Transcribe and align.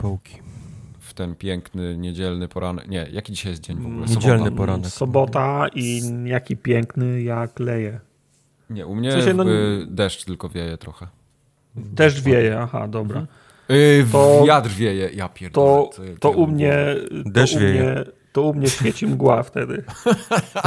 Połki. 0.00 0.34
W 1.00 1.14
ten 1.14 1.34
piękny, 1.34 1.96
niedzielny 1.96 2.48
poranek. 2.48 2.88
Nie, 2.88 3.06
jaki 3.12 3.32
dzisiaj 3.32 3.52
jest 3.52 3.62
dzień 3.62 3.76
w 3.76 3.86
ogóle? 3.86 4.06
Niedzielny 4.06 4.38
Sobota. 4.44 4.56
poranek. 4.56 4.86
Sobota 4.90 5.66
i 5.74 6.02
jaki 6.24 6.56
piękny 6.56 7.22
jak 7.22 7.58
leje. 7.58 8.00
Nie, 8.70 8.86
u 8.86 8.94
mnie 8.94 9.10
W 9.10 9.12
sensie, 9.12 9.34
no- 9.34 9.44
deszcz 9.86 10.24
tylko 10.24 10.48
wieje 10.48 10.78
trochę. 10.78 11.06
Deszcz 11.76 12.20
wieje, 12.20 12.58
aha, 12.60 12.88
dobra. 12.88 13.26
Yy, 13.68 14.06
To- 14.12 14.44
wiatr 14.46 14.70
wieje, 14.70 15.10
ja 15.14 15.28
pierdolę. 15.28 15.88
To, 15.96 16.02
to 16.20 16.30
u 16.30 16.46
mnie 16.46 16.74
to 17.24 17.30
Deszcz 17.30 17.56
u 17.56 17.58
wieje. 17.58 17.82
mnie, 17.82 18.04
to 18.32 18.42
u 18.42 18.54
mnie 18.54 18.68
świeci 18.68 19.06
mgła 19.06 19.42
wtedy. 19.50 19.84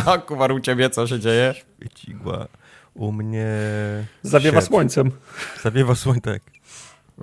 A 0.05 0.17
kuwar, 0.17 0.51
u 0.51 0.59
ciebie 0.59 0.89
co 0.89 1.07
się 1.07 1.19
dzieje? 1.19 1.53
Świecigła. 1.77 2.47
U 2.93 3.11
mnie... 3.11 3.47
Zawiewa 4.23 4.61
słońcem. 4.61 5.11
Zawiewa 5.63 5.95
słońce. 5.95 6.21
tak. 6.33 6.41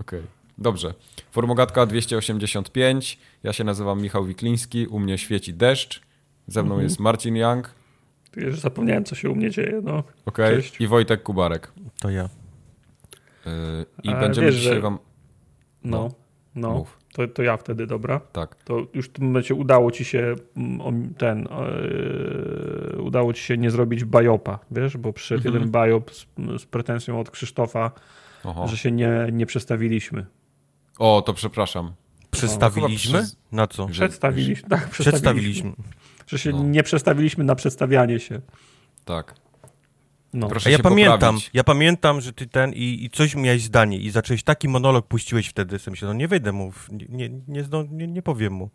Okej, 0.00 0.22
dobrze. 0.60 0.94
Formogatka 1.30 1.86
285, 1.86 3.18
ja 3.42 3.52
się 3.52 3.64
nazywam 3.64 4.02
Michał 4.02 4.24
Wikliński, 4.24 4.86
u 4.86 4.98
mnie 4.98 5.18
świeci 5.18 5.54
deszcz, 5.54 6.00
ze 6.46 6.62
mną 6.62 6.80
jest 6.80 7.00
Marcin 7.00 7.36
Young, 7.36 7.74
Ty 8.30 8.40
Już 8.40 8.60
zapomniałem, 8.60 9.04
co 9.04 9.14
się 9.14 9.30
u 9.30 9.34
mnie 9.34 9.50
dzieje. 9.50 9.80
No. 9.84 10.02
okej, 10.26 10.56
Cześć. 10.56 10.80
i 10.80 10.86
Wojtek 10.86 11.22
Kubarek. 11.22 11.72
To 12.00 12.10
ja. 12.10 12.28
Yy, 13.46 13.50
I 14.02 14.08
A 14.08 14.20
będziemy 14.20 14.46
wiesz, 14.46 14.56
dzisiaj 14.56 14.74
że- 14.74 14.80
wam... 14.80 14.98
No, 15.84 16.08
no. 16.54 16.70
Mów. 16.74 16.98
To, 17.12 17.28
to 17.28 17.42
ja 17.42 17.56
wtedy, 17.56 17.86
dobra. 17.86 18.20
Tak. 18.32 18.54
To 18.64 18.86
już 18.94 19.06
w 19.06 19.12
tym 19.12 19.24
momencie 19.26 19.54
udało 19.54 19.90
ci 19.90 20.04
się 20.04 20.34
mm, 20.56 21.14
ten, 21.14 21.48
yy, 22.94 23.02
udało 23.02 23.32
ci 23.32 23.42
się 23.42 23.58
nie 23.58 23.70
zrobić 23.70 24.04
bajopa, 24.04 24.58
wiesz, 24.70 24.96
bo 24.96 25.12
przyszedł 25.12 25.38
Mhm. 25.38 25.54
jeden 25.54 25.70
bajop 25.70 26.10
z, 26.14 26.26
z 26.58 26.66
pretensją 26.66 27.20
od 27.20 27.30
Krzysztofa, 27.30 27.90
Oho. 28.44 28.68
że 28.68 28.76
się 28.76 28.92
nie, 28.92 29.28
nie 29.32 29.46
przestawiliśmy. 29.46 30.26
O, 31.00 31.22
to 31.22 31.34
przepraszam. 31.34 31.92
Przestawiliśmy? 32.30 33.12
chyba 33.12 33.22
przez- 33.24 33.36
Na 33.52 33.66
co? 33.66 33.86
Przedstawiliśmy, 33.86 34.68
tak, 34.68 34.88
przedstawiliśmy. 34.90 35.72
Przedstawiliśmy. 35.72 35.72
Że 36.26 36.38
się 36.38 36.50
No. 36.50 36.62
nie 36.62 36.82
przestawiliśmy 36.82 37.44
na 37.44 37.54
przedstawianie 37.54 38.20
się. 38.20 38.40
Tak. 39.04 39.34
No. 40.32 40.48
Proszę 40.48 40.68
A 40.68 40.70
ja 40.70 40.76
się 40.76 40.82
pamiętam, 40.82 41.18
poprawić. 41.18 41.50
ja 41.54 41.64
pamiętam, 41.64 42.20
że 42.20 42.32
ty 42.32 42.46
ten 42.46 42.72
i, 42.72 43.04
i 43.04 43.10
coś 43.10 43.34
miałeś 43.34 43.62
zdanie 43.62 43.98
i 43.98 44.10
zacząłeś 44.10 44.42
taki 44.42 44.68
monolog 44.68 45.06
puściłeś 45.06 45.48
wtedy, 45.48 45.78
sobie 45.78 45.92
myślę, 45.92 46.08
no 46.08 46.14
nie 46.14 46.28
wejdę 46.28 46.52
mu, 46.52 46.72
w- 46.72 46.88
nie, 46.92 47.06
nie, 47.08 47.28
nie, 47.48 47.64
nie, 47.90 48.06
nie 48.06 48.22
powiem 48.22 48.52
mu. 48.52 48.70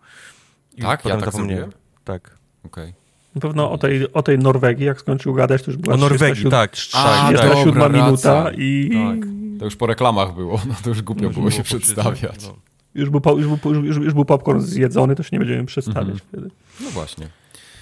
I 0.78 0.82
Tak? 0.82 1.06
Ja 1.06 1.12
tak 1.18 1.26
zapomniałem. 1.26 1.48
zrobiłem? 1.72 1.72
Tak. 2.04 2.38
Okej. 2.66 2.94
Na 3.36 3.42
pewno 3.42 3.72
o 3.72 3.78
tej, 3.78 4.14
o 4.14 4.22
tej 4.24 4.40
Norwegii, 4.40 4.86
jak 4.86 5.00
skończył 5.00 5.34
gadać, 5.34 5.64
to 5.64 5.72
już 5.72 5.78
była 5.78 5.96
O 5.96 5.98
Norwegii, 5.98 6.46
37 6.46 6.52
tak. 6.52 6.72
A, 6.94 7.04
tak, 7.04 7.38
tak. 7.38 7.52
37 7.52 7.94
minuta 7.94 8.44
racja. 8.44 8.52
i 8.64 8.90
Tak. 8.94 9.30
To 9.60 9.66
już 9.66 9.76
po 9.76 9.88
reklamach 9.88 10.36
było, 10.36 10.62
no 10.68 10.76
to 10.84 10.90
już 10.90 11.02
głupio 11.02 11.24
Już 11.24 11.36
było 11.36 11.52
się 11.52 11.64
przedstawiać. 11.64 12.44
No. 12.44 12.56
już, 12.96 13.10
był, 13.10 13.40
już, 13.40 13.48
był, 13.60 13.74
już, 13.86 13.98
już 13.98 14.14
był 14.14 14.26
popcorn 14.26 14.60
zjedzony, 14.60 15.16
to 15.16 15.24
się 15.24 15.30
nie 15.32 15.40
będziemy 15.40 15.66
przedstawiać 15.66 16.10
Mhm. 16.10 16.20
wtedy. 16.28 16.50
No 16.82 16.90
właśnie. 16.90 17.28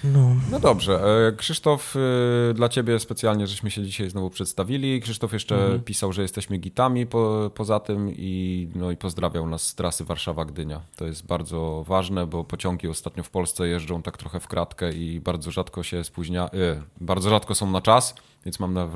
No. 0.04 0.36
No 0.52 0.60
dobrze. 0.60 1.02
E, 1.28 1.32
Krzysztof, 1.32 1.96
e, 1.96 2.54
dla 2.54 2.70
ciebie 2.70 3.00
specjalnie, 3.00 3.48
żeśmy 3.48 3.72
się 3.72 3.84
dzisiaj 3.84 4.10
znowu 4.10 4.30
przedstawili. 4.30 5.02
Krzysztof 5.02 5.34
jeszcze 5.34 5.56
Mhm. 5.56 5.82
pisał, 5.84 6.14
że 6.14 6.22
jesteśmy 6.22 6.58
gitami 6.58 7.06
po, 7.06 7.52
poza 7.56 7.80
tym 7.80 8.10
i, 8.12 8.68
no 8.76 8.92
i 8.92 8.98
pozdrawiał 8.98 9.48
nas 9.50 9.68
z 9.68 9.76
trasy 9.76 10.04
Warszawa-Gdynia. 10.06 10.80
To 10.96 11.06
jest 11.06 11.26
bardzo 11.26 11.84
ważne, 11.88 12.28
bo 12.28 12.44
pociągi 12.44 12.88
ostatnio 12.88 13.24
w 13.24 13.30
Polsce 13.30 13.68
jeżdżą 13.68 14.02
tak 14.02 14.18
trochę 14.18 14.40
w 14.40 14.48
kratkę 14.48 14.94
i 14.94 15.20
bardzo 15.20 15.52
rzadko 15.52 15.84
się 15.84 16.04
spóźnia, 16.04 16.46
e, 16.46 16.82
bardzo 17.02 17.30
rzadko 17.30 17.56
są 17.56 17.72
na 17.72 17.82
czas, 17.82 18.16
więc 18.46 18.60
mam 18.60 18.74
na 18.74 18.88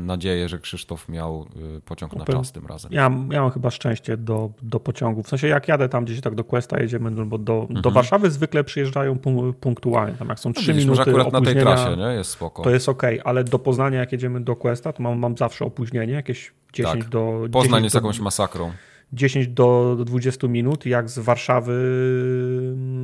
nadzieję, 0.00 0.48
że 0.48 0.58
Krzysztof 0.58 1.08
miał 1.08 1.46
e, 1.76 1.80
pociąg 1.80 2.16
na 2.16 2.24
Upę- 2.24 2.32
czas 2.32 2.52
tym 2.52 2.66
razem. 2.66 2.92
Ja, 2.92 3.02
ja 3.30 3.40
mam 3.42 3.50
chyba 3.50 3.70
szczęście 3.70 4.16
do, 4.16 4.50
do 4.62 4.80
pociągów. 4.80 5.26
W 5.26 5.28
sensie 5.28 5.48
jak 5.48 5.68
jadę 5.68 5.88
tam 5.88 6.04
gdzieś 6.04 6.20
tak 6.20 6.34
do 6.34 6.44
Questa 6.44 6.80
jedziemy, 6.80 7.10
no 7.10 7.26
bo 7.26 7.38
do, 7.38 7.66
do 7.70 7.90
Warszawy 7.90 8.30
zwykle 8.30 8.64
przyjeżdżają 8.64 9.14
pu- 9.14 9.52
punktualnie. 9.52 10.14
Tam 10.14 10.28
jak 10.28 10.40
są 10.40 10.48
No 10.48 10.54
3 10.54 10.72
widzisz, 10.72 10.84
minuty 10.84 11.10
akurat 11.10 11.32
na 11.32 11.40
tej 11.40 11.54
trasie, 11.56 11.96
nie? 11.96 12.04
Jest 12.04 12.30
spoko. 12.30 12.62
to 12.62 12.70
jest 12.70 12.88
ok, 12.88 13.02
ale 13.24 13.44
do 13.44 13.58
Poznania 13.58 13.98
jak 13.98 14.12
jedziemy 14.12 14.40
do 14.40 14.56
Questa, 14.56 14.92
to 14.92 15.02
mam, 15.02 15.18
mam 15.18 15.36
zawsze 15.36 15.64
opóźnienie, 15.64 16.12
jakieś 16.12 16.52
10 16.72 17.00
Tak. 17.00 17.08
do... 17.08 17.40
Poznań 17.52 17.70
10 17.70 17.84
jest 17.84 17.94
do, 17.94 17.98
jakąś 17.98 18.20
masakrą. 18.20 18.72
10 19.12 19.48
do 19.48 19.94
do 19.98 20.04
20 20.04 20.48
minut. 20.48 20.86
Jak 20.86 21.10
z 21.10 21.18
Warszawy 21.18 21.72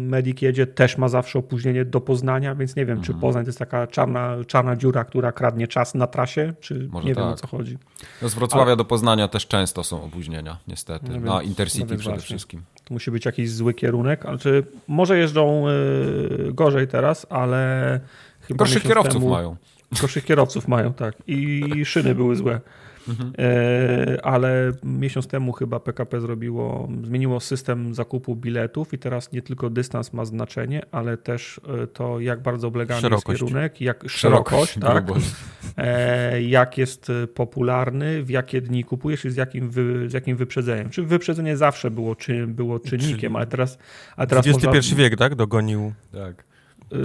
Medik 0.09 0.43
jedzie, 0.43 0.67
też 0.67 0.99
ma 0.99 1.09
zawsze 1.09 1.39
opóźnienie 1.39 1.85
do 1.85 2.01
Poznania, 2.01 2.55
więc 2.55 2.77
nie 2.77 2.87
wiem, 2.87 2.99
Mhm. 2.99 3.15
czy 3.15 3.21
Poznań 3.21 3.45
to 3.45 3.49
jest 3.49 3.59
taka 3.59 3.87
czarna, 3.87 4.37
czarna 4.47 4.77
dziura, 4.77 5.05
która 5.05 5.33
kradnie 5.33 5.69
czas 5.69 5.95
na 5.95 6.07
trasie, 6.07 6.53
czy 6.61 6.89
Może 6.93 7.09
nie 7.09 7.15
wiem 7.15 7.25
o 7.25 7.31
tak. 7.31 7.41
co 7.41 7.47
chodzi. 7.47 7.79
No 8.23 8.29
z 8.29 8.35
Wrocławia 8.35 8.77
do 8.77 8.85
Poznania 8.85 9.29
też 9.29 9.47
często 9.47 9.85
są 9.85 10.05
opóźnienia, 10.05 10.57
niestety. 10.69 11.07
No 11.11 11.21
na 11.21 11.39
więc- 11.39 11.49
Intercity 11.51 11.81
no 11.95 11.99
przede 11.99 12.03
właśnie. 12.17 12.21
wszystkim. 12.27 12.63
To 12.85 12.95
musi 12.95 13.11
być 13.11 13.25
jakiś 13.25 13.51
zły 13.51 13.75
kierunek, 13.75 14.27
ale 14.27 14.39
czy 14.39 14.65
może 14.89 15.19
jeżdżą 15.19 15.65
y, 15.69 16.53
gorzej 16.53 16.89
teraz, 16.89 17.27
ale 17.31 18.01
chyba 18.41 18.59
Gorszych 18.59 18.83
kierowców 18.83 19.15
temu, 19.15 19.29
mają. 19.31 19.57
Gorszych 20.01 20.25
kierowców 20.25 20.69
mają, 20.69 20.93
tak. 20.93 21.15
I 21.27 21.63
szyny 21.85 22.15
były 22.15 22.37
złe. 22.37 22.61
Mhm. 23.09 23.33
E, 23.39 24.27
ale 24.27 24.73
miesiąc 24.83 25.27
temu 25.27 25.53
chyba 25.53 25.81
PKP 25.81 26.21
zrobiło, 26.21 26.89
zmieniło 27.05 27.41
system 27.41 27.95
zakupu 27.95 28.37
biletów 28.37 28.93
i 28.95 28.99
teraz 28.99 29.33
nie 29.33 29.43
tylko 29.43 29.71
dystans 29.71 30.13
ma 30.13 30.25
znaczenie, 30.25 30.83
ale 30.93 31.17
też 31.17 31.61
e, 31.83 31.87
to, 31.87 32.21
jak 32.21 32.43
bardzo 32.43 32.69
oblegany 32.69 33.01
Szerokość. 33.01 33.41
jest 33.41 33.53
kierunek, 33.53 33.81
jak 33.81 34.05
szerokość, 34.09 34.79
tak, 34.81 35.05
grubość. 35.05 35.27
e, 35.77 36.43
jak 36.43 36.79
jest 36.79 37.13
popularny, 37.35 38.23
w 38.23 38.31
jakie 38.31 38.61
dni 38.61 38.85
kupujesz 38.85 39.25
i 39.25 39.31
z 39.31 39.37
jakim, 39.37 39.71
wy, 39.71 40.11
z 40.11 40.13
jakim 40.13 40.37
wyprzedzeniem. 40.37 40.91
Czy 40.91 41.03
wyprzedzenie 41.03 41.57
zawsze 41.57 41.91
było, 41.91 42.17
czy, 42.17 42.47
było 42.47 42.81
czynnikiem, 42.81 43.19
Czyli 43.19 43.37
ale 43.37 43.47
teraz, 43.47 43.79
a 44.17 44.27
teraz 44.27 44.47
XXI 44.47 44.67
można, 44.67 44.97
wiek, 44.97 45.17
tak? 45.17 45.35
Dogonił. 45.35 45.93
Tak. 46.13 46.54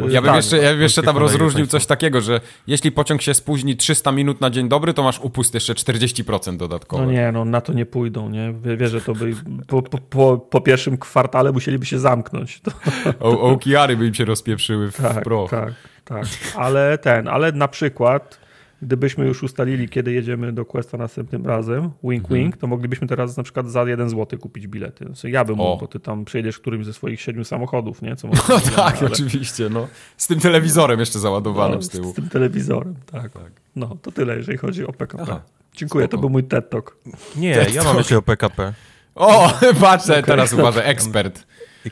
Ja 0.09 0.21
bym 0.21 0.27
tak, 0.27 0.35
jeszcze, 0.35 0.57
ja 0.57 0.71
bym 0.71 0.81
jeszcze 0.81 1.03
tam 1.03 1.17
rozróżnił 1.17 1.67
coś 1.67 1.85
takiego, 1.85 2.21
że 2.21 2.41
jeśli 2.67 2.91
pociąg 2.91 3.21
się 3.21 3.33
spóźni 3.33 3.75
300 3.77 4.11
minut 4.11 4.41
na 4.41 4.49
dzień 4.49 4.69
dobry, 4.69 4.93
to 4.93 5.03
masz 5.03 5.19
upust 5.19 5.53
jeszcze 5.53 5.73
40% 5.73 6.57
dodatkowo. 6.57 7.05
No 7.05 7.11
nie, 7.11 7.31
no 7.31 7.45
na 7.45 7.61
to 7.61 7.73
nie 7.73 7.85
pójdą, 7.85 8.29
nie? 8.29 8.53
Wie- 8.63 8.77
Wiesz, 8.77 8.91
że 8.91 9.01
to 9.01 9.13
by 9.15 9.31
po, 9.67 9.81
po, 9.81 10.37
po, 10.37 10.61
pierwszym 10.61 10.97
kwartale 10.97 11.51
musieliby 11.51 11.85
się 11.85 11.99
zamknąć. 11.99 12.61
To, 12.61 12.71
O, 13.19 13.39
okiary 13.41 13.97
by 13.97 14.07
im 14.07 14.13
się 14.13 14.25
rozpieprzyły 14.25 14.91
w, 14.91 14.97
tak, 14.97 15.21
w 15.21 15.23
proch. 15.23 15.49
tak, 15.51 15.73
tak. 16.05 16.25
Ale 16.55 16.97
ten, 16.97 17.27
ale 17.27 17.51
na 17.51 17.67
przykład, 17.67 18.39
gdybyśmy 18.81 19.25
już 19.27 19.43
ustalili, 19.43 19.89
kiedy 19.89 20.11
jedziemy 20.13 20.53
do 20.53 20.65
Questa 20.65 20.97
następnym 20.97 21.45
razem, 21.45 21.81
wink 22.03 22.23
Mhm. 22.23 22.41
wink, 22.43 22.57
to 22.57 22.67
moglibyśmy 22.67 23.07
teraz 23.07 23.37
na 23.37 23.43
przykład 23.43 23.69
za 23.71 23.83
jeden 23.83 24.09
zł 24.09 24.39
kupić 24.39 24.67
bilety. 24.67 25.05
Znaczy, 25.05 25.29
ja 25.29 25.45
bym 25.45 25.59
O. 25.61 25.63
mógł, 25.63 25.81
bo 25.81 25.87
ty 25.87 25.99
tam 25.99 26.25
przyjedziesz 26.25 26.59
którymś 26.59 26.85
ze 26.85 26.93
swoich 26.93 27.21
siedmiu 27.21 27.43
samochodów, 27.43 28.01
nie? 28.01 28.15
Co 28.15 28.27
No 28.49 28.59
tak, 28.75 28.97
ale- 29.01 29.11
oczywiście, 29.11 29.69
no. 29.69 29.87
Z 30.17 30.27
tym 30.27 30.39
telewizorem 30.39 30.99
jeszcze 30.99 31.19
załadowanym 31.19 31.75
no, 31.75 31.81
z 31.81 31.89
tyłu. 31.89 32.11
Z 32.11 32.15
tym 32.15 32.29
telewizorem, 32.29 32.95
tak. 33.11 33.31
Tak. 33.33 33.51
No, 33.75 33.97
to 34.01 34.11
tyle, 34.11 34.37
jeżeli 34.37 34.57
chodzi 34.57 34.85
o 34.85 34.93
PKP. 34.93 35.23
Aha, 35.23 35.41
Dziękuję, 35.75 36.05
spoko. 36.05 36.17
to 36.17 36.21
był 36.21 36.29
mój 36.29 36.43
TED 36.43 36.69
Talk. 36.69 36.97
Nie, 37.35 37.55
Tak, 37.55 37.73
ja 37.73 37.83
mam 37.83 37.97
jeszcze 37.97 38.17
o 38.17 38.21
PKP. 38.21 38.73
O, 39.15 39.53
patrzę, 39.81 40.23
teraz 40.23 40.53
uważaj, 40.53 40.89
ekspert. 40.91 41.47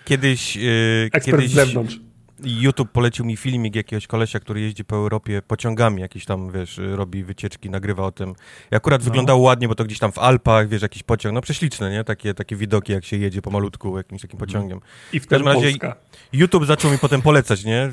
Kiedyś, 0.06 0.56
yy, 0.56 1.10
Ekspert 1.14 1.26
kiedyś 1.38 1.52
z 1.52 1.54
zewnątrz. 1.54 2.00
YouTube 2.44 2.92
polecił 2.92 3.26
mi 3.26 3.38
filmik 3.38 3.76
jakiegoś 3.76 4.08
kolesia, 4.08 4.40
który 4.40 4.62
jeździ 4.62 4.86
po 4.86 4.96
Europie 4.96 5.42
pociągami, 5.42 6.02
jakieś 6.02 6.26
tam, 6.26 6.52
wiesz, 6.52 6.80
robi 6.96 7.24
wycieczki, 7.24 7.70
nagrywa 7.70 8.04
o 8.04 8.12
tym. 8.12 8.34
I 8.72 8.76
akurat 8.76 9.02
No. 9.02 9.06
wyglądało 9.06 9.40
ładnie, 9.42 9.68
bo 9.68 9.76
to 9.76 9.84
gdzieś 9.86 10.00
tam 10.00 10.12
w 10.12 10.18
Alpach, 10.20 10.68
wiesz, 10.70 10.82
jakiś 10.82 11.04
pociąg, 11.04 11.36
no 11.36 11.42
prześliczne, 11.42 11.92
nie? 11.92 12.04
Takie, 12.04 12.34
takie 12.34 12.56
widoki, 12.56 12.92
jak 12.94 13.06
się 13.06 13.18
jedzie 13.18 13.42
pomalutku 13.42 13.98
jakimś 13.98 14.22
takim 14.22 14.40
pociągiem. 14.40 14.80
I 15.14 15.20
w 15.20 15.24
W 15.24 15.28
każdym 15.28 15.48
razie- 15.48 15.62
Polska. 15.68 15.96
YouTube 16.34 16.66
zaczął 16.66 16.92
mi 16.92 16.98
potem 16.98 17.22
polecać, 17.22 17.64
nie? 17.66 17.90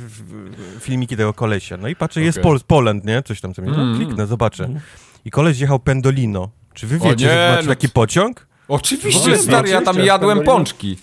Filmiki 0.80 1.16
tego 1.16 1.32
kolesia. 1.32 1.76
No 1.76 1.88
i 1.88 1.96
patrzę, 1.96 2.22
jest 2.22 2.38
Okej. 2.38 2.50
Pol 2.50 2.60
Poland, 2.66 3.04
nie? 3.04 3.22
Coś 3.22 3.40
tam 3.40 3.54
sobie, 3.54 3.68
no 3.68 3.82
Mm. 3.82 3.96
kliknę, 3.96 4.26
zobaczę. 4.26 4.64
Mhm. 4.64 4.80
I 5.24 5.30
koleś 5.30 5.58
jechał 5.60 5.78
Pendolino. 5.80 6.50
Czy 6.74 6.86
wy 6.86 6.96
O 6.96 6.98
wiecie, 6.98 7.24
nie, 7.24 7.30
że 7.32 7.50
macie 7.56 7.68
no 7.68 7.74
taki 7.74 7.88
pociąg? 7.88 8.46
Oczywiście, 8.68 9.30
No, 9.30 9.36
stary, 9.38 9.68
ja 9.68 9.82
tam 9.82 9.98
jadłem 9.98 10.38
Pendolino. 10.38 10.52
pączki. 10.52 10.98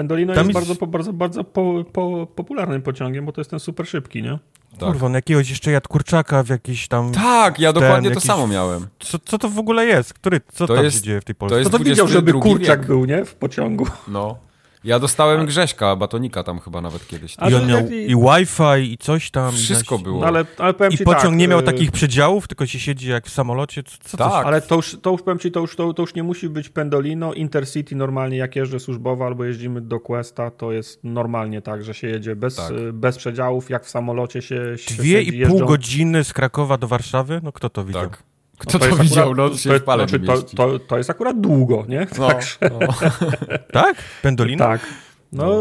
Pendolino 0.00 0.34
Tam 0.34 0.48
jest 0.48 0.58
jest- 0.58 0.68
bardzo, 0.80 0.86
bardzo, 0.86 1.12
bardzo 1.12 1.44
po, 1.44 1.84
po, 1.92 2.26
popularnym 2.34 2.82
pociągiem, 2.82 3.26
bo 3.26 3.32
to 3.32 3.40
jest 3.40 3.50
ten 3.50 3.60
super 3.60 3.86
szybki, 3.88 4.22
nie? 4.22 4.38
Tak. 4.78 4.88
Kurwa, 4.88 5.06
on 5.06 5.14
jakiegoś 5.14 5.50
jeszcze 5.50 5.70
jadł 5.70 5.88
kurczaka 5.88 6.42
w 6.42 6.48
jakiś 6.48 6.88
tam... 6.88 7.12
Tak, 7.12 7.58
ja 7.58 7.72
dokładnie 7.72 8.08
to 8.08 8.14
jakiś- 8.14 8.26
samo 8.26 8.46
miałem. 8.46 8.86
Co, 9.00 9.18
co 9.18 9.38
to 9.38 9.48
w 9.48 9.58
ogóle 9.58 9.86
jest? 9.86 10.14
Który, 10.14 10.40
co 10.52 10.66
To 10.66 10.74
tam 10.74 10.84
jest- 10.84 10.96
się 10.96 11.02
dzieje 11.02 11.20
w 11.20 11.24
tej 11.24 11.34
to 11.34 11.38
Polsce? 11.38 11.58
jest 11.58 11.70
To 11.70 11.78
to 11.78 11.84
widział, 11.84 12.06
22 12.06 12.32
żeby 12.32 12.42
kurczak 12.48 12.78
wiek. 12.80 12.86
był, 12.86 13.04
nie? 13.04 13.24
W 13.24 13.34
pociągu. 13.34 13.86
No. 14.08 14.38
Ja 14.84 14.98
dostałem 14.98 15.46
Grześka, 15.46 15.96
batonika 15.96 16.42
tam 16.42 16.58
chyba 16.60 16.80
nawet 16.80 17.06
kiedyś. 17.06 17.36
I 17.50 17.54
on 17.54 17.66
miał 17.66 17.86
i 17.88 18.16
Wi-Fi, 18.16 18.92
i 18.92 18.98
coś 18.98 19.30
tam. 19.30 19.54
i 19.54 19.56
Wszystko 19.56 19.94
zaś- 19.96 20.04
było. 20.04 20.20
No, 20.20 20.26
ale, 20.26 20.44
ale 20.58 20.74
powiem 20.74 20.92
I 20.92 20.96
ci 20.98 21.04
pociąg 21.04 21.22
tak, 21.24 21.34
nie 21.36 21.48
miał 21.48 21.58
y, 21.60 21.62
takich 21.62 21.92
przedziałów, 21.92 22.48
tylko 22.48 22.66
się 22.66 22.78
siedzi 22.80 23.10
jak 23.10 23.26
w 23.26 23.30
samolocie. 23.30 23.82
Co, 23.82 23.96
co 24.04 24.16
to 24.16 24.30
Tak. 24.30 24.46
Ale 24.46 24.60
to 24.60 24.74
już, 24.74 24.96
to 25.02 25.10
już 25.10 25.22
powiem 25.22 25.38
ci, 25.38 25.50
to 25.52 25.60
już, 25.60 25.76
to, 25.76 25.92
to 25.94 26.02
już 26.02 26.14
nie 26.14 26.22
musi 26.22 26.48
być 26.48 26.68
Pendolino. 26.68 27.34
Intercity 27.34 27.96
normalnie 27.96 28.36
jak 28.36 28.56
jeżdżę 28.56 28.80
służbowo 28.80 29.26
albo 29.26 29.44
jeździmy 29.44 29.80
do 29.80 30.00
Questa, 30.00 30.50
to 30.50 30.72
jest 30.72 31.00
normalnie 31.04 31.62
tak, 31.62 31.84
że 31.84 31.94
się 31.94 32.08
jedzie 32.08 32.36
bez, 32.36 32.56
Tak. 32.56 32.70
y, 32.70 32.92
bez 32.92 33.16
przedziałów, 33.18 33.70
jak 33.70 33.84
w 33.84 33.90
samolocie 33.90 34.42
się, 34.42 34.78
się 34.78 34.94
Dwie 34.94 35.24
siedzi, 35.24 35.28
i 35.38 35.46
pół 35.46 35.50
jeżdżą. 35.52 35.66
godziny 35.66 36.24
z 36.24 36.32
Krakowa 36.32 36.78
do 36.78 36.88
Warszawy? 36.88 37.40
No 37.42 37.52
kto 37.52 37.70
to 37.70 37.84
widział? 37.84 38.02
Tak. 38.02 38.22
Kto 38.60 38.72
No 38.72 38.78
to, 38.78 38.86
jest 38.86 39.00
widział? 39.00 39.30
akurat- 39.30 39.50
no, 39.52 39.56
się 39.58 39.70
to, 39.70 39.78
w 39.78 39.82
pale 39.82 40.08
znaczy, 40.08 40.26
to, 40.26 40.42
to, 40.42 40.78
to 40.78 40.98
jest 40.98 41.10
akurat 41.10 41.40
długo, 41.40 41.84
nie? 41.88 42.06
No, 42.18 42.28
Także- 42.28 42.56
no. 42.60 42.78
Tak? 43.72 43.96
Pendolino? 44.22 44.64
Tak. 44.64 44.80
No, 45.32 45.56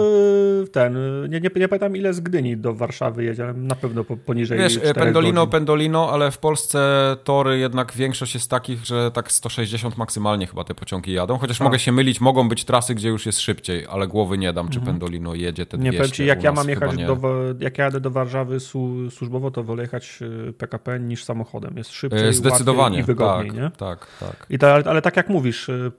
ten, 0.71 0.97
nie, 1.29 1.39
nie, 1.39 1.49
nie 1.55 1.67
pamiętam 1.67 1.95
ile 1.95 2.13
z 2.13 2.19
Gdyni 2.19 2.57
do 2.57 2.73
Warszawy 2.73 3.23
jedzie, 3.23 3.43
ale 3.43 3.53
na 3.53 3.75
pewno 3.75 4.03
po, 4.03 4.17
poniżej 4.17 4.59
Wiesz, 4.59 4.77
4 4.77 4.93
Pendolino, 4.93 5.41
godzin. 5.41 5.51
Pendolino, 5.51 6.11
ale 6.11 6.31
w 6.31 6.37
Polsce 6.37 6.79
tory 7.23 7.59
jednak 7.59 7.93
większość 7.93 8.33
jest 8.33 8.49
takich, 8.49 8.85
że 8.85 9.11
tak 9.11 9.31
160 9.31 9.97
maksymalnie 9.97 10.47
chyba 10.47 10.63
te 10.63 10.75
pociągi 10.75 11.13
jadą. 11.13 11.37
Chociaż 11.37 11.57
Tak. 11.57 11.65
mogę 11.65 11.79
się 11.79 11.91
mylić, 11.91 12.21
mogą 12.21 12.49
być 12.49 12.65
trasy, 12.65 12.95
gdzie 12.95 13.09
już 13.09 13.25
jest 13.25 13.39
szybciej, 13.39 13.85
ale 13.89 14.07
głowy 14.07 14.37
nie 14.37 14.53
dam, 14.53 14.69
czy 14.69 14.79
Pendolino 14.79 15.35
jedzie 15.35 15.65
te 15.65 15.77
200. 15.77 15.87
Mhm. 15.87 15.93
Nie 15.93 15.97
powiem 15.97 16.11
ci, 16.11 16.25
jak 16.25 16.43
ja 16.43 16.51
mam 16.51 16.69
jechać 16.69 16.97
do, 16.97 17.17
jak 17.59 17.77
ja 17.77 17.83
jadę 17.85 17.99
do 17.99 18.11
Warszawy 18.11 18.59
su, 18.59 19.11
służbowo, 19.11 19.51
to 19.51 19.63
wolę 19.63 19.83
jechać 19.83 20.19
y, 20.49 20.53
PKP 20.53 20.99
niż 20.99 21.23
samochodem. 21.23 21.77
Jest 21.77 21.91
szybciej, 21.91 22.33
Zdecydowanie, 22.33 22.99
i 22.99 23.03
wygodniej, 23.03 23.51
tak, 23.51 23.61
nie? 23.61 23.71
tak, 23.77 24.07
tak. 24.19 24.45
I 24.49 24.59
to, 24.59 24.73
ale, 24.73 24.83
ale 24.83 25.01
tak 25.01 25.17
jak 25.17 25.29
mówisz, 25.29 25.69
y, 25.69 25.91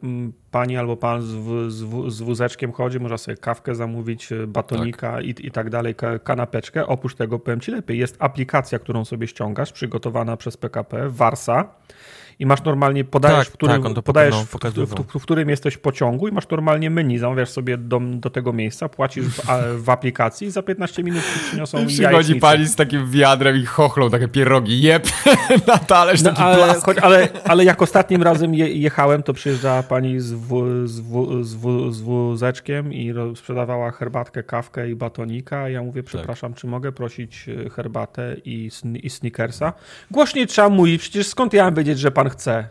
pani 0.50 0.76
albo 0.76 0.96
pan 0.96 1.22
z, 1.22 1.34
w, 1.34 1.70
z, 1.70 1.82
w, 1.82 2.11
z 2.11 2.20
wózeczkiem 2.20 2.72
chodzi, 2.72 3.00
można 3.00 3.19
sobie 3.19 3.37
kawkę 3.60 3.74
zamówić, 3.74 4.32
y, 4.32 4.46
batonika 4.46 5.20
i, 5.20 5.34
i 5.38 5.50
tak 5.50 5.70
dalej, 5.70 5.94
ka, 5.94 6.18
kanapeczkę. 6.18 6.86
Oprócz 6.86 7.14
tego 7.14 7.38
powiem 7.38 7.60
ci 7.60 7.70
lepiej, 7.70 7.98
jest 7.98 8.16
aplikacja, 8.18 8.78
którą 8.78 9.04
sobie 9.04 9.26
ściągasz, 9.26 9.72
przygotowana 9.72 10.36
przez 10.36 10.56
PKP, 10.56 11.08
Warsa. 11.08 11.64
I 12.40 12.46
masz 12.46 12.64
normalnie, 12.64 13.04
podajesz, 13.04 13.38
Tak, 13.38 13.48
w 13.48 13.52
którym, 13.52 13.82
tak, 13.82 14.04
podajesz 14.04 14.34
no, 14.34 14.44
w, 14.44 14.87
w, 14.87 15.19
w, 15.19 15.22
którym 15.22 15.48
jesteś 15.48 15.76
pociągu 15.76 16.28
i 16.28 16.32
masz 16.32 16.48
normalnie 16.48 16.90
menu, 16.90 17.19
zamawiasz 17.19 17.48
sobie 17.48 17.78
do, 17.78 18.00
do 18.00 18.31
tego 18.31 18.52
miejsca, 18.52 18.88
płacisz 18.88 19.25
w, 19.25 19.40
w 19.76 19.90
aplikacji 19.90 20.46
i 20.46 20.50
za 20.50 20.62
15 20.62 21.02
minut 21.02 21.22
ci 21.22 21.40
przyniosą 21.40 21.78
Przychodzi 21.78 22.02
jajecznicę. 22.02 22.40
pani 22.40 22.66
z 22.66 22.76
takim 22.76 23.10
wiadrem 23.10 23.56
i 23.56 23.64
chochlą 23.64 24.10
takie 24.10 24.28
pierogi, 24.28 24.82
jeb, 24.82 25.08
na 25.66 25.78
talerz 25.78 26.22
No, 26.22 26.31
taki 26.31 26.42
ale, 26.42 26.75
choć, 26.75 26.98
ale, 26.98 27.28
ale 27.44 27.64
jak 27.64 27.82
ostatnim 27.82 28.22
razem 28.22 28.54
je, 28.54 28.69
jechałem, 28.69 29.22
to 29.22 29.32
przyjeżdżała 29.32 29.82
pani 29.82 30.20
z, 30.20 30.32
w, 30.32 30.82
z, 30.84 31.00
w, 31.00 31.44
z, 31.44 31.54
w, 31.54 31.93
z 31.93 32.00
wózeczkiem 32.00 32.93
i 32.93 33.14
sprzedawała 33.36 33.90
herbatkę, 33.90 34.43
kawkę 34.43 34.90
i 34.90 34.94
batonika. 34.94 35.69
Ja 35.69 35.82
mówię, 35.82 36.02
przepraszam, 36.02 36.54
czy 36.54 36.66
mogę 36.66 36.93
prosić 36.93 37.46
e, 37.48 37.70
herbatę 37.70 38.36
i, 38.44 38.70
i 39.02 39.10
snickersa? 39.10 39.72
Głośniej 40.10 40.46
trzeba 40.46 40.69
mówić, 40.69 41.00
przecież 41.02 41.26
skąd 41.26 41.52
ja 41.52 41.64
mam 41.64 41.75
wiedzieć, 41.75 41.98
że 41.98 42.10
pan 42.10 42.30
chce? 42.31 42.69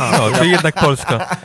No, 0.00 0.38
czyli 0.38 0.50
jednak 0.50 0.74
Polska. 0.74 1.36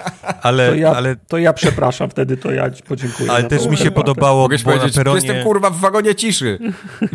Ale, 0.41 0.67
To 0.69 0.75
ja, 0.75 0.91
ale, 0.91 1.15
to 1.15 1.37
ja 1.37 1.53
przepraszam, 1.53 2.09
wtedy 2.09 2.37
to 2.37 2.51
ja 2.51 2.71
ci 2.71 2.83
podziękuję. 2.83 3.31
ale 3.31 3.43
też 3.43 3.65
mi 3.67 3.77
się 3.77 3.91
podobało, 3.91 4.41
Mogłeś 4.41 4.63
bo 4.63 4.75
na 4.75 4.89
peronie... 4.95 5.15
jestem 5.25 5.43
kurwa 5.43 5.69
w 5.69 5.79
wagonie 5.79 6.15
ciszy. 6.15 6.59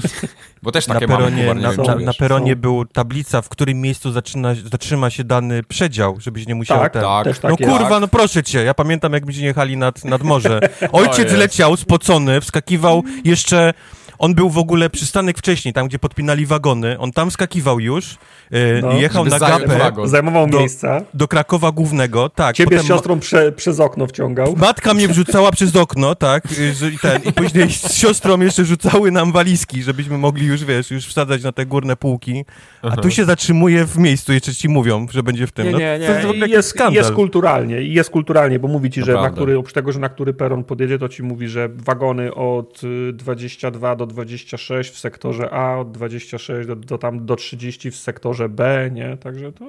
Bo 0.62 0.72
też 0.72 0.86
na 0.86 0.94
takie 0.94 1.06
mamy, 1.06 1.18
peronie, 1.24 1.44
nie 1.44 1.54
na, 1.54 1.72
na, 1.72 1.94
na 1.94 2.12
peronie 2.14 2.56
była 2.56 2.84
tablica, 2.92 3.42
w 3.42 3.48
którym 3.48 3.80
miejscu 3.80 4.12
zaczyna, 4.12 4.54
zatrzyma 4.70 5.10
się 5.10 5.24
dany 5.24 5.62
przedział, 5.62 6.16
żebyś 6.20 6.46
nie 6.46 6.54
musiał 6.54 6.78
Tak, 6.78 6.92
ten... 6.92 7.02
tak. 7.02 7.24
też 7.24 7.42
No 7.42 7.50
tak 7.50 7.60
jest. 7.60 7.72
kurwa, 7.72 8.00
no 8.00 8.08
proszę 8.08 8.42
cię, 8.42 8.64
ja 8.64 8.74
pamiętam 8.74 9.12
jak 9.12 9.26
byśmy 9.26 9.42
jechali 9.42 9.76
nad, 9.76 10.04
nad 10.04 10.22
morze. 10.22 10.60
Ojciec 10.92 11.32
leciał 11.32 11.76
spocony, 11.76 12.40
wskakiwał 12.40 13.02
jeszcze... 13.24 13.74
On 14.18 14.34
był 14.34 14.50
w 14.50 14.58
ogóle 14.58 14.90
przystanek 14.90 15.38
wcześniej, 15.38 15.74
tam 15.74 15.88
gdzie 15.88 15.98
podpinali 15.98 16.46
wagony. 16.46 16.98
On 16.98 17.12
tam 17.12 17.30
skakiwał 17.30 17.80
już, 17.80 18.16
yy, 18.50 18.58
No, 18.82 18.92
jechał 18.92 19.24
na 19.24 19.38
gapę. 19.38 19.92
Zajmował 20.04 20.46
Do- 20.46 20.58
miejsca. 20.58 21.00
do 21.14 21.28
Krakowa 21.28 21.72
Głównego. 21.72 22.28
Tak, 22.28 22.56
Ciebie 22.56 22.76
z 22.76 22.80
potem- 22.80 22.86
siostrą 22.96 23.20
prze, 23.20 23.52
przez 23.52 23.80
okno 23.80 24.06
wciągał. 24.06 24.54
Matka 24.56 24.94
mnie 24.94 25.08
wrzucała 25.08 25.52
przez 25.52 25.76
okno, 25.76 26.14
tak, 26.14 26.44
y, 26.52 26.90
i 26.94 26.98
ten, 26.98 27.22
i 27.22 27.32
później 27.32 27.70
z 27.72 27.92
siostrą 27.94 28.40
jeszcze 28.40 28.64
rzucały 28.64 29.10
nam 29.10 29.32
walizki, 29.32 29.82
żebyśmy 29.82 30.18
mogli 30.18 30.46
już, 30.46 30.64
wiesz, 30.64 30.90
już 30.90 31.06
wsadzać 31.06 31.42
na 31.42 31.52
te 31.52 31.66
górne 31.66 31.96
półki, 31.96 32.44
a 32.82 32.96
tu 32.96 33.10
się 33.10 33.24
zatrzymuje 33.24 33.84
w 33.86 33.98
miejscu, 33.98 34.32
jeszcze 34.32 34.54
ci 34.54 34.68
mówią, 34.68 35.06
że 35.10 35.22
będzie 35.22 35.46
w 35.46 35.52
tym. 35.52 35.66
Nie, 35.66 35.72
no, 35.72 35.78
nie, 35.78 35.98
To 36.06 36.12
jest 36.12 36.26
w 36.26 36.30
nie. 36.32 36.38
jakiś 36.38 36.54
jest, 36.54 36.68
skandal. 36.68 36.94
jest 36.94 37.12
kulturalnie, 37.12 37.82
i 37.82 37.92
jest 37.94 38.10
kulturalnie, 38.10 38.58
bo 38.58 38.68
mówi 38.68 38.90
ci, 38.90 39.02
że 39.02 39.12
na 39.12 39.30
który, 39.30 39.58
oprócz 39.58 39.72
tego, 39.74 39.92
że 39.92 40.00
na 40.00 40.08
który 40.08 40.34
peron 40.34 40.64
podjedzie, 40.64 40.98
to 40.98 41.08
ci 41.08 41.22
mówi, 41.22 41.48
że 41.48 41.68
wagony 41.68 42.34
od 42.34 42.84
y, 42.84 43.12
22 43.12 43.96
do 43.96 44.03
26 44.06 44.90
w 44.90 44.98
sektorze 44.98 45.50
A, 45.50 45.78
od 45.78 45.92
26 45.92 46.66
do, 46.68 46.76
do 46.76 46.98
tam 46.98 47.26
do 47.26 47.36
30 47.36 47.90
w 47.90 47.96
sektorze 47.96 48.48
B, 48.48 48.90
nie? 48.92 49.16
Także 49.16 49.52
to, 49.52 49.64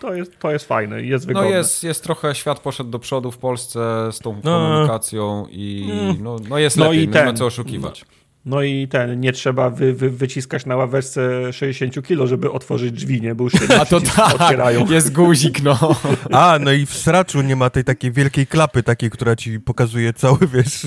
to, 0.00 0.14
jest, 0.14 0.38
to 0.38 0.50
jest 0.52 0.64
fajne 0.64 1.02
i 1.02 1.08
jest 1.08 1.24
No 1.24 1.28
wygodne. 1.28 1.50
jest, 1.50 1.84
jest 1.84 2.02
trochę, 2.04 2.34
świat 2.34 2.60
poszedł 2.60 2.90
do 2.90 2.98
przodu 2.98 3.30
w 3.30 3.38
Polsce 3.38 4.08
z 4.12 4.18
tą 4.18 4.40
No. 4.44 4.58
komunikacją 4.58 5.46
i 5.50 5.88
no, 6.20 6.36
no 6.48 6.58
jest 6.58 6.76
No 6.76 6.84
lepiej, 6.84 7.04
i 7.04 7.08
nie 7.08 7.14
ma 7.20 7.26
ten- 7.26 7.36
co 7.36 7.46
oszukiwać. 7.46 8.04
No 8.08 8.19
i 8.62 8.88
ten, 8.88 9.20
nie 9.20 9.32
trzeba 9.32 9.70
wy, 9.70 9.94
wy, 9.94 10.10
wyciskać 10.10 10.66
na 10.66 10.76
ławeczce 10.76 11.52
60 11.52 12.06
kilo, 12.06 12.26
żeby 12.26 12.50
otworzyć 12.50 12.92
drzwi, 12.92 13.20
nie? 13.20 13.34
Bo 13.34 13.44
już 13.44 13.52
się 13.52 13.58
A 13.80 13.84
to 13.84 14.00
tak, 14.00 14.34
otwierają. 14.40 14.86
jest 14.86 15.12
guzik, 15.12 15.62
no. 15.62 15.96
A, 16.32 16.58
no 16.60 16.72
i 16.72 16.86
w 16.86 16.94
sraczu 16.94 17.42
nie 17.42 17.56
ma 17.56 17.70
tej 17.70 17.84
takiej 17.84 18.12
wielkiej 18.12 18.46
klapy 18.46 18.82
takiej, 18.82 19.10
która 19.10 19.36
ci 19.36 19.60
pokazuje 19.60 20.12
cały, 20.12 20.38
wiesz... 20.52 20.86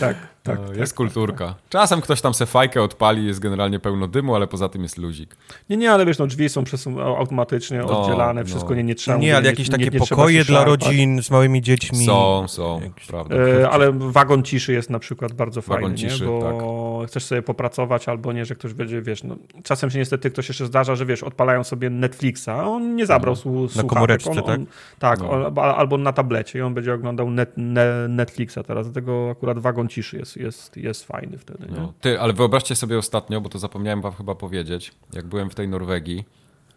tak, 0.00 0.16
tak. 0.16 0.16
No, 0.46 0.54
jest 0.74 0.94
kulturka. 0.94 1.54
Czasem 1.68 2.00
ktoś 2.00 2.20
tam 2.20 2.34
se 2.34 2.46
fajkę 2.46 2.82
odpali, 2.82 3.26
jest 3.26 3.40
generalnie 3.40 3.78
pełno 3.80 4.08
dymu, 4.08 4.34
ale 4.34 4.46
poza 4.46 4.68
tym 4.68 4.82
jest 4.82 4.98
luzik. 4.98 5.36
Nie, 5.70 5.76
nie, 5.76 5.92
ale 5.92 6.06
wiesz, 6.06 6.18
no 6.18 6.26
drzwi 6.26 6.48
są 6.48 6.64
przesu- 6.64 7.00
automatycznie 7.00 7.78
No, 7.78 8.00
oddzielane, 8.02 8.40
no. 8.40 8.46
wszystko 8.46 8.74
nie, 8.74 8.84
nie 8.84 8.94
trzeba... 8.94 9.18
Nie, 9.18 9.36
ale 9.36 9.46
jakieś 9.46 9.66
nie, 9.68 9.72
takie 9.72 9.84
nie, 9.84 9.90
nie 9.90 10.00
trzeba 10.00 10.16
pokoje 10.20 10.44
dla 10.44 10.64
rodzin 10.64 11.22
z 11.22 11.30
małymi 11.30 11.62
dziećmi. 11.62 12.06
Są, 12.06 12.44
są, 12.48 12.80
Jakiś- 12.80 13.06
prawda. 13.06 13.36
E, 13.36 13.70
ale 13.70 13.92
wagon 13.92 14.42
ciszy 14.42 14.72
jest 14.72 14.90
na 14.90 14.98
przykład 14.98 15.32
bardzo 15.32 15.62
fajny, 15.62 15.82
Wagon 15.82 15.96
ciszy, 15.96 16.24
nie? 16.24 16.30
bo 16.30 17.04
chcesz 17.06 17.24
sobie 17.24 17.42
popracować 17.42 18.08
albo 18.08 18.32
nie, 18.32 18.44
że 18.44 18.54
ktoś 18.54 18.74
będzie, 18.74 19.02
wiesz, 19.02 19.24
no, 19.24 19.36
czasem 19.62 19.90
się 19.90 19.98
niestety 19.98 20.30
ktoś 20.30 20.48
jeszcze 20.48 20.66
zdarza, 20.66 20.96
że 20.96 21.06
wiesz, 21.06 21.22
odpalają 21.22 21.64
sobie 21.64 21.90
Netflixa, 21.90 22.48
a 22.48 22.64
on 22.64 22.96
nie 22.96 23.06
zabrał 23.06 23.34
No. 23.34 23.68
słuchawek, 23.68 23.86
komóreczce, 23.90 24.30
on, 24.30 24.36
tak? 24.36 24.46
on, 24.48 24.66
tak, 24.98 25.18
No. 25.20 25.30
on, 25.30 25.42
albo- 25.44 25.76
albo 25.76 25.98
na 25.98 26.12
tablecie 26.12 26.58
i 26.58 26.62
on 26.62 26.74
będzie 26.74 26.94
oglądał 26.94 27.30
net, 27.30 27.52
ne, 27.56 28.08
Netflixa 28.08 28.58
teraz, 28.66 28.86
dlatego 28.86 29.30
akurat 29.30 29.58
wagon 29.58 29.88
ciszy 29.88 30.16
jest, 30.18 30.27
jest, 30.36 30.76
jest 30.76 31.04
fajny 31.04 31.38
wtedy, 31.38 31.66
nie? 31.66 31.76
No. 31.76 31.92
Ty, 32.00 32.20
ale 32.20 32.32
wyobraźcie 32.32 32.76
sobie 32.76 32.98
ostatnio, 32.98 33.40
bo 33.40 33.48
to 33.48 33.58
zapomniałem 33.58 34.00
wam 34.00 34.12
chyba 34.12 34.34
powiedzieć, 34.34 34.92
jak 35.12 35.26
byłem 35.26 35.50
w 35.50 35.54
tej 35.54 35.68
Norwegii, 35.68 36.24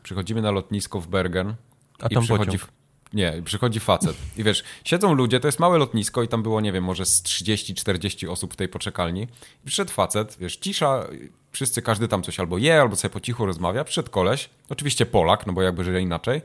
przychodzimy 0.03 0.41
na 0.41 0.51
lotnisko 0.51 1.01
w 1.01 1.07
Bergen 1.07 1.55
A 1.99 2.07
i 2.07 2.13
tam 2.13 2.23
przychodzi... 2.23 2.51
pociąg. 2.51 2.71
Nie, 3.13 3.41
przychodzi 3.45 3.79
facet. 3.79 4.15
I 4.37 4.43
wiesz, 4.43 4.63
siedzą 4.85 5.13
ludzie, 5.13 5.39
to 5.39 5.47
jest 5.47 5.59
małe 5.59 5.77
lotnisko 5.77 6.23
i 6.23 6.27
tam 6.27 6.43
było, 6.43 6.61
nie 6.61 6.71
wiem, 6.71 6.83
może 6.83 7.05
z 7.05 7.23
30-40 7.23 8.29
osób 8.29 8.53
w 8.53 8.55
tej 8.55 8.67
poczekalni. 8.67 9.21
I 9.63 9.65
przyszedł 9.65 9.91
facet, 9.91 10.37
wiesz, 10.39 10.57
cisza, 10.57 11.07
wszyscy, 11.51 11.81
każdy 11.81 12.07
tam 12.07 12.23
coś 12.23 12.39
albo 12.39 12.57
je, 12.57 12.81
albo 12.81 12.95
sobie 12.95 13.13
po 13.13 13.19
cichu 13.19 13.45
rozmawia. 13.45 13.83
Przyszedł 13.83 14.11
koleś, 14.11 14.49
oczywiście 14.69 15.05
Polak, 15.05 15.47
no 15.47 15.53
bo 15.53 15.61
jakby, 15.61 15.83
że 15.83 16.01
inaczej, 16.01 16.41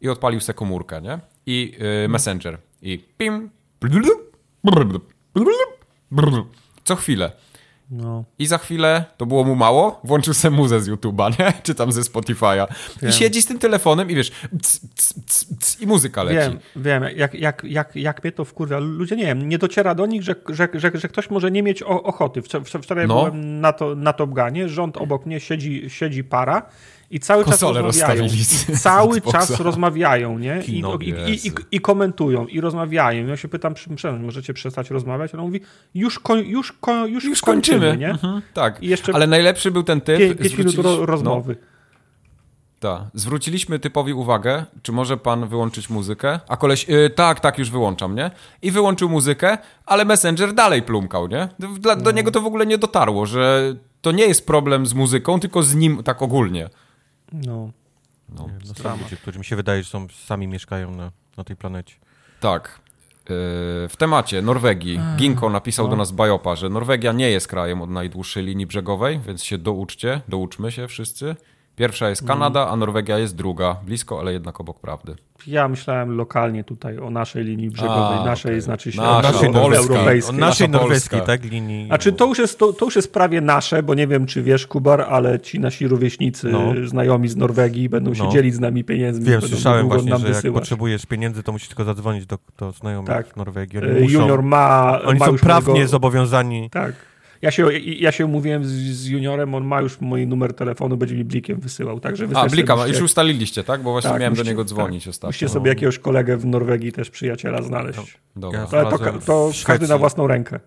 i 0.00 0.08
odpalił 0.08 0.40
se 0.40 0.54
komórkę, 0.54 1.02
nie? 1.02 1.18
I 1.46 1.76
y, 2.04 2.08
Messenger. 2.08 2.58
I 2.82 3.04
pim, 3.18 3.50
co 6.84 6.96
chwilę. 6.96 7.32
No. 7.90 8.24
I 8.38 8.46
za 8.46 8.58
chwilę, 8.58 9.04
to 9.16 9.26
było 9.26 9.44
mu 9.44 9.54
mało, 9.54 10.00
włączył 10.04 10.34
sobie 10.34 10.56
muzę 10.56 10.80
z 10.80 10.88
YouTube'a, 10.88 11.38
nie? 11.38 11.52
Czy 11.62 11.74
tam 11.74 11.92
ze 11.92 12.00
Spotify'a. 12.00 12.66
Wiem. 13.02 13.10
I 13.10 13.14
siedzi 13.14 13.42
z 13.42 13.46
tym 13.46 13.58
telefonem 13.58 14.10
i 14.10 14.14
wiesz, 14.14 14.30
c, 14.62 14.78
c, 14.94 15.14
c, 15.60 15.84
i 15.84 15.86
muzyka 15.86 16.22
leci. 16.22 16.50
Wiem, 16.50 16.58
wiem, 16.76 17.04
jak, 17.16 17.34
jak, 17.34 17.64
jak, 17.64 17.96
jak 17.96 18.24
mnie 18.24 18.32
to 18.32 18.44
wkurwia. 18.44 18.78
Ludzie, 18.78 19.16
nie 19.16 19.24
wiem, 19.26 19.48
nie 19.48 19.58
dociera 19.58 19.94
do 19.94 20.06
nich, 20.06 20.22
że, 20.22 20.34
że, 20.48 20.68
że, 20.74 20.90
że 20.94 21.08
ktoś 21.08 21.30
może 21.30 21.50
nie 21.50 21.62
mieć 21.62 21.82
ochoty. 21.82 22.42
Wczor- 22.42 22.82
Wczoraj 22.82 23.06
No. 23.08 23.14
byłem 23.14 23.60
na, 23.60 23.72
to, 23.72 23.94
na 23.94 24.12
Top 24.12 24.30
Gunie, 24.30 24.68
rząd 24.68 24.96
obok 24.96 25.26
mnie 25.26 25.40
siedzi, 25.40 25.84
siedzi 25.90 26.24
para 26.24 26.62
i 27.14 27.20
cały 27.20 27.44
czas 27.44 27.62
rozmawiają. 27.62 28.24
I 28.24 28.76
cały 28.76 29.20
czas 29.20 29.60
rozmawiają, 29.60 30.38
nie? 30.38 30.62
I, 30.66 30.82
i, 31.00 31.46
i, 31.46 31.52
i, 31.70 31.80
komentują, 31.80 32.46
i 32.46 32.60
rozmawiają. 32.60 33.26
Ja 33.26 33.36
się 33.36 33.48
pytam, 33.48 33.74
przepraszam, 33.74 34.24
możecie 34.24 34.54
przestać 34.54 34.90
rozmawiać? 34.90 35.34
A 35.34 35.38
on 35.38 35.44
mówi, 35.44 35.60
już, 35.94 36.18
koń, 36.18 36.38
już, 36.46 36.72
koń, 36.72 37.10
już, 37.10 37.24
Już 37.24 37.40
kończymy, 37.40 37.78
kończymy, 37.78 37.96
nie? 38.06 38.10
Mhm, 38.10 38.42
tak. 38.54 38.80
Ale 39.12 39.26
najlepszy 39.26 39.70
był 39.70 39.82
ten 39.82 40.00
typ. 40.00 40.18
Pię, 40.18 40.34
pięć 40.34 40.58
minut 40.58 40.74
zwróciliś- 40.74 40.98
ro, 40.98 41.06
rozmowy. 41.06 41.56
No, 41.60 41.66
tak. 42.80 43.02
Zwróciliśmy 43.14 43.78
typowi 43.78 44.12
uwagę, 44.12 44.64
czy 44.82 44.92
może 44.92 45.16
pan 45.16 45.48
wyłączyć 45.48 45.90
muzykę? 45.90 46.40
A 46.48 46.56
koleś, 46.56 46.90
y, 46.90 47.10
tak, 47.10 47.40
tak, 47.40 47.58
już 47.58 47.70
wyłączam, 47.70 48.14
nie? 48.14 48.30
I 48.62 48.70
wyłączył 48.70 49.08
muzykę, 49.08 49.58
ale 49.86 50.04
Messenger 50.04 50.54
dalej 50.54 50.82
plumkał, 50.82 51.28
nie? 51.28 51.48
Dla, 51.78 51.96
Do 51.96 52.10
niego 52.10 52.30
to 52.30 52.40
w 52.40 52.46
ogóle 52.46 52.66
nie 52.66 52.78
dotarło, 52.78 53.26
że 53.26 53.74
to 54.00 54.12
nie 54.12 54.26
jest 54.26 54.46
problem 54.46 54.86
z 54.86 54.94
muzyką, 54.94 55.40
tylko 55.40 55.62
z 55.62 55.74
nim 55.74 56.02
tak 56.02 56.22
ogólnie. 56.22 56.70
No. 57.34 57.70
No, 58.28 58.46
No, 58.68 58.74
są 58.74 59.02
ludzie, 59.02 59.16
którzy 59.16 59.38
mi 59.38 59.44
się 59.44 59.56
wydaje, 59.56 59.82
że 59.82 59.90
są, 59.90 60.06
sami 60.08 60.46
mieszkają 60.48 60.90
na, 60.90 61.12
na 61.36 61.44
tej 61.44 61.56
planecie. 61.56 61.94
Tak. 62.40 62.80
Yy, 63.18 63.34
W 63.88 63.94
temacie 63.98 64.42
Norwegii 64.42 65.00
Ginko 65.16 65.50
napisał 65.50 65.84
no. 65.84 65.90
do 65.90 65.96
nas 65.96 66.12
Bajopa, 66.12 66.56
że 66.56 66.68
Norwegia 66.68 67.12
nie 67.12 67.30
jest 67.30 67.48
krajem 67.48 67.82
od 67.82 67.90
najdłuższej 67.90 68.44
linii 68.44 68.66
brzegowej, 68.66 69.20
więc 69.26 69.44
się 69.44 69.58
douczcie, 69.58 70.20
douczmy 70.28 70.72
się 70.72 70.88
wszyscy. 70.88 71.36
Pierwsza 71.76 72.08
jest 72.08 72.26
Kanada, 72.28 72.68
a 72.68 72.76
Norwegia 72.76 73.18
jest 73.18 73.36
druga. 73.36 73.76
Blisko, 73.86 74.20
ale 74.20 74.32
jednak 74.32 74.60
obok 74.60 74.80
prawdy. 74.80 75.14
Ja 75.46 75.68
myślałem 75.68 76.16
lokalnie 76.16 76.64
tutaj 76.64 76.98
o 76.98 77.10
naszej 77.10 77.44
linii 77.44 77.70
brzegowej, 77.70 78.18
A, 78.20 78.24
naszej 78.24 78.50
okej. 78.52 78.60
znaczy 78.60 78.92
się 78.92 79.00
Nasza, 79.00 79.32
naszej 79.32 79.52
polska. 79.52 79.80
O 79.82 79.94
europejskiej. 79.94 80.38
naszej 80.38 80.68
norweskiej, 80.68 81.20
tak, 81.26 81.44
linii. 81.44 81.86
Znaczy 81.86 82.12
to 82.12 82.26
już, 82.26 82.38
jest, 82.38 82.58
to, 82.58 82.72
to 82.72 82.84
już 82.84 82.96
jest 82.96 83.12
prawie 83.12 83.40
nasze, 83.40 83.82
bo 83.82 83.94
nie 83.94 84.06
wiem, 84.06 84.26
czy 84.26 84.42
wiesz, 84.42 84.66
Kubar, 84.66 85.00
ale 85.00 85.40
ci 85.40 85.60
nasi 85.60 85.88
rówieśnicy, 85.88 86.48
No. 86.48 86.72
znajomi 86.86 87.28
z 87.28 87.36
Norwegii 87.36 87.88
będą 87.88 88.14
się 88.14 88.24
No. 88.24 88.30
dzielić 88.30 88.54
z 88.54 88.60
nami 88.60 88.84
pieniędzmi. 88.84 89.24
Wiem, 89.26 89.40
słyszałem 89.40 89.88
właśnie, 89.88 90.10
nam 90.10 90.20
że 90.20 90.26
jak 90.26 90.36
wysyłać. 90.36 90.60
potrzebujesz 90.60 91.06
pieniędzy, 91.06 91.42
to 91.42 91.52
musisz 91.52 91.68
tylko 91.68 91.84
zadzwonić 91.84 92.26
do, 92.26 92.38
do 92.58 92.72
znajomych 92.72 93.08
Tak. 93.08 93.26
w 93.26 93.36
Norwegii. 93.36 93.78
Oni, 93.78 93.88
E, 93.88 94.00
muszą, 94.00 94.20
Junior 94.20 94.42
ma. 94.42 94.98
oni 95.06 95.18
ma 95.18 95.26
są 95.26 95.36
prawnie 95.36 95.88
zobowiązani. 95.88 96.70
Tak. 96.70 96.92
Ja 97.44 97.50
się, 97.50 97.72
ja 97.78 98.12
się 98.12 98.26
umówiłem 98.26 98.64
z, 98.64 98.68
z 98.72 99.06
juniorem, 99.06 99.54
on 99.54 99.64
ma 99.64 99.80
już 99.80 100.00
mój 100.00 100.26
numer 100.26 100.54
telefonu, 100.54 100.96
będzie 100.96 101.14
mi 101.14 101.24
blikiem 101.24 101.60
wysyłał, 101.60 102.00
także 102.00 102.28
A, 102.34 102.42
też 102.42 102.52
Blika, 102.52 102.76
musicie- 102.76 102.92
już 102.92 103.02
ustaliliście, 103.02 103.64
tak? 103.64 103.82
Bo 103.82 103.92
właśnie 103.92 104.10
Tak, 104.10 104.20
miałem 104.20 104.34
do 104.34 104.38
musicie- 104.38 104.50
niego 104.50 104.62
tak. 104.64 104.68
dzwonić 104.68 105.08
ostatnio. 105.08 105.28
Musicie 105.28 105.48
sobie 105.48 105.68
jakiegoś 105.68 105.98
kolegę 105.98 106.36
w 106.36 106.46
Norwegii 106.46 106.92
też 106.92 107.10
przyjaciela 107.10 107.62
znaleźć. 107.62 108.18
Dobra. 108.36 108.60
Ja- 108.60 108.66
to, 108.66 109.18
to 109.26 109.50
w 109.52 109.64
każdy 109.64 109.88
na 109.88 109.98
własną 109.98 110.26
rękę. 110.26 110.60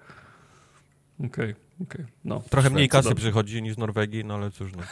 Okej, 1.26 1.56
okej. 1.84 2.06
No. 2.26 2.42
Trochę 2.50 2.70
mniej 2.70 2.90
kasy 2.90 3.10
dobrze. 3.10 3.22
przychodzi 3.24 3.62
niż 3.62 3.74
z 3.76 3.78
Norwegii, 3.78 4.26
no 4.26 4.34
ale 4.34 4.52
cóż. 4.52 4.72
No, 4.78 4.84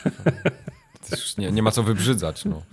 Nie, 1.38 1.52
nie 1.52 1.64
ma 1.64 1.72
co 1.72 1.84
wybrzydzać. 1.84 2.46
No. 2.46 2.62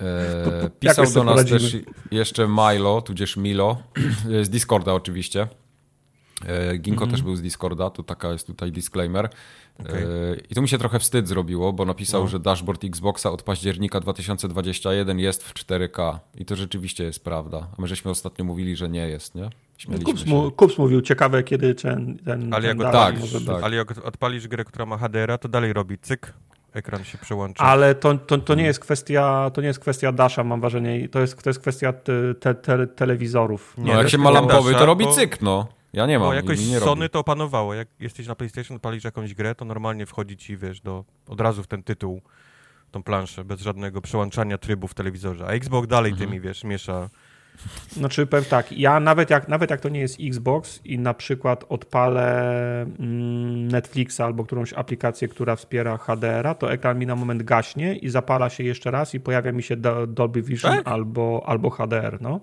E, 0.00 0.70
pisał 0.80 1.04
do 1.04 1.10
sobie 1.10 1.26
nas 1.26 1.36
też 1.36 1.50
poradzimy. 1.50 1.84
jeszcze 2.10 2.48
Milo, 2.48 3.02
tudzież 3.02 3.36
Milo, 3.36 3.82
z 4.42 4.48
Discorda 4.50 4.92
oczywiście. 4.94 5.46
E, 6.48 6.78
Ginko 6.78 7.06
też 7.06 7.22
był 7.22 7.36
z 7.36 7.42
Discorda, 7.42 7.90
tu 7.90 8.02
taka 8.02 8.32
jest 8.32 8.46
tutaj 8.46 8.72
disclaimer. 8.72 9.24
E, 9.24 9.84
I 10.50 10.54
tu 10.54 10.62
mi 10.62 10.68
się 10.68 10.78
trochę 10.78 10.98
wstyd 10.98 11.28
zrobiło, 11.28 11.72
bo 11.72 11.84
napisał, 11.84 12.22
No. 12.22 12.28
że 12.28 12.40
dashboard 12.40 12.84
Xboxa 12.84 13.30
od 13.30 13.42
października 13.42 14.00
2021 14.00 15.18
jest 15.18 15.44
w 15.44 15.54
4K. 15.54 16.18
I 16.38 16.44
to 16.44 16.56
rzeczywiście 16.56 17.04
jest 17.04 17.24
prawda. 17.24 17.66
A 17.78 17.82
my 17.82 17.88
żeśmy 17.88 18.10
ostatnio 18.10 18.44
mówili, 18.44 18.76
że 18.76 18.88
nie 18.88 19.08
jest, 19.08 19.34
nie? 19.34 19.50
Kups, 20.04 20.26
mu, 20.26 20.50
Kups 20.50 20.78
mówił, 20.78 21.00
ciekawe 21.00 21.42
kiedy 21.42 21.74
ten, 21.74 22.18
ten, 22.24 22.54
Ale 22.54 22.68
ten 22.68 22.78
jak 22.80 22.92
tak, 22.92 23.20
może 23.20 23.38
być. 23.38 23.46
tak. 23.48 23.62
Ale 23.62 23.76
jak 23.76 24.06
odpalisz 24.06 24.48
grę, 24.48 24.64
która 24.64 24.86
ma 24.86 24.98
HDR-a, 24.98 25.38
to 25.38 25.48
dalej 25.48 25.72
robi 25.72 25.98
cyk, 25.98 26.32
ekran 26.72 27.04
się 27.04 27.18
przełącza. 27.18 27.64
Ale 27.64 27.94
to, 27.94 28.14
to, 28.18 28.38
to 28.38 28.54
nie 28.54 28.64
jest 28.64 28.80
kwestia, 28.80 29.50
to 29.54 29.60
nie 29.60 29.66
jest 29.66 29.80
kwestia 29.80 30.12
Dasha, 30.12 30.44
mam 30.44 30.60
wrażenie. 30.60 31.08
To 31.08 31.20
jest, 31.20 31.42
to 31.42 31.50
jest 31.50 31.60
kwestia 31.60 31.92
te, 31.92 32.34
te, 32.40 32.54
te, 32.54 32.86
telewizorów. 32.86 33.74
No 33.78 33.84
Nie, 33.84 33.92
jak 33.92 34.02
to 34.02 34.08
się 34.08 34.18
ma 34.18 34.30
lampowy, 34.30 34.72
to 34.72 34.78
bo- 34.78 34.86
robi 34.86 35.06
cyk, 35.08 35.42
no. 35.42 35.66
Ja 35.92 36.06
nie 36.06 36.18
mam. 36.18 36.28
Bo 36.28 36.34
jakoś 36.34 36.66
nie 36.68 36.80
Sony 36.80 37.00
robi. 37.02 37.10
to 37.12 37.18
opanowało. 37.18 37.74
Jak 37.74 37.88
jesteś 38.00 38.26
na 38.26 38.34
PlayStation, 38.34 38.76
odpalisz 38.76 39.04
jakąś 39.04 39.34
grę, 39.34 39.54
to 39.54 39.64
normalnie 39.64 40.06
wchodzi 40.06 40.36
ci, 40.36 40.56
wiesz, 40.56 40.80
do, 40.80 41.04
od 41.28 41.40
razu 41.40 41.62
w 41.62 41.66
ten 41.66 41.82
tytuł, 41.82 42.20
tą 42.90 43.02
planszę, 43.02 43.44
bez 43.44 43.60
żadnego 43.60 44.00
przełączania 44.00 44.58
trybu 44.58 44.88
w 44.88 44.94
telewizorze. 44.94 45.46
A 45.46 45.50
Xbox 45.50 45.88
dalej 45.88 46.12
Mhm. 46.12 46.28
tymi, 46.30 46.40
wiesz, 46.40 46.64
miesza. 46.64 47.08
Znaczy 47.90 48.26
powiem 48.26 48.44
tak, 48.44 48.72
ja 48.72 49.00
nawet 49.00 49.30
jak, 49.30 49.48
nawet 49.48 49.70
jak 49.70 49.80
to 49.80 49.88
nie 49.88 50.00
jest 50.00 50.16
Xbox 50.20 50.80
i 50.84 50.98
na 50.98 51.14
przykład 51.14 51.64
odpalę 51.68 52.82
mm, 52.82 53.68
Netflixa 53.68 54.20
albo 54.20 54.44
którąś 54.44 54.72
aplikację, 54.72 55.28
która 55.28 55.56
wspiera 55.56 55.96
HDR-a, 55.98 56.54
to 56.54 56.72
ekran 56.72 56.98
mi 56.98 57.06
na 57.06 57.16
moment 57.16 57.42
gaśnie 57.42 57.96
i 57.96 58.08
zapala 58.08 58.50
się 58.50 58.64
jeszcze 58.64 58.90
raz 58.90 59.14
i 59.14 59.20
pojawia 59.20 59.52
mi 59.52 59.62
się 59.62 59.76
Do- 59.76 60.06
Dolby 60.06 60.42
Vision 60.42 60.76
Tak? 60.76 60.88
albo, 60.88 61.42
albo 61.46 61.70
HDR, 61.70 62.18
no. 62.20 62.40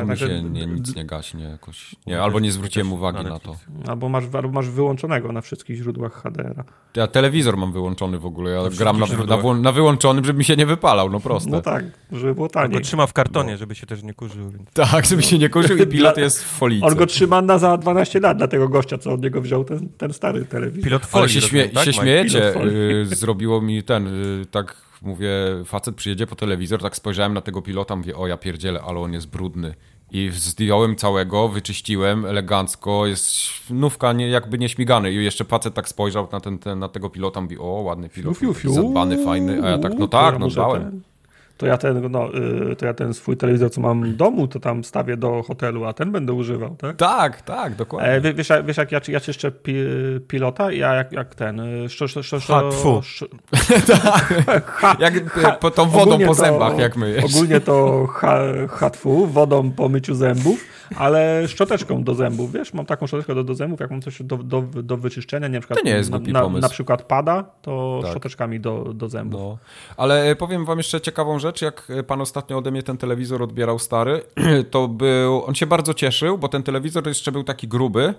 To 0.00 0.06
mi 0.06 0.18
się 0.18 0.42
nie, 0.42 0.66
nic 0.66 0.96
nie 0.96 1.04
gaśnie 1.04 1.44
jakoś. 1.44 1.96
Nie, 2.06 2.22
albo 2.22 2.40
nie 2.40 2.52
zwróciłem 2.52 2.88
na 2.88 2.94
uwagi 2.94 3.24
na 3.24 3.38
to. 3.38 3.56
Albo 3.86 4.08
masz, 4.08 4.24
albo 4.32 4.48
masz 4.48 4.68
wyłączonego 4.68 5.32
na 5.32 5.40
wszystkich 5.40 5.76
źródłach 5.76 6.22
HDR-a. 6.22 6.64
Ja 7.00 7.06
telewizor 7.06 7.56
mam 7.56 7.72
wyłączony 7.72 8.18
w 8.18 8.26
ogóle, 8.26 8.50
ja 8.50 8.60
wszystkich 8.60 8.78
gram 8.78 8.98
na, 8.98 9.36
na, 9.36 9.54
na 9.54 9.72
wyłączonym, 9.72 10.24
żeby 10.24 10.38
mi 10.38 10.44
się 10.44 10.56
nie 10.56 10.66
wypalał, 10.66 11.10
no 11.10 11.20
proste. 11.20 11.50
No 11.50 11.62
tak, 11.62 11.84
żeby 12.12 12.34
było 12.34 12.46
On 12.46 12.50
taniej. 12.50 12.78
go 12.78 12.84
trzyma 12.84 13.06
w 13.06 13.12
kartonie, 13.12 13.56
żeby 13.56 13.74
się 13.74 13.86
też 13.86 14.02
nie 14.02 14.14
kurzył. 14.14 14.50
Więc... 14.50 14.70
Tak, 14.72 15.06
żeby 15.06 15.22
się 15.22 15.38
nie 15.38 15.48
kurzył 15.48 15.76
i 15.76 15.86
pilot 15.96 16.16
jest 16.16 16.44
w 16.44 16.46
folice. 16.46 16.86
On 16.86 16.94
go 16.94 17.06
trzyma 17.06 17.42
na 17.42 17.58
za 17.58 17.76
12 17.76 18.20
lat 18.20 18.38
dla 18.38 18.48
tego 18.48 18.68
gościa, 18.68 18.98
co 18.98 19.12
od 19.12 19.22
niego 19.22 19.40
wziął 19.40 19.64
ten, 19.64 19.88
ten 19.98 20.12
stary 20.12 20.44
telewizor. 20.44 20.84
Pilot 20.84 21.02
Ale 21.02 21.10
folii, 21.10 21.34
się, 21.34 21.40
śmie 21.40 21.68
tak, 21.68 21.84
się 21.84 22.52
folii. 22.54 22.76
y, 23.00 23.06
zrobiło 23.06 23.60
mi 23.60 23.82
ten, 23.82 24.06
y, 24.06 24.46
tak 24.50 24.84
mówię, 25.04 25.28
facet 25.64 25.94
przyjedzie 25.96 26.26
po 26.26 26.36
telewizor, 26.36 26.82
tak 26.82 26.96
spojrzałem 26.96 27.34
na 27.34 27.40
tego 27.40 27.62
pilota, 27.62 27.96
mówię, 27.96 28.16
o 28.16 28.26
ja 28.26 28.36
pierdzielę, 28.36 28.80
ale 28.86 29.00
on 29.00 29.12
jest 29.12 29.28
brudny. 29.30 29.74
I 30.10 30.30
zdjąłem 30.32 30.96
całego, 30.96 31.48
wyczyściłem 31.48 32.24
elegancko, 32.26 33.06
jest 33.06 33.30
nówka 33.70 34.12
nie, 34.12 34.28
jakby 34.28 34.58
nie 34.58 34.68
śmigany. 34.68 35.12
I 35.12 35.24
jeszcze 35.24 35.44
facet 35.44 35.74
tak 35.74 35.88
spojrzał 35.88 36.28
na, 36.32 36.40
ten, 36.40 36.58
ten, 36.58 36.78
na 36.78 36.88
tego 36.88 37.10
pilota, 37.10 37.40
mówi, 37.40 37.58
o 37.58 37.64
ładny 37.64 38.08
pilot, 38.08 38.38
Fiu, 38.38 38.54
fiu, 38.54 38.60
fiu. 38.60 38.72
zadbany, 38.74 39.24
fajny. 39.24 39.62
A 39.62 39.68
ja 39.68 39.78
tak, 39.78 39.92
no 39.98 40.08
tak, 40.08 40.32
no 40.34 40.38
może 40.38 40.54
dbałem. 40.60 40.82
ten- 40.82 41.00
To 41.56 41.66
ja, 41.66 41.76
ten, 41.76 42.10
no, 42.12 42.28
y, 42.72 42.76
to 42.76 42.86
ja 42.86 42.94
ten 42.94 43.14
swój 43.14 43.36
telewizor, 43.36 43.70
co 43.70 43.80
mam 43.80 44.02
w 44.12 44.16
domu, 44.16 44.48
to 44.48 44.60
tam 44.60 44.84
stawię 44.84 45.16
do 45.16 45.42
hotelu, 45.42 45.84
a 45.84 45.92
ten 45.92 46.12
będę 46.12 46.32
używał, 46.32 46.76
tak? 46.76 46.96
Tak, 46.96 47.42
tak, 47.42 47.74
dokładnie. 47.74 48.10
E, 48.10 48.20
wie- 48.20 48.34
wiesz, 48.34 48.48
jak- 48.48 48.66
wiesz 48.66 48.76
jak 48.76 48.92
ja, 48.92 49.00
ja 49.08 49.20
czyszczę 49.20 49.50
pi, 49.52 49.74
pilota? 50.28 50.72
Ja 50.72 50.94
jak, 50.94 51.12
jak 51.12 51.34
ten... 51.34 51.60
Szczo, 51.88 52.08
szczo, 52.08 52.22
szczo, 52.22 52.38
Ha, 52.40 52.62
tfu. 52.70 53.02
szczo, 53.02 53.26
jak 54.98 55.16
y, 55.16 55.20
po, 55.60 55.70
tą 55.70 55.88
wodą 55.88 56.18
po 56.18 56.26
to- 56.26 56.34
zębach, 56.34 56.78
jak 56.78 56.96
myjesz. 56.96 57.24
Ogólnie 57.24 57.60
to 57.60 58.06
ha, 58.12 58.38
hatfu, 58.68 59.26
wodą 59.26 59.70
po 59.70 59.88
myciu 59.88 60.14
zębów, 60.14 60.64
ale 60.96 61.48
szczoteczką 61.48 62.04
do 62.04 62.14
zębów, 62.14 62.52
wiesz? 62.52 62.74
Mam 62.74 62.86
taką 62.86 63.06
szczoteczkę 63.06 63.34
do, 63.34 63.44
do 63.44 63.54
zębów, 63.54 63.80
jak 63.80 63.90
mam 63.90 64.02
coś 64.02 64.22
do, 64.22 64.36
do, 64.36 64.62
do 64.62 64.96
wyczyszczenia, 64.96 65.48
nie, 65.48 65.54
na 65.54 65.60
przykład 65.60 65.78
To 65.78 65.84
nie 65.86 65.92
jest 65.94 66.10
na, 66.10 66.18
głupi 66.18 66.32
na, 66.32 66.40
pomysł. 66.42 66.62
na 66.62 66.68
przykład 66.68 67.02
pada, 67.02 67.44
to 67.62 67.98
Tak. 68.02 68.10
szczoteczkami 68.10 68.60
do, 68.60 68.84
do 68.94 69.08
zębów. 69.08 69.40
No, 69.40 69.58
ale 69.96 70.36
powiem 70.36 70.64
wam 70.64 70.78
jeszcze 70.78 71.00
ciekawą 71.00 71.38
rzecz, 71.38 71.43
jak 71.62 71.90
e, 71.90 72.02
pan 72.02 72.20
ostatnio 72.20 72.58
ode 72.58 72.70
mnie 72.70 72.82
ten 72.82 72.96
telewizor 72.96 73.42
odbierał 73.42 73.78
stary, 73.78 74.22
to 74.70 74.88
był, 74.88 75.44
on 75.44 75.54
się 75.54 75.66
bardzo 75.66 75.94
cieszył, 75.94 76.38
bo 76.38 76.48
ten 76.48 76.62
telewizor 76.62 77.08
jeszcze 77.08 77.32
był 77.32 77.44
taki 77.44 77.68
gruby 77.68 78.14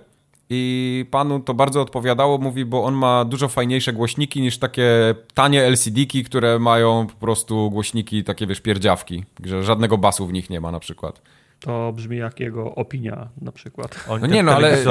i 0.50 1.04
panu 1.10 1.40
to 1.40 1.54
bardzo 1.54 1.82
odpowiadało, 1.82 2.38
mówi, 2.38 2.64
bo 2.64 2.84
on 2.84 2.94
ma 2.94 3.24
dużo 3.24 3.48
fajniejsze 3.48 3.92
głośniki 3.92 4.40
niż 4.40 4.58
takie 4.58 5.14
tanie 5.34 5.62
LCD-ki, 5.62 6.24
które 6.24 6.58
mają 6.58 7.06
po 7.06 7.14
prostu 7.14 7.70
głośniki 7.70 8.24
takie, 8.24 8.46
wiesz, 8.46 8.60
pierdziawki, 8.60 9.24
że 9.44 9.62
żadnego 9.62 9.98
basu 9.98 10.26
w 10.26 10.32
nich 10.32 10.50
nie 10.50 10.60
ma 10.60 10.72
na 10.72 10.80
przykład. 10.80 11.22
To 11.60 11.92
brzmi 11.92 12.16
jak 12.16 12.40
jego 12.40 12.74
opinia 12.74 13.28
na 13.40 13.52
przykład. 13.52 14.04
Oni 14.08 14.20
No 14.22 14.26
nie, 14.34 14.42
no, 14.42 14.52
ale- 14.54 14.84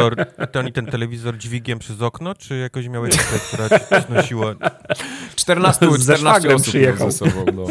to 0.52 0.60
oni 0.60 0.72
ten 0.72 0.86
telewizor 0.86 1.38
dźwigiem 1.38 1.80
przez 1.80 2.02
okno, 2.02 2.36
czy 2.36 2.58
jakoś 2.58 2.88
miałeś 2.88 3.16
rękę, 3.18 3.40
która 3.48 3.80
ci 3.80 4.08
znosiła? 4.08 4.56
14, 5.36 5.86
Ze 5.92 5.98
14 5.98 6.18
szwagrem 6.18 6.56
osób 6.56 6.68
przyjechał. 6.68 7.00
miał 7.00 7.12
ze 7.12 7.18
sobą, 7.18 7.46
no. 7.54 7.64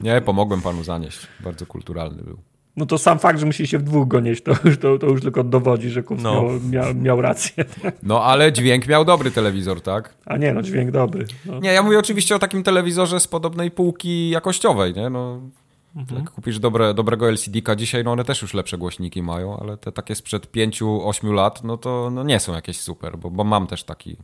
Nie, 0.00 0.20
pomogłem 0.20 0.62
panu 0.62 0.84
zanieść, 0.84 1.18
bardzo 1.40 1.66
kulturalny 1.66 2.22
był. 2.22 2.38
No 2.76 2.86
to 2.86 2.98
sam 2.98 3.18
fakt, 3.18 3.38
że 3.40 3.46
musieliście 3.46 3.78
w 3.78 3.82
dwóch 3.82 4.08
go 4.08 4.20
nieść, 4.20 4.42
to 4.42 4.52
już, 4.64 4.78
to, 4.78 4.98
to 4.98 5.06
już 5.06 5.20
tylko 5.20 5.44
dowodzi, 5.44 5.90
że 5.90 6.02
Kups 6.02 6.22
No. 6.22 6.42
miał, 6.42 6.60
miał, 6.70 6.94
miał 6.94 7.20
rację. 7.20 7.64
No, 8.02 8.24
ale 8.24 8.52
dźwięk 8.52 8.86
miał 8.88 9.04
dobry 9.04 9.30
telewizor, 9.30 9.80
tak? 9.80 10.14
A 10.26 10.36
nie, 10.36 10.52
no 10.54 10.62
dźwięk 10.62 10.90
dobry. 10.90 11.26
No. 11.46 11.58
Nie, 11.60 11.72
ja 11.72 11.82
mówię 11.82 11.98
oczywiście 11.98 12.36
o 12.36 12.38
takim 12.38 12.62
telewizorze 12.62 13.20
z 13.20 13.28
podobnej 13.28 13.70
półki 13.70 14.30
jakościowej, 14.30 14.94
nie? 14.94 15.10
No, 15.10 15.40
jak 15.94 16.30
kupisz 16.30 16.58
dobre, 16.58 16.94
dobrego 16.94 17.28
LCD-ka 17.28 17.76
dzisiaj, 17.76 18.04
no 18.04 18.12
one 18.12 18.24
też 18.24 18.42
już 18.42 18.54
lepsze 18.54 18.78
głośniki 18.78 19.22
mają, 19.22 19.60
ale 19.60 19.76
te 19.76 19.92
takie 19.92 20.14
sprzed 20.14 20.52
5-8 20.52 21.32
lat, 21.32 21.64
no 21.64 21.76
to 21.76 22.10
no 22.12 22.22
nie 22.22 22.40
są 22.40 22.54
jakieś 22.54 22.80
super, 22.80 23.18
bo, 23.18 23.30
bo 23.30 23.44
mam 23.44 23.66
też 23.66 23.84
taki, 23.84 24.16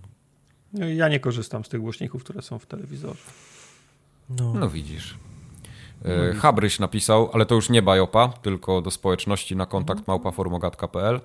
No 0.73 0.87
Ja 0.89 1.09
nie 1.09 1.21
korzystam 1.21 1.65
z 1.65 1.69
tych 1.69 1.81
głośników, 1.81 2.25
które 2.25 2.43
są 2.43 2.59
w 2.59 2.67
telewizorze. 2.67 3.21
No. 4.31 4.55
no 4.55 4.69
widzisz. 4.69 5.19
E, 6.05 6.35
Habryś 6.35 6.79
napisał, 6.79 7.31
ale 7.33 7.47
to 7.47 7.55
już 7.55 7.71
nie 7.71 7.83
Bajopa, 7.83 8.29
tylko 8.29 8.83
do 8.83 8.91
społeczności 8.91 9.57
na 9.57 9.67
kontakt 9.67 10.09
małpaformogat.pl. 10.09 11.21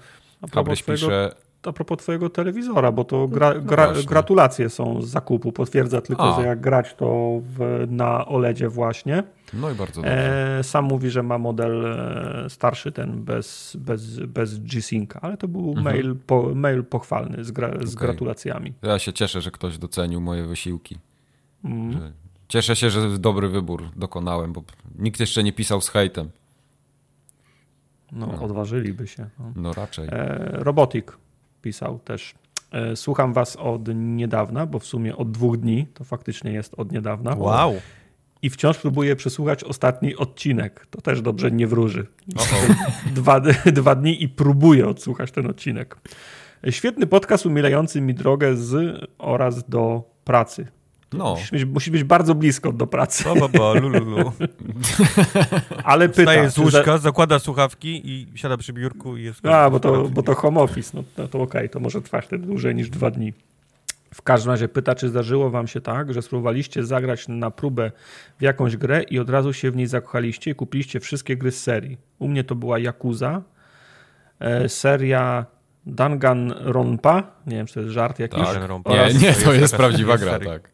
Habryś 0.54 0.82
twojego, 0.82 1.08
pisze, 1.08 1.36
a 1.68 1.74
propos 1.74 1.98
twojego 1.98 2.30
telewizora, 2.30 2.92
bo 2.92 3.04
to 3.04 3.28
gra, 3.28 3.54
gra, 3.60 3.86
właśnie. 3.88 4.04
gratulacje 4.04 4.70
są 4.70 5.02
z 5.02 5.10
zakupu. 5.10 5.52
Potwierdza 5.52 6.02
tylko, 6.02 6.36
A. 6.38 6.42
że 6.42 6.48
jak 6.48 6.62
grać 6.62 6.94
to 6.94 7.40
w, 7.42 7.86
na 7.90 8.26
OLEDzie 8.26 8.70
właśnie. 8.70 9.24
no 9.54 9.72
i 9.72 9.76
bardzo 9.76 10.02
dobrze. 10.02 10.58
E, 10.60 10.64
sam 10.64 10.86
mówi, 10.86 11.10
że 11.10 11.24
ma 11.24 11.38
model 11.38 11.86
e, 11.86 12.50
starszy, 12.50 12.92
ten 12.92 13.24
bez, 13.24 13.78
bez, 13.80 14.20
bez 14.20 14.60
G-Synca, 14.60 15.20
ale 15.22 15.38
to 15.38 15.48
był 15.48 15.74
mail, 15.76 16.16
po, 16.28 16.56
mail 16.56 16.84
pochwalny 16.84 17.44
z, 17.44 17.52
gra, 17.52 17.68
z 17.68 17.72
Mhm. 17.72 17.88
Okej. 17.96 18.08
gratulacjami. 18.08 18.74
Ja 18.82 19.00
się 19.00 19.14
cieszę, 19.14 19.42
że 19.42 19.52
ktoś 19.52 19.78
docenił 19.78 20.22
moje 20.22 20.44
wysiłki. 20.44 20.98
Mm. 21.66 22.12
Cieszę 22.48 22.76
się, 22.76 22.90
że 22.90 23.18
dobry 23.20 23.50
wybór 23.50 23.84
dokonałem, 23.96 24.54
bo 24.54 24.64
nikt 25.00 25.20
jeszcze 25.20 25.44
nie 25.44 25.54
pisał 25.54 25.82
z 25.82 25.90
hejtem. 25.90 26.30
No, 28.12 28.42
odważyliby 28.42 29.08
się. 29.08 29.30
No. 29.40 29.52
No 29.56 29.74
raczej. 29.74 30.08
E, 30.12 30.50
Robotik 30.52 31.18
pisał 31.64 32.00
też. 32.00 32.36
E, 32.72 32.96
Słucham 32.96 33.34
was 33.34 33.56
od 33.56 33.90
niedawna, 33.96 34.66
bo 34.66 34.80
w 34.80 34.86
sumie 34.86 35.16
od 35.18 35.32
dwóch 35.32 35.58
dni, 35.58 35.88
to 35.94 36.04
faktycznie 36.04 36.52
jest 36.52 36.74
od 36.78 36.92
niedawna. 36.92 37.36
Wow. 37.36 37.74
I 38.42 38.50
wciąż 38.50 38.78
próbuję 38.78 39.16
przesłuchać 39.16 39.64
ostatni 39.64 40.16
odcinek. 40.16 40.88
To 40.90 41.02
też 41.02 41.22
dobrze 41.22 41.52
nie 41.52 41.68
wróży. 41.68 42.08
Dwa, 43.16 43.42
dwa 43.66 43.96
dni 43.96 44.24
i 44.24 44.30
próbuję 44.30 44.88
odsłuchać 44.88 45.32
ten 45.32 45.48
odcinek. 45.48 45.98
Świetny 46.70 47.08
podcast 47.08 47.46
umilający 47.46 48.02
mi 48.02 48.14
drogę 48.14 48.56
z 48.58 49.00
oraz 49.18 49.70
do 49.70 50.04
pracy. 50.24 50.68
No. 51.14 51.32
Musisz, 51.32 51.52
być, 51.52 51.66
musisz 51.66 51.90
być 51.90 52.04
bardzo 52.04 52.36
blisko 52.36 52.72
do 52.72 52.88
pracy. 52.88 53.24
Ba, 53.24 53.36
ba, 53.36 53.48
ba, 53.48 53.74
lululu. 53.74 54.32
Ale 55.84 56.10
pyta, 56.10 56.22
Wstaje 56.22 56.50
z 56.50 56.58
łóżka, 56.58 56.98
zakłada 56.98 57.40
słuchawki 57.40 58.02
i 58.10 58.28
siada 58.36 58.58
przy 58.58 58.74
biurku 58.74 59.18
i 59.18 59.24
jest... 59.24 59.46
A, 59.46 59.70
bo 59.70 59.80
to, 59.80 60.10
bo 60.10 60.24
to 60.24 60.36
home 60.36 60.60
office, 60.62 60.92
no 60.94 61.04
to, 61.16 61.28
to 61.28 61.42
okej, 61.42 61.70
to 61.70 61.80
może 61.80 62.02
trwać 62.02 62.26
wtedy 62.26 62.46
dłużej 62.48 62.76
niż 62.76 62.90
dwa 62.90 63.12
dni. 63.12 63.34
W 64.14 64.22
każdym 64.22 64.52
razie 64.52 64.68
pyta, 64.68 64.96
czy 64.96 65.10
zdarzyło 65.10 65.50
wam 65.50 65.68
się 65.68 65.82
tak, 65.82 66.14
że 66.14 66.22
spróbowaliście 66.22 66.84
zagrać 66.84 67.28
na 67.28 67.52
próbę 67.52 67.92
w 68.40 68.42
jakąś 68.42 68.78
grę 68.78 69.04
i 69.04 69.20
od 69.20 69.30
razu 69.30 69.54
się 69.54 69.72
w 69.72 69.76
niej 69.76 69.88
zakochaliście 69.88 70.52
i 70.52 70.56
kupiliście 70.56 71.00
wszystkie 71.00 71.38
gry 71.38 71.52
z 71.52 71.64
serii. 71.64 71.98
U 72.20 72.28
mnie 72.28 72.44
to 72.44 72.56
była 72.56 72.80
Yakuza, 72.80 73.42
e, 74.40 74.70
seria 74.70 75.46
Danganronpa, 75.86 77.24
nie 77.48 77.58
wiem, 77.58 77.68
czy 77.68 77.74
to 77.74 77.80
jest 77.80 77.92
żart 77.94 78.20
jakiś, 78.20 78.40
Tak. 78.40 78.54
Danganronpa. 78.54 78.92
Nie, 78.92 79.14
nie, 79.14 79.34
to 79.34 79.50
jest 79.52 79.62
jest 79.62 79.76
prawdziwa 79.76 80.18
gra, 80.18 80.40
tak. 80.40 80.73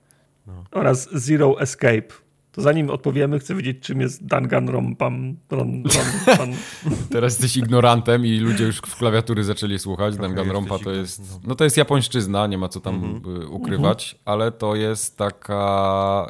Oraz 0.72 1.10
Zero 1.14 1.62
Escape. 1.62 2.08
To 2.52 2.62
zanim 2.62 2.90
odpowiemy, 2.90 3.40
chcę 3.40 3.56
wiedzieć, 3.56 3.80
czym 3.80 4.02
jest 4.02 4.26
Danganronpam. 4.26 5.38
Ron, 5.50 5.84
ron, 5.84 6.38
pan. 6.38 6.52
Teraz 7.12 7.34
jesteś 7.34 7.58
ignorantem 7.58 8.26
i 8.26 8.38
ludzie 8.38 8.64
już 8.64 8.78
w 8.78 8.96
klawiatury 8.96 9.44
zaczęli 9.44 9.80
słuchać. 9.80 10.14
Trochę 10.16 10.28
Danganronpa 10.28 10.74
jesteś 10.76 10.86
to 10.86 10.92
jest... 10.92 11.20
no. 11.34 11.40
No 11.44 11.56
to 11.56 11.64
jest 11.64 11.78
japońszczyzna, 11.78 12.48
nie 12.48 12.58
ma 12.58 12.70
co 12.70 12.80
tam 12.80 12.96
Mhm. 12.96 13.42
y, 13.42 13.48
ukrywać, 13.48 14.16
ale 14.26 14.52
to 14.52 14.76
jest 14.76 15.18
taka... 15.18 16.28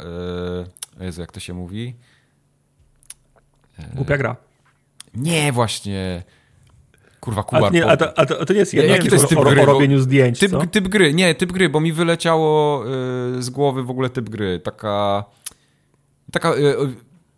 y, 0.99 1.03
Jezu, 1.05 1.21
jak 1.21 1.31
to 1.31 1.39
się 1.39 1.53
mówi? 1.53 1.95
Głupia 3.95 4.17
gra. 4.17 4.35
Nie, 5.13 5.51
właśnie... 5.51 6.23
Kurwa, 7.29 7.41
A, 7.41 7.43
Kubar. 7.43 7.73
nie, 7.73 7.85
a, 7.85 7.97
to, 7.97 8.17
a, 8.17 8.25
to, 8.25 8.41
a 8.41 8.45
to 8.45 8.53
nie 8.53 8.59
jest 8.59 8.73
jedno 8.73 8.91
Jaki 8.95 9.09
to 9.09 9.15
jest 9.15 9.25
o, 9.25 9.27
typ 9.27 9.37
o, 9.37 9.43
gry, 9.43 9.61
o 9.61 9.65
bo- 9.65 9.71
robieniu 9.73 9.99
zdjęć, 9.99 10.39
Typ, 10.39 10.51
co? 10.51 10.65
typ 10.67 10.87
gry, 10.87 11.13
nie, 11.13 11.35
typ 11.35 11.51
gry, 11.51 11.69
bo 11.69 11.79
mi 11.79 11.93
wyleciało 11.93 12.83
y, 13.37 13.43
z 13.43 13.49
głowy 13.49 13.83
w 13.83 13.89
ogóle 13.89 14.09
typ 14.09 14.29
gry. 14.29 14.59
Taka. 14.59 15.23
Taka. 16.31 16.53
Y, 16.55 16.75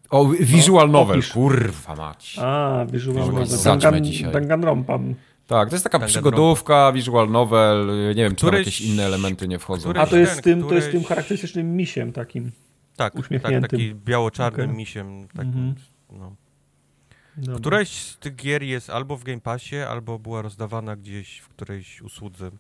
o, 0.10 0.26
visual 0.26 0.92
novel. 0.92 1.18
opisz. 1.20 1.32
Kurwa 1.34 1.96
mać. 1.96 2.36
A, 2.42 2.86
visual 2.92 3.16
Visual 3.46 3.78
novel. 3.78 4.02
dzisiaj. 4.02 4.32
Danganronpam. 4.32 5.16
Tak, 5.48 5.70
to 5.70 5.76
jest 5.76 5.84
taka 5.84 6.00
przygodówka, 6.00 6.92
visual 6.92 7.30
novel. 7.30 7.90
y, 7.90 8.16
Nie 8.16 8.24
wiem, 8.24 8.36
czy 8.36 8.42
tam 8.46 8.50
Któreś- 8.50 8.58
jakieś 8.58 8.82
inne 8.82 9.06
elementy 9.06 9.48
nie 9.48 9.60
wchodzą. 9.60 9.94
A 9.94 10.06
to 10.06 10.18
jest, 10.18 10.34
ten, 10.42 10.44
tym, 10.60 10.70
to 10.70 10.76
jest 10.76 10.92
tym 10.92 11.04
charakterystycznym 11.04 11.76
misiem 11.76 12.12
takim. 12.14 12.52
Tak, 12.96 13.14
tak, 13.14 13.20
uśmiechniętym. 13.24 13.62
taki 13.70 13.96
biało-czarnym 13.96 14.66
Okej. 14.66 14.78
misiem. 14.78 15.28
Takim, 15.28 15.48
Mhm. 15.52 15.76
no. 16.12 16.36
Dobra. 17.38 17.60
Któraś 17.60 17.90
z 17.90 18.18
tych 18.18 18.36
gier 18.36 18.64
jest 18.64 18.90
albo 18.90 19.18
w 19.18 19.24
Game 19.24 19.42
Passie, 19.42 19.78
albo 19.78 20.20
była 20.20 20.42
rozdawana 20.42 20.96
gdzieś 20.96 21.40
w 21.40 21.50
którejś 21.50 22.02
usłudze. 22.02 22.52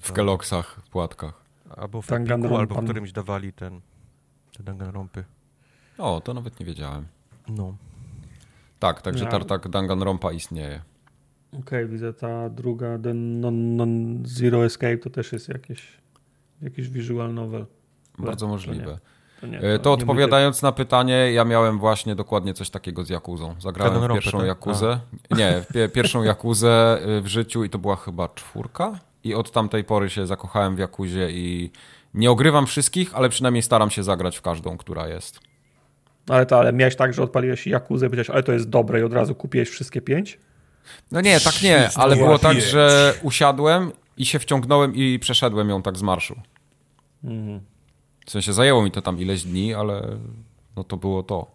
W 0.00 0.12
Kellogg'sach, 0.12 0.64
płatkach. 0.90 1.44
Albo 1.76 2.02
w. 2.02 2.12
Epiku, 2.12 2.56
albo 2.56 2.74
w 2.74 2.84
którymś 2.84 3.12
dawali 3.12 3.52
ten, 3.52 3.80
te 4.56 4.62
Danganronpy. 4.62 5.24
O, 5.98 6.20
to 6.20 6.34
nawet 6.34 6.60
nie 6.60 6.66
wiedziałem. 6.66 7.06
No. 7.48 7.76
Tak, 8.78 9.02
także 9.02 9.24
Ja- 9.24 9.30
tartak 9.30 9.68
Danganronpa 9.68 10.32
istnieje. 10.32 10.82
Okej, 11.60 11.88
widzę 11.88 12.12
ta 12.12 12.50
druga, 12.50 12.98
ten 12.98 13.40
non, 13.40 13.76
non 13.76 14.22
Zero 14.26 14.64
Escape, 14.64 14.98
to 14.98 15.10
też 15.10 15.32
jest 15.32 15.48
jakieś, 15.48 15.98
jakiś 16.62 16.88
visual 16.88 17.34
novel. 17.34 17.66
Bardzo 18.18 18.48
możliwe. 18.48 18.98
To, 19.40 19.46
nie, 19.46 19.58
E, 19.60 19.78
To 19.78 19.90
mój 19.90 20.00
odpowiadając 20.02 20.62
na 20.62 20.72
pytanie, 20.72 21.32
ja 21.32 21.44
miałem 21.44 21.78
właśnie 21.78 22.14
dokładnie 22.14 22.54
coś 22.54 22.70
takiego 22.70 23.04
z 23.04 23.08
Jakuzą. 23.08 23.54
Zagrałem 23.60 24.12
pierwszą 24.12 24.38
tak? 24.38 24.46
Jakuzę. 24.46 25.00
Nie, 25.30 25.62
w 25.62 25.74
pie- 25.74 25.88
pierwszą 25.94 26.22
Jakuzę 26.22 26.98
y, 27.18 27.20
w 27.20 27.26
życiu 27.26 27.64
i 27.64 27.70
to 27.70 27.78
była 27.78 27.96
chyba 27.96 28.28
czwórka. 28.28 28.98
I 29.24 29.34
od 29.34 29.50
tamtej 29.50 29.84
pory 29.84 30.10
się 30.10 30.26
zakochałem 30.26 30.76
w 30.76 30.78
Jakuzie 30.78 31.30
i 31.30 31.70
nie 32.14 32.30
ogrywam 32.30 32.66
wszystkich, 32.66 33.14
ale 33.14 33.28
przynajmniej 33.28 33.62
staram 33.62 33.90
się 33.90 34.02
zagrać 34.02 34.38
w 34.38 34.42
każdą, 34.42 34.76
która 34.76 35.08
jest. 35.08 35.40
Ale 36.28 36.46
to, 36.46 36.58
ale 36.58 36.72
miałeś 36.72 36.96
tak, 36.96 37.14
że 37.14 37.22
odpaliłeś 37.22 37.66
Jakuzę 37.66 38.06
i 38.06 38.08
powiedziałeś, 38.08 38.30
ale 38.30 38.42
to 38.42 38.52
jest 38.52 38.68
dobre 38.68 39.00
i 39.00 39.02
od 39.02 39.12
razu 39.12 39.34
kupiłeś 39.34 39.68
wszystkie 39.68 40.00
pięć? 40.00 40.38
No 41.12 41.20
nie, 41.20 41.40
tak 41.40 41.62
nie, 41.62 41.90
ale 41.94 42.16
było 42.16 42.38
tak, 42.38 42.60
że 42.60 43.14
usiadłem 43.22 43.92
i 44.16 44.26
się 44.26 44.38
wciągnąłem 44.38 44.94
i 44.94 45.18
przeszedłem 45.18 45.68
ją 45.68 45.82
tak 45.82 45.96
z 45.98 46.02
marszu. 46.02 46.34
Mhm. 47.24 47.60
W 48.26 48.30
sensie 48.30 48.52
zajęło 48.52 48.82
mi 48.82 48.90
to 48.90 49.02
tam 49.02 49.18
ileś 49.18 49.44
dni, 49.44 49.74
ale 49.74 50.02
no 50.76 50.84
to 50.84 50.96
było 50.96 51.22
to. 51.22 51.50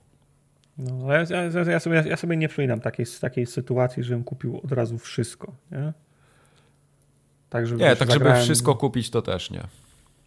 No, 0.77 1.13
ja, 1.13 1.25
ja, 1.29 1.71
ja, 1.71 1.79
sobie, 1.79 2.03
ja 2.07 2.17
sobie 2.17 2.37
nie 2.37 2.47
przypominam 2.47 2.79
takiej, 2.79 3.05
takiej 3.21 3.45
sytuacji, 3.45 4.03
żebym 4.03 4.23
kupił 4.23 4.61
od 4.63 4.71
razu 4.71 4.97
wszystko. 4.97 5.51
Nie, 5.71 5.93
tak, 7.49 7.67
żeby, 7.67 7.81
Nie, 7.83 7.95
tak 7.95 8.11
żeby 8.11 8.19
zagrałem- 8.25 8.43
wszystko 8.43 8.75
kupić 8.75 9.09
to 9.09 9.21
też 9.21 9.51
nie. 9.51 9.63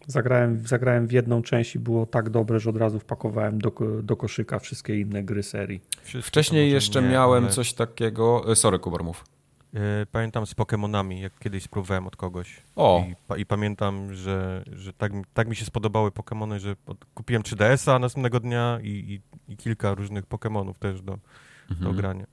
Zagrałem, 0.07 0.67
zagrałem 0.67 1.07
w 1.07 1.11
jedną 1.11 1.41
część 1.41 1.75
i 1.75 1.79
było 1.79 2.05
tak 2.05 2.29
dobre, 2.29 2.59
że 2.59 2.69
od 2.69 2.77
razu 2.77 2.99
wpakowałem 2.99 3.59
do, 3.61 3.71
do 4.03 4.15
koszyka 4.17 4.59
wszystkie 4.59 4.99
inne 4.99 5.23
gry 5.23 5.43
serii. 5.43 5.81
Wszystkie 6.03 6.21
to 6.21 6.27
Wcześniej 6.27 6.71
jeszcze 6.71 7.01
nie, 7.01 7.09
miałem 7.09 7.43
ale, 7.43 7.53
coś 7.53 7.73
takiego. 7.73 8.51
e, 8.51 8.55
Sorry, 8.55 8.79
Kubar, 8.79 9.03
mów. 9.03 9.25
E, 9.75 10.05
pamiętam 10.11 10.45
z 10.45 10.55
Pokémonami, 10.55 11.19
jak 11.21 11.39
kiedyś 11.39 11.63
spróbowałem 11.63 12.07
od 12.07 12.15
kogoś. 12.15 12.61
O. 12.75 13.05
I, 13.37 13.41
i 13.41 13.45
pamiętam, 13.45 14.13
że, 14.13 14.63
że 14.73 14.93
tak, 14.93 15.13
mi- 15.13 15.23
tak 15.33 15.47
mi 15.47 15.55
się 15.55 15.65
spodobały 15.65 16.09
Pokémony, 16.09 16.59
że 16.59 16.75
kupiłem 17.13 17.43
3DS-a 17.43 17.99
następnego 17.99 18.39
dnia 18.39 18.79
i, 18.83 18.87
i, 19.47 19.51
i 19.53 19.57
kilka 19.57 19.93
różnych 19.93 20.25
Pokémonów 20.25 20.73
też 20.73 21.01
do, 21.01 21.11
do 21.69 21.75
Mhm. 21.75 21.95
grania. 21.95 22.25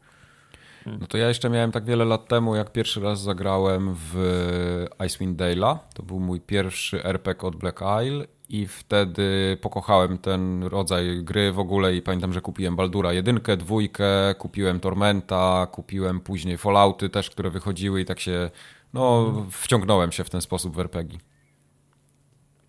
No 0.87 1.07
to 1.07 1.19
ja 1.19 1.29
jeszcze 1.29 1.51
miałem 1.51 1.73
tak 1.73 1.85
wiele 1.85 2.05
lat 2.05 2.29
temu, 2.29 2.57
jak 2.57 2.73
pierwszy 2.73 3.01
raz 3.01 3.21
zagrałem 3.21 3.95
w 3.95 4.87
Icewind 5.07 5.41
Dale'a. 5.41 5.79
To 5.95 6.03
był 6.03 6.21
mój 6.21 6.41
pierwszy 6.41 7.05
RPG 7.05 7.49
od 7.49 7.57
Black 7.57 7.81
Isle 8.07 8.27
i 8.49 8.67
wtedy 8.67 9.59
pokochałem 9.61 10.19
ten 10.19 10.63
rodzaj 10.65 11.25
gry 11.25 11.53
w 11.53 11.59
ogóle 11.59 11.95
i 11.95 12.03
pamiętam, 12.03 12.33
że 12.33 12.41
kupiłem 12.41 12.77
Baldura 12.77 13.13
jedynkę, 13.13 13.57
dwójkę, 13.57 14.35
kupiłem 14.39 14.81
Tormenta, 14.81 15.67
kupiłem 15.73 16.21
później 16.21 16.59
Fallouty 16.59 17.11
też, 17.11 17.31
które 17.31 17.51
wychodziły 17.51 18.01
i 18.01 18.05
tak 18.05 18.21
się, 18.21 18.51
no, 18.93 19.33
wciągnąłem 19.51 20.13
się 20.13 20.25
w 20.25 20.31
ten 20.31 20.41
sposób 20.41 20.77
w 20.77 20.81
RPG. 20.81 21.19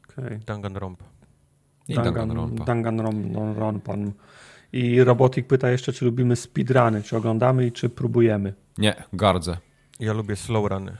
Okay. 0.10 0.39
Danganronpa. 0.45 1.06
I 1.88 1.93
Danganronpa. 1.93 2.65
Danganronpan. 2.65 4.13
I 4.73 5.03
Robotik 5.03 5.47
pyta 5.47 5.69
jeszcze, 5.69 5.93
czy 5.93 6.05
lubimy 6.05 6.36
speedruny, 6.36 7.01
czy 7.03 7.17
oglądamy 7.17 7.65
i 7.65 7.71
czy 7.71 7.89
próbujemy. 7.89 8.53
Nie, 8.77 8.95
gardzę. 9.13 9.57
Ja 9.99 10.13
lubię 10.13 10.36
slow 10.36 10.71
runy. 10.71 10.97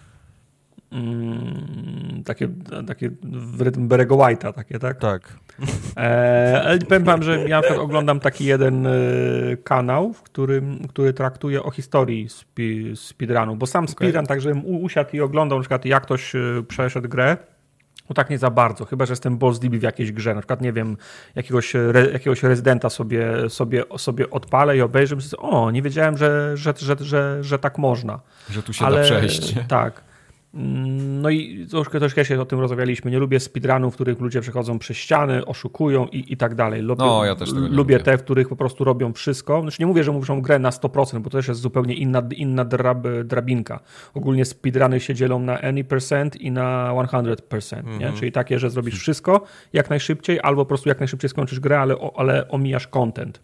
Mm, 0.92 2.24
takie, 2.26 2.50
takie 2.88 3.10
w 3.24 3.62
rytm 3.62 3.88
Berego 3.88 4.16
White'a, 4.16 4.54
takie, 4.54 4.80
tak? 4.80 5.00
Tak. 5.00 5.38
E, 5.98 6.62
ale 6.66 6.80
powiem 6.80 7.04
wam, 7.04 7.24
że 7.24 7.50
ja 7.50 7.62
na 7.70 7.76
oglądam 7.82 8.20
taki 8.20 8.46
jeden 8.46 8.88
e, 8.88 8.92
kanał, 9.64 10.14
w 10.14 10.22
którym, 10.22 10.88
który 10.88 11.14
traktuje 11.14 11.64
o 11.64 11.72
historii 11.72 12.30
spi, 12.30 12.92
speedrunu, 12.96 13.56
bo 13.56 13.66
sam 13.66 13.88
speedrun, 13.88 14.26
tak 14.26 14.42
żebym 14.42 14.66
u- 14.66 14.82
usiadł 14.84 15.10
i 15.14 15.22
oglądał 15.22 15.58
na 15.58 15.62
przykład 15.62 15.86
jak 15.86 16.04
ktoś 16.04 16.36
e, 16.36 16.40
przeszedł 16.68 17.10
grę, 17.10 17.38
no 18.10 18.14
tak 18.14 18.30
nie 18.30 18.38
za 18.38 18.50
bardzo, 18.50 18.86
chyba 18.86 19.06
że 19.06 19.12
jestem 19.12 19.38
boss 19.38 19.60
DB 19.60 19.80
w 19.80 19.82
jakiejś 19.82 20.12
grze, 20.12 20.36
na 20.36 20.42
przykład 20.42 20.62
nie 20.62 20.74
wiem, 20.74 20.98
jakiegoś, 21.36 21.76
re, 21.76 22.12
jakiegoś 22.12 22.44
rezydenta 22.44 22.90
sobie, 22.90 23.50
sobie, 23.50 23.84
sobie 23.98 24.30
odpalę 24.30 24.78
i 24.78 24.82
obejrzę, 24.82 25.16
myślę, 25.16 25.38
o, 25.38 25.72
nie 25.72 25.82
wiedziałem, 25.82 26.18
że, 26.18 26.58
że, 26.58 26.74
że, 26.78 26.96
że, 27.00 27.44
że 27.44 27.60
tak 27.60 27.78
można. 27.78 28.20
Że 28.50 28.64
tu 28.64 28.74
się 28.74 28.86
Ale, 28.86 28.98
da 28.98 29.04
przejść. 29.04 29.56
Tak. 29.68 30.13
Mm, 30.54 31.22
No 31.22 31.30
i 31.30 31.68
troszkę, 31.70 32.00
troszkę 32.00 32.26
się 32.26 32.42
o 32.42 32.46
tym 32.46 32.60
rozmawialiśmy. 32.60 33.12
Nie 33.12 33.20
lubię 33.20 33.40
speedrunów, 33.40 33.94
w 33.94 33.96
których 33.96 34.20
ludzie 34.20 34.42
przechodzą 34.42 34.80
przez 34.80 34.98
ściany, 34.98 35.46
oszukują 35.46 36.08
i, 36.08 36.34
i 36.34 36.38
tak 36.38 36.56
dalej. 36.56 36.82
Lubię, 36.82 37.06
No, 37.06 37.26
ja 37.26 37.36
też 37.36 37.50
tego 37.50 37.62
nie 37.62 37.68
lubię 37.68 37.78
lubię. 37.96 38.00
te, 38.00 38.18
w 38.18 38.24
których 38.24 38.50
po 38.50 38.56
prostu 38.56 38.84
robią 38.84 39.14
wszystko. 39.14 39.62
Znaczy 39.62 39.78
nie 39.80 39.86
mówię, 39.86 40.04
że 40.04 40.12
muszą 40.12 40.42
grę 40.42 40.60
na 40.60 40.70
100%, 40.70 41.20
bo 41.20 41.30
to 41.30 41.38
też 41.38 41.48
jest 41.48 41.62
zupełnie 41.62 41.96
inna, 41.96 42.24
inna 42.36 42.66
drab, 42.66 43.08
drabinka. 43.24 43.80
Ogólnie 44.14 44.46
speedruny 44.46 45.00
się 45.00 45.16
dzielą 45.16 45.40
na 45.40 45.62
any 45.62 45.84
percent 45.84 46.36
i 46.42 46.52
na 46.52 46.94
100%. 46.94 47.84
Nie? 47.86 47.92
Mhm. 47.94 48.14
Czyli 48.14 48.32
takie, 48.32 48.60
że 48.60 48.70
zrobisz 48.70 49.00
wszystko 49.00 49.42
jak 49.74 49.90
najszybciej, 49.90 50.40
albo 50.44 50.62
po 50.66 50.68
prostu 50.70 50.90
jak 50.90 51.00
najszybciej 51.00 51.30
skończysz 51.30 51.60
grę, 51.60 51.80
ale, 51.80 51.96
ale 52.16 52.48
omijasz 52.48 52.88
content. 52.88 53.42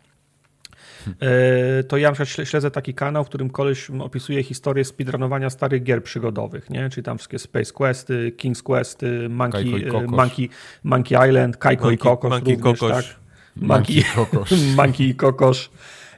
E, 1.21 1.83
to 1.83 1.97
ja 1.97 2.07
na 2.11 2.15
przykład 2.25 2.47
śledzę 2.47 2.71
taki 2.71 2.93
kanał, 2.93 3.23
w 3.23 3.27
którym 3.27 3.49
koleś 3.49 3.89
opisuje 3.89 4.43
historię 4.43 4.85
speedrunowania 4.85 5.49
starych 5.49 5.83
gier 5.83 6.03
przygodowych, 6.03 6.69
nie? 6.69 6.89
Czyli 6.89 7.03
tam 7.03 7.17
wszystkie 7.17 7.39
Space 7.39 7.73
Questy, 7.73 8.31
King's 8.37 8.63
Questy, 8.63 9.29
Monkey, 9.29 9.67
i 9.67 9.89
e. 9.89 10.01
Monkey, 10.07 10.49
Monkey 10.83 11.29
Island, 11.29 11.57
Kajko 11.57 11.91
i 11.91 11.97
Monkey- 11.97 12.03
Kokosz 12.03 12.31
Monkey 12.31 12.53
i 12.53 12.57
również, 12.57 12.79
Kokosz. 12.79 13.05
tak? 13.07 13.15
Monkey. 13.55 14.03
Monkey 14.75 15.07
i 15.09 15.15
Kokosz. 15.15 15.69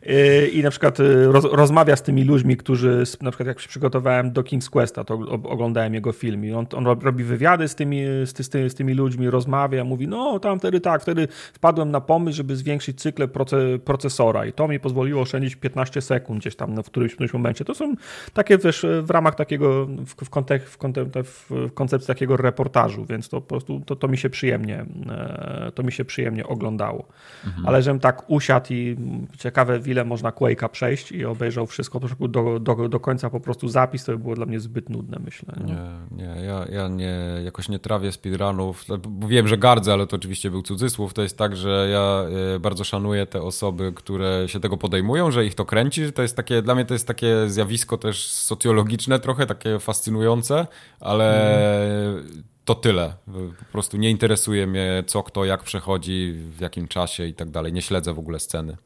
Yy, 0.06 0.48
I 0.48 0.64
na 0.64 0.70
przykład 0.70 1.00
yy, 1.00 1.32
roz, 1.32 1.46
rozmawia 1.52 1.96
z 1.96 2.02
tymi 2.04 2.24
ludźmi, 2.24 2.58
którzy, 2.58 3.04
na 3.22 3.32
przykład 3.32 3.48
jak 3.48 3.60
się 3.60 3.70
przygotowałem 3.70 4.32
do 4.32 4.42
King's 4.42 4.70
Questa, 4.70 5.04
to 5.04 5.14
oglądałem 5.30 5.94
jego 5.94 6.12
film 6.12 6.46
i 6.46 6.52
on, 6.52 6.66
on 6.76 6.86
robi 6.86 7.24
wywiady 7.24 7.68
z 7.68 7.76
tymi, 7.76 8.04
z, 8.26 8.50
ty, 8.50 8.70
z 8.70 8.76
tymi 8.76 8.94
ludźmi, 8.94 9.30
rozmawia, 9.30 9.84
mówi, 9.84 10.08
no 10.08 10.40
tam 10.40 10.60
wtedy 10.60 10.80
tak, 10.80 11.02
wtedy 11.02 11.28
wpadłem 11.54 11.92
na 11.92 12.02
pomysł, 12.02 12.38
żeby 12.38 12.56
zwiększyć 12.56 13.02
cykle 13.02 13.28
proce, 13.28 13.80
procesora 13.86 14.46
i 14.46 14.54
to 14.54 14.68
mi 14.68 14.80
pozwoliło 14.80 15.22
oszczędzić 15.22 15.56
15 15.56 16.02
sekund 16.02 16.40
gdzieś 16.40 16.56
tam 16.56 16.74
no, 16.74 16.84
w 16.84 16.86
którymś, 16.86 17.12
w 17.12 17.16
którymś 17.16 17.34
momencie. 17.34 17.66
To 17.66 17.76
są 17.76 17.96
takie 18.34 18.58
też 18.58 18.86
w 19.02 19.10
ramach 19.10 19.36
takiego, 19.36 19.86
w, 19.86 20.26
w, 20.26 20.30
kontek, 20.30 20.64
w, 20.64 21.74
koncepcji 21.74 22.08
takiego 22.08 22.38
reportażu, 22.38 23.06
więc 23.06 23.30
to 23.30 23.42
po 23.42 23.48
prostu 23.48 23.82
to, 23.86 23.96
to 23.96 24.08
mi 24.08 24.18
się 24.18 24.30
przyjemnie, 24.30 24.86
e, 25.10 25.72
to 25.76 25.84
mi 25.84 25.92
się 25.92 26.06
przyjemnie 26.06 26.48
oglądało. 26.48 27.08
Mhm. 27.46 27.66
Ale 27.68 27.82
żebym 27.82 28.00
tak 28.00 28.30
usiadł 28.30 28.68
i 28.70 28.98
ciekawe, 29.38 29.80
w 29.92 29.94
ile 29.94 30.06
można 30.06 30.32
Quake'a 30.32 30.70
przejść 30.70 31.12
i 31.12 31.26
obejrzał 31.26 31.68
wszystko 31.68 32.00
do, 32.00 32.60
do, 32.60 32.90
do 32.90 33.00
końca 33.00 33.30
po 33.30 33.40
prostu 33.40 33.68
zapis, 33.68 34.06
to 34.06 34.12
by 34.12 34.18
było 34.18 34.36
dla 34.36 34.46
mnie 34.46 34.60
zbyt 34.60 34.90
nudne, 34.90 35.18
myślę. 35.24 35.54
Nie, 35.58 35.74
nie, 36.18 36.36
nie 36.36 36.42
ja, 36.42 36.66
ja 36.72 36.88
nie, 36.88 37.20
jakoś 37.46 37.70
nie 37.70 37.80
trawię 37.80 38.12
speedrunów, 38.12 38.86
bo 39.08 39.28
wiem, 39.28 39.48
że 39.48 39.58
gardzę, 39.58 39.94
ale 39.94 40.08
to 40.08 40.16
oczywiście 40.16 40.52
był 40.52 40.62
cudzysłów. 40.62 41.14
To 41.14 41.22
jest 41.22 41.38
tak, 41.38 41.56
że 41.56 41.90
ja 41.92 42.26
e, 42.56 42.60
bardzo 42.60 42.84
szanuję 42.84 43.26
te 43.26 43.42
osoby, 43.42 43.94
które 43.96 44.44
się 44.48 44.60
tego 44.60 44.78
podejmują, 44.78 45.32
że 45.32 45.46
ich 45.46 45.56
to 45.56 45.66
kręci, 45.66 46.14
to 46.14 46.22
jest 46.22 46.36
takie, 46.36 46.62
dla 46.62 46.76
mnie 46.76 46.86
to 46.86 46.94
jest 46.94 47.08
takie 47.08 47.50
zjawisko 47.50 47.98
też 47.98 48.28
socjologiczne 48.28 49.20
trochę, 49.20 49.46
takie 49.46 49.80
fascynujące, 49.80 50.68
ale 51.00 51.54
mhm 51.54 52.44
to 52.66 52.76
tyle. 52.76 53.14
Po 53.60 53.72
prostu 53.72 53.98
nie 53.98 54.10
interesuje 54.10 54.68
mnie, 54.68 55.04
co 55.08 55.24
kto, 55.24 55.46
jak 55.46 55.64
przechodzi, 55.64 56.34
w 56.34 56.62
jakim 56.62 56.88
czasie 56.88 57.26
i 57.26 57.34
tak 57.34 57.50
dalej. 57.50 57.74
Nie 57.74 57.82
śledzę 57.82 58.14
w 58.14 58.20
ogóle 58.20 58.40
sceny. 58.40 58.78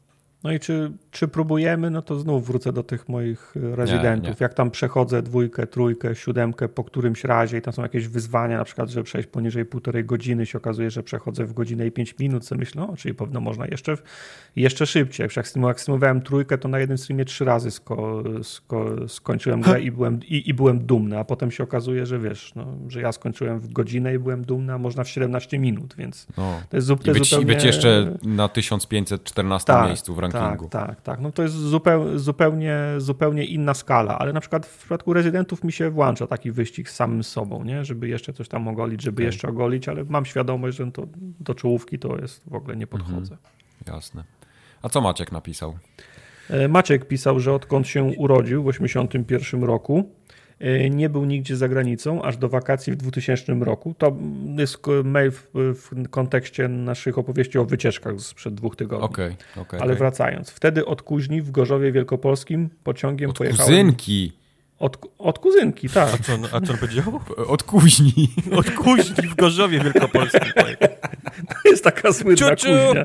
No 0.46 0.52
i 0.52 0.60
czy, 0.60 0.92
czy 1.10 1.28
próbujemy, 1.28 1.90
no 1.90 2.02
to 2.02 2.18
znów 2.18 2.46
wrócę 2.46 2.72
do 2.72 2.82
tych 2.82 3.08
moich 3.08 3.54
rezydentów. 3.54 4.24
Nie, 4.24 4.30
nie. 4.30 4.36
Jak 4.40 4.54
tam 4.54 4.70
przechodzę 4.70 5.22
dwójkę, 5.22 5.66
trójkę, 5.66 6.14
siódemkę 6.14 6.68
po 6.68 6.84
którymś 6.84 7.24
razie 7.24 7.58
i 7.58 7.62
tam 7.62 7.72
są 7.72 7.82
jakieś 7.82 8.08
wyzwania, 8.08 8.58
na 8.58 8.64
przykład, 8.64 8.88
żeby 8.88 9.04
przejść 9.04 9.28
poniżej 9.28 9.64
półtorej 9.64 10.04
godziny, 10.04 10.46
się 10.46 10.58
okazuje, 10.58 10.90
że 10.90 11.02
przechodzę 11.02 11.44
w 11.44 11.52
godzinę 11.52 11.86
i 11.86 11.90
pięć 11.90 12.18
minut, 12.18 12.44
co 12.44 12.54
myślę, 12.54 12.86
no, 12.88 12.96
czyli 12.96 13.14
pewno 13.14 13.40
można 13.40 13.66
jeszcze, 13.66 13.96
jeszcze 14.56 14.86
szybciej. 14.86 15.28
Jak 15.36 15.80
streamowałem 15.80 16.20
trójkę, 16.20 16.58
to 16.58 16.68
na 16.68 16.78
jednym 16.78 16.98
streamie 16.98 17.24
trzy 17.24 17.44
razy 17.44 17.70
sko, 17.70 18.22
sko, 18.42 19.08
skończyłem 19.08 19.60
grę 19.60 19.80
i 19.80 19.90
byłem, 19.90 20.20
i, 20.28 20.48
i, 20.50 20.54
byłem 20.54 20.86
dumny, 20.86 21.18
a 21.18 21.24
potem 21.24 21.50
się 21.50 21.64
okazuje, 21.64 22.06
że 22.06 22.18
wiesz, 22.18 22.52
no, 22.54 22.66
że 22.88 23.00
ja 23.00 23.12
skończyłem 23.12 23.60
w 23.60 23.72
godzinę 23.72 24.14
i 24.14 24.18
byłem 24.18 24.44
dumny, 24.44 24.72
a 24.72 24.78
można 24.78 25.04
w 25.04 25.08
17 25.08 25.58
minut, 25.58 25.94
więc 25.98 26.26
no. 26.36 26.60
to 26.70 26.76
jest, 26.76 26.88
to 26.88 26.94
I, 26.94 27.14
być, 27.14 27.30
zupełnie... 27.30 27.52
I 27.52 27.56
być 27.56 27.64
jeszcze 27.64 28.16
na 28.22 28.48
1514 28.48 29.66
tak, 29.66 29.86
miejscu 29.86 30.14
w 30.14 30.18
rankingu 30.18 30.35
Tak, 30.40 30.68
tak, 30.70 31.00
tak. 31.00 31.20
No 31.20 31.32
to 31.32 31.42
jest 31.42 31.54
zupełnie, 31.54 32.18
zupełnie, 32.18 32.78
zupełnie 32.98 33.44
inna 33.44 33.74
skala, 33.74 34.18
ale 34.18 34.32
na 34.32 34.40
przykład 34.40 34.66
w 34.66 34.78
przypadku 34.78 35.12
rezydentów 35.12 35.64
mi 35.64 35.72
się 35.72 35.90
włącza 35.90 36.26
taki 36.26 36.52
wyścig 36.52 36.90
z 36.90 36.94
samym 36.94 37.24
sobą, 37.24 37.64
nie? 37.64 37.84
żeby 37.84 38.08
jeszcze 38.08 38.32
coś 38.32 38.48
tam 38.48 38.68
ogolić, 38.68 39.02
żeby 39.02 39.16
okay. 39.16 39.26
jeszcze 39.26 39.48
ogolić, 39.48 39.88
ale 39.88 40.04
mam 40.04 40.24
świadomość, 40.24 40.76
że 40.76 40.92
to 40.92 41.06
do 41.40 41.54
czołówki 41.54 41.98
to 41.98 42.18
jest 42.18 42.42
w 42.46 42.54
ogóle 42.54 42.76
nie 42.76 42.86
podchodzę. 42.86 43.34
Mhm. 43.34 43.38
Jasne. 43.86 44.24
A 44.82 44.88
co 44.88 45.00
Maciek 45.00 45.32
napisał? 45.32 45.78
E, 46.50 46.68
Maciek 46.68 47.08
pisał, 47.08 47.40
że 47.40 47.52
odkąd 47.52 47.88
się 47.88 48.04
urodził 48.04 48.62
w 48.62 48.66
1981 48.66 49.64
roku, 49.64 50.10
nie 50.90 51.08
był 51.08 51.24
nigdzie 51.24 51.56
za 51.56 51.68
granicą, 51.68 52.22
aż 52.22 52.36
do 52.36 52.48
wakacji 52.48 52.92
w 52.92 52.96
2000 52.96 53.54
roku. 53.60 53.94
To 53.98 54.16
jest 54.56 54.78
mail 55.04 55.30
w, 55.30 55.44
w 55.54 56.08
kontekście 56.10 56.68
naszych 56.68 57.18
opowieści 57.18 57.58
o 57.58 57.64
wycieczkach 57.64 58.20
sprzed 58.20 58.54
dwóch 58.54 58.76
tygodni. 58.76 59.06
Okay, 59.06 59.36
okay, 59.56 59.80
Ale 59.80 59.92
okay. 59.92 59.98
wracając. 59.98 60.50
Wtedy 60.50 60.86
od 60.86 61.02
Kuźni 61.02 61.42
w 61.42 61.50
Gorzowie 61.50 61.92
Wielkopolskim 61.92 62.68
pociągiem 62.84 63.30
od 63.30 63.38
pojechałem... 63.38 63.66
Kuzynki! 63.66 64.32
Od, 64.78 64.98
od 65.18 65.38
kuzynki, 65.38 65.88
tak. 65.88 66.14
A 66.14 66.18
co, 66.18 66.32
a 66.52 66.60
co 66.60 66.72
on 66.72 66.78
powiedział? 66.78 67.20
Od 67.54 67.62
kuźni. 67.62 68.28
Od 68.58 68.70
kuźni 68.70 69.28
w 69.28 69.34
Gorzowie 69.34 69.80
Wielkopolskim. 69.80 70.40
To 71.48 71.68
jest 71.68 71.84
taka 71.84 72.12
słynna 72.12 72.56
Ciu, 72.56 72.66
kuźnia. 72.66 73.04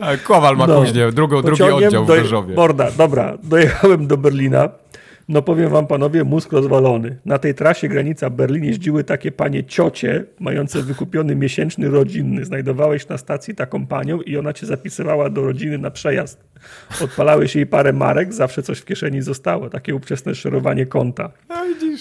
Tak, 0.00 0.22
Kowal 0.22 0.56
ma 0.56 0.66
no, 0.66 0.80
kuźnię, 0.80 1.12
drugą, 1.12 1.42
drugi 1.42 1.62
oddział 1.62 2.04
w 2.04 2.08
Gorzowie. 2.08 2.54
Morda, 2.54 2.90
dobra, 2.90 3.38
dojechałem 3.42 4.06
do 4.06 4.16
Berlina, 4.16 4.68
no 5.28 5.42
powiem 5.42 5.70
wam 5.70 5.86
panowie, 5.86 6.24
mózg 6.24 6.52
rozwalony. 6.52 7.18
Na 7.24 7.38
tej 7.38 7.54
trasie 7.54 7.88
granica 7.88 8.30
Berlin 8.30 8.64
jeździły 8.64 9.04
takie 9.04 9.32
panie 9.32 9.64
ciocie, 9.64 10.24
mające 10.40 10.82
wykupiony 10.82 11.36
miesięczny 11.36 11.88
rodzinny. 11.88 12.44
Znajdowałeś 12.44 13.08
na 13.08 13.18
stacji 13.18 13.54
taką 13.54 13.86
panią 13.86 14.20
i 14.20 14.36
ona 14.36 14.52
cię 14.52 14.66
zapisywała 14.66 15.30
do 15.30 15.42
rodziny 15.42 15.78
na 15.78 15.90
przejazd. 15.90 16.44
Odpalałeś 17.02 17.56
jej 17.56 17.66
parę 17.66 17.92
marek, 17.92 18.32
zawsze 18.32 18.62
coś 18.62 18.78
w 18.78 18.84
kieszeni 18.84 19.22
zostało. 19.22 19.70
Takie 19.70 19.94
uprzesne 19.94 20.34
szerowanie 20.34 20.86
konta. 20.86 21.30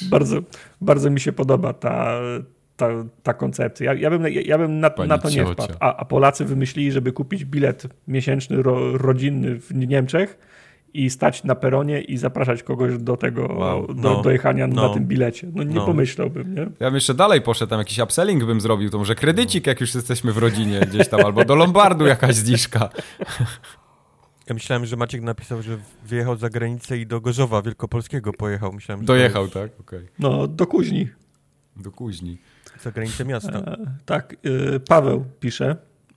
Bardzo, 0.09 0.41
bardzo 0.81 1.09
mi 1.09 1.19
się 1.19 1.31
podoba 1.31 1.73
ta, 1.73 2.19
ta, 2.77 2.89
ta 3.23 3.33
koncepcja. 3.33 3.93
Ja, 3.93 3.99
ja 3.99 4.09
bym, 4.09 4.23
ja, 4.23 4.41
ja 4.45 4.57
bym 4.57 4.79
na, 4.79 4.91
na, 5.07 5.17
to 5.17 5.29
nie 5.29 5.45
wpadł. 5.45 5.73
A, 5.79 5.95
a, 5.95 6.05
Polacy 6.05 6.45
wymyślili, 6.45 6.91
żeby 6.91 7.11
kupić 7.11 7.45
bilet 7.45 7.87
miesięczny 8.07 8.63
ro, 8.63 8.97
rodzinny 8.97 9.59
w 9.59 9.75
Niemczech 9.75 10.37
i 11.03 11.09
stać 11.09 11.43
na 11.43 11.55
peronie 11.55 12.01
i 12.01 12.17
zapraszać 12.17 12.63
kogoś 12.63 12.97
do 12.97 13.17
tego, 13.17 13.47
wow, 13.47 13.87
do, 13.87 13.93
no, 13.93 14.21
do 14.21 14.31
jechania 14.31 14.67
no, 14.67 14.87
na 14.87 14.93
tym 14.93 15.05
bilecie. 15.05 15.47
No 15.53 15.63
nie 15.63 15.75
no. 15.75 15.85
pomyślałbym, 15.85 16.55
nie? 16.55 16.61
Ja 16.61 16.87
bym 16.87 16.95
jeszcze 16.95 17.13
dalej 17.13 17.41
poszedł, 17.41 17.69
tam 17.69 17.79
jakiś 17.79 17.99
upselling 17.99 18.45
bym 18.45 18.61
zrobił, 18.61 18.89
to 18.89 18.97
może 18.97 19.15
kredycik, 19.15 19.67
jak 19.67 19.81
już 19.81 19.95
jesteśmy 19.95 20.33
w 20.33 20.37
rodzinie 20.37 20.79
gdzieś 20.79 21.07
tam, 21.07 21.19
albo 21.25 21.45
do 21.45 21.55
Lombardu 21.55 22.05
jakaś 22.15 22.35
zniżka. 22.35 22.89
Ja 24.49 24.53
myślałem, 24.53 24.85
że 24.85 24.95
Maciek 24.95 25.21
napisał, 25.21 25.61
że 25.61 25.77
wyjechał 26.05 26.35
za 26.35 26.49
granicę 26.49 26.97
i 26.97 27.07
do 27.07 27.21
Gorzowa 27.21 27.61
Wielkopolskiego 27.61 28.33
pojechał. 28.33 28.73
Myślałem, 28.73 29.01
że 29.01 29.07
Dojechał, 29.07 29.43
jest... 29.43 29.53
tak? 29.53 29.71
Okay. 29.79 30.07
No, 30.19 30.47
do 30.47 30.67
Kuźni. 30.67 31.09
Do 31.75 31.91
Kuźni. 31.91 32.37
Za 32.81 32.91
granicę 32.91 33.25
miasta. 33.25 33.59
E, 33.59 33.77
tak, 34.05 34.35
y, 34.45 34.79
Paweł 34.79 35.25
pisze, 35.39 35.75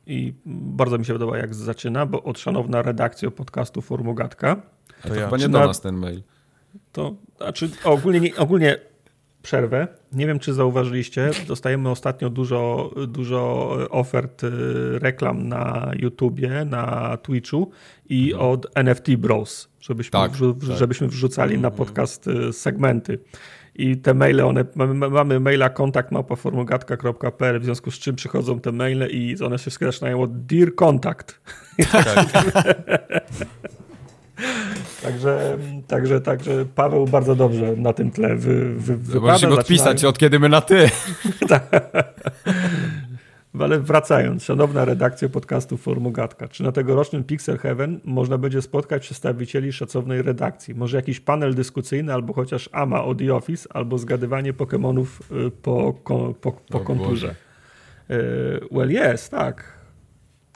i 0.08 0.34
bardzo 0.46 0.98
mi 0.98 1.04
się 1.04 1.12
podoba, 1.12 1.38
jak 1.38 1.54
zaczyna, 1.54 2.06
bo 2.06 2.22
od 2.22 2.38
szanowna 2.38 2.82
redakcja 2.82 3.30
podcastu 3.30 3.82
Formogatka. 3.82 4.56
To, 5.02 5.08
to 5.08 5.14
ja. 5.14 5.24
chyba 5.24 5.36
nie 5.36 5.48
do 5.48 5.58
nas 5.58 5.80
ten 5.80 5.96
mail. 5.96 6.22
To 6.92 7.14
znaczy 7.36 7.70
ogólnie, 7.84 8.20
nie, 8.20 8.36
ogólnie 8.36 8.78
przerwę. 9.42 9.88
Nie 10.12 10.26
wiem, 10.26 10.38
czy 10.38 10.54
zauważyliście, 10.54 11.30
dostajemy 11.48 11.90
ostatnio 11.90 12.30
dużo, 12.30 12.90
dużo 13.08 13.70
ofert 13.90 14.44
y, 14.44 14.50
reklam 14.98 15.48
na 15.48 15.92
YouTubie, 15.96 16.64
na 16.64 17.16
Twitchu 17.16 17.70
i 18.08 18.32
mhm. 18.32 18.50
od 18.50 18.66
NFT 18.74 19.16
Bros, 19.16 19.68
żebyśmy, 19.80 20.10
tak, 20.10 20.32
wrzu 20.32 20.54
tak. 20.54 20.78
żebyśmy 20.78 21.08
wrzucali 21.08 21.58
na 21.58 21.68
mhm. 21.68 21.74
podcast 21.74 22.26
y, 22.26 22.52
segmenty 22.52 23.18
i 23.78 23.96
te 23.96 24.14
maile, 24.14 24.46
one, 24.46 24.64
mamy, 25.10 25.40
maila 25.40 25.68
kontakt 25.68 26.12
małpaformogatka.pl, 26.12 27.60
w 27.60 27.64
związku 27.64 27.90
z 27.90 27.98
czym 27.98 28.16
przychodzą 28.16 28.60
te 28.60 28.72
maile 28.72 29.08
i 29.10 29.36
one 29.44 29.58
się 29.58 29.70
zaczynają 29.70 30.22
od 30.22 30.46
Dear 30.46 30.74
Contact. 30.74 31.40
Tak. 31.92 32.26
Także, 35.02 35.58
także, 35.86 36.20
także 36.20 36.64
Paweł 36.74 37.06
bardzo 37.06 37.34
dobrze 37.34 37.76
na 37.76 37.92
tym 37.92 38.10
tle 38.10 38.36
wy, 38.36 38.74
wy, 38.74 38.96
wypada. 38.96 39.32
Musimy 39.32 39.54
odpisać, 39.54 40.04
od 40.04 40.18
kiedy 40.18 40.38
my 40.38 40.48
na 40.48 40.60
ty. 40.60 40.88
Ale 43.62 43.80
wracając, 43.80 44.44
szanowna 44.44 44.84
redakcja 44.84 45.28
podcastu 45.28 45.76
Formogatka, 45.76 46.48
czy 46.48 46.62
na 46.62 46.72
tegorocznym 46.72 47.24
Pixel 47.24 47.58
Heaven 47.58 48.00
można 48.04 48.38
będzie 48.38 48.62
spotkać 48.62 49.02
przedstawicieli 49.02 49.72
szacownej 49.72 50.22
redakcji? 50.22 50.74
Może 50.74 50.96
jakiś 50.96 51.20
panel 51.20 51.54
dyskusyjny, 51.54 52.12
albo 52.14 52.32
chociaż 52.32 52.68
AMA 52.72 53.04
o 53.04 53.14
The 53.14 53.34
Office, 53.34 53.68
albo 53.72 53.98
zgadywanie 53.98 54.52
Pokémonów 54.52 55.06
y, 55.46 55.50
po, 55.50 55.92
po, 56.40 56.52
po 56.52 56.80
konturze? 56.80 57.34
Y, 58.10 58.14
well, 58.70 58.90
jest, 58.90 59.30
tak. 59.30 59.78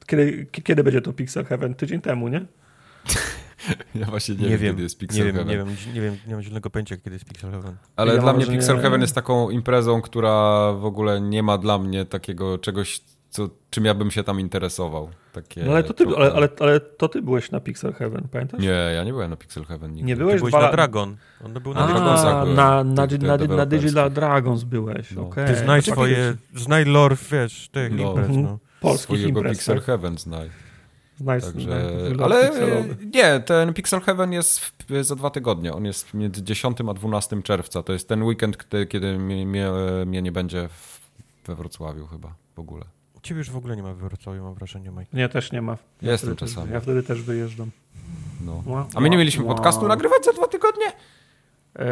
Kiedy, 0.07 0.47
kiedy 0.53 0.85
będzie 0.85 1.01
to 1.01 1.13
Pixel 1.13 1.45
Heaven? 1.45 1.75
Tydzień 1.75 2.01
temu, 2.01 2.29
nie? 2.29 2.41
Ja 3.95 4.07
właśnie 4.07 4.35
nie, 4.35 4.49
nie 4.49 4.59
wiem, 4.59 4.73
kiedy 4.73 4.83
jest 4.83 4.99
Pixel 4.99 5.27
nie 5.27 5.33
Heaven. 5.33 5.49
Nie 5.49 5.57
wiem, 5.57 5.69
nie 5.95 6.01
wiem, 6.01 6.17
nie 6.27 6.35
mam 6.35 6.43
zielonego 6.43 6.71
pojęcia, 6.71 6.97
kiedy 6.97 7.11
jest 7.11 7.25
Pixel 7.25 7.51
Heaven. 7.51 7.77
Ale 7.97 8.15
ja 8.15 8.21
dla 8.21 8.33
mnie 8.33 8.47
Pixel 8.47 8.77
nie... 8.77 8.83
Heaven 8.83 9.01
jest 9.01 9.15
taką 9.15 9.51
imprezą, 9.51 10.03
która 10.03 10.73
w 10.73 10.85
ogóle 10.85 11.21
nie 11.21 11.43
ma 11.43 11.59
dla 11.59 11.79
mnie 11.79 12.05
takiego 12.05 12.59
czegoś, 12.59 13.01
co, 13.31 13.49
czym 13.71 13.85
ja 13.85 13.95
bym 13.95 14.11
się 14.11 14.25
tam 14.25 14.41
interesował. 14.41 15.09
Takie 15.33 15.65
no 15.65 15.73
ale, 15.73 15.83
to 15.83 15.95
ty, 15.95 16.05
ale, 16.17 16.33
ale, 16.33 16.49
ale, 16.61 16.81
to 16.81 17.09
ty 17.09 17.23
byłeś 17.23 17.51
na 17.51 17.61
Pixel 17.61 17.93
Heaven, 17.93 18.29
pamiętasz? 18.33 18.61
Nie, 18.61 18.93
ja 18.95 19.05
nie 19.05 19.13
byłem 19.13 19.31
na 19.31 19.37
Pixel 19.37 19.65
Heaven 19.65 19.93
nigdy. 19.93 20.09
Nie 20.09 20.17
byłeś, 20.17 20.39
byłeś 20.39 20.53
dwa... 20.53 20.63
na 20.63 20.73
Dragon. 20.73 21.17
On 21.45 21.53
był 21.53 21.75
na 21.75 21.81
A, 21.81 21.87
Dragonsach 21.87 22.49
na, 22.49 22.85
na, 22.85 22.85
na, 22.85 23.57
na 23.57 23.67
Digital 23.67 24.11
Dragons 24.11 24.65
byłeś, 24.65 25.13
no. 25.13 25.23
Okay. 25.23 25.47
Ty 25.47 25.57
znaj 25.57 25.83
swoje, 25.83 26.35
znaj 26.55 26.85
lore, 26.85 27.17
wiesz, 27.31 27.69
tych 27.69 27.93
no. 27.93 28.09
imprez, 28.09 28.37
no. 28.37 28.59
Polskich 28.81 29.05
Swojego 29.05 29.29
imprez, 29.29 29.59
Pixel 29.59 29.77
tak? 29.77 29.85
Heaven 29.85 30.19
znaj. 30.19 30.51
Nice, 31.23 31.53
Także, 31.53 31.91
ale 32.25 32.51
nie, 33.15 33.41
ten 33.41 33.75
Pixel 33.75 34.01
Heaven 34.01 34.33
jest 34.33 34.73
za 35.01 35.17
dwa 35.17 35.31
tygodnie. 35.31 35.73
On 35.73 35.85
jest 35.85 36.15
między 36.15 36.43
10 36.43 36.79
a 36.91 36.95
12 36.95 37.43
czerwca. 37.43 37.83
To 37.83 37.93
jest 37.93 38.09
ten 38.09 38.23
weekend, 38.23 38.59
kiedy, 38.59 38.87
kiedy 38.87 39.19
mnie, 39.19 39.47
mnie, 40.07 40.23
nie 40.23 40.33
będzie 40.33 40.69
w, 40.69 41.01
we 41.47 41.55
Wrocławiu 41.55 42.07
chyba 42.07 42.35
w 42.57 42.59
ogóle. 42.59 42.85
Ciebie 43.23 43.39
już 43.39 43.51
w 43.51 43.57
ogóle 43.57 43.77
nie 43.77 43.83
ma 43.83 43.95
we 43.95 44.09
Wrocławiu, 44.09 44.43
mam 44.43 44.55
wrażenie, 44.55 44.91
Mike. 44.91 45.07
Nie, 45.13 45.29
też 45.29 45.53
nie 45.53 45.63
ma. 45.63 45.77
Ja 46.03 46.13
Jestem 46.13 46.37
czasami. 46.37 46.73
ja 46.73 46.81
wtedy 46.81 47.03
też 47.03 47.23
wyjeżdżam. 47.23 47.71
No. 48.41 48.87
A 48.95 49.01
my 49.01 49.11
nie 49.11 49.17
mieliśmy 49.17 49.45
podcastu 49.45 49.89
nagrywać 49.89 50.25
za 50.25 50.33
dwa 50.33 50.49
tygodnie? 50.49 50.87
E, 51.79 51.85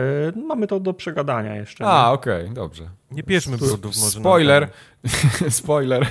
mamy 0.47 0.67
to 0.67 0.81
do 0.81 0.95
przegadania 0.95 1.57
jeszcze. 1.57 1.85
A, 1.87 2.13
okej, 2.13 2.51
dobrze. 2.51 2.91
Nie 3.11 3.23
bierzmy 3.23 3.59
brudów 3.59 3.97
może. 3.97 4.21
Spoiler. 4.21 4.69
Spoiler. 5.51 6.07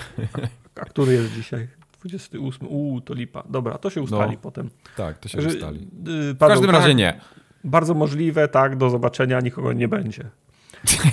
A 0.75 0.86
który 0.86 1.13
jest 1.13 1.34
dzisiaj? 1.34 1.67
28. 1.99 2.67
Uuu, 2.67 3.01
to 3.01 3.13
lipa. 3.13 3.43
Dobra, 3.49 3.77
to 3.77 3.89
się 3.89 4.01
ustali 4.01 4.31
No. 4.31 4.38
potem. 4.41 4.69
Tak, 4.97 5.17
to 5.17 5.29
się 5.29 5.38
Także, 5.38 5.55
ustali. 5.57 5.77
y, 5.79 6.33
W 6.33 6.38
Paweł, 6.38 6.55
każdym 6.55 6.71
tak, 6.71 6.81
razie 6.81 6.95
nie. 6.95 7.19
Bardzo 7.63 7.93
możliwe, 7.93 8.47
tak, 8.47 8.75
do 8.77 8.89
zobaczenia, 8.89 9.39
nikogo 9.39 9.73
nie 9.73 9.88
będzie. 9.88 10.23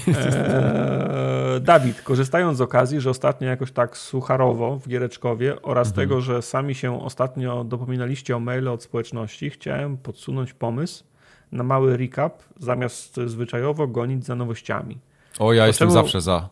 Eee, 0.08 1.60
Dawid, 1.60 2.02
korzystając 2.02 2.58
z 2.58 2.60
okazji, 2.60 3.00
że 3.00 3.10
ostatnio 3.10 3.48
jakoś 3.48 3.72
tak 3.72 3.96
sucharowo 3.96 4.76
w 4.78 4.88
Giereczkowie 4.88 5.62
oraz 5.62 5.88
Mhm. 5.88 6.08
tego, 6.08 6.20
że 6.20 6.42
sami 6.42 6.74
się 6.74 7.02
ostatnio 7.02 7.64
dopominaliście 7.64 8.36
o 8.36 8.40
maile 8.40 8.68
od 8.68 8.82
społeczności, 8.82 9.50
chciałem 9.50 9.96
podsunąć 9.96 10.52
pomysł 10.54 11.04
na 11.52 11.62
mały 11.62 11.96
recap, 11.96 12.42
zamiast 12.58 13.20
zwyczajowo 13.26 13.86
gonić 13.86 14.24
za 14.24 14.34
nowościami. 14.34 14.98
O, 15.38 15.52
ja 15.52 15.66
jestem 15.66 15.88
czemu- 15.88 15.94
zawsze 15.94 16.20
za. 16.20 16.48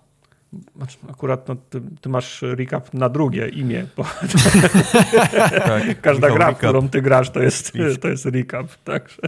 Znaczy, 0.77 0.99
Akurat 1.11 1.49
no, 1.49 1.57
ty, 1.71 1.81
ty 2.01 2.09
masz 2.09 2.43
recap 2.43 2.95
na 2.95 3.09
drugie 3.09 3.49
imię, 3.49 3.87
bo 3.97 4.05
Tak, 5.65 6.01
każda 6.01 6.29
gra, 6.31 6.37
w 6.47 6.49
Recap. 6.49 6.59
którą 6.59 6.89
ty 6.89 7.03
grasz, 7.03 7.31
to 7.31 7.43
jest, 7.43 7.73
to 8.01 8.09
jest 8.09 8.27
recap. 8.27 8.67
Także. 8.85 9.23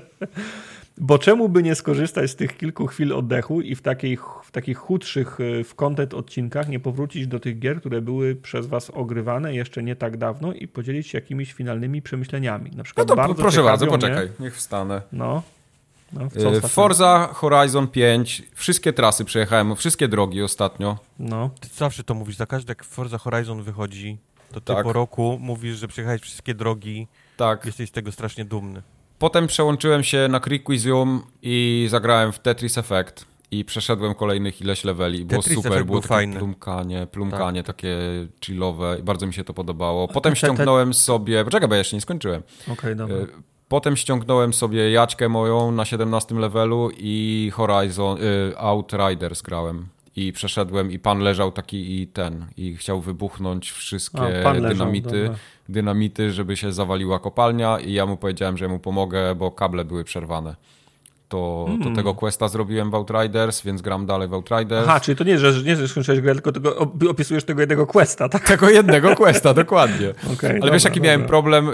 Bo 0.99 1.19
czemu 1.19 1.49
by 1.49 1.63
nie 1.63 1.75
skorzystać 1.75 2.31
z 2.31 2.37
tych 2.37 2.57
kilku 2.57 2.87
chwil 2.87 3.13
oddechu 3.13 3.61
i 3.61 3.75
w, 3.75 3.83
takiej, 3.83 4.19
w 4.45 4.51
takich 4.53 4.79
chudszych 4.79 5.41
y, 5.41 5.65
w 5.65 5.75
content 5.75 6.15
odcinkach 6.15 6.69
nie 6.69 6.81
powrócić 6.81 7.27
do 7.27 7.41
tych 7.41 7.59
gier, 7.59 7.81
które 7.81 8.03
były 8.03 8.35
przez 8.37 8.67
was 8.67 8.91
ogrywane 8.91 9.55
jeszcze 9.55 9.83
nie 9.83 9.97
tak 9.97 10.17
dawno 10.17 10.53
i 10.53 10.69
podzielić 10.69 11.07
się 11.07 11.19
jakimiś 11.19 11.53
finalnymi 11.53 12.03
przemyśleniami. 12.03 12.71
Na 12.71 12.77
No 12.77 12.85
przykład 12.85 13.09
to 13.09 13.17
bardzo 13.17 13.35
proszę 13.35 13.63
bardzo, 13.63 13.87
mnie- 13.87 13.93
poczekaj, 13.95 14.29
niech 14.41 14.57
wstanę. 14.57 15.03
No. 15.13 15.43
No 16.13 16.21
co 16.31 16.49
ostatnio? 16.49 16.69
Forza 16.69 17.29
Horizon 17.33 17.89
5, 17.89 18.43
wszystkie 18.55 18.93
trasy 18.93 19.25
przejechałem, 19.25 19.77
wszystkie 19.77 20.09
drogi 20.09 20.43
ostatnio. 20.43 20.99
No. 21.19 21.51
Ty 21.61 21.69
zawsze 21.77 22.05
to 22.05 22.15
mówisz, 22.15 22.37
za 22.37 22.47
każdy 22.47 22.71
jak 22.71 22.85
Forza 22.85 23.19
Horizon 23.19 23.63
wychodzi, 23.63 24.19
to 24.53 24.61
ty 24.61 24.75
Tak. 24.75 24.85
po 24.85 24.93
roku 24.93 25.39
mówisz, 25.41 25.77
że 25.77 25.89
przejechałeś 25.89 26.21
wszystkie 26.23 26.55
drogi, 26.55 27.07
Tak. 27.37 27.65
jesteś 27.67 27.89
z 27.89 27.93
tego 27.93 28.13
strasznie 28.13 28.45
dumny. 28.45 28.83
Potem 29.19 29.47
przełączyłem 29.47 30.05
się 30.05 30.29
na 30.31 30.41
Crickwizium 30.41 31.23
i 31.43 31.87
zagrałem 31.91 32.33
w 32.33 32.39
Tetris 32.39 32.79
Effect 32.79 33.27
i 33.51 33.65
przeszedłem 33.65 34.15
kolejnych 34.15 34.61
ileś 34.61 34.85
leveli. 34.85 35.25
Było 35.25 35.43
Tetris 35.43 35.57
super, 35.57 35.73
było 35.73 35.85
był 35.85 36.01
takie 36.01 36.09
fajny. 36.09 36.37
plumkanie, 36.39 37.07
plumkanie 37.07 37.63
Tak. 37.63 37.77
takie 37.77 37.99
chillowe 38.45 38.97
i 39.01 39.03
bardzo 39.03 39.27
mi 39.27 39.35
się 39.35 39.45
to 39.45 39.55
podobało. 39.55 40.09
Potem 40.09 40.33
te- 40.35 40.41
te- 40.41 40.47
ściągnąłem 40.47 40.95
sobie, 40.95 41.45
poczekaj, 41.45 41.69
bo 41.69 41.75
ja 41.75 41.79
jeszcze 41.79 41.97
nie 41.97 42.01
skończyłem. 42.01 42.43
Okej, 42.73 42.97
dobra. 42.97 43.17
Potem 43.69 43.97
ściągnąłem 43.97 44.53
sobie 44.53 44.91
jaćkę 44.91 45.29
moją 45.29 45.73
na 45.73 45.85
17 45.85 46.35
levelu 46.35 46.91
i 46.99 47.51
Horizon, 47.55 48.19
y, 48.23 48.59
Outriders 48.59 49.43
grałem. 49.43 49.89
I 50.17 50.33
przeszedłem 50.33 50.93
i 50.93 50.99
pan 50.99 51.19
leżał 51.19 51.53
taki 51.53 52.01
i 52.03 52.07
ten, 52.07 52.47
i 52.57 52.77
chciał 52.77 53.01
wybuchnąć 53.01 53.71
wszystkie 53.71 54.47
A, 54.47 54.53
leżał, 54.53 54.71
dynamity, 54.71 55.23
dobra. 55.23 55.39
dynamity, 55.69 56.33
żeby 56.33 56.57
się 56.57 56.73
zawaliła 56.73 57.19
kopalnia 57.19 57.79
i 57.79 57.93
ja 57.93 58.07
mu 58.07 58.17
powiedziałem, 58.17 58.57
że 58.57 58.69
mu 58.69 58.79
pomogę, 58.79 59.35
bo 59.35 59.51
kable 59.51 59.85
były 59.85 60.05
przerwane. 60.05 60.57
To, 61.29 61.65
Hmm. 61.69 61.85
to 61.89 61.97
tego 61.97 62.15
questa 62.15 62.49
zrobiłem 62.49 62.91
w 62.91 62.95
Outriders, 62.95 63.63
więc 63.63 63.83
gram 63.83 64.07
dalej 64.07 64.29
w 64.29 64.35
Outriders. 64.35 64.89
Aha, 64.89 65.01
czyli 65.01 65.17
to 65.17 65.25
nie, 65.25 65.39
że 65.39 65.63
nie 65.63 65.77
że 65.77 65.89
skończyłeś 65.89 66.21
grę, 66.21 66.33
tylko 66.35 66.53
tego, 66.53 66.71
op- 66.71 67.11
opisujesz 67.11 67.45
tego 67.45 67.61
jednego 67.61 67.87
questa, 67.87 68.29
tak? 68.29 68.47
Tego 68.57 68.71
jednego 68.71 69.17
questa, 69.17 69.55
dokładnie. 69.55 70.11
Okej, 70.35 70.51
Ale 70.51 70.59
dobra, 70.59 70.73
wiesz, 70.73 70.85
jaki 70.85 71.01
dobra. 71.01 71.13
miałem 71.13 71.27
problem 71.29 71.69
y, 71.69 71.73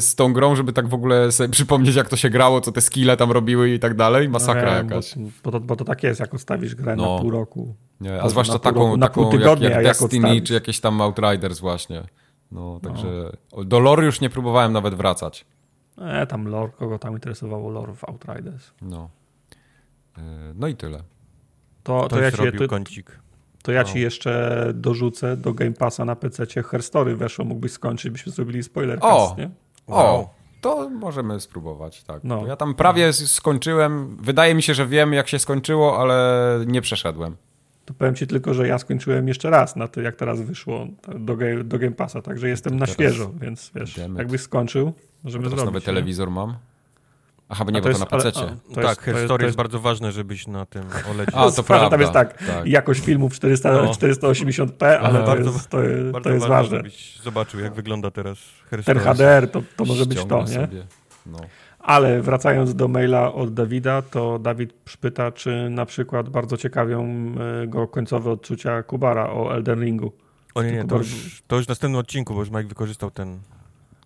z 0.00 0.14
tą 0.16 0.32
grą, 0.32 0.56
żeby 0.56 0.72
tak 0.72 0.88
w 0.88 0.94
ogóle 0.94 1.32
sobie 1.32 1.48
przypomnieć, 1.48 1.94
jak 1.96 2.08
to 2.08 2.16
się 2.16 2.30
grało, 2.30 2.60
co 2.60 2.72
te 2.72 2.80
skille 2.80 3.16
tam 3.16 3.32
robiły 3.32 3.70
i 3.70 3.78
tak 3.78 3.94
dalej? 3.94 4.28
Masakra 4.28 4.70
No, 4.70 4.76
jakaś. 4.76 5.14
Bo, 5.18 5.28
bo, 5.44 5.50
to, 5.50 5.60
bo 5.60 5.76
to 5.76 5.84
tak 5.84 6.02
jest, 6.02 6.20
jak 6.20 6.34
odstawisz 6.34 6.74
grę 6.74 6.96
No. 6.96 7.14
na 7.16 7.20
pół 7.20 7.30
roku. 7.30 7.74
Nie, 8.00 8.22
a 8.22 8.28
zwłaszcza 8.28 8.58
taką, 8.58 8.80
roku, 8.84 8.96
na 8.96 9.08
taką 9.08 9.22
jak, 9.22 9.30
tygodnia, 9.30 9.68
jak 9.70 9.84
jak 9.84 9.98
Destiny, 9.98 10.26
odstawisz. 10.26 10.48
czy 10.48 10.54
jakieś 10.54 10.80
tam 10.80 11.00
Outriders 11.00 11.60
właśnie. 11.60 12.02
No, 12.52 12.80
także 12.82 13.32
do 13.64 13.80
lore 13.80 14.04
już 14.04 14.20
nie 14.20 14.30
próbowałem 14.30 14.72
nawet 14.72 14.94
wracać. 14.94 15.44
E, 15.98 16.26
tam 16.26 16.48
lore, 16.48 16.72
kogo 16.78 16.98
tam 16.98 17.12
interesowało 17.14 17.70
lore 17.70 17.94
w 17.94 18.04
Outriders. 18.04 18.70
No. 18.82 19.10
Y, 20.18 20.20
No 20.54 20.68
i 20.68 20.76
tyle. 20.76 21.02
To, 21.82 22.08
to, 22.08 22.20
ja, 22.20 22.30
ci, 22.32 22.52
to, 22.58 22.68
kącik. 22.68 23.18
to 23.62 23.72
ja 23.72 23.82
No. 23.82 23.88
ci 23.88 24.00
jeszcze 24.00 24.66
dorzucę 24.74 25.36
do 25.36 25.52
Game 25.54 25.72
Passa 25.72 26.04
na 26.04 26.16
PC 26.16 26.62
Herstory 26.62 27.16
weszło, 27.16 27.44
mógłbyś 27.44 27.72
skończyć, 27.72 28.10
byśmy 28.10 28.32
zrobili 28.32 28.62
spoiler 28.62 28.98
O! 29.00 29.26
cast, 29.26 29.38
nie? 29.38 29.50
O, 29.86 29.94
Wow. 30.04 30.28
to 30.60 30.90
możemy 30.90 31.40
spróbować, 31.40 32.02
tak. 32.04 32.24
No. 32.24 32.46
Ja 32.46 32.56
tam 32.56 32.74
prawie 32.74 33.06
s- 33.08 33.32
skończyłem. 33.32 34.16
Wydaje 34.20 34.54
mi 34.54 34.62
się, 34.62 34.74
że 34.74 34.86
wiem, 34.86 35.12
jak 35.12 35.28
się 35.28 35.38
skończyło, 35.38 35.98
ale 36.00 36.58
nie 36.66 36.80
przeszedłem. 36.82 37.36
To 37.84 37.94
powiem 37.94 38.14
ci 38.14 38.26
tylko, 38.26 38.54
że 38.54 38.68
ja 38.68 38.78
skończyłem 38.78 39.28
jeszcze 39.28 39.50
raz 39.50 39.76
na 39.76 39.88
to, 39.88 40.00
jak 40.00 40.16
teraz 40.16 40.40
wyszło 40.40 40.86
do, 41.18 41.36
do 41.64 41.78
Game 41.78 41.92
Passa, 41.92 42.22
także 42.22 42.48
jestem 42.48 42.72
na 42.74 42.78
teraz- 42.86 42.94
świeżo, 42.94 43.30
więc 43.40 43.70
wiesz, 43.74 44.00
jakbyś 44.18 44.40
skończył, 44.40 44.92
możemy 45.24 45.44
Teraz 45.44 45.50
zrobić. 45.50 45.64
nowy 45.66 45.78
nie? 45.78 45.84
telewizor 45.86 46.30
mam. 46.30 46.56
Aha, 47.48 47.64
bo 47.64 47.70
nie, 47.70 47.82
bo 47.82 47.92
to 47.92 47.98
na 47.98 48.06
ale- 48.10 48.22
pececie. 48.22 48.40
a, 48.70 48.74
to 48.74 48.80
tak, 48.80 48.84
jest- 48.84 49.00
to 49.04 49.10
jest- 49.18 49.28
to 49.38 49.44
jest 49.44 49.56
bardzo 49.56 49.80
ważne, 49.80 50.12
żebyś 50.12 50.46
na 50.46 50.66
tym 50.66 50.82
OLEDzie. 51.10 51.36
A, 51.38 51.50
to 51.50 51.62
prawda. 51.62 51.90
Tam 51.90 52.00
jest 52.00 52.12
tak, 52.12 52.38
tak. 52.46 52.66
jakość 52.66 53.00
filmów 53.00 53.34
400, 53.34 53.72
No. 53.72 53.90
480p, 53.92 54.84
ale 54.86 55.18
to, 55.20 55.26
bardzo- 55.26 55.50
jest, 55.50 55.68
to, 55.68 55.82
jest- 55.82 56.10
bardzo 56.10 56.28
to 56.28 56.34
jest 56.34 56.46
ważne, 56.46 56.56
ważne. 56.56 56.76
żebyś 56.76 57.18
zobaczył, 57.20 57.60
jak 57.60 57.74
wygląda 57.74 58.10
teraz 58.10 58.38
Ten. 58.84 58.98
HDR 58.98 59.50
to, 59.50 59.62
to 59.76 59.84
może 59.84 60.06
być 60.06 60.24
to, 60.24 60.44
nie? 60.44 60.68
No. 61.26 61.38
Ale 61.78 62.22
wracając 62.22 62.74
do 62.74 62.88
maila 62.88 63.32
od 63.34 63.54
Dawida, 63.54 64.02
to 64.02 64.38
Dawid 64.38 64.72
pyta, 65.00 65.32
czy 65.32 65.70
na 65.70 65.86
przykład 65.86 66.28
bardzo 66.28 66.56
ciekawią 66.56 67.04
e, 67.62 67.66
go 67.66 67.88
końcowe 67.88 68.30
odczucia 68.30 68.82
Kubara 68.82 69.30
o 69.30 69.54
Elden 69.54 69.80
Ringu. 69.84 70.12
O 70.54 70.62
nie, 70.62 70.72
nie, 70.72 70.84
to 70.84 70.96
już, 70.96 71.42
to 71.46 71.56
już 71.56 71.64
w 71.64 71.68
następnym 71.68 71.98
odcinku, 72.00 72.34
bo 72.34 72.40
już 72.40 72.50
Mike 72.50 72.62
wykorzystał 72.68 73.10
ten, 73.10 73.38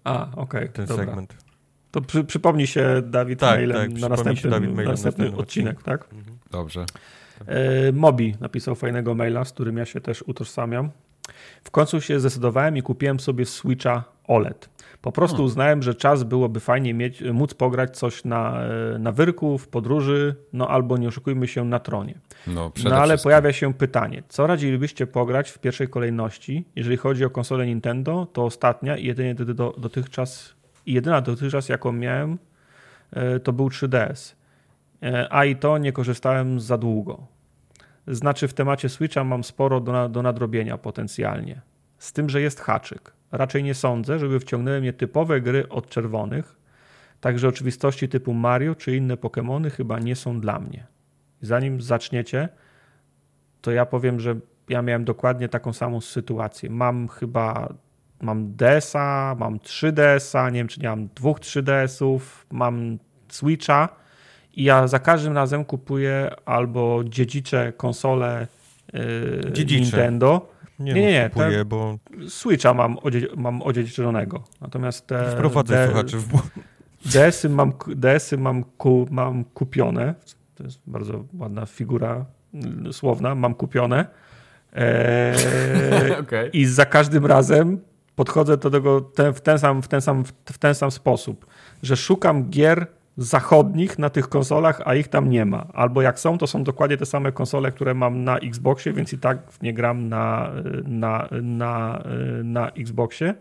A, 0.07 0.29
okej, 0.37 0.69
ten 0.69 0.87
dobra. 0.87 1.05
segment. 1.05 1.35
To 1.91 2.01
przy, 2.01 2.25
przypomni 2.25 2.67
się 2.67 3.03
Dawid 3.03 3.41
Tak, 3.41 3.59
mailem 3.59 3.93
tak, 3.93 4.01
na 4.01 4.09
następny, 4.09 4.51
Dawid 4.51 4.71
mailem 4.71 4.77
na 4.77 4.83
na 4.85 4.91
następny 4.91 5.25
następnym 5.25 5.41
odcinek, 5.41 5.83
tak? 5.83 6.05
Mhm. 6.13 6.39
Dobrze. 6.51 6.87
E, 7.47 7.93
Mobi 7.93 8.35
napisał 8.41 8.75
fajnego 8.75 9.15
maila, 9.15 9.45
z 9.45 9.53
którym 9.53 9.77
ja 9.77 9.85
się 9.85 10.01
też 10.01 10.23
utożsamiam. 10.23 10.91
W 11.65 11.71
końcu 11.71 12.01
się 12.01 12.21
zdecydowałem 12.21 12.77
i 12.77 12.83
kupiłem 12.83 13.21
sobie 13.21 13.47
Switcha 13.47 14.05
OLED. 14.29 14.69
Po 15.07 15.13
prostu 15.13 15.45
uznałem, 15.45 15.83
że 15.83 15.95
czas 15.95 16.23
byłoby 16.23 16.61
fajnie 16.61 16.95
mieć, 16.95 17.23
móc 17.23 17.55
pograć 17.55 17.99
coś 17.99 18.25
na, 18.25 18.63
e, 18.95 18.99
na 18.99 19.13
wyrku, 19.13 19.59
w 19.59 19.69
podróży, 19.69 20.37
no 20.53 20.69
albo 20.69 20.97
nie 20.97 21.09
oszukujmy 21.09 21.49
się 21.49 21.65
na 21.65 21.79
tronie. 21.79 22.19
No, 22.47 22.73
No 22.85 22.97
ale 22.97 23.07
wszystkim. 23.07 23.23
pojawia 23.23 23.53
się 23.53 23.75
pytanie, 23.75 24.23
co 24.29 24.47
radzilibyście 24.47 25.07
pograć 25.07 25.51
w 25.51 25.59
pierwszej 25.59 25.89
kolejności? 25.89 26.65
Jeżeli 26.77 26.97
chodzi 26.97 27.25
o 27.25 27.31
konsolę 27.31 27.67
Nintendo, 27.67 28.27
to 28.33 28.45
ostatnia 28.45 28.97
i 28.97 29.07
jedynie 29.07 29.35
do, 29.35 29.55
do, 29.55 29.75
dotychczas, 29.79 30.55
jedyna 30.87 31.21
dotychczas, 31.21 31.69
jaką 31.69 31.93
miałem, 31.93 32.39
e, 33.13 33.41
to 33.41 33.53
był 33.53 33.69
3DS. 33.69 34.35
E, 35.03 35.27
A 35.31 35.45
i 35.45 35.57
to 35.57 35.79
nie 35.79 35.93
korzystałem 35.93 36.61
za 36.61 36.79
długo. 36.79 37.27
Znaczy 38.07 38.49
w 38.49 38.55
temacie 38.55 38.89
Switcha 38.89 39.25
mam 39.25 39.45
sporo 39.45 39.81
do, 39.81 40.09
do 40.09 40.23
nadrobienia 40.23 40.79
potencjalnie. 40.79 41.61
Z 41.99 42.13
tym, 42.13 42.31
że 42.31 42.41
jest 42.41 42.61
haczyk. 42.61 43.16
Raczej 43.37 43.63
nie 43.63 43.75
sądzę, 43.75 44.19
żeby 44.19 44.41
wciągnęły 44.41 44.81
mnie 44.81 44.93
typowe 44.93 45.41
gry 45.41 45.69
od 45.69 45.89
czerwonych, 45.89 46.57
także 47.21 47.49
oczywistości 47.49 48.09
typu 48.09 48.35
Mario 48.35 48.75
czy 48.75 48.97
inne 48.97 49.15
Pokémony 49.15 49.71
chyba 49.71 49.99
nie 49.99 50.17
są 50.17 50.41
dla 50.41 50.59
mnie. 50.59 50.87
Zanim 51.41 51.81
zaczniecie, 51.81 52.49
to 53.61 53.71
ja 53.71 53.87
powiem, 53.87 54.21
że 54.21 54.37
ja 54.69 54.83
miałem 54.83 55.05
dokładnie 55.05 55.49
taką 55.49 55.73
samą 55.73 56.01
sytuację. 56.01 56.71
Mam 56.71 57.09
chyba 57.09 57.75
mam 58.23 58.57
DS-a, 58.57 59.37
mam 59.39 59.59
3DS-a, 59.59 60.51
nie 60.51 60.61
wiem 60.61 60.69
czy 60.69 60.81
nie 60.81 60.89
mam 60.89 61.09
dwóch 61.15 61.41
3DS-ów, 61.41 62.47
mam 62.51 62.99
Switcha 63.29 63.89
i 64.55 64.65
ja 64.65 64.87
za 64.87 64.99
każdym 64.99 65.33
razem 65.33 65.65
kupuję 65.65 66.31
albo 66.45 67.05
dziedzicze 67.05 67.73
konsole 67.77 68.47
yy. 68.93 69.65
Nintendo. 69.71 70.49
Nie, 70.79 70.93
Nie, 70.95 71.01
nie, 71.01 71.13
nie, 71.13 71.31
kupuję, 71.31 71.65
bo 71.65 71.99
Switcha 72.29 72.75
mam, 72.75 72.99
odzie, 73.03 73.27
mam 73.37 73.63
odziedziczonego. 73.63 74.43
Natomiast 74.61 75.07
te 75.07 75.31
wprowadzę 75.31 75.75
D- 75.75 75.87
słuchaczy 75.87 76.19
w 76.19 76.29
błąd. 76.29 76.47
DS-y 77.05 77.49
mam, 77.49 77.73
DS-y 77.97 78.39
mam, 78.39 78.65
ku, 78.65 79.07
mam 79.11 79.45
kupione. 79.45 80.15
To 80.55 80.65
jest 80.65 80.81
bardzo 80.87 81.25
ładna 81.39 81.67
figura 81.67 82.25
mm, 82.55 82.93
słowna. 82.93 83.35
Mam 83.35 83.55
kupione. 83.55 84.07
Eee, 84.73 86.17
Okej. 86.21 86.51
I 86.53 86.67
za 86.67 86.87
każdym 86.87 87.27
razem 87.27 87.81
podchodzę 88.17 88.57
do 88.57 88.71
tego 88.71 89.01
ten, 89.01 89.33
w, 89.35 89.41
ten 89.41 89.59
sam, 89.59 89.83
w, 89.83 89.89
ten 89.89 90.01
sam, 90.01 90.25
w 90.45 90.59
ten 90.59 90.75
sam 90.75 90.91
sposób, 90.91 91.47
że 91.83 91.97
szukam 91.97 92.51
gier 92.51 92.87
zachodnich 93.17 93.99
na 93.99 94.11
tych 94.11 94.29
konsolach, 94.29 94.81
a 94.85 94.95
ich 94.95 95.09
tam 95.09 95.31
nie 95.31 95.45
ma. 95.45 95.67
Albo 95.73 96.03
jak 96.03 96.21
są, 96.21 96.39
to 96.39 96.47
są 96.47 96.65
dokładnie 96.65 96.97
te 96.97 97.07
same 97.07 97.33
konsole, 97.33 97.73
które 97.73 97.95
mam 97.95 98.25
na 98.25 98.39
Xboxie, 98.39 98.93
więc 98.93 99.13
i 99.13 99.19
tak 99.19 99.39
nie 99.63 99.75
gram 99.75 100.09
na, 100.09 100.53
na, 100.85 101.29
na, 101.43 102.03
na 102.45 102.71
Xboxie. 102.71 103.35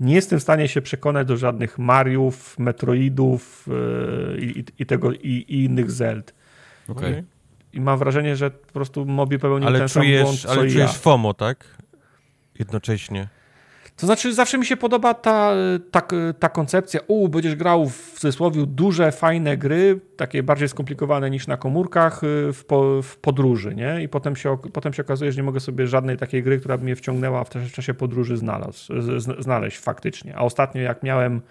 nie 0.00 0.14
jestem 0.14 0.38
w 0.38 0.42
stanie 0.42 0.68
się 0.68 0.82
przekonać 0.82 1.26
do 1.26 1.36
żadnych 1.36 1.78
Mariów, 1.78 2.58
Metroidów 2.58 3.68
yy, 3.68 4.38
i, 4.40 4.64
i, 4.78 4.86
tego, 4.86 5.12
i, 5.12 5.44
i 5.48 5.64
innych 5.64 5.90
Zeld. 5.90 6.34
Okej. 6.88 7.12
Okay. 7.12 7.24
I 7.72 7.80
mam 7.80 7.98
wrażenie, 7.98 8.36
że 8.36 8.50
po 8.50 8.72
prostu 8.72 9.06
Mobi 9.06 9.38
popełnił 9.38 9.68
ale 9.68 9.78
ten 9.78 9.88
czujesz, 9.88 10.18
sam 10.18 10.24
błąd, 10.24 10.40
co 10.40 10.48
Ale 10.48 10.58
czujesz 10.58 10.76
ja. 10.76 10.88
FOMO, 10.88 11.34
tak? 11.34 11.64
Jednocześnie. 12.58 13.28
To 13.96 14.06
znaczy, 14.06 14.34
zawsze 14.34 14.58
mi 14.58 14.66
się 14.66 14.76
podoba 14.76 15.14
ta, 15.14 15.52
ta, 15.90 16.02
ta 16.38 16.48
koncepcja, 16.48 17.00
u, 17.06 17.28
będziesz 17.28 17.54
grał 17.54 17.88
w 17.88 18.12
cudzysłowie 18.12 18.66
duże, 18.66 19.12
fajne 19.12 19.56
gry, 19.56 20.00
takie 20.16 20.42
bardziej 20.42 20.68
skomplikowane 20.68 21.30
niż 21.30 21.46
na 21.46 21.56
komórkach 21.56 22.24
y, 22.24 22.52
w, 22.52 22.64
po, 22.64 23.02
w 23.02 23.16
podróży, 23.16 23.74
nie? 23.74 24.02
I 24.02 24.08
potem 24.08 24.36
się, 24.36 24.58
potem 24.72 24.92
się 24.92 25.02
okazuje, 25.02 25.32
że 25.32 25.36
nie 25.36 25.42
mogę 25.42 25.60
sobie 25.60 25.86
żadnej 25.86 26.16
takiej 26.16 26.42
gry, 26.42 26.58
która 26.58 26.78
by 26.78 26.84
mnie 26.84 26.96
wciągnęła 26.96 27.44
w 27.44 27.50
czasie, 27.50 27.66
w 27.66 27.72
czasie 27.72 27.94
podróży 27.94 28.36
znalazł, 28.36 28.92
znaleźć 29.38 29.78
faktycznie. 29.78 30.36
A 30.36 30.40
ostatnio 30.40 30.80
jak 30.82 31.02
miałem 31.02 31.42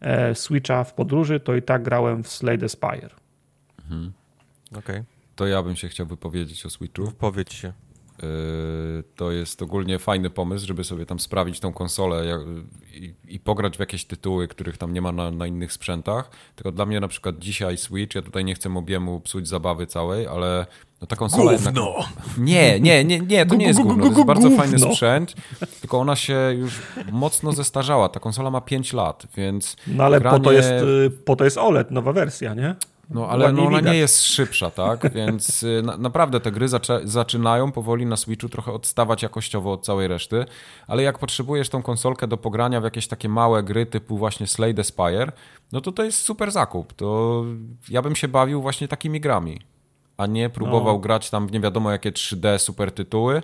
e, 0.00 0.34
Switcha 0.34 0.84
w 0.84 0.94
podróży, 0.94 1.40
to 1.40 1.54
i 1.54 1.62
tak 1.62 1.82
grałem 1.82 2.22
w 2.22 2.28
Slay 2.28 2.68
Spire. 2.68 3.10
Mhm. 3.84 4.12
Okej. 4.70 4.80
Okay. 4.80 5.04
To 5.36 5.46
ja 5.46 5.62
bym 5.62 5.76
się 5.76 5.88
chciał 5.88 6.06
wypowiedzieć 6.06 6.66
o 6.66 6.70
Switchu. 6.70 7.04
Wypowiedz 7.04 7.52
się. 7.52 7.72
Yy, 8.22 9.04
to 9.16 9.32
jest 9.32 9.62
ogólnie 9.62 9.98
fajny 9.98 10.30
pomysł, 10.30 10.66
żeby 10.66 10.84
sobie 10.84 11.06
tam 11.06 11.20
sprawić 11.20 11.60
tą 11.60 11.72
konsolę 11.72 12.38
i, 12.94 13.14
i 13.28 13.40
pograć 13.40 13.76
w 13.76 13.80
jakieś 13.80 14.04
tytuły, 14.04 14.48
których 14.48 14.78
tam 14.78 14.92
nie 14.92 15.00
ma 15.00 15.12
na, 15.12 15.30
na, 15.30 15.46
innych 15.46 15.72
sprzętach. 15.72 16.30
Tylko 16.56 16.72
dla 16.72 16.86
mnie 16.86 17.00
na 17.00 17.08
przykład 17.08 17.38
dzisiaj 17.38 17.76
Switch, 17.76 18.14
ja 18.14 18.22
tutaj 18.22 18.44
nie 18.44 18.54
chcę 18.54 18.74
obiemu 18.76 19.20
psuć 19.20 19.48
zabawy 19.48 19.86
całej, 19.86 20.26
ale 20.26 20.66
no 21.00 21.06
ta 21.06 21.16
konsola 21.16 21.52
gówno. 21.52 21.94
Jednak... 21.96 22.38
Nie, 22.38 22.80
nie, 22.80 23.04
nie, 23.04 23.20
nie, 23.20 23.46
to 23.46 23.54
nie 23.54 23.66
jest 23.66 23.80
gówno, 23.80 24.10
to 24.10 24.12
jest 24.12 24.26
bardzo 24.26 24.50
fajny 24.50 24.78
sprzęt, 24.78 25.34
tylko 25.80 25.98
ona 25.98 26.16
się 26.16 26.38
już 26.58 26.82
mocno 27.12 27.52
zestarzała. 27.52 28.08
Ta 28.08 28.20
konsola 28.20 28.50
ma 28.50 28.60
5 28.60 28.92
lat, 28.92 29.26
więc 29.36 29.76
No 29.86 30.04
ale 30.04 30.20
granie... 30.20 30.38
po, 30.38 30.44
to 30.44 30.52
jest, 30.52 30.70
y, 30.70 31.10
po 31.24 31.36
to 31.36 31.44
jest 31.44 31.58
OLED, 31.58 31.90
nowa 31.90 32.12
wersja, 32.12 32.54
nie? 32.54 32.76
No 33.10 33.28
ale 33.28 33.52
no, 33.52 33.66
ona 33.66 33.80
nie 33.80 33.96
jest 33.96 34.24
szybsza, 34.24 34.70
tak? 34.70 35.10
Więc 35.14 35.62
y, 35.62 35.82
na, 35.84 35.96
naprawdę 35.96 36.40
te 36.40 36.52
gry 36.52 36.66
zaczynają 37.04 37.72
powoli 37.72 38.06
na 38.06 38.16
Switchu 38.16 38.48
trochę 38.48 38.72
odstawać 38.72 39.22
jakościowo 39.22 39.72
od 39.72 39.84
całej 39.84 40.08
reszty, 40.08 40.44
ale 40.86 41.02
jak 41.02 41.18
potrzebujesz 41.18 41.68
tą 41.68 41.82
konsolkę 41.82 42.26
do 42.26 42.36
pogrania 42.36 42.80
w 42.80 42.84
jakieś 42.84 43.08
takie 43.08 43.28
małe 43.28 43.62
gry 43.62 43.86
typu 43.86 44.18
właśnie 44.18 44.46
Slay 44.46 44.74
the 44.74 44.84
Spire, 44.84 45.32
no 45.72 45.80
to 45.80 45.92
to 45.92 46.04
jest 46.04 46.18
super 46.18 46.50
zakup. 46.50 46.92
To 46.92 47.44
ja 47.88 48.02
bym 48.02 48.16
się 48.16 48.28
bawił 48.28 48.62
właśnie 48.62 48.88
takimi 48.88 49.20
grami, 49.20 49.60
a 50.16 50.26
nie 50.26 50.50
próbował 50.50 50.94
no. 50.94 51.00
grać 51.00 51.30
tam 51.30 51.46
w 51.46 51.52
nie 51.52 51.60
wiadomo 51.60 51.90
jakie 51.90 52.12
3D 52.12 52.58
super 52.58 52.92
tytuły. 52.92 53.42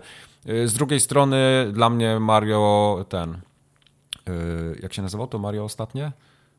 Y, 0.48 0.68
z 0.68 0.74
drugiej 0.74 1.00
strony 1.00 1.70
dla 1.72 1.90
mnie 1.90 2.20
Mario 2.20 3.04
ten, 3.08 3.32
y, 3.32 4.80
jak 4.82 4.92
się 4.92 5.02
nazywał 5.02 5.26
to 5.26 5.38
Mario 5.38 5.64
ostatnie? 5.64 6.12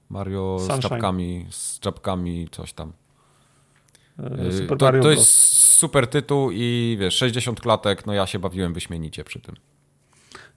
Mario 0.10 0.58
Sunshine. 0.60 0.82
z 0.82 0.82
czapkami, 0.82 1.46
z 1.50 1.80
czapkami, 1.80 2.48
coś 2.52 2.74
tam. 2.74 2.94
E, 4.20 4.52
super 4.52 4.78
to, 4.78 4.92
to 4.92 5.12
jest 5.12 5.30
super 5.56 6.08
tytuł 6.08 6.50
i 6.52 6.98
wiesz, 7.00 7.16
60 7.16 7.62
klatek, 7.62 8.06
no 8.06 8.14
ja 8.14 8.28
się 8.28 8.40
bawiłem 8.40 8.74
wyśmienicie 8.74 9.24
przy 9.24 9.40
tym. 9.40 9.56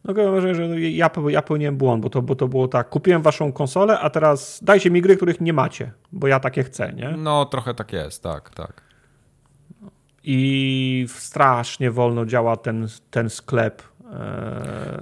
No 0.04 0.14
wrażenie, 0.14 0.54
że 0.54 0.80
ja, 0.80 1.10
ja 1.28 1.42
pełniłem 1.42 1.76
błąd, 1.76 2.02
bo 2.02 2.10
to, 2.10 2.22
bo 2.22 2.36
to 2.36 2.48
było 2.48 2.68
tak, 2.68 2.88
kupiłem 2.88 3.22
waszą 3.22 3.52
konsolę, 3.52 4.00
a 4.00 4.10
teraz 4.10 4.60
dajcie 4.62 4.90
mi 4.90 5.02
gry, 5.02 5.16
których 5.16 5.40
nie 5.40 5.52
macie, 5.52 5.92
bo 6.12 6.26
ja 6.26 6.40
takie 6.40 6.64
chcę, 6.64 6.92
nie? 6.92 7.10
No 7.10 7.44
trochę 7.44 7.74
tak 7.74 7.92
jest, 7.92 8.22
tak, 8.22 8.50
tak. 8.50 8.82
I 10.24 11.06
strasznie 11.08 11.90
wolno 11.90 12.26
działa 12.26 12.56
ten, 12.56 12.86
ten 13.10 13.30
sklep 13.30 13.82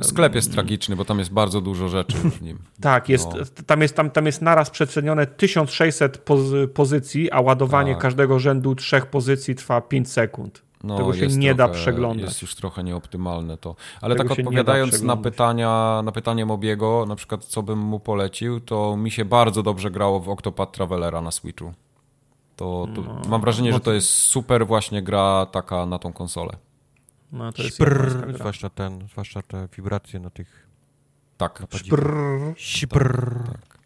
Sklep 0.00 0.34
jest 0.34 0.52
tragiczny, 0.52 0.96
bo 0.96 1.04
tam 1.04 1.18
jest 1.18 1.32
bardzo 1.32 1.60
dużo 1.60 1.88
rzeczy 1.88 2.16
w 2.16 2.42
nim. 2.42 2.58
tak, 2.80 3.08
jest, 3.08 3.28
no. 3.34 3.64
tam, 3.66 3.82
jest, 3.82 3.96
tam, 3.96 4.10
tam 4.10 4.26
jest 4.26 4.42
naraz 4.42 4.70
przecenione 4.70 5.26
1600 5.26 6.18
poz 6.18 6.40
pozycji, 6.74 7.30
a 7.30 7.40
ładowanie 7.40 7.92
tak. 7.92 8.02
każdego 8.02 8.38
rzędu 8.38 8.74
trzech 8.74 9.06
pozycji 9.06 9.54
trwa 9.54 9.80
5 9.80 10.12
sekund. 10.12 10.62
No, 10.84 10.96
Tego 10.96 11.14
się 11.14 11.26
nie 11.26 11.54
trochę, 11.54 11.72
da 11.72 11.78
przeglądać. 11.78 12.26
Jest 12.26 12.42
już 12.42 12.54
trochę 12.54 12.84
nieoptymalne 12.84 13.56
to. 13.56 13.76
Ale 14.00 14.16
Tego 14.16 14.28
tak 14.28 14.38
odpowiadając 14.38 15.02
na 15.02 15.16
pytania, 15.16 16.02
na 16.04 16.12
pytanie 16.12 16.46
Mobiego, 16.46 17.04
na 17.08 17.16
przykład 17.16 17.44
co 17.44 17.62
bym 17.62 17.78
mu 17.78 18.00
polecił, 18.00 18.60
to 18.60 18.96
mi 18.96 19.10
się 19.10 19.24
bardzo 19.24 19.62
dobrze 19.62 19.90
grało 19.90 20.20
w 20.20 20.28
Octopath 20.28 20.72
Travelera 20.72 21.20
na 21.20 21.30
Switchu. 21.30 21.72
To, 22.56 22.88
to 22.94 23.00
no, 23.02 23.20
mam 23.28 23.40
wrażenie, 23.40 23.72
że 23.72 23.80
to 23.80 23.92
jest 23.92 24.10
super 24.10 24.66
właśnie 24.66 25.02
gra 25.02 25.46
taka 25.46 25.86
na 25.86 25.98
tą 25.98 26.12
konsolę. 26.12 26.52
No, 27.36 27.52
to 27.52 27.62
jest 27.62 27.74
Szprr, 27.74 28.34
zwłaszcza 28.34 28.70
ten, 28.70 29.08
zwłaszcza 29.12 29.42
te 29.42 29.68
wibracje 29.76 30.20
na 30.20 30.30
tych 30.30 30.66
tak. 31.36 31.62
Szprr. 31.74 32.54
Szprr. 32.56 33.42
Tak, 33.46 33.66
tak. 33.68 33.76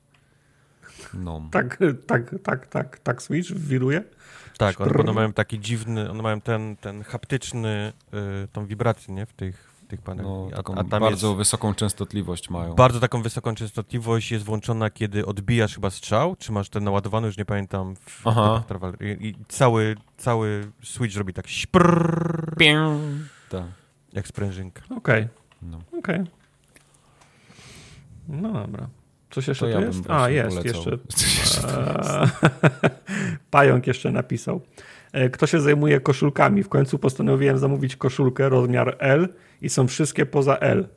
No. 1.14 1.48
tak, 1.50 1.78
tak, 2.06 2.34
tak, 2.42 2.66
tak, 2.66 2.98
tak 2.98 3.22
Switch 3.22 3.52
wiruje? 3.52 4.04
Tak, 4.58 4.80
one 4.80 5.12
mają 5.12 5.32
taki 5.32 5.60
dziwny, 5.60 6.10
one 6.10 6.22
mają 6.22 6.40
ten, 6.40 6.76
ten 6.76 7.02
haptyczny, 7.02 7.92
y, 8.44 8.48
tą 8.52 8.66
wibrację, 8.66 9.14
nie, 9.14 9.26
w 9.26 9.32
tych, 9.32 9.72
w 9.84 9.86
tych 9.86 10.02
panelach. 10.02 10.32
No, 10.32 10.56
taką 10.56 10.74
a, 10.74 10.80
a 10.80 10.84
tam 10.84 11.00
bardzo 11.02 11.34
wysoką 11.34 11.74
częstotliwość 11.74 12.50
mają. 12.50 12.74
Bardzo 12.74 13.00
taką 13.00 13.22
wysoką 13.22 13.54
częstotliwość 13.54 14.32
jest 14.32 14.44
włączona, 14.44 14.90
kiedy 14.90 15.26
odbijasz 15.26 15.74
chyba 15.74 15.90
strzał, 15.90 16.36
czy 16.36 16.52
masz 16.52 16.68
ten 16.68 16.84
naładowany, 16.84 17.26
już 17.26 17.36
nie 17.36 17.44
pamiętam, 17.44 17.96
w, 17.96 18.26
Aha. 18.26 18.62
W, 18.68 19.02
i, 19.02 19.26
I, 19.28 19.34
cały, 19.48 19.96
cały 20.16 20.70
Switch 20.82 21.16
robi 21.16 21.32
tak 21.32 21.48
szprrr. 21.48 22.54
Tak. 23.50 23.64
Jak 24.12 24.28
sprężynka. 24.28 24.82
Okej. 24.84 24.96
Okay. 24.96 25.28
No. 25.62 25.78
Okej. 25.98 26.20
Okay. 26.20 26.26
No 28.28 28.52
dobra. 28.52 28.88
Coś 29.30 29.48
jeszcze 29.48 29.66
to 29.66 29.72
tu 29.72 29.80
ja 29.80 29.86
jest? 29.86 30.10
A, 30.10 30.30
jest 30.30 30.56
polecał. 30.56 30.82
jeszcze. 30.82 30.98
Pająk 33.50 33.86
jeszcze 33.86 34.12
napisał. 34.12 34.60
E, 35.12 35.30
kto 35.30 35.46
się 35.46 35.60
zajmuje 35.60 36.00
koszulkami? 36.00 36.62
W 36.62 36.68
końcu 36.68 36.98
postanowiłem 36.98 37.58
zamówić 37.58 37.96
koszulkę 37.96 38.48
rozmiar 38.48 38.96
L 38.98 39.28
i 39.62 39.68
są 39.68 39.88
wszystkie 39.88 40.26
poza 40.26 40.56
L. 40.56 40.88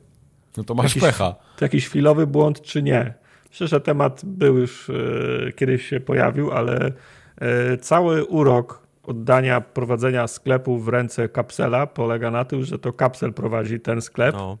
No 0.56 0.64
to 0.64 0.74
masz 0.74 0.84
jakiś, 0.84 1.02
pecha. 1.02 1.34
To 1.56 1.64
jakiś 1.64 1.88
chwilowy 1.88 2.26
błąd, 2.26 2.62
czy 2.62 2.82
nie? 2.82 3.14
Myślę, 3.50 3.68
że 3.68 3.80
temat 3.80 4.20
był 4.24 4.58
już 4.58 4.90
e, 4.90 5.52
kiedyś 5.52 5.86
się 5.88 6.00
pojawił, 6.00 6.52
ale 6.52 6.92
e, 7.38 7.76
cały 7.76 8.24
urok 8.24 8.83
oddania 9.06 9.60
prowadzenia 9.60 10.26
sklepu 10.26 10.78
w 10.78 10.88
ręce 10.88 11.28
kapsela 11.28 11.86
polega 11.86 12.30
na 12.30 12.44
tym, 12.44 12.64
że 12.64 12.78
to 12.78 12.92
kapsel 12.92 13.32
prowadzi 13.32 13.80
ten 13.80 14.00
sklep, 14.00 14.34
no. 14.34 14.58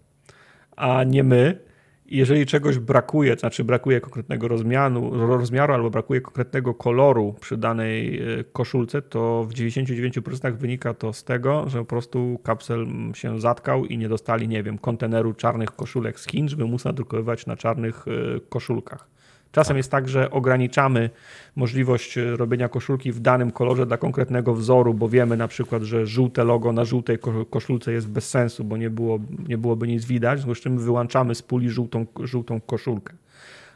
a 0.76 1.04
nie 1.04 1.24
my. 1.24 1.58
Jeżeli 2.06 2.46
czegoś 2.46 2.78
brakuje, 2.78 3.36
to 3.36 3.40
znaczy 3.40 3.64
brakuje 3.64 4.00
konkretnego 4.00 4.48
rozmiaru, 4.48 5.26
rozmiaru 5.26 5.74
albo 5.74 5.90
brakuje 5.90 6.20
konkretnego 6.20 6.74
koloru 6.74 7.34
przy 7.40 7.56
danej 7.56 8.22
e, 8.40 8.44
koszulce, 8.44 9.02
to 9.02 9.44
w 9.44 9.54
99% 9.54 10.56
wynika 10.56 10.94
to 10.94 11.12
z 11.12 11.24
tego, 11.24 11.64
że 11.68 11.78
po 11.78 11.84
prostu 11.84 12.40
kapsel 12.42 12.86
się 13.14 13.40
zatkał 13.40 13.84
i 13.84 13.98
nie 13.98 14.08
dostali, 14.08 14.48
nie 14.48 14.62
wiem, 14.62 14.78
konteneru 14.78 15.34
czarnych 15.34 15.70
koszulek 15.70 16.20
z 16.20 16.26
Chin, 16.26 16.48
żeby 16.48 16.64
móc 16.64 16.84
nadrukowywać 16.84 17.46
na 17.46 17.56
czarnych 17.56 18.04
e, 18.08 18.40
koszulkach. 18.40 19.13
Czasem 19.54 19.74
tak. 19.74 19.76
jest 19.76 19.90
tak, 19.90 20.08
że 20.08 20.30
ograniczamy 20.30 21.10
możliwość 21.56 22.18
e, 22.18 22.36
robienia 22.36 22.68
koszulki 22.68 23.12
w 23.12 23.20
danym 23.20 23.50
kolorze 23.50 23.86
dla 23.86 23.96
konkretnego 23.96 24.54
wzoru, 24.54 24.94
bo 24.94 25.08
wiemy 25.08 25.36
na 25.36 25.48
przykład, 25.48 25.82
że 25.82 26.06
żółte 26.06 26.44
logo 26.44 26.72
na 26.72 26.84
żółtej 26.84 27.18
koszulce 27.50 27.92
jest 27.92 28.08
bez 28.08 28.30
sensu, 28.30 28.64
bo 28.64 28.76
nie, 28.76 28.90
było, 28.90 29.18
nie 29.48 29.58
byłoby 29.58 29.88
nic 29.88 30.04
widać, 30.04 30.38
w 30.38 30.42
związku 30.42 30.60
z 30.60 30.62
czym 30.62 30.78
wyłączamy 30.78 31.34
z 31.34 31.42
puli 31.42 31.70
żółtą, 31.70 32.06
żółtą 32.20 32.60
koszulkę. 32.60 33.14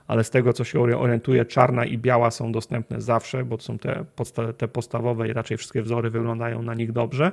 Ale 0.06 0.24
z 0.24 0.30
tego, 0.30 0.52
co 0.52 0.64
się 0.64 0.80
orientuje, 0.80 1.44
czarna 1.44 1.84
i 1.84 1.98
biała 1.98 2.30
są 2.30 2.52
dostępne 2.52 3.00
zawsze, 3.00 3.44
bo 3.44 3.58
są 3.58 3.78
te, 3.78 4.04
podsta 4.16 4.52
te 4.52 4.68
podstawowe 4.68 5.28
i 5.28 5.32
raczej 5.32 5.56
wszystkie 5.56 5.82
wzory 5.82 6.10
wyglądają 6.10 6.62
na 6.62 6.74
nich 6.74 6.92
dobrze. 6.92 7.32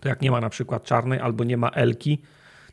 To 0.00 0.08
jak 0.08 0.22
nie 0.22 0.30
ma 0.30 0.40
na 0.40 0.50
przykład 0.50 0.84
czarnej 0.84 1.20
albo 1.20 1.44
nie 1.44 1.56
ma 1.56 1.70
elki, 1.70 2.18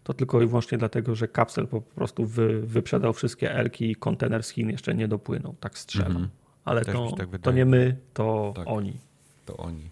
to 0.05 0.13
tylko 0.13 0.41
i 0.41 0.47
wyłącznie 0.47 0.77
dlatego, 0.77 1.15
że 1.15 1.27
kapsel 1.27 1.67
po 1.67 1.81
prostu 1.81 2.25
wy, 2.25 2.61
wyprzedał 2.61 3.13
wszystkie 3.13 3.51
elki 3.51 3.91
i 3.91 3.95
kontener 3.95 4.43
z 4.43 4.49
Chin 4.49 4.69
jeszcze 4.69 4.95
nie 4.95 5.07
dopłynął. 5.07 5.55
Tak 5.59 5.77
strzelam. 5.77 6.11
Mm 6.11 6.23
-hmm. 6.23 6.29
Ale 6.65 6.85
to, 6.85 7.11
tak 7.17 7.41
to 7.41 7.51
nie 7.51 7.65
my, 7.65 7.97
to 8.13 8.53
tak, 8.55 8.67
oni. 8.67 8.99
To 9.45 9.57
oni. 9.57 9.89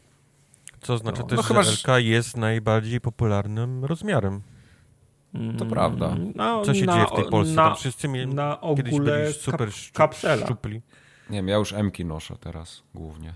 Co 0.82 0.98
znaczy 0.98 1.22
no, 1.22 1.28
też, 1.28 1.38
no, 1.38 1.44
chyba, 1.44 1.64
że 1.64 1.72
LK 1.72 1.88
jest 2.06 2.38
najbardziej 2.38 3.02
popularnym 3.02 3.86
rozmiarem. 3.86 4.42
To 5.58 5.66
prawda. 5.66 6.16
No, 6.36 6.62
Co 6.62 6.74
się 6.74 6.86
na, 6.86 6.94
dzieje 6.94 7.06
w 7.08 7.16
tej 7.16 7.26
Polsce? 7.26 7.56
Na, 7.56 7.64
Tam 7.64 7.76
wszyscy 7.76 8.08
mieli, 8.08 8.36
na 8.36 8.62
ogóle 8.62 9.34
super 9.34 9.70
kap, 9.70 9.94
kapsela. 9.94 10.46
szczupli. 10.46 10.82
Nie 11.30 11.38
wiem, 11.38 11.48
ja 11.48 11.56
już 11.56 11.74
Mki 11.74 12.06
noszę 12.06 12.38
teraz 12.40 12.84
głównie. 12.96 13.34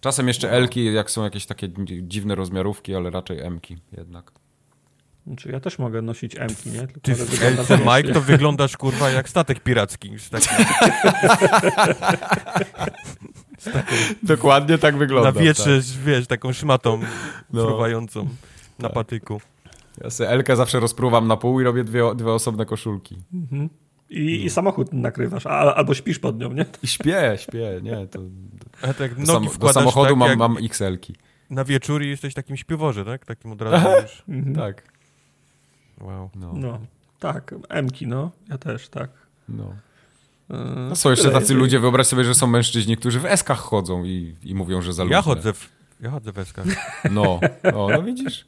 Czasem 0.00 0.28
jeszcze. 0.28 0.50
Elki, 0.50 0.94
jak 0.94 1.10
są 1.10 1.24
jakieś 1.24 1.46
takie 1.46 1.68
dziwne 2.02 2.34
rozmiarówki, 2.34 2.94
ale 2.94 3.10
raczej 3.10 3.50
Mki 3.50 3.78
jednak. 3.92 4.41
Znaczy 5.26 5.50
ja 5.50 5.60
też 5.60 5.78
mogę 5.78 6.02
nosić 6.02 6.36
M-ki, 6.38 6.70
nie? 6.70 6.86
Tylko 6.86 7.00
Ty 7.00 7.46
Elce 7.46 7.78
Mike 7.78 8.12
to 8.12 8.20
wyglądasz 8.20 8.76
kurwa 8.76 9.10
jak 9.10 9.28
statek 9.28 9.60
piracki. 9.60 10.18
Z 10.18 10.30
takim... 10.30 10.56
z 13.58 13.64
taką... 13.64 13.94
Dokładnie 14.22 14.78
tak 14.78 14.96
wygląda. 14.96 15.32
Na 15.32 15.40
wietrze, 15.40 15.76
tak. 15.76 16.04
wiesz, 16.04 16.26
taką 16.26 16.52
szmatą 16.52 17.00
no. 17.52 17.66
fruwającą 17.66 18.28
na 18.78 18.88
tak. 18.88 18.92
patyku. 18.92 19.40
Ja 20.04 20.10
sobie 20.10 20.30
Elkę 20.30 20.56
zawsze 20.56 20.80
rozpruwam 20.80 21.28
na 21.28 21.36
pół 21.36 21.60
i 21.60 21.64
robię 21.64 21.84
dwie, 21.84 22.14
dwie 22.14 22.32
osobne 22.32 22.66
koszulki. 22.66 23.18
Mhm. 23.34 23.68
I, 24.10 24.44
i 24.44 24.50
samochód 24.50 24.92
nakrywasz, 24.92 25.46
a, 25.46 25.74
albo 25.74 25.94
śpisz 25.94 26.18
pod 26.18 26.40
nią, 26.40 26.52
nie? 26.52 26.66
I 26.82 26.86
śpię, 26.86 27.34
śpię, 27.36 27.80
nie, 27.82 28.06
to... 28.06 28.18
A 28.82 28.94
tak 28.94 29.14
Do, 29.14 29.26
sam, 29.26 29.46
do 29.58 29.72
samochodu 29.72 30.08
tak, 30.08 30.18
mam, 30.18 30.28
jak 30.28 30.38
mam 30.38 30.56
XL-ki. 30.64 31.14
na 31.50 31.64
wieczór 31.64 32.02
i 32.02 32.08
jesteś 32.08 32.34
takim 32.34 32.56
śpiworze, 32.56 33.04
tak? 33.04 33.24
Takim 33.24 33.52
od 33.52 33.62
razu 33.62 33.88
już. 34.02 34.22
Mhm. 34.28 34.56
Tak. 34.56 34.91
Wow. 36.00 36.30
No. 36.34 36.52
No, 36.54 36.78
tak, 37.18 37.54
Mki, 37.82 38.06
no, 38.06 38.30
ja 38.48 38.58
też, 38.58 38.88
tak. 38.88 39.10
No. 39.48 39.74
Yy, 40.50 40.56
No 40.88 40.96
są 40.96 41.10
jeszcze 41.10 41.30
tacy 41.30 41.54
ludzie, 41.54 41.80
wyobraź 41.80 42.06
sobie, 42.06 42.24
że 42.24 42.34
są 42.34 42.46
mężczyźni, 42.46 42.96
którzy 42.96 43.20
w 43.20 43.24
eskach 43.26 43.58
chodzą 43.58 44.04
i, 44.04 44.36
i 44.44 44.54
mówią, 44.54 44.82
że 44.82 44.92
za 44.92 45.02
Ja 45.02 45.06
luźne. 45.06 45.22
chodzę 45.22 45.52
w, 45.52 45.68
ja 46.00 46.10
chodzę 46.10 46.32
w 46.32 46.38
eskach. 46.38 46.66
No, 47.10 47.40
o, 47.74 47.88
no 47.90 48.02
widzisz. 48.02 48.44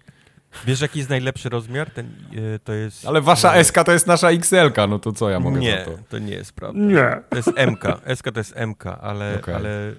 Wiesz, 0.66 0.80
jaki 0.80 0.98
jest 0.98 1.10
najlepszy 1.10 1.48
rozmiar? 1.48 1.90
Ten, 1.90 2.06
e, 2.06 2.58
to 2.58 2.72
jest... 2.72 3.06
Ale 3.06 3.20
wasza 3.20 3.54
e, 3.54 3.64
SK 3.64 3.84
to 3.84 3.92
jest 3.92 4.06
nasza 4.06 4.30
XL-ka, 4.30 4.86
no 4.86 4.98
to 4.98 5.12
co 5.12 5.30
ja 5.30 5.40
mogę 5.40 5.58
Nie, 5.60 5.78
za 5.78 5.84
to? 5.90 5.98
to 6.08 6.18
nie 6.18 6.32
jest 6.32 6.52
prawda. 6.52 6.80
Nie. 6.80 7.20
To 7.30 7.36
jest 7.36 7.48
MK. 7.70 7.84
SK 8.16 8.24
to 8.32 8.40
jest 8.40 8.54
MK, 8.56 8.86
ale, 8.86 9.38
Okej. 9.42 9.54
ale 9.54 9.88
e, 9.88 9.94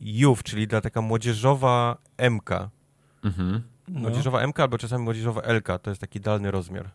JUW, 0.00 0.42
czyli 0.42 0.68
ta 0.68 0.80
taka 0.80 1.00
młodzieżowa 1.00 1.96
MK. 2.30 2.50
Mhm, 3.24 3.52
No. 3.52 3.60
Młodzieżowa 3.94 4.46
MK 4.46 4.60
albo 4.60 4.78
czasami 4.78 5.04
młodzieżowa 5.04 5.40
LK, 5.52 5.68
to 5.82 5.90
jest 5.90 6.00
taki 6.00 6.18
idealny 6.18 6.50
rozmiar. 6.50 6.90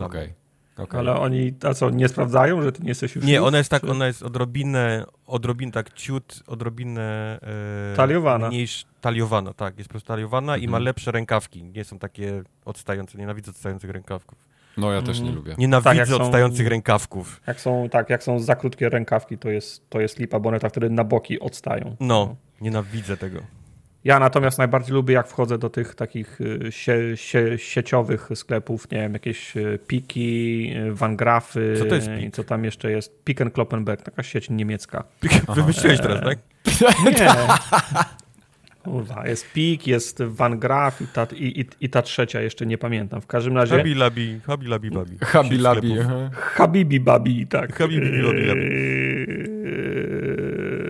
okej. 0.00 0.26
mnie. 0.26 0.84
okej. 0.84 1.00
Ale 1.00 1.14
oni, 1.20 1.54
a 1.64 1.74
co, 1.74 1.90
nie 1.90 2.08
sprawdzają, 2.08 2.62
że 2.62 2.72
ty 2.72 2.82
nie 2.82 2.88
jesteś 2.88 3.16
już 3.16 3.24
Nie, 3.24 3.42
ona 3.42 3.58
jest 3.58 3.70
tak, 3.70 3.82
czy- 3.82 3.90
ona 3.90 4.06
jest 4.06 4.22
odrobinę, 4.22 5.04
odrobinę 5.26 5.72
tak 5.72 5.92
ciut, 5.92 6.42
odrobinę... 6.46 7.38
E, 7.92 7.96
Taliowana. 7.96 8.48
Mniejsz, 8.48 8.84
taliowana, 9.00 9.54
tak. 9.54 9.78
Jest 9.78 9.88
po 9.88 9.92
prostu 9.92 10.06
taliowana 10.08 10.56
i 10.56 10.60
ma 10.66 10.66
Mhm. 10.66 10.84
lepsze 10.84 11.10
rękawki. 11.12 11.64
Nie 11.64 11.84
są 11.84 11.98
takie 11.98 12.42
odstające. 12.64 13.18
Nienawidzę 13.18 13.50
odstających 13.50 13.90
rękawków. 13.90 14.48
No 14.76 14.92
ja 14.92 15.02
też 15.02 15.16
nie 15.20 15.28
Mhm. 15.28 15.36
lubię. 15.36 15.54
Nienawidzę 15.58 15.90
Tak, 15.90 15.98
jak 15.98 16.08
są- 16.08 16.16
odstających 16.22 16.66
rękawków. 16.66 17.40
Jak 17.46 17.60
są, 17.60 17.88
tak, 17.90 18.10
jak 18.10 18.22
są 18.22 18.38
za 18.38 18.56
krótkie 18.56 18.88
rękawki, 18.88 19.38
to 19.38 19.48
jest, 19.50 19.90
to 19.90 20.00
jest 20.00 20.18
lipa, 20.18 20.40
bo 20.40 20.48
one 20.48 20.60
tak 20.60 20.70
wtedy 20.72 20.90
na 20.90 21.04
boki 21.04 21.40
odstają. 21.40 21.96
No, 22.00 22.36
nienawidzę 22.60 23.16
tego. 23.16 23.40
Ja 24.04 24.18
natomiast 24.18 24.58
najbardziej 24.58 24.94
lubię, 24.94 25.14
jak 25.14 25.28
wchodzę 25.28 25.58
do 25.58 25.70
tych 25.70 25.94
takich 25.94 26.40
y, 26.40 26.72
sie, 26.72 27.16
sie, 27.16 27.58
sieciowych 27.58 28.28
sklepów, 28.34 28.90
nie 28.90 28.98
wiem, 28.98 29.12
jakieś 29.12 29.56
y, 29.56 29.78
Piki, 29.86 30.72
y, 30.76 30.94
Van 30.94 31.16
Grafy, 31.16 31.74
Co 31.78 31.84
to 31.84 31.94
jest 31.94 32.08
i 32.08 32.18
Pik? 32.20 32.34
co 32.34 32.44
tam 32.44 32.64
jeszcze 32.64 32.90
jest, 32.90 33.24
Pick 33.24 33.40
and 33.40 33.54
Kloppenberg, 33.54 34.02
taka 34.02 34.22
sieć 34.22 34.50
niemiecka. 34.50 35.04
Wymyśliłeś 35.54 36.00
teraz, 36.00 36.20
tak? 36.20 36.38
Nie. 37.04 37.28
Kurwa, 38.84 39.28
jest 39.28 39.52
Pik, 39.52 39.86
jest 39.86 40.22
Van 40.22 40.58
Graf 40.58 41.02
i 41.02 41.06
ta, 41.06 41.26
i, 41.36 41.60
i, 41.60 41.66
i 41.80 41.88
ta 41.88 42.02
trzecia, 42.02 42.40
jeszcze 42.40 42.66
nie 42.66 42.78
pamiętam. 42.78 43.20
W 43.20 43.26
każdym 43.26 43.56
razie 43.56 43.76
Habi 43.76 43.94
labi, 43.94 44.40
habi 44.46 44.66
labi 44.66 44.90
babi. 44.90 45.18
Habi 45.20 45.58
Labi. 45.58 45.96
Habibi 46.32 47.00
Babi, 47.00 47.46
tak. 47.46 47.78
Habibi 47.78 48.22
Babi, 48.22 48.46
Babi. 48.46 48.62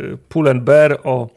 Yy, 0.08 0.18
Pull 0.28 0.48
and 0.48 0.62
Bear, 0.62 0.98
o. 1.04 1.28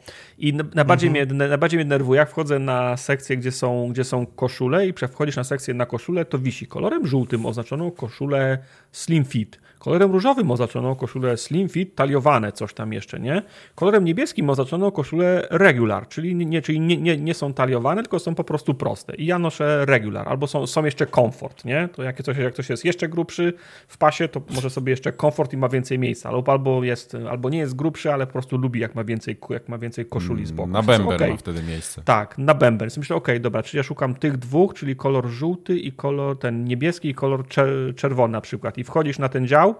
I 0.42 0.54
na- 0.54 0.64
najbardziej, 0.74 1.08
Mhm. 1.10 1.28
mnie, 1.36 1.48
najbardziej 1.48 1.78
mnie 1.78 1.84
denerwuje, 1.84 2.18
jak 2.18 2.30
wchodzę 2.30 2.58
na 2.58 2.96
sekcję, 2.96 3.36
gdzie 3.36 3.52
są, 3.52 3.88
gdzie 3.90 4.04
są 4.04 4.26
koszule 4.26 4.86
i 4.88 4.92
wchodzisz 5.12 5.36
na 5.36 5.44
sekcję 5.44 5.74
na 5.74 5.86
koszulę, 5.86 6.24
to 6.24 6.38
wisi 6.38 6.66
kolorem 6.66 7.06
żółtym 7.06 7.46
oznaczoną 7.46 7.90
koszulę 7.90 8.58
Slim 8.92 9.24
Fit, 9.24 9.60
kolorem 9.82 10.12
różowym 10.12 10.50
oznaczoną 10.50 10.94
koszulę 10.94 11.36
Slim 11.36 11.68
Fit, 11.68 11.94
taliowane 11.94 12.52
coś 12.52 12.74
tam 12.74 12.92
jeszcze, 12.92 13.20
nie? 13.20 13.42
Kolorem 13.74 14.04
niebieskim 14.04 14.50
oznaczoną 14.50 14.90
koszulę 14.90 15.46
Regular, 15.50 16.08
czyli, 16.08 16.36
nie, 16.36 16.62
czyli 16.62 16.80
nie, 16.80 16.96
nie, 16.96 17.16
nie 17.16 17.34
są 17.34 17.54
taliowane, 17.54 18.02
tylko 18.02 18.18
są 18.18 18.34
po 18.34 18.44
prostu 18.44 18.74
proste. 18.74 19.14
I 19.14 19.26
ja 19.26 19.38
noszę 19.38 19.84
Regular, 19.86 20.28
albo 20.28 20.46
są, 20.46 20.66
są 20.66 20.84
jeszcze 20.84 21.06
Comfort, 21.06 21.64
nie? 21.64 21.88
To 21.92 22.02
jak 22.02 22.22
coś, 22.22 22.36
jak 22.36 22.52
ktoś 22.52 22.70
jest 22.70 22.84
jeszcze 22.84 23.08
grubszy 23.08 23.52
w 23.88 23.98
pasie, 23.98 24.28
to 24.28 24.42
może 24.50 24.70
sobie 24.70 24.90
jeszcze 24.90 25.12
Comfort 25.12 25.52
i 25.52 25.56
ma 25.56 25.68
więcej 25.68 25.98
miejsca, 25.98 26.28
albo, 26.28 26.52
albo, 26.52 26.84
jest, 26.84 27.16
albo 27.30 27.50
nie 27.50 27.58
jest 27.58 27.76
grubszy, 27.76 28.12
ale 28.12 28.26
po 28.26 28.32
prostu 28.32 28.56
lubi, 28.56 28.80
jak 28.80 28.94
ma 28.94 29.04
więcej, 29.04 29.38
jak 29.50 29.68
ma 29.68 29.78
więcej 29.78 30.06
koszuli 30.06 30.46
z 30.46 30.52
boku. 30.52 30.68
Na 30.68 30.82
bęben 30.82 31.14
Okej. 31.14 31.30
ma 31.30 31.36
wtedy 31.36 31.62
miejsce. 31.62 32.02
Tak, 32.04 32.38
na 32.38 32.54
bęben. 32.54 32.86
Więc 32.86 32.96
myślę, 32.98 33.16
okej, 33.16 33.40
dobra, 33.40 33.62
czyli 33.62 33.78
ja 33.78 33.82
szukam 33.82 34.14
tych 34.14 34.36
dwóch, 34.36 34.74
czyli 34.74 34.96
kolor 34.96 35.26
żółty 35.26 35.78
i 35.78 35.92
kolor 35.92 36.38
ten 36.38 36.64
niebieski 36.64 37.08
i 37.08 37.14
kolor 37.14 37.42
czer- 37.42 37.94
czerwony 37.94 38.32
na 38.32 38.40
przykład. 38.40 38.78
I 38.78 38.84
wchodzisz 38.84 39.18
na 39.18 39.28
ten 39.28 39.46
dział 39.46 39.71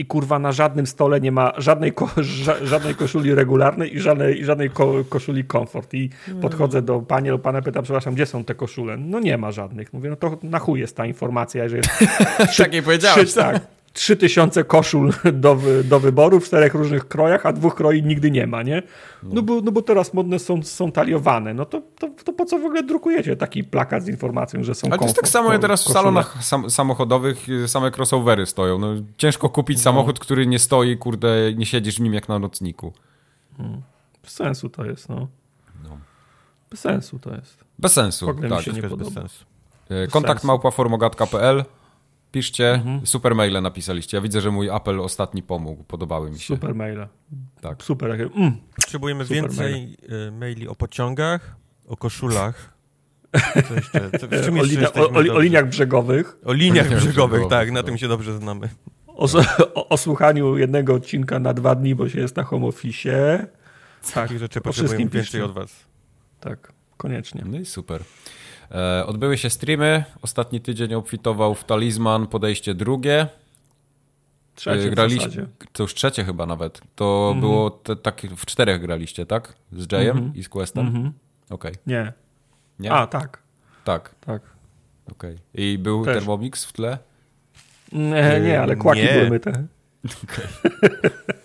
i 0.00 0.06
kurwa 0.06 0.38
na 0.38 0.52
żadnym 0.52 0.86
stole 0.86 1.20
nie 1.20 1.32
ma 1.32 1.52
żadnej, 1.56 1.92
ko- 1.92 2.06
ża- 2.16 2.64
żadnej 2.64 2.94
koszuli 2.94 3.34
regularnej 3.34 3.96
i 3.96 4.00
żadnej, 4.00 4.40
i 4.40 4.44
żadnej 4.44 4.70
ko- 4.70 5.04
koszuli 5.08 5.44
komfort. 5.44 5.94
I 5.94 6.10
podchodzę 6.40 6.82
do 6.82 7.00
pani 7.00 7.28
lub 7.30 7.42
pana, 7.42 7.62
pytam, 7.62 7.84
przepraszam, 7.84 8.14
gdzie 8.14 8.26
są 8.26 8.44
te 8.44 8.54
koszule? 8.54 8.96
No 8.96 9.20
nie 9.20 9.38
ma 9.38 9.52
żadnych. 9.52 9.92
Mówię, 9.92 10.10
no 10.10 10.16
to 10.16 10.38
na 10.42 10.58
chuj 10.58 10.80
jest 10.80 10.96
ta 10.96 11.06
informacja, 11.06 11.68
że 11.68 11.76
jest 11.76 11.88
Takiej 12.58 12.82
powiedziałeś. 12.82 13.26
trzy, 13.26 13.34
tak, 13.36 13.60
trzy 13.98 14.16
tysiące 14.16 14.64
koszul 14.64 15.12
do, 15.32 15.58
do 15.84 16.00
wyboru 16.00 16.40
w 16.40 16.44
czterech 16.44 16.74
różnych 16.74 17.08
krojach, 17.08 17.46
a 17.46 17.52
dwóch 17.52 17.74
kroi 17.74 18.02
nigdy 18.02 18.30
nie 18.30 18.46
ma, 18.46 18.62
nie? 18.62 18.82
No 19.22 19.42
bo, 19.42 19.60
no 19.60 19.72
bo 19.72 19.82
teraz 19.82 20.14
modne 20.14 20.38
są, 20.38 20.62
są 20.62 20.92
taliowane. 20.92 21.54
No 21.54 21.64
to, 21.64 21.82
to, 21.98 22.10
to 22.24 22.32
po 22.32 22.44
co 22.44 22.58
w 22.58 22.64
ogóle 22.64 22.82
drukujecie 22.82 23.36
taki 23.36 23.64
plakat 23.64 24.02
z 24.04 24.08
informacją, 24.08 24.62
że 24.62 24.74
są 24.74 24.88
Ale 24.88 24.98
to 24.98 25.04
jest 25.04 25.16
tak 25.16 25.28
samo, 25.28 25.52
jak 25.52 25.60
teraz 25.60 25.84
w 25.84 25.92
salonach 25.92 26.44
sam, 26.44 26.70
samochodowych 26.70 27.48
y, 27.48 27.68
same 27.68 27.90
crossovery 27.90 28.46
stoją. 28.46 28.78
No, 28.78 28.94
ciężko 29.16 29.48
kupić 29.48 29.82
samochód, 29.82 30.18
który 30.18 30.46
nie 30.46 30.58
stoi, 30.58 30.96
kurde, 30.96 31.54
nie 31.56 31.66
siedzisz 31.66 31.96
w 31.96 32.00
nim 32.00 32.14
jak 32.14 32.28
na 32.28 32.38
nocniku. 32.38 32.92
Bez 34.22 34.32
sensu 34.32 34.68
to 34.68 34.84
jest, 34.84 35.08
no. 35.08 35.28
No. 35.84 35.98
Bez 36.70 36.80
sensu 36.80 37.18
to 37.18 37.34
jest. 37.34 37.64
Bez 37.78 37.92
sensu, 37.92 38.26
tak. 38.26 38.36
się 38.36 38.48
nie 38.48 38.60
Wszystko 38.60 38.86
jest 38.86 38.96
bez 38.96 39.12
sensu. 39.12 39.44
Y, 39.90 40.08
Kontakt 40.10 40.40
sensu. 40.40 40.46
małpa 40.46 40.70
formogat.pl 40.70 41.64
Piszcie, 42.32 42.70
Mhm. 42.74 43.06
super 43.06 43.34
maile 43.34 43.62
napisaliście. 43.62 44.16
Ja 44.16 44.20
widzę, 44.20 44.40
że 44.40 44.50
mój 44.50 44.70
apel 44.70 45.00
ostatni 45.00 45.42
pomógł, 45.42 45.84
podobały 45.84 46.30
mi 46.30 46.38
się. 46.38 46.54
Super 46.54 46.74
maile. 46.74 47.06
Tak. 47.60 47.82
Super. 47.82 48.10
Mm. 48.36 48.56
Potrzebujemy 48.76 49.24
Super 49.24 49.36
więcej 49.42 49.96
e, 50.28 50.30
maili 50.30 50.68
o 50.68 50.74
pociągach, 50.74 51.56
o 51.86 51.96
koszulach. 51.96 52.72
Co 53.68 53.74
jeszcze? 53.74 54.10
Co, 54.18 54.26
w 54.28 54.44
czym 54.44 54.58
O, 54.58 54.64
jeszcze 54.64 54.92
o, 54.94 55.10
o, 55.10 55.34
o 55.34 55.40
liniach 55.40 55.68
brzegowych. 55.68 56.36
O 56.44 56.52
liniach 56.52 56.84
Liniach 56.86 56.86
brzegowych, 57.02 57.10
brzegowych, 57.40 57.48
tak, 57.50 57.68
na 57.70 57.80
no. 57.80 57.86
tym 57.86 57.98
się 57.98 58.08
dobrze 58.08 58.38
znamy. 58.38 58.68
O, 59.06 59.28
o, 59.74 59.88
o 59.88 59.96
słuchaniu 59.96 60.56
jednego 60.56 60.94
odcinka 60.94 61.38
na 61.38 61.54
dwa 61.54 61.74
dni, 61.74 61.94
bo 61.94 62.08
się 62.08 62.20
jest 62.20 62.36
na 62.36 62.42
home 62.42 62.66
office. 62.66 63.46
Tak, 64.02 64.14
Takich 64.14 64.38
rzeczy 64.38 64.60
potrzebujemy 64.60 64.88
wszystkim 64.88 65.08
więcej 65.08 65.22
piszcie. 65.40 65.44
od 65.44 65.52
was. 65.52 65.86
Tak, 66.40 66.72
koniecznie. 66.96 67.42
No 67.46 67.58
i 67.58 67.64
super. 67.64 68.02
E, 68.70 69.06
odbyły 69.06 69.38
się 69.38 69.50
streamy. 69.50 70.04
Ostatni 70.22 70.60
tydzień 70.60 70.94
obfitował 70.94 71.54
w 71.54 71.64
talizman, 71.64 72.26
podejście 72.26 72.74
drugie. 72.74 73.26
Trzecie 74.54 74.88
E, 74.88 74.90
graliście, 74.90 75.46
to 75.72 75.82
już 75.82 75.94
trzecie 75.94 76.24
chyba 76.24 76.46
nawet. 76.46 76.80
To 76.94 77.24
Mhm. 77.28 77.40
było 77.40 77.70
te, 77.70 77.96
tak 77.96 78.20
w 78.36 78.46
czterech 78.46 78.80
graliście, 78.80 79.26
tak? 79.26 79.54
Z 79.72 79.92
Jayem 79.92 80.16
Mhm. 80.16 80.34
i 80.36 80.42
z 80.44 80.48
Questem? 80.48 80.86
Mhm. 80.86 81.12
Okej. 81.50 81.74
Nie. 81.86 82.12
Nie? 82.78 82.92
A, 82.92 83.06
tak, 83.06 83.42
Tak, 83.84 84.14
tak. 84.20 84.42
okej. 85.12 85.38
I 85.54 85.78
był 85.78 86.04
Też. 86.04 86.14
Thermomix 86.14 86.64
w 86.64 86.72
tle? 86.72 86.98
Nie, 87.92 88.40
nie, 88.44 88.60
ale 88.60 88.76
kłaki 88.76 89.00
nie. 89.02 89.12
były 89.12 89.30
myte. 89.30 89.52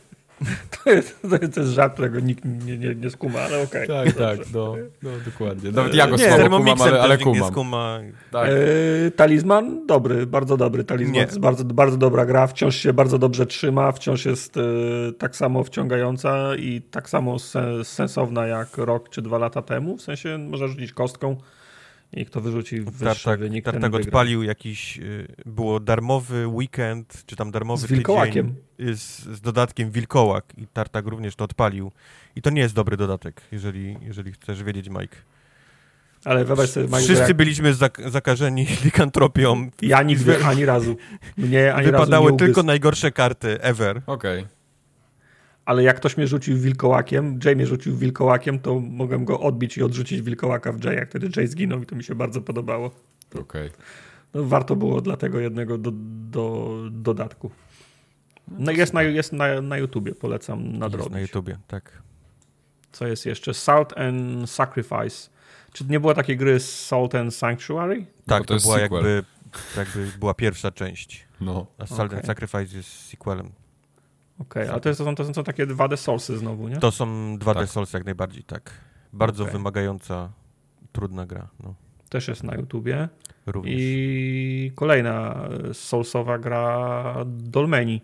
To 0.84 0.91
jest, 0.91 1.22
to 1.54 1.62
jest, 1.62 1.74
żart, 1.74 1.94
którego 1.94 2.20
nikt 2.20 2.46
nie, 2.46 2.78
nie, 2.78 2.96
nie 2.96 3.10
skuma, 3.10 3.39
ale 3.39 3.64
okej. 3.64 3.88
Tak, 3.88 4.14
tak, 4.14 4.39
no, 4.54 4.76
no 5.04 5.10
dokładnie. 5.26 5.72
Nawet 5.72 5.96
ja 5.96 6.08
go 6.08 6.16
Nie, 6.16 6.32
słabo 6.32 6.58
kumam, 6.58 6.82
ale, 6.82 7.02
ale 7.02 7.16
nikt 7.18 7.26
nie 7.26 7.34
kumam. 7.34 7.52
skuma. 7.52 8.00
Tak. 8.32 8.50
E, 8.50 9.12
talizman 9.12 9.88
dobry, 9.88 10.26
bardzo 10.26 10.58
dobry 10.58 10.84
talizman. 10.84 11.16
Nie. 11.16 11.22
To 11.22 11.28
jest 11.28 11.39
bardzo, 11.39 11.64
bardzo 11.66 11.98
dobra 11.98 12.26
gra, 12.26 12.48
wciąż 12.48 12.76
się 12.76 12.94
bardzo 12.94 13.20
dobrze 13.20 13.46
trzyma, 13.46 13.91
wciąż 13.91 14.26
jest 14.26 14.58
e, 14.58 14.62
tak 15.18 15.36
samo 15.36 15.64
wciągająca 15.64 16.56
i 16.56 16.82
tak 16.82 17.10
samo 17.10 17.39
sen, 17.39 17.86
sensowna 17.86 18.48
jak 18.48 18.78
rok 18.78 19.10
czy 19.10 19.22
dwa 19.22 19.38
lata 19.38 19.62
temu. 19.62 19.98
W 19.98 20.02
sensie 20.02 20.38
można 20.38 20.68
rzucić 20.68 20.94
kostką 20.94 21.38
i 22.14 22.26
kto 22.26 22.41
wyrzuci 22.41 22.82
wyższy 22.82 23.03
Tartak, 23.05 23.39
wynik, 23.39 23.66
ten 23.66 23.74
Tartak 23.74 23.91
wygra. 23.91 24.07
odpalił 24.07 24.43
jakiś, 24.43 24.97
y, 24.99 25.28
było 25.45 25.80
darmowy 25.80 26.47
weekend, 26.47 27.24
czy 27.26 27.36
tam 27.36 27.51
darmowy 27.51 27.88
Z 27.88 27.89
wilkołakiem. 27.91 28.55
tydzień 28.78 28.89
y, 28.93 28.97
z, 28.97 29.20
z 29.20 29.41
dodatkiem 29.41 29.91
wilkołak 29.91 30.45
i 30.57 30.68
Tartak 30.68 31.05
również 31.07 31.36
to 31.36 31.43
odpalił. 31.43 31.91
I 32.36 32.41
to 32.41 32.49
nie 32.49 32.61
jest 32.61 32.76
dobry 32.76 32.97
dodatek, 32.97 33.41
jeżeli, 33.51 33.97
jeżeli 34.01 34.32
chcesz 34.32 34.64
wiedzieć, 34.64 34.89
Mike. 34.89 35.16
Ale 36.26 36.45
wyobraź 36.45 36.70
sobie, 36.70 36.86
Mike, 36.86 36.99
Wszyscy 36.99 37.24
jak 37.24 37.34
byliśmy 37.34 37.74
zak 37.74 38.01
zakażeni 38.07 38.68
likantropią. 38.86 39.70
ja 39.82 40.03
nigdy, 40.03 40.43
ani 40.45 40.66
razu. 40.66 40.95
Mnie 41.38 41.74
ani 41.74 41.86
razu 41.91 41.91
Wypadały 42.03 42.32
nie 42.32 42.38
tylko 42.38 42.64
najgorsze 42.64 43.11
karty 43.11 43.61
ever. 43.61 44.01
Okej. 44.07 44.45
Ale 45.66 45.84
jak 45.84 45.95
ktoś 45.97 46.18
mnie 46.18 46.28
rzucił 46.28 46.57
wilkołakiem, 46.57 47.39
Jay 47.45 47.55
mnie 47.55 47.68
rzucił 47.68 47.97
wilkołakiem, 47.97 48.59
to 48.59 48.80
mogłem 48.80 49.26
go 49.26 49.39
odbić 49.39 49.78
i 49.78 49.84
odrzucić 49.84 50.22
wilkołaka 50.22 50.72
w 50.72 50.84
Jaya. 50.84 51.05
Wtedy 51.09 51.30
Jay 51.36 51.47
zginął 51.47 51.82
i 51.82 51.86
to 51.86 51.95
mi 51.95 52.03
się 52.03 52.16
bardzo 52.16 52.41
podobało. 52.41 52.91
Okej. 53.39 53.70
No, 54.34 54.43
warto 54.43 54.76
było 54.76 55.01
dla 55.01 55.18
tego 55.18 55.39
jednego 55.39 55.78
do, 55.78 55.91
do, 56.32 56.78
dodatku. 56.91 57.51
No, 58.47 58.72
jest, 58.72 58.93
na, 58.93 59.03
jest 59.03 59.34
na, 59.34 59.61
na 59.61 59.78
YouTubie, 59.78 60.16
polecam 60.16 60.66
Jest 60.66 60.80
nadrobić. 60.80 61.11
na 61.14 61.20
YouTubie, 61.20 61.57
tak. 61.68 62.01
Co 62.91 63.07
jest 63.07 63.26
jeszcze? 63.26 63.53
Salt 63.53 63.97
and 63.97 64.49
Sacrifice. 64.49 65.30
Czy 65.74 65.86
nie 65.86 65.99
było 65.99 66.14
takiej 66.14 66.38
gry 66.38 66.59
Salt 66.59 67.16
and 67.16 67.36
Sanctuary? 67.36 67.99
No 67.99 68.05
Tak, 68.28 68.41
to 68.41 68.47
to, 68.47 68.53
jest 68.53 68.66
była 68.66 68.78
sequel. 68.80 68.97
jakby 69.05 69.24
To 69.74 69.80
jakby 69.80 70.07
była 70.20 70.34
pierwsza 70.34 70.72
część. 70.72 71.26
No. 71.41 71.66
A 71.78 71.86
Silent 71.88 72.14
Okej. 72.14 72.26
Sacrifice 72.26 72.78
jest 72.78 72.89
sequelem. 72.89 73.49
Okej, 74.40 74.68
ale 74.70 74.82
to, 74.82 74.90
jest, 74.90 74.98
to, 75.00 75.06
są, 75.06 75.16
to 75.16 75.34
są 75.34 75.44
takie 75.44 75.68
2D 75.68 75.98
Soulsy 75.98 76.38
znowu, 76.38 76.68
nie? 76.68 76.78
To 76.78 76.92
są 76.92 77.38
2D 77.38 77.54
Tak. 77.54 77.70
Souls 77.70 77.94
jak 77.94 78.06
najbardziej, 78.06 78.44
tak. 78.44 78.72
Bardzo 79.14 79.44
Okej. 79.44 79.54
wymagająca, 79.54 80.30
trudna 80.92 81.26
gra. 81.26 81.48
No, 81.64 81.74
Też 82.10 82.28
jest 82.28 82.44
na 82.44 82.56
YouTubie. 82.56 83.10
również. 83.46 83.76
I 83.78 84.72
kolejna 84.76 85.48
e, 85.70 85.74
Soulsowa 85.74 86.38
gra 86.38 87.16
Dolmeni 87.26 88.02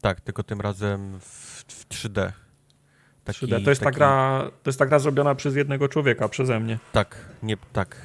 Tak, 0.00 0.20
tylko 0.20 0.42
tym 0.42 0.60
razem 0.60 1.20
w, 1.20 1.24
w 1.68 1.88
3D. 1.88 2.32
Taki- 3.24 3.46
3D. 3.46 3.64
To 3.64 3.70
jest, 3.70 3.80
ta 3.80 3.84
taki- 3.84 3.96
gra, 3.96 4.42
to 4.62 4.68
jest 4.68 4.78
ta 4.78 4.86
gra 4.86 4.98
zrobiona 4.98 5.34
przez 5.34 5.56
jednego 5.56 5.88
człowieka, 5.88 6.28
przeze 6.28 6.60
mnie. 6.60 6.78
Tak, 6.92 7.16
nie, 7.42 7.56
tak. 7.72 7.96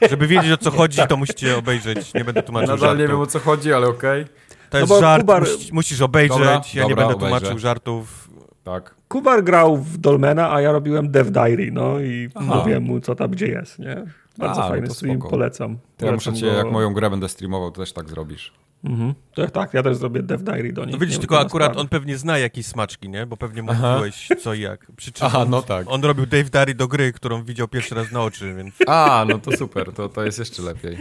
tak. 0.00 0.10
Żeby 0.10 0.26
wiedzieć 0.26 0.52
o 0.52 0.56
co 0.56 0.70
chodzi, 0.80 1.00
to 1.08 1.16
musicie 1.16 1.56
obejrzeć. 1.58 2.14
Nie 2.14 2.24
będę 2.24 2.42
tłumaczył 2.42 2.68
Nadal 2.76 2.96
nie 2.96 3.00
żartu. 3.02 3.12
wiem 3.16 3.20
o 3.22 3.26
co 3.26 3.38
chodzi, 3.38 3.72
ale 3.72 3.86
okej. 3.88 4.24
To 4.72 4.76
No 4.78 4.80
jest 4.80 4.88
bo 4.92 5.00
żart, 5.00 5.22
Kubar- 5.22 5.40
musisz, 5.40 5.72
musisz 5.72 6.00
obejrzeć. 6.00 6.38
Dobra, 6.38 6.60
ja 6.74 6.82
nie 6.82 6.88
dobra, 6.88 6.96
będę 6.96 7.14
obejrzę. 7.14 7.40
tłumaczył 7.40 7.58
żartów. 7.58 8.28
Tak. 8.64 8.94
Kubar 9.08 9.44
grał 9.44 9.76
w 9.76 9.98
Dolmena, 9.98 10.52
a 10.52 10.60
ja 10.60 10.72
robiłem 10.72 11.10
Dev 11.10 11.30
Diary, 11.30 11.70
no 11.72 12.00
i 12.00 12.28
Aha. 12.34 12.54
mówiłem 12.56 12.82
mu, 12.82 13.00
co 13.00 13.14
tam 13.14 13.30
gdzie 13.30 13.46
jest, 13.46 13.78
nie? 13.78 14.04
Bardzo 14.38 14.60
A, 14.60 14.64
no 14.64 14.70
fajny 14.70 14.90
stream, 14.90 15.18
polecam. 15.18 15.78
To 15.96 16.06
ja 16.06 16.12
muszę 16.12 16.24
Polecam 16.30 16.34
cię, 16.40 16.46
go. 16.52 16.56
jak 16.58 16.72
moją 16.72 16.94
grę 16.94 17.10
będę 17.10 17.28
streamował, 17.28 17.70
to 17.70 17.80
też 17.80 17.92
tak 17.92 18.08
zrobisz. 18.08 18.52
Mhm. 18.84 19.14
To 19.34 19.48
tak, 19.48 19.74
ja 19.74 19.82
też 19.82 19.96
zrobię 19.96 20.22
Dev 20.22 20.44
Diary 20.44 20.72
do 20.72 20.84
nich. 20.84 20.92
No 20.92 20.98
widzisz, 20.98 21.18
tylko 21.18 21.40
akurat 21.40 21.66
sprawy. 21.68 21.80
on 21.80 21.88
pewnie 21.88 22.18
zna 22.18 22.38
jakieś 22.38 22.66
smaczki, 22.66 23.08
nie? 23.08 23.26
Bo 23.26 23.36
pewnie 23.36 23.62
Aha. 23.68 23.90
mówiłeś 23.92 24.28
co 24.42 24.54
i 24.54 24.60
jak. 24.60 24.86
Przy 24.96 25.12
czym 25.12 25.26
Aha, 25.26 25.38
on, 25.38 25.50
no 25.50 25.62
tak. 25.62 25.86
on 25.90 26.04
robił 26.04 26.26
Dave 26.26 26.50
Dary 26.50 26.74
do 26.74 26.88
gry, 26.88 27.12
którą 27.12 27.44
widział 27.44 27.68
pierwszy 27.68 27.94
raz 27.94 28.12
na 28.12 28.22
oczy, 28.22 28.54
więc 28.54 28.74
A, 28.86 29.24
no 29.28 29.38
to 29.38 29.56
super, 29.56 29.92
to, 29.92 30.08
to 30.08 30.24
jest 30.24 30.38
jeszcze 30.38 30.62
lepiej. 30.62 30.96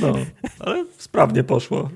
No, 0.00 0.12
ale 0.60 0.84
sprawnie 0.98 1.44
poszło. 1.44 1.90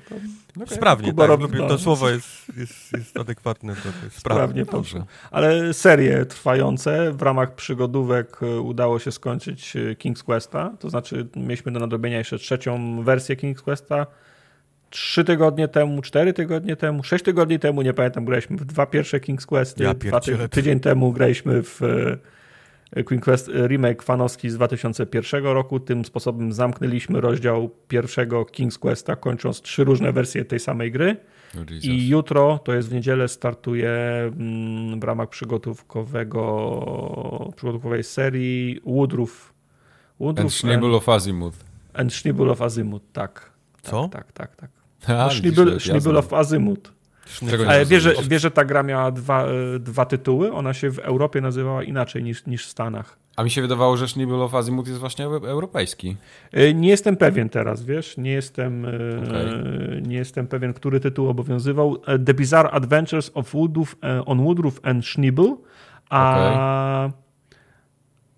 sprawnie, 0.67 1.09
Kuba 1.11 1.29
tak. 1.29 1.41
robi- 1.41 1.59
no. 1.59 1.69
to 1.69 1.79
słowo 1.79 2.11
jest, 2.11 2.29
jest, 2.57 2.93
jest 2.93 3.17
adekwatne. 3.17 3.73
Jest 3.73 3.83
sprawnie. 3.83 4.11
Sprawnie 4.21 4.67
poszło. 4.67 5.07
Ale 5.31 5.75
serie 5.75 6.27
trwające, 6.27 7.13
w 7.13 7.23
ramach 7.23 7.55
przygodówek 7.55 8.43
e, 8.43 8.61
udało 8.61 8.99
się 8.99 9.13
skończyć 9.13 9.77
e, 9.77 9.79
King's 9.95 10.23
Questa, 10.23 10.71
to 10.79 10.91
znaczy 10.91 11.29
mieliśmy 11.37 11.73
do 11.73 11.81
nadrobienia 11.81 12.19
jeszcze 12.19 12.39
trzecią 12.39 13.03
wersję 13.05 13.37
King's 13.37 13.63
Questa. 13.63 14.07
Trzy 14.93 15.24
tygodnie 15.24 15.68
temu, 15.68 16.03
cztery 16.03 16.32
tygodnie 16.32 16.76
temu, 16.76 17.03
sześć 17.03 17.24
tygodni 17.24 17.59
temu, 17.59 17.82
nie 17.82 17.95
pamiętam, 17.95 18.24
graliśmy 18.24 18.57
w 18.57 18.64
dwa 18.64 18.86
pierwsze 18.86 19.18
King's 19.18 19.47
Questy. 19.47 19.84
Ja 19.84 19.95
dwa 19.95 20.20
ty 20.20 20.49
tydzień 20.49 20.80
temu 20.80 21.12
graliśmy 21.12 21.62
w 21.62 21.82
e, 22.97 23.05
King 23.05 23.24
Quest 23.24 23.49
e, 23.49 23.68
remake 23.68 24.03
fanowski 24.03 24.51
z 24.51 24.55
2001 24.55 25.45
roku. 25.45 25.80
Tym 25.80 26.05
sposobem 26.05 26.53
zamknęliśmy 26.53 27.20
rozdział 27.20 27.70
pierwszego 27.88 28.43
King's 28.43 28.78
Questa, 28.78 29.16
kończąc 29.16 29.61
trzy 29.61 29.84
różne 29.84 30.12
wersje 30.12 30.45
tej 30.45 30.61
samej 30.61 30.93
gry. 30.93 31.16
Oh, 31.55 31.64
Jesus. 31.70 31.84
I 31.84 32.09
jutro, 32.09 32.59
to 32.64 32.74
jest 32.74 32.88
w 32.88 32.93
niedzielę, 32.93 33.28
startuje 33.28 33.90
mm, 33.90 35.01
w 35.01 35.05
ramach 35.05 35.28
przygotówkowego, 35.28 36.43
przygotówkowej 37.57 38.05
serii 38.05 38.80
Woodruff. 38.86 39.53
Woodruff 40.20 40.45
And 40.45 40.53
Schnibble 40.53 40.97
of 40.97 41.09
Azimuth. 41.09 41.57
and 41.95 42.14
Schnibble 42.14 42.51
of 42.51 42.62
Azimuth, 42.62 43.05
tak. 43.12 43.53
Co? 43.82 44.09
Tak, 44.09 44.32
tak, 44.32 44.57
tak. 44.57 44.82
A, 45.09 45.29
of 46.19 46.33
Azimuth. 46.33 46.93
Czego 47.51 47.65
nie 47.65 47.71
Ale 47.71 47.87
wiesz, 47.87 48.03
że, 48.03 48.15
wiesz, 48.29 48.43
że 48.43 48.51
ta 48.51 48.65
gra 48.65 48.83
miała 48.83 49.11
dwa, 49.11 49.45
e, 49.47 49.79
dwa 49.79 50.05
tytuły? 50.05 50.53
Ona 50.53 50.75
się 50.75 50.91
w 50.91 50.99
Europie 50.99 51.41
nazywała 51.41 51.83
inaczej 51.83 52.23
niż, 52.23 52.47
niż 52.47 52.67
w 52.67 52.71
Stanach. 52.71 53.19
A 53.37 53.43
mi 53.45 53.51
się 53.51 53.63
wydawało, 53.63 53.97
że 53.97 54.09
Schnibble 54.09 54.37
of 54.37 54.55
Azimuth 54.55 54.89
jest 54.89 55.01
właśnie 55.01 55.27
eu- 55.27 55.47
europejski. 55.47 56.17
E, 56.53 56.75
Nie 56.75 56.89
jestem 56.89 57.17
pewien 57.17 57.49
teraz, 57.49 57.83
wiesz, 57.85 58.17
nie 58.17 58.31
jestem, 58.31 58.85
e, 58.85 58.89
Okej. 58.89 60.03
nie 60.03 60.17
jestem 60.17 60.47
pewien, 60.47 60.73
który 60.75 61.01
tytuł 61.01 61.29
obowiązywał. 61.29 61.97
The 62.27 62.35
Bizarre 62.35 62.71
Adventures 62.71 63.31
of 63.35 63.53
Woodruff 63.53 63.97
on 64.27 64.45
Woodruff 64.45 64.81
and 64.83 65.07
Schnibble, 65.07 65.57
a, 66.11 67.11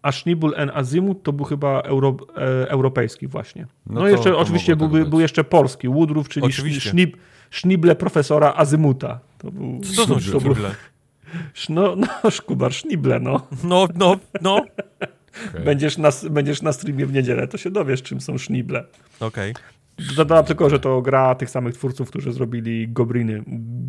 a 0.04 0.12
Schnibble 0.12 0.56
and 0.56 0.70
Azimuth 0.74 1.22
to 1.22 1.32
był 1.32 1.44
chyba 1.44 1.80
euro, 1.80 2.16
e, 2.36 2.70
europejski 2.70 3.26
właśnie. 3.26 3.66
No, 3.86 3.94
No 3.94 4.00
to- 4.00 4.08
jeszcze 4.08 4.30
to 4.30 4.38
oczywiście 4.38 4.76
tak 4.76 4.88
był, 4.88 5.06
był 5.06 5.20
jeszcze 5.20 5.44
polski, 5.44 5.88
Woodruff, 5.88 6.28
czyli 6.28 6.80
sznib, 6.80 7.16
Sznible 7.50 7.94
profesora 7.96 8.54
Azymuta. 8.56 9.20
To 9.38 9.50
był, 9.50 9.80
Co 9.80 10.06
to 10.06 10.20
są 10.20 10.32
to 10.32 10.40
był, 10.40 10.54
szkible? 10.54 10.74
no, 11.68 11.96
no, 11.96 12.30
Szkubar, 12.30 12.72
Sznible, 12.74 13.20
no. 13.20 13.40
No, 13.64 13.88
no, 13.94 14.16
no. 14.42 14.56
Okej. 14.56 15.64
Będziesz 15.64 15.98
na, 15.98 16.10
będziesz 16.30 16.62
na 16.62 16.72
streamie 16.72 17.06
w 17.06 17.12
niedzielę, 17.12 17.48
to 17.48 17.58
się 17.58 17.70
dowiesz, 17.70 18.02
czym 18.02 18.20
są 18.20 18.38
Sznible. 18.38 18.84
Okej. 19.20 19.54
Dodam 20.16 20.44
tylko, 20.44 20.70
że 20.70 20.80
to 20.80 21.02
gra 21.02 21.34
tych 21.34 21.50
samych 21.50 21.74
twórców, 21.74 22.08
którzy 22.10 22.32
zrobili 22.32 22.88
Gobliny, 22.88 23.42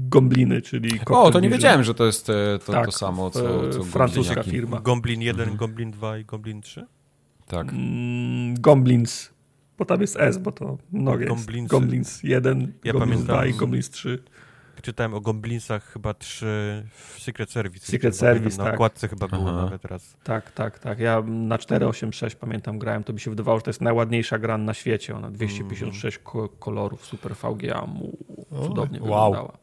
Gombliny, 0.09 0.61
czyli 0.61 0.99
O, 1.09 1.31
to 1.31 1.39
nie 1.39 1.49
wiedziałem, 1.49 1.83
że 1.83 1.93
to 1.93 2.05
jest 2.05 2.29
e, 2.29 2.33
to, 2.65 2.71
Tak, 2.73 2.85
to 2.85 2.91
samo, 2.91 3.29
co, 3.31 3.69
co 3.69 3.83
francuska 3.83 4.35
Gobliniaki. 4.35 4.51
firma. 4.51 4.79
Gomblin 4.79 5.21
1, 5.21 5.41
Mhm. 5.41 5.57
Gomblin 5.57 5.91
2 5.91 6.17
i 6.17 6.25
Gomblin 6.25 6.61
3? 6.61 6.85
Tak. 7.47 7.67
Mm, 7.73 8.55
Gomblins, 8.61 9.29
bo 9.77 9.85
tam 9.85 10.01
jest 10.01 10.17
S, 10.19 10.37
bo 10.37 10.51
to 10.51 10.77
mnogie. 10.91 11.25
Gomblins 11.69 12.23
1, 12.23 12.73
Ja 12.83 12.93
Gomblins 12.93 13.23
2 13.23 13.45
i 13.45 13.53
Gomblins 13.53 13.89
3. 13.89 14.23
Czytałem 14.81 15.13
o 15.13 15.21
Gomblinsach 15.21 15.83
chyba 15.83 16.13
3 16.13 16.83
w 16.91 17.19
Secret 17.21 17.51
Service. 17.51 17.85
Secret 17.85 18.17
Service, 18.17 18.57
Na 18.57 18.63
tak. 18.63 18.73
okładce 18.73 19.07
chyba 19.07 19.27
było 19.27 19.49
Aha. 19.49 19.61
nawet 19.61 19.85
raz. 19.85 20.17
Tak, 20.23 20.51
tak, 20.51 20.79
tak. 20.79 20.99
Ja 20.99 21.21
na 21.25 21.57
486 21.57 22.35
pamiętam 22.35 22.79
grałem, 22.79 23.03
to 23.03 23.13
mi 23.13 23.19
się 23.19 23.29
wydawało, 23.29 23.57
że 23.59 23.63
to 23.63 23.69
jest 23.69 23.81
najładniejsza 23.81 24.39
gra 24.39 24.57
na 24.57 24.73
świecie. 24.73 25.15
Ona 25.15 25.31
256 25.31 26.17
ko- 26.17 26.49
kolorów, 26.49 27.05
super 27.05 27.35
VGA, 27.35 27.85
mu 27.85 28.17
cudownie 28.67 28.99
wow. 28.99 29.31
wyglądała. 29.31 29.57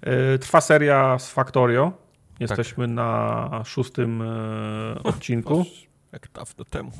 E, 0.00 0.38
Trwa 0.38 0.60
seria 0.60 1.18
z 1.18 1.30
Factorio. 1.30 1.92
Jesteśmy 2.40 2.86
na 2.86 3.62
szóstym 3.64 4.22
e, 4.22 5.02
odcinku. 5.10 5.64
Jak 6.12 6.28
dawno 6.34 6.64
temu. 6.64 6.92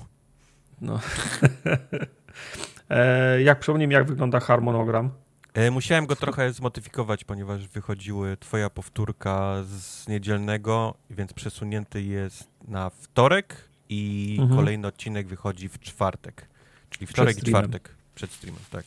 No. 0.81 1.01
e, 2.91 3.43
jak 3.43 3.61
przypomnij, 3.61 3.89
jak 3.89 4.07
wygląda 4.07 4.41
harmonogram? 4.41 5.11
E, 5.55 5.71
musiałem 5.71 6.07
go 6.07 6.17
trochę 6.17 6.53
zmodyfikować, 6.53 7.25
ponieważ 7.25 7.69
wychodziły 7.69 8.37
twoja 8.37 8.71
powtórka 8.71 9.55
z 9.65 10.09
niedzielnego, 10.09 10.95
więc 11.11 11.33
przesunięty 11.33 12.03
jest 12.03 12.49
na 12.69 12.91
wtorek 12.91 13.57
i 13.89 14.37
Mhm. 14.41 14.59
kolejny 14.61 14.87
odcinek 14.89 15.27
wychodzi 15.29 15.69
w 15.69 15.79
czwartek. 15.79 16.47
Czyli 16.91 17.07
wtorek 17.07 17.39
i 17.39 17.43
czwartek 17.43 17.95
przed 18.15 18.31
streamem, 18.33 18.63
tak. 18.71 18.85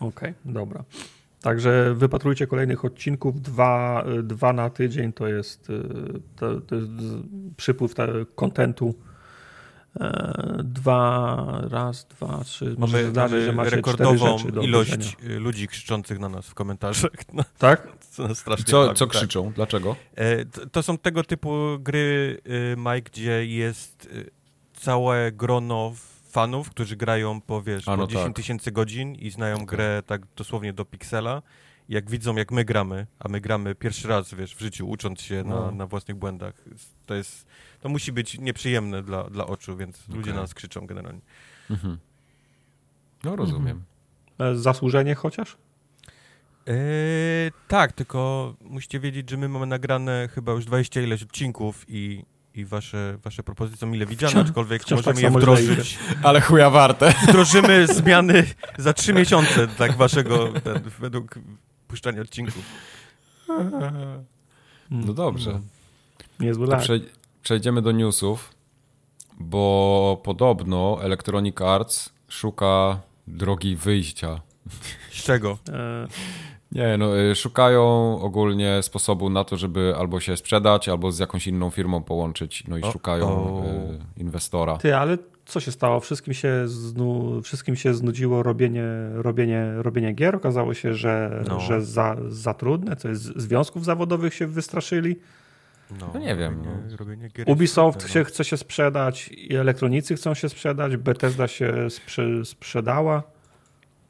Okej, 0.00 0.34
dobra. 0.44 0.84
Także 1.40 1.94
wypatrujcie 1.94 2.46
kolejnych 2.46 2.84
odcinków. 2.84 3.42
Dwa, 3.42 4.04
dwa 4.22 4.52
na 4.52 4.70
tydzień 4.70 5.12
to 5.12 5.26
jest, 5.28 5.70
y, 5.70 5.82
to, 6.36 6.60
to 6.60 6.74
jest 6.74 6.88
przypływ 7.56 7.94
te- 7.94 8.08
kontentu. 8.34 8.94
E, 10.00 10.58
Dwa, 10.64 11.60
raz, 11.70 12.06
dwa, 12.06 12.44
trzy. 12.44 12.74
Może 12.78 12.96
Mamy, 12.96 13.10
zdarzyć, 13.10 13.38
mamy 13.38 13.46
że 13.46 13.52
macie 13.52 13.70
rekordową 13.76 14.36
ilość 14.62 15.16
ludzi 15.22 15.68
krzyczących 15.68 16.18
na 16.18 16.28
nas 16.28 16.46
w 16.46 16.54
komentarzach. 16.54 17.10
No, 17.32 17.44
Tak? 17.58 17.88
co 18.12 18.34
strasznie 18.34 18.64
Co, 18.64 18.86
bawi, 18.86 18.98
co 18.98 19.06
tak. 19.06 19.16
krzyczą? 19.16 19.52
Dlaczego? 19.52 19.96
E, 20.14 20.44
to, 20.44 20.66
to 20.66 20.82
są 20.82 20.98
tego 20.98 21.24
typu 21.24 21.50
gry, 21.80 22.40
y, 22.46 22.76
Mike, 22.76 23.10
gdzie 23.10 23.46
jest 23.46 24.06
y, 24.06 24.30
całe 24.74 25.32
grono 25.32 25.92
fanów, 26.30 26.70
którzy 26.70 26.96
grają 26.96 27.40
po, 27.40 27.62
wiesz, 27.62 27.88
A, 27.88 27.96
no 27.96 28.02
po 28.02 28.08
10 28.08 28.26
tak. 28.26 28.36
tysięcy 28.36 28.72
godzin 28.72 29.14
i 29.14 29.30
znają 29.30 29.66
grę 29.66 30.02
tak 30.06 30.22
dosłownie 30.36 30.72
do 30.72 30.84
piksela. 30.84 31.42
Jak 31.88 32.10
widzą, 32.10 32.36
jak 32.36 32.52
my 32.52 32.64
gramy, 32.64 33.06
a 33.18 33.28
my 33.28 33.40
gramy 33.40 33.74
pierwszy 33.74 34.08
raz, 34.08 34.34
wiesz, 34.34 34.54
w 34.54 34.60
życiu, 34.60 34.88
ucząc 34.88 35.20
się 35.20 35.44
na, 35.44 35.54
No. 35.54 35.70
na 35.70 35.86
własnych 35.86 36.16
błędach, 36.16 36.54
to 37.06 37.14
jest, 37.14 37.46
to 37.80 37.88
musi 37.88 38.12
być 38.12 38.38
nieprzyjemne 38.38 39.02
dla, 39.02 39.24
dla 39.30 39.46
oczu, 39.46 39.76
więc 39.76 40.08
ludzie 40.08 40.20
Okej. 40.20 40.34
na 40.34 40.40
nas 40.40 40.54
krzyczą 40.54 40.86
generalnie. 40.86 41.20
Mhm. 41.70 41.98
No 43.24 43.36
rozumiem. 43.36 43.82
E, 44.38 44.56
Zasłużenie 44.56 45.14
chociaż? 45.14 45.56
Eee, 46.66 47.52
tak, 47.68 47.92
tylko 47.92 48.54
musicie 48.60 49.00
wiedzieć, 49.00 49.30
że 49.30 49.36
my 49.36 49.48
mamy 49.48 49.66
nagrane 49.66 50.28
chyba 50.34 50.52
już 50.52 50.64
20 50.64 51.00
ileś 51.00 51.22
odcinków 51.22 51.84
i, 51.88 52.24
i 52.54 52.64
wasze, 52.64 53.18
wasze 53.24 53.42
propozycje 53.42 53.78
są 53.78 53.86
mile 53.86 54.06
widziane, 54.06 54.40
aczkolwiek 54.40 54.82
wciąż 54.82 55.06
możemy 55.06 55.14
tak 55.14 55.22
je 55.22 55.30
wdrożyć. 55.38 55.98
Ale 56.22 56.40
chuja 56.40 56.70
warte. 56.70 57.14
Wdrożymy 57.28 57.86
zmiany 57.86 58.44
za 58.78 58.92
3 58.92 59.14
miesiące, 59.14 59.68
tak 59.68 59.96
waszego, 59.96 60.52
ten, 60.64 60.82
według 60.98 61.34
puszczania 61.88 62.22
odcinków. 62.22 62.64
No 64.90 65.12
dobrze. 65.12 65.60
Niezły 66.40 66.66
To 66.66 66.72
lag. 66.72 66.82
prze, 66.82 67.00
przejdziemy 67.42 67.82
do 67.82 67.92
newsów, 67.92 68.54
bo 69.40 70.20
podobno 70.24 70.98
Electronic 71.02 71.60
Arts 71.60 72.12
szuka 72.28 73.00
drogi 73.26 73.76
wyjścia 73.76 74.40
Z 75.10 75.22
czego? 75.22 75.58
Nie, 76.72 76.96
no 76.98 77.18
y, 77.18 77.34
szukają 77.34 77.82
ogólnie 78.20 78.82
sposobu 78.82 79.30
na 79.30 79.44
to, 79.44 79.56
żeby 79.56 79.94
albo 79.98 80.20
się 80.20 80.36
sprzedać, 80.36 80.88
albo 80.88 81.12
z 81.12 81.18
jakąś 81.18 81.46
inną 81.46 81.70
firmą 81.70 82.02
połączyć, 82.02 82.64
no 82.68 82.78
i 82.78 82.82
O, 82.82 82.92
szukają 82.92 83.26
o. 83.26 83.64
y, 84.16 84.20
inwestora. 84.20 84.76
Ty, 84.76 84.96
ale 84.96 85.18
co 85.46 85.60
się 85.60 85.72
stało? 85.72 86.00
Wszystkim 86.00 86.34
się, 86.34 86.68
znu, 86.68 87.42
wszystkim 87.42 87.76
się 87.76 87.94
znudziło 87.94 88.42
robienie, 88.42 88.84
robienie, 89.14 89.72
robienie 89.76 90.12
gier. 90.12 90.36
Okazało 90.36 90.74
się, 90.74 90.94
że, 90.94 91.44
No. 91.48 91.60
że 91.60 91.82
za, 91.82 92.16
za 92.28 92.54
trudne. 92.54 92.96
Co 92.96 93.08
jest, 93.08 93.22
związków 93.22 93.84
zawodowych 93.84 94.34
się 94.34 94.46
wystraszyli. 94.46 95.16
No 96.14 96.20
nie 96.20 96.36
wiem, 96.36 96.54
Robienie, 96.64 96.96
robienie 96.96 97.28
gier 97.28 97.38
jest 97.38 97.48
Ubisoft 97.48 98.08
się, 98.12 98.18
no. 98.18 98.24
chce 98.24 98.44
się 98.44 98.56
sprzedać, 98.56 99.28
i 99.28 99.56
elektronicy 99.56 100.14
chcą 100.14 100.34
się 100.34 100.48
sprzedać, 100.48 100.96
Bethesda 100.96 101.48
się 101.48 101.90
sprze, 101.90 102.44
sprzedała. 102.44 103.22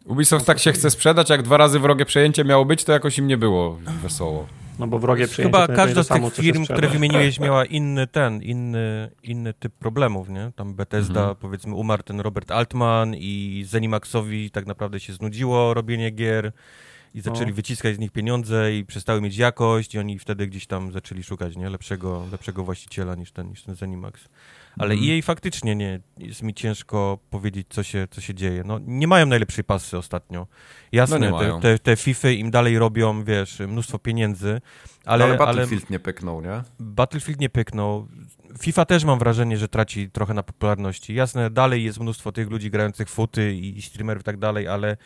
Ubisoft 0.08 0.46
tak 0.46 0.58
się 0.58 0.72
chce 0.72 0.90
sprzedać, 0.90 1.30
jak 1.30 1.42
dwa 1.42 1.56
razy 1.56 1.78
wrogie 1.78 2.04
przejęcie 2.04 2.44
miało 2.44 2.64
być, 2.64 2.84
to 2.84 2.92
jakoś 2.92 3.18
im 3.18 3.26
nie 3.26 3.36
było 3.36 3.78
wesoło. 4.02 4.46
No 4.78 4.86
bo 4.86 4.98
wrogie 4.98 5.28
przejęcie 5.28 5.58
Chyba 5.58 5.76
każda 5.76 6.02
z 6.02 6.06
samo, 6.06 6.26
tych 6.30 6.36
się 6.36 6.42
firm, 6.42 6.64
które 6.64 6.88
wymieniłeś, 6.88 7.40
miała 7.40 7.64
inny 7.64 8.06
ten, 8.06 8.42
inny, 8.42 9.10
inny 9.22 9.54
typ 9.54 9.72
problemów, 9.72 10.28
nie? 10.28 10.52
Tam 10.56 10.74
Bethesda, 10.74 11.20
Mhm. 11.20 11.36
powiedzmy, 11.36 11.74
umarł 11.74 12.02
ten 12.02 12.20
Robert 12.20 12.50
Altman 12.50 13.14
i 13.14 13.64
Zenimaxowi 13.68 14.50
tak 14.50 14.66
naprawdę 14.66 15.00
się 15.00 15.12
znudziło 15.12 15.74
robienie 15.74 16.10
gier 16.10 16.52
i 17.14 17.20
zaczęli 17.20 17.48
No. 17.50 17.54
wyciskać 17.54 17.94
z 17.96 17.98
nich 17.98 18.10
pieniądze 18.12 18.74
i 18.76 18.84
przestały 18.84 19.20
mieć 19.20 19.36
jakość 19.36 19.94
i 19.94 19.98
oni 19.98 20.18
wtedy 20.18 20.46
gdzieś 20.46 20.66
tam 20.66 20.92
zaczęli 20.92 21.22
szukać, 21.22 21.56
nie? 21.56 21.70
Lepszego, 21.70 22.24
lepszego 22.32 22.64
właściciela 22.64 23.14
niż 23.14 23.32
ten, 23.32 23.48
niż 23.48 23.62
ten 23.62 23.74
Zenimax. 23.74 24.28
Ale 24.78 24.94
Mhm. 24.94 25.12
EA 25.12 25.22
faktycznie 25.22 25.76
nie, 25.76 26.00
jest 26.18 26.42
mi 26.42 26.54
ciężko 26.54 27.18
powiedzieć, 27.30 27.66
co 27.70 27.82
się, 27.82 28.08
co 28.10 28.20
się 28.20 28.34
dzieje. 28.34 28.62
No, 28.66 28.78
nie 28.86 29.08
mają 29.08 29.26
najlepszej 29.26 29.64
pasy 29.64 29.98
ostatnio. 29.98 30.46
Jasne, 30.92 31.30
No 31.30 31.38
te, 31.38 31.60
te, 31.60 31.78
te 31.78 31.96
FIFA 31.96 32.30
im 32.30 32.50
dalej 32.50 32.78
robią, 32.78 33.24
wiesz, 33.24 33.58
mnóstwo 33.58 33.98
pieniędzy, 33.98 34.60
ale, 35.04 35.24
Ale, 35.24 35.24
ale, 35.24 35.38
Battlefield 35.38 35.90
nie 35.90 35.98
pyknął, 35.98 36.40
nie? 36.40 36.62
Battlefield 36.80 37.40
nie 37.40 37.48
pyknął. 37.48 38.08
FIFA 38.58 38.84
też 38.84 39.04
mam 39.04 39.18
wrażenie, 39.18 39.56
że 39.58 39.68
traci 39.68 40.10
trochę 40.10 40.34
na 40.34 40.42
popularności. 40.42 41.14
Jasne, 41.14 41.50
dalej 41.50 41.84
jest 41.84 42.00
mnóstwo 42.00 42.32
tych 42.32 42.50
ludzi 42.50 42.70
grających 42.70 43.08
futy 43.08 43.54
i 43.54 43.82
streamerów 43.82 44.20
i 44.20 44.24
tak 44.24 44.36
dalej, 44.36 44.68
ale 44.68 44.96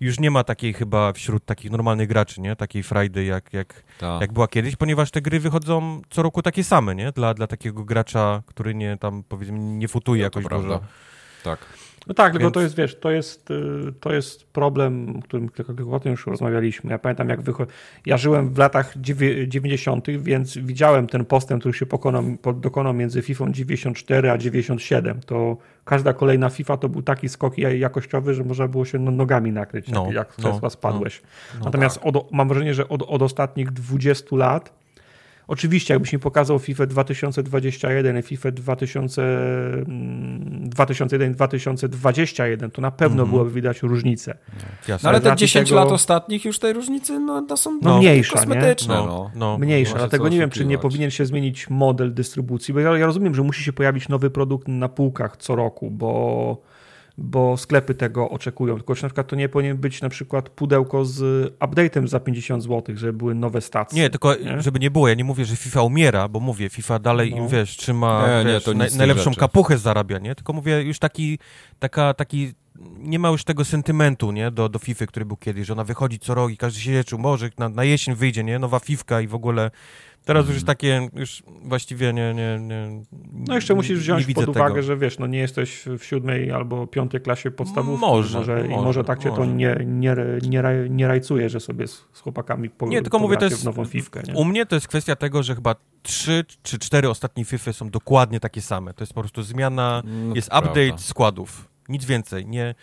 już 0.00 0.18
nie 0.20 0.30
ma 0.30 0.44
takiej 0.44 0.72
chyba 0.72 1.12
wśród 1.12 1.44
takich 1.44 1.70
normalnych 1.70 2.08
graczy, 2.08 2.40
nie? 2.40 2.56
Takiej 2.56 2.82
frajdy 2.82 3.24
jak, 3.24 3.52
jak, 3.52 3.82
Tak. 3.98 4.20
jak 4.20 4.32
była 4.32 4.48
kiedyś, 4.48 4.76
ponieważ 4.76 5.10
te 5.10 5.20
gry 5.22 5.40
wychodzą 5.40 6.00
co 6.10 6.22
roku 6.22 6.42
takie 6.42 6.64
same, 6.64 6.94
nie? 6.94 7.12
Dla, 7.12 7.34
dla 7.34 7.46
takiego 7.46 7.84
gracza, 7.84 8.42
który 8.46 8.74
nie 8.74 8.96
tam 8.96 9.22
powiedzmy 9.28 9.58
nie 9.58 9.88
futuje 9.88 10.20
No, 10.20 10.24
jakoś 10.24 10.44
dużo. 10.44 10.80
Tak. 11.44 11.58
No 12.06 12.14
tak, 12.14 12.32
tylko 12.32 12.44
Więc- 12.44 12.54
to 12.54 12.60
jest, 12.60 12.76
wiesz, 12.76 12.98
to 13.00 13.10
jest, 13.10 13.50
y, 13.50 13.54
to 14.00 14.12
jest 14.12 14.44
problem, 14.52 15.16
o 15.18 15.22
którym 15.22 15.48
kilkakrotnie 15.48 16.10
już 16.10 16.26
rozmawialiśmy. 16.26 16.90
Ja 16.90 16.98
pamiętam, 16.98 17.28
jak 17.28 17.40
wycho... 17.42 17.66
ja 18.06 18.16
żyłem 18.16 18.54
w 18.54 18.58
latach 18.58 18.98
dziewię- 18.98 19.48
90., 19.48 20.06
więc 20.18 20.58
widziałem 20.58 21.06
ten 21.06 21.24
postęp, 21.24 21.60
który 21.62 21.74
się 21.74 21.86
pokonał, 21.86 22.24
po- 22.42 22.52
dokonał 22.52 22.94
między 22.94 23.22
FIFA 23.22 23.44
94 23.50 24.30
a 24.30 24.38
97. 24.38 25.20
To 25.26 25.56
każda 25.84 26.12
kolejna 26.12 26.48
FIFA 26.50 26.76
to 26.76 26.88
był 26.88 27.02
taki 27.02 27.28
skok 27.28 27.58
ja- 27.58 27.74
jakościowy, 27.74 28.34
że 28.34 28.44
można 28.44 28.68
było 28.68 28.84
się 28.84 28.98
no- 28.98 29.10
nogami 29.10 29.52
nakryć, 29.52 29.88
No, 29.88 30.04
jak, 30.06 30.14
jak 30.14 30.54
z 30.56 30.62
no, 30.62 30.70
spadłeś. 30.70 31.22
no 31.58 31.64
Natomiast 31.64 32.00
od, 32.02 32.32
mam 32.32 32.48
wrażenie, 32.48 32.74
że 32.74 32.88
od, 32.88 33.02
od 33.02 33.22
ostatnich 33.22 33.70
20 33.70 34.36
lat 34.36 34.79
Oczywiście, 35.54 35.94
jakbyś 35.94 36.12
mi 36.12 36.18
pokazał 36.18 36.58
FIFA 36.58 36.86
2021 36.86 38.18
i 38.18 38.22
FIFA 38.22 38.50
2000, 38.50 39.22
mm, 39.22 40.70
2001-2021, 40.70 42.70
to 42.70 42.82
na 42.82 42.90
pewno 42.90 43.22
Mhm. 43.22 43.30
byłoby 43.30 43.50
widać 43.50 43.82
różnicę. 43.82 44.34
No 44.88 44.96
ale 45.08 45.20
te 45.20 45.28
racji 45.28 45.46
10 45.46 45.68
tego- 45.68 45.80
lat 45.80 45.92
ostatnich 45.92 46.44
już 46.44 46.58
tej 46.58 46.72
różnicy 46.72 47.18
no, 47.18 47.42
to 47.42 47.56
są 47.56 47.78
No, 47.82 47.98
mniejsza, 47.98 48.34
nie? 48.34 48.40
kosmetyczne. 48.46 48.94
No, 48.94 49.06
no, 49.06 49.30
no. 49.34 49.58
Mniejsza, 49.58 49.92
ma 49.92 49.98
się 49.98 50.02
dlatego 50.08 50.28
nie 50.28 50.38
wiem, 50.38 50.50
czy 50.50 50.66
nie 50.66 50.78
powinien 50.78 51.10
się 51.10 51.26
zmienić 51.26 51.70
model 51.70 52.14
dystrybucji, 52.14 52.74
bo 52.74 52.80
ja, 52.80 52.98
ja 52.98 53.06
rozumiem, 53.06 53.34
że 53.34 53.42
musi 53.42 53.64
się 53.64 53.72
pojawić 53.72 54.08
nowy 54.08 54.30
produkt 54.30 54.68
na 54.68 54.88
półkach 54.88 55.36
co 55.36 55.56
roku, 55.56 55.90
bo, 55.90 56.62
bo 57.22 57.56
sklepy 57.56 57.94
tego 57.94 58.30
oczekują, 58.30 58.76
tylko 58.76 58.94
czy 58.94 59.02
na 59.02 59.08
przykład 59.08 59.26
to 59.28 59.36
nie 59.36 59.48
powinien 59.48 59.76
być 59.76 60.02
na 60.02 60.08
przykład 60.08 60.48
pudełko 60.48 61.04
z 61.04 61.18
update'em 61.58 62.06
za 62.06 62.20
50 62.20 62.62
zł, 62.62 62.96
żeby 62.96 63.12
były 63.12 63.34
nowe 63.34 63.60
stacje. 63.60 64.02
Nie, 64.02 64.10
tylko 64.10 64.34
Nie? 64.34 64.62
żeby 64.62 64.78
nie 64.78 64.90
było, 64.90 65.08
ja 65.08 65.14
nie 65.14 65.24
mówię, 65.24 65.44
że 65.44 65.56
FIFA 65.56 65.82
umiera, 65.82 66.28
bo 66.28 66.40
mówię, 66.40 66.68
FIFA 66.68 66.98
dalej 66.98 67.30
No. 67.30 67.36
im, 67.36 67.48
wiesz, 67.48 67.76
trzyma, 67.76 68.26
Nie, 68.28 68.44
nie, 68.44 68.52
wiesz, 68.52 68.64
to 68.64 68.72
nic 68.72 68.78
naj, 68.80 68.96
najlepszą 68.98 69.30
rzeczy. 69.30 69.40
kapuchę 69.40 69.78
zarabia, 69.78 70.18
nie? 70.18 70.34
Tylko 70.34 70.52
mówię, 70.52 70.82
już 70.82 70.98
taki, 70.98 71.38
taka, 71.78 72.14
taki, 72.14 72.52
nie 72.98 73.18
ma 73.18 73.28
już 73.28 73.44
tego 73.44 73.64
sentymentu, 73.64 74.32
nie, 74.32 74.50
do, 74.50 74.68
do 74.68 74.78
FIFA, 74.78 75.06
który 75.06 75.26
był 75.26 75.36
kiedyś, 75.36 75.66
że 75.66 75.72
ona 75.72 75.84
wychodzi 75.84 76.18
co 76.18 76.34
rok 76.34 76.50
i 76.52 76.56
każdy 76.56 76.80
się 76.80 77.04
czuł, 77.04 77.18
może 77.18 77.50
na, 77.58 77.68
na 77.68 77.84
jesień 77.84 78.14
wyjdzie, 78.14 78.44
nie, 78.44 78.58
nowa 78.58 78.78
Fifka 78.78 79.20
i 79.20 79.26
w 79.26 79.34
ogóle, 79.34 79.70
teraz 80.24 80.46
już 80.46 80.54
jest 80.54 80.66
takie, 80.66 81.08
już 81.14 81.42
właściwie 81.62 82.12
nie, 82.12 82.34
nie, 82.34 82.58
nie 82.60 83.02
No 83.32 83.54
jeszcze 83.54 83.74
musisz 83.74 83.90
nie 83.98 84.02
wziąć 84.02 84.24
widzę 84.26 84.40
pod 84.46 84.56
uwagę, 84.56 84.74
tego. 84.74 84.82
że 84.82 84.96
wiesz, 84.96 85.18
no 85.18 85.26
nie 85.26 85.38
jesteś 85.38 85.84
w 85.98 86.04
siódmej 86.04 86.50
albo 86.52 86.86
piątej 86.86 87.20
klasie 87.20 87.50
podstawówki. 87.50 88.00
Może, 88.00 88.38
może, 88.38 88.66
i 88.66 88.68
może, 88.68 88.82
może 88.84 89.04
tak 89.04 89.18
cię 89.18 89.30
to 89.30 89.36
może. 89.36 89.52
nie, 89.52 89.76
nie, 89.86 90.14
nie, 90.48 90.62
raj- 90.62 90.90
nie 90.90 91.08
rajcuje, 91.08 91.48
że 91.48 91.60
sobie 91.60 91.86
z, 91.86 92.04
z 92.12 92.20
chłopakami 92.20 92.70
po, 92.70 92.86
Nie, 92.86 93.02
tylko 93.02 93.18
mówię, 93.18 93.36
to 93.36 93.44
jest. 93.44 93.62
w 93.62 93.64
nową 93.64 93.84
fifkę. 93.84 94.22
Nie? 94.28 94.34
U 94.34 94.44
mnie 94.44 94.66
to 94.66 94.76
jest 94.76 94.88
kwestia 94.88 95.16
tego, 95.16 95.42
że 95.42 95.54
chyba 95.54 95.74
trzy 96.02 96.44
czy 96.62 96.78
cztery 96.78 97.08
ostatnie 97.10 97.44
FIFA 97.44 97.72
są 97.72 97.90
dokładnie 97.90 98.40
takie 98.40 98.60
same. 98.62 98.94
To 98.94 99.02
jest 99.02 99.14
po 99.14 99.20
prostu 99.20 99.42
zmiana, 99.42 100.02
No, 100.04 100.34
jest 100.34 100.48
to 100.50 100.58
update 100.58 100.86
prawda. 100.86 101.02
składów. 101.04 101.69
Nic 101.90 102.04
więcej. 102.04 102.46
Nie, 102.46 102.74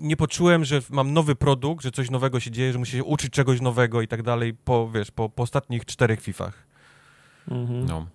nie 0.00 0.16
poczułem, 0.16 0.64
że 0.64 0.80
mam 0.90 1.12
nowy 1.12 1.34
produkt, 1.36 1.84
że 1.84 1.90
coś 1.90 2.10
nowego 2.10 2.40
się 2.40 2.50
dzieje, 2.50 2.72
że 2.72 2.78
muszę 2.78 2.92
się 2.92 3.04
uczyć 3.04 3.32
czegoś 3.32 3.60
nowego 3.60 4.02
i 4.02 4.08
tak 4.08 4.22
dalej 4.22 4.54
po, 4.54 4.90
wiesz, 4.90 5.10
po, 5.10 5.28
po 5.28 5.42
ostatnich 5.42 5.84
czterech 5.84 6.20
Fifach. 6.20 6.66
Mhm. 7.50 7.86
No. 7.86 8.06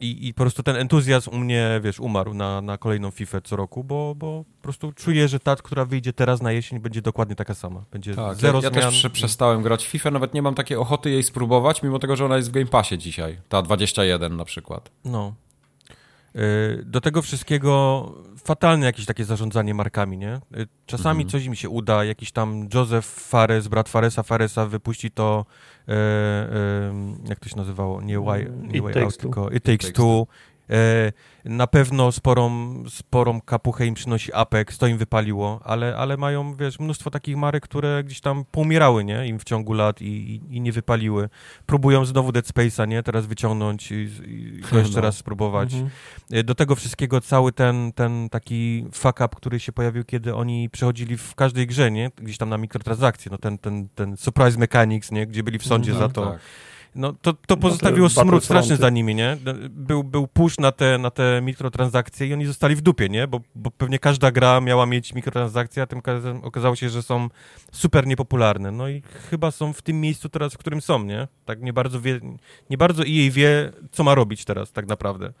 I, 0.00 0.28
I 0.28 0.34
po 0.34 0.42
prostu 0.42 0.62
ten 0.62 0.76
entuzjazm 0.76 1.30
u 1.30 1.38
mnie, 1.38 1.80
wiesz, 1.84 2.00
umarł 2.00 2.34
na, 2.34 2.60
na 2.60 2.78
kolejną 2.78 3.10
FIFA 3.10 3.40
co 3.40 3.56
roku, 3.56 3.84
bo, 3.84 4.14
bo 4.14 4.44
po 4.56 4.62
prostu 4.62 4.92
czuję, 4.92 5.28
że 5.28 5.40
ta, 5.40 5.56
która 5.56 5.84
wyjdzie 5.84 6.12
teraz 6.12 6.42
na 6.42 6.52
jesień, 6.52 6.78
będzie 6.80 7.02
dokładnie 7.02 7.34
taka 7.36 7.54
sama. 7.54 7.84
Będzie 7.92 8.14
Tak, 8.14 8.36
zero 8.36 8.58
ja, 8.58 8.64
ja 8.64 8.70
zmian. 8.70 8.82
też 8.84 8.94
prze- 8.98 9.10
przestałem 9.10 9.62
grać 9.62 9.84
w 9.84 9.88
FIFA, 9.88 10.10
nawet 10.10 10.34
nie 10.34 10.42
mam 10.42 10.54
takiej 10.54 10.76
ochoty 10.76 11.10
jej 11.10 11.22
spróbować, 11.22 11.82
mimo 11.82 11.98
tego, 11.98 12.16
że 12.16 12.24
ona 12.24 12.36
jest 12.36 12.48
w 12.48 12.52
Game 12.52 12.66
Passie 12.66 12.98
dzisiaj. 12.98 13.38
Ta 13.48 13.62
21 13.62 14.36
na 14.36 14.44
przykład. 14.44 14.90
No. 15.04 15.34
Y, 16.36 16.82
Do 16.86 17.00
tego 17.00 17.22
wszystkiego 17.22 18.12
fatalne 18.44 18.86
jakieś 18.86 19.06
takie 19.06 19.24
zarządzanie 19.24 19.74
markami, 19.74 20.18
nie? 20.18 20.34
Y, 20.56 20.66
Czasami 20.86 21.22
Mhm. 21.22 21.28
coś 21.28 21.46
mi 21.48 21.56
się 21.56 21.68
uda, 21.68 22.04
jakiś 22.04 22.32
tam 22.32 22.68
Joseph 22.74 23.06
Fares, 23.06 23.68
brat 23.68 23.88
Faresa 23.88 24.22
Faresa 24.22 24.66
wypuści 24.66 25.10
to, 25.10 25.46
e, 25.88 25.92
e, 25.92 25.96
jak 27.28 27.40
to 27.40 27.48
się 27.48 27.56
nazywało? 27.56 28.00
Nie 28.02 28.20
Way, 28.20 28.50
nie 28.62 28.78
It 28.78 28.84
way 28.84 29.02
Out, 29.04 29.16
Two. 29.16 29.20
tylko 29.22 29.50
It 29.50 29.64
Takes, 29.64 29.86
Takes 29.86 29.92
Two. 29.92 30.26
E, 30.30 30.53
na 31.44 31.66
pewno 31.66 32.12
sporą, 32.12 32.74
sporą 32.88 33.40
kapuchę 33.40 33.86
im 33.86 33.94
przynosi 33.94 34.32
Apex, 34.32 34.78
to 34.78 34.86
im 34.86 34.98
wypaliło, 34.98 35.60
ale, 35.64 35.96
ale 35.96 36.16
mają, 36.16 36.56
wiesz, 36.56 36.78
mnóstwo 36.80 37.10
takich 37.10 37.36
marek, 37.36 37.64
które 37.64 38.04
gdzieś 38.04 38.20
tam 38.20 38.44
poumierały, 38.50 39.04
nie? 39.04 39.26
Im 39.26 39.38
w 39.38 39.44
ciągu 39.44 39.72
lat 39.72 40.02
i, 40.02 40.04
i, 40.06 40.56
i 40.56 40.60
nie 40.60 40.72
wypaliły. 40.72 41.28
Próbują 41.66 42.04
znowu 42.04 42.32
Dead 42.32 42.46
Space'a, 42.46 42.88
nie? 42.88 43.02
Teraz 43.02 43.26
wyciągnąć 43.26 43.92
i, 43.92 43.94
i 44.26 44.62
to 44.70 44.78
jeszcze 44.78 45.00
raz 45.00 45.16
spróbować. 45.16 45.72
Mhm. 45.74 45.90
Y, 46.32 46.44
Do 46.44 46.54
tego 46.54 46.74
wszystkiego 46.74 47.20
cały 47.20 47.52
ten, 47.52 47.92
ten 47.92 48.28
taki 48.28 48.86
fuck 48.92 49.20
up, 49.20 49.28
który 49.36 49.60
się 49.60 49.72
pojawił, 49.72 50.04
kiedy 50.04 50.34
oni 50.34 50.70
przechodzili 50.70 51.16
w 51.16 51.34
każdej 51.34 51.66
grze, 51.66 51.90
nie? 51.90 52.10
Gdzieś 52.16 52.38
tam 52.38 52.48
na 52.48 52.58
mikrotransakcje, 52.58 53.32
no 53.32 53.38
ten, 53.38 53.58
ten, 53.58 53.88
ten 53.94 54.16
surprise 54.16 54.58
mechanics, 54.58 55.10
nie? 55.12 55.26
Gdzie 55.26 55.42
byli 55.42 55.58
w 55.58 55.66
sądzie 55.66 55.92
Mhm, 55.92 56.08
za 56.08 56.14
to. 56.14 56.26
Tak. 56.30 56.40
No 56.94 57.12
to, 57.22 57.32
to 57.32 57.56
pozostawiło 57.56 58.08
te 58.08 58.14
smród 58.14 58.44
straszny 58.44 58.76
za 58.76 58.90
nimi, 58.90 59.14
nie? 59.14 59.36
Był, 59.70 60.04
był 60.04 60.26
push 60.26 60.58
na 60.58 60.72
te, 60.72 60.98
na 60.98 61.10
te 61.10 61.40
mikrotransakcje 61.42 62.26
i 62.26 62.32
oni 62.32 62.46
zostali 62.46 62.76
w 62.76 62.80
dupie, 62.80 63.08
nie? 63.08 63.26
Bo, 63.26 63.40
bo 63.54 63.70
pewnie 63.70 63.98
każda 63.98 64.30
gra 64.30 64.60
miała 64.60 64.86
mieć 64.86 65.14
mikrotransakcje, 65.14 65.82
a 65.82 65.86
tym 65.86 66.00
okazało 66.42 66.76
się, 66.76 66.88
że 66.88 67.02
są 67.02 67.28
super 67.72 68.06
niepopularne. 68.06 68.70
No 68.70 68.88
i 68.88 69.02
chyba 69.30 69.50
są 69.50 69.72
w 69.72 69.82
tym 69.82 70.00
miejscu 70.00 70.28
teraz, 70.28 70.54
w 70.54 70.58
którym 70.58 70.80
są, 70.80 71.04
nie? 71.04 71.28
Tak 71.44 71.62
nie 71.62 71.72
bardzo 71.72 72.00
wie, 72.00 72.20
nie 72.70 72.78
bardzo 72.78 73.02
EA 73.02 73.30
wie, 73.30 73.72
co 73.92 74.04
ma 74.04 74.14
robić 74.14 74.44
teraz 74.44 74.72
tak 74.72 74.86
naprawdę. 74.86 75.32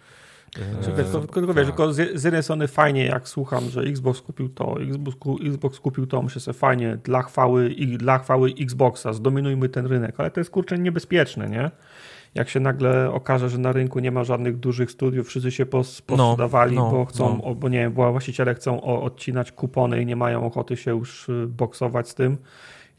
Tylko, 0.54 1.02
tylko, 1.02 1.34
tylko, 1.34 1.54
wiesz, 1.54 1.66
tak. 1.66 1.76
tylko 1.76 1.92
z, 1.92 2.20
z 2.20 2.24
jednej 2.24 2.42
strony 2.42 2.68
fajnie, 2.68 3.06
jak 3.06 3.28
słucham, 3.28 3.70
że 3.70 3.80
Xbox 3.80 4.20
kupił 4.20 4.48
to, 4.48 4.80
Xbox, 4.80 5.16
Xbox 5.46 5.80
kupił 5.80 6.06
to, 6.06 6.22
myślę 6.22 6.40
sobie 6.40 6.58
fajnie, 6.58 6.98
dla 7.04 7.22
chwały, 7.22 7.70
i 7.70 7.98
dla 7.98 8.18
chwały 8.18 8.52
Xboxa, 8.60 9.12
zdominujmy 9.12 9.68
ten 9.68 9.86
rynek, 9.86 10.14
ale 10.18 10.30
to 10.30 10.40
jest 10.40 10.50
kurczę 10.50 10.78
niebezpieczne, 10.78 11.48
nie? 11.48 11.70
Jak 12.34 12.48
się 12.48 12.60
nagle 12.60 13.10
okaże, 13.10 13.50
że 13.50 13.58
na 13.58 13.72
rynku 13.72 13.98
nie 13.98 14.10
ma 14.10 14.24
żadnych 14.24 14.56
dużych 14.56 14.90
studiów, 14.90 15.26
wszyscy 15.26 15.50
się 15.50 15.66
pos, 15.66 16.02
posprzedawali, 16.02 16.76
no, 16.76 16.90
bo 16.90 17.04
chcą, 17.04 17.40
no. 17.44 17.54
bo 17.54 17.68
nie 17.68 17.78
wiem, 17.78 17.92
właściciele 17.92 18.54
chcą 18.54 18.82
odcinać 18.82 19.52
kupony 19.52 20.02
i 20.02 20.06
nie 20.06 20.16
mają 20.16 20.46
ochoty 20.46 20.76
się 20.76 20.90
już 20.90 21.28
y, 21.28 21.46
boksować 21.48 22.08
z 22.08 22.14
tym. 22.14 22.38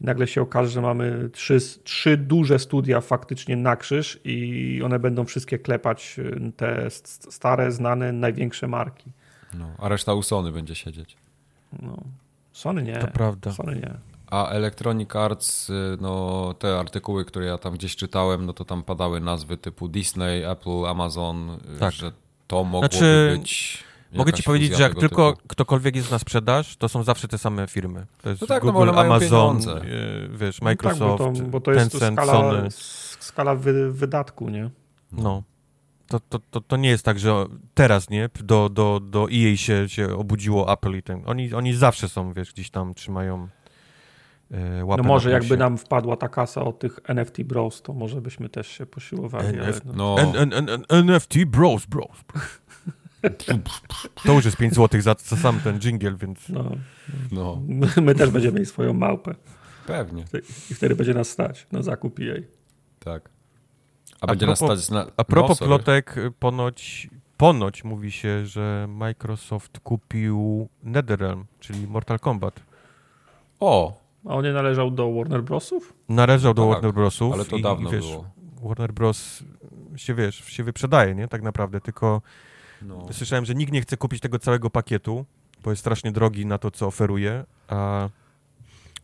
I 0.00 0.04
nagle 0.04 0.26
się 0.26 0.42
okaże, 0.42 0.70
że 0.70 0.80
mamy 0.80 1.30
trzy, 1.32 1.58
trzy 1.84 2.16
duże 2.16 2.58
studia 2.58 3.00
faktycznie 3.00 3.56
na 3.56 3.76
krzyż 3.76 4.20
i 4.24 4.80
one 4.84 4.98
będą 4.98 5.24
wszystkie 5.24 5.58
klepać 5.58 6.16
y, 6.18 6.52
te 6.56 6.90
st- 6.90 7.34
stare, 7.34 7.72
znane, 7.72 8.12
największe 8.12 8.68
marki. 8.68 9.10
No, 9.54 9.70
a 9.78 9.88
reszta 9.88 10.14
u 10.14 10.22
Sony 10.22 10.52
będzie 10.52 10.74
siedzieć. 10.74 11.16
No. 11.82 11.96
Sony 12.52 12.82
nie. 12.82 12.96
To 12.96 13.06
prawda. 13.06 13.52
Sony 13.52 13.76
nie. 13.76 13.94
A 14.30 14.48
Electronic 14.48 15.16
Arts, 15.16 15.70
y, 15.70 15.96
no 16.00 16.54
te 16.58 16.78
artykuły, 16.78 17.24
które 17.24 17.46
ja 17.46 17.58
tam 17.58 17.74
gdzieś 17.74 17.96
czytałem, 17.96 18.46
no 18.46 18.52
to 18.52 18.64
tam 18.64 18.82
padały 18.82 19.20
nazwy 19.20 19.56
typu 19.56 19.88
Disney, 19.88 20.44
Apple, 20.44 20.86
Amazon, 20.86 21.50
y, 21.76 21.78
Tak. 21.78 21.92
że 21.92 22.12
to 22.46 22.64
mogłoby 22.64 22.96
Znaczy, 22.96 23.36
być. 23.38 23.84
Mogę 24.12 24.32
ci 24.32 24.42
powiedzieć, 24.42 24.76
że 24.76 24.82
jak 24.82 24.94
tylko 24.94 25.32
typu. 25.32 25.48
ktokolwiek 25.48 25.96
jest 25.96 26.10
na 26.10 26.18
sprzedaż, 26.18 26.76
to 26.76 26.88
są 26.88 27.02
zawsze 27.02 27.28
te 27.28 27.38
same 27.38 27.66
firmy. 27.66 28.06
To 28.22 28.30
jest 28.30 28.40
No 28.40 28.46
tak, 28.46 28.64
no 28.64 28.72
Google, 28.72 28.86
mają 28.86 29.00
Amazon, 29.00 29.56
e, 29.56 29.80
wiesz, 30.28 30.60
No 30.60 30.64
Microsoft, 30.64 31.24
tak, 31.24 31.32
bo, 31.32 31.40
to, 31.40 31.46
bo 31.46 31.60
to 31.60 31.72
jest 31.72 31.90
Tencent, 31.90 32.16
skala, 32.16 32.32
Sony. 32.32 32.68
skala 33.20 33.54
wy, 33.54 33.92
wydatku, 33.92 34.48
nie? 34.48 34.70
No. 35.12 35.42
To, 36.08 36.20
to, 36.20 36.38
to, 36.50 36.60
to 36.60 36.76
nie 36.76 36.88
jest 36.88 37.04
tak, 37.04 37.18
że 37.18 37.46
teraz, 37.74 38.10
nie? 38.10 38.30
Do, 38.44 38.68
do, 38.68 39.00
do 39.00 39.26
EA 39.32 39.56
się, 39.56 39.88
się 39.88 40.16
obudziło 40.16 40.72
Apple 40.72 40.96
i 40.96 41.02
ten. 41.02 41.22
Oni, 41.26 41.54
oni 41.54 41.74
zawsze 41.74 42.08
są, 42.08 42.32
wiesz, 42.32 42.52
gdzieś 42.52 42.70
tam 42.70 42.94
trzymają 42.94 43.48
e, 44.50 44.84
łapę 44.84 45.02
No 45.02 45.08
może 45.08 45.28
na 45.28 45.34
jakby 45.34 45.56
nam 45.56 45.78
wpadła 45.78 46.16
ta 46.16 46.28
kasa 46.28 46.64
od 46.64 46.78
tych 46.78 47.00
NFT 47.04 47.42
Bros, 47.42 47.82
to 47.82 47.92
może 47.92 48.20
byśmy 48.20 48.48
też 48.48 48.68
się 48.68 48.86
posiłowali. 48.86 49.48
ale 49.48 49.58
NF 49.58 49.84
no. 49.84 49.92
No, 49.94 50.18
N, 50.20 50.32
N, 50.36 50.52
N, 50.52 50.84
N, 50.88 51.10
NFT 51.10 51.44
bros, 51.44 51.86
bros. 51.86 52.24
To 54.24 54.32
już 54.32 54.44
jest 54.44 54.56
5 54.56 54.74
zł 54.74 55.00
za, 55.00 55.14
za 55.24 55.36
sam 55.36 55.60
ten 55.60 55.78
jingle, 55.80 56.14
więc 56.16 56.48
No, 56.48 56.70
no, 57.32 57.62
my, 58.02 58.14
też 58.14 58.30
będziemy 58.30 58.60
mieć 58.60 58.68
swoją 58.68 58.92
małpę 58.92 59.34
pewnie, 59.86 60.24
i 60.70 60.74
wtedy 60.74 60.96
będzie 60.96 61.14
nas 61.14 61.28
stać 61.28 61.66
na 61.72 61.82
zakup 61.82 62.18
jej. 62.18 62.46
tak. 62.98 63.28
A, 64.20 64.24
A 64.24 64.26
będzie 64.26 64.46
nas 64.46 64.58
propos- 64.62 64.78
stać 64.80 64.90
na... 64.90 65.12
A 65.16 65.24
propos 65.24 65.60
no, 65.60 65.66
plotek, 65.66 66.16
y, 66.16 66.30
ponoć, 66.38 67.08
ponoć 67.36 67.84
mówi 67.84 68.12
się, 68.12 68.46
że 68.46 68.86
Microsoft 68.88 69.80
kupił 69.80 70.68
NetherRealm, 70.82 71.44
czyli 71.60 71.86
Mortal 71.86 72.18
Kombat. 72.18 72.60
O, 73.60 74.00
A 74.24 74.34
on 74.34 74.44
nie 74.44 74.52
należał 74.52 74.90
do 74.90 75.12
Warner 75.12 75.42
Brosów? 75.42 75.92
Należał 76.08 76.54
do 76.54 76.62
Tak, 76.62 76.72
Warner 76.72 76.92
Brosów. 76.92 77.34
ale 77.34 77.44
to 77.44 77.56
i, 77.56 77.62
dawno 77.62 77.88
i 77.88 77.92
wiesz, 77.92 78.06
było. 78.06 78.24
Warner 78.62 78.92
Bros. 78.92 79.42
się, 79.96 80.14
wiesz, 80.14 80.44
się 80.44 80.64
wyprzedaje, 80.64 81.14
nie? 81.14 81.28
Tak 81.28 81.42
naprawdę, 81.42 81.80
tylko 81.80 82.22
No. 82.82 83.06
słyszałem, 83.12 83.44
że 83.44 83.54
nikt 83.54 83.72
nie 83.72 83.80
chce 83.80 83.96
kupić 83.96 84.20
tego 84.20 84.38
całego 84.38 84.70
pakietu, 84.70 85.26
bo 85.64 85.70
jest 85.70 85.80
strasznie 85.80 86.12
drogi 86.12 86.46
na 86.46 86.58
to, 86.58 86.70
co 86.70 86.86
oferuje, 86.86 87.44
a, 87.68 88.08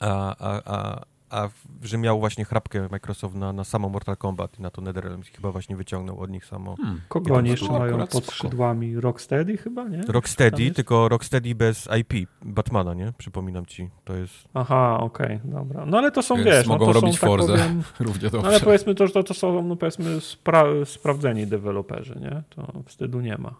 a, 0.00 0.36
a, 0.38 0.62
a, 0.64 1.02
a 1.32 1.48
w- 1.48 1.84
że 1.86 1.98
miał 1.98 2.20
właśnie 2.20 2.44
chrapkę 2.44 2.88
Microsoft 2.90 3.34
na, 3.34 3.52
na 3.52 3.64
samo 3.64 3.88
Mortal 3.88 4.16
Kombat 4.16 4.58
i 4.58 4.62
na 4.62 4.70
to 4.70 4.82
NetherRealm 4.82 5.22
chyba 5.36 5.52
właśnie 5.52 5.76
wyciągnął 5.76 6.20
od 6.20 6.30
nich 6.30 6.44
samo. 6.46 6.76
Hmm. 6.76 7.00
Kogo 7.08 7.34
oni 7.34 7.50
jeszcze 7.50 7.72
mają 7.72 8.06
pod 8.06 8.26
skrzydłami? 8.26 9.00
Rocksteady 9.00 9.56
chyba, 9.56 9.88
nie? 9.88 10.00
Rocksteady, 10.08 10.70
tylko 10.70 11.08
Rocksteady 11.08 11.54
bez 11.54 11.88
IP, 12.00 12.28
Batmana, 12.42 12.94
nie? 12.94 13.12
Przypominam 13.18 13.66
ci, 13.66 13.90
to 14.04 14.16
jest... 14.16 14.34
Aha, 14.54 14.98
okej, 15.00 15.40
dobra. 15.44 15.86
No 15.86 15.98
ale 15.98 16.10
to 16.12 16.22
są, 16.22 16.34
Więc 16.34 16.46
wiesz, 16.46 16.66
mogą 16.66 16.86
no 16.86 16.92
to 16.92 17.00
robić 17.00 17.18
są, 17.18 17.20
tak 17.20 17.30
Forzę. 17.40 17.52
powiem, 17.52 17.82
Równie 18.00 18.24
no 18.24 18.30
dobrze. 18.30 18.48
ale 18.48 18.60
powiedzmy 18.60 18.94
to, 18.94 19.06
że 19.06 19.12
to, 19.12 19.22
to 19.22 19.34
są, 19.34 19.62
no 19.62 19.76
powiedzmy, 19.76 20.20
spra 20.20 20.64
sprawdzeni 20.84 21.46
deweloperzy, 21.46 22.16
nie? 22.20 22.42
To 22.50 22.72
wstydu 22.86 23.20
nie 23.20 23.38
ma. 23.38 23.54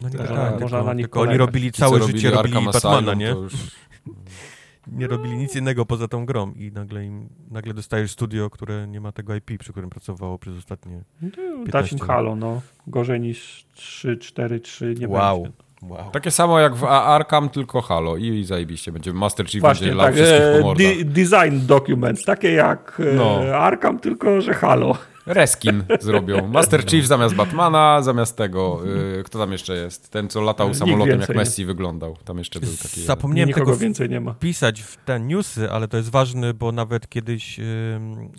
No 0.00 0.08
nie 0.08 0.18
Tak, 0.18 0.28
tak, 0.28 0.60
można 0.60 0.78
tylko, 0.78 0.84
na 0.84 0.94
nich 0.94 1.06
tylko 1.06 1.20
oni 1.20 1.36
robili 1.36 1.72
całe 1.72 1.98
robili 1.98 2.18
życie, 2.18 2.30
robili 2.30 2.56
Arkham 2.56 2.72
Batmana, 2.72 2.96
Asylum, 2.98 3.18
nie? 3.18 3.32
To 3.32 3.40
już... 3.40 3.54
Nie 4.92 5.06
robili 5.06 5.36
nic 5.36 5.56
innego 5.56 5.86
poza 5.86 6.08
tą 6.08 6.26
grą 6.26 6.52
i 6.52 6.72
nagle 6.72 7.04
im, 7.04 7.28
nagle 7.50 7.74
dostajesz 7.74 8.10
studio, 8.12 8.50
które 8.50 8.86
nie 8.88 9.00
ma 9.00 9.12
tego 9.12 9.34
IP, 9.34 9.50
przy 9.58 9.72
którym 9.72 9.90
pracowało 9.90 10.38
przez 10.38 10.56
ostatnie... 10.56 11.02
No, 11.22 11.30
to 11.30 11.42
Dać 11.72 11.90
15 11.90 11.96
im 11.96 12.00
lat. 12.00 12.08
halo, 12.08 12.36
no. 12.36 12.60
Gorzej 12.86 13.20
niż 13.20 13.66
3, 13.74 14.16
4, 14.16 14.60
3 14.60 14.94
nie 14.98 15.08
wow, 15.08 15.42
będzie. 15.42 15.58
wow. 15.82 16.10
Takie 16.10 16.30
samo 16.30 16.60
jak 16.60 16.74
w 16.74 16.84
Arkham, 16.84 17.48
tylko 17.48 17.80
Halo 17.80 18.16
i, 18.16 18.26
i 18.26 18.44
zajebiście 18.44 18.92
będzie. 18.92 19.12
Master 19.12 19.46
Chief 19.48 19.60
Właśnie, 19.60 19.86
będzie 19.86 19.96
lał 19.96 20.06
tak. 20.06 20.14
wszystkich 20.14 20.62
po 20.62 20.72
E, 21.00 21.04
design 21.04 21.66
documents, 21.66 22.24
takie 22.24 22.52
jak 22.52 23.00
e, 23.12 23.14
No. 23.14 23.40
Arkham, 23.56 23.98
tylko 23.98 24.40
że 24.40 24.54
halo. 24.54 24.96
Reskin 25.26 25.84
zrobią. 26.00 26.48
Master 26.48 26.86
Chief 26.86 27.06
zamiast 27.06 27.34
Batmana, 27.34 28.02
zamiast 28.02 28.36
tego, 28.36 28.80
y, 29.18 29.22
kto 29.22 29.38
tam 29.38 29.52
jeszcze 29.52 29.74
jest? 29.76 30.10
Ten, 30.10 30.28
co 30.28 30.40
latał 30.40 30.66
Nikt 30.68 30.78
samolotem, 30.78 31.20
jak 31.20 31.34
Messi 31.34 31.64
wyglądał. 31.64 32.16
Tam 32.24 32.38
jeszcze 32.38 32.60
był 32.60 32.70
taki 32.76 32.88
jeden. 33.00 33.06
Zapomniałem 33.06 33.48
Nikogo 33.48 33.66
tego 33.66 33.76
więcej 33.78 34.08
nie 34.10 34.20
ma. 34.20 34.32
wpisać 34.32 34.82
w 34.82 34.96
te 34.96 35.20
newsy, 35.20 35.70
ale 35.70 35.88
to 35.88 35.96
jest 35.96 36.08
ważne, 36.10 36.54
bo 36.54 36.72
nawet 36.72 37.08
kiedyś 37.08 37.58
ym, 37.58 37.64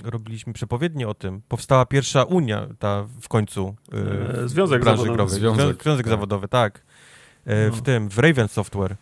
robiliśmy 0.04 0.54
przepowiednie 0.54 1.08
o 1.08 1.14
tym. 1.14 1.42
Powstała 1.48 1.86
pierwsza 1.86 2.24
unia, 2.24 2.68
ta 2.80 3.06
w 3.22 3.28
końcu 3.28 3.76
y, 3.94 3.98
E, 4.44 4.48
Związek 4.50 4.82
w 4.82 4.86
zawodowy. 4.86 5.30
Związek, 5.36 5.84
Związek, 5.84 6.06
tak. 6.06 6.08
zawodowy, 6.14 6.48
tak. 6.48 6.82
E, 7.46 7.70
W 7.72 7.76
No. 7.76 7.82
tym, 7.82 8.10
w 8.10 8.20
Raven 8.20 8.48
Software, 8.48 8.96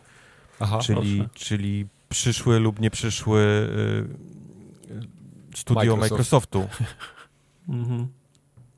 Aha. 0.60 0.80
czyli, 0.80 1.18
proszę. 1.18 1.46
czyli 1.46 1.86
przyszły 2.10 2.60
lub 2.60 2.80
nie 2.80 2.92
przyszły 2.92 3.40
y, 5.52 5.58
studio 5.58 5.96
Microsoft. 5.98 6.12
Microsoftu. 6.12 6.68
Mhm. 7.70 8.08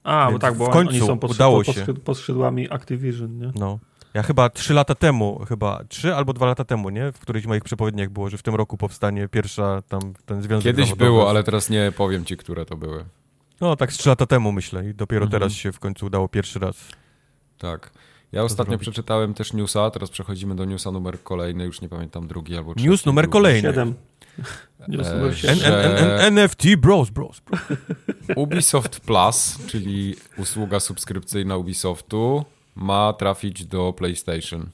A, 0.04 0.32
bo 0.32 0.40
tak, 0.40 0.58
bo 0.58 0.66
w 0.66 0.68
oni- 0.68 0.74
końcu 0.74 0.90
oni 0.92 1.08
są 1.08 1.20
pod, 1.20 1.32
udało 1.32 1.64
pod, 1.64 1.76
się. 1.76 1.86
pod, 1.86 2.00
pod 2.00 2.18
skrzydłami 2.18 2.72
Activision, 2.72 3.38
nie? 3.38 3.52
No. 3.56 3.80
Ja 4.14 4.24
chyba 4.24 4.50
trzy 4.50 4.74
lata 4.74 4.96
temu, 4.96 5.46
chyba 5.48 5.84
trzy 5.90 6.16
albo 6.16 6.34
dwa 6.34 6.46
lata 6.46 6.64
temu, 6.66 6.90
nie? 6.90 7.12
W 7.12 7.20
którejś 7.20 7.46
moich 7.46 7.64
przepowiedniach 7.64 8.10
było, 8.10 8.30
że 8.30 8.38
w 8.38 8.44
tym 8.44 8.56
roku 8.56 8.78
powstanie 8.78 9.28
pierwsza 9.28 9.82
tam 9.82 10.02
ten 10.26 10.42
związek 10.42 10.64
Kiedyś 10.64 10.86
zawodowy. 10.90 11.10
było, 11.12 11.30
ale 11.30 11.44
teraz 11.44 11.70
nie 11.70 11.92
powiem 11.98 12.26
ci, 12.26 12.38
które 12.38 12.66
to 12.66 12.78
były. 12.78 13.06
No 13.62 13.76
tak 13.76 13.94
z 13.94 13.98
trzy 13.98 14.10
lata 14.10 14.26
temu 14.26 14.52
myślę 14.52 14.90
i 14.90 14.94
dopiero 14.94 15.24
Mhm. 15.26 15.32
teraz 15.42 15.54
się 15.58 15.72
w 15.72 15.80
końcu 15.80 16.06
udało 16.06 16.28
pierwszy 16.28 16.60
raz. 16.60 16.76
Tak. 17.58 17.92
Ja 18.36 18.44
ostatnio 18.44 18.72
zrobić. 18.72 18.82
przeczytałem 18.90 19.34
też 19.34 19.54
newsa, 19.54 19.90
teraz 19.92 20.10
przechodzimy 20.10 20.56
do 20.56 20.66
newsa 20.66 20.92
numer 20.92 21.24
kolejny, 21.24 21.64
już 21.66 21.82
nie 21.82 21.90
pamiętam 21.90 22.28
drugi 22.28 22.58
albo 22.58 22.74
trzeci. 22.74 22.90
News 22.90 23.06
numer 23.06 23.30
kolejny. 23.30 23.62
7. 23.62 23.94
News 24.88 25.08
E, 25.08 25.16
numer 25.16 25.30
N- 25.30 25.36
siedem. 25.36 25.74
N- 25.74 25.98
N- 25.98 26.10
N- 26.10 26.20
NFT 26.40 26.76
bros, 26.78 27.10
bros. 27.10 27.40
bros. 27.40 27.62
Ubisoft 28.36 29.00
Plus, 29.00 29.58
czyli 29.68 30.16
usługa 30.38 30.80
subskrypcyjna 30.80 31.58
Ubisoftu, 31.58 32.46
ma 32.76 33.14
trafić 33.14 33.66
do 33.66 33.94
PlayStation. 33.98 34.70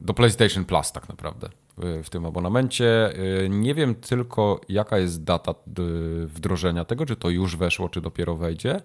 Do 0.00 0.14
PlayStation 0.14 0.64
Plus 0.64 0.92
tak 0.92 1.08
naprawdę 1.08 1.48
w- 1.78 2.02
w 2.04 2.10
tym 2.10 2.26
abonamencie. 2.26 3.12
Y, 3.44 3.48
Nie 3.48 3.74
wiem 3.74 3.94
tylko 3.94 4.60
jaka 4.68 4.98
jest 4.98 5.24
data 5.24 5.54
wdrożenia 6.26 6.84
tego, 6.84 7.06
czy 7.06 7.16
to 7.16 7.30
już 7.30 7.56
weszło, 7.56 7.88
czy 7.88 8.00
dopiero 8.00 8.36
wejdzie. 8.36 8.80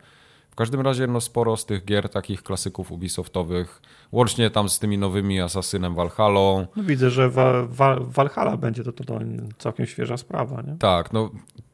W 0.53 0.55
każdym 0.55 0.81
razie 0.81 1.07
no, 1.07 1.21
sporo 1.21 1.57
z 1.57 1.65
tych 1.65 1.85
gier, 1.85 2.09
takich 2.09 2.43
klasyków 2.43 2.91
Ubisoftowych, 2.91 3.81
łącznie 4.11 4.49
tam 4.49 4.69
z 4.69 4.79
tymi 4.79 4.97
nowymi 4.97 5.41
Assassinem 5.41 5.95
Valhalla, 5.95 6.67
No 6.75 6.83
widzę, 6.83 7.09
że 7.09 7.29
wa, 7.29 7.63
wa, 7.65 7.95
Valhalla 7.99 8.57
będzie 8.57 8.83
to, 8.83 8.91
to, 8.91 9.03
to 9.03 9.19
całkiem 9.57 9.85
świeża 9.85 10.17
sprawa, 10.17 10.61
nie? 10.61 10.75
Tak, 10.79 11.13
no 11.13 11.29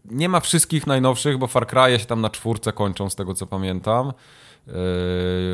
nie 0.06 0.30
ma 0.30 0.40
wszystkich 0.40 0.88
najnowszych, 0.88 1.38
bo 1.38 1.48
Far 1.48 1.68
Cry 1.68 2.00
się 2.00 2.06
tam 2.06 2.22
na 2.22 2.30
czwórce 2.30 2.74
kończą, 2.74 3.10
z 3.10 3.16
tego 3.16 3.34
co 3.34 3.48
pamiętam. 3.48 4.14
Yy, 4.68 4.74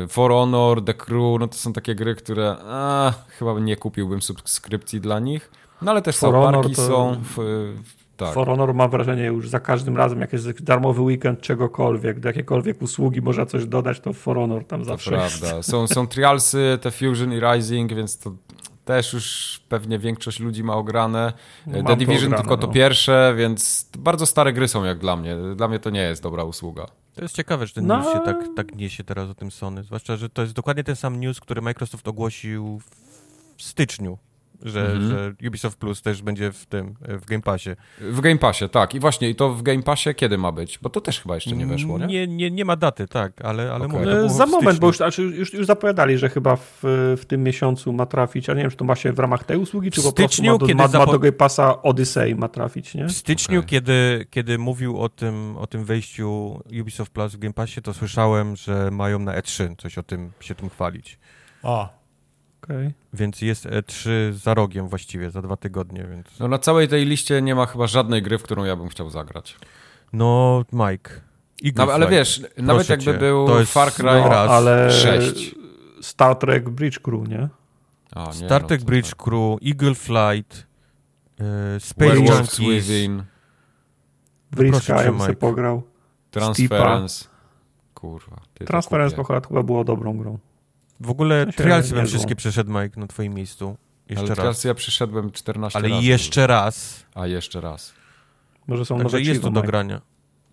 For 0.08 0.30
Honor, 0.30 0.84
The 0.84 0.94
Crew, 0.94 1.40
no 1.40 1.48
to 1.48 1.54
są 1.54 1.72
takie 1.72 1.94
gry, 1.94 2.14
które 2.14 2.56
a, 2.60 3.12
chyba 3.28 3.60
nie 3.60 3.76
kupiłbym 3.76 4.22
subskrypcji 4.22 5.00
dla 5.00 5.18
nich. 5.18 5.50
No 5.82 5.90
ale 5.90 6.02
też 6.02 6.16
For 6.16 6.62
to- 6.62 6.74
są 6.74 7.16
w, 7.22 7.34
w, 7.36 8.05
tak. 8.16 8.34
For 8.34 8.46
Honor 8.48 8.74
mam 8.74 8.90
wrażenie 8.90 9.24
już 9.24 9.48
za 9.48 9.60
każdym 9.60 9.96
razem, 9.96 10.20
jak 10.20 10.32
jest 10.32 10.62
darmowy 10.62 11.00
weekend 11.02 11.40
czegokolwiek, 11.40 12.20
do 12.20 12.28
jakiejkolwiek 12.28 12.82
usługi 12.82 13.22
można 13.22 13.46
coś 13.46 13.66
dodać, 13.66 14.00
to 14.00 14.12
For 14.12 14.36
Honor 14.36 14.64
tam 14.64 14.80
To 14.80 14.84
zawsze 14.86 15.14
jest. 15.14 15.40
prawda. 15.40 15.62
Są, 15.62 15.86
są 15.86 16.06
Trialsy, 16.06 16.78
te 16.80 16.90
Fusion 16.90 17.32
i 17.32 17.40
Rising, 17.40 17.94
więc 17.94 18.18
to 18.18 18.32
też 18.84 19.12
już 19.12 19.60
pewnie 19.68 19.98
większość 19.98 20.40
ludzi 20.40 20.64
ma 20.64 20.74
ograne. 20.74 21.32
Mam 21.66 21.74
The 21.74 21.82
to 21.82 21.96
Division 21.96 22.26
ograne, 22.26 22.42
tylko 22.42 22.56
to 22.56 22.66
no. 22.66 22.72
pierwsze, 22.72 23.34
więc 23.38 23.90
bardzo 23.98 24.26
stare 24.26 24.52
gry 24.52 24.68
są 24.68 24.84
jak 24.84 24.98
dla 24.98 25.16
mnie. 25.16 25.36
Dla 25.56 25.68
mnie 25.68 25.78
to 25.78 25.90
nie 25.90 26.00
jest 26.00 26.22
dobra 26.22 26.44
usługa. 26.44 26.86
To 27.14 27.22
jest 27.22 27.34
ciekawe, 27.36 27.66
że 27.66 27.74
ten 27.74 27.86
No. 27.86 27.96
news 27.98 28.12
się 28.12 28.20
tak, 28.20 28.36
tak 28.56 28.74
niesie 28.74 29.04
teraz 29.04 29.30
o 29.30 29.34
tym 29.34 29.50
Sony. 29.50 29.82
Zwłaszcza, 29.82 30.16
że 30.16 30.28
to 30.30 30.42
jest 30.42 30.54
dokładnie 30.54 30.84
ten 30.84 30.96
sam 30.96 31.20
news, 31.20 31.40
który 31.40 31.62
Microsoft 31.62 32.08
ogłosił 32.08 32.80
w 33.56 33.62
styczniu. 33.62 34.18
Że, 34.66 34.80
Mhm. 34.92 35.08
że 35.10 35.48
Ubisoft 35.48 35.78
Plus 35.78 36.02
też 36.02 36.22
będzie 36.22 36.52
w 36.52 36.66
tym, 36.66 36.94
w 37.00 37.24
Game 37.26 37.42
Passie. 37.42 37.70
W 38.00 38.20
Game 38.20 38.38
Passie, 38.38 38.68
tak. 38.68 38.94
I 38.94 39.00
właśnie, 39.00 39.30
i 39.30 39.34
to 39.34 39.50
w 39.50 39.62
Game 39.62 39.82
Passie 39.82 40.14
kiedy 40.14 40.38
ma 40.38 40.52
być? 40.52 40.78
Bo 40.82 40.90
to 40.90 41.00
też 41.00 41.20
chyba 41.20 41.34
jeszcze 41.34 41.56
nie 41.56 41.66
weszło, 41.66 41.98
nie? 41.98 42.06
Nie, 42.06 42.26
nie, 42.26 42.50
nie 42.50 42.64
ma 42.64 42.76
daty, 42.76 43.08
tak, 43.08 43.32
ale, 43.44 43.72
ale 43.72 43.84
Okej. 43.86 43.98
mówię, 44.00 44.12
E, 44.12 44.28
Za 44.28 44.46
moment, 44.46 44.78
bo 44.78 44.86
już, 44.86 44.96
znaczy 44.96 45.22
już, 45.22 45.52
już 45.52 45.66
zapowiadali, 45.66 46.18
że 46.18 46.28
chyba 46.28 46.56
w, 46.56 46.78
w 47.18 47.24
tym 47.26 47.42
miesiącu 47.42 47.92
ma 47.92 48.06
trafić, 48.06 48.48
a 48.50 48.54
nie 48.54 48.60
wiem, 48.62 48.70
czy 48.70 48.76
to 48.76 48.84
ma 48.84 48.94
się 48.94 49.12
w 49.12 49.18
ramach 49.18 49.44
tej 49.44 49.56
usługi, 49.58 49.90
czy 49.90 50.00
W 50.00 50.04
po 50.04 50.12
prostu 50.12 50.32
styczniu, 50.34 50.52
ma 50.52 50.58
do, 50.58 50.66
kiedy 50.66 50.82
ma, 50.82 50.88
ma 50.98 51.06
do 51.06 51.18
Game 51.18 51.32
Passa 51.32 51.82
Odyssey 51.82 52.34
ma 52.34 52.48
trafić, 52.48 52.94
nie? 52.94 53.06
W 53.06 53.12
styczniu, 53.12 53.58
Okej. 53.58 53.68
kiedy, 53.70 54.26
kiedy 54.30 54.58
mówił 54.58 55.00
o 55.00 55.08
tym, 55.08 55.56
o 55.56 55.66
tym 55.66 55.84
wejściu 55.84 56.60
Ubisoft 56.80 57.12
Plus 57.12 57.32
w 57.32 57.38
Game 57.38 57.54
Passie, 57.54 57.82
to 57.82 57.94
słyszałem, 57.94 58.56
że 58.56 58.90
mają 58.90 59.18
na 59.18 59.40
E3 59.40 59.76
coś 59.78 59.98
o 59.98 60.02
tym 60.02 60.30
się 60.40 60.54
tym 60.54 60.68
chwalić. 60.70 61.18
A. 61.62 61.88
Okej. 62.66 62.92
Więc 63.12 63.42
jest 63.42 63.66
E3 63.66 64.32
za 64.32 64.54
rogiem 64.54 64.88
właściwie, 64.88 65.30
za 65.30 65.42
dwa 65.42 65.56
tygodnie, 65.56 66.06
więc... 66.10 66.26
No 66.40 66.48
na 66.48 66.58
całej 66.58 66.88
tej 66.88 67.06
liście 67.06 67.42
nie 67.42 67.54
ma 67.54 67.66
chyba 67.66 67.86
żadnej 67.86 68.22
gry, 68.22 68.38
w 68.38 68.42
którą 68.42 68.64
ja 68.64 68.76
bym 68.76 68.88
chciał 68.88 69.10
zagrać. 69.10 69.56
No, 70.12 70.64
Mike. 70.72 71.10
No, 71.76 71.82
ale 71.82 72.06
Flight. 72.06 72.10
wiesz, 72.10 72.42
nawet 72.56 72.88
jakby 72.88 73.04
cię, 73.04 73.14
był 73.14 73.46
to 73.46 73.60
jest 73.60 73.72
Far 73.72 73.92
Cry 73.92 74.04
no, 74.04 74.28
raz. 74.28 74.50
ale 74.50 74.90
6. 74.92 75.54
Star 76.00 76.36
Trek 76.36 76.70
Bridge 76.70 76.98
Crew, 76.98 77.28
nie? 77.28 77.48
A, 78.14 78.26
nie, 78.26 78.32
Star 78.32 78.62
no 78.62 78.68
Trek 78.68 78.80
to 78.80 78.86
Bridge 78.86 79.08
tak. 79.10 79.16
Crew, 79.16 79.58
Eagle 79.62 79.94
Flight, 79.94 80.66
E, 81.40 81.80
Space 81.80 82.16
Junkies. 82.16 82.88
Proszę 84.50 84.94
bym 84.94 85.04
sobie 85.04 85.12
Mike. 85.12 85.34
pograł. 85.34 85.82
Transference. 86.30 87.24
Kurwa. 87.94 88.36
to 88.54 88.64
Transference 88.64 89.16
chyba, 89.16 89.40
chyba 89.40 89.62
było 89.62 89.84
dobrą 89.84 90.18
grą. 90.18 90.38
W 91.00 91.10
ogóle 91.10 91.44
sensie 91.44 91.56
Trialsy 91.58 91.94
bym 91.94 92.06
wszystkie 92.06 92.36
przeszedł, 92.36 92.70
Mike, 92.70 93.00
na 93.00 93.06
twoim 93.06 93.34
miejscu. 93.34 93.76
Jeszcze 94.08 94.24
Ale 94.32 94.34
raz. 94.34 94.64
ja 94.64 94.74
przyszedłem 94.74 95.30
14 95.32 95.78
Ale 95.78 95.88
razy. 95.88 96.02
jeszcze 96.06 96.46
raz. 96.46 97.06
A 97.14 97.26
jeszcze 97.26 97.60
raz. 97.60 97.92
Może 98.66 98.84
są 98.84 98.98
Także 98.98 99.16
nowe 99.18 99.28
jest 99.28 99.42
to 99.42 99.50
do 99.50 99.60
Mike. 99.60 99.66
grania. 99.66 100.00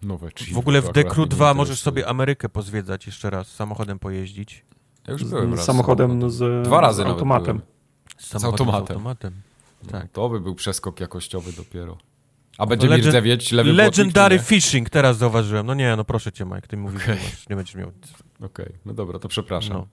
Nowe 0.01 0.29
W 0.53 0.57
ogóle 0.57 0.81
w 0.81 0.91
Dekru 0.91 1.21
mnie 1.21 1.29
2 1.29 1.49
nie 1.49 1.53
możesz 1.57 1.79
sobie 1.81 2.07
Amerykę 2.07 2.49
pozwiedzać 2.49 3.05
jeszcze 3.05 3.29
raz, 3.29 3.47
samochodem 3.47 3.99
pojeździć. 3.99 4.65
Ja 5.07 5.13
już 5.13 5.23
byłem 5.23 5.49
Z, 5.49 5.51
raz 5.55 5.63
z 5.63 5.65
samochodem 5.65 6.31
z, 6.31 6.65
Dwa 6.67 6.81
razy 6.81 7.03
z 7.03 7.05
automatem. 7.05 7.61
Z, 8.17 8.27
samochodem, 8.27 8.51
automatem. 8.67 8.87
Z 8.87 8.91
automatem. 8.91 9.33
Tak. 9.81 9.91
Tak. 10.01 10.11
To 10.11 10.29
by 10.29 10.39
był 10.39 10.55
przeskok 10.55 10.99
jakościowy 10.99 11.53
dopiero. 11.53 11.97
A 12.57 12.65
będzie 12.65 12.87
Legend- 12.87 13.03
mi 13.03 13.07
rdzewieć 13.09 13.51
lewy 13.51 13.73
Legendary 13.73 14.35
błotnik, 14.35 14.61
Fishing, 14.61 14.89
teraz 14.89 15.17
zauważyłem. 15.17 15.65
No 15.65 15.73
nie, 15.73 15.95
no 15.95 16.03
proszę 16.03 16.31
cię, 16.31 16.45
Mike, 16.45 16.61
ty 16.67 16.77
mówisz, 16.77 17.03
Okej. 17.03 17.17
że 17.17 17.23
masz, 17.23 17.49
nie 17.49 17.55
będziesz 17.55 17.75
miał. 17.75 17.91
Okej, 18.41 18.73
no 18.85 18.93
dobra, 18.93 19.19
to 19.19 19.27
przepraszam. 19.27 19.73
No. 19.77 19.87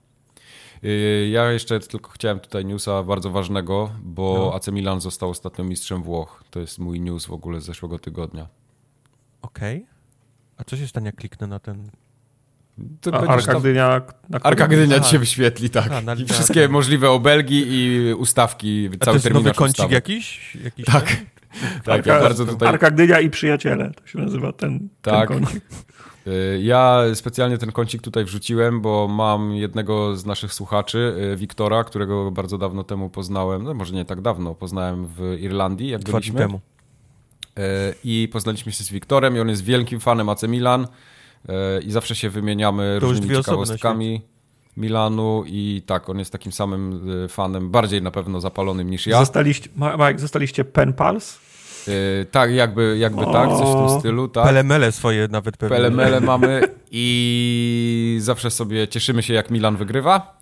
Yy, 0.83 1.29
Ja 1.29 1.51
jeszcze 1.51 1.79
tylko 1.79 2.11
chciałem 2.11 2.39
tutaj 2.39 2.65
newsa 2.65 3.03
bardzo 3.03 3.29
ważnego, 3.29 3.91
bo 4.03 4.33
No. 4.37 4.53
AC 4.55 4.67
Milan 4.67 5.01
został 5.01 5.29
ostatnio 5.29 5.63
mistrzem 5.65 6.03
Włoch. 6.03 6.43
To 6.51 6.59
jest 6.59 6.79
mój 6.79 6.99
news 7.01 7.25
w 7.25 7.31
ogóle 7.33 7.61
z 7.61 7.65
zeszłego 7.65 7.99
tygodnia. 7.99 8.47
Okej. 9.41 9.85
A 10.57 10.63
co 10.63 10.77
się 10.77 10.87
stanie, 10.87 11.05
jak 11.05 11.15
kliknę 11.15 11.47
na 11.47 11.59
ten... 11.59 11.89
A 13.11 13.17
Arka 13.17 13.59
Gdynia... 13.59 14.01
Na 14.29 14.39
Arka 14.39 14.67
Gdynia 14.67 14.95
A. 14.95 14.99
ci 14.99 15.11
się 15.11 15.19
wyświetli, 15.19 15.69
tak. 15.69 15.91
A, 15.91 16.01
na- 16.01 16.13
I 16.13 16.25
wszystkie 16.25 16.67
możliwe 16.69 17.09
obelgi 17.09 17.63
i 17.67 18.13
ustawki, 18.13 18.89
A 18.93 18.97
to 18.97 19.05
cały 19.05 19.15
jest 19.17 19.29
nowy 19.29 19.51
kącik 19.53 19.73
ustawek. 19.75 19.91
jakiś? 19.91 20.55
jakiś 20.63 20.85
Tak. 20.85 21.05
ten? 21.05 21.25
Tak, 21.83 22.05
ja 22.05 22.19
bardzo 22.19 22.45
tutaj... 22.45 22.69
Arka 22.69 22.91
Gdynia 22.91 23.19
i 23.19 23.29
przyjaciele. 23.29 23.91
To 23.91 24.07
się 24.07 24.19
nazywa 24.19 24.53
ten, 24.53 24.89
Tak. 25.01 25.29
ten 25.29 25.39
kącik. 25.39 25.63
Y, 26.27 26.59
Ja 26.61 27.01
specjalnie 27.13 27.57
ten 27.57 27.71
kącik 27.71 28.01
tutaj 28.01 28.25
wrzuciłem, 28.25 28.81
bo 28.81 29.07
mam 29.07 29.55
jednego 29.55 30.15
z 30.17 30.25
naszych 30.25 30.53
słuchaczy, 30.53 31.15
y, 31.33 31.37
Wiktora, 31.37 31.83
którego 31.83 32.31
bardzo 32.31 32.57
dawno 32.57 32.83
temu 32.83 33.09
poznałem, 33.09 33.63
no 33.63 33.73
może 33.73 33.93
nie 33.93 34.05
tak 34.05 34.21
dawno, 34.21 34.55
poznałem 34.55 35.07
w 35.07 35.37
Irlandii, 35.39 35.89
jak 35.89 36.01
Dwa 36.01 36.11
dni 36.11 36.31
byliśmy. 36.31 36.39
temu. 36.39 36.59
Y, 37.59 37.61
I 38.03 38.29
poznaliśmy 38.31 38.71
się 38.71 38.83
z 38.83 38.89
Wiktorem 38.91 39.35
i 39.35 39.39
on 39.39 39.49
jest 39.49 39.63
wielkim 39.63 39.99
fanem 39.99 40.29
AC 40.29 40.43
Milan 40.43 40.87
i 41.85 41.91
zawsze 41.91 42.15
się 42.15 42.29
wymieniamy 42.29 42.97
To 42.99 43.07
różnymi 43.07 43.27
dwie 43.27 43.39
osoby 43.39 43.57
na 43.57 43.63
ciekawostkami 43.65 44.21
Milanu 44.77 45.43
i 45.47 45.81
tak, 45.85 46.09
on 46.09 46.19
jest 46.19 46.31
takim 46.31 46.51
samym 46.51 47.09
y, 47.25 47.27
fanem, 47.27 47.69
bardziej 47.69 48.01
na 48.01 48.11
pewno 48.11 48.39
zapalonym 48.41 48.89
niż 48.89 49.07
ja. 49.07 49.19
Zostaliście, 49.19 49.69
Ma- 49.75 49.97
Mike, 49.97 50.19
zostaliście 50.19 50.63
pen 50.65 50.93
pals? 50.93 51.39
Y, 51.87 52.25
Tak, 52.31 52.51
jakby, 52.51 52.97
jakby 52.99 53.25
tak, 53.25 53.49
coś 53.49 53.59
w 53.59 53.75
O. 53.75 53.87
tym 53.89 53.99
stylu, 53.99 54.27
tak. 54.27 54.45
Pelemele 54.45 54.91
swoje 54.91 55.27
nawet 55.27 55.57
pewnie. 55.57 55.77
PLML 55.77 56.21
mamy 56.31 56.61
i 56.91 58.17
zawsze 58.21 58.51
sobie 58.51 58.87
cieszymy 58.87 59.23
się, 59.23 59.33
jak 59.33 59.51
Milan 59.51 59.75
wygrywa, 59.77 60.37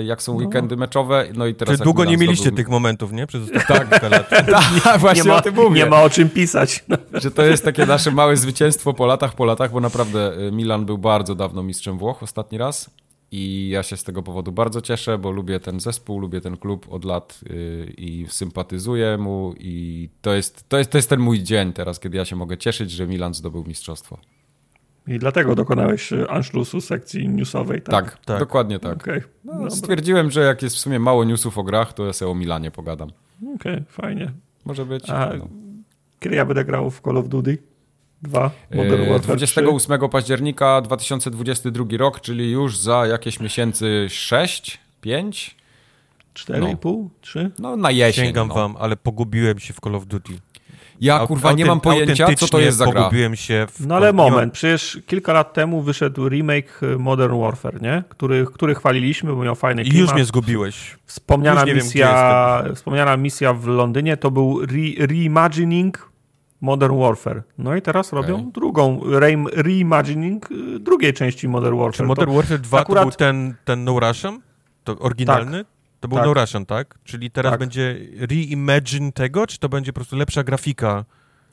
y, 0.00 0.04
jak 0.04 0.22
są 0.22 0.32
weekendy 0.36 0.76
meczowe. 0.76 1.26
No 1.34 1.46
i 1.46 1.54
teraz 1.54 1.78
Czy 1.78 1.84
długo 1.84 2.02
Milan 2.02 2.10
nie 2.12 2.18
mieliście 2.18 2.44
zdobył- 2.50 2.56
tych 2.56 2.68
momentów, 2.68 3.12
nie? 3.12 3.26
Przez 3.26 3.42
ostatnie 3.56 4.08
lat. 4.08 4.30
Tak, 4.84 4.98
właśnie 5.00 5.22
nie, 5.22 5.28
ma, 5.28 5.36
o 5.36 5.40
tym 5.42 5.54
mówię. 5.54 5.80
nie 5.84 5.90
ma 5.90 6.02
o 6.02 6.10
czym 6.10 6.30
pisać. 6.30 6.84
Że 7.14 7.30
to 7.30 7.42
jest 7.44 7.64
takie 7.64 7.86
nasze 7.86 8.10
małe 8.10 8.36
zwycięstwo 8.36 8.94
po 8.94 9.06
latach, 9.06 9.34
po 9.34 9.44
latach, 9.44 9.72
bo 9.72 9.80
naprawdę 9.80 10.32
Milan 10.52 10.84
był 10.86 10.98
bardzo 10.98 11.34
dawno 11.34 11.62
mistrzem 11.62 11.98
Włoch 11.98 12.22
ostatni 12.22 12.58
raz. 12.58 12.90
I 13.32 13.68
ja 13.68 13.82
się 13.82 13.96
z 13.96 14.04
tego 14.04 14.22
powodu 14.22 14.52
bardzo 14.52 14.80
cieszę, 14.80 15.18
bo 15.18 15.30
lubię 15.30 15.60
ten 15.60 15.80
zespół, 15.80 16.18
lubię 16.18 16.40
ten 16.40 16.56
klub 16.56 16.86
od 16.90 17.04
lat 17.04 17.40
y, 17.50 17.94
i 17.98 18.26
sympatyzuję 18.28 19.18
mu. 19.18 19.54
I 19.58 20.08
to 20.22 20.34
jest, 20.34 20.68
to, 20.68 20.78
jest, 20.78 20.90
to 20.90 20.98
jest 20.98 21.10
ten 21.10 21.20
mój 21.20 21.42
dzień 21.42 21.72
teraz, 21.72 22.00
kiedy 22.00 22.16
ja 22.16 22.24
się 22.24 22.36
mogę 22.36 22.58
cieszyć, 22.58 22.90
że 22.90 23.06
Milan 23.06 23.34
zdobył 23.34 23.64
mistrzostwo. 23.64 24.18
I 25.06 25.18
dlatego 25.18 25.54
dokonałeś 25.54 26.12
e, 26.12 26.30
Anschlussu 26.30 26.80
sekcji 26.80 27.28
newsowej, 27.28 27.82
tak? 27.82 27.92
Tak, 27.94 28.24
Tak. 28.24 28.38
dokładnie 28.38 28.78
tak. 28.78 28.96
Okej, 28.96 29.22
No, 29.44 29.70
stwierdziłem, 29.70 30.30
że 30.30 30.40
jak 30.40 30.62
jest 30.62 30.76
w 30.76 30.78
sumie 30.78 30.98
mało 30.98 31.24
newsów 31.24 31.58
o 31.58 31.62
grach, 31.62 31.92
to 31.92 32.06
ja 32.06 32.12
sobie 32.12 32.30
o 32.30 32.34
Milanie 32.34 32.70
pogadam. 32.70 33.10
Okej, 33.54 33.84
fajnie. 33.88 34.32
Może 34.64 34.86
być. 34.86 35.10
A 35.10 35.32
no. 35.38 35.48
kiedy 36.20 36.36
ja 36.36 36.44
będę 36.44 36.64
grał 36.64 36.90
w 36.90 37.00
Call 37.00 37.16
of 37.16 37.28
Duty 37.28 37.58
2? 38.22 38.50
Modern 38.74 39.02
E, 39.02 39.08
Warfare 39.08 39.20
3? 39.20 39.62
28 39.62 40.08
października 40.08 40.80
2022 40.80 41.84
rok, 41.98 42.20
czyli 42.20 42.50
już 42.50 42.78
za 42.78 43.06
jakieś 43.06 43.40
miesięcy 43.40 44.06
6, 44.08 44.78
5? 45.00 45.56
4,5? 46.34 47.08
3? 47.20 47.50
No 47.58 47.76
na 47.76 47.90
jesień. 47.90 48.24
Sięgam 48.24 48.48
no. 48.48 48.54
wam, 48.54 48.76
ale 48.78 48.96
pogubiłem 48.96 49.58
się 49.58 49.74
w 49.74 49.80
Call 49.80 49.94
of 49.94 50.06
Duty. 50.06 50.32
Ja 51.00 51.26
kurwa 51.26 51.52
nie 51.52 51.64
mam 51.64 51.80
pojęcia, 51.80 52.34
co 52.34 52.48
to 52.48 52.60
jest 52.60 52.78
za 52.78 52.86
gra. 52.86 53.02
pogubiłem 53.02 53.36
się 53.36 53.66
w... 53.70 53.86
No 53.86 53.96
ale 53.96 54.12
moment, 54.12 54.52
przecież 54.52 54.98
kilka 55.06 55.32
lat 55.32 55.52
temu 55.52 55.82
wyszedł 55.82 56.28
remake 56.28 56.80
e, 56.82 56.98
Modern 56.98 57.40
Warfare, 57.40 57.82
nie? 57.82 58.02
Który, 58.08 58.46
który 58.54 58.74
chwaliliśmy, 58.74 59.34
bo 59.34 59.44
miał 59.44 59.54
fajny 59.54 59.82
I 59.82 59.90
klimat. 59.90 60.00
już 60.00 60.14
mnie 60.14 60.24
zgubiłeś. 60.24 60.96
Wspomniana 61.06 61.60
już 61.60 61.66
nie 61.68 61.74
wiem, 61.74 61.84
misja, 61.84 62.64
wspomniana 62.74 63.16
misja 63.16 63.54
w 63.54 63.66
Londynie 63.66 64.16
to 64.16 64.30
był 64.30 64.62
re, 64.62 65.06
reimagining 65.06 66.07
Modern 66.60 66.98
Warfare. 66.98 67.42
No 67.58 67.76
i 67.76 67.82
teraz 67.82 68.12
robią 68.12 68.50
drugą 68.50 69.00
reim, 69.04 69.46
reimagining 69.52 70.50
y, 70.50 70.78
drugiej 70.80 71.12
części 71.12 71.48
Modern 71.48 71.76
Warfare. 71.78 71.96
Czy 71.96 72.02
Modern 72.02 72.32
Warfare 72.32 72.58
2 72.60 72.80
akurat- 72.80 73.02
to 73.04 73.08
był 73.08 73.16
ten, 73.16 73.54
ten 73.64 73.84
No 73.84 74.00
Russian? 74.00 74.40
To 74.84 74.98
oryginalny? 74.98 75.64
To 76.00 76.08
był 76.08 76.18
Tak. 76.18 76.26
No 76.26 76.34
Russian, 76.34 76.66
tak? 76.66 76.98
Czyli 77.04 77.30
teraz 77.30 77.52
Tak. 77.52 77.60
będzie 77.60 77.96
reimagine 78.20 79.12
tego, 79.12 79.46
czy 79.46 79.58
to 79.58 79.68
będzie 79.68 79.92
po 79.92 79.94
prostu 80.00 80.16
lepsza 80.16 80.44
grafika? 80.44 81.04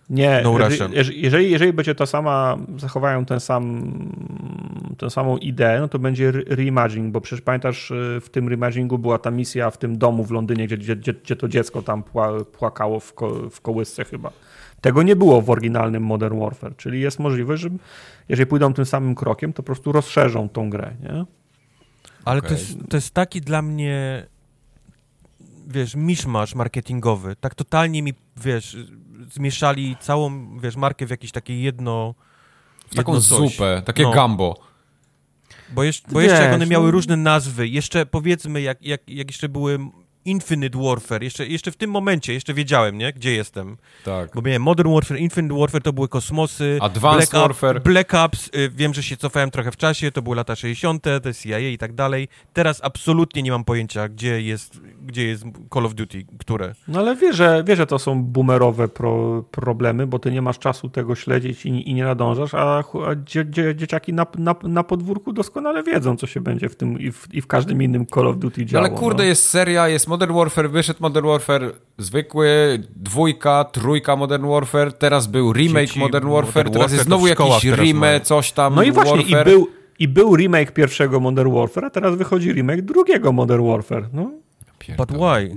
nie, 0.10 0.41
No 0.43 0.58
jeżeli, 1.14 1.51
jeżeli 1.51 1.74
będzie 1.74 1.95
to 1.95 2.06
sama, 2.06 2.58
zachowają 2.78 3.26
ten 3.26 3.39
sam, 3.39 3.91
tę 4.97 5.10
samą 5.10 5.38
ideę, 5.38 5.80
no 5.80 5.88
to 5.88 5.99
będzie 5.99 6.28
re- 6.30 6.43
reimagining, 6.47 7.12
bo 7.14 7.22
przecież 7.22 7.41
pamiętasz, 7.41 7.91
y, 7.91 8.20
w 8.22 8.30
tym 8.30 8.47
reimaginingu 8.49 8.97
była 8.97 9.18
ta 9.18 9.32
misja 9.32 9.70
w 9.70 9.78
tym 9.78 9.97
domu 9.97 10.24
w 10.24 10.32
Londynie, 10.32 10.68
gdzie, 10.68 10.78
gdzie, 10.78 10.95
gdzie, 10.95 11.14
gdzie 11.14 11.36
to 11.36 11.47
dziecko 11.47 11.82
tam 11.82 12.03
pła, 12.03 12.32
płakało 12.43 12.99
w, 12.99 13.14
ko, 13.14 13.49
w 13.49 13.62
kołysce 13.62 14.06
chyba. 14.06 14.32
Tego 14.86 15.03
nie 15.03 15.15
było 15.15 15.41
w 15.41 15.49
oryginalnym 15.49 16.03
Modern 16.03 16.39
Warfare, 16.39 16.75
czyli 16.77 17.01
jest 17.01 17.19
możliwe, 17.19 17.57
że 17.57 17.69
jeżeli 18.29 18.47
pójdą 18.47 18.73
tym 18.73 18.86
samym 18.86 19.15
krokiem, 19.15 19.53
to 19.53 19.63
po 19.63 19.65
prostu 19.65 19.91
rozszerzą 19.91 20.49
tą 20.49 20.69
grę, 20.69 20.95
nie? 21.03 21.25
Ale 22.25 22.39
Okej. 22.39 22.49
to, 22.49 22.55
jest, 22.55 22.77
to 22.89 22.97
jest 22.97 23.13
taki 23.13 23.41
dla 23.41 23.61
mnie, 23.61 24.25
wiesz, 25.67 25.95
miszmasz 25.95 26.55
marketingowy. 26.55 27.36
Tak 27.36 27.55
totalnie 27.55 28.01
mi, 28.03 28.13
wiesz, 28.38 28.77
zmieszali 29.31 29.97
całą, 29.99 30.57
wiesz, 30.59 30.75
markę 30.75 31.05
w 31.05 31.09
jakieś 31.09 31.31
takie 31.31 31.61
jedno... 31.61 32.15
W 32.91 32.95
taką 32.95 33.13
jedno 33.13 33.38
coś. 33.38 33.51
zupę, 33.51 33.81
takie 33.86 34.03
No. 34.03 34.11
gambo. 34.11 34.55
Bo, 35.69 35.83
jeszcze, 35.83 36.11
bo 36.11 36.19
Wiesz, 36.19 36.29
jeszcze 36.29 36.45
jak 36.45 36.53
one 36.55 36.65
miały 36.65 36.86
no- 36.86 36.91
różne 36.91 37.17
nazwy, 37.17 37.67
jeszcze 37.67 38.05
powiedzmy, 38.05 38.61
jak, 38.61 38.81
jak, 38.81 39.09
jak 39.09 39.27
jeszcze 39.27 39.49
były 39.49 39.79
Infinite 40.26 40.80
Warfare, 40.84 41.23
jeszcze, 41.23 41.47
jeszcze 41.47 41.71
w 41.71 41.76
tym 41.76 41.91
momencie, 41.91 42.34
jeszcze 42.34 42.53
wiedziałem, 42.53 42.97
nie, 42.97 43.13
gdzie 43.13 43.34
jestem. 43.36 43.78
Tak. 44.05 44.30
Bo 44.36 44.41
miałem 44.41 44.61
Modern 44.61 44.93
Warfare, 44.93 45.17
Infinite 45.19 45.59
Warfare, 45.59 45.82
to 45.82 45.93
były 45.93 46.07
kosmosy. 46.07 46.78
Advanced 46.82 47.30
Black, 47.32 47.43
Warfare. 47.47 47.82
Black 47.82 48.13
Ops, 48.13 48.47
y, 48.55 48.69
wiem, 48.69 48.93
że 48.93 49.03
się 49.03 49.17
cofałem 49.17 49.51
trochę 49.51 49.71
w 49.71 49.78
czasie, 49.78 50.11
to 50.11 50.21
były 50.21 50.36
lata 50.36 50.55
60., 50.55 51.03
to 51.03 51.28
jest 51.30 51.41
CIA 51.43 51.59
i 51.59 51.78
tak 51.78 51.93
dalej. 51.93 52.28
Teraz 52.53 52.80
absolutnie 52.84 53.43
nie 53.43 53.51
mam 53.51 53.63
pojęcia, 53.63 54.09
gdzie 54.09 54.41
jest, 54.41 54.82
gdzie 55.05 55.28
jest 55.28 55.43
Call 55.73 55.86
of 55.86 55.93
Duty, 55.93 56.26
które. 56.39 56.73
No 56.88 56.99
ale 56.99 57.15
wiesz, 57.15 57.36
że, 57.36 57.63
wiesz, 57.67 57.78
że 57.78 57.86
to 57.88 57.99
są 57.99 58.23
boomerowe 58.23 58.88
pro, 58.88 59.43
problemy, 59.51 60.07
bo 60.07 60.19
ty 60.19 60.32
nie 60.32 60.41
masz 60.41 60.59
czasu 60.59 60.89
tego 60.89 61.15
śledzić 61.15 61.65
i, 61.65 61.89
i 61.89 61.93
nie 61.93 62.03
nadążasz, 62.03 62.53
a, 62.53 62.78
a 62.80 63.15
dzie, 63.15 63.45
dzie, 63.45 63.76
dzieciaki 63.76 64.13
na, 64.13 64.26
na, 64.38 64.55
na 64.63 64.84
podwórku 64.84 65.34
doskonale 65.34 65.84
wiedzą, 65.84 66.17
co 66.17 66.28
się 66.28 66.41
będzie 66.41 66.69
w 66.69 66.76
tym 66.76 66.99
i 66.99 67.11
w, 67.11 67.28
i 67.34 67.41
w 67.41 67.47
każdym 67.47 67.82
innym 67.82 68.05
Call 68.07 68.28
of 68.28 68.38
Duty 68.38 68.61
No 68.61 68.67
działo. 68.67 68.86
ale 68.86 68.95
kurde, 68.95 69.23
no. 69.23 69.28
jest 69.30 69.49
seria, 69.49 69.88
jest 69.88 70.07
Modern 70.16 70.34
Warfare, 70.34 70.70
wyszedł 70.70 70.99
Modern 71.01 71.28
Warfare 71.28 71.72
zwykły, 71.97 72.80
dwójka, 72.95 73.63
trójka 73.63 74.16
Modern 74.16 74.47
Warfare, 74.47 74.93
teraz 74.93 75.28
był 75.28 75.53
remake 75.53 75.88
Dzieci 75.88 75.99
Modern 75.99 76.28
Modern 76.28 76.45
Warfare, 76.45 76.63
teraz 76.63 76.78
Warfare 76.78 76.93
jest 76.93 77.05
znowu 77.05 77.28
jakiś 77.28 77.61
teraz 77.61 77.80
remake, 77.80 78.24
coś 78.24 78.51
tam 78.51 78.76
No 78.76 78.84
i 78.84 78.91
właśnie, 78.91 79.22
i 79.22 79.32
Warfare. 79.32 79.45
był, 79.45 79.68
i 79.99 80.07
był 80.07 80.36
remake 80.36 80.72
pierwszego 80.72 81.20
Modern 81.20 81.53
Warfare, 81.53 81.86
a 81.86 81.89
teraz 81.89 82.16
wychodzi 82.16 82.53
remake 82.53 82.82
drugiego 82.82 83.32
Modern 83.32 83.68
Warfare. 83.68 84.09
No, 84.13 84.32
But 84.97 85.11
why? 85.11 85.55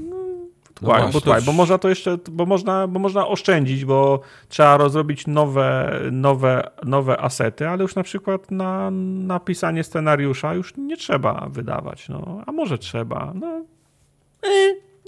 No 0.80 0.92
why, 0.92 1.00
właśnie. 1.00 1.20
bo, 1.20 1.34
why, 1.34 1.42
bo 1.46 1.52
można 1.52 1.78
to 1.78 1.88
jeszcze, 1.88 2.18
bo 2.30 2.46
można, 2.46 2.88
bo 2.88 2.98
można 3.00 3.26
oszczędzić, 3.26 3.84
bo 3.84 4.20
trzeba 4.48 4.76
rozrobić 4.76 5.26
nowe, 5.26 6.00
nowe, 6.12 6.70
nowe 6.84 7.20
asety, 7.20 7.68
ale 7.68 7.82
już 7.82 7.94
na 7.94 8.02
przykład 8.02 8.50
na 8.50 8.90
napisanie 9.26 9.84
scenariusza 9.84 10.54
już 10.54 10.76
nie 10.76 10.96
trzeba 10.96 11.48
wydawać, 11.50 12.08
no, 12.08 12.42
a 12.46 12.52
może 12.52 12.78
trzeba, 12.78 13.32
no, 13.34 13.64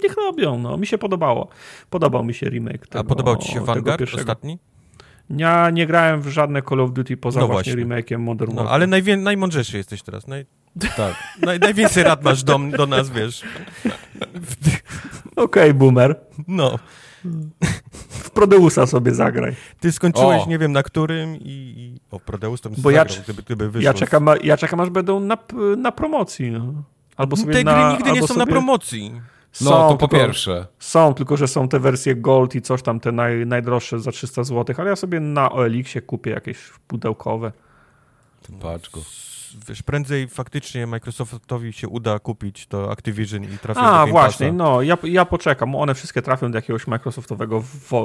niech 0.03 0.17
robią, 0.17 0.59
no, 0.59 0.77
mi 0.77 0.87
się 0.87 0.99
podobało, 0.99 1.49
podobał 1.91 2.25
mi 2.25 2.35
się 2.35 2.47
remake 2.51 2.87
tego, 2.87 3.01
A 3.01 3.05
podobał 3.05 3.37
ci 3.37 3.53
się 3.53 3.65
Vanguard 3.65 3.99
pierwszego. 3.99 4.21
ostatni? 4.23 4.59
Ja 5.31 5.71
nie 5.71 5.87
grałem 5.87 6.23
w 6.23 6.29
żadne 6.29 6.63
Call 6.63 6.81
of 6.81 6.93
Duty 6.93 7.17
poza 7.17 7.41
No 7.41 7.47
właśnie, 7.47 7.73
właśnie. 7.77 7.95
remake'iem 8.17 8.19
Modern 8.19 8.51
No, 8.51 8.57
Warfare. 8.57 8.75
ale 8.75 8.87
najwię, 8.87 9.17
najmądrzejszy 9.17 9.77
jesteś 9.77 10.03
teraz. 10.03 10.27
Naj, 10.27 10.47
Tak. 10.97 11.15
naj, 11.43 11.59
najwięcej 11.59 12.05
rad 12.05 12.25
masz 12.25 12.43
do, 12.45 12.59
do 12.77 12.87
nas, 12.87 13.11
wiesz. 13.11 13.43
Okej, 15.37 15.75
boomer. 15.75 16.21
No. 16.49 16.79
w 18.09 18.31
Prodeusa 18.31 18.87
sobie 18.87 19.15
zagraj. 19.15 19.55
Ty 19.81 19.93
skończyłeś, 19.93 20.43
O. 20.43 20.47
nie 20.49 20.59
wiem 20.59 20.73
na 20.73 20.83
którym 20.83 21.37
i... 21.37 21.41
i... 21.45 22.01
O, 22.11 22.21
Prodeus 22.21 22.61
to 22.61 22.71
bym 22.71 22.83
Bo 22.83 22.91
ja 22.91 22.99
zagrał, 22.99 23.17
cz- 23.19 23.25
gdyby, 23.25 23.43
gdyby 23.43 23.71
wyszło. 23.71 23.85
Ja 23.85 23.95
czekam, 23.95 24.27
ja 24.43 24.57
czekam 24.57 24.81
aż 24.81 24.91
będą 24.91 25.21
na, 25.21 25.39
na 25.77 25.93
promocji. 25.93 26.51
No. 26.51 26.73
Albo 27.21 27.37
sobie 27.37 27.53
Te 27.55 27.65
na, 27.65 27.73
gry 27.75 27.93
nigdy 27.93 28.21
nie 28.21 28.27
są 28.29 28.35
na 28.35 28.41
sobie- 28.41 28.53
promocji. 28.53 29.21
No, 29.61 29.71
Są, 29.71 29.89
to 29.89 29.97
po 29.97 30.09
pierwsze. 30.09 30.67
Są, 30.79 31.15
tylko 31.15 31.37
że 31.37 31.49
są 31.49 31.69
te 31.69 31.81
wersje 31.81 32.15
Gold 32.17 32.55
i 32.55 32.63
coś 32.63 32.83
tam, 32.83 33.01
te 33.01 33.13
naj, 33.13 33.47
najdroższe 33.47 34.01
za 34.01 34.13
300 34.13 34.45
zł, 34.45 34.77
ale 34.79 34.91
ja 34.91 34.97
sobie 34.97 35.21
na 35.21 35.53
OLX-ie 35.53 36.03
kupię 36.03 36.31
jakieś 36.31 36.59
pudełkowe. 36.87 37.53
Patrz 38.63 38.91
go. 38.91 39.01
Wiesz, 39.69 39.83
prędzej 39.83 40.29
faktycznie 40.29 40.87
Microsoftowi 40.87 41.73
się 41.73 41.89
uda 41.89 42.19
kupić 42.19 42.67
to 42.67 42.91
Activision 42.93 43.45
i 43.45 43.59
trafić 43.59 43.83
do 43.83 43.91
A, 43.91 44.07
właśnie, 44.07 44.53
no, 44.53 44.83
ja, 44.83 44.99
ja 45.05 45.25
poczekam. 45.25 45.75
One 45.75 45.95
wszystkie 45.95 46.23
trafią 46.23 46.51
do 46.51 46.59
jakiegoś 46.59 46.87
Microsoftowego 46.87 47.63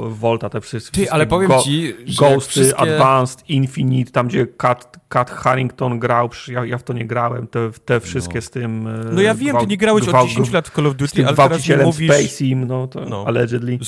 Volta, 0.09 0.49
te 0.49 0.61
wszystkie. 0.61 1.05
Ty, 1.05 1.11
ale 1.11 1.25
powiem 1.27 1.47
go, 1.49 1.61
ci, 1.61 1.93
że 2.05 2.19
Ghosty, 2.19 2.49
wszystkie... 2.49 2.79
Advanced, 2.79 3.49
Infinite, 3.49 4.11
tam 4.11 4.27
gdzie 4.27 4.47
Cat, 4.47 4.99
Cat 5.09 5.31
Harrington 5.31 5.99
grał, 5.99 6.29
ja, 6.47 6.65
ja 6.65 6.77
w 6.77 6.83
to 6.83 6.93
nie 6.93 7.05
grałem, 7.05 7.47
te, 7.47 7.71
te 7.85 7.99
wszystkie 7.99 8.41
z 8.41 8.49
tym... 8.49 8.87
e, 8.87 8.91
No 9.11 9.21
ja 9.21 9.35
wiem, 9.35 9.57
ty 9.57 9.67
nie 9.67 9.77
grałeś 9.77 10.07
od 10.07 10.27
10 10.27 10.51
lat 10.51 10.67
w 10.67 10.75
Call 10.75 10.87
of 10.87 10.95
Duty, 10.95 11.27
ale 11.27 11.35
teraz 11.35 11.61
mówisz... 11.83 12.11
Spacey, 12.11 12.55
no 12.55 12.87
to 12.87 13.05
No. 13.05 13.23
allegedly. 13.27 13.79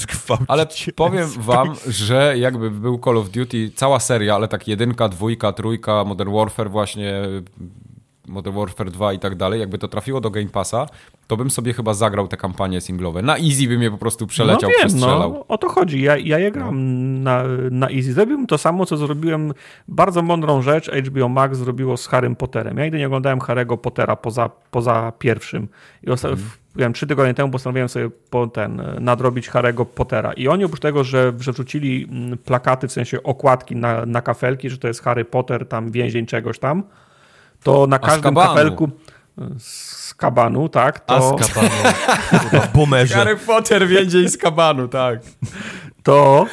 Ale 0.48 0.68
powiem 0.96 1.30
wam, 1.38 1.76
że 1.88 2.38
jakby 2.38 2.72
był 2.72 3.00
Call 3.00 3.18
of 3.18 3.30
Duty, 3.30 3.72
cała 3.76 4.00
seria, 4.00 4.36
ale 4.36 4.48
tak 4.48 4.68
jedynka, 4.68 5.10
dwójka, 5.10 5.54
trójka, 5.54 6.04
Modern 6.04 6.34
Warfare 6.34 6.70
właśnie, 6.72 7.14
Modern 8.28 8.56
Warfare 8.56 8.92
2 8.92 9.14
i 9.14 9.20
tak 9.20 9.36
dalej, 9.36 9.60
jakby 9.60 9.78
to 9.78 9.88
trafiło 9.88 10.22
do 10.22 10.30
Game 10.30 10.48
Passa, 10.50 10.86
to 11.28 11.38
bym 11.38 11.50
sobie 11.52 11.74
chyba 11.74 11.94
zagrał 11.94 12.28
te 12.28 12.38
kampanie 12.38 12.82
singlowe. 12.82 13.22
Na 13.22 13.38
easy 13.38 13.68
bym 13.68 13.82
je 13.82 13.92
po 13.92 13.98
prostu 13.98 14.28
przeleciał, 14.28 14.62
no 14.70 14.76
wiem, 14.80 14.88
przestrzelał. 14.88 15.34
no, 15.34 15.48
o 15.48 15.58
to 15.58 15.70
chodzi. 15.70 16.02
Ja, 16.02 16.18
ja 16.18 16.40
je 16.40 16.52
gram 16.52 16.78
na, 17.24 17.44
na 17.72 17.90
easy. 17.90 18.14
Zrobiłem 18.14 18.48
to 18.48 18.58
samo, 18.58 18.86
co 18.86 18.98
zrobiłem. 18.98 19.54
Bardzo 19.88 20.22
mądrą 20.22 20.62
rzecz 20.62 20.92
HBO 20.92 21.30
Max 21.30 21.58
zrobiło 21.58 21.98
z 21.98 22.08
Harrym 22.08 22.36
Potterem. 22.36 22.78
Ja 22.78 22.84
nigdy 22.84 22.98
nie 22.98 23.08
oglądałem 23.08 23.40
Harry'ego 23.40 23.78
Pottera 23.78 24.16
poza, 24.16 24.50
poza 24.72 25.12
pierwszym. 25.20 25.68
I 26.04 26.08
osta- 26.10 26.30
Mhm. 26.30 26.50
wiem, 26.76 26.94
trzy 26.94 27.08
tygodnie 27.08 27.34
temu 27.34 27.52
postanowiłem 27.52 27.90
sobie 27.90 28.10
po 28.30 28.48
ten, 28.48 28.82
nadrobić 29.00 29.50
Harry'ego 29.50 29.86
Pottera. 29.86 30.34
I 30.34 30.48
oni 30.48 30.64
oprócz 30.64 30.80
tego, 30.80 31.04
że, 31.04 31.34
że 31.40 31.52
wrzucili 31.52 32.08
mm, 32.12 32.38
plakaty, 32.38 32.88
w 32.88 32.92
sensie 32.92 33.24
okładki 33.24 33.76
na, 33.76 34.06
na 34.06 34.22
kafelki, 34.22 34.70
że 34.70 34.78
to 34.78 34.88
jest 34.88 35.04
Harry 35.04 35.26
Potter, 35.26 35.68
tam 35.68 35.92
więzień 35.92 36.26
czegoś 36.26 36.60
tam, 36.60 36.84
to 37.64 37.88
na 37.88 37.98
z 37.98 38.00
każdym 38.00 38.36
kabanu. 38.36 38.56
kafelku 38.56 38.90
z 39.58 40.14
kabanu, 40.14 40.70
tak, 40.70 41.00
to... 41.00 41.16
Azkabanu. 41.16 41.70
Kurwa, 42.30 42.68
Boomerze. 42.74 43.16
Harry 43.16 43.38
Potter 43.38 43.88
więzień 43.88 44.30
z 44.30 44.38
kabanu, 44.38 44.88
tak. 44.88 45.20
to 46.04 46.46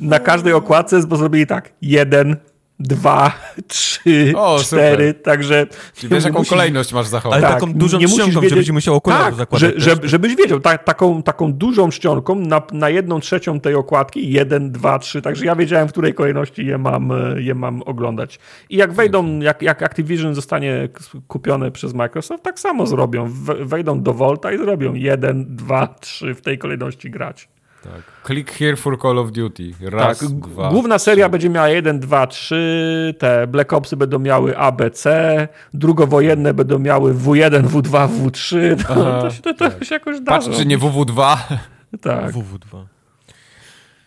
na 0.00 0.18
każdej 0.18 0.52
okładce 0.52 1.06
bo 1.06 1.16
zrobili 1.16 1.46
tak. 1.46 1.72
Jeden, 1.82 2.36
dwa, 2.82 3.32
trzy, 3.68 4.32
O, 4.36 4.58
cztery, 4.62 5.08
super. 5.08 5.22
także... 5.22 5.66
Czyli 5.94 6.14
wiesz, 6.14 6.24
jaką 6.24 6.38
musisz- 6.38 6.50
kolejność 6.50 6.92
masz 6.92 7.06
zachować. 7.06 7.38
Ale 7.38 7.52
Tak, 7.52 7.60
taką 7.60 7.72
dużą 7.72 7.98
nie 7.98 8.06
czcionką, 8.08 8.40
wiedzieć- 8.40 8.50
żebyś 8.50 8.70
musiał 8.70 8.94
okularów 8.94 9.26
Tak, 9.26 9.34
zakładać 9.34 9.72
że, 9.76 9.96
też. 9.96 10.10
żebyś 10.10 10.36
wiedział, 10.36 10.60
ta, 10.60 10.78
taką, 10.78 11.22
taką 11.22 11.52
dużą 11.52 11.90
czcionką 11.90 12.34
na, 12.34 12.62
na 12.72 12.88
jedną 12.88 13.20
trzecią 13.20 13.60
tej 13.60 13.74
okładki, 13.74 14.32
jeden, 14.32 14.72
dwa, 14.72 14.98
trzy, 14.98 15.22
także 15.22 15.46
ja 15.46 15.56
wiedziałem, 15.56 15.88
w 15.88 15.92
której 15.92 16.14
kolejności 16.14 16.66
je 16.66 16.78
mam, 16.78 17.12
e, 17.12 17.42
je 17.42 17.54
mam 17.54 17.82
oglądać. 17.82 18.38
I 18.70 18.76
jak 18.76 18.92
wejdą, 18.92 19.38
jak, 19.40 19.62
jak 19.62 19.82
Activision 19.82 20.34
zostanie 20.34 20.88
kupione 21.28 21.70
przez 21.70 21.94
Microsoft, 21.94 22.42
tak 22.44 22.60
samo 22.60 22.86
zrobią. 22.86 23.28
We- 23.28 23.64
Wejdą 23.64 24.02
do 24.02 24.14
Volta 24.14 24.52
i 24.52 24.58
zrobią 24.58 24.94
jeden, 24.94 25.56
dwa, 25.56 25.86
trzy 26.00 26.34
w 26.34 26.40
tej 26.40 26.58
kolejności 26.58 27.10
grać. 27.10 27.48
Tak. 27.82 28.02
Click 28.26 28.50
here 28.52 28.76
for 28.76 28.98
Call 29.00 29.18
of 29.18 29.32
Duty. 29.32 29.74
Raz, 29.80 30.18
tak, 30.18 30.28
dwa. 30.28 30.70
główna 30.70 30.98
seria 30.98 31.28
będzie 31.28 31.50
miała 31.50 31.68
1, 31.68 32.00
2, 32.00 32.26
3, 32.26 33.14
te 33.18 33.46
Black 33.46 33.72
Opsy 33.72 33.96
będą 33.96 34.18
miały 34.18 34.58
ABC, 34.58 35.48
drugowojenne 35.74 36.54
będą 36.54 36.78
miały 36.78 37.14
W1, 37.14 37.62
W2, 37.62 38.08
W3. 38.08 38.76
No, 38.96 39.22
to, 39.22 39.30
się, 39.30 39.42
to, 39.42 39.54
to 39.54 39.84
się 39.84 39.94
jakoś 39.94 40.20
da 40.20 40.32
Patrz, 40.32 40.44
zrobić. 40.44 40.62
czy 40.62 40.66
nie 40.66 40.78
WW2. 40.78 41.36
Tak, 42.00 42.32
WW2. 42.32 42.84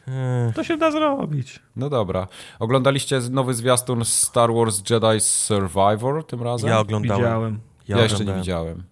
Eee, 0.07 0.53
to 0.53 0.63
się 0.63 0.78
da 0.78 0.91
zrobić. 0.91 1.59
No 1.76 1.89
dobra. 1.89 2.28
Oglądaliście 2.59 3.19
nowy 3.32 3.53
zwiastun 3.53 4.05
Star 4.05 4.53
Wars 4.53 4.82
Jedi 4.89 5.19
Survivor 5.19 6.26
tym 6.28 6.43
razem? 6.43 6.69
Ja 6.69 6.80
oglądałem. 6.80 7.23
Widziałem. 7.23 7.59
Ja, 7.88 8.01
jeszcze 8.01 8.26
nie 8.26 8.34
widziałem. 8.34 8.84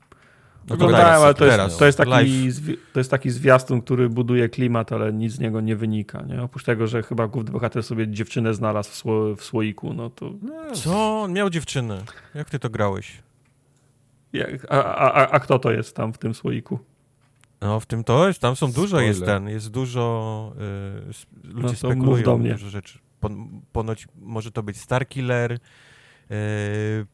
No 0.69 0.77
to 0.77 0.85
Oglądałem, 0.85 1.05
teraz, 1.07 1.21
ale 1.23 1.33
to 1.33 1.45
jest, 1.45 1.79
to, 1.79 1.85
jest 1.85 1.97
taki, 1.97 2.49
zwi- 2.51 2.77
to 2.93 2.99
jest 2.99 3.11
taki 3.11 3.29
zwiastun, 3.29 3.81
który 3.81 4.09
buduje 4.09 4.49
klimat, 4.49 4.91
ale 4.91 5.13
nic 5.13 5.33
z 5.33 5.39
niego 5.39 5.61
nie 5.61 5.75
wynika. 5.75 6.21
Nie? 6.21 6.41
Oprócz 6.41 6.63
tego, 6.63 6.87
że 6.87 7.03
chyba 7.03 7.27
główny 7.27 7.51
bohater 7.51 7.83
sobie 7.83 8.07
dziewczynę 8.07 8.53
znalazł 8.53 8.89
w, 8.91 8.95
sło, 8.95 9.35
w 9.35 9.43
słoiku, 9.43 9.93
no 9.93 10.09
to... 10.09 10.31
Co? 10.73 11.21
On 11.21 11.33
miał 11.33 11.49
dziewczynę. 11.49 12.01
Jak 12.35 12.49
ty 12.49 12.59
to 12.59 12.69
grałeś? 12.69 13.23
Jak, 14.33 14.65
a, 14.71 14.83
a, 14.83 15.11
a, 15.13 15.29
a 15.29 15.39
kto 15.39 15.59
to 15.59 15.71
jest 15.71 15.95
tam 15.95 16.13
w 16.13 16.17
tym 16.17 16.33
słoiku? 16.33 16.79
No 17.61 17.79
w 17.79 17.85
tym 17.85 18.03
to 18.03 18.27
jest, 18.27 18.39
tam 18.39 18.55
są 18.55 18.71
dużo 18.71 18.87
Spoiler. 18.87 19.07
jest 19.07 19.25
ten, 19.25 19.49
jest 19.49 19.71
dużo, 19.71 20.53
y, 21.43 21.47
ludzie 21.47 21.61
No 21.63 21.69
to 21.69 21.75
spekulują 21.75 22.23
do 22.23 22.37
mnie. 22.37 22.51
dużo 22.51 22.69
rzeczy. 22.69 22.99
Pon, 23.19 23.61
ponoć 23.71 24.07
może 24.21 24.51
to 24.51 24.63
być 24.63 24.77
Starkiller, 24.77 25.51
y, 25.51 25.59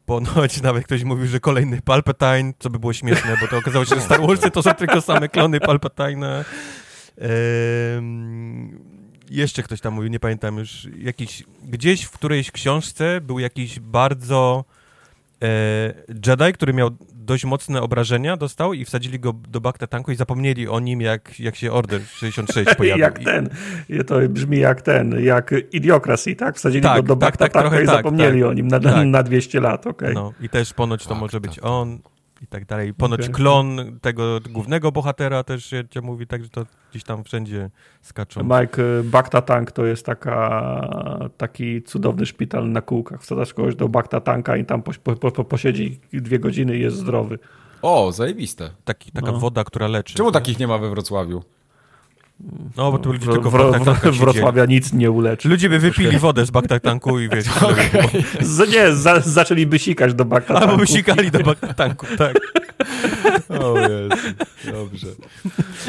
ponoć 0.06 0.60
nawet 0.62 0.84
ktoś 0.84 1.04
mówił, 1.04 1.26
że 1.26 1.40
kolejny 1.40 1.82
Palpatine, 1.82 2.52
co 2.58 2.70
by 2.70 2.78
było 2.78 2.92
śmieszne, 2.92 3.36
bo 3.40 3.48
to 3.48 3.58
okazało 3.58 3.84
się, 3.84 3.94
że 3.94 4.00
Star 4.00 4.20
Warsy 4.20 4.50
to 4.50 4.62
są 4.62 4.74
tylko 4.74 5.00
same 5.00 5.28
klony 5.28 5.58
Palpatine'a. 5.58 6.44
Ym, 7.96 8.84
jeszcze 9.30 9.62
ktoś 9.62 9.80
tam 9.80 9.94
mówił, 9.94 10.10
nie 10.10 10.20
pamiętam 10.20 10.58
już, 10.58 10.88
jakiś, 10.98 11.44
gdzieś 11.62 12.02
w 12.02 12.10
którejś 12.10 12.50
książce 12.50 13.20
był 13.20 13.38
jakiś 13.38 13.80
bardzo 13.80 14.64
e, 15.42 15.94
Jedi, 16.26 16.52
który 16.52 16.72
miał 16.72 16.90
dość 17.20 17.44
mocne 17.44 17.82
obrażenia, 17.82 18.36
dostał 18.36 18.72
i 18.72 18.84
wsadzili 18.84 19.20
go 19.20 19.32
do 19.48 19.60
bakta 19.60 19.86
tanku 19.86 20.12
i 20.12 20.16
zapomnieli 20.16 20.68
o 20.68 20.80
nim, 20.80 21.00
jak, 21.00 21.40
jak 21.40 21.56
się 21.56 21.72
Order 21.72 22.00
66 22.06 22.74
pojawił. 22.78 23.02
jak 23.02 23.18
ten. 23.18 23.48
To 24.06 24.14
brzmi 24.28 24.58
jak 24.58 24.82
ten, 24.82 25.24
jak 25.24 25.54
Idiocracy, 25.72 26.34
tak? 26.36 26.56
Wsadzili 26.56 26.82
Tak, 26.82 26.96
go 26.96 27.02
do 27.02 27.14
tak, 27.16 27.18
bakta 27.20 27.44
tak, 27.44 27.52
tanka 27.52 27.68
trochę 27.68 27.84
i 27.84 27.86
tak, 27.86 27.96
zapomnieli 27.96 28.40
tak. 28.40 28.48
o 28.50 28.52
nim 28.52 28.68
na, 28.68 28.80
Tak. 28.80 29.06
na 29.06 29.22
200 29.22 29.60
lat, 29.60 29.86
okej. 29.86 30.14
No 30.14 30.32
i 30.40 30.48
też 30.48 30.74
ponoć 30.74 31.02
to 31.04 31.08
Tak, 31.10 31.18
może 31.18 31.32
tak, 31.32 31.42
być 31.42 31.54
tak. 31.54 31.64
on 31.64 31.98
i 32.42 32.46
tak 32.46 32.64
dalej. 32.66 32.94
Ponoć 32.94 33.20
Okej. 33.20 33.34
klon 33.34 33.98
tego 34.00 34.38
głównego 34.50 34.92
bohatera 34.92 35.44
też 35.44 35.64
się 35.64 35.84
się 35.94 36.00
mówi, 36.00 36.26
także 36.26 36.48
to 36.48 36.66
gdzieś 36.90 37.04
tam 37.04 37.24
wszędzie 37.24 37.70
skaczą. 38.02 38.42
Mike, 38.42 38.82
y, 38.82 39.04
Bakta 39.04 39.42
Tank 39.42 39.72
to 39.72 39.86
jest 39.86 40.06
taka, 40.06 41.30
taki 41.36 41.82
cudowny 41.82 42.26
szpital 42.26 42.70
na 42.72 42.80
kółkach. 42.82 43.22
Wsadzasz 43.22 43.54
kogoś 43.54 43.74
do 43.74 43.88
Bakta 43.88 44.20
Tanka 44.20 44.56
i 44.56 44.64
tam 44.64 44.82
po, 44.82 44.92
po, 45.16 45.30
po, 45.30 45.44
posiedzi 45.44 46.00
dwie 46.12 46.38
godziny 46.38 46.76
i 46.76 46.80
jest 46.80 46.96
zdrowy. 46.96 47.38
O, 47.82 48.12
zajebiste. 48.12 48.70
Taki, 48.84 49.12
taka 49.12 49.32
No. 49.32 49.38
woda, 49.38 49.64
która 49.64 49.88
leczy. 49.88 50.14
Czemu 50.14 50.28
nie? 50.28 50.32
takich 50.32 50.58
nie 50.58 50.66
ma 50.66 50.78
we 50.78 50.90
Wrocławiu? 50.90 51.42
No, 52.76 52.92
bo 52.92 52.98
tu 52.98 53.12
ludzie 53.12 53.26
W, 53.26 53.32
tylko 53.32 53.50
w, 53.50 53.54
w 53.54 54.12
w. 54.12 54.18
Wrocławia 54.18 54.64
nic 54.66 54.92
nie 54.92 55.10
uleczy. 55.10 55.48
Ludzie 55.48 55.68
by 55.68 55.78
wypili 55.78 56.18
wodę 56.18 56.46
z 56.46 56.50
baktanku 56.50 57.20
i 57.20 57.28
wiesz, 57.28 57.44
Z, 58.40 58.72
nie, 58.72 58.92
za, 58.92 59.20
zaczęliby 59.20 59.78
sikać 59.78 60.14
do 60.14 60.24
Bakta 60.24 60.54
albo 60.54 60.76
by 60.76 60.86
sikali 60.86 61.30
do 61.30 61.38
baktanku, 61.38 62.06
tak. 62.18 62.36
O 63.48 63.78
Jezu, 63.78 64.16
dobrze. 64.72 65.06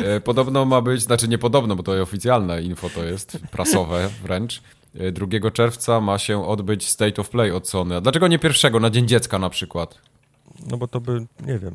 E, 0.05 0.21
Podobno 0.21 0.65
ma 0.65 0.81
być, 0.81 1.01
znaczy 1.01 1.27
nie 1.27 1.37
podobno, 1.37 1.75
bo 1.75 1.83
to 1.83 2.01
oficjalne 2.01 2.61
info 2.61 2.89
to 2.89 3.03
jest, 3.03 3.39
prasowe 3.51 4.09
wręcz. 4.23 4.61
E, 4.99 5.11
2 5.11 5.51
czerwca 5.51 6.01
ma 6.01 6.17
się 6.17 6.47
odbyć 6.47 6.89
State 6.89 7.21
of 7.21 7.29
Play 7.29 7.51
od 7.51 7.69
Sony. 7.69 7.95
A 7.95 8.01
dlaczego 8.01 8.27
nie 8.27 8.39
pierwszego, 8.39 8.79
na 8.79 8.89
Dzień 8.89 9.07
Dziecka 9.07 9.39
na 9.39 9.49
przykład? 9.49 10.01
No 10.67 10.77
bo 10.77 10.87
to 10.87 11.01
by, 11.01 11.25
nie 11.45 11.59
wiem. 11.59 11.73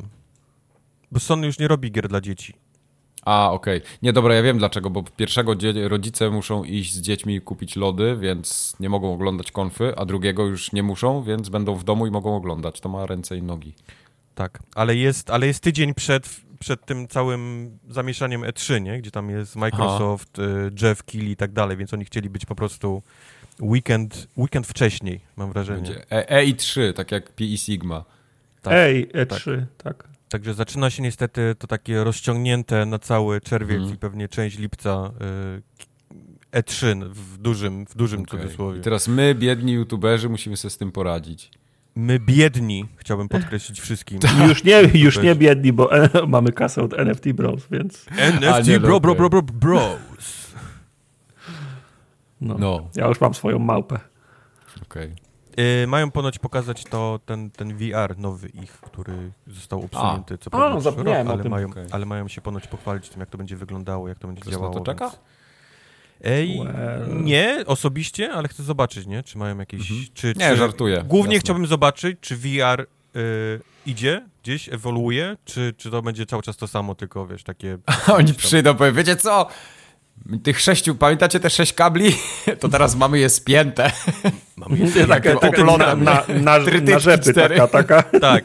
Bo 1.13 1.21
Sony 1.21 1.47
już 1.47 1.59
nie 1.59 1.69
robi 1.69 1.93
gier 1.93 2.09
dla 2.09 2.21
dzieci. 2.21 2.55
A, 3.27 3.53
okej. 3.53 3.81
Nie, 4.03 4.13
dobra, 4.13 4.35
ja 4.35 4.43
wiem 4.43 4.59
dlaczego, 4.59 4.91
bo 4.91 5.03
pierwszego 5.03 5.55
rodzice 5.89 6.31
muszą 6.31 6.65
iść 6.65 6.93
z 6.95 7.01
dziećmi 7.01 7.41
kupić 7.41 7.77
lody, 7.77 8.17
więc 8.21 8.77
nie 8.81 8.89
mogą 8.89 9.13
oglądać 9.15 9.53
konfy, 9.53 9.93
a 9.97 10.05
drugiego 10.05 10.47
już 10.47 10.73
nie 10.73 10.83
muszą, 10.83 11.23
więc 11.23 11.49
będą 11.49 11.75
w 11.75 11.85
domu 11.85 12.07
i 12.07 12.11
mogą 12.11 12.37
oglądać. 12.37 12.81
To 12.81 12.89
ma 12.89 13.07
ręce 13.07 13.37
i 13.37 13.43
nogi. 13.43 13.75
Tak, 14.35 14.59
ale 14.75 14.97
jest, 14.97 15.31
ale 15.31 15.47
jest 15.47 15.63
tydzień 15.63 15.95
przed, 15.95 16.29
przed 16.61 16.87
tym 16.87 17.09
całym 17.09 17.71
zamieszaniem 17.89 18.43
E3, 18.43 18.83
nie? 18.83 18.99
gdzie 18.99 19.11
tam 19.11 19.31
jest 19.31 19.57
Microsoft, 19.57 20.39
y, 20.39 20.43
Jeff 20.83 21.03
Keighley 21.03 21.33
i 21.33 21.37
tak 21.37 21.53
dalej, 21.53 21.77
więc 21.77 21.95
oni 21.95 22.05
chcieli 22.05 22.31
być 22.31 22.47
po 22.47 22.55
prostu 22.55 23.03
weekend, 23.61 24.29
weekend 24.37 24.67
wcześniej, 24.67 25.21
mam 25.37 25.53
wrażenie. 25.53 25.83
Będzie 25.83 26.11
E, 26.11 26.45
E3, 26.47 26.93
tak 26.93 27.13
jak 27.13 27.33
Pi 27.35 27.53
i 27.53 27.59
Sigma. 27.59 28.05
tak. 28.63 28.73
Ej, 28.75 29.09
E3, 29.09 29.63
tak. 29.79 30.09
Także 30.29 30.55
zaczyna 30.55 30.91
się 30.91 31.03
niestety 31.03 31.55
to 31.59 31.67
takie 31.67 32.05
rozciągnięte 32.05 32.87
na 32.87 32.99
cały 32.99 33.41
czerwiec 33.41 33.77
Mhm. 33.79 33.95
i 33.95 33.99
pewnie 33.99 34.29
część 34.29 34.59
lipca 34.59 35.11
y, 36.53 36.59
E3 36.59 37.05
w 37.11 37.39
dużym, 37.39 37.87
w 37.87 37.95
dużym 37.97 38.21
Okej. 38.23 38.41
cudzysłowie. 38.41 38.79
I 38.79 38.83
teraz 38.83 39.09
my, 39.09 39.35
biedni 39.35 39.73
youtuberzy, 39.73 40.29
musimy 40.29 40.57
sobie 40.57 40.71
z 40.71 40.77
tym 40.79 40.93
poradzić. 40.93 41.51
My 41.97 42.19
biedni, 42.21 42.85
chciałbym 42.97 43.29
podkreślić 43.29 43.81
wszystkim. 43.81 44.19
Już 44.49 44.65
nie, 44.65 44.83
już 44.95 45.19
nie 45.23 45.35
biedni, 45.35 45.73
bo 45.73 45.97
e, 46.05 46.11
mamy 46.27 46.53
kasę 46.53 46.83
od 46.83 46.95
NFT 46.95 47.33
Bros, 47.33 47.63
więc... 47.71 48.07
NFT 48.19 48.69
nie, 48.69 48.81
bro, 48.81 49.01
bro, 49.01 49.15
bro, 49.15 49.29
bro, 49.31 49.43
bros. 49.43 50.53
No. 52.41 52.57
No, 52.59 52.91
Ja 52.97 53.07
już 53.09 53.21
mam 53.21 53.35
swoją 53.35 53.59
małpę. 53.59 54.01
okej. 54.83 55.15
Y, 55.59 55.87
mają 55.87 56.11
ponoć 56.11 56.39
pokazać 56.39 56.85
to 56.85 57.21
ten, 57.27 57.51
ten 57.51 57.77
VR 57.77 58.19
nowy 58.19 58.49
ich, 58.49 58.73
który 58.73 59.33
został 59.47 59.85
usunięty 59.93 60.39
co 60.39 60.51
prawda 60.51 60.69
przyszły 60.69 60.91
zapomniałem 60.91 61.29
ale, 61.29 61.43
tym. 61.43 61.51
mają, 61.51 61.69
Okej. 61.69 61.87
ale 61.91 62.07
mają 62.07 62.29
się 62.29 62.41
ponoć 62.41 62.67
pochwalić 62.67 63.09
tym, 63.09 63.21
jak 63.21 63.29
to 63.31 63.39
będzie 63.39 63.57
wyglądało, 63.57 64.09
jak 64.09 64.19
to 64.19 64.27
będzie 64.27 64.43
Ktoś 64.43 64.53
na 64.53 64.59
działało. 64.59 64.75
to 64.75 64.85
czeka? 64.85 65.05
Więc... 65.05 65.19
Ej, 66.25 66.59
Well. 66.59 67.25
Nie, 67.25 67.65
osobiście, 67.67 68.33
ale 68.33 68.49
chcę 68.49 68.63
zobaczyć, 68.63 69.07
nie? 69.07 69.23
Czy 69.23 69.39
mają 69.39 69.59
jakieś... 69.59 69.81
Mhm. 69.91 70.07
Czy, 70.15 70.27
Nie, 70.37 70.51
czy... 70.51 70.57
żartuję. 70.57 71.05
Głównie 71.09 71.35
jasne. 71.35 71.41
chciałbym 71.45 71.67
zobaczyć, 71.67 72.19
czy 72.21 72.37
VR 72.37 72.81
y, 73.17 73.61
idzie 73.87 74.27
gdzieś, 74.43 74.69
ewoluuje, 74.69 75.37
czy, 75.45 75.75
czy 75.77 75.91
to 75.91 76.03
będzie 76.03 76.27
cały 76.27 76.43
czas 76.43 76.57
to 76.57 76.69
samo, 76.69 76.95
tylko 76.95 77.27
wiesz, 77.27 77.43
takie... 77.45 77.79
Oni 78.19 78.35
przyjdą, 78.35 78.75
powiedzą, 78.75 78.97
wiecie 78.97 79.17
co? 79.17 79.49
Tych 80.43 80.61
sześciu, 80.61 80.95
pamiętacie 80.95 81.41
te 81.41 81.51
sześć 81.51 81.73
kabli? 81.73 82.17
To 82.61 82.69
teraz 82.69 82.97
mamy 82.97 83.19
je 83.19 83.29
spięte. 83.31 83.91
Mamy 84.57 84.79
Takie, 85.09 85.29
Jak 85.29 85.41
takie 85.41 85.63
oplona- 85.65 85.79
na, 85.97 86.23
na, 86.35 86.61
na, 86.61 86.99
rzepy, 87.01 87.35
taka, 87.35 87.69
taka. 87.69 88.03
Tak. 88.21 88.45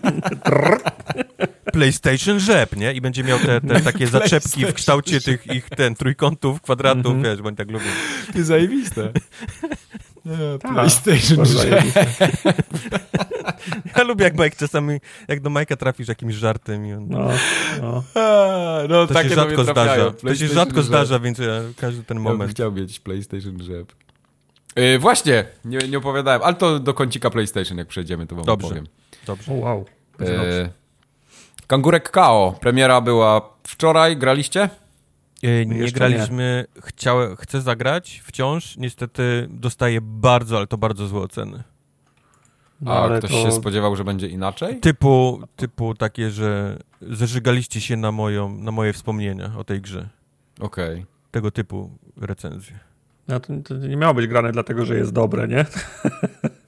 PlayStation 1.73 2.39
rzep, 2.39 2.75
nie? 2.75 2.93
I 2.93 3.01
będzie 3.01 3.23
miał 3.23 3.39
te, 3.39 3.61
te 3.61 3.79
takie 3.81 4.07
zaczepki 4.17 4.65
w 4.65 4.73
kształcie 4.73 5.21
tych 5.21 5.47
ich 5.47 5.69
ten 5.69 5.95
trójkątów, 5.95 6.61
kwadratów, 6.61 7.05
Mhm. 7.05 7.23
wiesz, 7.23 7.41
bo 7.41 7.47
oni 7.47 7.57
tak 7.57 7.71
lubią. 7.71 7.85
Ty 8.33 8.43
zajebiste. 8.45 9.11
Tak, 10.61 10.71
PlayStation, 10.73 11.45
zajebiste. 11.45 12.05
Ja 13.97 14.03
lubię 14.03 14.23
jak 14.23 14.33
Mike 14.39 14.55
czasami, 14.55 14.99
jak 15.27 15.39
do 15.41 15.49
Majka 15.49 15.75
trafisz 15.75 16.07
jakimś 16.07 16.33
żartem 16.35 16.85
i 16.85 16.93
on... 16.93 17.07
No, 17.09 17.27
no. 17.81 18.03
A, 18.15 18.87
No, 18.89 19.07
To 19.07 19.23
się 19.23 19.29
rzadko 19.29 19.63
zdarza. 19.63 20.11
To 20.11 20.35
się 20.35 20.47
rzadko 20.47 20.75
rzep. 20.75 20.85
zdarza, 20.85 21.19
więc 21.19 21.37
ja 21.39 21.61
każdy 21.77 22.03
ten 22.03 22.17
Ja 22.17 22.23
bym 22.23 22.31
moment. 22.31 22.51
chciał 22.51 22.71
mieć 22.71 22.99
PlayStation 22.99 23.63
rzep. 23.63 23.91
Yy, 24.75 24.99
właśnie, 24.99 25.45
nie, 25.65 25.77
nie 25.77 25.97
opowiadałem, 25.97 26.41
ale 26.43 26.55
to 26.55 26.79
do 26.79 26.93
kącika 26.93 27.29
PlayStation, 27.29 27.77
jak 27.77 27.87
przejdziemy, 27.87 28.27
to 28.27 28.35
wam 28.35 28.45
Dobrze. 28.45 28.67
opowiem. 28.67 28.85
Dobrze. 29.25 29.51
O, 29.51 29.55
wow. 29.55 29.85
Yy, 30.19 30.69
Kangurek 31.67 32.09
KO, 32.11 32.55
premiera 32.61 33.01
była 33.01 33.49
wczoraj, 33.67 34.17
graliście? 34.17 34.69
E, 35.43 35.65
Nie 35.65 35.77
Jeszcze 35.77 35.99
graliśmy, 35.99 36.65
chciałem, 36.83 37.35
chcę 37.35 37.61
zagrać 37.61 38.21
wciąż, 38.25 38.77
niestety 38.77 39.47
dostaję 39.49 39.99
bardzo, 40.01 40.57
ale 40.57 40.67
to 40.67 40.77
bardzo 40.77 41.07
złe 41.07 41.21
oceny. 41.21 41.63
No, 42.81 42.91
A 42.91 43.03
ale 43.03 43.19
ktoś 43.19 43.31
to- 43.31 43.37
się 43.37 43.51
spodziewał, 43.51 43.95
że 43.95 44.03
będzie 44.03 44.27
inaczej? 44.27 44.79
Typu, 44.79 45.41
typu 45.55 45.95
takie, 45.95 46.31
że 46.31 46.77
zeżygaliście 47.01 47.81
się 47.81 47.97
na, 47.97 48.11
moją, 48.11 48.57
na 48.57 48.71
moje 48.71 48.93
wspomnienia 48.93 49.51
o 49.57 49.63
tej 49.63 49.81
grze. 49.81 50.09
Okej. 50.59 51.05
Tego 51.31 51.51
typu 51.51 51.89
recenzje. 52.17 52.79
No, 53.27 53.39
to, 53.39 53.53
to 53.63 53.73
nie 53.73 53.97
miało 53.97 54.13
być 54.13 54.27
grane 54.27 54.51
dlatego, 54.51 54.85
że 54.85 54.95
jest 54.97 55.13
dobre, 55.13 55.47
nie? 55.47 55.65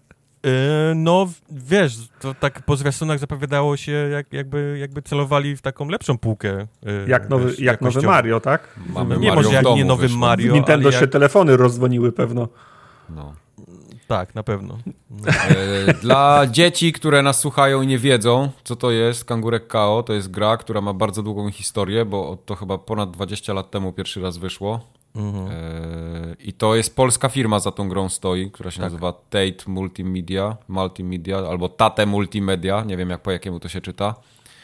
E, 0.45 0.93
No, 0.95 1.27
wiesz, 1.51 1.97
to 2.19 2.33
tak 2.33 2.61
po 2.65 2.75
zwiastunach 2.75 3.19
zapowiadało 3.19 3.77
się, 3.77 3.91
jak, 3.91 4.33
jakby, 4.33 4.77
jakby 4.79 5.01
celowali 5.01 5.55
w 5.57 5.61
taką 5.61 5.87
lepszą 5.87 6.17
półkę. 6.17 6.59
e, 6.59 6.67
Jak 7.07 7.29
nowy, 7.29 7.45
wiesz, 7.49 7.59
jak 7.59 7.81
nowy. 7.81 8.01
Mario, 8.01 8.39
tak? 8.39 8.79
Mamy 8.89 9.17
Nie, 9.17 9.27
Mario 9.27 9.35
może 9.43 9.53
jak 9.55 9.63
domu 9.63 9.75
nie 9.75 9.85
nowy 9.85 10.01
wyszło. 10.01 10.19
Mario, 10.19 10.51
W 10.51 10.55
Nintendo 10.55 10.87
ale 10.89 10.93
się 10.97 11.01
jak... 11.01 11.09
telefony 11.11 11.57
rozdzwoniły 11.57 12.11
pewno. 12.11 12.47
No. 13.09 13.33
Tak, 14.07 14.35
na 14.35 14.43
pewno. 14.43 14.77
E, 15.87 15.93
Dla 15.93 16.47
dzieci, 16.47 16.93
które 16.93 17.21
nas 17.21 17.39
słuchają 17.39 17.81
i 17.81 17.87
nie 17.87 17.97
wiedzą, 17.97 18.49
co 18.63 18.75
to 18.75 18.91
jest 18.91 19.25
Kangurek 19.25 19.67
KO, 19.67 20.03
to 20.07 20.13
jest 20.13 20.31
gra, 20.31 20.57
która 20.57 20.81
ma 20.81 20.93
bardzo 20.93 21.23
długą 21.23 21.51
historię, 21.51 22.05
bo 22.05 22.37
to 22.45 22.55
chyba 22.55 22.77
ponad 22.77 23.11
20 23.11 23.53
lat 23.53 23.71
temu 23.71 23.93
pierwszy 23.93 24.21
raz 24.21 24.37
wyszło. 24.37 24.87
Mhm. 25.15 25.47
E, 25.51 26.35
I 26.39 26.53
to 26.53 26.75
jest 26.75 26.95
polska 26.95 27.29
firma 27.29 27.59
za 27.59 27.71
tą 27.71 27.89
grą 27.89 28.09
stoi, 28.09 28.51
która 28.51 28.71
się 28.71 28.77
Tak. 28.77 28.83
nazywa 28.85 29.13
Tate 29.13 29.63
Multimedia, 29.67 30.57
Multimedia 30.67 31.37
albo 31.37 31.69
Tate 31.69 32.05
Multimedia, 32.05 32.83
nie 32.83 32.97
wiem 32.97 33.09
jak 33.09 33.21
po 33.21 33.31
jakiemu 33.31 33.59
to 33.59 33.69
się 33.69 33.81
czyta. 33.81 34.15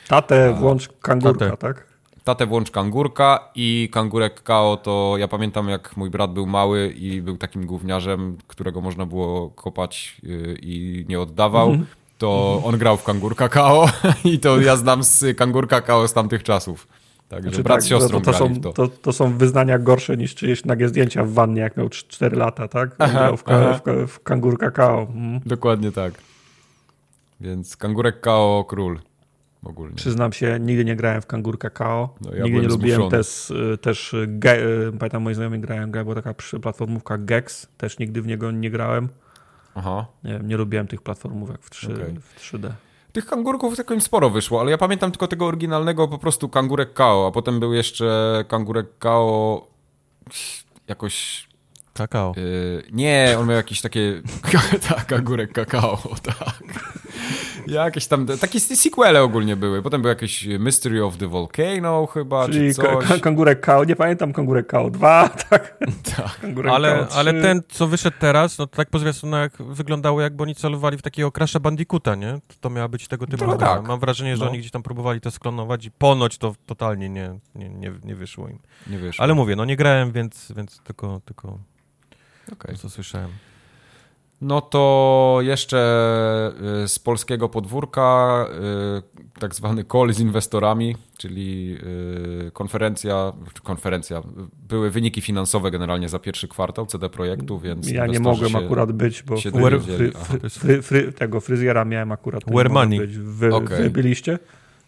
Tatę 0.07 0.53
włącz 0.53 0.89
kangurka, 1.01 1.45
Tatę. 1.45 1.57
tak? 1.57 1.87
Tatę 2.23 2.45
włącz 2.45 2.71
kangurka 2.71 3.49
i 3.55 3.89
kangurek 3.91 4.43
KO 4.43 4.77
to 4.83 5.15
ja 5.17 5.27
pamiętam 5.27 5.69
jak 5.69 5.97
mój 5.97 6.09
brat 6.09 6.33
był 6.33 6.45
mały 6.47 6.87
i 6.87 7.21
był 7.21 7.37
takim 7.37 7.65
gówniarzem, 7.65 8.37
którego 8.47 8.81
można 8.81 9.05
było 9.05 9.49
kopać 9.49 10.17
yy, 10.23 10.57
i 10.61 11.05
nie 11.09 11.19
oddawał. 11.19 11.77
To 12.17 12.61
on 12.65 12.77
grał 12.77 12.97
w 12.97 13.03
kangurka 13.03 13.49
KO 13.49 13.89
i 14.33 14.39
to 14.39 14.61
ja 14.61 14.75
znam 14.75 15.03
z 15.03 15.37
kangurka 15.37 15.81
KO 15.81 16.07
z 16.07 16.13
tamtych 16.13 16.43
czasów. 16.43 16.87
Także 17.29 17.49
Znaczy 17.49 17.63
brat 17.63 17.77
tak, 17.77 17.83
z 17.83 17.87
siostrą 17.87 18.21
to, 18.21 18.31
to, 18.31 18.37
są, 18.37 18.53
w 18.53 18.59
to. 18.59 18.73
to, 18.73 18.87
to 18.87 19.13
są 19.13 19.37
wyznania 19.37 19.79
gorsze 19.79 20.17
niż 20.17 20.35
czyjeś 20.35 20.65
nagie 20.65 20.89
zdjęcia 20.89 21.23
w 21.23 21.31
wannie, 21.31 21.61
jak 21.61 21.77
miał 21.77 21.89
4 21.89 22.37
lata, 22.37 22.67
tak? 22.67 22.95
Aha, 22.99 23.37
w, 23.37 23.43
aha. 23.45 23.73
w, 23.73 23.81
ka- 23.81 24.07
w 24.07 24.23
kangur 24.23 24.57
kakao. 24.57 25.07
Mm. 25.15 25.39
Dokładnie 25.45 25.91
tak. 25.91 26.13
Więc 27.41 27.77
kangurek 27.77 28.19
KO 28.21 28.65
król 28.69 28.99
ogólnie. 29.63 29.95
Przyznam 29.95 30.33
się, 30.33 30.59
nigdy 30.59 30.85
nie 30.85 30.95
grałem 30.95 31.21
w 31.21 31.25
kangur 31.25 31.59
kakao. 31.59 32.15
No, 32.21 32.33
ja 32.35 32.43
nigdy 32.43 32.61
nie 32.61 32.67
lubiłem 32.67 33.09
też, 33.09 33.51
y, 33.51 33.77
też 33.81 34.13
y, 34.13 34.25
ge, 34.27 34.57
y, 34.57 34.91
pamiętam 34.99 35.23
moi 35.23 35.33
znajomi 35.33 35.59
grają, 35.59 35.91
gra 35.91 36.03
była 36.03 36.15
taka 36.15 36.33
platformówka 36.61 37.17
Gex, 37.17 37.67
też 37.77 37.99
nigdy 37.99 38.21
w 38.21 38.27
niego 38.27 38.51
nie 38.51 38.71
grałem. 38.71 39.09
Aha. 39.75 40.05
Nie, 40.23 40.39
nie 40.43 40.57
lubiłem 40.57 40.87
tych 40.87 41.01
platformówek 41.01 41.57
w, 41.61 41.69
3, 41.69 41.93
Okej. 41.93 42.15
w 42.19 42.39
3D. 42.39 42.71
Tych 43.11 43.25
kangurków 43.25 43.77
jakoś 43.77 44.03
sporo 44.03 44.29
wyszło, 44.29 44.61
ale 44.61 44.71
ja 44.71 44.77
pamiętam 44.77 45.11
tylko 45.11 45.27
tego 45.27 45.45
oryginalnego 45.45 46.07
po 46.07 46.17
prostu 46.17 46.49
kangurek 46.49 46.93
KO, 46.93 47.27
a 47.27 47.31
potem 47.31 47.59
był 47.59 47.73
jeszcze 47.73 48.45
kangurek 48.47 48.97
KO 48.99 49.67
jakoś... 50.87 51.48
Kakao. 51.99 52.33
Yy, 52.37 52.83
nie, 52.91 53.35
on 53.39 53.47
miał 53.47 53.57
jakieś 53.57 53.81
takie... 53.81 54.21
tak, 54.89 55.05
kangurek 55.05 55.51
kakao, 55.53 55.97
tak. 56.23 56.63
Jakieś 57.67 58.07
tam... 58.07 58.25
Takie 58.41 58.59
sequele 58.59 59.23
ogólnie 59.23 59.55
były. 59.55 59.81
Potem 59.81 60.01
był 60.01 60.09
jakiś 60.09 60.45
Mystery 60.59 61.03
of 61.05 61.17
the 61.17 61.27
Volcano 61.27 62.05
chyba, 62.05 62.45
Czyli 62.45 62.67
czy 62.69 62.73
coś. 62.81 63.05
ka- 63.07 63.19
kangurek 63.19 63.65
KO, 63.65 63.83
nie 63.83 63.95
pamiętam 63.95 64.33
kangurek 64.33 64.67
KO 64.67 64.89
2, 64.89 65.29
tak? 65.49 65.77
Tak. 66.17 66.39
Kangurek 66.41 66.73
Ale, 66.73 67.05
3. 67.09 67.17
ale 67.17 67.41
ten, 67.41 67.61
co 67.69 67.87
wyszedł 67.87 68.17
teraz, 68.19 68.57
no 68.57 68.67
to 68.67 68.75
tak 68.77 68.89
po 68.89 68.99
zwiastunach 68.99 69.51
wyglądało, 69.63 70.21
jakby 70.21 70.43
oni 70.43 70.55
celowali 70.55 70.97
w 70.97 71.01
takiego 71.01 71.31
Crasha 71.31 71.59
Bandicoota, 71.59 72.15
nie? 72.15 72.33
To, 72.47 72.55
to 72.59 72.69
miała 72.69 72.87
być 72.87 73.07
tego 73.07 73.27
typu 73.27 73.45
gra. 73.45 73.55
tak. 73.57 73.87
Mam 73.87 73.99
wrażenie, 73.99 74.37
że 74.37 74.43
No. 74.45 74.49
oni 74.51 74.59
gdzieś 74.59 74.71
tam 74.71 74.83
próbowali 74.83 75.21
to 75.21 75.31
sklonować 75.31 75.85
i 75.85 75.91
ponoć 75.91 76.37
to 76.37 76.55
totalnie 76.65 77.09
nie, 77.09 77.39
nie, 77.55 77.69
nie, 77.69 77.91
nie 78.03 78.15
wyszło 78.15 78.47
im. 78.49 78.59
Nie 78.87 78.97
wiesz. 78.97 79.19
Ale 79.19 79.33
mówię, 79.33 79.55
no 79.55 79.65
nie 79.65 79.75
grałem, 79.75 80.11
więc, 80.11 80.51
więc 80.55 80.79
tylko, 80.83 81.21
tylko 81.25 81.59
Okej. 82.53 82.75
to, 82.75 82.81
co 82.81 82.89
słyszałem. 82.89 83.29
No 84.41 84.61
to 84.61 85.37
jeszcze 85.41 85.77
y, 86.83 86.87
z 86.87 86.99
polskiego 86.99 87.49
podwórka 87.49 88.45
y, 89.37 89.39
tak 89.39 89.55
zwany 89.55 89.83
call 89.83 90.13
z 90.13 90.19
inwestorami, 90.19 90.95
czyli 91.17 91.77
y, 92.47 92.51
konferencja, 92.51 93.33
konferencja, 93.63 94.21
były 94.67 94.91
wyniki 94.91 95.21
finansowe 95.21 95.71
generalnie 95.71 96.09
za 96.09 96.19
pierwszy 96.19 96.47
kwartał 96.47 96.85
CD 96.85 97.09
Projektu, 97.09 97.59
więc 97.59 97.91
Ja 97.91 98.07
nie 98.07 98.19
mogłem 98.19 98.51
się- 98.51 98.57
akurat 98.57 98.91
być, 98.91 99.23
bo 99.23 99.37
fry, 99.37 100.11
fry, 100.49 100.81
fry, 100.81 101.13
tego 101.13 101.39
fryzjera 101.39 101.85
miałem 101.85 102.11
akurat. 102.11 102.43
Where 102.43 102.69
money? 102.69 102.99
Być. 102.99 103.17
Wy, 103.17 103.55
Okej. 103.55 103.83
wy 103.83 103.89
byliście? 103.89 104.39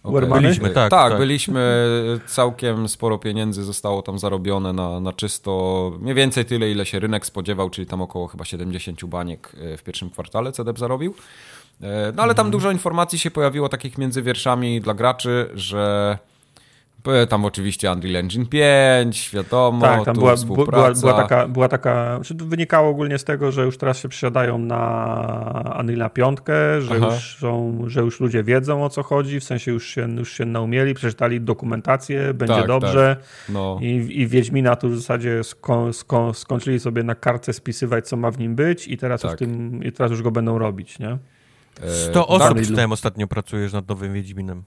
Money? 0.04 0.42
Byliśmy, 0.42 0.70
tak, 0.70 0.92
tak, 0.92 1.10
tak. 1.10 1.20
byliśmy, 1.20 1.88
całkiem 2.28 2.88
sporo 2.88 3.18
pieniędzy 3.18 3.64
zostało 3.64 4.02
tam 4.02 4.20
zarobione 4.20 4.74
na, 4.74 5.00
na 5.00 5.14
czysto, 5.14 5.92
mniej 6.00 6.16
więcej 6.16 6.46
tyle, 6.46 6.72
ile 6.72 6.86
się 6.86 7.00
rynek 7.00 7.26
spodziewał, 7.26 7.70
czyli 7.70 7.88
tam 7.88 8.02
około 8.02 8.28
chyba 8.28 8.46
70 8.46 9.06
baniek 9.06 9.52
e, 9.74 9.78
w 9.78 9.84
pierwszym 9.84 10.10
kwartale 10.10 10.52
CDEP 10.52 10.80
zarobił. 10.80 11.14
E, 11.82 12.14
No 12.16 12.24
ale 12.24 12.36
tam 12.36 12.52
dużo 12.52 12.72
informacji 12.72 13.20
się 13.20 13.32
pojawiło 13.32 13.70
takich 13.70 13.98
między 13.98 14.22
wierszami 14.22 14.82
dla 14.82 14.94
graczy, 14.94 15.50
że 15.54 16.18
tam 17.30 17.46
oczywiście 17.46 17.92
Unreal 17.92 18.16
Engine 18.16 18.46
5, 18.46 19.30
wiadomo, 19.34 19.82
tak, 19.82 20.06
tam 20.06 20.16
tu 20.16 20.22
była, 20.22 20.36
była, 20.36 20.92
była 20.94 21.14
taka, 21.14 21.48
była 21.48 21.68
taka 21.68 22.16
znaczy 22.16 22.36
to 22.36 22.46
wynikało 22.46 22.90
ogólnie 22.90 23.18
z 23.18 23.24
tego, 23.24 23.52
że 23.52 23.64
już 23.66 23.78
teraz 23.78 24.00
się 24.00 24.10
przesiadają 24.10 24.58
na 24.58 25.78
Unreal 25.80 26.12
5, 26.12 26.40
że 26.80 26.96
Aha. 26.96 27.06
już, 27.06 27.38
są, 27.40 27.84
że 27.88 28.02
już 28.02 28.20
ludzie 28.20 28.44
wiedzą 28.44 28.84
o 28.84 28.90
co 28.90 29.04
chodzi, 29.04 29.40
w 29.40 29.44
sensie 29.44 29.72
już 29.72 29.88
się, 29.88 30.10
już 30.18 30.34
się 30.34 30.46
naumieli, 30.46 30.94
przeczytali 30.94 31.42
dokumentację, 31.42 32.34
będzie 32.34 32.56
Tak, 32.56 32.68
dobrze 32.68 33.18
No, 33.50 33.80
i, 33.82 34.22
i 34.22 34.28
Wiedźmina 34.28 34.76
tu 34.76 34.90
w 34.90 34.96
zasadzie 34.96 35.44
sko, 35.44 35.94
sko, 35.94 36.34
skończyli 36.34 36.80
sobie 36.80 37.04
na 37.04 37.16
kartce 37.16 37.54
spisywać 37.54 38.08
co 38.08 38.18
ma 38.18 38.32
w 38.32 38.40
nim 38.40 38.56
być 38.56 38.88
i 38.88 38.98
teraz, 38.98 39.24
już, 39.24 39.32
Tak. 39.32 39.40
tym, 39.40 39.84
i 39.84 39.92
teraz 39.92 40.12
już 40.12 40.22
go 40.22 40.32
będą 40.32 40.58
robić, 40.58 41.00
nie? 41.00 41.18
e, 41.84 41.90
100 41.90 42.14
tak. 42.14 42.30
osób 42.30 42.62
czytałem 42.62 42.92
ostatnio 42.92 43.28
pracujesz 43.28 43.74
nad 43.74 43.90
nowym 43.90 44.14
Wiedźminem. 44.14 44.64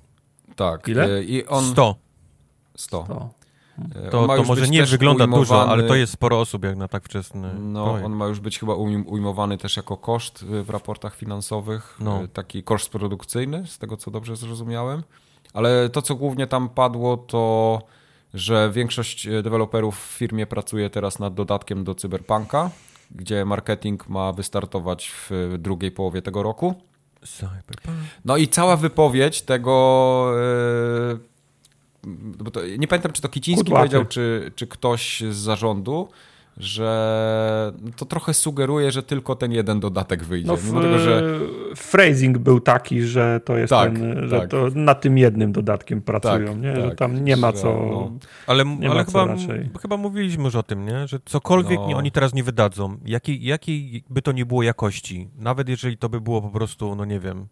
Tak, 0.57 0.89
Ile? 0.89 1.05
e, 1.05 1.23
i 1.23 1.47
on... 1.47 1.65
100. 1.65 2.04
100. 2.77 3.03
To. 3.09 3.29
E, 4.07 4.11
To, 4.11 4.27
to 4.37 4.43
może 4.45 4.69
nie 4.69 4.85
wygląda 4.87 5.27
dużo, 5.27 5.55
ujmowany- 5.55 5.71
ale 5.71 5.83
to 5.83 5.95
jest 5.95 6.13
sporo 6.13 6.41
osób 6.41 6.65
jak 6.65 6.77
na 6.77 6.89
tak 6.89 7.05
wczesny 7.05 7.51
No, 7.61 7.85
projekt. 7.85 8.07
on 8.07 8.13
ma 8.13 8.27
już 8.27 8.41
być 8.41 8.59
chyba 8.59 8.73
ujm- 8.73 9.05
ujmowany 9.07 9.59
też 9.59 9.77
jako 9.77 9.97
koszt 9.97 10.43
y, 10.43 10.63
w 10.63 10.71
raportach 10.71 11.17
finansowych, 11.17 11.97
No. 12.01 12.23
y, 12.23 12.29
taki 12.29 12.63
koszt 12.63 12.91
produkcyjny, 12.93 13.67
z 13.67 13.79
tego 13.79 13.97
co 13.97 14.11
dobrze 14.11 14.37
zrozumiałem. 14.37 15.03
Ale 15.53 15.89
to, 15.89 16.03
co 16.03 16.15
głównie 16.15 16.47
tam 16.47 16.69
padło, 16.69 17.17
to 17.17 17.83
że 18.35 18.71
większość 18.73 19.27
y, 19.27 19.43
deweloperów 19.43 19.99
w 19.99 20.13
firmie 20.19 20.47
pracuje 20.47 20.91
teraz 20.91 21.19
nad 21.19 21.35
dodatkiem 21.35 21.85
do 21.85 21.95
Cyberpunka, 21.95 22.71
gdzie 23.11 23.45
marketing 23.45 24.09
ma 24.09 24.33
wystartować 24.33 25.11
w 25.31 25.55
drugiej 25.59 25.91
połowie 25.93 26.23
tego 26.23 26.43
roku. 26.43 26.75
Cyberpunk. 27.25 27.97
No 28.25 28.37
i 28.37 28.49
cała 28.49 28.77
wypowiedź 28.77 29.43
tego. 29.43 30.31
Yy, 31.11 31.34
bo 32.39 32.51
to, 32.51 32.61
nie 32.79 32.89
pamiętam, 32.89 33.13
czy 33.13 33.23
to 33.23 33.29
Kiciński 33.29 33.65
Kudłaty. 33.65 33.81
powiedział, 33.83 34.05
czy, 34.05 34.53
czy 34.57 34.67
ktoś 34.67 35.21
z 35.31 35.37
zarządu, 35.37 36.09
że 36.57 37.73
to 37.97 38.05
trochę 38.05 38.35
sugeruje, 38.35 38.93
że 38.93 39.03
tylko 39.03 39.37
ten 39.37 39.53
jeden 39.53 39.81
dodatek 39.81 40.25
wyjdzie. 40.25 40.47
No, 40.49 40.57
Mimo 40.67 40.81
tego, 40.83 40.99
że 40.99 41.39
phrasing 41.77 42.39
był 42.39 42.61
taki, 42.61 43.03
że 43.03 43.41
to 43.45 43.57
jest 43.57 43.71
Tak, 43.71 43.93
ten, 43.93 44.29
że 44.29 44.41
tak. 44.41 44.51
to 44.51 44.67
nad 44.75 45.01
tym 45.01 45.19
jednym 45.19 45.53
dodatkiem 45.53 46.03
pracują, 46.03 46.47
Tak, 46.49 46.61
nie? 46.63 46.77
że 46.77 46.83
tak, 46.89 46.99
tam 46.99 47.25
nie 47.25 47.37
ma 47.37 47.53
co. 47.53 47.65
no. 47.91 48.11
Ale, 48.47 48.65
Nie 48.65 48.91
ale 48.91 49.01
ma 49.01 49.05
chyba, 49.05 49.27
raczej. 49.27 49.71
chyba 49.83 49.97
mówiliśmy 49.97 50.45
już 50.45 50.55
o 50.55 50.63
tym, 50.63 50.87
nie? 50.87 51.09
że 51.09 51.19
cokolwiek 51.25 51.79
No. 51.81 51.87
nie, 51.87 51.97
oni 51.97 52.11
teraz 52.11 52.35
nie 52.35 52.45
wydadzą, 52.45 52.97
jakiej, 53.05 53.45
jakiej 53.45 54.05
by 54.11 54.23
to 54.23 54.33
nie 54.33 54.47
było 54.47 54.63
jakości, 54.63 55.29
nawet 55.39 55.69
jeżeli 55.69 55.97
to 55.99 56.09
by 56.09 56.21
było 56.21 56.43
po 56.43 56.51
prostu, 56.51 56.95
no 56.95 57.05
nie 57.05 57.21
wiem, 57.21 57.47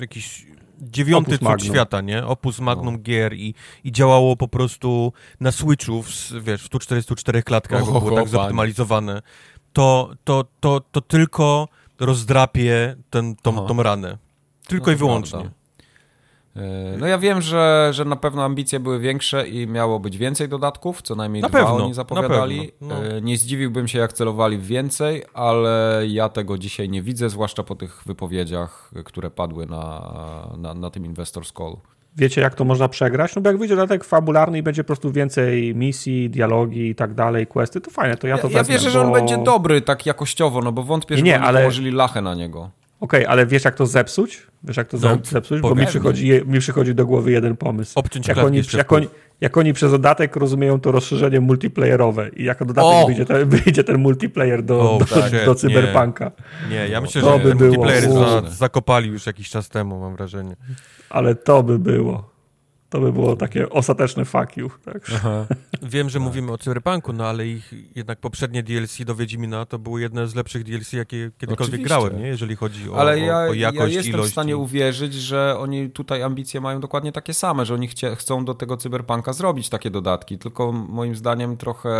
jakiś 0.00 0.46
dziewiąty 0.80 1.28
Opus 1.30 1.38
cud 1.38 1.48
magnum. 1.48 1.68
świata, 1.74 2.00
nie? 2.00 2.26
Opus 2.26 2.60
magnum 2.60 2.94
No. 2.94 3.00
gier 3.00 3.34
i, 3.34 3.54
i 3.84 3.92
działało 3.92 4.36
po 4.36 4.48
prostu 4.48 5.12
na 5.40 5.52
Switchu, 5.52 6.02
w, 6.02 6.32
wiesz, 6.42 6.62
w 6.62 6.66
144 6.66 7.42
klatkach, 7.42 7.84
bo 7.86 7.92
O, 7.96 8.00
było 8.00 8.16
tak 8.16 8.28
zoptymalizowane, 8.28 9.22
to, 9.72 10.10
to, 10.24 10.44
to, 10.60 10.80
to 10.92 11.00
tylko 11.00 11.68
rozdrapie 12.00 12.96
ten, 13.10 13.36
tą, 13.36 13.66
tą 13.66 13.82
ranę. 13.82 14.18
Tylko 14.68 14.86
No 14.86 14.92
i 14.92 14.96
wyłącznie. 14.96 15.30
prawda. 15.38 15.50
Yy, 16.56 16.98
No 16.98 17.06
ja 17.06 17.18
wiem, 17.18 17.42
że, 17.42 17.88
że 17.92 18.04
na 18.04 18.16
pewno 18.16 18.44
ambicje 18.44 18.80
były 18.80 18.98
większe 19.00 19.48
i 19.48 19.66
miało 19.66 20.00
być 20.00 20.18
więcej 20.18 20.48
dodatków, 20.48 21.02
co 21.02 21.14
najmniej 21.14 21.42
Na 21.42 21.48
dwa 21.48 21.58
pewno, 21.58 21.76
oni 21.76 21.88
na 21.88 21.94
zapowiadali. 21.94 22.72
pewno, 22.78 22.94
no. 22.94 23.04
Yy, 23.04 23.22
Nie 23.22 23.36
zdziwiłbym 23.36 23.88
się, 23.88 23.98
jak 23.98 24.12
celowali 24.12 24.58
w 24.58 24.66
więcej, 24.66 25.22
ale 25.34 26.02
ja 26.06 26.28
tego 26.28 26.58
dzisiaj 26.58 26.88
nie 26.88 27.02
widzę, 27.02 27.30
zwłaszcza 27.30 27.62
po 27.62 27.74
tych 27.74 28.02
wypowiedziach, 28.06 28.90
które 29.04 29.30
padły 29.30 29.66
na, 29.66 30.12
na, 30.58 30.74
na 30.74 30.90
tym 30.90 31.04
Investors 31.06 31.52
Call. 31.52 31.76
Wiecie, 32.18 32.40
jak 32.40 32.54
to 32.54 32.64
można 32.64 32.88
przegrać? 32.88 33.36
No 33.36 33.42
bo 33.42 33.48
jak 33.48 33.58
wyjdzie 33.58 33.76
dodatek 33.76 34.04
fabularny 34.04 34.58
i 34.58 34.62
będzie 34.62 34.84
po 34.84 34.86
prostu 34.86 35.12
więcej 35.12 35.74
misji, 35.74 36.30
dialogi 36.30 36.88
i 36.88 36.94
tak 36.94 37.14
dalej, 37.14 37.46
questy, 37.46 37.80
to 37.80 37.90
fajnie, 37.90 38.16
to 38.16 38.26
ja 38.26 38.36
Ja, 38.36 38.42
to 38.42 38.48
ja 38.48 38.58
wezmę, 38.58 38.74
wierzę, 38.74 38.90
że 38.90 39.00
on 39.00 39.06
bo- 39.06 39.12
będzie 39.12 39.38
dobry 39.38 39.80
tak 39.80 40.06
jakościowo, 40.06 40.60
no 40.60 40.72
bo 40.72 40.82
wątpię, 40.82 41.14
Nie, 41.14 41.18
że 41.18 41.24
nie, 41.24 41.36
oni 41.36 41.44
ale- 41.44 41.60
położyli 41.60 41.90
lachę 41.90 42.22
na 42.22 42.34
niego. 42.34 42.70
Okej, 43.00 43.26
ale 43.26 43.46
wiesz 43.46 43.64
jak 43.64 43.74
to 43.74 43.86
zepsuć? 43.86 44.46
Wiesz 44.64 44.76
jak 44.76 44.88
to 44.88 44.96
No, 45.00 45.18
zepsuć? 45.24 45.60
Bo 45.60 45.74
mi 45.74 45.86
przychodzi, 45.86 46.30
mi 46.46 46.58
przychodzi 46.58 46.94
do 46.94 47.06
głowy 47.06 47.30
jeden 47.30 47.56
pomysł. 47.56 47.92
Obciąć 47.98 48.28
Jak 48.28 48.38
oni, 48.38 48.62
jak, 48.76 48.92
oni, 48.92 49.08
jak 49.40 49.56
oni 49.56 49.72
przez 49.72 49.90
dodatek 49.90 50.36
rozumieją 50.36 50.80
to 50.80 50.92
rozszerzenie 50.92 51.40
multiplayerowe 51.40 52.28
i 52.28 52.44
jako 52.44 52.64
dodatek 52.64 52.90
O! 52.92 53.06
wyjdzie 53.06 53.24
ten, 53.24 53.48
wyjdzie 53.58 53.84
ten 53.84 53.98
multiplayer 53.98 54.62
do, 54.62 54.94
O, 54.94 54.98
do, 54.98 55.04
tak, 55.04 55.32
do 55.44 55.52
nie. 55.52 55.54
cyberpunka. 55.54 56.32
Nie, 56.70 56.88
ja 56.88 57.00
myślę, 57.00 57.22
To 57.22 57.38
że 57.38 57.44
by 57.44 57.54
było 57.54 57.70
multiplayer 57.74 58.12
za, 58.12 58.42
zakopali 58.50 59.10
już 59.10 59.26
jakiś 59.26 59.50
czas 59.50 59.68
temu, 59.68 60.00
mam 60.00 60.16
wrażenie. 60.16 60.56
Ale 61.10 61.34
to 61.34 61.62
by 61.62 61.78
było. 61.78 62.35
To 62.90 63.00
by 63.00 63.12
było 63.12 63.36
takie 63.36 63.70
ostateczne 63.70 64.24
fuck 64.24 64.56
you. 64.56 64.70
Tak? 64.84 65.10
Wiem, 65.82 66.10
że 66.10 66.20
mówimy 66.20 66.52
o 66.52 66.58
Cyberpunku, 66.58 67.12
no 67.12 67.26
ale 67.26 67.46
ich 67.46 67.72
jednak 67.96 68.18
poprzednie 68.20 68.62
DLC 68.62 69.04
do 69.04 69.14
Wiedźmina 69.14 69.66
to 69.66 69.78
były 69.78 70.00
jedne 70.00 70.28
z 70.28 70.34
lepszych 70.34 70.64
DLC, 70.64 70.92
jakie 70.92 71.30
kiedykolwiek 71.38 71.60
Oczywiście. 71.60 71.84
grałem, 71.84 72.18
nie? 72.18 72.26
jeżeli 72.26 72.56
chodzi 72.56 72.90
o, 72.90 72.98
Ale 72.98 73.20
ja, 73.20 73.36
o, 73.38 73.40
o 73.48 73.52
jakość, 73.52 73.80
ja 73.80 73.86
jestem 73.88 74.14
ilość. 74.14 74.28
w 74.28 74.32
stanie 74.32 74.52
i- 74.52 74.54
uwierzyć, 74.54 75.14
że 75.14 75.56
oni 75.58 75.90
tutaj 75.90 76.22
ambicje 76.22 76.60
mają 76.60 76.80
dokładnie 76.80 77.12
takie 77.12 77.34
same, 77.34 77.66
że 77.66 77.74
oni 77.74 77.88
chcie, 77.88 78.16
chcą 78.16 78.44
do 78.44 78.54
tego 78.54 78.76
cyberpunka 78.76 79.32
zrobić 79.32 79.68
takie 79.68 79.90
dodatki, 79.90 80.38
tylko 80.38 80.72
moim 80.72 81.16
zdaniem 81.16 81.56
trochę 81.56 81.90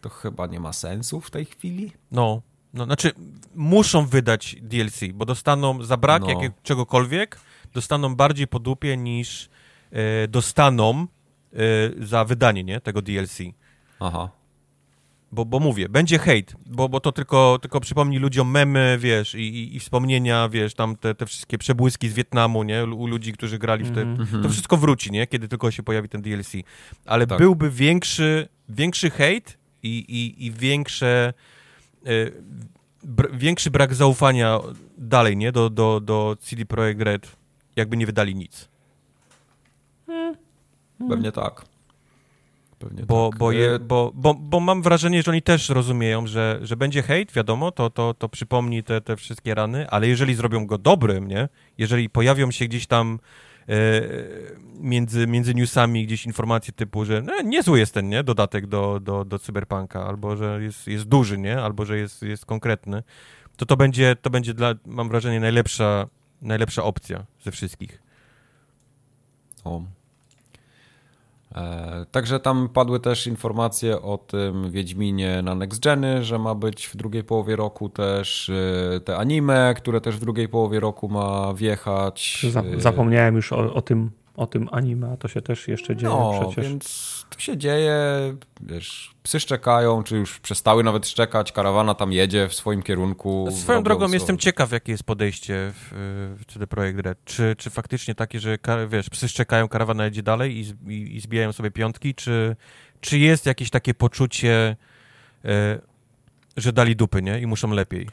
to 0.00 0.08
chyba 0.08 0.46
nie 0.46 0.60
ma 0.60 0.72
sensu 0.72 1.20
w 1.20 1.30
tej 1.30 1.44
chwili. 1.44 1.92
No, 2.12 2.42
no, 2.74 2.84
znaczy 2.84 3.12
muszą 3.54 4.06
wydać 4.06 4.56
DLC, 4.62 5.00
bo 5.14 5.24
dostaną 5.24 5.82
za 5.84 5.96
brak 5.96 6.22
No. 6.22 6.28
jakiego, 6.28 6.54
czegokolwiek, 6.62 7.38
dostaną 7.74 8.14
bardziej 8.16 8.46
po 8.48 8.58
dupie 8.58 8.96
niż 8.96 9.48
dostaną 10.28 11.06
e, 11.52 11.56
za 11.98 12.24
wydanie 12.24 12.64
nie, 12.64 12.80
tego 12.80 13.02
DLC. 13.02 13.38
Aha. 14.00 14.30
Bo, 15.32 15.44
bo 15.44 15.60
mówię, 15.60 15.88
będzie 15.88 16.18
hejt, 16.18 16.56
bo, 16.66 16.88
bo 16.88 17.00
to 17.00 17.12
tylko, 17.12 17.58
tylko 17.62 17.80
przypomni 17.80 18.18
ludziom 18.18 18.50
memy, 18.50 18.96
wiesz, 19.00 19.34
i, 19.34 19.38
i, 19.38 19.76
i 19.76 19.80
wspomnienia, 19.80 20.48
wiesz, 20.48 20.74
tam 20.74 20.96
te, 20.96 21.14
te 21.14 21.26
wszystkie 21.26 21.58
przebłyski 21.58 22.08
z 22.08 22.14
Wietnamu, 22.14 22.62
nie, 22.62 22.84
u 22.84 23.06
ludzi, 23.06 23.32
którzy 23.32 23.58
grali 23.58 23.84
w 23.84 23.94
te... 23.94 24.02
Mhm. 24.02 24.42
To 24.42 24.48
wszystko 24.48 24.76
wróci, 24.76 25.10
nie, 25.10 25.26
kiedy 25.26 25.48
tylko 25.48 25.70
się 25.70 25.82
pojawi 25.82 26.08
ten 26.08 26.22
DLC. 26.22 26.52
Ale 27.06 27.26
Tak. 27.26 27.38
byłby 27.38 27.70
większy, 27.70 28.48
większy 28.68 29.10
hejt 29.10 29.58
i, 29.82 29.88
i, 29.88 30.46
i 30.46 30.50
większe... 30.50 31.34
e, 32.06 32.10
br 33.02 33.28
większy 33.36 33.70
brak 33.70 33.94
zaufania 33.94 34.60
dalej, 34.98 35.36
nie, 35.36 35.52
do, 35.52 35.70
do, 35.70 36.00
do 36.00 36.36
CD 36.40 36.64
Projekt 36.64 37.00
Red, 37.00 37.36
jakby 37.76 37.96
nie 37.96 38.06
wydali 38.06 38.34
nic. 38.34 38.68
Pewnie 41.08 41.32
tak. 41.32 41.64
Pewnie 42.78 43.04
Bo, 43.06 43.30
tak. 43.30 43.38
bo, 43.38 43.52
je, 43.52 43.70
E, 43.70 43.78
bo, 43.78 44.12
bo, 44.14 44.34
bo 44.34 44.60
mam 44.60 44.82
wrażenie, 44.82 45.22
że 45.22 45.30
oni 45.30 45.42
też 45.42 45.68
rozumieją, 45.68 46.26
że, 46.26 46.58
że 46.62 46.76
będzie 46.76 47.02
hejt, 47.02 47.32
wiadomo, 47.32 47.72
to, 47.72 47.90
to, 47.90 48.14
to 48.14 48.28
przypomni 48.28 48.82
te, 48.82 49.00
te 49.00 49.16
wszystkie 49.16 49.54
rany, 49.54 49.90
ale 49.90 50.08
jeżeli 50.08 50.34
zrobią 50.34 50.66
go 50.66 50.78
dobrym, 50.78 51.28
nie? 51.28 51.48
Jeżeli 51.78 52.10
pojawią 52.10 52.50
się 52.50 52.64
gdzieś 52.64 52.86
tam 52.86 53.18
e, 53.68 53.74
między, 54.80 55.26
między 55.26 55.54
newsami 55.54 56.06
gdzieś 56.06 56.26
informacje 56.26 56.72
typu, 56.72 57.04
że 57.04 57.22
no, 57.22 57.42
niezły 57.42 57.78
jest 57.78 57.94
ten, 57.94 58.08
nie? 58.08 58.24
Dodatek 58.24 58.66
do, 58.66 59.00
do, 59.00 59.24
do 59.24 59.38
Cyberpunka, 59.38 60.06
albo 60.06 60.36
że 60.36 60.62
jest, 60.62 60.86
jest 60.86 61.04
duży, 61.04 61.38
nie? 61.38 61.62
Albo 61.62 61.84
że 61.84 61.98
jest, 61.98 62.22
jest 62.22 62.46
konkretny, 62.46 63.02
to 63.56 63.66
to 63.66 63.76
będzie, 63.76 64.16
to 64.22 64.30
będzie 64.30 64.54
dla, 64.54 64.74
mam 64.86 65.08
wrażenie, 65.08 65.40
najlepsza, 65.40 66.06
najlepsza 66.42 66.84
opcja 66.84 67.26
ze 67.42 67.50
wszystkich. 67.50 68.05
E, 71.56 72.06
także 72.10 72.40
tam 72.40 72.68
padły 72.68 73.00
też 73.00 73.26
informacje 73.26 74.02
o 74.02 74.18
tym 74.18 74.70
Wiedźminie 74.70 75.42
na 75.42 75.54
Next 75.54 75.82
Geny, 75.82 76.24
że 76.24 76.38
ma 76.38 76.54
być 76.54 76.86
w 76.86 76.96
drugiej 76.96 77.24
połowie 77.24 77.56
roku 77.56 77.88
też 77.88 78.50
e, 78.96 79.00
te 79.00 79.16
anime, 79.16 79.74
które 79.76 80.00
też 80.00 80.16
w 80.16 80.20
drugiej 80.20 80.48
połowie 80.48 80.80
roku 80.80 81.08
ma 81.08 81.54
wjechać. 81.54 82.46
Za, 82.50 82.62
zapomniałem 82.78 83.36
już 83.36 83.52
o, 83.52 83.74
o, 83.74 83.82
tym, 83.82 84.10
o 84.36 84.46
tym 84.46 84.68
anime, 84.72 85.10
a 85.12 85.16
to 85.16 85.28
się 85.28 85.42
też 85.42 85.68
jeszcze 85.68 85.96
dzieje 85.96 86.12
No, 86.12 86.40
przecież. 86.40 86.64
więc 86.68 87.26
to 87.30 87.38
się 87.40 87.56
dzieje, 87.56 87.94
wiesz, 88.60 89.14
psy 89.22 89.40
szczekają, 89.40 90.02
czy 90.02 90.16
już 90.16 90.38
przestały 90.40 90.84
nawet 90.84 91.08
szczekać, 91.08 91.52
karawana 91.52 91.94
tam 91.94 92.12
jedzie 92.12 92.48
w 92.48 92.54
swoim 92.54 92.82
kierunku. 92.82 93.48
Swoją 93.52 93.82
drogą 93.82 94.08
co- 94.08 94.14
jestem 94.14 94.38
ciekaw, 94.38 94.72
jakie 94.72 94.92
jest 94.92 95.04
podejście 95.04 95.54
w, 95.74 95.88
w 96.40 96.52
CD 96.52 96.66
Projekt 96.66 97.00
Red. 97.00 97.18
Czy, 97.24 97.54
czy 97.58 97.70
faktycznie 97.70 98.14
takie, 98.14 98.40
że 98.40 98.58
wiesz, 98.88 99.10
psy 99.10 99.28
szczekają, 99.28 99.68
karawana 99.68 100.04
jedzie 100.04 100.22
dalej 100.22 100.56
i, 100.56 100.92
i, 100.92 101.16
i 101.16 101.20
zbijają 101.20 101.52
sobie 101.52 101.70
piątki, 101.70 102.14
czy, 102.14 102.56
czy 103.00 103.18
jest 103.18 103.46
jakieś 103.46 103.70
takie 103.70 103.94
poczucie, 103.94 104.76
e, 105.44 105.78
że 106.56 106.72
dali 106.72 106.96
dupy, 106.96 107.22
nie? 107.22 107.40
I 107.40 107.46
muszą 107.46 107.70
lepiej. 107.70 108.08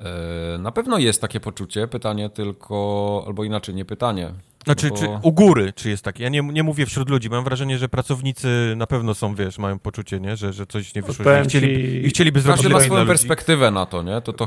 E, 0.00 0.58
Na 0.58 0.72
pewno 0.72 0.98
jest 0.98 1.20
takie 1.20 1.40
poczucie, 1.40 1.88
pytanie 1.88 2.30
tylko, 2.30 3.24
albo 3.26 3.44
inaczej, 3.44 3.74
nie 3.74 3.84
pytanie. 3.84 4.32
Znaczy, 4.64 4.86
No 4.86 4.90
bo- 4.94 4.96
czy 5.00 5.08
u 5.22 5.32
góry, 5.32 5.72
czy 5.76 5.90
jest 5.90 6.04
takie? 6.04 6.22
Ja 6.22 6.28
nie, 6.28 6.40
nie 6.42 6.62
mówię 6.62 6.86
wśród 6.86 7.10
ludzi, 7.10 7.30
mam 7.30 7.44
wrażenie, 7.44 7.78
że 7.78 7.88
pracownicy 7.88 8.74
na 8.76 8.86
pewno 8.86 9.14
są, 9.14 9.34
wiesz, 9.34 9.58
mają 9.58 9.78
poczucie, 9.78 10.20
nie? 10.20 10.36
Że, 10.36 10.52
że 10.52 10.66
coś 10.66 10.94
nie 10.94 11.02
wyszło 11.02 11.24
i 11.40 11.44
chcieli, 11.44 11.66
ci- 11.76 12.06
i 12.06 12.08
chcieliby 12.08 12.40
zrobić 12.40 12.62
Każdy 12.62 12.74
ma 12.74 12.80
swoją 12.80 13.06
perspektywę 13.06 13.70
na 13.70 13.86
to, 13.86 14.02
nie? 14.02 14.20
To 14.20 14.32
to 14.32 14.46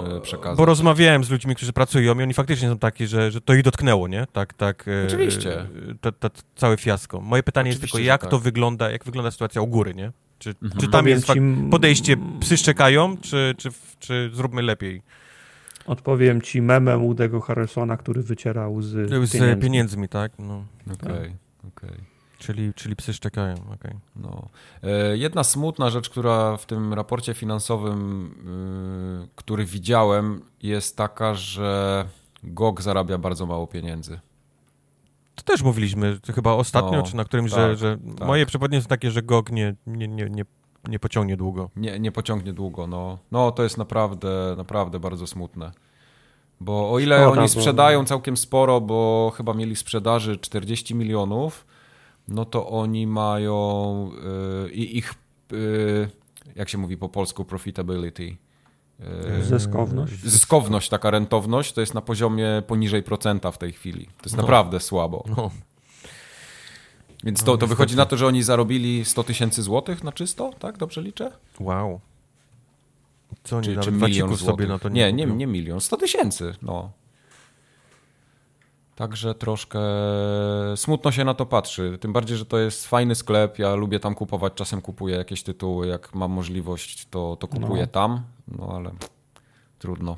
chciałem 0.00 0.16
e, 0.16 0.20
przekazać. 0.20 0.58
bo 0.58 0.64
rozmawiałem 0.64 1.24
z 1.24 1.30
ludźmi, 1.30 1.54
którzy 1.56 1.72
pracują 1.72 2.18
i 2.18 2.22
oni 2.22 2.34
faktycznie 2.34 2.68
są 2.68 2.78
taki, 2.78 3.06
że, 3.06 3.30
że 3.30 3.40
to 3.40 3.54
ich 3.54 3.62
dotknęło, 3.62 4.08
nie? 4.08 4.26
Tak, 4.32 4.54
tak. 4.54 4.84
e, 4.88 5.06
Oczywiście. 5.06 5.60
e, 5.60 5.66
To, 6.00 6.12
to 6.12 6.30
całe 6.56 6.76
fiasko. 6.76 7.20
Moje 7.20 7.42
pytanie 7.42 7.68
jest 7.68 7.78
Oczywiście, 7.78 7.92
tylko, 7.98 8.04
że 8.04 8.08
jak 8.08 8.20
tak. 8.20 8.30
to 8.30 8.38
wygląda, 8.38 8.90
jak 8.90 9.04
wygląda 9.04 9.30
sytuacja 9.30 9.62
u 9.62 9.66
góry, 9.66 9.94
nie? 9.94 10.12
Czy, 10.38 10.50
Mhm. 10.62 10.80
czy 10.80 10.88
tam 10.88 11.00
Powiem 11.04 11.06
jest 11.18 11.26
ci- 11.32 11.70
podejście, 11.70 12.16
psy 12.40 12.56
szczekają, 12.56 13.16
czy, 13.16 13.54
czy, 13.58 13.68
czy 13.98 14.30
zróbmy 14.34 14.62
lepiej? 14.62 15.02
Odpowiem 15.86 16.42
ci 16.42 16.62
memem 16.62 17.04
Udego 17.04 17.40
Harrisona, 17.40 17.96
który 17.96 18.22
wycierał 18.22 18.82
z, 18.82 18.88
Z 18.90 19.32
pieniędzmi. 19.32 19.62
pieniędzmi, 19.62 20.08
tak? 20.08 20.32
No, 20.38 20.64
Okej, 20.94 21.36
okej. 21.68 21.98
czyli, 22.38 22.74
czyli 22.74 22.96
psy 22.96 23.12
szczekają, 23.12 23.54
okej. 23.74 23.94
No. 24.16 24.48
E, 24.82 25.16
Jedna 25.16 25.44
smutna 25.44 25.90
rzecz, 25.90 26.10
która 26.10 26.56
w 26.56 26.66
tym 26.66 26.94
raporcie 26.94 27.34
finansowym, 27.34 28.26
y, 29.24 29.28
który 29.36 29.64
widziałem, 29.64 30.42
jest 30.62 30.96
taka, 30.96 31.34
że 31.34 32.04
GOG 32.42 32.82
zarabia 32.82 33.18
bardzo 33.18 33.46
mało 33.46 33.66
pieniędzy. 33.66 34.20
To 35.34 35.42
też 35.42 35.62
mówiliśmy 35.62 36.18
chyba 36.34 36.52
ostatnio, 36.52 36.92
No, 36.92 37.02
czy 37.02 37.16
na 37.16 37.24
którymś, 37.24 37.50
tak, 37.50 37.60
że, 37.60 37.76
że 37.76 37.98
tak. 38.18 38.26
moje 38.28 38.46
przewodnie 38.46 38.82
są 38.82 38.88
takie, 38.88 39.10
że 39.10 39.22
GOG 39.22 39.52
nie, 39.52 39.74
nie, 39.86 40.08
nie, 40.08 40.24
nie, 40.30 40.44
nie 40.88 40.98
pociągnie 40.98 41.36
długo. 41.36 41.70
Nie, 41.76 42.00
nie 42.00 42.12
pociągnie 42.12 42.52
długo. 42.52 42.86
No. 42.86 43.18
no, 43.30 43.52
to 43.52 43.62
jest 43.62 43.78
naprawdę, 43.78 44.54
naprawdę 44.56 45.00
bardzo 45.00 45.26
smutne. 45.26 45.72
Bo 46.60 46.90
o 46.90 46.98
ile 46.98 47.16
Szkoda, 47.16 47.30
oni 47.30 47.40
bo- 47.40 47.48
sprzedają 47.48 48.04
całkiem 48.04 48.36
sporo, 48.36 48.80
bo 48.80 49.32
chyba 49.36 49.54
mieli 49.54 49.76
sprzedaży 49.76 50.38
40 50.38 50.94
milionów, 50.94 51.66
no 52.28 52.44
to 52.44 52.68
oni 52.68 53.06
mają 53.06 54.10
y, 54.66 54.72
i 54.72 54.98
ich 54.98 55.14
y, 55.52 56.08
jak 56.56 56.68
się 56.68 56.78
mówi 56.78 56.96
po 56.96 57.08
polsku, 57.08 57.44
profitability. 57.44 58.36
Yy, 59.00 59.44
zyskowność. 59.44 60.20
Zyskowność, 60.20 60.88
taka 60.88 61.10
rentowność, 61.10 61.72
to 61.72 61.80
jest 61.80 61.94
na 61.94 62.00
poziomie 62.00 62.62
poniżej 62.66 63.02
procenta 63.02 63.50
w 63.50 63.58
tej 63.58 63.72
chwili. 63.72 64.06
To 64.06 64.24
jest 64.24 64.36
no. 64.36 64.42
naprawdę 64.42 64.80
słabo. 64.80 65.24
No. 65.36 65.50
Więc 67.22 67.44
to, 67.44 67.56
to 67.56 67.66
wychodzi 67.66 67.96
na 67.96 68.06
to, 68.06 68.16
że 68.16 68.26
oni 68.26 68.42
zarobili 68.42 69.04
100 69.04 69.24
tysięcy 69.24 69.62
złotych 69.62 70.04
na 70.04 70.12
czysto, 70.12 70.50
tak? 70.58 70.78
Dobrze 70.78 71.02
liczę? 71.02 71.32
Wow. 71.60 72.00
Co 73.44 73.56
oni 73.56 73.66
czy, 73.66 73.76
czy 73.76 73.92
milion 73.92 74.36
sobie 74.36 74.66
na 74.66 74.78
to 74.78 74.88
nie 74.88 75.12
Nie, 75.12 75.26
nie, 75.26 75.34
nie 75.34 75.46
milion, 75.46 75.80
100 75.80 75.96
tysięcy, 75.96 76.54
no. 76.62 76.90
Także 78.96 79.34
troszkę 79.34 79.80
smutno 80.76 81.12
się 81.12 81.24
na 81.24 81.34
to 81.34 81.46
patrzy. 81.46 81.98
Tym 82.00 82.12
bardziej, 82.12 82.36
że 82.36 82.46
to 82.46 82.58
jest 82.58 82.86
fajny 82.86 83.14
sklep. 83.14 83.58
Ja 83.58 83.74
lubię 83.74 84.00
tam 84.00 84.14
kupować. 84.14 84.52
Czasem 84.54 84.82
kupuję 84.82 85.16
jakieś 85.16 85.42
tytuły. 85.42 85.86
Jak 85.86 86.14
mam 86.14 86.30
możliwość, 86.30 87.06
to, 87.10 87.36
to 87.36 87.48
kupuję 87.48 87.82
no. 87.82 87.86
tam. 87.86 88.22
No 88.48 88.72
ale 88.76 88.90
trudno. 89.78 90.16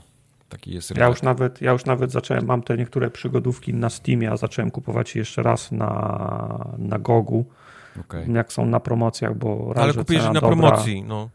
Taki 0.55 0.75
jest 0.75 0.97
ja 0.97 1.07
już, 1.07 1.23
nawet, 1.23 1.63
ja 1.63 1.73
już 1.73 1.85
nawet 1.85 2.13
zacząłem, 2.13 2.47
mam 2.47 2.63
te 2.63 2.77
niektóre 2.77 3.11
przygodówki 3.11 3.75
na 3.75 3.91
Steamie, 3.91 4.31
a 4.31 4.37
zacząłem 4.37 4.71
kupować 4.71 5.15
je 5.15 5.19
jeszcze 5.19 5.43
raz 5.43 5.73
na, 5.73 6.75
na 6.79 6.99
Gogu. 6.99 7.45
Okay. 8.01 8.27
Jak 8.33 8.53
są 8.53 8.67
na 8.67 8.81
promocjach, 8.81 9.37
bo 9.37 9.73
Ale 9.77 9.95
kupujesz 9.95 10.25
na 10.25 10.33
dobra. 10.33 10.49
promocji, 10.49 11.03
no. 11.03 11.29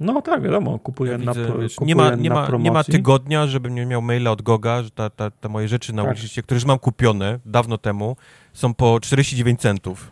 No 0.00 0.22
tak, 0.22 0.42
wiadomo, 0.42 0.78
kupuję, 0.78 1.12
ja 1.12 1.18
na, 1.18 1.34
widzę, 1.34 1.58
wiesz, 1.58 1.74
kupuję 1.74 1.94
nie, 1.94 2.02
ma, 2.02 2.14
nie, 2.14 2.30
ma, 2.30 2.48
nie 2.58 2.72
ma 2.72 2.84
tygodnia, 2.84 3.46
żebym 3.46 3.74
nie 3.74 3.86
miał 3.86 4.02
maila 4.02 4.30
od 4.30 4.42
Goga, 4.42 4.82
że 4.82 4.90
ta, 4.90 5.10
ta, 5.10 5.30
te 5.30 5.48
moje 5.48 5.68
rzeczy 5.68 5.92
na 5.92 6.04
tak. 6.04 6.14
Wishiście, 6.14 6.42
które 6.42 6.56
już 6.56 6.64
mam 6.64 6.78
kupione 6.78 7.38
dawno 7.46 7.78
temu, 7.78 8.16
są 8.52 8.74
po 8.74 9.00
49 9.00 9.60
centów. 9.60 10.10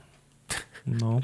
No. 0.87 1.21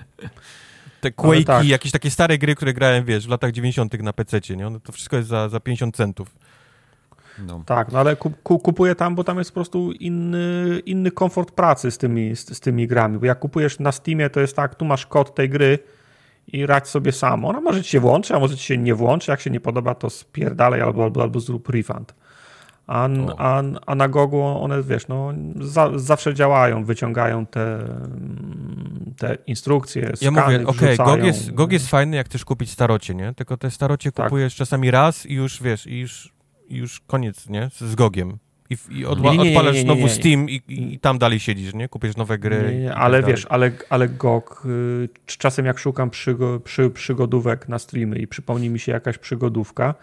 Te 1.00 1.10
Quake'i, 1.10 1.44
tak. 1.44 1.66
jakieś 1.66 1.92
takie 1.92 2.10
stare 2.10 2.38
gry, 2.38 2.54
które 2.54 2.74
grałem, 2.74 3.04
wiesz, 3.04 3.26
w 3.26 3.30
latach 3.30 3.52
90 3.52 4.02
na 4.02 4.12
PC, 4.12 4.40
nie? 4.56 4.70
No 4.70 4.80
to 4.80 4.92
wszystko 4.92 5.16
jest 5.16 5.28
za, 5.28 5.48
za 5.48 5.60
50 5.60 5.96
centów. 5.96 6.34
No. 7.38 7.62
Tak, 7.66 7.92
no 7.92 7.98
ale 7.98 8.16
kupuję 8.42 8.94
tam, 8.94 9.14
bo 9.14 9.24
tam 9.24 9.38
jest 9.38 9.50
po 9.50 9.54
prostu 9.54 9.92
inny, 9.92 10.80
inny 10.86 11.10
komfort 11.10 11.50
pracy 11.50 11.90
z 11.90 11.98
tymi, 11.98 12.36
z, 12.36 12.56
z 12.56 12.60
tymi 12.60 12.86
grami, 12.86 13.18
bo 13.18 13.26
jak 13.26 13.38
kupujesz 13.38 13.78
na 13.78 13.92
Steamie, 13.92 14.30
to 14.30 14.40
jest 14.40 14.56
tak, 14.56 14.74
tu 14.74 14.84
masz 14.84 15.06
kod 15.06 15.34
tej 15.34 15.48
gry, 15.48 15.78
i 16.52 16.66
radź 16.66 16.88
sobie 16.88 17.12
sam. 17.12 17.44
Ona 17.44 17.60
może 17.60 17.82
ci 17.82 17.90
się 17.90 18.00
włączy, 18.00 18.34
a 18.34 18.38
może 18.38 18.56
ci 18.56 18.64
się 18.64 18.78
nie 18.78 18.94
włączy. 18.94 19.30
Jak 19.30 19.40
się 19.40 19.50
nie 19.50 19.60
podoba, 19.60 19.94
to 19.94 20.10
spierdalaj 20.10 20.80
albo, 20.80 21.04
albo, 21.04 21.22
albo 21.22 21.40
zrób 21.40 21.68
refund. 21.68 22.14
A, 22.86 23.08
a, 23.38 23.62
a 23.86 23.94
na 23.94 24.08
Gogu 24.08 24.42
one, 24.42 24.82
wiesz, 24.82 25.08
no, 25.08 25.32
za, 25.60 25.98
zawsze 25.98 26.34
działają, 26.34 26.84
wyciągają 26.84 27.46
te, 27.46 27.78
te 29.18 29.36
instrukcje, 29.46 30.12
Ja 30.20 30.30
mówię, 30.30 30.66
okej, 30.66 30.94
okay, 30.94 30.96
GOG, 30.96 31.24
jest, 31.24 31.50
GOG 31.50 31.72
jest 31.72 31.88
fajny, 31.88 32.16
jak 32.16 32.26
chcesz 32.26 32.44
kupić 32.44 32.70
starocie, 32.70 33.14
nie? 33.14 33.34
Tylko 33.34 33.56
te 33.56 33.70
starocie 33.70 34.12
tak. 34.12 34.26
kupujesz 34.26 34.54
czasami 34.54 34.90
raz 34.90 35.26
i 35.26 35.34
już, 35.34 35.62
wiesz, 35.62 35.86
i 35.86 36.00
już, 36.00 36.32
już 36.70 37.00
koniec, 37.00 37.48
nie? 37.48 37.70
Z 37.72 37.94
GOGiem 37.94 38.38
i, 38.70 38.98
i 38.98 39.06
odła, 39.06 39.32
nie, 39.32 39.38
nie, 39.38 39.44
nie, 39.44 39.50
odpalasz 39.50 39.78
znowu 39.78 40.08
Steam 40.08 40.48
i, 40.48 40.62
i, 40.68 40.98
tam 40.98 41.18
dalej 41.18 41.40
siedzisz, 41.40 41.74
nie? 41.74 41.88
Kupisz 41.88 42.16
nowe 42.16 42.38
gry. 42.38 42.84
Tak 42.88 42.96
ale 42.98 43.22
wiesz, 43.22 43.46
ale, 43.48 43.72
ale 43.90 44.08
GOG, 44.08 44.62
y, 44.66 45.08
czasem 45.26 45.66
jak 45.66 45.78
szukam 45.78 46.10
przygo, 46.10 46.60
przy, 46.60 46.90
przygodówek 46.90 47.68
na 47.68 47.78
streamy 47.78 48.18
i 48.18 48.26
przypomni 48.26 48.70
mi 48.70 48.78
się 48.78 48.92
jakaś 48.92 49.18
przygodówka 49.18 49.94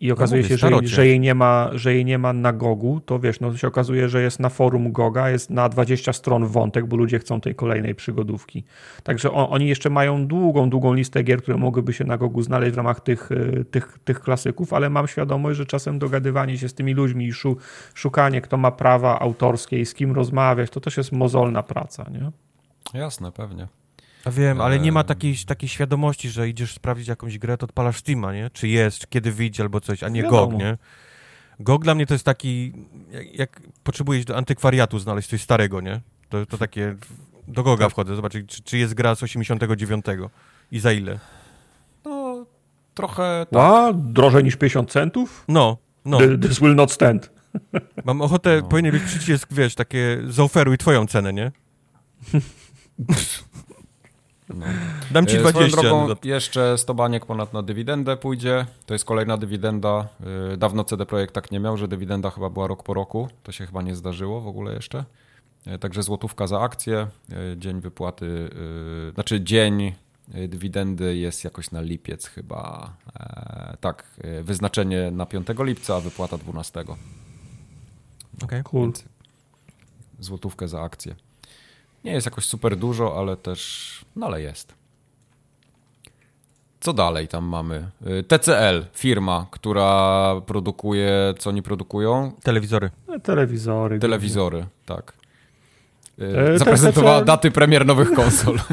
i 0.00 0.12
okazuje 0.12 0.42
no, 0.42 0.48
mówię, 0.48 0.58
się, 0.58 0.88
że, 0.88 0.94
że, 0.94 1.06
jej 1.06 1.20
nie 1.20 1.34
ma, 1.34 1.70
że 1.72 1.94
jej 1.94 2.04
nie 2.04 2.18
ma 2.18 2.32
na 2.32 2.52
Gogu, 2.52 3.00
to 3.00 3.18
wiesz, 3.18 3.40
no 3.40 3.50
to 3.50 3.56
się 3.56 3.68
okazuje, 3.68 4.08
że 4.08 4.22
jest 4.22 4.40
na 4.40 4.48
forum 4.48 4.92
Goga, 4.92 5.30
jest 5.30 5.50
na 5.50 5.68
20 5.68 6.12
stron 6.12 6.46
wątek, 6.46 6.86
bo 6.86 6.96
ludzie 6.96 7.18
chcą 7.18 7.40
tej 7.40 7.54
kolejnej 7.54 7.94
przygodówki. 7.94 8.64
Także 9.02 9.30
on, 9.30 9.46
oni 9.50 9.68
jeszcze 9.68 9.90
mają 9.90 10.26
długą, 10.26 10.70
długą 10.70 10.94
listę 10.94 11.22
gier, 11.22 11.42
które 11.42 11.56
mogłyby 11.56 11.92
się 11.92 12.04
na 12.04 12.18
Gogu 12.18 12.42
znaleźć 12.42 12.74
w 12.74 12.76
ramach 12.76 13.00
tych, 13.00 13.32
y, 13.32 13.64
tych, 13.70 13.98
tych 14.04 14.20
klasyków, 14.20 14.72
ale 14.72 14.90
mam 14.90 15.08
świadomość, 15.08 15.58
że 15.58 15.66
czasem 15.66 15.98
dogadywanie 15.98 16.58
się 16.58 16.68
z 16.68 16.74
tymi 16.74 16.94
ludźmi 16.94 17.26
i 17.26 17.32
szu, 17.32 17.56
szukanie, 17.94 18.40
kto 18.40 18.56
ma 18.56 18.70
prawa 18.70 19.18
autorskie 19.20 19.80
i 19.80 19.86
z 19.86 19.94
kim 19.94 20.12
rozmawiać, 20.12 20.70
to 20.70 20.80
też 20.80 20.96
jest 20.96 21.12
mozolna 21.12 21.62
praca, 21.62 22.06
nie? 22.10 22.30
Jasne, 23.00 23.32
pewnie. 23.32 23.68
Ja 24.26 24.32
wiem, 24.32 24.60
ale 24.60 24.78
nie 24.78 24.92
ma 24.92 25.04
takiej, 25.04 25.36
takiej 25.46 25.68
świadomości, 25.68 26.30
że 26.30 26.48
idziesz 26.48 26.74
sprawdzić 26.74 27.08
jakąś 27.08 27.38
grę, 27.38 27.56
to 27.56 27.64
odpalasz 27.64 27.96
Steama, 27.96 28.32
nie? 28.32 28.50
Czy 28.50 28.68
jest, 28.68 29.10
kiedy 29.10 29.32
wyjdzie 29.32 29.62
albo 29.62 29.80
coś, 29.80 30.02
a 30.02 30.08
nie 30.08 30.22
Wiadomo. 30.22 30.46
GOG, 30.46 30.58
nie? 30.60 30.78
GOG 31.60 31.84
dla 31.84 31.94
mnie 31.94 32.06
to 32.06 32.14
jest 32.14 32.24
taki, 32.24 32.72
jak, 33.10 33.34
jak 33.34 33.60
potrzebujesz 33.84 34.24
do 34.24 34.36
antykwariatu 34.36 34.98
znaleźć 34.98 35.28
coś 35.28 35.42
starego, 35.42 35.80
nie? 35.80 36.00
To, 36.28 36.46
to 36.46 36.58
takie, 36.58 36.96
do 37.48 37.62
GOGa 37.62 37.84
tak. 37.84 37.92
wchodzę, 37.92 38.16
zobaczyć, 38.16 38.50
czy, 38.50 38.62
czy 38.62 38.78
jest 38.78 38.94
gra 38.94 39.14
z 39.14 39.22
89 39.22 40.06
i 40.72 40.78
za 40.78 40.92
ile. 40.92 41.18
No, 42.04 42.46
trochę... 42.94 43.46
Tak. 43.50 43.62
A, 43.62 43.92
drożej 43.92 44.44
niż 44.44 44.56
50 44.56 44.90
centów? 44.90 45.44
No, 45.48 45.76
no. 46.04 46.18
This 46.42 46.60
will 46.60 46.74
not 46.74 46.92
stand. 46.92 47.30
Mam 48.04 48.22
ochotę, 48.22 48.60
no. 48.62 48.68
powinien 48.68 48.92
być 48.92 49.02
przycisk, 49.02 49.48
wiesz, 49.52 49.74
takie 49.74 50.22
zaoferuj 50.28 50.78
twoją 50.78 51.06
cenę, 51.06 51.32
nie? 51.32 51.52
No. 54.48 54.66
Dam 55.10 55.26
ci 55.26 55.38
20. 55.38 55.64
E, 55.64 55.70
swoją 55.70 55.82
drogą 55.82 56.14
jeszcze 56.24 56.78
100 56.78 56.94
baniek 56.94 57.26
ponad 57.26 57.52
na 57.52 57.62
dywidendę 57.62 58.16
pójdzie. 58.16 58.66
To 58.86 58.94
jest 58.94 59.04
kolejna 59.04 59.36
dywidenda. 59.36 60.08
E, 60.52 60.56
dawno 60.56 60.84
CD 60.84 61.06
Projekt 61.06 61.34
tak 61.34 61.50
nie 61.50 61.60
miał, 61.60 61.76
że 61.76 61.88
dywidenda 61.88 62.30
chyba 62.30 62.50
była 62.50 62.66
rok 62.66 62.82
po 62.82 62.94
roku. 62.94 63.28
To 63.42 63.52
się 63.52 63.66
chyba 63.66 63.82
nie 63.82 63.94
zdarzyło 63.94 64.40
w 64.40 64.48
ogóle 64.48 64.74
jeszcze. 64.74 65.04
E, 65.66 65.78
także 65.78 66.02
złotówka 66.02 66.46
za 66.46 66.60
akcję. 66.60 67.06
Dzień 67.56 67.80
wypłaty, 67.80 68.50
znaczy 69.14 69.40
dzień 69.40 69.92
dywidendy 70.48 71.16
jest 71.16 71.44
jakoś 71.44 71.70
na 71.70 71.80
lipiec 71.80 72.26
chyba. 72.26 72.92
Tak, 73.80 74.04
wyznaczenie 74.42 75.10
na 75.10 75.26
5 75.26 75.46
lipca, 75.58 75.96
a 75.96 76.00
wypłata 76.00 76.38
12. 76.38 76.80
Okej, 76.80 76.96
okay, 78.42 78.62
cool. 78.62 78.92
Złotówkę 80.20 80.68
za 80.68 80.82
akcję. 80.82 81.14
Nie 82.06 82.12
jest 82.12 82.26
jakoś 82.26 82.44
super 82.44 82.76
dużo, 82.76 83.18
ale 83.18 83.36
też, 83.36 83.90
no 84.16 84.26
ale 84.26 84.42
jest. 84.42 84.74
Co 86.80 86.92
dalej 86.92 87.28
tam 87.28 87.44
mamy? 87.44 87.90
Y, 88.06 88.22
TCL, 88.22 88.84
firma, 88.94 89.46
która 89.50 90.32
produkuje, 90.46 91.34
co 91.38 91.50
oni 91.50 91.62
produkują? 91.62 92.32
Telewizory. 92.42 92.90
No, 93.08 93.20
telewizory. 93.20 93.98
Telewizory, 93.98 94.66
tak. 94.84 95.12
Y, 96.20 96.38
e, 96.38 96.58
zaprezentowała 96.58 97.18
TCL... 97.18 97.26
daty 97.26 97.50
premier 97.50 97.86
nowych 97.86 98.12
konsol. 98.12 98.58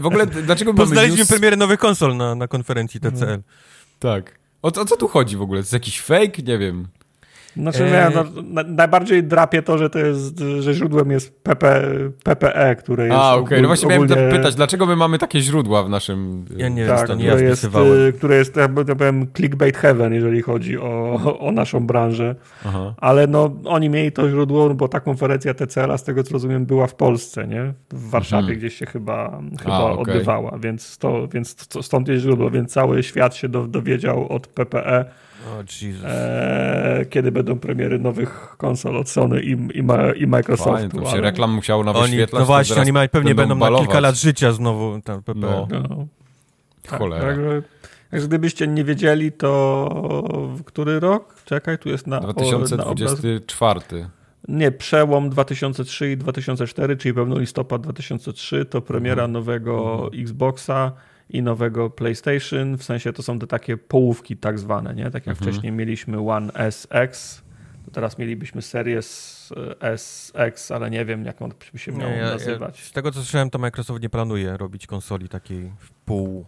w 0.00 0.06
ogóle, 0.06 0.26
dlaczego 0.26 0.74
Poznaliśmy 0.74 1.18
news... 1.18 1.28
premierę 1.28 1.56
nowych 1.56 1.80
konsol 1.80 2.16
na, 2.16 2.34
na 2.34 2.48
konferencji 2.48 3.00
TCL. 3.00 3.42
Tak. 3.98 4.38
O, 4.62 4.68
o 4.68 4.84
co 4.84 4.96
tu 4.96 5.08
chodzi 5.08 5.36
w 5.36 5.42
ogóle? 5.42 5.58
To 5.58 5.62
jest 5.62 5.72
jakiś 5.72 6.00
fake? 6.00 6.42
Nie 6.42 6.58
wiem. 6.58 6.88
Znaczy, 7.56 7.84
e... 7.84 8.10
no, 8.14 8.24
na, 8.42 8.62
najbardziej 8.62 9.24
drapie 9.24 9.62
to, 9.62 9.78
że 9.78 9.90
to 9.90 9.98
jest, 9.98 10.38
że 10.60 10.74
źródłem 10.74 11.10
jest 11.10 11.42
PP, 11.42 11.82
PPE, 12.24 12.76
które 12.76 13.04
jest. 13.04 13.16
A, 13.16 13.34
okej, 13.34 13.44
okay. 13.44 13.62
no 13.62 13.68
właśnie 13.68 13.94
ogólnie... 13.94 14.16
miałem 14.16 14.30
pytać, 14.30 14.54
dlaczego 14.54 14.86
my 14.86 14.96
mamy 14.96 15.18
takie 15.18 15.40
źródła 15.40 15.82
w 15.82 15.90
naszym. 15.90 16.44
Ja 16.56 16.68
nie 16.68 16.86
tak, 16.86 16.98
wiem, 16.98 17.06
to 17.06 17.14
nie 17.14 17.24
ja 17.24 17.38
jest, 17.38 17.64
y, 18.08 18.12
które 18.12 18.36
jest, 18.36 18.56
ja 18.56 18.94
powiem, 18.96 19.26
clickbait 19.36 19.76
heaven, 19.76 20.14
jeżeli 20.14 20.42
chodzi 20.42 20.78
o, 20.78 21.20
o 21.40 21.52
naszą 21.52 21.86
branżę. 21.86 22.34
Aha. 22.66 22.94
Ale 22.96 23.26
no, 23.26 23.50
oni 23.64 23.88
mieli 23.88 24.12
to 24.12 24.28
źródło, 24.28 24.74
bo 24.74 24.88
ta 24.88 25.00
konferencja 25.00 25.54
TCL, 25.54 25.98
z 25.98 26.02
tego 26.02 26.22
co 26.22 26.32
rozumiem, 26.32 26.66
była 26.66 26.86
w 26.86 26.94
Polsce, 26.94 27.46
nie? 27.46 27.74
W 27.90 28.10
Warszawie 28.10 28.40
mhm. 28.40 28.58
gdzieś 28.58 28.74
się 28.74 28.86
chyba, 28.86 29.40
chyba 29.62 29.74
A, 29.74 29.84
okay. 29.84 29.98
odbywała, 29.98 30.58
więc, 30.58 30.98
to, 30.98 31.28
więc 31.28 31.56
stąd 31.82 32.08
jest 32.08 32.22
źródło, 32.22 32.50
więc 32.50 32.72
cały 32.72 33.02
świat 33.02 33.34
się 33.36 33.48
dowiedział 33.48 34.28
od 34.28 34.46
PPE 34.46 35.04
oh, 35.48 35.64
e, 36.04 37.04
kiedy 37.10 37.32
będą 37.32 37.58
premiery 37.58 37.98
nowych 37.98 38.54
konsol 38.56 38.96
od 38.96 39.08
Sony 39.08 39.42
i, 39.42 39.78
i, 39.78 39.82
ma, 39.82 40.12
i 40.12 40.26
Microsoftu. 40.26 40.72
Fajnie, 40.72 40.88
to 40.90 41.04
się 41.04 41.10
ale... 41.10 41.20
reklam 41.20 41.52
musiało 41.54 41.84
na 41.84 41.92
wyświetlać. 41.92 42.40
No 42.40 42.46
właśnie, 42.46 42.76
oni 42.76 43.08
pewnie 43.08 43.34
będą 43.34 43.58
balować. 43.58 43.80
na 43.80 43.86
kilka 43.86 44.00
lat 44.00 44.14
życia 44.14 44.52
znowu 44.52 45.00
tam 45.00 45.22
PP. 45.22 45.40
No. 45.40 45.68
no. 45.70 46.06
Tak, 46.82 46.98
Cholera. 46.98 47.26
Także, 47.26 47.62
także 48.10 48.28
gdybyście 48.28 48.66
nie 48.66 48.84
wiedzieli, 48.84 49.32
to 49.32 50.58
który 50.66 51.00
rok? 51.00 51.34
Czekaj, 51.44 51.78
tu 51.78 51.88
jest 51.88 52.06
na 52.06 52.20
2024. 52.20 53.80
Na 54.00 54.08
nie, 54.48 54.72
przełom 54.72 55.30
2003 55.30 56.12
i 56.12 56.16
2004, 56.16 56.96
czyli 56.96 57.14
pewno 57.14 57.38
listopad 57.38 57.82
2003 57.82 58.64
to 58.64 58.80
premiera 58.80 59.22
mhm. 59.22 59.32
nowego 59.32 60.04
mhm. 60.04 60.22
Xboxa 60.22 60.92
i 61.30 61.42
nowego 61.42 61.90
PlayStation, 61.90 62.76
w 62.76 62.82
sensie 62.82 63.12
to 63.12 63.22
są 63.22 63.38
te 63.38 63.46
takie 63.46 63.76
połówki 63.76 64.36
tak 64.36 64.58
zwane, 64.58 64.94
nie? 64.94 65.04
Tak 65.04 65.26
jak 65.26 65.36
mhm. 65.36 65.36
wcześniej 65.36 65.72
mieliśmy 65.72 66.30
One 66.30 66.52
SX, 66.70 67.42
to 67.84 67.90
teraz 67.90 68.18
mielibyśmy 68.18 68.62
Series 68.62 69.52
SX, 69.96 70.70
ale 70.70 70.90
nie 70.90 71.04
wiem 71.04 71.24
jak 71.24 71.42
on 71.42 71.52
by 71.72 71.78
się 71.78 71.92
miał 71.92 72.10
nie, 72.10 72.16
ja, 72.16 72.30
nazywać. 72.30 72.78
Ja, 72.78 72.84
z 72.84 72.92
tego 72.92 73.12
co 73.12 73.20
słyszałem, 73.20 73.50
to 73.50 73.58
Microsoft 73.58 74.02
nie 74.02 74.10
planuje 74.10 74.56
robić 74.56 74.86
konsoli 74.86 75.28
takiej 75.28 75.72
w 75.78 75.90
pół 75.90 76.46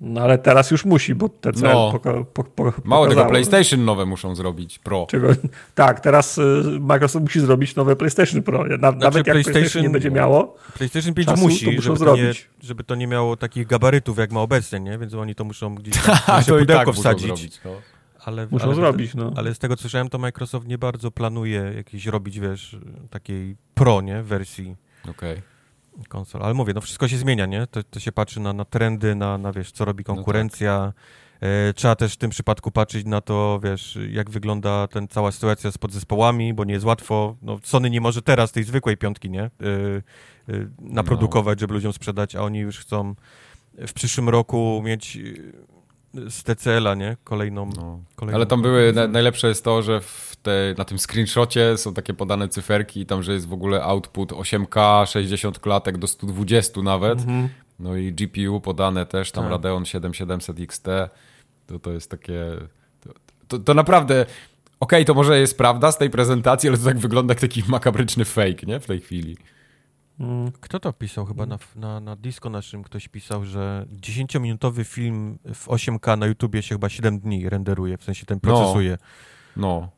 No 0.00 0.20
ale 0.20 0.38
teraz 0.38 0.70
już 0.70 0.84
musi, 0.84 1.14
bo 1.14 1.28
te 1.28 1.50
No. 1.62 1.92
poka- 1.92 2.24
po, 2.24 2.44
po, 2.44 2.72
Mało 2.84 3.06
tego. 3.08 3.24
PlayStation 3.26 3.84
nowe 3.84 4.06
muszą 4.06 4.34
zrobić, 4.34 4.78
Pro. 4.78 5.06
Czego, 5.10 5.28
tak, 5.74 6.00
teraz 6.00 6.38
y, 6.38 6.42
Microsoft 6.80 7.22
musi 7.24 7.40
zrobić 7.40 7.76
nowe 7.76 7.96
PlayStation 7.96 8.42
Pro. 8.42 8.64
Na, 8.64 8.92
nawet 8.92 9.14
jak 9.14 9.24
PlayStation, 9.24 9.62
PlayStation- 9.62 9.82
nie 9.82 9.90
będzie 9.90 10.10
miało, 10.10 10.56
PlayStation 10.78 11.14
5 11.14 11.28
Czasu 11.28 11.42
musi, 11.42 11.64
to 11.66 11.72
muszą 11.72 11.82
żeby 11.96 12.04
to, 12.04 12.16
nie, 12.16 12.22
zrobić. 12.22 12.48
żeby 12.62 12.84
to 12.84 12.94
nie 12.94 13.06
miało 13.06 13.36
takich 13.36 13.66
gabarytów, 13.66 14.18
jak 14.18 14.32
ma 14.32 14.40
obecnie, 14.40 14.80
nie? 14.80 14.98
Więc 14.98 15.14
oni 15.14 15.34
to 15.34 15.44
muszą 15.44 15.74
gdzieś 15.74 15.94
tam 16.04 16.16
to 16.46 16.56
i 16.56 16.60
pudełko 16.60 16.78
tak 16.80 16.86
muszą 16.86 17.00
wsadzić. 17.00 17.26
zrobić. 17.26 17.60
No. 17.64 17.70
Ale, 18.24 18.46
muszą 18.50 18.64
ale, 18.66 18.74
zrobić. 18.74 19.14
No. 19.14 19.32
Ale 19.36 19.54
z 19.54 19.58
tego 19.58 19.76
co 19.76 19.80
słyszałem, 19.80 20.08
to 20.08 20.18
Microsoft 20.18 20.66
nie 20.68 20.78
bardzo 20.78 21.10
planuje 21.10 21.72
jakieś 21.76 22.06
robić, 22.06 22.40
wiesz, 22.40 22.76
takiej 23.10 23.56
pro, 23.74 24.00
nie? 24.00 24.22
Wersji 24.22 24.76
Okej. 25.10 25.42
Konsol. 26.08 26.42
Ale 26.42 26.54
mówię, 26.54 26.72
no 26.74 26.80
wszystko 26.80 27.08
się 27.08 27.16
zmienia, 27.16 27.46
nie? 27.46 27.66
To, 27.66 27.82
to 27.82 28.00
się 28.00 28.12
patrzy 28.12 28.40
na, 28.40 28.52
na 28.52 28.64
trendy, 28.64 29.14
na, 29.14 29.38
na 29.38 29.52
wiesz, 29.52 29.72
co 29.72 29.84
robi 29.84 30.04
konkurencja. 30.04 30.92
E, 31.40 31.74
trzeba 31.74 31.96
też 31.96 32.14
w 32.14 32.16
tym 32.16 32.30
przypadku 32.30 32.70
patrzeć 32.70 33.06
na 33.06 33.20
to, 33.20 33.60
wiesz, 33.62 33.98
jak 34.10 34.30
wygląda 34.30 34.88
ten 34.88 35.08
cała 35.08 35.32
sytuacja 35.32 35.70
z 35.70 35.78
podzespołami, 35.78 36.54
bo 36.54 36.64
nie 36.64 36.72
jest 36.72 36.86
łatwo. 36.86 37.36
No, 37.42 37.58
Sony 37.62 37.90
nie 37.90 38.00
może 38.00 38.22
teraz 38.22 38.52
tej 38.52 38.64
zwykłej 38.64 38.96
piątki, 38.96 39.30
nie? 39.30 39.42
E, 39.42 39.48
e, 40.48 40.68
naprodukować, 40.78 41.60
żeby 41.60 41.74
ludziom 41.74 41.92
sprzedać, 41.92 42.36
a 42.36 42.42
oni 42.42 42.58
już 42.58 42.78
chcą 42.78 43.14
w 43.86 43.92
przyszłym 43.92 44.28
roku 44.28 44.82
mieć 44.84 45.18
z 46.14 46.42
TCL-a, 46.42 46.94
nie? 46.94 47.16
Kolejną, 47.24 47.70
No. 47.76 48.00
kolejną 48.16 48.36
Ale 48.36 48.46
tam 48.46 48.62
były, 48.62 48.92
na, 48.92 49.08
najlepsze 49.08 49.48
jest 49.48 49.64
to, 49.64 49.82
że 49.82 50.00
w 50.00 50.27
te, 50.48 50.74
na 50.78 50.84
tym 50.84 50.98
screenshocie 50.98 51.76
są 51.76 51.94
takie 51.94 52.14
podane 52.14 52.48
cyferki 52.48 53.00
i 53.00 53.06
tam, 53.06 53.22
że 53.22 53.32
jest 53.32 53.48
w 53.48 53.52
ogóle 53.52 53.82
output 53.82 54.32
8K, 54.32 55.06
60 55.06 55.58
klatek 55.58 55.98
do 55.98 56.06
120 56.06 56.82
nawet. 56.82 57.18
Mhm. 57.18 57.48
No 57.78 57.96
i 57.96 58.12
GPU 58.12 58.60
podane 58.60 59.06
też, 59.06 59.32
tam 59.32 59.44
Tak. 59.44 59.50
Radeon 59.50 59.84
7700 59.84 60.60
XT. 60.60 60.86
To, 61.66 61.78
to 61.78 61.92
jest 61.92 62.10
takie... 62.10 62.44
To, 63.00 63.10
to, 63.48 63.58
to 63.58 63.74
naprawdę... 63.74 64.26
Okej, 64.80 65.04
to 65.04 65.14
może 65.14 65.38
jest 65.40 65.58
prawda 65.58 65.92
z 65.92 65.98
tej 65.98 66.10
prezentacji, 66.10 66.68
ale 66.68 66.78
to 66.78 66.84
tak 66.84 66.98
wygląda 66.98 67.32
jak 67.32 67.40
taki 67.40 67.62
makabryczny 67.68 68.24
fake, 68.24 68.66
nie? 68.66 68.80
W 68.80 68.86
tej 68.86 69.00
chwili. 69.00 69.36
Mm. 70.20 70.52
Kto 70.60 70.80
to 70.80 70.92
pisał? 70.92 71.26
Chyba 71.26 71.46
na, 71.46 71.58
na, 71.76 72.00
na 72.00 72.16
disco 72.16 72.50
naszym 72.50 72.82
ktoś 72.82 73.08
pisał, 73.08 73.44
że 73.44 73.86
10-minutowy 74.00 74.84
film 74.84 75.38
w 75.54 75.66
8K 75.68 76.18
na 76.18 76.26
YouTubie 76.26 76.62
się 76.62 76.74
chyba 76.74 76.88
7 76.88 77.18
dni 77.20 77.48
renderuje, 77.48 77.96
w 77.98 78.04
sensie 78.04 78.26
ten 78.26 78.38
No. 78.42 78.48
procesuje. 78.50 78.98
No. 79.56 79.88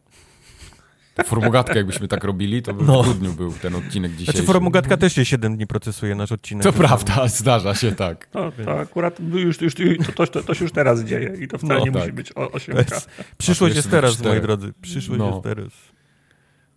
Formogatkę 1.27 1.77
jakbyśmy 1.77 2.09
tak 2.09 2.25
robili, 2.25 2.63
to 2.63 2.75
by 2.75 2.85
No. 2.85 3.03
w 3.03 3.07
grudniu 3.07 3.33
był 3.33 3.53
ten 3.53 3.75
odcinek 3.75 4.11
dzisiejszy. 4.13 4.33
Znaczy 4.33 4.47
Formogatka 4.47 4.97
też 4.97 5.13
się 5.15 5.25
7 5.25 5.57
dni 5.57 5.67
procesuje 5.67 6.15
nasz 6.15 6.33
odcinek. 6.33 6.65
To 6.65 6.73
prawda, 6.73 7.29
zdarza 7.39 7.75
się 7.75 7.93
tak. 7.93 8.29
No, 8.35 8.53
to 8.65 8.81
akurat 8.81 9.21
już, 9.35 9.61
już, 9.61 9.75
to, 10.17 10.27
to, 10.27 10.43
to 10.43 10.55
się 10.55 10.65
już 10.65 10.73
teraz 10.73 11.01
dzieje 11.05 11.37
i 11.41 11.49
to 11.49 11.59
wcale 11.59 11.79
No 11.81 11.85
nie 11.87 11.93
tak. 11.93 12.01
musi 12.03 12.13
być 12.13 12.33
o- 12.33 12.47
To 12.47 12.59
8K. 12.59 12.77
jest- 12.79 13.11
Przyszłość 13.39 13.77
jest 13.77 13.91
teraz, 13.91 14.15
cztery. 14.15 14.31
moi 14.31 14.41
drodzy. 14.43 14.73
Przyszłość 14.83 15.19
No. 15.19 15.27
jest 15.31 15.43
teraz. 15.43 15.73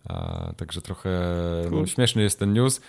A, 0.08 0.52
także 0.56 0.80
trochę 0.80 1.10
no, 1.70 1.86
śmieszny 1.86 2.22
jest 2.22 2.38
ten 2.38 2.52
news. 2.52 2.80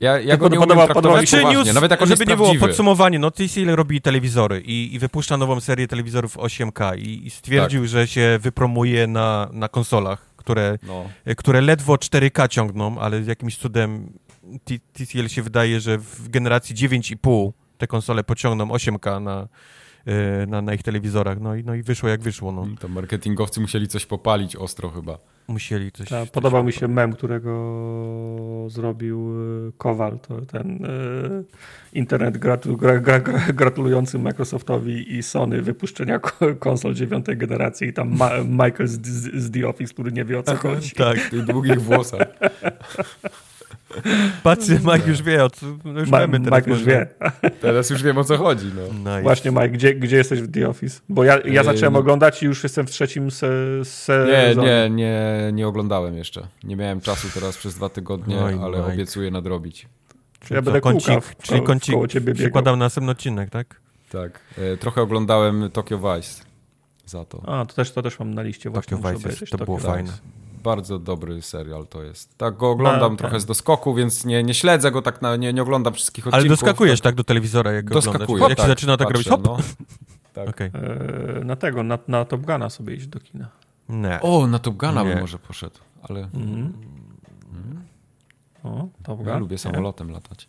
Ja, 0.00 0.20
ja 0.20 0.36
To 0.36 0.40
go 0.40 0.48
nie 0.48 0.56
podoba- 0.60 0.64
umiem 0.64 0.66
podoba 0.68 0.86
traktować 0.86 1.20
mi 1.20 1.26
się 1.26 1.36
poważnie, 1.36 1.58
news, 1.64 1.74
nawet 1.74 1.90
jak 1.90 2.06
żeby 2.06 2.26
nie 2.26 2.36
było 2.36 2.54
podsumowanie, 2.54 3.18
no 3.18 3.30
TCL 3.30 3.66
robi 3.76 4.00
telewizory 4.00 4.60
i, 4.60 4.94
i 4.94 4.98
wypuszcza 4.98 5.36
nową 5.36 5.60
serię 5.60 5.88
telewizorów 5.88 6.36
8K 6.36 6.98
i, 6.98 7.26
i 7.26 7.30
stwierdził, 7.30 7.80
Tak. 7.80 7.88
że 7.88 8.06
się 8.06 8.38
wypromuje 8.42 9.06
na, 9.06 9.48
na 9.52 9.68
konsolach, 9.68 10.34
które 10.46 10.78
No, 10.82 11.08
które 11.36 11.60
ledwo 11.60 11.94
4K 11.94 12.48
ciągną, 12.48 12.98
ale 12.98 13.20
jakimś 13.20 13.56
cudem 13.56 14.12
TCL 14.92 15.28
się 15.28 15.42
wydaje, 15.42 15.80
że 15.80 15.98
w 15.98 16.28
generacji 16.28 16.74
9,5 16.74 17.52
te 17.78 17.86
konsole 17.86 18.24
pociągną 18.24 18.66
8K 18.66 19.22
na, 19.22 19.48
na, 20.46 20.62
na 20.62 20.74
ich 20.74 20.82
telewizorach. 20.82 21.40
No 21.40 21.54
i, 21.54 21.64
no 21.64 21.74
i 21.74 21.82
wyszło 21.82 22.08
jak 22.08 22.20
wyszło. 22.20 22.52
No. 22.52 22.66
to 22.80 22.88
marketingowcy 22.88 23.60
musieli 23.60 23.88
coś 23.88 24.06
popalić 24.06 24.56
ostro 24.56 24.90
chyba. 24.90 25.18
Musieli 25.48 25.92
coś... 25.92 26.08
Ta, 26.08 26.20
coś 26.20 26.30
podobał 26.30 26.64
mi 26.64 26.72
się 26.72 26.88
mem, 26.88 27.12
którego 27.12 27.50
zrobił 28.68 29.32
y, 29.68 29.72
Kowal, 29.78 30.18
to 30.18 30.40
ten 30.40 30.84
y, 30.84 31.44
internet 31.92 32.38
gratu, 32.38 32.76
gra, 32.76 32.98
gra, 32.98 33.20
gra, 33.20 33.38
gratulujący 33.54 34.18
Microsoftowi 34.18 35.16
i 35.16 35.22
Sony 35.22 35.62
wypuszczenia 35.62 36.18
ko- 36.18 36.54
konsol 36.58 36.94
dziewiątej 36.94 37.36
generacji 37.36 37.88
i 37.88 37.92
tam 37.92 38.16
Ma, 38.16 38.30
Michael 38.48 38.88
z, 38.88 39.06
z, 39.06 39.34
z 39.34 39.50
The 39.50 39.68
Office, 39.68 39.94
który 39.94 40.12
nie 40.12 40.24
wie 40.24 40.38
o 40.38 40.42
co 40.42 40.56
chodzi. 40.56 40.90
Tak, 40.90 41.18
W 41.18 41.30
tych 41.30 41.44
długich 41.44 41.82
włosach. 41.82 42.26
patrzcie, 44.42 44.80
Mike 44.84 45.08
już 45.08 45.22
wie, 45.22 45.44
o 45.44 45.50
co, 45.50 45.66
no 45.84 46.00
już 46.00 46.10
Ma, 46.10 46.20
wiemy 46.20 46.40
teraz. 46.40 46.58
Mike 46.60 46.70
już 46.70 46.84
wie. 46.84 47.06
Teraz 47.60 47.90
już 47.90 48.02
wiem 48.02 48.18
o 48.18 48.24
co 48.24 48.36
chodzi. 48.36 48.66
No. 48.76 48.98
Nice. 49.10 49.22
Właśnie 49.22 49.50
Mike, 49.50 49.68
gdzie, 49.68 49.94
gdzie 49.94 50.16
jesteś 50.16 50.40
w 50.42 50.52
The 50.52 50.68
Office? 50.68 51.00
Bo 51.08 51.24
ja, 51.24 51.38
ja 51.44 51.64
zacząłem 51.64 51.92
no- 51.92 51.98
oglądać 51.98 52.42
i 52.42 52.46
już 52.46 52.62
jestem 52.62 52.86
w 52.86 52.90
trzecim 52.90 53.30
se, 53.30 53.46
Nie, 53.78 53.84
sezonie. 53.84 54.66
nie, 54.68 54.90
nie, 54.90 55.50
nie 55.52 55.68
oglądałem 55.68 56.16
jeszcze. 56.16 56.46
Nie 56.64 56.76
miałem 56.76 57.00
czasu 57.00 57.28
teraz 57.34 57.56
przez 57.56 57.74
dwa 57.74 57.88
tygodnie, 57.88 58.38
Oj, 58.38 58.58
ale 58.62 58.78
Mike. 58.78 58.92
obiecuję 58.92 59.30
nadrobić. 59.30 59.88
Czyli 60.40 60.54
Ja 60.54 60.62
będę 60.62 60.80
kącik, 60.80 61.06
kółka 61.08 61.20
w- 61.20 61.36
czyli 61.36 61.62
kącik 61.62 61.94
koło 61.94 62.08
ciebie 62.08 62.34
przykładam 62.34 62.78
na 62.78 62.84
następny 62.84 63.10
odcinek, 63.12 63.50
tak? 63.50 63.80
Tak. 64.10 64.40
E, 64.58 64.76
trochę 64.76 65.02
oglądałem 65.02 65.70
Tokyo 65.72 65.98
Vice 65.98 66.42
za 67.06 67.24
to. 67.24 67.42
A, 67.46 67.66
to 67.66 67.74
też, 67.74 67.90
to 67.92 68.02
też 68.02 68.18
mam 68.18 68.34
na 68.34 68.42
liście 68.42 68.70
właśnie. 68.70 68.96
Tokyo 68.98 69.18
Vice 69.18 69.46
to 69.58 69.64
było 69.64 69.78
fajne. 69.78 70.12
Bardzo 70.62 70.98
dobry 70.98 71.42
serial 71.42 71.86
to 71.86 72.02
jest. 72.02 72.38
Tak 72.38 72.56
go 72.56 72.70
oglądam 72.70 73.12
No, 73.12 73.16
trochę 73.18 73.32
tak. 73.32 73.40
z 73.40 73.44
doskoku, 73.46 73.94
więc 73.94 74.24
nie, 74.24 74.42
nie 74.42 74.54
śledzę 74.54 74.90
go 74.90 75.02
tak, 75.02 75.22
na, 75.22 75.36
nie, 75.36 75.52
nie 75.52 75.62
oglądam 75.62 75.94
wszystkich 75.94 76.26
Ale 76.26 76.36
odcinków. 76.36 76.58
doskakujesz 76.60 77.00
tak 77.00 77.14
do 77.14 77.24
telewizora, 77.24 77.72
jak 77.72 77.90
Doskakuję, 77.90 78.24
oglądasz. 78.24 78.48
Jak 78.48 78.58
tak, 78.58 78.66
się 78.66 78.68
zaczyna 78.70 78.96
tak 78.96 79.08
patrzę, 79.08 79.30
robić, 79.30 79.46
hop, 79.48 79.58
No. 79.60 79.86
Tak. 80.32 80.48
okej. 80.48 80.70
E, 81.40 81.44
na 81.44 81.56
tego, 81.56 81.82
na, 81.82 81.98
na 82.08 82.24
Top 82.24 82.40
Guna 82.40 82.70
sobie 82.70 82.94
iść 82.94 83.06
do 83.06 83.20
kina. 83.20 83.48
Nie. 83.88 84.20
O, 84.20 84.46
na 84.46 84.58
Top 84.58 84.74
Guna 84.76 85.02
Nie. 85.02 85.08
bym 85.10 85.20
może 85.20 85.38
poszedł, 85.38 85.78
ale 86.02 86.20
Mhm. 86.20 86.72
O, 88.64 88.88
Top 89.02 89.18
Gun. 89.18 89.26
ja 89.28 89.38
lubię 89.38 89.54
Nie? 89.54 89.58
samolotem 89.58 90.10
latać. 90.10 90.48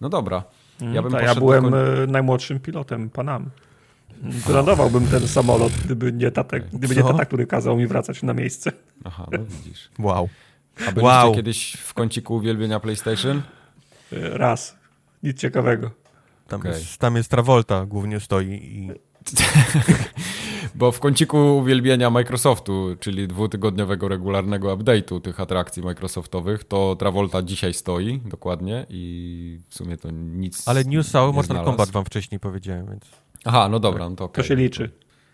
No 0.00 0.08
dobra. 0.08 0.42
Mm, 0.80 0.94
Ja 0.94 1.02
bym 1.02 1.12
to 1.12 1.20
ja 1.20 1.34
byłem 1.34 1.70
do 1.70 2.02
e, 2.02 2.06
najmłodszym 2.06 2.60
pilotem 2.60 3.10
Panam. 3.10 3.50
Wylądowałbym 4.22 5.06
ten 5.06 5.28
samolot, 5.28 5.72
gdyby 5.84 6.12
nie 6.12 6.30
tata, 6.30 6.58
gdyby 6.58 6.96
nie 6.96 7.02
tata, 7.02 7.24
który 7.24 7.46
kazał 7.46 7.76
mi 7.76 7.86
wracać 7.86 8.22
na 8.22 8.34
miejsce. 8.34 8.72
Aha, 9.04 9.26
no 9.32 9.38
widzisz. 9.44 9.90
Wow. 9.98 10.28
A 10.76 10.80
byliście 10.80 11.02
Wow. 11.02 11.34
kiedyś 11.34 11.72
w 11.72 11.94
kąciku 11.94 12.34
uwielbienia 12.34 12.80
PlayStation? 12.80 13.42
E, 14.12 14.38
Raz. 14.38 14.76
Nic 15.22 15.38
ciekawego. 15.40 15.90
Tam, 16.48 16.60
Okej. 16.60 16.72
jest, 16.72 16.98
tam 16.98 17.16
jest 17.16 17.30
Travolta 17.30 17.86
głównie 17.86 18.20
stoi 18.20 18.46
i 18.48 18.90
Bo 20.74 20.92
w 20.92 21.00
kąciku 21.00 21.58
uwielbienia 21.58 22.10
Microsoftu, 22.10 22.96
czyli 23.00 23.28
dwutygodniowego 23.28 24.08
regularnego 24.08 24.76
update'u 24.76 25.20
tych 25.20 25.40
atrakcji 25.40 25.82
Microsoftowych, 25.82 26.64
to 26.64 26.96
Travolta 26.96 27.42
dzisiaj 27.42 27.74
stoi 27.74 28.20
dokładnie 28.24 28.86
i 28.88 29.60
w 29.68 29.74
sumie 29.74 29.96
to 29.96 30.10
nic 30.10 30.68
Ale 30.68 30.84
News 30.84 31.10
cały 31.10 31.28
nie 31.28 31.36
Mortal. 31.36 31.64
Kombat 31.64 31.90
wam 31.90 32.04
wcześniej 32.04 32.40
powiedziałem, 32.40 32.86
więc 32.90 33.04
Aha, 33.46 33.68
no 33.68 33.78
dobra, 33.80 34.04
no 34.08 34.10
to 34.10 34.16
To 34.16 34.24
okej. 34.24 34.44
się 34.44 34.54
liczy. 34.56 34.90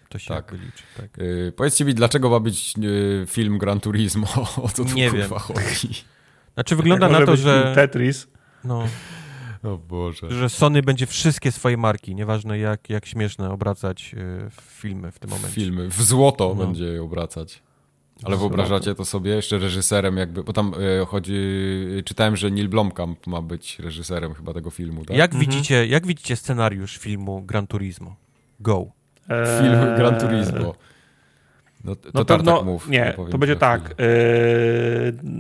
to 0.09 0.19
się 0.19 0.35
Tak. 0.35 0.53
liczy. 0.53 0.83
Tak. 0.97 1.17
Yy, 1.19 1.53
powiedzcie 1.57 1.85
mi, 1.85 1.95
dlaczego 1.95 2.31
ma 2.31 2.41
być 2.41 2.75
yy, 2.79 3.25
film 3.29 3.59
Gran 3.59 3.81
Turismo? 3.81 4.27
O 4.63 4.69
co 4.69 4.85
tu 4.85 4.95
Nie 4.95 5.11
kurwa 5.11 5.29
wiem. 5.29 5.39
chodzi? 5.39 5.89
Znaczy 6.55 6.77
wygląda 6.77 7.09
na 7.09 7.27
to, 7.27 7.37
że, 7.37 7.73
Tetris. 7.75 8.27
no, 8.65 8.85
O 9.63 9.79
Boże. 9.79 10.31
że 10.31 10.49
Sony 10.49 10.83
będzie 10.83 11.07
wszystkie 11.07 11.53
swoje 11.53 11.77
marki, 11.77 12.15
nieważne 12.15 12.59
jak, 12.59 12.91
jak 12.91 13.07
śmieszne, 13.07 13.51
obracać 13.51 14.15
y, 14.15 14.51
w 14.51 14.61
filmy 14.61 15.13
w 15.13 15.19
tym 15.19 15.31
momencie. 15.31 15.55
Filmy. 15.55 15.89
W 15.89 16.03
złoto 16.03 16.55
No. 16.59 16.65
będzie 16.67 16.85
je 16.85 17.03
obracać. 17.03 17.63
Ale 18.25 18.37
wyobrażacie 18.37 18.95
to 18.95 19.05
sobie 19.05 19.31
jeszcze 19.31 19.59
reżyserem 19.59 20.17
jakby, 20.17 20.45
bo 20.45 20.53
tam 20.53 20.73
yy, 20.99 21.07
chodzi, 21.07 21.37
czytałem, 22.05 22.37
że 22.37 22.51
Neil 22.51 22.69
Blomkamp 22.69 23.27
ma 23.27 23.43
być 23.43 23.79
reżyserem 23.79 24.35
chyba 24.35 24.55
tego 24.55 24.71
filmu, 24.71 25.05
tak? 25.05 25.17
Jak, 25.17 25.33
Mhm. 25.35 25.51
widzicie, 25.51 25.87
jak 25.87 26.07
widzicie 26.07 26.37
scenariusz 26.37 26.97
filmu 26.99 27.43
Gran 27.43 27.67
Turismo? 27.67 28.17
Go. 28.61 28.87
E, 29.29 29.47
Film 29.63 29.97
Gran 29.97 30.21
Turismo. 30.21 30.75
No, 31.85 31.97
to 31.97 32.09
No 32.15 32.25
Tartak 32.25 32.37
pewno, 32.37 32.63
mów. 32.63 32.89
nie, 32.89 33.15
to 33.31 33.39
będzie 33.39 33.57
tak. 33.57 33.91
E, 33.91 33.95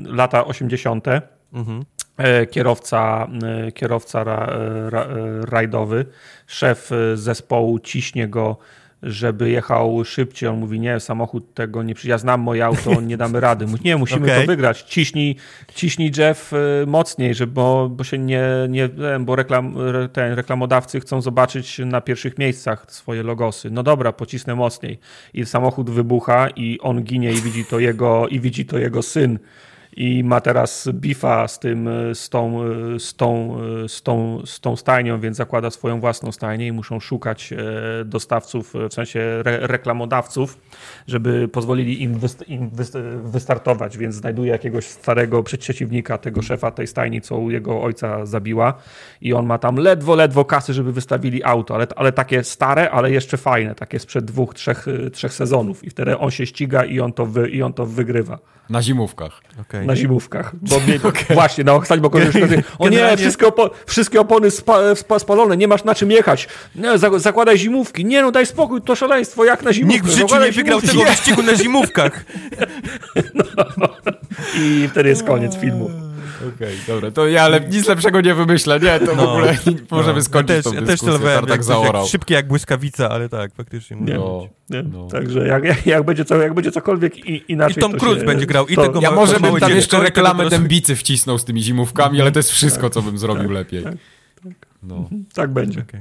lata 0.05 0.45
80. 0.45 1.07
Mhm. 1.53 1.85
E, 2.17 2.47
kierowca, 2.47 3.29
e, 3.69 3.73
kierowca 3.73 4.25
ra, 4.25 4.47
e, 4.47 4.91
ra, 4.91 5.03
e, 5.05 5.41
rajdowy, 5.47 6.07
szef 6.47 6.93
e, 6.93 7.17
zespołu 7.17 7.79
ciśnie 7.79 8.29
go, 8.29 8.57
żeby 9.03 9.51
jechał 9.51 10.05
szybciej. 10.05 10.49
On 10.49 10.59
mówi, 10.59 10.81
nie, 10.81 11.01
samochód 11.01 11.55
tego 11.55 11.83
nie. 11.83 11.95
Ja 12.05 12.19
znam 12.19 12.41
moje 12.41 12.65
auto, 12.65 13.01
nie 13.01 13.17
damy 13.17 13.41
rady. 13.41 13.67
Mówi, 13.67 13.81
nie, 13.85 13.97
musimy 13.97 14.27
Okej. 14.27 14.41
to 14.41 14.47
wygrać. 14.47 14.83
Ciśnij, 14.83 15.37
ciśnij 15.75 16.13
Jeff 16.19 16.53
e, 16.53 16.57
mocniej, 16.87 17.35
żeby, 17.35 17.53
bo, 17.53 17.89
bo 17.89 18.05
się 18.05 18.19
nie, 18.19 18.43
nie 18.69 18.89
bo 19.21 19.37
reklam, 19.37 19.75
re- 19.79 20.09
ten, 20.09 20.33
reklamodawcy 20.33 21.01
chcą 21.01 21.21
zobaczyć 21.21 21.79
na 21.79 22.01
pierwszych 22.01 22.39
miejscach 22.39 22.87
swoje 22.89 23.23
logosy. 23.23 23.71
No 23.71 23.83
dobra, 23.83 24.13
pocisnę 24.13 24.55
mocniej. 24.55 24.99
I 25.35 25.47
samochód 25.47 25.91
wybucha 25.91 26.49
i 26.57 26.79
on 26.81 27.03
ginie 27.03 27.33
i 27.33 27.41
widzi 27.41 27.65
to 27.65 27.79
jego, 27.79 28.29
i 28.29 28.41
widzi 28.41 28.67
to 28.67 28.79
jego 28.79 29.03
syn 29.03 29.39
i 29.97 30.25
ma 30.25 30.41
teraz 30.41 30.89
bifa 30.93 31.49
z 31.49 31.59
tym, 31.59 31.89
z 32.15 32.29
tą, 32.29 32.61
z 32.99 33.15
tą, 33.15 33.57
z 33.89 34.03
tą, 34.03 34.43
z 34.47 34.61
tą 34.61 34.77
stajnią, 34.77 35.21
więc 35.21 35.37
zakłada 35.37 35.71
swoją 35.71 36.01
własną 36.01 36.33
stajnię 36.33 36.67
i 36.67 36.73
muszą 36.73 37.01
szukać 37.01 37.53
e, 37.53 38.05
dostawców, 38.05 38.75
w 38.91 38.95
sensie 38.95 39.21
re 39.21 39.59
reklamodawców, 39.67 40.59
żeby 41.07 41.49
pozwolili 41.49 42.03
im, 42.03 42.19
wyst 42.19 42.49
im 42.49 42.71
wyst 42.71 42.99
wystartować, 43.25 43.99
więc 43.99 44.15
znajduje 44.15 44.53
jakiegoś 44.53 44.87
starego 44.87 45.43
przeciwnika 45.43 46.19
tego 46.19 46.43
szefa 46.43 46.71
tej 46.71 46.87
stajni, 46.87 47.21
co 47.21 47.39
u 47.39 47.51
jego 47.51 47.83
ojca 47.83 48.27
zabiła 48.27 48.75
i 49.21 49.33
on 49.33 49.47
ma 49.47 49.59
tam 49.59 49.77
ledwo, 49.77 50.15
ledwo 50.15 50.45
kasy, 50.45 50.73
żeby 50.73 50.93
wystawili 50.93 51.45
auto, 51.45 51.75
ale, 51.75 51.87
ale 51.97 52.13
takie 52.13 52.45
stare, 52.45 52.91
ale 52.91 53.11
jeszcze 53.11 53.37
fajne, 53.37 53.75
takie 53.75 53.99
sprzed 53.99 54.25
dwóch, 54.25 54.55
trzech, 54.55 54.87
trzech 55.13 55.33
sezonów 55.33 55.85
i 55.85 55.91
wtedy 55.91 56.19
on 56.19 56.31
się 56.31 56.47
ściga 56.47 56.85
i 56.85 57.01
on 57.01 57.13
to, 57.13 57.27
wy, 57.27 57.49
i 57.49 57.63
on 57.63 57.73
to 57.73 57.87
wygrywa. 57.87 58.39
Na 58.71 58.83
zimówkach. 58.83 59.41
Okay. 59.61 59.82
Na 59.87 59.97
zimówkach. 59.97 60.53
Bo 60.57 60.81
mnie, 60.87 60.97
okay. 61.05 61.35
Właśnie, 61.35 61.65
na 61.65 61.73
oksadzie, 61.73 62.01
bo 62.01 62.09
okazuje 62.09 62.63
o 62.79 62.89
nie, 62.89 63.17
wszystkie, 63.17 63.47
opo 63.47 63.71
wszystkie 63.87 64.21
opony 64.21 64.51
spa, 64.51 64.95
spa, 64.95 65.19
spalone, 65.19 65.57
nie 65.57 65.69
masz 65.69 65.85
na 65.85 65.95
czym 65.95 66.11
jechać. 66.11 66.49
Nie, 66.75 66.99
zakładaj 67.17 67.59
zimówki. 67.59 68.05
Nie 68.05 68.23
no, 68.23 68.31
daj 68.31 68.47
spokój, 68.47 68.83
to 68.83 68.97
szaleństwo, 68.97 69.45
jak 69.45 69.63
na 69.63 69.73
zimówkach. 69.73 70.05
Nikt 70.05 70.15
w 70.15 70.19
życiu 70.19 70.41
nie 70.45 70.53
wygrał 70.53 70.81
tego 70.81 71.05
wyścigu 71.05 71.43
na 71.43 71.55
zimówkach. 71.55 72.25
No. 73.77 73.89
I 74.59 74.89
wtedy 74.91 75.09
jest 75.09 75.25
koniec 75.25 75.57
filmu. 75.57 76.12
Okej, 76.49 76.55
okay, 76.55 76.77
dobra, 76.87 77.11
to 77.11 77.29
ja 77.29 77.43
ale 77.43 77.61
nic 77.61 77.89
lepszego 77.89 78.21
nie 78.21 78.35
wymyślę, 78.35 78.81
nie, 78.81 79.01
to 79.01 79.17
no, 79.17 79.27
w 79.27 79.29
ogóle 79.29 79.57
możemy 79.91 80.19
no. 80.19 80.23
skończyć 80.23 80.57
ja 80.57 80.63
też, 80.63 80.73
tą 80.73 80.75
ja 80.75 80.83
też 80.83 81.01
tak, 81.01 81.47
tak 81.49 81.65
zaorał. 81.65 82.03
Jak, 82.03 82.11
szybkie 82.11 82.35
jak 82.35 82.47
błyskawica, 82.47 83.11
ale 83.11 83.29
tak, 83.29 83.55
faktycznie. 83.55 83.97
Nie, 83.97 84.15
no, 84.15 84.49
nie. 84.71 84.83
No. 84.83 85.07
Także 85.07 85.47
jak, 85.47 85.65
jak, 85.65 85.87
jak, 85.87 86.05
będzie 86.05 86.25
co, 86.25 86.37
jak 86.37 86.55
będzie 86.55 86.73
cokolwiek 86.73 87.29
i, 87.29 87.53
inaczej, 87.53 87.79
I 87.79 87.81
Tom 87.81 87.93
Cruise 87.93 88.25
będzie 88.25 88.47
grał, 88.47 88.67
i 88.67 88.77
tego 88.77 89.01
Ja 89.01 89.11
może 89.11 89.41
bym 89.41 89.57
tam 89.57 89.71
jeszcze 89.71 90.01
reklamę 90.01 90.49
dębicy 90.49 90.97
wcisnął 90.97 91.39
z 91.39 91.45
tymi 91.45 91.63
zimówkami, 91.63 92.21
ale 92.21 92.33
to 92.33 92.39
jest 92.39 92.51
wszystko, 92.51 92.83
tak, 92.83 92.93
co 92.93 93.03
bym 93.03 93.19
zrobił 93.19 93.43
tak, 93.43 93.53
lepiej. 93.53 93.83
Tak, 93.83 93.95
tak. 94.45 94.53
No. 94.83 95.09
tak 95.35 95.51
będzie. 95.51 95.81
Okay. 95.81 96.01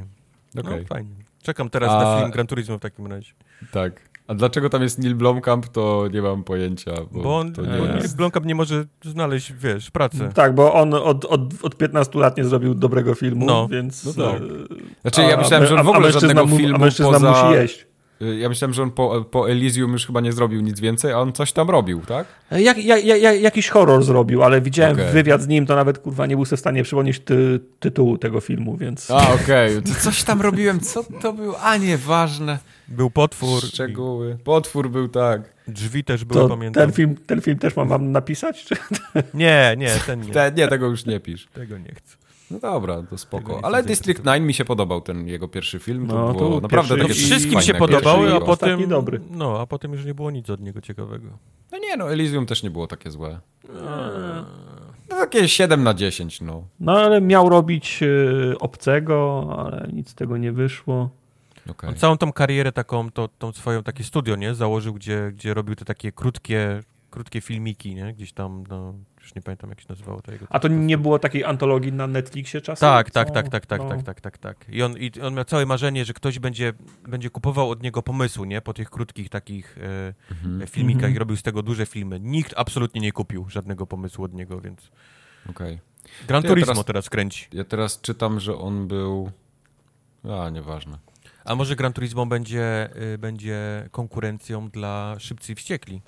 Okay. 0.59 0.79
No, 0.79 0.85
fajnie. 0.87 1.15
Czekam 1.43 1.69
teraz 1.69 1.89
A... 1.91 2.03
na 2.03 2.19
film 2.19 2.31
Gran 2.31 2.47
Turismo 2.47 2.77
w 2.77 2.81
takim 2.81 3.07
razie. 3.07 3.33
Tak. 3.71 4.10
A 4.31 4.35
dlaczego 4.35 4.69
tam 4.69 4.81
jest 4.81 4.99
Neil 4.99 5.15
Blomkamp, 5.15 5.67
to 5.67 6.07
nie 6.13 6.21
mam 6.21 6.43
pojęcia. 6.43 6.91
Bo, 7.11 7.21
bo 7.21 7.37
on, 7.37 7.53
to 7.53 7.61
nie 7.61 7.95
jest. 7.95 8.17
Blomkamp 8.17 8.45
nie 8.45 8.55
może 8.55 8.85
znaleźć, 9.03 9.53
wiesz, 9.53 9.91
pracy. 9.91 10.29
Tak, 10.33 10.55
bo 10.55 10.73
on 10.73 10.93
od, 10.93 11.25
od, 11.25 11.41
od 11.61 11.77
15 11.77 12.19
lat 12.19 12.37
nie 12.37 12.43
zrobił 12.43 12.75
dobrego 12.75 13.15
filmu, 13.15 13.45
no. 13.45 13.67
więc... 13.67 14.05
No 14.05 14.25
tak. 14.25 14.41
Znaczy 15.01 15.21
ja 15.21 15.37
myślałem, 15.37 15.67
że 15.67 15.75
on 15.75 15.85
w 15.85 15.89
ogóle 15.89 16.11
żadnego 16.11 16.45
mu, 16.45 16.57
filmu 16.57 16.75
a 16.75 16.79
mężczyzna 16.79 17.11
poza... 17.11 17.31
musi 17.31 17.61
jeść. 17.61 17.87
Ja 18.39 18.49
myślałem, 18.49 18.73
że 18.73 18.83
on 18.83 18.91
po, 18.91 19.25
po 19.31 19.49
Elysium 19.49 19.91
już 19.91 20.05
chyba 20.05 20.21
nie 20.21 20.31
zrobił 20.31 20.61
nic 20.61 20.79
więcej, 20.79 21.11
a 21.11 21.19
on 21.19 21.33
coś 21.33 21.51
tam 21.53 21.69
robił, 21.69 22.01
tak? 22.01 22.27
Jak, 22.51 22.85
jak, 22.85 23.05
jak, 23.05 23.41
jakiś 23.41 23.69
horror 23.69 24.03
zrobił, 24.03 24.43
ale 24.43 24.61
widziałem 24.61 24.93
okay. 24.93 25.11
wywiad 25.11 25.41
z 25.41 25.47
nim, 25.47 25.65
to 25.65 25.75
nawet 25.75 25.99
kurwa 25.99 26.25
nie 26.25 26.35
był 26.35 26.45
w 26.45 26.59
stanie 26.59 26.83
przypomnieć 26.83 27.19
ty, 27.19 27.59
tytułu 27.79 28.17
tego 28.17 28.41
filmu, 28.41 28.77
więc... 28.77 29.11
A, 29.11 29.33
okej. 29.33 29.77
Okay. 29.81 29.95
Coś 29.99 30.23
tam 30.23 30.41
robiłem, 30.41 30.79
co 30.79 31.03
to 31.21 31.33
był? 31.33 31.53
A, 31.61 31.77
nieważne. 31.77 32.59
Był 32.87 33.09
potwór. 33.09 33.63
Szczegóły. 33.63 34.37
I... 34.39 34.43
Potwór 34.43 34.89
był, 34.89 35.07
tak. 35.07 35.41
Drzwi 35.67 36.03
też 36.03 36.25
były, 36.25 36.41
to 36.41 36.49
pamiętam. 36.49 36.83
Ten 36.83 36.91
film, 36.91 37.15
ten 37.27 37.41
film 37.41 37.59
też 37.59 37.75
mam 37.75 37.87
wam 37.87 38.11
napisać? 38.11 38.65
Czy... 38.65 38.75
Nie, 39.33 39.75
nie, 39.77 39.91
ten 40.05 40.21
nie. 40.21 40.33
Te, 40.33 40.51
nie, 40.55 40.67
tego 40.67 40.87
już 40.87 41.05
nie 41.05 41.19
pisz. 41.19 41.47
Tego 41.53 41.77
nie 41.77 41.95
chcę. 41.95 42.20
No 42.51 42.59
dobra, 42.59 43.03
to 43.09 43.17
spoko. 43.17 43.59
Ale 43.63 43.83
District 43.83 44.23
9 44.23 44.47
mi 44.47 44.53
się 44.53 44.65
podobał 44.65 45.01
ten 45.01 45.27
jego 45.27 45.47
pierwszy 45.47 45.79
film. 45.79 46.07
To 46.07 46.15
no, 46.15 46.33
było 46.33 46.55
to 46.55 46.61
naprawdę 46.61 46.95
pierwszy, 46.95 47.13
takie 47.13 47.13
Wszystkim 47.13 47.61
się 47.61 47.73
podobały, 47.73 48.35
a 48.35 48.39
potem 48.39 48.87
dobry. 48.87 49.21
No, 49.31 49.59
a 49.59 49.65
potem 49.65 49.93
już 49.93 50.05
nie 50.05 50.13
było 50.13 50.31
nic 50.31 50.49
od 50.49 50.61
niego 50.61 50.81
ciekawego. 50.81 51.27
No 51.71 51.77
nie, 51.77 51.97
no 51.97 52.11
Elysium 52.11 52.45
też 52.45 52.63
nie 52.63 52.71
było 52.71 52.87
takie 52.87 53.11
złe. 53.11 53.39
No, 55.09 55.15
takie 55.15 55.47
7 55.49 55.83
na 55.83 55.93
10, 55.93 56.41
no. 56.41 56.63
No 56.79 56.91
ale 56.91 57.21
miał 57.21 57.49
robić 57.49 58.03
y, 58.03 58.55
obcego, 58.59 59.47
ale 59.57 59.87
nic 59.93 60.09
z 60.09 60.15
tego 60.15 60.37
nie 60.37 60.51
wyszło. 60.51 61.09
Okay. 61.69 61.89
On 61.89 61.95
całą 61.95 62.17
tą 62.17 62.33
karierę 62.33 62.71
taką, 62.71 63.11
to, 63.11 63.27
tą 63.27 63.51
swoją 63.51 63.83
takie 63.83 64.03
studio, 64.03 64.35
nie? 64.35 64.55
Założył, 64.55 64.93
gdzie, 64.93 65.31
gdzie 65.33 65.53
robił 65.53 65.75
te 65.75 65.85
takie 65.85 66.11
krótkie, 66.11 66.83
krótkie 67.09 67.41
filmiki, 67.41 67.95
nie? 67.95 68.13
Gdzieś 68.13 68.33
tam, 68.33 68.63
no, 68.69 68.93
już 69.31 69.35
nie 69.35 69.41
pamiętam 69.41 69.69
jak 69.69 69.81
się 69.81 69.85
nazywało 69.89 70.21
to 70.21 70.31
jego. 70.31 70.45
A 70.49 70.59
to 70.59 70.67
nie 70.67 70.97
było 70.97 71.19
takiej 71.19 71.43
antologii 71.43 71.93
na 71.93 72.07
Netflixie 72.07 72.61
czasem? 72.61 72.89
Tak, 72.89 73.11
tak, 73.11 73.31
tak, 73.31 73.49
tak, 73.49 73.65
tak, 73.65 73.81
no. 73.81 73.89
tak, 73.89 74.03
tak, 74.03 74.21
tak, 74.21 74.37
tak. 74.37 74.69
I 74.69 74.83
on, 74.83 74.97
I 74.97 75.11
on 75.21 75.33
miał 75.33 75.45
całe 75.45 75.65
marzenie, 75.65 76.05
że 76.05 76.13
ktoś 76.13 76.39
będzie, 76.39 76.73
będzie 77.07 77.29
kupował 77.29 77.69
od 77.69 77.83
niego 77.83 78.03
pomysł, 78.03 78.45
nie? 78.45 78.61
Po 78.61 78.73
tych 78.73 78.89
krótkich 78.89 79.29
takich 79.29 79.77
e, 79.77 80.13
mhm. 80.31 80.67
filmikach 80.67 81.03
mhm. 81.03 81.15
i 81.15 81.19
robił 81.19 81.37
z 81.37 81.43
tego 81.43 81.63
duże 81.63 81.85
filmy. 81.85 82.19
Nikt 82.19 82.53
absolutnie 82.57 83.01
nie 83.01 83.11
kupił 83.11 83.45
żadnego 83.49 83.87
pomysłu 83.87 84.25
od 84.25 84.33
niego, 84.33 84.61
więc... 84.61 84.91
Okej. 85.49 85.73
Okay. 85.73 86.27
Gran 86.27 86.43
Turismo 86.43 86.71
ja 86.71 86.75
teraz, 86.75 86.85
teraz 86.85 87.09
kręci. 87.09 87.47
Ja 87.53 87.63
teraz 87.63 88.01
czytam, 88.01 88.39
że 88.39 88.57
on 88.57 88.87
był... 88.87 89.31
A, 90.29 90.49
nieważne. 90.49 90.97
A 91.45 91.55
może 91.55 91.75
Gran 91.75 91.93
Turismo 91.93 92.25
będzie, 92.25 92.89
y, 93.13 93.17
będzie 93.17 93.87
konkurencją 93.91 94.69
dla 94.69 95.15
Szybcy 95.19 95.51
i 95.51 95.55
Wściekli? 95.55 96.01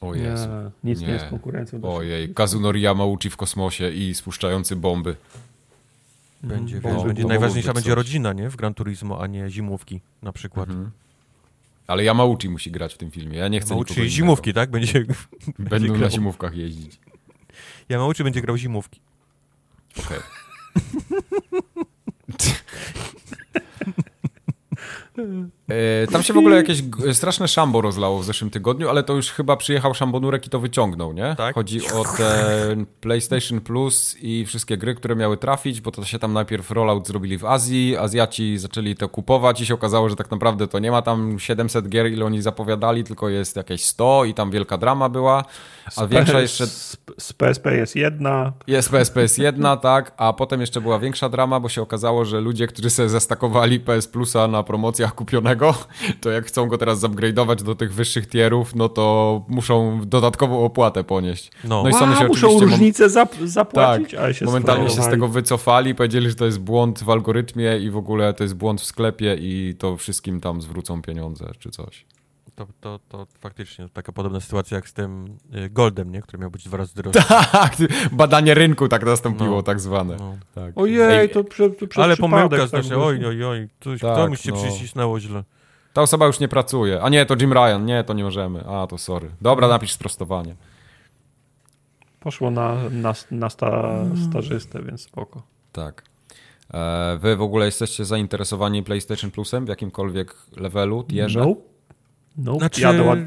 O 0.00 0.14
Jezu. 0.14 0.48
Nie, 0.48 0.90
nic 0.90 1.00
nie, 1.00 1.06
nie 1.06 1.12
jest 1.12 1.26
konkurencją. 1.26 1.80
Ojej, 1.82 2.34
Kazunori 2.34 2.80
Yamauchi 2.80 3.30
w 3.30 3.36
kosmosie 3.36 3.90
i 3.90 4.14
spuszczający 4.14 4.76
bomby. 4.76 5.16
Będzie, 6.42 6.80
wiesz, 6.80 7.04
będzie 7.04 7.24
najważniejsza 7.24 7.72
będzie 7.72 7.94
rodzina, 7.94 8.32
nie? 8.32 8.50
W 8.50 8.56
Gran 8.56 8.74
Turismo, 8.74 9.22
a 9.22 9.26
nie 9.26 9.50
zimówki 9.50 10.00
na 10.22 10.32
przykład. 10.32 10.68
Mhm. 10.68 10.90
Ale 11.86 12.04
Yamauchi 12.04 12.48
musi 12.48 12.70
grać 12.70 12.94
w 12.94 12.98
tym 12.98 13.10
filmie. 13.10 13.38
Ja 13.38 13.48
nie 13.48 13.60
chcę 13.60 13.74
Yamauchi 13.74 14.10
zimówki, 14.10 14.54
tak? 14.54 14.70
Będzie, 14.70 15.04
Będą 15.58 15.68
będzie 15.68 15.92
na 15.92 16.10
zimówkach 16.10 16.56
jeździć. 16.56 16.98
Yamauchi 17.88 18.24
będzie 18.24 18.40
grał 18.40 18.56
zimówki. 18.56 19.00
Okej. 19.98 20.18
Okay. 20.18 20.30
E, 25.70 26.06
tam 26.06 26.22
się 26.22 26.32
w 26.32 26.38
ogóle 26.38 26.56
jakieś 26.56 26.82
straszne 27.12 27.48
szambo 27.48 27.80
rozlało 27.80 28.18
w 28.18 28.24
zeszłym 28.24 28.50
tygodniu, 28.50 28.88
ale 28.88 29.02
to 29.02 29.14
już 29.14 29.30
chyba 29.30 29.56
przyjechał 29.56 29.94
szambonurek 29.94 30.46
i 30.46 30.50
to 30.50 30.60
wyciągnął, 30.60 31.12
nie? 31.12 31.34
Tak? 31.38 31.54
Chodzi 31.54 31.80
o 31.92 32.04
ten 32.16 32.86
PlayStation 33.00 33.60
Plus 33.60 34.16
i 34.22 34.44
wszystkie 34.46 34.76
gry, 34.76 34.94
które 34.94 35.16
miały 35.16 35.36
trafić, 35.36 35.80
bo 35.80 35.90
to 35.90 36.04
się 36.04 36.18
tam 36.18 36.32
najpierw 36.32 36.70
rollout 36.70 37.06
zrobili 37.06 37.38
w 37.38 37.44
Azji, 37.44 37.96
Azjaci 37.96 38.58
zaczęli 38.58 38.96
to 38.96 39.08
kupować 39.08 39.60
i 39.60 39.66
się 39.66 39.74
okazało, 39.74 40.08
że 40.08 40.16
tak 40.16 40.30
naprawdę 40.30 40.68
to 40.68 40.78
nie 40.78 40.90
ma 40.90 41.02
tam 41.02 41.38
700 41.38 41.88
gier, 41.88 42.12
ile 42.12 42.24
oni 42.24 42.42
zapowiadali, 42.42 43.04
tylko 43.04 43.28
jest 43.28 43.56
jakieś 43.56 43.84
100 43.84 44.24
i 44.24 44.34
tam 44.34 44.50
wielka 44.50 44.78
drama 44.78 45.08
była, 45.08 45.44
a 45.96 46.06
większa 46.06 46.40
jeszcze... 46.50 46.66
Z 47.18 47.32
PSP 47.36 47.76
jest 47.76 47.96
jedna. 47.96 48.52
Jest 48.66 48.90
PSP 48.90 49.22
jest 49.22 49.38
jedna, 49.38 49.76
tak, 49.90 50.12
a 50.16 50.32
potem 50.32 50.60
jeszcze 50.60 50.80
była 50.80 50.98
większa 50.98 51.28
drama, 51.28 51.60
bo 51.60 51.68
się 51.68 51.82
okazało, 51.82 52.24
że 52.24 52.40
ludzie, 52.40 52.66
którzy 52.66 52.90
sobie 52.90 53.08
zastakowali 53.08 53.80
PS 53.80 54.08
Plusa 54.08 54.48
na 54.48 54.62
promocjach 54.62 55.14
kupionego, 55.14 55.59
to 56.20 56.30
jak 56.30 56.46
chcą 56.46 56.66
go 56.66 56.78
teraz 56.78 57.00
upgrade'ować 57.00 57.62
do 57.62 57.74
tych 57.74 57.94
wyższych 57.94 58.28
tierów, 58.28 58.74
no 58.74 58.88
to 58.88 59.44
muszą 59.48 60.00
dodatkową 60.06 60.64
opłatę 60.64 61.04
ponieść. 61.04 61.50
No, 61.64 61.82
no 61.82 61.88
i 61.88 61.92
Sony 61.92 62.16
się 62.16 62.26
muszą 62.26 62.60
różnicę 62.60 63.10
zap 63.10 63.34
zapłacić, 63.44 64.10
tak, 64.10 64.34
się 64.34 64.44
momentalnie 64.44 64.90
się 64.90 65.02
z 65.02 65.08
tego 65.08 65.28
wycofali, 65.28 65.94
powiedzieli, 65.94 66.28
że 66.28 66.34
to 66.34 66.46
jest 66.46 66.60
błąd 66.60 67.02
w 67.02 67.10
algorytmie 67.10 67.78
i 67.78 67.90
w 67.90 67.96
ogóle 67.96 68.34
to 68.34 68.44
jest 68.44 68.54
błąd 68.54 68.80
w 68.80 68.84
sklepie 68.84 69.36
i 69.40 69.74
to 69.78 69.96
wszystkim 69.96 70.40
tam 70.40 70.62
zwrócą 70.62 71.02
pieniądze 71.02 71.50
czy 71.58 71.70
coś. 71.70 72.04
To, 72.60 72.66
to, 72.80 73.00
to 73.08 73.26
faktycznie 73.38 73.88
taka 73.88 74.12
podobna 74.12 74.40
sytuacja 74.40 74.74
jak 74.74 74.88
z 74.88 74.92
tym 74.92 75.36
y, 75.54 75.70
Goldem, 75.70 76.12
nie? 76.12 76.22
który 76.22 76.40
miał 76.40 76.50
być 76.50 76.64
dwa 76.64 76.76
razy 76.76 76.94
droższy. 76.94 77.22
Tak, 77.52 77.76
badanie 78.12 78.54
rynku 78.54 78.88
tak 78.88 79.04
nastąpiło, 79.04 79.56
no, 79.56 79.62
tak 79.62 79.80
zwane. 79.80 80.16
No. 80.18 80.36
Tak. 80.54 80.72
Ojej, 80.76 81.30
to, 81.30 81.44
prze, 81.44 81.70
to 81.70 82.02
Ale 82.02 82.16
pomyłka 82.16 82.66
znaczy, 82.66 82.96
oj, 82.96 83.26
oj, 83.26 83.44
oj, 83.44 83.68
coś, 83.80 84.00
tak, 84.00 84.16
to 84.16 84.28
mi 84.28 84.36
się 84.36 84.50
no. 84.50 84.56
przycisnęło 84.56 85.20
źle. 85.20 85.44
Ta 85.92 86.02
osoba 86.02 86.26
już 86.26 86.40
nie 86.40 86.48
pracuje. 86.48 87.02
A 87.02 87.08
nie, 87.08 87.26
to 87.26 87.36
Jim 87.40 87.52
Ryan. 87.52 87.84
Nie, 87.84 88.04
to 88.04 88.14
nie 88.14 88.24
możemy. 88.24 88.64
A, 88.66 88.86
to 88.86 88.98
sorry. 88.98 89.30
Dobra, 89.40 89.66
no. 89.66 89.72
napisz 89.72 89.92
sprostowanie. 89.92 90.54
Poszło 92.20 92.50
na, 92.50 92.76
na, 92.90 93.14
na 93.30 93.50
sta, 93.50 94.04
stażystę, 94.28 94.82
więc 94.82 95.02
spoko. 95.02 95.42
Tak. 95.72 96.02
E, 96.74 97.18
wy 97.20 97.36
w 97.36 97.42
ogóle 97.42 97.66
jesteście 97.66 98.04
zainteresowani 98.04 98.82
PlayStation 98.82 99.30
Plusem 99.30 99.66
w 99.66 99.68
jakimkolwiek 99.68 100.36
levelu, 100.56 101.04
tierze? 101.04 101.40
Nope. 101.40 101.69
Nope. 102.36 102.58
Znaczy... 102.58 102.80
Ja, 102.80 102.92
doład... 102.92 103.18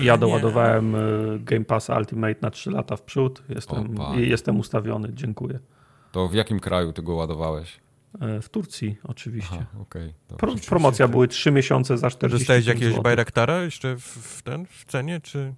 ja 0.00 0.16
doładowałem 0.16 0.92
nie. 0.92 0.98
Game 1.38 1.64
Pass 1.64 1.88
Ultimate 1.88 2.36
na 2.42 2.50
3 2.50 2.70
lata 2.70 2.96
w 2.96 3.02
przód. 3.02 3.42
Jestem, 3.48 3.96
jestem 4.16 4.60
ustawiony, 4.60 5.08
dziękuję. 5.12 5.58
To 6.12 6.28
w 6.28 6.34
jakim 6.34 6.60
kraju 6.60 6.92
ty 6.92 7.02
go 7.02 7.14
ładowałeś? 7.14 7.80
E, 8.20 8.40
w 8.40 8.48
Turcji 8.48 8.96
oczywiście. 9.04 9.54
Aha, 9.54 9.80
okay, 9.80 10.14
Pro, 10.38 10.54
promocja 10.68 11.08
były 11.08 11.28
3 11.28 11.50
miesiące 11.50 11.98
za 11.98 12.10
40 12.10 12.38
Dostałeś 12.38 12.66
jakiegoś 12.66 13.00
Bayraktara 13.00 13.62
jeszcze 13.62 13.96
w, 13.96 14.02
w, 14.02 14.42
ten, 14.42 14.66
w 14.66 14.84
cenie, 14.84 15.20
czy... 15.20 15.54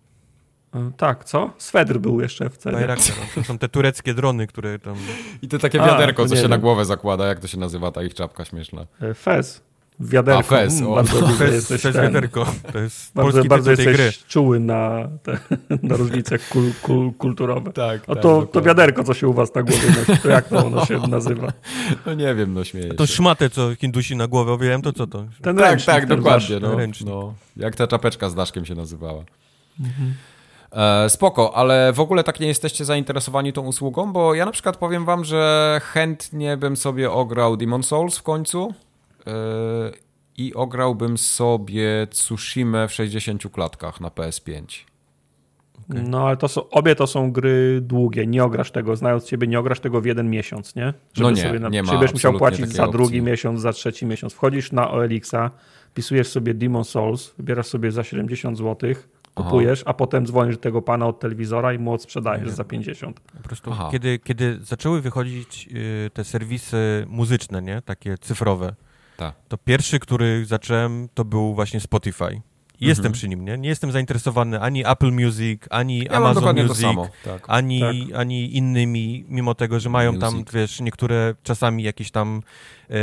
E, 0.74 0.92
tak, 0.96 1.24
co? 1.24 1.50
Swedr 1.58 1.98
był 1.98 2.20
jeszcze 2.20 2.50
w 2.50 2.56
cenie. 2.56 2.76
Bayraktar, 2.76 3.16
no, 3.18 3.24
to 3.34 3.44
są 3.44 3.58
te 3.58 3.68
tureckie 3.68 4.14
drony, 4.14 4.46
które 4.46 4.78
tam... 4.78 4.96
I 5.42 5.48
to 5.48 5.58
takie 5.58 5.78
wiaderko, 5.78 6.22
A, 6.22 6.26
co 6.26 6.36
się 6.36 6.48
na 6.48 6.58
głowę 6.58 6.84
zakłada, 6.84 7.26
jak 7.26 7.40
to 7.40 7.46
się 7.46 7.58
nazywa, 7.58 7.92
ta 7.92 8.02
ich 8.02 8.14
czapka 8.14 8.44
śmieszna. 8.44 8.86
E, 9.00 9.14
Fez. 9.14 9.62
Wiaderko. 10.00 10.38
A, 10.40 10.42
fez, 10.42 10.74
Mm, 10.80 10.92
o, 10.92 10.94
bardzo 10.94 11.20
To 11.20 11.26
jest, 11.28 11.40
jesteś 11.40 11.82
to 11.82 11.88
jest 11.88 11.98
ten- 11.98 12.12
wiaderko. 12.12 12.46
To 12.72 12.78
jest 12.78 13.14
Bardzo, 13.14 13.32
polski 13.32 13.48
bardzo 13.48 13.70
jesteś 13.70 13.96
gry. 13.96 14.10
czuły 14.28 14.60
na, 14.60 15.08
te, 15.22 15.38
na 15.88 15.96
różnice 15.96 16.38
kul, 16.38 16.72
kul, 16.82 17.12
kulturowe. 17.12 17.72
Tak, 17.72 18.08
No 18.08 18.14
to, 18.16 18.46
to 18.46 18.62
wiaderko, 18.62 19.04
co 19.04 19.14
się 19.14 19.28
u 19.28 19.32
was 19.32 19.54
na 19.54 19.62
głowie 19.62 19.88
nosi, 20.08 20.22
to 20.22 20.28
jak 20.28 20.48
to 20.48 20.66
ono 20.66 20.86
się 20.86 20.98
nazywa? 20.98 21.52
No 22.06 22.14
nie 22.14 22.34
wiem, 22.34 22.54
no 22.54 22.64
śmieję 22.64 22.94
To 22.94 23.06
się. 23.06 23.12
szmatę, 23.12 23.50
co 23.50 23.74
Hindusi 23.74 24.16
na 24.16 24.26
głowę 24.26 24.52
owijałem, 24.52 24.82
to 24.82 24.92
co 24.92 25.06
to? 25.06 25.24
Ten 25.42 25.56
Tak, 25.56 25.64
ręcznik, 25.66 25.96
tak, 25.96 26.06
dokładnie. 26.06 26.60
No, 26.60 26.76
no, 27.06 27.34
jak 27.56 27.76
ta 27.76 27.86
czapeczka 27.86 28.30
z 28.30 28.34
daszkiem 28.34 28.64
się 28.64 28.74
nazywała. 28.74 29.24
E, 30.72 31.10
spoko, 31.10 31.56
ale 31.56 31.92
w 31.92 32.00
ogóle 32.00 32.24
tak 32.24 32.40
nie 32.40 32.46
jesteście 32.46 32.84
zainteresowani 32.84 33.52
tą 33.52 33.62
usługą, 33.62 34.12
bo 34.12 34.34
ja 34.34 34.44
na 34.46 34.52
przykład 34.52 34.76
powiem 34.76 35.04
wam, 35.04 35.24
że 35.24 35.80
chętnie 35.84 36.56
bym 36.56 36.76
sobie 36.76 37.10
ograł 37.10 37.56
Demon 37.56 37.82
Souls 37.82 38.18
w 38.18 38.22
końcu 38.22 38.74
i 40.36 40.54
ograłbym 40.54 41.18
sobie 41.18 42.06
Tsushima 42.10 42.86
w 42.86 42.92
60 42.92 43.42
klatkach 43.52 44.00
na 44.00 44.08
PS5. 44.08 44.64
No 45.88 46.26
ale 46.26 46.36
to 46.36 46.48
są, 46.48 46.68
obie 46.68 46.94
to 46.94 47.06
są 47.06 47.32
gry 47.32 47.80
długie, 47.80 48.26
nie 48.26 48.44
ograsz 48.44 48.70
tego, 48.70 48.96
znając 48.96 49.24
ciebie, 49.24 49.46
nie 49.46 49.58
ograsz 49.58 49.80
tego 49.80 50.00
w 50.00 50.04
jeden 50.04 50.30
miesiąc, 50.30 50.76
nie? 50.76 50.94
No 51.18 51.30
nie, 51.30 51.42
sobie 51.42 51.58
na, 51.58 51.68
nie 51.68 51.82
ma 51.82 52.00
musiał 52.12 52.32
płacić 52.32 52.68
za 52.68 52.86
drugi 52.86 53.04
opcji. 53.04 53.22
miesiąc, 53.22 53.60
za 53.60 53.72
trzeci 53.72 54.06
miesiąc. 54.06 54.32
Wchodzisz 54.32 54.72
na 54.72 54.90
OLX-a, 54.90 55.50
wpisujesz 55.90 56.28
sobie 56.28 56.54
Demon 56.54 56.84
Souls, 56.84 57.34
wybierasz 57.38 57.66
sobie 57.66 57.92
za 57.92 58.04
70 58.04 58.58
zł, 58.58 58.94
kupujesz, 59.34 59.82
a 59.86 59.94
potem 59.94 60.26
dzwonisz 60.26 60.56
do 60.56 60.62
tego 60.62 60.82
pana 60.82 61.06
od 61.06 61.20
telewizora 61.20 61.72
i 61.72 61.78
mu 61.78 61.92
odsprzedajesz 61.92 62.50
za 62.50 62.64
50. 62.64 63.20
Po 63.20 63.42
prostu 63.42 63.70
Aha. 63.72 63.88
kiedy, 63.92 64.18
kiedy 64.18 64.58
zaczęły 64.62 65.00
wychodzić 65.00 65.68
y, 66.06 66.10
te 66.10 66.24
serwisy 66.24 67.04
muzyczne, 67.08 67.62
nie? 67.62 67.82
Takie 67.82 68.18
cyfrowe, 68.18 68.74
Tak. 69.16 69.34
to 69.48 69.58
pierwszy, 69.58 69.98
który 70.00 70.44
zacząłem, 70.46 71.08
to 71.14 71.24
był 71.24 71.54
właśnie 71.54 71.80
Spotify. 71.80 72.40
I 72.80 72.86
jestem 72.86 73.12
przy 73.12 73.28
nim, 73.28 73.44
nie? 73.44 73.58
Nie 73.58 73.68
jestem 73.68 73.92
zainteresowany 73.92 74.60
ani 74.60 74.86
Apple 74.86 75.12
Music, 75.12 75.62
ani 75.70 75.98
Ja 76.04 76.10
Amazon 76.10 76.56
Music. 76.66 76.86
Tak. 77.24 77.44
ani, 77.48 77.80
Tak. 77.80 78.18
ani 78.20 78.56
innymi, 78.56 79.24
mimo 79.28 79.54
tego, 79.54 79.80
że 79.80 79.90
mają 79.90 80.18
tam, 80.18 80.34
Music. 80.34 80.52
wiesz, 80.52 80.80
niektóre 80.80 81.34
czasami 81.42 81.82
jakieś 81.82 82.10
tam 82.10 82.42
e, 82.90 82.94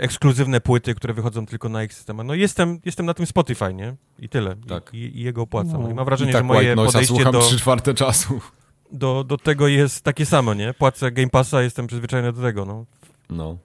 ekskluzywne 0.00 0.60
płyty, 0.60 0.94
które 0.94 1.14
wychodzą 1.14 1.46
tylko 1.46 1.68
na 1.68 1.84
ich 1.84 1.94
systemach. 1.94 2.26
No 2.26 2.34
jestem, 2.34 2.80
jestem 2.84 3.06
na 3.06 3.14
tym 3.14 3.26
Spotify, 3.26 3.74
nie? 3.74 3.94
I 4.18 4.28
tyle. 4.28 4.56
Tak. 4.68 4.90
I, 4.94 5.18
i 5.18 5.22
jego 5.22 5.42
opłacam. 5.42 5.82
No. 5.82 5.90
I 5.90 5.94
mam 5.94 6.04
wrażenie, 6.04 6.30
I 6.30 6.34
tak 6.34 6.40
że 6.42 6.46
moje 6.46 6.74
podejście 6.76 7.06
słucham 7.06 7.32
do, 7.32 7.40
3 7.40 7.58
czwarte 7.58 7.94
czasu. 7.94 8.40
do, 8.92 9.24
do 9.24 9.36
tego 9.36 9.68
jest 9.68 10.04
takie 10.04 10.26
samo, 10.26 10.54
nie? 10.54 10.74
Płacę 10.74 11.12
Game 11.12 11.30
Passa, 11.30 11.62
jestem 11.62 11.86
przyzwyczajony 11.86 12.32
do 12.32 12.42
tego, 12.42 12.64
no. 12.64 12.84
No, 13.30 13.58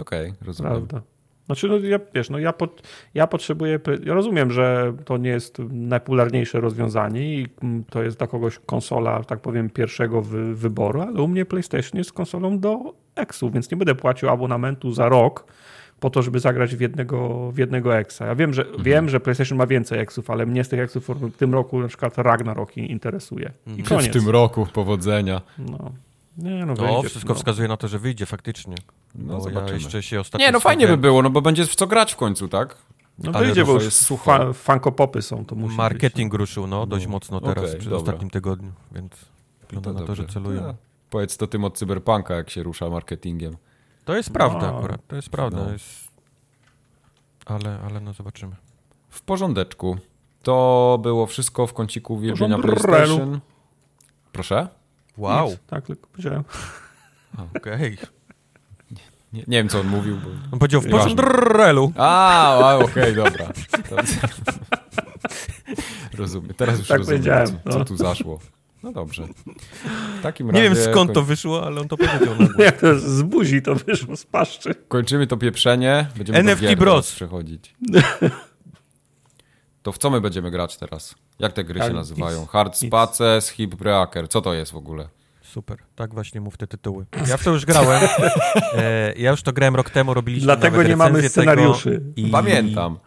okej, 0.00 0.34
rozumiem. 0.42 0.72
Prawda. 0.72 1.02
Znaczy, 1.46 1.68
no 1.68 1.78
ja, 1.78 1.98
wiesz, 2.14 2.30
no 2.30 2.38
ja, 2.38 2.52
pot, 2.52 2.82
ja 3.14 3.26
potrzebuję, 3.26 3.80
ja 4.04 4.14
rozumiem, 4.14 4.50
że 4.50 4.92
to 5.04 5.16
nie 5.16 5.30
jest 5.30 5.58
najpopularniejsze 5.70 6.60
rozwiązanie 6.60 7.34
i 7.34 7.46
mm, 7.62 7.84
to 7.90 8.02
jest 8.02 8.18
dla 8.18 8.26
kogoś 8.26 8.58
konsola, 8.66 9.24
tak 9.24 9.40
powiem, 9.40 9.70
pierwszego 9.70 10.22
wy, 10.22 10.54
wyboru, 10.54 11.00
ale 11.00 11.22
u 11.22 11.28
mnie 11.28 11.44
PlayStation 11.44 11.98
jest 11.98 12.12
konsolą 12.12 12.58
do 12.58 12.94
Exu, 13.16 13.50
więc 13.50 13.70
nie 13.70 13.76
będę 13.76 13.94
płacił 13.94 14.28
abonamentu 14.28 14.92
za 14.92 15.08
rok 15.08 15.44
po 16.00 16.10
to, 16.10 16.22
żeby 16.22 16.40
zagrać 16.40 16.76
w 16.76 16.80
jednego, 16.80 17.50
w 17.52 17.58
jednego 17.58 17.96
Exa. 17.96 18.26
Ja 18.26 18.34
wiem, 18.34 18.54
że, 18.54 18.62
Mhm. 18.62 18.82
wiem, 18.82 19.08
że 19.08 19.20
PlayStation 19.20 19.58
ma 19.58 19.66
więcej 19.66 19.98
Exów, 19.98 20.30
ale 20.30 20.46
mnie 20.46 20.64
z 20.64 20.68
tych 20.68 20.80
Exów 20.80 21.08
w 21.08 21.36
tym 21.36 21.54
roku 21.54 21.80
na 21.80 21.88
przykład 21.88 22.18
Ragnarok 22.18 22.76
interesuje. 22.76 23.50
I 23.66 23.70
Mhm. 23.70 23.88
koniec. 23.88 24.16
W 24.16 24.20
tym 24.24 24.30
roku 24.30 24.66
powodzenia. 24.72 25.40
No. 25.58 25.92
Nie, 26.38 26.66
no, 26.66 26.74
No, 26.74 27.02
wszystko 27.02 27.28
no. 27.28 27.34
wskazuje 27.34 27.68
na 27.68 27.76
to, 27.76 27.88
że 27.88 27.98
wyjdzie 27.98 28.26
faktycznie. 28.26 28.74
No, 29.14 29.26
Bo 29.26 29.34
ja 29.34 29.40
zobaczymy. 29.54 29.78
jeszcze 29.78 30.02
się 30.02 30.20
ostatnio... 30.20 30.46
Nie, 30.46 30.52
no 30.52 30.60
fajnie 30.60 30.86
by 30.86 30.96
było, 30.96 31.22
no 31.22 31.30
bo 31.30 31.42
będzie 31.42 31.66
w 31.66 31.74
co 31.74 31.86
grać 31.86 32.12
w 32.12 32.16
końcu, 32.16 32.48
tak? 32.48 32.76
No 33.18 33.32
Ale 33.34 33.46
wyjdzie, 33.46 33.60
to 33.60 33.66
bo 33.66 33.80
jest 33.80 34.10
już 34.10 34.20
fa, 34.20 34.52
fankopopy 34.52 35.22
są, 35.22 35.44
to 35.44 35.54
musi 35.54 35.68
być. 35.68 35.76
Marketing 35.76 36.34
ruszył, 36.34 36.66
no, 36.66 36.86
dość 36.86 37.06
mocno 37.06 37.40
teraz, 37.40 37.64
okej, 37.64 37.78
przy 37.80 37.90
dobra. 37.90 37.98
ostatnim 38.02 38.30
tygodniu, 38.30 38.72
więc 38.92 39.12
wygląda 39.60 40.00
na 40.00 40.06
to, 40.06 40.14
że 40.14 40.22
dobrze. 40.22 40.34
celują. 40.34 40.62
No, 40.62 40.74
Powiedz 41.10 41.36
to 41.36 41.46
tym 41.46 41.64
od 41.64 41.78
Cyberpunka, 41.78 42.34
jak 42.34 42.50
się 42.50 42.62
rusza 42.62 42.90
marketingiem. 42.90 43.56
To 44.04 44.16
jest 44.16 44.30
prawda 44.32 44.70
No. 44.72 44.78
akurat, 44.78 45.00
to 45.08 45.16
jest 45.16 45.30
prawda. 45.30 45.64
No. 45.64 45.72
Jest... 45.72 46.08
Ale, 47.46 47.78
ale 47.86 48.00
no 48.00 48.12
zobaczymy. 48.12 48.56
W 49.10 49.22
porządeczku. 49.22 49.96
To 50.42 50.98
było 51.02 51.26
wszystko 51.26 51.66
w 51.66 51.72
kąciku 51.74 52.14
uwielbienia. 52.14 52.58
PlayStation. 52.58 53.40
Proszę? 54.32 54.68
Wow, 55.16 55.48
Nic, 55.50 55.58
tak, 55.66 55.86
tylko 55.86 56.06
powiedziałem. 56.06 56.44
okej. 57.56 57.98
Nie, 59.32 59.44
nie 59.48 59.56
wiem, 59.58 59.68
co 59.68 59.80
on 59.80 59.86
mówił. 59.86 60.16
Bo... 60.16 60.30
On 60.52 60.58
powiedział 60.58 60.80
w 60.80 60.86
Nieważne. 60.86 61.22
porządku. 61.22 61.92
A, 61.96 62.70
a 62.70 62.76
okej, 62.76 63.14
dobra. 63.14 63.46
To... 63.90 63.96
rozumiem. 66.18 66.54
Teraz 66.56 66.78
już 66.78 66.88
Tak 66.88 66.98
rozumiem, 66.98 67.22
co, 67.22 67.72
co 67.72 67.78
no. 67.78 67.84
tu 67.84 67.96
zaszło. 67.96 68.40
No 68.82 68.92
dobrze. 68.92 69.26
W 70.18 70.22
takim 70.22 70.46
Nie 70.46 70.52
razie 70.52 70.74
wiem 70.74 70.92
skąd 70.92 71.12
to 71.12 71.22
wyszło, 71.22 71.66
ale 71.66 71.80
on 71.80 71.88
to 71.88 71.96
powiedział. 72.06 72.34
Jak 72.58 72.80
to 72.80 72.98
z 72.98 73.22
buzi 73.22 73.62
to 73.62 73.74
wyszło, 73.74 74.16
z 74.16 74.24
paszczy. 74.24 74.74
Kończymy 74.88 75.26
to 75.26 75.36
pieprzenie. 75.36 76.06
Będziemy 76.16 76.38
NFT 76.38 76.74
do 76.74 77.02
przechodzić. 77.02 77.74
To 79.84 79.92
w 79.92 79.98
co 79.98 80.10
my 80.10 80.20
będziemy 80.20 80.50
grać 80.50 80.76
teraz? 80.76 81.14
Jak 81.38 81.52
te 81.52 81.64
gry 81.64 81.78
Ja 81.78 81.86
się 81.86 81.92
nazywają? 81.92 82.46
Hard 82.46 82.82
nic. 82.82 82.90
Spaces, 82.90 83.48
Hip 83.48 83.74
Breaker. 83.74 84.28
Co 84.28 84.40
to 84.40 84.54
jest 84.54 84.72
w 84.72 84.76
ogóle? 84.76 85.08
Super, 85.42 85.78
tak 85.96 86.14
właśnie 86.14 86.40
mów 86.40 86.56
te 86.56 86.66
tytuły. 86.66 87.06
Ja 87.28 87.36
w 87.36 87.44
to 87.44 87.50
już 87.50 87.64
grałem. 87.64 88.02
E, 88.74 89.12
ja 89.16 89.30
już 89.30 89.42
to 89.42 89.52
grałem 89.52 89.76
rok 89.76 89.90
temu, 89.90 90.14
robiliśmy 90.14 90.44
Dlatego 90.46 90.76
nawet 90.76 90.88
nie 90.88 90.96
mamy 90.96 91.28
scenariuszy. 91.28 91.90
Tego 91.90 92.04
i, 92.16 92.30
Pamiętam. 92.30 92.98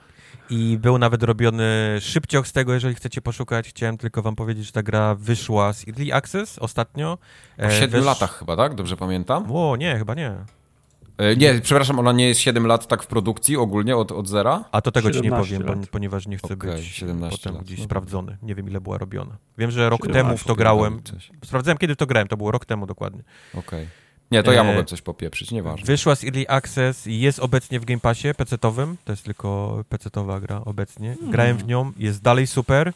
I 0.49 0.78
był 0.82 0.98
nawet 0.98 1.24
robiony 1.24 1.98
szybciok 2.02 2.48
z 2.48 2.52
tego, 2.52 2.74
jeżeli 2.74 2.95
chcecie 2.95 3.22
poszukać. 3.22 3.70
Chciałem 3.70 3.98
tylko 3.98 4.22
wam 4.22 4.36
powiedzieć, 4.36 4.66
że 4.66 4.72
ta 4.72 4.84
gra 4.84 5.16
wyszła 5.16 5.74
z 5.74 5.88
Early 5.88 6.14
Access 6.14 6.60
ostatnio. 6.60 7.18
Po 7.58 7.64
E, 7.64 7.72
7 7.72 8.02
wesz- 8.02 8.06
latach 8.06 8.40
chyba, 8.40 8.56
tak? 8.58 8.76
Dobrze 8.76 8.98
pamiętam? 8.98 9.52
O, 9.52 9.76
nie, 9.76 9.98
chyba 9.98 10.14
nie. 10.16 10.36
E, 11.18 11.35
Nie, 11.35 11.60
przepraszam, 11.61 11.99
ona 11.99 12.11
nie 12.11 12.27
jest 12.27 12.39
7 12.39 12.68
lat 12.68 12.88
tak 12.88 13.03
w 13.03 13.07
produkcji 13.07 13.57
ogólnie 13.57 13.95
od, 13.98 14.11
od 14.11 14.27
zera? 14.27 14.65
A 14.72 14.81
to 14.81 14.91
tego 14.91 15.11
ci 15.11 15.18
nie 15.18 15.23
17 15.23 15.56
powiem, 15.56 15.68
lat. 15.69 15.77
pon- 15.77 15.88
ponieważ 15.91 16.27
nie 16.27 16.38
chcę 16.38 16.53
Okej, 16.53 16.72
być 16.76 16.85
17 16.85 17.38
potem 17.38 17.53
lat, 17.56 17.64
gdzieś 17.64 17.80
no. 17.80 17.85
sprawdzony. 17.85 18.38
Nie 18.41 18.56
wiem, 18.56 18.68
ile 18.69 18.81
była 18.81 18.98
robiona. 18.98 19.38
Wiem, 19.57 19.72
że 19.72 19.89
rok 19.89 20.02
17, 20.02 20.23
temu 20.23 20.38
w 20.38 20.44
to 20.44 20.56
grałem. 20.56 21.02
Sprawdzałem, 21.45 21.77
kiedy 21.77 21.94
w 21.94 21.98
to 21.98 22.06
grałem. 22.06 22.27
To 22.27 22.38
było 22.38 22.52
rok 22.52 22.65
temu 22.65 22.85
dokładnie. 22.88 23.23
Okej. 23.53 23.88
Nie, 24.31 24.44
to 24.44 24.52
ja 24.52 24.61
E, 24.61 24.64
mogłem 24.64 24.85
coś 24.85 25.02
popieprzyć, 25.02 25.52
nieważne. 25.52 25.85
Wyszła 25.85 26.15
z 26.15 26.23
Early 26.23 26.49
Access 26.49 27.07
i 27.07 27.19
jest 27.19 27.39
obecnie 27.39 27.80
w 27.80 27.85
Game 27.85 27.99
Passie 27.99 28.27
PC-owym. 28.34 28.95
To 29.06 29.14
jest 29.14 29.23
tylko 29.23 29.84
PC-owa 29.89 30.39
gra 30.39 30.61
obecnie. 30.65 31.15
Grałem 31.31 31.57
w 31.57 31.65
nią, 31.68 31.91
jest 31.98 32.22
dalej 32.22 32.48
super. 32.48 32.94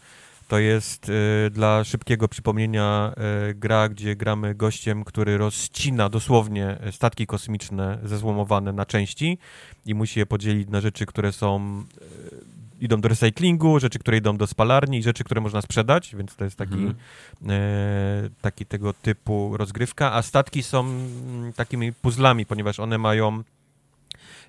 To 0.52 0.60
jest 0.60 1.10
y, 1.10 1.49
dla 1.49 1.84
szybkiego 1.84 2.28
przypomnienia 2.28 3.14
y, 3.49 3.53
gra, 3.53 3.90
gdzie 3.90 4.15
gramy 4.15 4.56
gościem, 4.56 5.03
który 5.03 5.38
rozcina 5.38 6.10
dosłownie 6.10 6.78
statki 6.91 7.28
kosmiczne 7.28 7.99
zezłomowane 8.03 8.73
na 8.73 8.86
części 8.86 9.38
i 9.86 9.95
musi 9.95 10.19
je 10.19 10.26
podzielić 10.26 10.69
na 10.69 10.82
rzeczy, 10.82 11.06
które 11.06 11.32
są 11.32 11.84
y, 12.82 12.86
idą 12.86 13.02
do 13.02 13.10
recyklingu, 13.10 13.80
rzeczy, 13.80 13.99
które 13.99 14.18
idą 14.18 14.38
do 14.38 14.48
spalarni 14.48 14.98
i 14.98 15.03
rzeczy, 15.03 15.23
które 15.23 15.41
można 15.41 15.61
sprzedać, 15.61 16.15
więc 16.15 16.36
to 16.36 16.44
jest 16.44 16.57
taki, 16.57 16.73
Mhm. 16.73 16.95
e, 17.49 18.30
taki 18.41 18.65
tego 18.65 18.94
typu 18.94 19.57
rozgrywka, 19.57 20.14
a 20.14 20.22
statki 20.22 20.64
są 20.64 20.80
mm, 20.80 21.53
takimi 21.53 21.94
puzzlami, 21.94 22.45
ponieważ 22.45 22.80
one 22.80 22.98
mają 22.98 23.44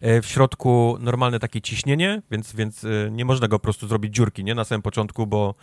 e, 0.01 0.23
w 0.23 0.27
środku 0.27 0.97
normalne 1.01 1.39
takie 1.39 1.61
ciśnienie, 1.61 2.23
więc, 2.31 2.55
więc 2.55 2.85
e, 2.85 2.89
nie 3.11 3.25
można 3.25 3.49
go 3.49 3.59
po 3.59 3.63
prostu 3.63 3.89
zrobić 3.89 4.15
dziurki, 4.15 4.45
nie, 4.45 4.55
na 4.55 4.65
samym 4.65 4.83
początku, 4.83 5.27
bo, 5.27 5.55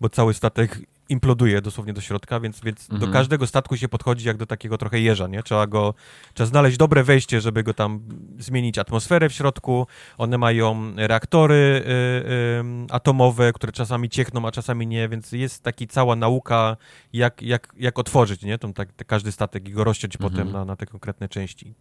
bo 0.00 0.08
cały 0.08 0.34
statek 0.34 0.78
imploduje 1.08 1.60
dosłownie 1.60 1.92
do 1.92 2.00
środka, 2.00 2.40
więc, 2.40 2.60
więc 2.60 2.88
do 2.88 2.94
Mhm. 2.94 3.12
każdego 3.12 3.46
statku 3.46 3.76
się 3.76 3.88
podchodzi 3.88 4.26
jak 4.26 4.36
do 4.36 4.46
takiego 4.46 4.78
trochę 4.78 5.00
jeża, 5.00 5.26
nie? 5.26 5.42
Trzeba 5.42 5.66
go, 5.66 5.94
trzeba 6.34 6.46
znaleźć 6.46 6.76
dobre 6.76 7.04
wejście, 7.04 7.40
żeby 7.40 7.62
go 7.62 7.74
tam 7.74 8.00
zmienić 8.38 8.78
atmosferę 8.78 9.28
w 9.28 9.32
środku. 9.32 9.86
One 10.18 10.38
mają 10.38 10.92
reaktory 10.96 11.54
y, 11.54 11.90
y, 11.90 12.64
atomowe, 12.90 13.52
które 13.52 13.72
czasami 13.72 14.08
ciekną, 14.08 14.46
a 14.46 14.50
czasami 14.50 14.86
nie, 14.86 15.08
więc 15.08 15.32
jest 15.32 15.62
taki 15.62 15.86
cała 15.86 16.16
nauka, 16.16 16.76
jak, 17.12 17.42
jak, 17.42 17.72
jak 17.76 17.98
otworzyć, 17.98 18.42
nie? 18.42 18.58
Tą, 18.58 18.72
tak, 18.72 18.88
każdy 19.06 19.32
statek 19.32 19.68
i 19.68 19.72
go 19.72 19.84
rozciąć 19.84 20.16
Mhm. 20.16 20.32
potem 20.32 20.52
na, 20.52 20.64
na 20.64 20.76
te 20.76 20.86
konkretne 20.86 21.28
części. 21.28 21.74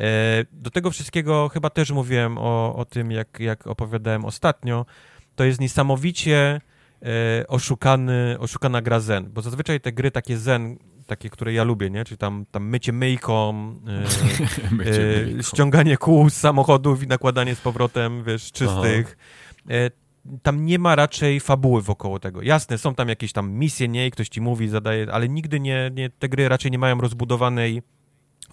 E, 0.00 0.44
do 0.52 0.70
tego 0.70 0.90
wszystkiego 0.90 1.48
chyba 1.48 1.70
też 1.70 1.90
mówiłem 1.90 2.38
o, 2.38 2.76
o 2.76 2.84
tym, 2.84 3.10
jak, 3.10 3.40
jak 3.40 3.66
opowiadałem 3.66 4.24
ostatnio. 4.24 4.86
To 5.36 5.44
jest 5.44 5.60
niesamowicie 5.60 6.60
oszukany, 7.48 8.36
oszukana 8.38 8.82
gra 8.82 9.00
Zen, 9.00 9.30
bo 9.32 9.42
zazwyczaj 9.42 9.80
te 9.80 9.92
gry 9.92 10.10
takie 10.10 10.38
Zen, 10.38 10.78
takie, 11.06 11.30
które 11.30 11.52
ja 11.52 11.64
lubię, 11.64 11.90
nie? 11.90 12.04
Czyli 12.04 12.18
tam, 12.18 12.46
tam 12.50 12.68
mycie 12.68 12.92
myjką, 12.92 13.50
e, 13.50 14.72
Mycie 14.74 15.20
e, 15.20 15.26
myjką. 15.26 15.42
ściąganie 15.42 15.96
kół 15.96 16.30
z 16.30 16.34
samochodów 16.34 17.02
i 17.02 17.06
nakładanie 17.06 17.54
z 17.54 17.60
powrotem, 17.60 18.24
wiesz, 18.24 18.52
czystych. 18.52 19.16
E, 19.70 19.90
tam 20.42 20.66
nie 20.66 20.78
ma 20.78 20.96
raczej 20.96 21.40
fabuły 21.40 21.82
wokoło 21.82 22.18
tego. 22.18 22.42
Jasne, 22.42 22.78
są 22.78 22.94
tam 22.94 23.08
jakieś 23.08 23.32
tam 23.32 23.50
misje, 23.50 23.88
nie, 23.88 24.06
i 24.06 24.10
ktoś 24.10 24.28
ci 24.28 24.40
mówi, 24.40 24.68
zadaje, 24.68 25.06
ale 25.12 25.28
nigdy 25.28 25.60
nie, 25.60 25.90
nie 25.94 26.10
te 26.10 26.28
gry 26.28 26.48
raczej 26.48 26.70
nie 26.70 26.78
mają 26.78 27.00
rozbudowanej 27.00 27.82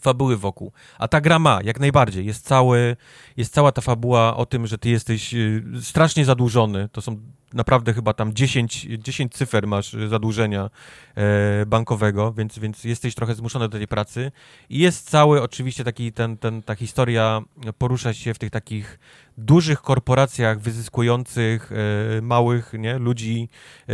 fabuły 0.02 0.38
wokół. 0.38 0.72
A 1.00 1.08
ta 1.08 1.22
gra 1.22 1.40
ma, 1.40 1.60
jak 1.64 1.80
najbardziej. 1.80 2.26
Jest, 2.26 2.46
cały, 2.46 2.96
jest 3.38 3.54
cała 3.54 3.72
ta 3.72 3.82
fabuła 3.82 4.38
o 4.38 4.46
tym, 4.46 4.68
że 4.68 4.78
ty 4.78 4.90
jesteś 4.90 5.34
y, 5.34 5.64
strasznie 5.82 6.26
zadłużony. 6.26 6.90
To 6.92 7.02
są 7.02 7.20
naprawdę 7.56 7.94
chyba 7.94 8.14
tam 8.14 8.34
10, 8.34 8.88
10 8.99 9.34
cyfer 9.34 9.68
masz 9.68 9.95
zadłużenia 10.07 10.69
e, 11.15 11.65
bankowego, 11.65 12.34
więc, 12.34 12.60
więc 12.60 12.84
jesteś 12.84 13.15
trochę 13.15 13.36
zmuszony 13.36 13.69
do 13.69 13.77
tej 13.77 13.88
pracy. 13.88 14.32
I 14.69 14.80
jest 14.80 15.10
cały 15.10 15.41
oczywiście 15.41 15.84
taki, 15.84 16.14
ten, 16.14 16.38
ten, 16.38 16.64
ta 16.64 16.76
historia 16.76 17.41
porusza 17.77 18.14
się 18.14 18.34
w 18.34 18.40
tych 18.40 18.52
takich 18.52 18.99
dużych 19.38 19.82
korporacjach 19.82 20.60
wyzyskujących 20.60 21.72
e, 21.72 22.22
małych 22.22 22.73
nie, 22.73 22.98
ludzi, 22.98 23.49
e, 23.88 23.94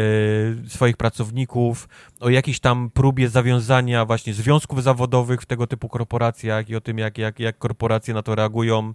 swoich 0.69 0.97
pracowników, 0.97 1.89
o 2.19 2.29
jakiejś 2.29 2.59
tam 2.59 2.89
próbie 2.89 3.29
zawiązania 3.29 4.05
właśnie 4.05 4.33
związków 4.33 4.83
zawodowych 4.83 5.41
w 5.41 5.45
tego 5.45 5.67
typu 5.67 5.89
korporacjach 5.89 6.69
i 6.69 6.75
o 6.75 6.81
tym, 6.81 6.97
jak, 6.97 7.17
jak, 7.17 7.39
jak 7.39 7.57
korporacje 7.57 8.13
na 8.13 8.21
to 8.21 8.35
reagują. 8.35 8.93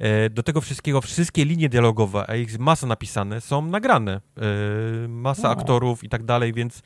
E, 0.00 0.30
do 0.30 0.42
tego 0.42 0.60
wszystkiego, 0.60 1.00
wszystkie 1.00 1.44
linie 1.44 1.68
dialogowe, 1.68 2.24
a 2.30 2.36
ich 2.36 2.58
masa 2.58 2.86
napisane, 2.86 3.40
są 3.40 3.62
nagrane. 3.62 4.20
E, 4.36 5.08
masa 5.08 5.50
aktorów 5.50 6.04
i 6.04 6.08
tak 6.08 6.24
dalej, 6.24 6.52
więc 6.52 6.82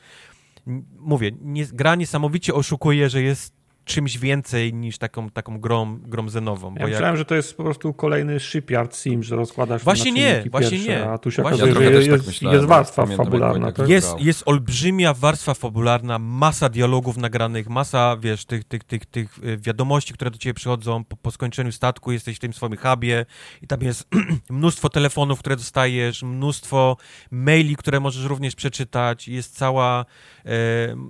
mówię, 0.99 1.31
nie, 1.41 1.65
gra 1.65 1.95
niesamowicie 1.95 2.53
oszukuje, 2.53 3.09
że 3.09 3.21
jest 3.21 3.53
czymś 3.85 4.17
więcej 4.17 4.73
niż 4.73 4.97
taką, 4.97 5.29
taką 5.29 5.59
grą, 5.59 5.99
grą 5.99 6.29
zenową. 6.29 6.75
Ja 6.79 6.85
myślałem, 6.85 7.07
jak... 7.07 7.17
że 7.17 7.25
to 7.25 7.35
jest 7.35 7.57
po 7.57 7.63
prostu 7.63 7.93
kolejny 7.93 8.39
shipyard 8.39 8.95
sim, 8.97 9.23
że 9.23 9.35
rozkładasz 9.35 9.83
Właśnie 9.83 10.11
nie, 10.11 10.43
właśnie 10.51 10.71
pierwsze, 10.71 10.89
nie. 10.89 11.09
A 11.09 11.17
tu 11.17 11.31
się 11.31 11.41
właśnie 11.41 11.63
okazuje, 11.63 11.87
że 11.87 11.93
jest, 11.93 12.09
tak 12.09 12.27
myślałem, 12.27 12.55
jest 12.55 12.67
warstwa 12.67 13.05
fabularna. 13.05 13.71
Tak? 13.71 13.89
Jest, 13.89 14.19
jest 14.19 14.43
olbrzymia 14.45 15.13
warstwa 15.13 15.53
fabularna, 15.53 16.19
masa 16.19 16.69
dialogów 16.69 17.17
nagranych, 17.17 17.69
masa, 17.69 18.17
wiesz, 18.17 18.45
tych, 18.45 18.63
tych, 18.63 18.83
tych, 18.83 19.05
tych 19.05 19.37
y, 19.43 19.57
wiadomości, 19.57 20.13
które 20.13 20.31
do 20.31 20.37
ciebie 20.37 20.53
przychodzą 20.53 21.03
po, 21.03 21.17
po 21.17 21.31
skończeniu 21.31 21.71
statku, 21.71 22.11
jesteś 22.11 22.35
w 22.35 22.39
tym 22.39 22.53
swoim 22.53 22.77
hubie 22.77 23.25
i 23.61 23.67
tam 23.67 23.81
jest 23.81 24.07
mnóstwo 24.49 24.89
telefonów, 24.89 25.39
które 25.39 25.55
dostajesz, 25.55 26.23
mnóstwo 26.23 26.97
maili, 27.31 27.75
które 27.75 27.99
możesz 27.99 28.25
również 28.25 28.55
przeczytać, 28.55 29.27
jest 29.27 29.57
cała, 29.57 30.05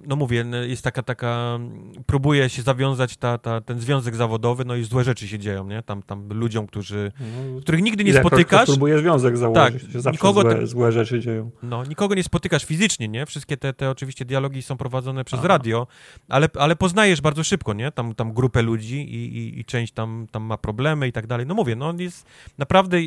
no 0.07 0.15
mówię, 0.15 0.45
jest 0.67 0.83
taka, 0.83 1.03
taka, 1.03 1.59
próbuje 2.05 2.49
się 2.49 2.61
zawiązać 2.61 3.17
ta, 3.17 3.37
ta, 3.37 3.61
ten 3.61 3.79
związek 3.79 4.15
zawodowy, 4.15 4.65
no 4.65 4.75
i 4.75 4.83
złe 4.83 5.03
rzeczy 5.03 5.27
się 5.27 5.39
dzieją, 5.39 5.67
nie? 5.67 5.83
Tam, 5.83 6.03
tam 6.03 6.29
ludziom, 6.29 6.67
którzy, 6.67 7.11
no, 7.19 7.61
których 7.61 7.81
nigdy 7.81 8.03
nie 8.03 8.13
spotykasz. 8.13 8.65
próbuje 8.65 8.99
związek 8.99 9.37
założyć, 9.37 9.81
tak, 9.81 9.91
zawsze 9.91 10.11
nikogo 10.11 10.41
złe, 10.41 10.67
złe, 10.67 10.91
rzeczy 10.91 11.19
dzieją. 11.19 11.51
No, 11.63 11.85
nikogo 11.85 12.15
nie 12.15 12.23
spotykasz 12.23 12.65
fizycznie, 12.65 13.07
nie? 13.07 13.25
Wszystkie 13.25 13.57
te, 13.57 13.73
te 13.73 13.89
oczywiście 13.89 14.25
dialogi 14.25 14.61
są 14.61 14.77
prowadzone 14.77 15.23
przez 15.23 15.39
Aha. 15.39 15.47
radio, 15.47 15.87
ale, 16.29 16.49
ale 16.59 16.75
poznajesz 16.75 17.21
bardzo 17.21 17.43
szybko, 17.43 17.73
nie? 17.73 17.91
Tam, 17.91 18.15
tam 18.15 18.33
grupę 18.33 18.61
ludzi 18.61 19.15
i, 19.15 19.37
i, 19.37 19.59
i 19.59 19.65
część 19.65 19.93
tam, 19.93 20.27
tam 20.31 20.43
ma 20.43 20.57
problemy 20.57 21.07
i 21.07 21.11
tak 21.11 21.27
dalej. 21.27 21.45
No 21.45 21.53
mówię, 21.55 21.75
no 21.75 21.89
on 21.89 21.99
jest 21.99 22.25
naprawdę 22.57 22.97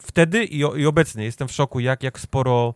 wtedy 0.00 0.44
i, 0.44 0.58
i 0.58 0.86
obecnie 0.86 1.24
jestem 1.24 1.48
w 1.48 1.52
szoku, 1.52 1.80
jak, 1.80 2.02
jak 2.02 2.20
sporo 2.20 2.74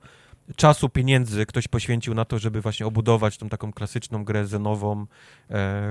czasu, 0.57 0.89
pieniędzy 0.89 1.47
ktoś 1.47 1.69
poświęcił 1.69 2.15
na 2.15 2.25
to, 2.25 2.39
żeby 2.39 2.61
właśnie 2.61 2.87
obudować 2.87 3.37
tą 3.37 3.49
taką 3.49 3.73
klasyczną 3.73 4.25
grę 4.25 4.47
zenową 4.47 5.01
e, 5.01 5.07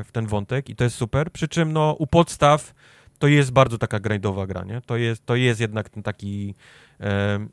w 0.03 0.11
ten 0.11 0.27
wątek 0.27 0.69
i 0.69 0.75
to 0.75 0.83
jest 0.83 0.95
super. 0.95 1.31
Przy 1.31 1.47
czym 1.47 1.73
no, 1.73 1.95
u 1.99 2.07
podstaw 2.07 2.73
to 3.19 3.27
jest 3.27 3.51
bardzo 3.51 3.77
taka 3.77 3.99
grindowa 3.99 4.47
gra, 4.47 4.63
nie? 4.63 4.81
To 4.81 4.97
jest, 4.97 5.25
to 5.25 5.35
jest 5.35 5.61
jednak 5.61 5.89
ten 5.89 6.03
taki 6.03 6.55
e, 6.99 7.47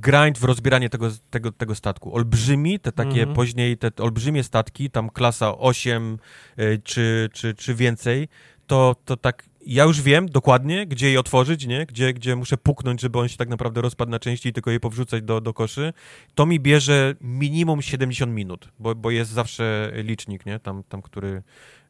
grind 0.00 0.38
w 0.38 0.44
rozbieranie 0.44 0.90
tego, 0.90 1.08
tego, 1.30 1.52
tego 1.52 1.74
statku. 1.74 2.14
Olbrzymi, 2.14 2.80
te 2.80 2.92
takie 2.92 3.22
mm 3.22 3.28
-hmm. 3.28 3.34
później, 3.34 3.78
te 3.78 3.90
olbrzymie 3.98 4.44
statki, 4.44 4.90
tam 4.90 5.10
klasa 5.10 5.58
8 5.58 6.18
e, 6.56 6.78
czy, 6.78 7.30
czy, 7.32 7.54
czy 7.54 7.74
więcej, 7.74 8.28
to, 8.66 8.96
to 9.04 9.16
tak 9.16 9.49
ja 9.66 9.84
już 9.84 10.02
wiem 10.02 10.28
dokładnie, 10.28 10.86
gdzie 10.86 11.12
je 11.12 11.20
otworzyć, 11.20 11.66
nie? 11.66 11.86
Gdzie, 11.86 12.12
gdzie 12.12 12.36
muszę 12.36 12.56
puknąć, 12.56 13.00
żeby 13.00 13.18
on 13.18 13.28
się 13.28 13.36
tak 13.36 13.48
naprawdę 13.48 13.80
rozpadł 13.80 14.10
na 14.10 14.18
części 14.18 14.48
i 14.48 14.52
tylko 14.52 14.70
je 14.70 14.80
powrzucać 14.80 15.22
do, 15.22 15.40
do 15.40 15.54
koszy. 15.54 15.92
To 16.34 16.46
mi 16.46 16.60
bierze 16.60 17.14
minimum 17.20 17.82
70 17.82 18.32
minut, 18.32 18.68
bo, 18.78 18.94
bo 18.94 19.10
jest 19.10 19.30
zawsze 19.30 19.92
licznik, 19.94 20.46
nie? 20.46 20.58
Tam, 20.58 20.82
tam 20.88 21.02
który, 21.02 21.42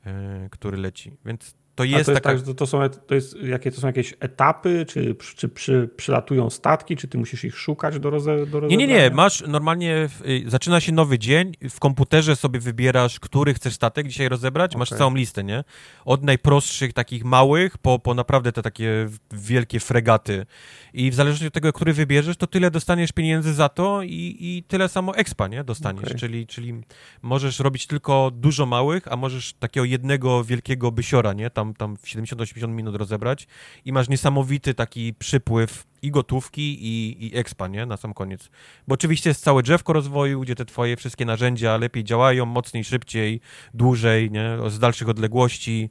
e, 0.07 0.49
który 0.51 0.79
leci. 0.79 1.13
Więc 1.25 1.55
to 1.81 1.85
jest, 1.85 2.07
to 2.07 2.13
jest 2.13 2.23
taka... 2.23 2.39
tak, 2.39 2.57
to 2.57 2.67
są, 2.67 2.89
to 3.07 3.15
jest, 3.15 3.43
jakie 3.43 3.73
to 3.73 3.81
są 3.81 3.87
jakieś 3.87 4.15
etapy, 4.21 4.87
czy, 4.89 5.17
czy 5.37 5.49
przy, 5.49 5.91
przylatują 5.97 6.51
statki, 6.51 6.97
czy 6.97 7.09
ty 7.09 7.19
musisz 7.19 7.45
ich 7.45 7.59
szukać 7.59 7.99
do, 7.99 8.11
roze, 8.11 8.47
do 8.47 8.61
Nie, 8.61 8.77
nie, 8.77 8.87
nie, 8.87 9.11
masz 9.11 9.45
normalnie, 9.47 10.09
y, 10.27 10.45
zaczyna 10.47 10.81
się 10.81 10.93
nowy 10.93 11.19
dzień, 11.19 11.53
w 11.71 11.81
komputerze 11.81 12.37
sobie 12.37 12.61
wybierasz, 12.61 13.21
który 13.21 13.55
chcesz 13.55 13.75
statek 13.75 14.09
dzisiaj 14.09 14.29
rozebrać, 14.29 14.71
okay. 14.71 14.79
masz 14.79 14.89
całą 14.89 15.15
listę, 15.15 15.45
nie? 15.45 15.65
Od 16.05 16.25
najprostszych, 16.25 16.93
takich 16.93 17.25
małych, 17.25 17.79
po, 17.79 17.99
po 17.99 18.15
naprawdę 18.15 18.53
te 18.53 18.63
takie 18.63 19.09
wielkie 19.33 19.81
fregaty 19.81 20.47
i 20.95 21.11
w 21.11 21.15
zależności 21.15 21.47
od 21.47 21.55
tego, 21.55 21.73
który 21.73 21.93
wybierzesz, 21.93 22.37
to 22.37 22.47
tyle 22.47 22.71
dostaniesz 22.71 23.13
pieniędzy 23.13 23.55
za 23.55 23.69
to 23.69 24.03
i, 24.03 24.37
i 24.41 24.65
tyle 24.69 24.89
samo 24.89 25.17
expa, 25.17 25.49
nie? 25.49 25.65
Dostaniesz, 25.65 26.05
okay. 26.05 26.19
czyli, 26.19 26.47
czyli 26.47 26.75
możesz 27.23 27.61
robić 27.61 27.87
tylko 27.87 28.31
dużo 28.35 28.67
małych, 28.67 29.13
a 29.13 29.17
możesz 29.17 29.53
takiego 29.53 29.85
jednego 29.85 30.45
wielkiego 30.45 30.93
bysiora, 30.93 31.33
nie? 31.33 31.51
Tam, 31.51 31.70
tam 31.75 31.97
w 31.97 32.03
70-80 32.03 32.69
minut 32.69 32.97
rozebrać 32.97 33.47
i 33.85 33.93
masz 33.93 34.09
niesamowity 34.09 34.75
taki 34.75 35.15
przypływ 35.15 35.87
i 36.03 36.11
gotówki 36.11 36.87
i, 36.87 37.27
i 37.27 37.37
expa, 37.37 37.69
nie? 37.69 37.87
Na 37.87 37.97
sam 37.97 38.15
koniec. 38.15 38.51
Bo 38.89 38.95
oczywiście 38.95 39.31
jest 39.31 39.43
całe 39.43 39.63
drzewko 39.63 39.93
rozwoju, 39.93 40.41
gdzie 40.41 40.55
te 40.55 40.65
twoje 40.65 40.97
wszystkie 40.97 41.25
narzędzia 41.25 41.77
lepiej 41.77 42.05
działają, 42.05 42.47
mocniej, 42.47 42.85
szybciej, 42.85 43.41
dłużej, 43.75 44.31
nie? 44.31 44.57
Z 44.69 44.79
dalszych 44.79 45.09
odległości 45.09 45.91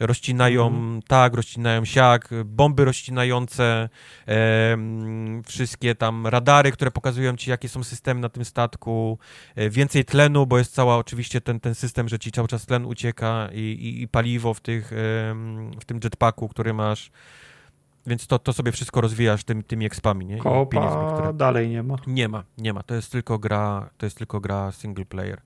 rozcinają 0.00 0.66
mm. 0.66 1.02
tak, 1.02 1.34
rozcinają 1.34 1.84
siak, 1.84 2.28
bomby 2.44 2.84
rozcinające, 2.84 3.88
e, 4.28 4.76
wszystkie 5.46 5.94
tam 5.94 6.26
radary, 6.26 6.72
które 6.72 6.90
pokazują 6.90 7.36
ci, 7.36 7.50
jakie 7.50 7.68
są 7.68 7.84
systemy 7.84 8.20
na 8.20 8.28
tym 8.28 8.44
statku, 8.44 9.18
e, 9.56 9.70
więcej 9.70 10.04
tlenu, 10.04 10.46
bo 10.46 10.58
jest 10.58 10.74
cała 10.74 10.96
oczywiście 10.96 11.40
ten, 11.40 11.60
ten 11.60 11.74
system, 11.74 12.08
że 12.08 12.18
ci 12.18 12.32
cały 12.32 12.48
czas 12.48 12.66
tlen 12.66 12.86
ucieka 12.86 13.48
i, 13.52 13.58
i, 13.58 14.02
i 14.02 14.08
paliwo 14.08 14.54
w, 14.54 14.60
tych, 14.60 14.92
e, 14.92 14.96
w 15.80 15.84
tym 15.86 16.00
jetpacku, 16.04 16.48
który 16.48 16.74
masz. 16.74 17.10
Więc 18.06 18.26
to, 18.26 18.38
to 18.38 18.52
sobie 18.52 18.72
wszystko 18.72 19.00
rozwijasz 19.00 19.44
tym, 19.44 19.62
tymi 19.62 19.86
expami, 19.86 20.26
nie? 20.26 20.38
Kopa 20.38 21.12
które... 21.14 21.34
dalej 21.34 21.68
nie 21.68 21.82
ma. 21.82 21.96
Nie 22.06 22.28
ma, 22.28 22.44
nie 22.58 22.72
ma. 22.72 22.82
To 22.82 22.94
jest 22.94 23.12
tylko 23.12 23.38
gra, 23.38 23.90
to 23.98 24.06
jest 24.06 24.18
tylko 24.18 24.40
gra 24.40 24.72
single 24.72 25.04
player 25.04 25.40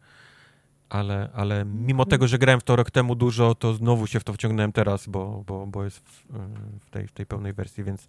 ale, 0.88 1.28
ale 1.34 1.64
mimo 1.64 2.04
tego, 2.04 2.28
że 2.28 2.38
grałem 2.38 2.60
w 2.60 2.64
to 2.64 2.76
rok 2.76 2.90
temu 2.90 3.14
dużo, 3.14 3.54
to 3.54 3.74
znowu 3.74 4.06
się 4.06 4.20
w 4.20 4.24
to 4.24 4.32
wciągnąłem 4.32 4.72
teraz, 4.72 5.06
bo, 5.06 5.44
bo, 5.46 5.66
bo 5.66 5.84
jest 5.84 5.98
w, 5.98 6.22
w, 6.86 6.90
tej, 6.90 7.08
w 7.08 7.12
tej 7.12 7.26
pełnej 7.26 7.52
wersji, 7.52 7.84
więc 7.84 8.08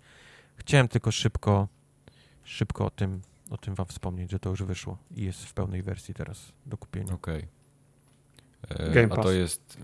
chciałem 0.58 0.88
tylko 0.88 1.12
szybko, 1.12 1.68
szybko 2.44 2.86
o 2.86 2.90
tym, 2.90 3.22
o 3.50 3.58
tym 3.58 3.76
wam 3.76 3.86
wspomnieć, 3.86 4.32
że 4.32 4.40
to 4.40 4.50
już 4.50 4.64
wyszło 4.64 4.98
i 5.16 5.24
jest 5.24 5.46
w 5.46 5.54
pełnej 5.54 5.84
wersji 5.84 6.14
teraz 6.14 6.52
do 6.66 6.78
kupienia. 6.78 7.14
Okej. 7.14 7.38
Okay. 7.38 7.56
E, 9.04 9.08
a 9.12 9.16
to 9.16 9.32
jest 9.32 9.78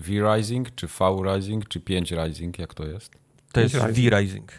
V-Rising, 0.00 0.74
czy 0.74 0.86
V-Rising, 0.86 1.68
czy 1.68 1.80
5 1.80 2.10
Rising, 2.10 2.58
jak 2.58 2.74
to 2.74 2.86
jest? 2.86 3.12
To 3.52 3.60
jest 3.60 3.76
V-Rising. 3.76 4.52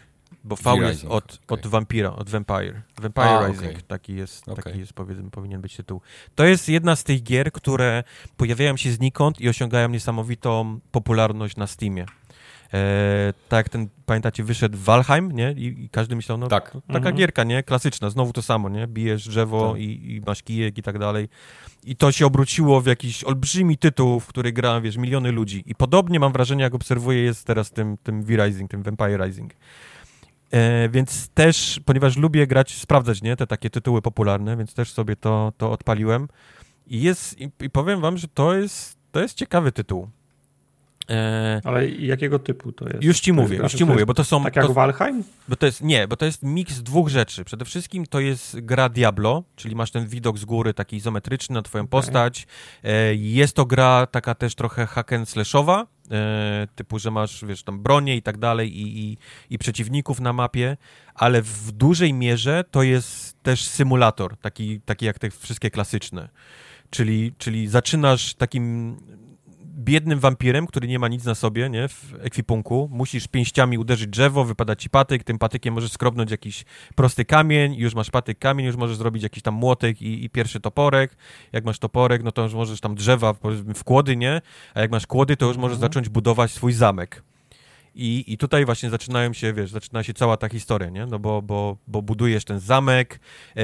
Bo 0.44 0.56
V 0.56 0.76
jest 0.76 1.04
od, 1.04 1.38
okay. 1.44 1.58
od 1.58 1.66
Vampira, 1.66 2.12
od 2.12 2.30
Vampire. 2.30 2.82
Vampire 3.00 3.28
A, 3.28 3.46
Rising, 3.46 3.70
okay. 3.70 3.82
taki, 3.82 4.14
jest, 4.14 4.48
okay. 4.48 4.64
taki 4.64 4.78
jest, 4.78 4.92
powiedzmy, 4.92 5.30
powinien 5.30 5.60
być 5.60 5.76
tytuł. 5.76 6.00
To 6.34 6.44
jest 6.44 6.68
jedna 6.68 6.96
z 6.96 7.04
tych 7.04 7.22
gier, 7.22 7.52
które 7.52 8.04
pojawiają 8.36 8.76
się 8.76 8.90
znikąd 8.90 9.40
i 9.40 9.48
osiągają 9.48 9.88
niesamowitą 9.88 10.80
popularność 10.92 11.56
na 11.56 11.66
Steamie. 11.66 12.06
E, 12.74 13.32
tak 13.48 13.58
jak 13.58 13.68
ten, 13.68 13.88
pamiętacie, 14.06 14.44
wyszedł 14.44 14.78
Valheim, 14.78 15.32
nie? 15.32 15.52
I, 15.52 15.84
i 15.84 15.88
każdy 15.88 16.16
myślał, 16.16 16.38
no 16.38 16.46
tak. 16.46 16.70
taka 16.86 16.98
mhm. 16.98 17.16
gierka, 17.16 17.44
nie? 17.44 17.62
Klasyczna, 17.62 18.10
znowu 18.10 18.32
to 18.32 18.42
samo, 18.42 18.68
nie? 18.68 18.86
Bijesz 18.86 19.28
drzewo 19.28 19.72
tak. 19.72 19.80
i, 19.80 20.14
i 20.14 20.20
masz 20.26 20.42
kijek 20.42 20.78
i 20.78 20.82
tak 20.82 20.98
dalej. 20.98 21.28
I 21.84 21.96
to 21.96 22.12
się 22.12 22.26
obróciło 22.26 22.80
w 22.80 22.86
jakiś 22.86 23.24
olbrzymi 23.24 23.78
tytuł, 23.78 24.20
w 24.20 24.26
który 24.26 24.52
gra, 24.52 24.80
wiesz, 24.80 24.96
miliony 24.96 25.32
ludzi. 25.32 25.62
I 25.66 25.74
podobnie 25.74 26.20
mam 26.20 26.32
wrażenie, 26.32 26.62
jak 26.62 26.74
obserwuję, 26.74 27.22
jest 27.22 27.46
teraz 27.46 27.70
tym, 27.70 27.96
tym 28.02 28.22
V-Rising, 28.22 28.70
tym 28.70 28.82
Vampire 28.82 29.26
Rising. 29.26 29.52
E, 30.50 30.88
więc 30.88 31.28
też, 31.28 31.80
ponieważ 31.84 32.16
lubię 32.16 32.46
grać, 32.46 32.74
sprawdzać, 32.74 33.22
nie, 33.22 33.36
te 33.36 33.46
takie 33.46 33.70
tytuły 33.70 34.02
popularne, 34.02 34.56
więc 34.56 34.74
też 34.74 34.92
sobie 34.92 35.16
to, 35.16 35.52
to 35.58 35.70
odpaliłem. 35.72 36.28
I 36.86 37.02
jest, 37.02 37.40
i, 37.40 37.50
i 37.60 37.70
powiem 37.70 38.00
wam, 38.00 38.18
że 38.18 38.28
to 38.28 38.54
jest, 38.54 38.98
to 39.12 39.20
jest 39.20 39.34
ciekawy 39.34 39.72
tytuł. 39.72 40.08
E... 41.10 41.60
Ale 41.64 41.88
jakiego 41.88 42.38
typu 42.38 42.72
to 42.72 42.88
jest? 42.88 43.02
Już 43.02 43.20
ci 43.20 43.32
mówię, 43.32 43.56
już 43.56 43.74
ci 43.74 43.84
mówię, 43.84 44.06
bo 44.06 44.14
to 44.14 44.24
są... 44.24 44.44
Tak 44.44 44.56
jak 44.56 44.66
to, 44.66 44.72
Valheim? 44.72 45.24
Bo 45.48 45.56
to 45.56 45.66
jest, 45.66 45.82
nie, 45.82 46.08
bo 46.08 46.16
to 46.16 46.24
jest 46.26 46.42
miks 46.42 46.82
dwóch 46.82 47.08
rzeczy. 47.08 47.44
Przede 47.44 47.64
wszystkim 47.64 48.06
to 48.06 48.20
jest 48.20 48.60
gra 48.60 48.88
Diablo, 48.88 49.42
czyli 49.56 49.76
masz 49.76 49.90
ten 49.90 50.06
widok 50.06 50.38
z 50.38 50.44
góry 50.44 50.74
taki 50.74 50.96
izometryczny 50.96 51.54
na 51.54 51.62
twoją 51.62 51.84
okay. 51.84 51.90
postać. 51.90 52.46
E, 52.84 53.14
jest 53.14 53.56
to 53.56 53.66
gra 53.66 54.06
taka 54.06 54.34
też 54.34 54.54
trochę 54.54 54.86
hack 54.86 55.12
and 55.12 55.28
slashowa, 55.28 55.86
typu, 56.74 56.98
że 56.98 57.10
masz, 57.10 57.44
wiesz, 57.44 57.62
tam 57.62 57.82
bronię 57.82 58.16
i 58.16 58.22
tak 58.22 58.38
dalej 58.38 58.80
i, 58.80 58.98
i, 59.04 59.18
i 59.50 59.58
przeciwników 59.58 60.20
na 60.20 60.32
mapie, 60.32 60.76
ale 61.14 61.42
w 61.42 61.72
dużej 61.72 62.12
mierze 62.12 62.64
to 62.70 62.82
jest 62.82 63.42
też 63.42 63.64
symulator, 63.64 64.36
taki, 64.36 64.80
taki 64.80 65.06
jak 65.06 65.18
te 65.18 65.30
wszystkie 65.30 65.70
klasyczne. 65.70 66.28
Czyli, 66.90 67.32
czyli 67.38 67.68
zaczynasz 67.68 68.34
takim 68.34 68.96
biednym 69.78 70.18
wampirem, 70.18 70.66
który 70.66 70.88
nie 70.88 70.98
ma 70.98 71.08
nic 71.08 71.24
na 71.24 71.34
sobie, 71.34 71.70
nie, 71.70 71.88
w 71.88 72.14
ekwipunku. 72.20 72.88
Musisz 72.92 73.28
pięściami 73.28 73.78
uderzyć 73.78 74.06
drzewo, 74.08 74.44
wypada 74.44 74.76
ci 74.76 74.90
patyk, 74.90 75.24
tym 75.24 75.38
patykiem 75.38 75.74
możesz 75.74 75.92
skrobnąć 75.92 76.30
jakiś 76.30 76.64
prosty 76.94 77.24
kamień, 77.24 77.74
już 77.74 77.94
masz 77.94 78.10
patyk 78.10 78.38
kamień, 78.38 78.66
już 78.66 78.76
możesz 78.76 78.96
zrobić 78.96 79.22
jakiś 79.22 79.42
tam 79.42 79.54
młotek 79.54 80.02
i, 80.02 80.24
i 80.24 80.30
pierwszy 80.30 80.60
toporek. 80.60 81.16
Jak 81.52 81.64
masz 81.64 81.78
toporek, 81.78 82.22
no 82.22 82.32
to 82.32 82.42
już 82.42 82.54
możesz 82.54 82.80
tam 82.80 82.94
drzewa, 82.94 83.34
w 83.74 83.84
kłody, 83.84 84.16
nie? 84.16 84.40
A 84.74 84.80
jak 84.80 84.90
masz 84.90 85.06
kłody, 85.06 85.36
to 85.36 85.46
już 85.46 85.56
możesz 85.56 85.76
mhm. 85.76 85.90
zacząć 85.92 86.08
budować 86.08 86.50
swój 86.50 86.72
zamek. 86.72 87.22
I, 87.94 88.24
I 88.26 88.38
tutaj 88.38 88.64
właśnie 88.64 88.90
zaczynają 88.90 89.32
się, 89.32 89.52
wiesz, 89.52 89.70
zaczyna 89.70 90.02
się 90.02 90.14
cała 90.14 90.36
ta 90.36 90.48
historia, 90.48 90.90
nie? 90.90 91.06
No 91.06 91.18
bo, 91.18 91.42
bo, 91.42 91.76
bo 91.86 92.02
budujesz 92.02 92.44
ten 92.44 92.60
zamek, 92.60 93.20
e, 93.56 93.62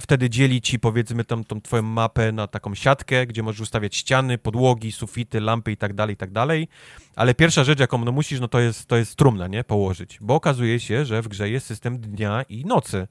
wtedy 0.00 0.30
dzieli 0.30 0.60
ci, 0.60 0.78
powiedzmy, 0.78 1.24
tam, 1.24 1.44
tą 1.44 1.60
twoją 1.60 1.82
mapę 1.82 2.32
na 2.32 2.46
taką 2.46 2.74
siatkę, 2.74 3.26
gdzie 3.26 3.42
możesz 3.42 3.60
ustawiać 3.60 3.96
ściany, 3.96 4.38
podłogi, 4.38 4.92
sufity, 4.92 5.40
lampy 5.40 5.72
i 5.72 5.76
tak 5.76 5.94
dalej, 5.94 6.14
i 6.14 6.16
tak 6.16 6.30
dalej. 6.30 6.68
Ale 7.16 7.34
pierwsza 7.34 7.64
rzecz, 7.64 7.80
jaką 7.80 8.04
no 8.04 8.12
musisz, 8.12 8.40
no 8.40 8.48
to 8.48 8.60
jest, 8.60 8.86
to 8.86 8.96
jest 8.96 9.16
trumna, 9.16 9.46
nie? 9.46 9.64
Położyć. 9.64 10.18
Bo 10.20 10.34
okazuje 10.34 10.80
się, 10.80 11.04
że 11.04 11.22
w 11.22 11.28
grze 11.28 11.50
jest 11.50 11.66
system 11.66 11.98
dnia 11.98 12.44
i 12.48 12.64
nocy. 12.64 13.06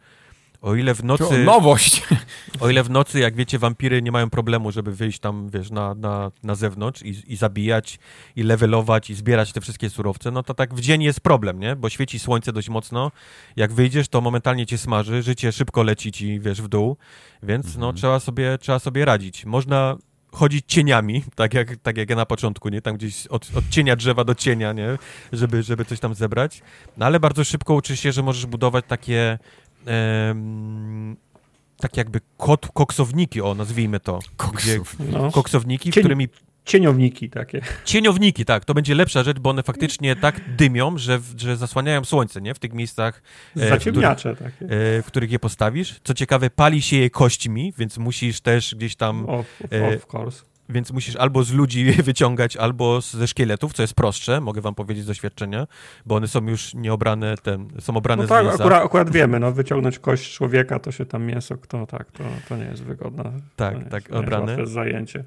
O 0.63 0.75
ile 0.75 0.95
w 0.95 1.03
nocy... 1.03 1.23
To 1.23 1.37
nowość! 1.37 2.03
O 2.59 2.69
ile 2.69 2.83
w 2.83 2.89
nocy, 2.89 3.19
jak 3.19 3.35
wiecie, 3.35 3.59
wampiry 3.59 4.01
nie 4.01 4.11
mają 4.11 4.29
problemu, 4.29 4.71
żeby 4.71 4.95
wyjść 4.95 5.19
tam, 5.19 5.49
wiesz, 5.49 5.71
na, 5.71 5.95
na, 5.95 6.31
na 6.43 6.55
zewnątrz 6.55 7.01
i, 7.01 7.33
i 7.33 7.35
zabijać, 7.35 7.99
i 8.35 8.43
levelować, 8.43 9.09
i 9.09 9.15
zbierać 9.15 9.53
te 9.53 9.61
wszystkie 9.61 9.89
surowce, 9.89 10.31
no 10.31 10.43
to 10.43 10.53
tak 10.53 10.73
w 10.73 10.79
dzień 10.79 11.03
jest 11.03 11.21
problem, 11.21 11.59
nie? 11.59 11.75
Bo 11.75 11.89
świeci 11.89 12.19
słońce 12.19 12.53
dość 12.53 12.69
mocno. 12.69 13.11
Jak 13.55 13.73
wyjdziesz, 13.73 14.07
to 14.07 14.21
momentalnie 14.21 14.65
cię 14.65 14.77
smaży, 14.77 15.23
życie 15.23 15.51
szybko 15.51 15.83
leci 15.83 16.11
ci, 16.11 16.39
wiesz, 16.39 16.61
w 16.61 16.67
dół, 16.67 16.97
więc 17.43 17.65
no, 17.65 17.69
mhm. 17.69 17.81
no 17.81 17.93
trzeba 17.93 18.19
sobie, 18.19 18.57
trzeba 18.57 18.79
sobie 18.79 19.05
radzić. 19.05 19.45
Można 19.45 19.97
chodzić 20.33 20.65
cieniami, 20.67 21.23
tak 21.35 21.53
jak, 21.53 21.77
tak 21.77 21.97
jak 21.97 22.09
ja 22.09 22.15
na 22.15 22.25
początku, 22.25 22.69
nie? 22.69 22.81
Tam 22.81 22.97
gdzieś 22.97 23.27
od, 23.27 23.49
od 23.55 23.69
cienia 23.69 23.95
drzewa 23.95 24.23
do 24.23 24.35
cienia, 24.35 24.73
nie? 24.73 24.97
Żeby, 25.33 25.63
żeby 25.63 25.85
coś 25.85 25.99
tam 25.99 26.13
zebrać. 26.13 26.61
No 26.97 27.05
ale 27.05 27.19
bardzo 27.19 27.43
szybko 27.43 27.73
uczysz 27.73 27.99
się, 27.99 28.11
że 28.11 28.23
możesz 28.23 28.45
budować 28.45 28.85
takie 28.87 29.39
tak 31.77 31.97
jakby 31.97 32.19
kot, 32.37 32.67
koksowniki, 32.73 33.41
o 33.41 33.55
nazwijmy 33.55 33.99
to. 33.99 34.19
Koksów. 34.37 34.95
Gdzie, 34.99 35.11
no. 35.11 35.31
Koksowniki, 35.31 35.91
Cień, 35.91 36.03
którymi... 36.03 36.27
Cieniowniki 36.65 37.29
takie. 37.29 37.61
Cieniowniki, 37.85 38.45
tak. 38.45 38.65
To 38.65 38.73
będzie 38.73 38.95
lepsza 38.95 39.23
rzecz, 39.23 39.39
bo 39.39 39.49
one 39.49 39.63
faktycznie 39.63 40.15
tak 40.15 40.55
dymią, 40.55 40.97
że, 40.97 41.19
że 41.37 41.57
zasłaniają 41.57 42.03
słońce, 42.03 42.41
nie? 42.41 42.53
W 42.53 42.59
tych 42.59 42.73
miejscach, 42.73 43.21
e, 43.57 43.77
w, 43.77 43.81
których, 43.81 44.05
takie. 44.21 44.65
E, 44.65 45.01
w 45.01 45.03
których 45.05 45.31
je 45.31 45.39
postawisz. 45.39 45.99
Co 46.03 46.13
ciekawe, 46.13 46.49
pali 46.49 46.81
się 46.81 46.97
je 46.97 47.09
kośćmi, 47.09 47.73
więc 47.77 47.97
musisz 47.97 48.41
też 48.41 48.75
gdzieś 48.75 48.95
tam... 48.95 49.29
Of, 49.29 49.45
of, 49.63 49.73
e, 49.73 49.95
of 49.95 50.13
course 50.13 50.52
więc 50.69 50.91
musisz 50.91 51.15
albo 51.15 51.43
z 51.43 51.53
ludzi 51.53 51.91
wyciągać, 52.03 52.57
albo 52.57 53.01
ze 53.01 53.27
szkieletów, 53.27 53.73
co 53.73 53.83
jest 53.83 53.93
prostsze, 53.93 54.41
mogę 54.41 54.61
wam 54.61 54.75
powiedzieć 54.75 55.03
z 55.03 55.07
doświadczenia, 55.07 55.67
bo 56.05 56.15
one 56.15 56.27
są 56.27 56.47
już 56.47 56.73
nieobrane, 56.73 57.35
ten, 57.37 57.67
są 57.79 57.97
obrane 57.97 58.23
no 58.23 58.29
tak, 58.29 58.43
z 58.43 58.47
mięsa. 58.47 58.63
Akurat, 58.63 58.85
akurat 58.85 59.09
wiemy, 59.09 59.39
no 59.39 59.51
wyciągnąć 59.51 59.99
kość 59.99 60.33
człowieka, 60.33 60.79
to 60.79 60.91
się 60.91 61.05
tam 61.05 61.23
mięso, 61.23 61.57
to 61.67 61.85
tak, 61.85 62.11
to, 62.11 62.23
to 62.49 62.57
nie 62.57 62.65
jest 62.65 62.83
wygodne. 62.83 63.31
Tak, 63.55 63.89
tak, 63.89 64.11
obrane. 64.11 64.59
Jest 64.59 64.71
zajęcie. 64.71 65.23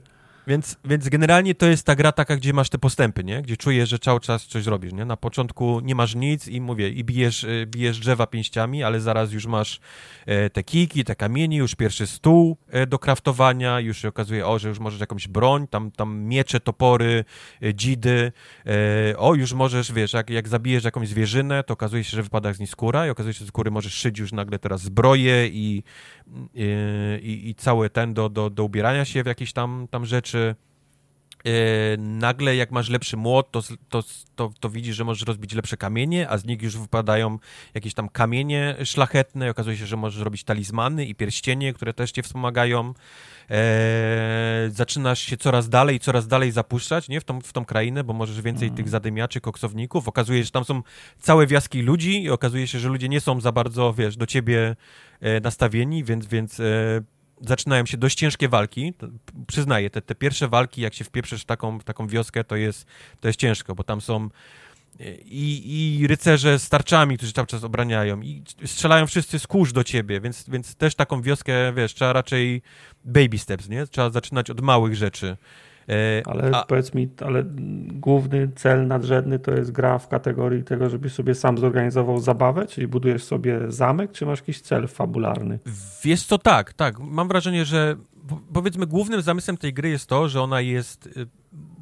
Więc, 0.47 0.77
więc 0.85 1.09
generalnie 1.09 1.55
to 1.55 1.67
jest 1.67 1.87
ta 1.87 1.95
gra 1.95 2.13
taka, 2.13 2.37
gdzie 2.37 2.53
masz 2.53 2.69
te 2.69 2.79
postępy, 2.79 3.25
nie? 3.25 3.43
Gdzie 3.43 3.57
czujesz, 3.57 3.89
że 3.89 3.99
cały 3.99 4.21
czas 4.21 4.47
coś 4.47 4.67
robisz, 4.67 4.93
nie? 4.93 5.05
Na 5.05 5.17
początku 5.17 5.81
nie 5.81 5.95
masz 5.95 6.15
nic 6.15 6.49
i 6.49 6.61
mówię, 6.61 6.89
i 6.89 7.05
bijesz, 7.05 7.45
y, 7.45 7.67
bijesz 7.67 7.99
drzewa 7.99 8.27
pięściami, 8.27 8.83
ale 8.83 9.01
zaraz 9.01 9.33
już 9.33 9.47
masz 9.47 9.81
e, 10.27 10.51
te 10.51 10.63
kiki, 10.63 11.05
te 11.05 11.15
kamienie, 11.15 11.57
już 11.57 11.75
pierwszy 11.75 12.07
stół 12.07 12.57
e, 12.69 12.87
do 12.87 12.99
kraftowania, 12.99 13.81
już 13.81 13.99
się 13.99 14.09
okazuje, 14.09 14.47
o, 14.47 14.59
że 14.59 14.69
już 14.69 14.79
możesz 14.79 15.01
jakąś 15.01 15.29
broń, 15.29 15.67
tam, 15.67 15.91
tam 15.91 16.19
miecze, 16.19 16.61
topory, 16.61 17.25
e, 17.63 17.75
dzidy, 17.75 18.33
o, 19.17 19.35
już 19.35 19.53
możesz, 19.53 19.93
wiesz, 19.93 20.13
jak, 20.13 20.31
jak 20.31 20.49
zabijesz 20.49 20.85
jakąś 20.85 21.09
zwierzynę, 21.09 21.65
to 21.65 21.75
okazuje 21.75 22.05
się, 22.05 22.17
że 22.17 22.23
wypada 22.23 22.53
z 22.53 22.59
niej 22.59 22.67
skóra 22.67 23.07
i 23.07 23.11
okazuje 23.11 23.35
się, 23.35 23.39
że 23.39 23.45
z 23.45 23.49
skóry 23.49 23.71
możesz 23.71 23.95
szyć 23.95 24.19
już 24.19 24.33
nagle 24.33 24.59
teraz 24.59 24.81
zbroję 24.81 25.49
i, 25.49 25.83
i, 26.55 27.49
i 27.49 27.55
cały 27.55 27.91
ten 27.91 28.15
do, 28.15 28.29
do, 28.29 28.51
do 28.51 28.65
ubierania 28.65 29.05
się 29.05 29.23
w 29.23 29.27
jakieś 29.27 29.53
tam, 29.53 29.89
tam 29.91 30.07
rzeczy. 30.07 30.36
E, 31.47 31.97
nagle 31.97 32.57
jak 32.57 32.71
masz 32.71 32.89
lepszy 32.89 33.17
młot, 33.17 33.51
to, 33.51 33.63
to, 33.89 34.03
to, 34.37 34.51
to, 34.61 34.71
widzisz, 34.71 34.97
że 34.97 35.05
możesz 35.05 35.27
rozbić 35.27 35.55
lepsze 35.55 35.77
kamienie, 35.77 36.29
a 36.29 36.39
z 36.39 36.45
nich 36.45 36.63
już 36.63 36.79
wypadają 36.79 37.39
jakieś 37.75 37.95
tam 37.95 38.09
kamienie 38.09 38.77
szlachetne. 38.85 39.51
Okazuje 39.51 39.77
się, 39.77 39.87
że 39.87 39.97
możesz 39.97 40.23
robić 40.23 40.45
talizmany 40.45 41.07
i 41.07 41.15
pierścienie, 41.15 41.73
które 41.73 41.93
też 41.93 42.13
cię 42.13 42.23
wspomagają. 42.23 42.95
Eee, 43.51 44.71
zaczynasz 44.71 45.21
się 45.21 45.37
coraz 45.37 45.69
dalej, 45.69 46.01
coraz 46.01 46.27
dalej 46.27 46.51
zapuszczać 46.51 47.09
nie? 47.09 47.21
W, 47.21 47.25
tą, 47.25 47.41
w 47.41 47.53
tą 47.53 47.65
krainę, 47.65 48.05
bo 48.05 48.13
możesz 48.13 48.41
więcej 48.41 48.69
mm. 48.69 48.77
tych 48.77 48.89
zadymiaczy, 48.89 49.41
koksowników. 49.41 50.09
Okazuje 50.09 50.39
się, 50.39 50.45
że 50.45 50.51
tam 50.51 50.65
są 50.65 50.83
całe 51.19 51.47
wioski 51.47 51.83
ludzi 51.83 52.23
i 52.23 52.31
okazuje 52.31 52.67
się, 52.67 52.79
że 52.79 52.89
ludzie 52.89 53.09
nie 53.09 53.21
są 53.21 53.41
za 53.41 53.53
bardzo, 53.53 53.95
wiesz, 53.95 54.17
do 54.17 54.27
ciebie 54.27 54.77
e, 55.21 55.41
nastawieni, 55.41 56.05
więc, 56.05 56.27
więc 56.27 56.61
e, 56.61 56.65
zaczynają 57.41 57.87
się 57.87 57.97
dość 57.97 58.19
ciężkie 58.19 58.49
walki. 58.49 58.95
Przyznaję, 59.47 59.91
te, 59.91 60.03
te 60.03 60.15
pierwsze 60.15 60.49
walki, 60.49 60.81
jak 60.81 60.95
się 60.95 61.05
wpieprzesz 61.05 61.43
w 61.43 61.45
taką, 61.45 61.79
w 61.79 61.85
taką 61.85 62.09
wioskę, 62.09 62.45
to 62.45 62.57
jest, 62.57 62.87
to 63.21 63.29
jest 63.29 63.41
ciężko, 63.41 63.75
bo 63.75 63.85
tam 63.85 64.01
są 64.01 64.29
i, 65.25 65.99
i 66.01 66.07
rycerze 66.07 66.59
z 66.59 66.69
tarczami, 66.69 67.17
którzy 67.17 67.33
cały 67.33 67.47
czas 67.47 67.65
obraniają 67.65 68.21
i 68.21 68.43
strzelają 68.65 69.07
wszyscy 69.07 69.39
z 69.39 69.47
kurz 69.47 69.73
do 69.73 69.85
ciebie, 69.85 70.21
więc, 70.21 70.49
więc 70.49 70.75
też 70.75 70.95
taką 70.95 71.23
wioskę, 71.23 71.73
wiesz, 71.73 71.95
trzeba 71.95 72.13
raczej 72.13 72.63
baby 73.05 73.39
steps, 73.39 73.69
nie? 73.69 73.87
Trzeba 73.87 74.11
zaczynać 74.11 74.51
od 74.51 74.61
małych 74.61 74.95
rzeczy. 74.95 75.37
E, 75.89 76.23
ale 76.27 76.51
A... 76.53 76.65
powiedz 76.65 76.95
mi, 76.95 77.09
ale 77.27 77.45
główny 77.93 78.49
cel 78.55 78.87
nadrzędny 78.87 79.39
to 79.39 79.55
jest 79.55 79.73
gra 79.73 79.99
w 79.99 80.09
kategorii 80.09 80.65
tego, 80.65 80.91
żebyś 80.91 81.13
sobie 81.13 81.35
sam 81.35 81.59
zorganizował 81.59 82.19
zabawę, 82.19 82.67
czyli 82.67 82.89
budujesz 82.89 83.25
sobie 83.25 83.61
zamek, 83.69 84.13
czy 84.13 84.27
masz 84.27 84.39
jakiś 84.39 84.61
cel 84.61 84.89
fabularny? 84.89 85.59
Wiesz 86.03 86.23
co, 86.23 86.39
tak, 86.39 86.73
tak. 86.73 86.99
Mam 86.99 87.29
wrażenie, 87.29 87.65
że 87.65 87.97
powiedzmy 88.53 88.87
głównym 88.87 89.23
zamysłem 89.23 89.57
tej 89.57 89.75
gry 89.75 89.89
jest 89.89 90.07
to, 90.07 90.29
że 90.29 90.43
ona 90.43 90.61
jest 90.61 91.07
y, 91.07 91.27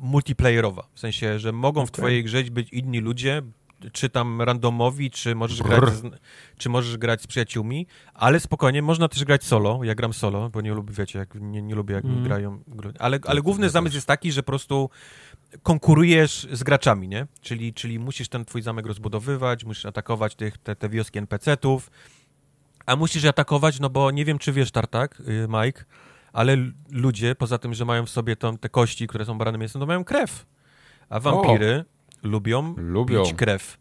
multiplayerowa. 0.01 0.87
W 0.95 1.01
sensie, 1.01 1.39
że 1.39 1.53
mogą 1.53 1.81
okay. 1.81 1.89
w 1.89 1.91
twojej 1.91 2.25
grze 2.25 2.45
być 2.45 2.73
inni 2.73 3.01
ludzie, 3.01 3.43
czy 3.93 4.11
tam 4.11 4.43
randomowi, 4.43 5.11
czy 5.11 5.35
możesz, 5.35 5.63
grać 5.63 5.95
z, 5.95 6.03
czy 6.57 6.69
możesz 6.69 6.97
grać 6.97 7.23
z 7.23 7.27
przyjaciółmi, 7.27 7.87
ale 8.15 8.41
spokojnie, 8.41 8.83
można 8.83 9.09
też 9.09 9.25
grać 9.25 9.45
solo. 9.45 9.81
Ja 9.83 9.95
gram 9.95 10.13
solo, 10.13 10.51
bo 10.51 10.61
nie 10.61 10.75
lubię, 10.75 10.93
wiecie, 10.93 11.19
jak, 11.19 11.35
nie, 11.35 11.63
nie 11.63 11.75
lubię 11.75 11.95
jak 11.95 12.05
mm. 12.05 12.25
grają. 12.25 12.63
Ale, 12.99 13.19
ale 13.27 13.43
główny 13.43 13.71
zamysł 13.71 13.95
jest 13.95 14.07
taki, 14.07 14.33
że 14.33 14.43
po 14.43 14.47
prostu 14.47 14.91
konkurujesz 15.63 16.49
z 16.53 16.63
graczami, 16.63 17.09
nie? 17.09 17.27
Czyli, 17.41 17.75
czyli 17.75 17.99
musisz 17.99 18.29
ten 18.29 18.45
twój 18.45 18.63
zamek 18.63 18.87
rozbudowywać, 18.87 19.65
musisz 19.65 19.87
atakować 19.87 20.35
tych, 20.35 20.59
te, 20.59 20.77
te 20.77 20.89
wioski 20.89 21.19
NPC-ów, 21.19 21.91
a 22.87 22.97
musisz 22.97 23.25
atakować, 23.25 23.81
no 23.81 23.91
bo 23.91 24.11
nie 24.11 24.25
wiem, 24.25 24.39
czy 24.39 24.53
wiesz, 24.53 24.71
Tartak, 24.71 25.21
y, 25.21 25.47
Mike, 25.49 25.85
ale 26.33 26.57
ludzie, 26.91 27.35
poza 27.35 27.59
tym, 27.59 27.75
że 27.75 27.85
mają 27.85 28.07
w 28.07 28.11
sobie 28.11 28.37
tą, 28.37 28.59
te 28.59 28.69
kości, 28.69 29.07
które 29.07 29.25
są 29.25 29.39
brane 29.39 29.59
mięsem, 29.59 29.81
to 29.81 29.87
mają 29.87 30.05
krew. 30.05 30.47
A 31.09 31.21
wampiry 31.21 31.85
o, 31.91 31.94
lubią, 32.25 32.75
lubią 32.77 33.23
pić 33.23 33.35
krew. 33.35 33.79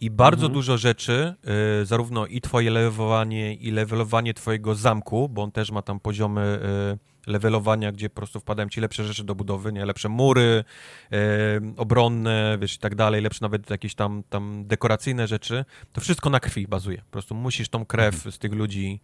I 0.00 0.10
bardzo 0.10 0.46
mhm. 0.46 0.52
dużo 0.52 0.78
rzeczy, 0.78 1.34
y, 1.82 1.86
zarówno 1.86 2.26
i 2.26 2.40
twoje 2.40 2.70
levelowanie, 2.70 3.54
i 3.54 3.70
levelowanie 3.70 4.34
twojego 4.34 4.74
zamku, 4.74 5.28
bo 5.28 5.42
on 5.42 5.52
też 5.52 5.70
ma 5.70 5.82
tam 5.82 6.00
poziomy 6.00 6.60
y, 7.26 7.30
levelowania, 7.30 7.92
gdzie 7.92 8.10
po 8.10 8.16
prostu 8.16 8.40
wpadają 8.40 8.68
ci 8.68 8.80
lepsze 8.80 9.04
rzeczy 9.04 9.24
do 9.24 9.34
budowy, 9.34 9.72
nie? 9.72 9.84
Lepsze 9.84 10.08
mury, 10.08 10.64
y, 11.12 11.16
obronne, 11.76 12.58
wiesz, 12.60 12.74
i 12.74 12.78
tak 12.78 12.94
dalej, 12.94 13.22
lepsze 13.22 13.38
nawet 13.42 13.70
jakieś 13.70 13.94
tam, 13.94 14.22
tam 14.28 14.64
dekoracyjne 14.66 15.26
rzeczy. 15.26 15.64
To 15.92 16.00
wszystko 16.00 16.30
na 16.30 16.40
krwi 16.40 16.66
bazuje. 16.66 16.98
Po 16.98 17.10
prostu 17.10 17.34
musisz 17.34 17.68
tą 17.68 17.86
krew 17.86 18.14
mhm. 18.14 18.32
z 18.32 18.38
tych 18.38 18.52
ludzi, 18.52 19.00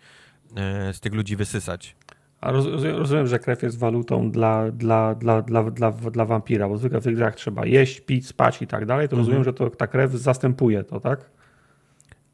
y, 0.91 0.95
z 0.95 1.01
tych 1.01 1.15
ludzi 1.15 1.37
wysysać. 1.37 1.97
A 2.41 2.51
rozumiem, 2.51 2.97
rozumiem, 2.97 3.27
że 3.27 3.39
krew 3.39 3.63
jest 3.63 3.79
walutą 3.79 4.31
dla, 4.31 4.71
dla, 4.71 5.15
dla, 5.15 5.43
dla, 5.43 5.63
dla, 5.71 5.91
dla 5.93 6.25
wampira, 6.25 6.69
bo 6.69 6.79
zwykle 6.79 7.01
w 7.01 7.05
tych 7.05 7.17
grach 7.17 7.35
trzeba 7.35 7.67
jeść, 7.67 8.01
pić, 8.01 8.27
spać 8.27 8.63
i 8.63 8.67
tak 8.67 8.87
dalej, 8.87 9.09
to 9.09 9.17
mhm. 9.17 9.21
rozumiem, 9.21 9.45
że 9.45 9.53
to, 9.53 9.71
ta 9.71 9.87
krew 9.87 10.13
zastępuje 10.13 10.85
to, 10.85 11.01
tak? 11.01 11.31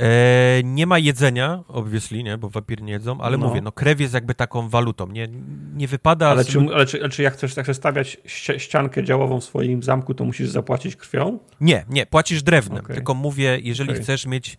E, 0.01 0.63
nie 0.65 0.87
ma 0.87 0.99
jedzenia, 0.99 1.65
obviously, 1.69 2.23
nie, 2.23 2.39
bo 2.39 2.49
wampir 2.49 2.83
nie 2.83 2.93
jedzą, 2.93 3.21
ale 3.21 3.39
no. 3.39 3.49
mówię, 3.49 3.61
no 3.61 3.73
krew 3.73 4.01
jest 4.01 4.15
jakby 4.15 4.35
taką 4.35 4.69
walutą, 4.69 5.07
nie, 5.07 5.29
nie 5.75 5.89
wypada... 5.89 6.29
Ale, 6.29 6.45
z... 6.45 6.49
czy, 6.49 6.59
ale, 6.59 6.87
czy, 6.87 7.01
ale 7.01 7.09
czy 7.09 7.23
jak 7.23 7.35
chcesz, 7.35 7.53
chcesz 7.53 7.77
stawiać 7.77 8.21
ściankę 8.57 9.05
działową 9.05 9.41
w 9.41 9.45
swoim 9.45 9.83
zamku, 9.83 10.15
to 10.15 10.25
musisz 10.25 10.49
zapłacić 10.49 10.97
krwią? 10.97 11.39
Nie, 11.61 11.85
nie, 11.89 12.07
płacisz 12.07 12.43
drewnem, 12.43 12.85
okay. 12.85 12.97
tylko 12.97 13.15
mówię, 13.15 13.59
jeżeli 13.63 13.91
okay. 13.91 14.03
chcesz 14.03 14.27
mieć 14.27 14.59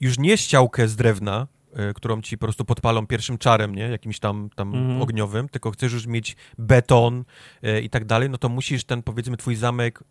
już 0.00 0.18
nie 0.18 0.36
ściałkę 0.36 0.88
z 0.88 0.96
drewna, 0.96 1.46
którą 1.94 2.22
ci 2.22 2.38
po 2.38 2.46
prostu 2.46 2.64
podpalą 2.64 3.06
pierwszym 3.06 3.38
czarem, 3.38 3.74
nie? 3.74 3.82
Jakimś 3.82 4.18
tam, 4.18 4.50
tam 4.54 4.74
mm. 4.74 5.02
ogniowym, 5.02 5.48
tylko 5.48 5.70
chcesz 5.70 5.92
już 5.92 6.06
mieć 6.06 6.36
beton 6.58 7.24
e, 7.62 7.80
i 7.80 7.90
tak 7.90 8.04
dalej, 8.04 8.30
no 8.30 8.38
to 8.38 8.48
musisz 8.48 8.84
ten, 8.84 9.02
powiedzmy, 9.02 9.36
twój 9.36 9.56
zamek 9.56 10.02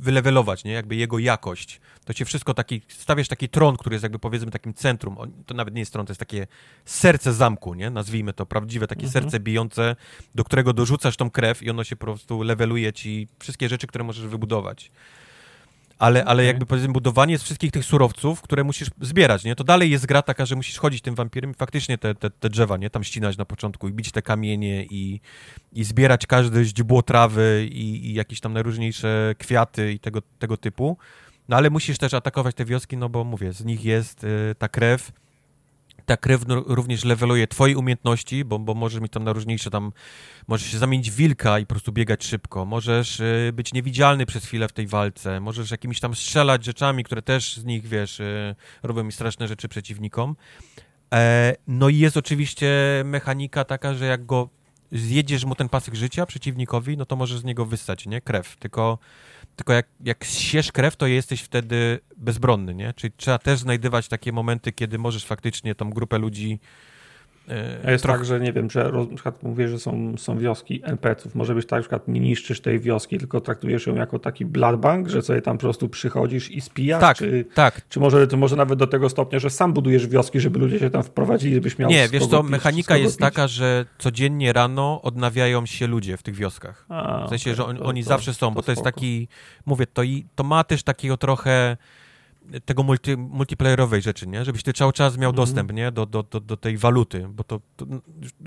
wylewelować, 0.00 0.64
nie? 0.64 0.72
Jakby 0.72 0.96
jego 0.96 1.18
jakość. 1.18 1.80
To 2.04 2.12
się 2.12 2.24
wszystko 2.24 2.54
taki, 2.54 2.82
stawiasz 2.88 3.28
taki 3.28 3.48
tron, 3.48 3.76
który 3.76 3.94
jest 3.94 4.02
jakby 4.02 4.18
powiedzmy 4.18 4.50
takim 4.50 4.74
centrum. 4.74 5.16
To 5.46 5.54
nawet 5.54 5.74
nie 5.74 5.80
jest 5.80 5.92
tron, 5.92 6.06
to 6.06 6.10
jest 6.10 6.20
takie 6.20 6.46
serce 6.84 7.32
zamku, 7.32 7.74
nie? 7.74 7.90
Nazwijmy 7.90 8.32
to, 8.32 8.46
prawdziwe 8.46 8.86
takie 8.86 9.04
mhm. 9.06 9.12
serce 9.12 9.40
bijące, 9.40 9.96
do 10.34 10.44
którego 10.44 10.72
dorzucasz 10.72 11.16
tą 11.16 11.30
krew 11.30 11.62
i 11.62 11.70
ono 11.70 11.84
się 11.84 11.96
po 11.96 12.06
prostu 12.06 12.42
leveluje 12.42 12.92
ci 12.92 13.28
wszystkie 13.38 13.68
rzeczy, 13.68 13.86
które 13.86 14.04
możesz 14.04 14.26
wybudować 14.26 14.90
ale, 15.98 16.24
ale 16.24 16.44
jakby 16.44 16.66
powiedzmy 16.66 16.92
budowanie 16.92 17.38
z 17.38 17.42
wszystkich 17.42 17.72
tych 17.72 17.84
surowców, 17.84 18.42
które 18.42 18.64
musisz 18.64 18.90
zbierać, 19.00 19.44
nie? 19.44 19.56
To 19.56 19.64
dalej 19.64 19.90
jest 19.90 20.06
gra 20.06 20.22
taka, 20.22 20.46
że 20.46 20.56
musisz 20.56 20.78
chodzić 20.78 21.02
tym 21.02 21.14
wampirem 21.14 21.50
i 21.50 21.54
faktycznie 21.54 21.98
te, 21.98 22.14
te, 22.14 22.30
te 22.30 22.50
drzewa, 22.50 22.76
nie? 22.76 22.90
Tam 22.90 23.04
ścinać 23.04 23.36
na 23.36 23.44
początku 23.44 23.88
i 23.88 23.92
bić 23.92 24.12
te 24.12 24.22
kamienie 24.22 24.84
i, 24.84 25.20
i 25.72 25.84
zbierać 25.84 26.26
każde 26.26 26.64
źdźbło 26.64 27.02
trawy 27.02 27.68
i, 27.72 28.06
i 28.06 28.14
jakieś 28.14 28.40
tam 28.40 28.52
najróżniejsze 28.52 29.34
kwiaty 29.38 29.92
i 29.92 29.98
tego, 29.98 30.22
tego 30.38 30.56
typu. 30.56 30.96
No 31.48 31.56
ale 31.56 31.70
musisz 31.70 31.98
też 31.98 32.14
atakować 32.14 32.54
te 32.54 32.64
wioski, 32.64 32.96
no 32.96 33.08
bo 33.08 33.24
mówię, 33.24 33.52
z 33.52 33.64
nich 33.64 33.84
jest 33.84 34.24
y, 34.24 34.54
ta 34.58 34.68
krew, 34.68 35.12
ta 36.08 36.16
krew 36.16 36.42
również 36.66 37.04
leveluje 37.04 37.46
twoje 37.46 37.78
umiejętności, 37.78 38.44
bo, 38.44 38.58
bo 38.58 38.74
możesz 38.74 39.00
mieć 39.00 39.12
tam 39.12 39.24
na 39.24 39.32
różniejsze 39.32 39.70
tam, 39.70 39.92
możesz 40.48 40.70
się 40.70 40.78
zamienić 40.78 41.10
w 41.10 41.14
wilka 41.14 41.58
i 41.58 41.66
po 41.66 41.74
prostu 41.74 41.92
biegać 41.92 42.24
szybko, 42.24 42.64
możesz 42.64 43.20
y, 43.20 43.50
być 43.54 43.72
niewidzialny 43.72 44.26
przez 44.26 44.44
chwilę 44.44 44.68
w 44.68 44.72
tej 44.72 44.86
walce, 44.86 45.40
możesz 45.40 45.70
jakimiś 45.70 46.00
tam 46.00 46.14
strzelać 46.14 46.64
rzeczami, 46.64 47.04
które 47.04 47.22
też 47.22 47.56
z 47.56 47.64
nich, 47.64 47.86
wiesz, 47.86 48.20
y, 48.20 48.54
robią 48.82 49.04
mi 49.04 49.12
straszne 49.12 49.48
rzeczy 49.48 49.68
przeciwnikom. 49.68 50.36
E, 51.14 51.54
no 51.66 51.88
i 51.88 51.98
jest 51.98 52.16
oczywiście 52.16 52.68
mechanika 53.04 53.64
taka, 53.64 53.94
że 53.94 54.06
jak 54.06 54.26
go 54.26 54.48
zjedziesz 54.92 55.44
mu 55.44 55.54
ten 55.54 55.68
pasek 55.68 55.94
życia 55.94 56.26
przeciwnikowi, 56.26 56.96
no 56.96 57.06
to 57.06 57.16
możesz 57.16 57.38
z 57.38 57.44
niego 57.44 57.66
wyssać, 57.66 58.06
nie? 58.06 58.20
Krew, 58.20 58.56
tylko 58.56 58.98
tylko 59.58 59.72
jak, 59.72 59.86
jak 60.04 60.24
siesz 60.24 60.72
krew, 60.72 60.96
to 60.96 61.06
jesteś 61.06 61.40
wtedy 61.40 62.00
bezbronny, 62.16 62.74
nie? 62.74 62.92
Czyli 62.92 63.12
trzeba 63.16 63.38
też 63.38 63.58
znajdywać 63.58 64.08
takie 64.08 64.32
momenty, 64.32 64.72
kiedy 64.72 64.98
możesz 64.98 65.24
faktycznie 65.24 65.74
tą 65.74 65.90
grupę 65.90 66.18
ludzi 66.18 66.60
A 67.84 67.90
jest 67.90 68.04
trochę... 68.04 68.18
tak, 68.18 68.26
że 68.26 68.40
nie 68.40 68.52
wiem, 68.52 68.70
że 68.70 68.92
na 69.10 69.14
przykład 69.14 69.42
mówię, 69.42 69.68
że 69.68 69.78
są, 69.78 70.14
są 70.18 70.38
wioski 70.38 70.80
NPC-ów. 70.84 71.34
Może 71.34 71.54
być 71.54 71.66
tak, 71.66 71.78
że 71.78 71.82
przykład 71.82 72.08
nie 72.08 72.20
niszczysz 72.20 72.60
tej 72.60 72.80
wioski, 72.80 73.18
tylko 73.18 73.40
traktujesz 73.40 73.86
ją 73.86 73.94
jako 73.94 74.18
taki 74.18 74.44
blood 74.44 74.80
bank, 74.80 75.08
że 75.08 75.22
sobie 75.22 75.42
tam 75.42 75.56
po 75.56 75.60
prostu 75.60 75.88
przychodzisz 75.88 76.50
i 76.50 76.60
spijasz? 76.60 77.00
Tak, 77.00 77.16
czy, 77.16 77.44
tak. 77.54 77.80
Czy 77.88 78.00
może, 78.00 78.26
to 78.26 78.36
może 78.36 78.56
nawet 78.56 78.78
do 78.78 78.86
tego 78.86 79.08
stopnia, 79.08 79.38
że 79.38 79.50
sam 79.50 79.72
budujesz 79.72 80.06
wioski, 80.06 80.40
żeby 80.40 80.58
ludzie 80.58 80.78
się 80.78 80.90
tam 80.90 81.02
wprowadzili, 81.02 81.54
żebyś 81.54 81.78
miał 81.78 81.90
Nie, 81.90 82.08
wiesz 82.08 82.26
co, 82.26 82.42
mechanika 82.42 82.96
jest 82.96 83.18
taka, 83.18 83.48
że 83.48 83.84
codziennie 83.98 84.52
rano 84.52 85.02
odnawiają 85.02 85.66
się 85.66 85.86
ludzie 85.86 86.16
w 86.16 86.22
tych 86.22 86.34
wioskach. 86.34 86.86
A, 86.88 87.26
w 87.26 87.28
sensie, 87.28 87.50
okay, 87.50 87.56
że 87.56 87.64
on, 87.64 87.76
to, 87.76 87.84
oni 87.84 88.02
to, 88.02 88.08
zawsze 88.08 88.34
są, 88.34 88.50
bo 88.50 88.62
to 88.62 88.72
jest 88.72 88.84
taki, 88.84 89.28
mówię, 89.66 89.86
to, 89.86 90.02
i, 90.02 90.26
to 90.34 90.44
ma 90.44 90.64
też 90.64 90.82
takiego 90.82 91.16
trochę 91.16 91.76
tego 92.64 92.82
multi, 92.82 93.16
multiplayerowej 93.16 94.02
rzeczy, 94.02 94.26
nie? 94.26 94.44
Żebyś 94.44 94.62
ty 94.62 94.72
cały 94.72 94.92
czas 94.92 95.16
miał 95.16 95.30
mm. 95.30 95.36
dostęp, 95.36 95.72
nie? 95.72 95.92
Do, 95.92 96.06
do, 96.06 96.22
do, 96.22 96.40
do 96.40 96.56
tej 96.56 96.78
waluty, 96.78 97.28
bo 97.28 97.44
to, 97.44 97.60
to, 97.76 97.86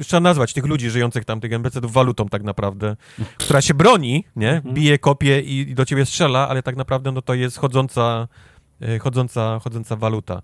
trzeba 0.03 0.19
nazwać 0.19 0.53
tych 0.53 0.65
ludzi 0.65 0.89
żyjących 0.89 1.25
tam, 1.25 1.41
tych 1.41 1.53
NPC-ów 1.53 1.93
walutą 1.93 2.29
tak 2.29 2.43
naprawdę, 2.43 2.95
która 3.45 3.61
się 3.61 3.73
broni, 3.73 4.25
nie? 4.35 4.51
Mm. 4.51 4.73
Bije, 4.73 4.99
kopie 4.99 5.41
i, 5.41 5.59
i, 5.59 5.75
do 5.75 5.85
ciebie 5.85 6.05
strzela, 6.05 6.49
ale 6.49 6.63
tak 6.63 6.75
naprawdę 6.75 7.11
no 7.11 7.21
to 7.21 7.33
jest 7.33 7.57
chodząca, 7.57 8.27
e, 8.81 8.99
chodząca, 8.99 9.59
chodząca 9.59 9.95
waluta. 9.95 10.41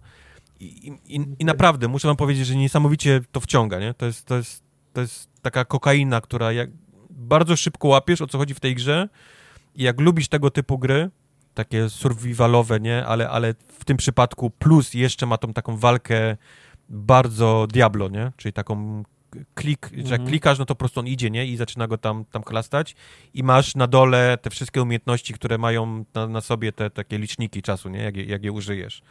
I, 0.59 0.91
i, 1.05 1.19
I 1.39 1.45
naprawdę, 1.45 1.87
muszę 1.87 2.07
wam 2.07 2.17
powiedzieć, 2.17 2.47
że 2.47 2.55
niesamowicie 2.55 3.21
to 3.31 3.39
wciąga, 3.39 3.79
nie? 3.79 3.93
To 3.93 4.05
jest, 4.05 4.25
to 4.25 4.35
jest, 4.35 4.63
to 4.93 5.01
jest 5.01 5.29
taka 5.41 5.65
kokaina, 5.65 6.21
która 6.21 6.51
jak 6.51 6.69
bardzo 7.09 7.55
szybko 7.55 7.87
łapiesz, 7.87 8.21
o 8.21 8.27
co 8.27 8.37
chodzi 8.37 8.53
w 8.53 8.59
tej 8.59 8.75
grze 8.75 9.09
i 9.75 9.83
jak 9.83 10.01
lubisz 10.01 10.27
tego 10.27 10.51
typu 10.51 10.77
gry, 10.77 11.09
takie 11.57 11.89
survivalowe, 11.89 12.79
nie? 12.79 13.05
Ale, 13.05 13.29
ale 13.29 13.53
w 13.79 13.85
tym 13.85 13.97
przypadku 13.97 14.49
plus 14.49 14.93
jeszcze 14.93 15.25
ma 15.25 15.37
tą 15.37 15.53
taką 15.53 15.77
walkę 15.77 16.37
bardzo 16.89 17.67
Diablo, 17.69 18.09
nie? 18.09 18.31
Czyli 18.37 18.53
taką 18.53 19.03
klik, 19.55 19.89
że 19.91 19.97
jak 19.97 20.05
mhm. 20.11 20.29
klikasz, 20.29 20.59
no 20.59 20.65
to 20.65 20.75
po 20.75 20.79
prostu 20.79 20.99
on 20.99 21.07
idzie, 21.07 21.29
nie? 21.29 21.45
I 21.45 21.57
zaczyna 21.57 21.87
go 21.87 21.97
tam, 21.97 22.25
tam 22.25 22.43
chlastać 22.43 22.95
i 23.33 23.43
masz 23.43 23.75
na 23.75 23.87
dole 23.87 24.37
te 24.41 24.49
wszystkie 24.49 24.81
umiejętności, 24.81 25.33
które 25.33 25.57
mają 25.57 26.05
na, 26.13 26.27
na 26.27 26.41
sobie 26.41 26.71
te 26.71 26.89
takie 26.89 27.17
liczniki 27.17 27.61
czasu, 27.61 27.89
nie? 27.89 27.99
Jak 27.99 28.17
je, 28.17 28.23
jak 28.23 28.43
je 28.43 28.51
użyjesz. 28.51 29.01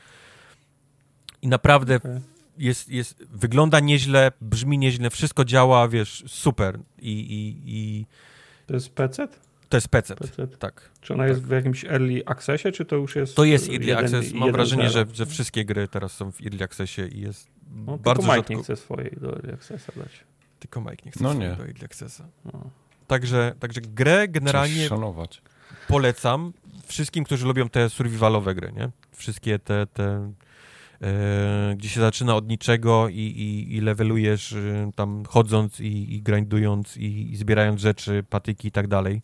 I 1.43 1.49
naprawdę 1.49 1.97
okay. 1.97 2.21
jest, 2.59 2.89
jest, 2.89 3.25
wygląda 3.31 3.81
nieźle, 3.81 4.33
brzmi 4.41 4.79
nieźle, 4.79 5.11
wszystko 5.11 5.45
działa, 5.45 5.89
wiesz, 5.89 6.25
super. 6.27 6.79
I, 6.99 7.11
i, 7.11 7.63
i... 7.67 8.07
To 8.67 8.75
jest 8.75 8.95
PC? 8.95 9.29
To 9.69 9.77
jest 9.77 9.89
PC, 9.89 10.15
tak. 10.59 10.91
Czy 11.01 11.15
ona 11.15 11.23
tak. 11.23 11.31
jest 11.31 11.43
w 11.43 11.51
jakimś 11.51 11.85
early 11.85 12.23
accessie, 12.27 12.73
czy 12.73 12.85
to 12.85 12.97
już 12.97 13.17
jest... 13.17 13.37
To 13.37 13.45
jest 13.45 13.69
early 13.69 13.87
jeden, 13.87 14.05
access. 14.05 14.33
Mam 14.33 14.53
wrażenie, 14.53 14.91
że, 14.91 15.07
że 15.13 15.27
wszystkie 15.27 15.65
gry 15.65 15.89
teraz 15.89 16.13
są 16.13 16.33
w 16.33 16.41
early 16.41 16.65
accessie 16.65 17.03
i 17.03 17.21
jest 17.21 17.49
no, 17.87 17.99
bardzo 17.99 18.23
tylko 18.23 18.37
Mike 18.37 18.55
nie 18.55 18.63
chce 18.63 18.77
swojej 18.77 19.17
do 19.21 19.33
early 19.33 19.53
accessa 19.53 19.93
dać. 19.97 20.25
Tylko 20.59 20.81
Mike 20.81 21.03
nie 21.07 21.13
chce 21.13 21.25
no 21.25 21.35
nie. 21.35 21.49
do 21.49 21.67
early 21.67 21.85
accessa. 21.85 22.29
No. 22.45 22.71
Także, 23.07 23.55
także 23.61 23.81
grę 23.81 24.29
generalnie 24.29 24.89
polecam 25.89 26.53
wszystkim, 26.87 27.25
którzy 27.25 27.47
lubią 27.47 27.69
te 27.69 27.91
survivalowe 27.91 28.55
gry, 28.55 28.73
nie? 28.73 28.91
Wszystkie 29.13 29.59
te, 29.59 29.87
te 29.87 30.33
e, 31.03 31.75
gdzie 31.77 31.89
się 31.89 32.01
zaczyna 32.01 32.37
od 32.37 32.49
niczego 32.49 33.09
i, 33.09 33.15
i, 33.15 33.77
i 33.77 33.81
levelujesz 33.81 34.53
e, 34.53 34.91
tam 34.95 35.25
chodząc 35.29 35.81
i, 35.81 36.15
i 36.15 36.23
grindując 36.23 36.97
i, 36.97 37.33
i 37.33 37.37
zbierając 37.37 37.81
rzeczy, 37.81 38.25
patyki 38.31 38.69
i 38.69 38.71
tak 38.71 38.89
dalej 38.89 39.23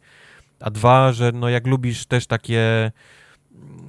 a 0.63 0.71
dwa, 0.71 1.13
że 1.13 1.33
no 1.33 1.49
jak 1.49 1.67
lubisz 1.67 2.07
też 2.07 2.27
takie 2.27 2.93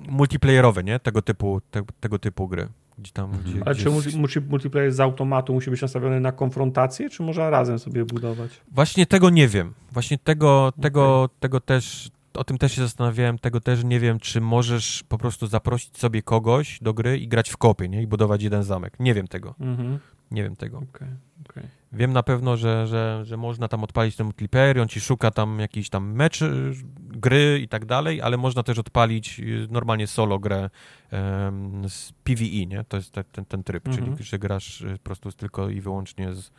multiplayerowe, 0.10 0.84
nie? 0.84 1.00
Tego 1.00 1.22
typu, 1.22 1.62
te, 1.72 1.82
tego 2.00 2.20
typu 2.20 2.48
gry. 2.48 2.68
Gdzie 2.98 3.12
tam, 3.12 3.26
mhm. 3.26 3.44
gdzie, 3.44 3.62
Ale 3.66 3.76
gdzie 3.76 3.84
czy 3.84 3.90
multi, 4.20 4.42
multiplayer 4.42 4.94
z 4.94 5.00
automatu 5.00 5.54
musi 5.54 5.70
być 5.70 5.82
nastawiony 5.82 6.20
na 6.20 6.32
konfrontację, 6.32 7.10
czy 7.10 7.24
można 7.24 7.50
razem 7.50 7.80
sobie 7.80 8.06
budować? 8.06 8.62
Właśnie 8.72 9.06
tego 9.06 9.30
nie 9.30 9.48
wiem. 9.48 9.74
Właśnie 9.92 10.18
tego, 10.18 10.68
okay. 10.68 10.82
tego, 10.82 11.30
tego 11.40 11.60
też, 11.60 12.12
o 12.34 12.44
tym 12.44 12.58
też 12.58 12.72
się 12.72 12.82
zastanawiałem, 12.82 13.40
tego 13.40 13.60
też 13.60 13.84
nie 13.84 14.00
wiem, 14.00 14.20
czy 14.20 14.42
możesz 14.42 15.04
po 15.10 15.18
prostu 15.18 15.48
zaprosić 15.48 15.98
sobie 15.98 16.22
kogoś 16.22 16.80
do 16.82 16.94
gry 16.94 17.18
i 17.18 17.28
grać 17.28 17.50
w 17.50 17.58
kopie, 17.58 17.90
nie? 17.90 18.02
I 18.02 18.08
budować 18.08 18.44
jeden 18.44 18.64
zamek. 18.64 19.00
Nie 19.00 19.14
wiem 19.14 19.28
tego. 19.28 19.56
Mhm. 19.60 20.00
Nie 20.32 20.44
wiem 20.44 20.56
tego. 20.56 20.78
Okay. 20.78 21.16
Okay. 21.50 21.68
Wiem 21.94 22.14
na 22.14 22.24
pewno, 22.24 22.58
że, 22.58 22.88
że, 22.88 23.22
że 23.26 23.38
można 23.38 23.68
tam 23.68 23.84
odpalić 23.84 24.16
ten 24.16 24.26
multiplayer, 24.26 24.80
on 24.80 24.88
ci 24.88 25.02
szuka 25.02 25.32
tam 25.32 25.60
jakiś 25.60 25.90
tam 25.90 26.12
mecz, 26.12 26.42
y, 26.42 26.74
gry 27.00 27.60
i 27.64 27.68
tak 27.68 27.86
dalej, 27.86 28.22
ale 28.22 28.38
można 28.38 28.64
też 28.64 28.80
odpalić 28.80 29.40
y, 29.40 29.68
normalnie 29.72 30.08
solo 30.08 30.40
grę 30.40 30.70
um, 31.12 31.90
z 31.90 32.14
PvE, 32.24 32.66
nie? 32.66 32.84
To 32.88 32.98
jest 32.98 33.12
ten, 33.12 33.24
ten, 33.32 33.46
ten 33.46 33.64
tryb, 33.64 33.84
czyli 33.84 34.08
mhm. 34.08 34.24
że 34.24 34.40
grasz 34.40 34.82
y, 34.82 34.98
po 34.98 35.04
prostu 35.04 35.32
tylko 35.32 35.70
i 35.70 35.82
wyłącznie 35.82 36.34
z, 36.34 36.52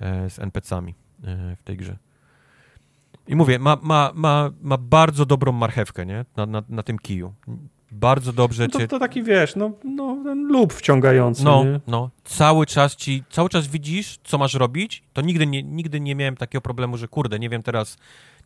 e, 0.00 0.30
z 0.30 0.38
NPC-ami 0.38 0.94
e, 1.24 1.56
w 1.56 1.62
tej 1.62 1.76
grze. 1.76 1.96
I 3.28 3.36
mówię, 3.36 3.58
ma, 3.58 3.78
ma, 3.82 4.10
ma, 4.14 4.50
ma 4.62 4.76
bardzo 4.76 5.26
dobrą 5.26 5.52
marchewkę, 5.52 6.06
nie? 6.06 6.24
Na, 6.36 6.46
na, 6.46 6.62
na 6.68 6.82
tym 6.82 6.98
kiju 6.98 7.34
bardzo 7.92 8.32
dobrze 8.32 8.62
no 8.62 8.68
to, 8.68 8.78
cię... 8.78 8.88
to 8.88 8.98
taki, 8.98 9.22
wiesz, 9.22 9.56
no, 9.56 9.70
no 9.84 10.18
ten 10.24 10.46
lub 10.48 10.72
wciągający. 10.72 11.44
No, 11.44 11.64
nie? 11.64 11.80
no. 11.86 12.10
Cały 12.24 12.66
czas 12.66 12.96
ci, 12.96 13.24
cały 13.30 13.48
czas 13.48 13.66
widzisz, 13.66 14.18
co 14.24 14.38
masz 14.38 14.54
robić. 14.54 15.02
To 15.12 15.20
nigdy 15.20 15.46
nie, 15.46 15.62
nigdy 15.62 16.00
nie 16.00 16.14
miałem 16.14 16.36
takiego 16.36 16.62
problemu, 16.62 16.96
że 16.96 17.08
kurde, 17.08 17.38
nie 17.38 17.48
wiem 17.48 17.62
teraz, 17.62 17.96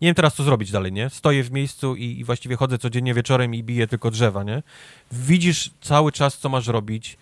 nie 0.01 0.09
wiem 0.09 0.15
teraz, 0.15 0.35
co 0.35 0.43
zrobić 0.43 0.71
dalej, 0.71 0.93
nie? 0.93 1.11
Stoję 1.11 1.43
w 1.43 1.51
miejscu 1.51 1.97
i, 1.97 2.05
i 2.05 2.25
właściwie 2.25 2.57
chodzę 2.57 2.79
codziennie 2.79 3.15
wieczorem 3.15 3.55
i 3.55 3.63
biję 3.63 3.87
tylko 3.87 4.11
drzewa, 4.11 4.43
nie? 4.43 4.63
Widzisz 5.13 5.71
cały 5.81 6.13
czas, 6.13 6.39
co 6.39 6.49
masz 6.49 6.67
robić 6.67 7.19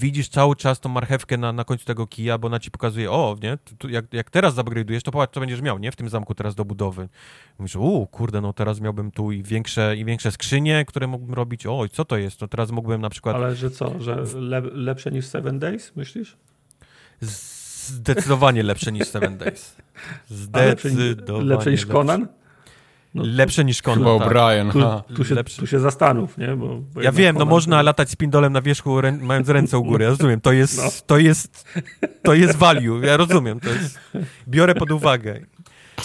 widzisz 0.00 0.28
cały 0.28 0.56
czas 0.56 0.80
tą 0.80 0.88
marchewkę 0.88 1.36
na, 1.36 1.52
na 1.52 1.64
końcu 1.64 1.84
tego 1.84 2.06
kija, 2.06 2.38
bo 2.38 2.46
ona 2.46 2.60
ci 2.60 2.70
pokazuje, 2.70 3.10
o, 3.10 3.36
nie, 3.42 3.58
tu, 3.78 3.88
jak, 3.88 4.12
jak 4.12 4.30
teraz 4.30 4.54
zupgrade'ujesz, 4.54 5.02
to 5.02 5.12
popatrz, 5.12 5.34
co 5.34 5.40
będziesz 5.40 5.60
miał, 5.60 5.78
nie, 5.78 5.92
w 5.92 5.96
tym 5.96 6.08
zamku 6.08 6.34
teraz 6.34 6.54
do 6.54 6.64
budowy. 6.64 7.08
Mówisz, 7.58 7.76
u, 7.76 8.06
kurde, 8.06 8.40
no 8.40 8.52
teraz 8.52 8.80
miałbym 8.80 9.10
tu 9.10 9.32
i 9.32 9.42
większe, 9.42 9.96
i 9.96 10.04
większe 10.04 10.32
skrzynie, 10.32 10.84
które 10.84 11.06
mógłbym 11.06 11.34
robić, 11.34 11.66
oj, 11.66 11.88
co 11.88 12.04
to 12.04 12.16
jest, 12.16 12.40
no 12.40 12.48
teraz 12.48 12.70
mógłbym 12.70 13.00
na 13.00 13.10
przykład... 13.10 13.36
Ale 13.36 13.56
że 13.56 13.70
co, 13.70 14.00
że 14.00 14.24
le, 14.34 14.60
lepsze 14.60 15.10
niż 15.10 15.26
Seven 15.26 15.58
Days, 15.58 15.96
myślisz? 15.96 16.36
Zdecydowanie 17.20 18.62
lepsze 18.62 18.92
niż 18.92 19.08
Seven 19.08 19.38
Days. 19.38 19.76
Zdecydowanie 20.28 21.44
lepsze 21.44 21.70
niż 21.70 21.86
Conan? 21.86 22.28
No, 23.14 23.22
Lepsze 23.26 23.64
niż 23.64 23.82
Conan. 23.82 23.98
Chyba 23.98 24.18
tak. 24.18 24.28
O'Brien. 24.28 24.72
Tu, 24.72 25.14
tu, 25.14 25.24
się, 25.24 25.44
tu 25.44 25.66
się 25.66 25.80
zastanów, 25.80 26.38
nie? 26.38 26.56
Bo, 26.56 26.80
bo 26.94 27.02
ja 27.02 27.12
wiem, 27.12 27.36
no 27.38 27.44
można 27.44 27.76
to... 27.76 27.82
latać 27.82 28.10
z 28.10 28.16
pindolem 28.16 28.52
na 28.52 28.62
wierzchu, 28.62 29.00
rę, 29.00 29.12
mając 29.12 29.48
ręce 29.48 29.78
u 29.78 29.84
góry, 29.84 30.04
ja 30.04 30.10
rozumiem, 30.10 30.40
to 30.40 30.52
jest, 30.52 30.78
no. 30.78 30.90
to 31.06 31.18
jest, 31.18 31.78
to 32.22 32.34
jest 32.34 32.56
value, 32.56 33.00
ja 33.02 33.16
rozumiem, 33.16 33.60
to 33.60 33.68
jest, 33.68 34.00
biorę 34.48 34.74
pod 34.74 34.90
uwagę. 34.90 35.40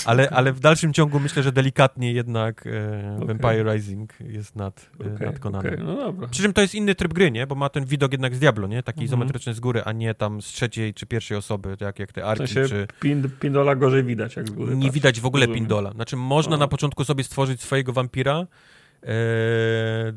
Ale, 0.06 0.30
ale 0.30 0.54
w 0.54 0.60
dalszym 0.60 0.94
ciągu 0.94 1.20
myślę, 1.20 1.44
że 1.44 1.52
delikatnie 1.52 2.14
jednak 2.14 2.68
e, 2.68 3.16
okay. 3.16 3.28
Vampire 3.28 3.74
Rising 3.74 4.14
jest 4.20 4.56
nad, 4.56 4.90
e, 5.06 5.16
okay, 5.16 5.28
nadkonany. 5.28 5.70
Okay. 5.70 5.84
No 5.84 5.96
dobra. 5.96 6.28
Przy 6.28 6.42
czym 6.42 6.54
to 6.54 6.62
jest 6.62 6.76
inny 6.76 6.96
tryb 6.96 7.14
gry, 7.14 7.32
nie? 7.32 7.48
Bo 7.48 7.56
ma 7.56 7.70
ten 7.70 7.86
widok 7.86 8.12
jednak 8.12 8.36
z 8.36 8.40
Diablo, 8.40 8.68
nie? 8.68 8.84
Taki 8.84 8.98
mhm. 8.98 9.06
izometryczny 9.06 9.54
z 9.54 9.60
góry, 9.60 9.82
a 9.86 9.92
nie 9.92 10.14
tam 10.14 10.42
z 10.42 10.46
trzeciej 10.46 10.94
czy 10.94 11.06
pierwszej 11.06 11.38
osoby, 11.38 11.78
tak 11.78 12.00
jak 12.00 12.12
te 12.12 12.26
Arki, 12.26 12.44
w 12.46 12.50
sensie 12.50 12.70
czy... 12.70 12.88
Pin, 13.00 13.30
Pindola 13.40 13.76
gorzej 13.76 14.04
widać 14.04 14.36
jak 14.36 14.48
z 14.48 14.52
góry. 14.52 14.76
Nie 14.76 14.92
widać 14.92 15.20
w 15.20 15.26
ogóle 15.26 15.48
Pindola. 15.48 15.92
Znaczy 15.92 16.16
można 16.16 16.58
na 16.58 16.68
początku 16.68 17.06
sobie 17.06 17.24
stworzyć 17.24 17.62
swojego 17.62 17.94
wampira, 17.94 18.48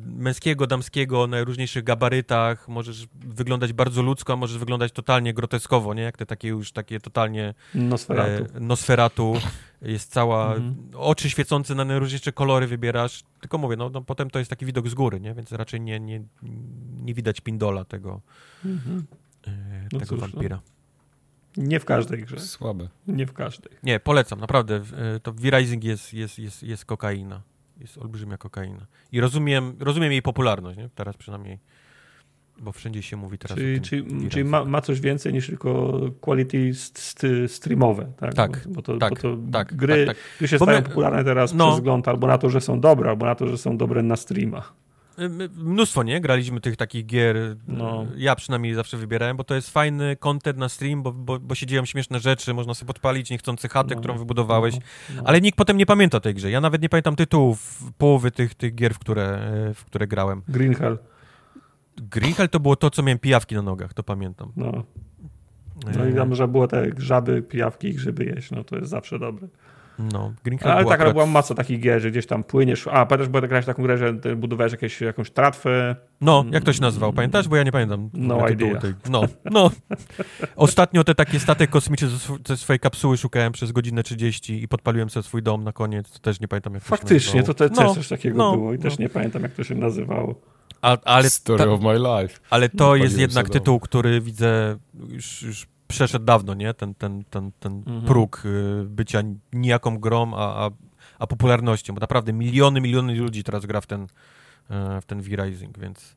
męskiego, 0.07 0.67
damskiego, 0.67 1.27
na 1.27 1.45
różniejszych 1.45 1.85
gabarytach, 1.85 2.69
możesz 2.69 3.07
wyglądać 3.15 3.73
bardzo 3.73 4.03
ludzko, 4.03 4.33
a 4.33 4.37
możesz 4.37 4.59
wyglądać 4.59 4.93
totalnie 4.93 5.35
groteskowo, 5.35 5.95
nie? 5.95 6.03
Jak 6.03 6.17
te 6.17 6.27
takie 6.27 6.49
już 6.49 6.73
takie 6.73 7.01
totalnie... 7.01 7.55
Nosferatu. 7.75 8.47
E, 8.55 8.61
nosferatu. 8.61 9.35
Jest 9.83 10.13
cała... 10.13 10.55
Mhm. 10.55 10.75
Oczy 10.95 11.31
świecące 11.31 11.75
na 11.75 11.85
najróżniejsze 11.85 12.33
kolory 12.33 12.67
wybierasz. 12.67 13.23
Tylko 13.41 13.59
mówię, 13.59 13.77
no, 13.77 13.91
no, 13.91 14.03
potem 14.03 14.31
to 14.31 14.39
jest 14.39 14.51
taki 14.51 14.67
widok 14.67 14.89
z 14.89 14.95
góry, 14.95 15.21
nie? 15.21 15.35
Więc 15.35 15.53
raczej 15.53 15.81
nie, 15.81 16.01
nie, 16.01 16.23
nie 17.03 17.15
widać 17.15 17.41
pindola 17.41 17.85
tego, 17.85 18.21
mhm. 18.65 19.07
e, 19.47 19.83
no 19.83 19.99
tego 19.99 20.07
cóż, 20.07 20.21
no. 20.21 20.29
wampira. 20.29 20.61
No. 21.57 21.63
Nie 21.65 21.81
w 21.81 21.85
każdej 21.85 22.23
grze. 22.23 22.41
Słabe. 22.41 22.89
Nie 23.09 23.27
w 23.27 23.33
każdej. 23.33 23.73
Nie, 23.83 24.01
polecam, 24.01 24.41
naprawdę. 24.41 24.83
E, 25.17 25.21
to 25.21 25.33
V-Rising 25.33 25.85
jest, 25.85 26.15
jest, 26.15 26.39
jest, 26.39 26.63
jest 26.63 26.85
kokaina 26.85 27.43
jest 27.81 27.99
olbrzymia 27.99 28.37
kokaina. 28.37 28.87
I 29.13 29.21
rozumiem, 29.21 29.77
rozumiem 29.81 30.13
jej 30.13 30.23
popularność, 30.23 30.79
nie? 30.79 30.89
teraz 30.95 31.17
przynajmniej, 31.17 31.59
bo 32.59 32.73
wszędzie 32.73 33.03
się 33.03 33.17
mówi 33.17 33.39
teraz 33.39 33.59
czyli, 33.59 33.81
Czyli, 33.81 34.29
czyli 34.31 34.45
ma, 34.45 34.65
ma, 34.65 34.81
coś 34.81 35.01
więcej 35.01 35.33
niż 35.33 35.47
tylko 35.47 36.01
quality 36.21 36.75
st 36.75 36.99
st 36.99 37.23
streamowe, 37.49 38.13
tak? 38.17 38.35
Tak, 38.35 38.63
bo, 38.69 38.75
bo 38.75 38.83
to, 38.83 38.99
tak, 38.99 39.11
bo 39.11 39.21
to 39.21 39.37
tak, 39.53 39.75
gry, 39.75 40.07
tak, 40.07 40.17
tak. 40.41 40.49
się 40.49 40.59
bo 40.59 40.65
stają 40.65 40.79
my, 40.79 40.89
popularne 40.89 41.25
teraz 41.25 41.55
no, 41.55 41.67
przez 41.67 41.79
wzgląd 41.79 42.09
albo 42.09 42.27
na 42.27 42.39
to, 42.39 42.51
że 42.51 42.61
są 42.61 42.81
dobre, 42.81 43.11
albo 43.11 43.27
na 43.27 43.35
to, 43.35 43.49
że 43.49 43.59
są 43.59 43.77
dobre 43.77 44.03
na 44.03 44.17
streamach. 44.17 44.73
Mnóstwo, 45.57 46.03
nie? 46.03 46.21
Graliśmy 46.21 46.61
tych 46.61 46.77
takich 46.77 47.07
gier. 47.07 47.37
No. 47.69 48.07
Ja 48.17 48.35
przynajmniej 48.35 48.75
zawsze 48.75 48.97
wybierałem, 48.97 49.37
bo 49.37 49.45
to 49.45 49.55
jest 49.55 49.71
fajny 49.71 50.17
content 50.17 50.59
na 50.59 50.69
stream, 50.69 51.03
bo, 51.03 51.13
bo, 51.13 51.41
bo 51.41 51.55
się 51.55 51.67
dzieją 51.67 51.85
śmieszne 51.85 52.21
rzeczy, 52.21 52.55
można 52.55 52.75
sobie 52.75 52.87
podpalić 52.87 53.31
niechcący 53.31 53.69
chatę, 53.69 53.95
no. 53.95 54.01
którą 54.01 54.19
wybudowałeś, 54.19 54.75
no. 54.75 54.81
no. 55.17 55.23
ale 55.25 55.41
nikt 55.41 55.59
potem 55.59 55.77
nie 55.77 55.87
pamięta 55.87 56.21
tej 56.21 56.35
grze. 56.35 56.51
Ja 56.51 56.61
nawet 56.61 56.83
nie 56.83 56.89
pamiętam 56.89 57.17
tytułów 57.17 57.83
połowy 57.99 58.31
tych, 58.31 58.55
tych 58.55 58.75
gier, 58.75 58.95
w 58.95 58.99
które, 58.99 59.39
w 59.75 59.85
które 59.85 60.07
grałem. 60.07 60.43
Green 60.49 60.75
Hell. 60.75 60.99
Green 61.97 62.35
Hell 62.35 62.49
to 62.49 62.61
było 62.61 62.77
to, 62.77 62.91
co 62.91 63.03
miałem 63.03 63.19
pijawki 63.19 63.55
na 63.55 63.63
nogach, 63.63 63.95
to 63.95 64.03
pamiętam. 64.03 64.53
No. 64.57 64.85
No 65.97 66.07
i 66.07 66.15
tam, 66.15 66.35
że 66.35 66.49
było 66.49 66.69
te 66.69 66.91
żaby, 66.99 67.43
pijawki 67.43 67.89
i 67.89 67.95
grzyby 67.95 68.25
jeść, 68.25 68.51
no 68.51 68.65
to 68.65 68.77
jest 68.77 68.91
zawsze 68.91 69.19
dobre. 69.19 69.49
No, 69.99 70.33
Green 70.45 70.59
Ale 70.63 70.85
tak, 70.85 70.95
akurat... 70.95 71.13
była 71.13 71.27
masa 71.27 71.55
takich 71.55 71.81
gier, 71.81 72.01
że 72.01 72.11
gdzieś 72.11 72.27
tam 72.27 72.45
płyniesz. 72.45 72.87
A, 72.87 73.07
pamiętasz, 73.07 73.29
bo 73.29 73.41
grałeś 73.41 73.67
taką 73.67 73.83
grę, 73.83 73.99
że 73.99 74.13
budowałeś 74.37 74.73
jakieś, 74.73 75.01
jakąś 75.01 75.31
tratwę. 75.31 75.97
No, 76.21 76.45
jak 76.51 76.65
to 76.65 76.73
się 76.73 76.81
nazywał? 76.81 77.13
Pamiętasz? 77.13 77.49
Bo 77.49 77.57
ja 77.57 77.63
nie 77.63 77.73
pamiętam. 77.73 78.11
No 78.15 78.49
idea. 78.49 78.81
Tej... 78.81 78.95
No, 79.11 79.23
no. 79.45 79.71
Ostatnio 80.57 81.05
te 81.05 81.15
takie 81.15 81.41
statek 81.41 81.71
kosmiczny 81.71 82.09
ze 82.49 82.57
swojej 82.57 82.81
kapsuły 82.81 83.17
szukałem 83.17 83.53
przez 83.53 83.73
godzinę 83.73 84.03
30 84.03 84.63
i 84.63 84.69
podpaliłem 84.69 85.11
sobie 85.11 85.25
swój 85.25 85.43
dom 85.43 85.65
na 85.65 85.73
koniec. 85.73 86.11
To 86.11 86.19
też 86.19 86.41
nie 86.41 86.49
pamiętam, 86.49 86.75
jak 86.75 86.83
Faktycznie, 86.83 87.43
to, 87.43 87.55
to 87.55 87.69
też 87.69 87.79
no, 87.79 87.95
coś 87.95 88.09
takiego 88.09 88.39
no, 88.39 88.53
było 88.53 88.73
i 88.73 88.77
no. 88.77 88.83
też 88.83 88.99
nie 88.99 89.09
pamiętam, 89.09 89.43
jak 89.43 89.53
to 89.53 89.65
się 89.65 89.75
nazywało. 89.75 90.35
A, 90.83 90.97
ale 91.05 91.31
Story 91.31 91.65
ta, 91.65 91.71
of 91.71 91.81
my 91.81 91.99
life. 91.99 92.39
Ale 92.51 92.69
to 92.69 92.97
jest 92.97 93.19
jednak 93.19 93.51
tytuł, 93.51 93.81
który 93.81 94.21
widzę 94.21 94.77
już, 95.09 95.43
już 95.43 95.67
przeszedł 95.89 96.25
dawno, 96.25 96.55
nie? 96.55 96.75
Ten, 96.75 96.95
ten, 96.95 97.25
ten, 97.31 97.53
ten 97.61 97.73
mhm. 97.73 98.03
próg 98.03 98.43
y, 98.45 98.85
bycia 98.85 99.23
nijaką 99.53 99.99
grą, 99.99 100.35
a, 100.35 100.67
a, 100.67 100.71
a, 101.19 101.27
popularnością, 101.27 101.95
bo 101.95 102.01
naprawdę 102.01 102.33
miliony, 102.33 102.81
miliony 102.81 103.15
ludzi 103.15 103.45
teraz 103.45 103.67
gra 103.67 103.81
w 103.81 103.87
ten, 103.87 104.07
e, 104.71 105.01
w 105.01 105.05
ten 105.07 105.23
V-Rising, 105.23 105.79
więc 105.79 106.17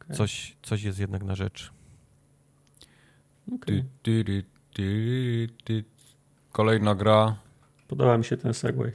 okay. 0.00 0.16
coś, 0.16 0.56
coś 0.62 0.82
jest 0.82 0.98
jednak 0.98 1.22
na 1.22 1.34
rzecz. 1.34 1.72
Okay. 3.54 3.84
Kolejna 6.52 6.94
gra. 6.94 7.36
Podoba 7.88 8.18
mi 8.18 8.24
się 8.24 8.36
ten 8.36 8.54
segway. 8.54 8.92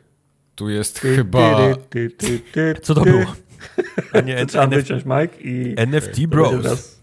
Tu 0.55 0.69
jest 0.69 0.99
chyba... 0.99 1.57
Co 2.81 2.95
to 2.95 3.01
było? 3.01 3.25
A 4.13 4.21
nie, 4.21 4.45
Trzeba 4.45 4.67
wyciąć 4.67 5.03
Mike 5.05 5.41
i... 5.41 5.75
NFT 5.77 6.25
Bros. 6.27 6.96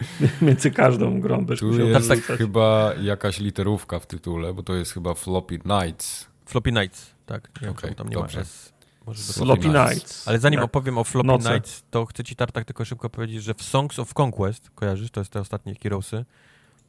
między 0.42 0.70
każdą 0.70 1.20
grą 1.20 1.36
będziesz 1.36 1.60
tu 1.60 1.80
jest 1.80 2.08
tak, 2.08 2.18
chyba 2.18 2.92
jakaś 3.00 3.40
literówka 3.40 3.98
w 3.98 4.06
tytule, 4.06 4.54
bo 4.54 4.62
to 4.62 4.74
jest 4.74 4.92
chyba 4.92 5.14
Floppy 5.14 5.58
Nights. 5.64 6.26
Floppy 6.46 6.72
Nights, 6.72 7.14
tak. 7.26 7.50
Nie 7.62 7.70
okay, 7.70 7.94
tam 7.94 8.08
nie 8.08 8.16
dobrze. 8.16 8.38
ma 8.38 8.42
S. 8.42 8.72
Floppy 9.14 9.68
Nights. 9.68 10.28
Ale 10.28 10.38
zanim 10.38 10.58
tak. 10.58 10.64
opowiem 10.64 10.98
o 10.98 11.04
Floppy 11.04 11.26
Noce. 11.26 11.54
Nights, 11.54 11.84
to 11.90 12.06
chcę 12.06 12.24
ci 12.24 12.36
Tartak 12.36 12.64
tylko 12.64 12.84
szybko 12.84 13.10
powiedzieć, 13.10 13.42
że 13.42 13.54
w 13.54 13.62
Songs 13.62 13.98
of 13.98 14.12
Conquest, 14.20 14.70
kojarzysz, 14.70 15.10
to 15.10 15.20
jest 15.20 15.32
te 15.32 15.40
ostatnie 15.40 15.76
Kirosy, 15.76 16.24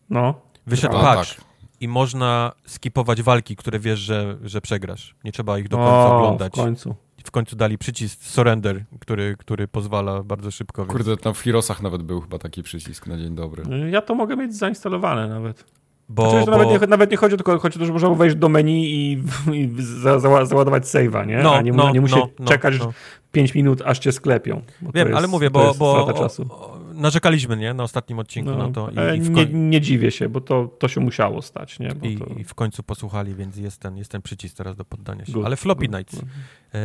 no. 0.09 0.41
wyszedł 0.67 0.97
A, 0.97 1.01
patch 1.01 1.35
tak. 1.35 1.45
i 1.79 1.87
można 1.87 2.51
skipować 2.65 3.21
walki, 3.21 3.55
które 3.55 3.79
wiesz, 3.79 3.99
że, 3.99 4.37
że 4.43 4.61
przegrasz. 4.61 5.15
Nie 5.23 5.31
trzeba 5.31 5.59
ich 5.59 5.69
do 5.69 5.77
końca 5.77 6.09
o, 6.09 6.17
oglądać. 6.17 6.53
w 6.53 6.55
końcu 6.55 6.95
w 7.23 7.31
końcu 7.31 7.55
dali 7.55 7.77
przycisk 7.77 8.23
surrender, 8.23 8.83
który, 8.99 9.35
który 9.39 9.67
pozwala 9.67 10.23
bardzo 10.23 10.51
szybko. 10.51 10.81
Więc... 10.81 10.91
Kurde, 10.91 11.17
tam 11.17 11.33
w 11.33 11.41
Heroesach 11.41 11.81
nawet 11.81 12.03
był 12.03 12.21
chyba 12.21 12.37
taki 12.37 12.63
przycisk 12.63 13.07
na 13.07 13.17
dzień 13.17 13.35
dobry. 13.35 13.63
Ja 13.91 14.01
to 14.01 14.15
mogę 14.15 14.35
mieć 14.35 14.55
zainstalowane 14.55 15.27
nawet. 15.27 15.65
Bo, 16.09 16.29
znaczy, 16.29 16.45
bo... 16.45 16.51
Nawet, 16.51 16.81
nie, 16.81 16.87
nawet 16.87 17.11
nie 17.11 17.17
chodzi 17.17 17.35
tylko 17.35 17.59
chodzi 17.59 17.77
o 17.77 17.79
to, 17.79 17.85
że 17.85 17.93
można 17.93 18.09
wejść 18.09 18.35
do 18.35 18.49
menu 18.49 18.85
i, 18.85 19.23
i 19.53 19.69
za, 19.79 20.19
za, 20.19 20.45
załadować 20.45 20.83
save'a, 20.83 21.27
nie? 21.27 21.37
No, 21.37 21.55
A 21.55 21.61
nie, 21.61 21.71
no, 21.71 21.91
nie 21.91 22.01
musi 22.01 22.15
no, 22.15 22.45
czekać 22.45 22.79
no. 22.79 22.93
5 23.31 23.55
minut, 23.55 23.81
aż 23.85 23.99
cię 23.99 24.11
sklepią. 24.11 24.61
Wiem, 24.93 25.07
jest, 25.07 25.17
ale 25.17 25.27
mówię, 25.27 25.49
bo, 25.49 25.73
bo 25.79 26.05
o, 26.05 26.78
narzekaliśmy 26.99 27.57
nie? 27.57 27.73
na 27.73 27.83
ostatnim 27.83 28.19
odcinku 28.19 28.51
no, 28.51 28.57
na 28.57 28.73
to. 28.73 28.89
I, 28.89 29.17
i 29.17 29.29
nie, 29.29 29.45
nie, 29.45 29.81
dziwię 29.81 30.11
się, 30.11 30.29
bo 30.29 30.41
to, 30.41 30.67
to 30.79 30.87
się 30.87 31.01
musiało 31.01 31.41
stać. 31.41 31.79
Nie? 31.79 31.89
I, 32.01 32.17
to... 32.17 32.25
I, 32.25 32.43
w 32.43 32.53
końcu 32.53 32.83
posłuchali, 32.83 33.35
więc 33.35 33.57
jest 33.57 33.81
ten, 33.81 33.97
jest 33.97 34.11
ten 34.11 34.21
przycisk 34.21 34.57
teraz 34.57 34.75
do 34.75 34.85
poddania 34.85 35.25
się. 35.25 35.31
Good, 35.31 35.45
Ale 35.45 35.57
Floppy 35.57 35.87
good, 35.87 35.97
Nights. 35.97 36.15
Good. 36.15 36.29
E, 36.73 36.79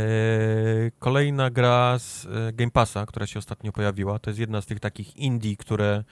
kolejna 0.99 1.51
gra 1.51 1.99
z 1.99 2.27
e, 2.27 2.53
Game 2.53 2.70
Passa, 2.70 3.07
która 3.07 3.27
się 3.27 3.39
ostatnio 3.39 3.73
pojawiła, 3.73 4.19
to 4.19 4.31
jest 4.31 4.41
jedna 4.41 4.61
z 4.61 4.66
tych 4.66 4.81
takich 4.81 5.16
indie, 5.16 5.57
które, 5.57 6.05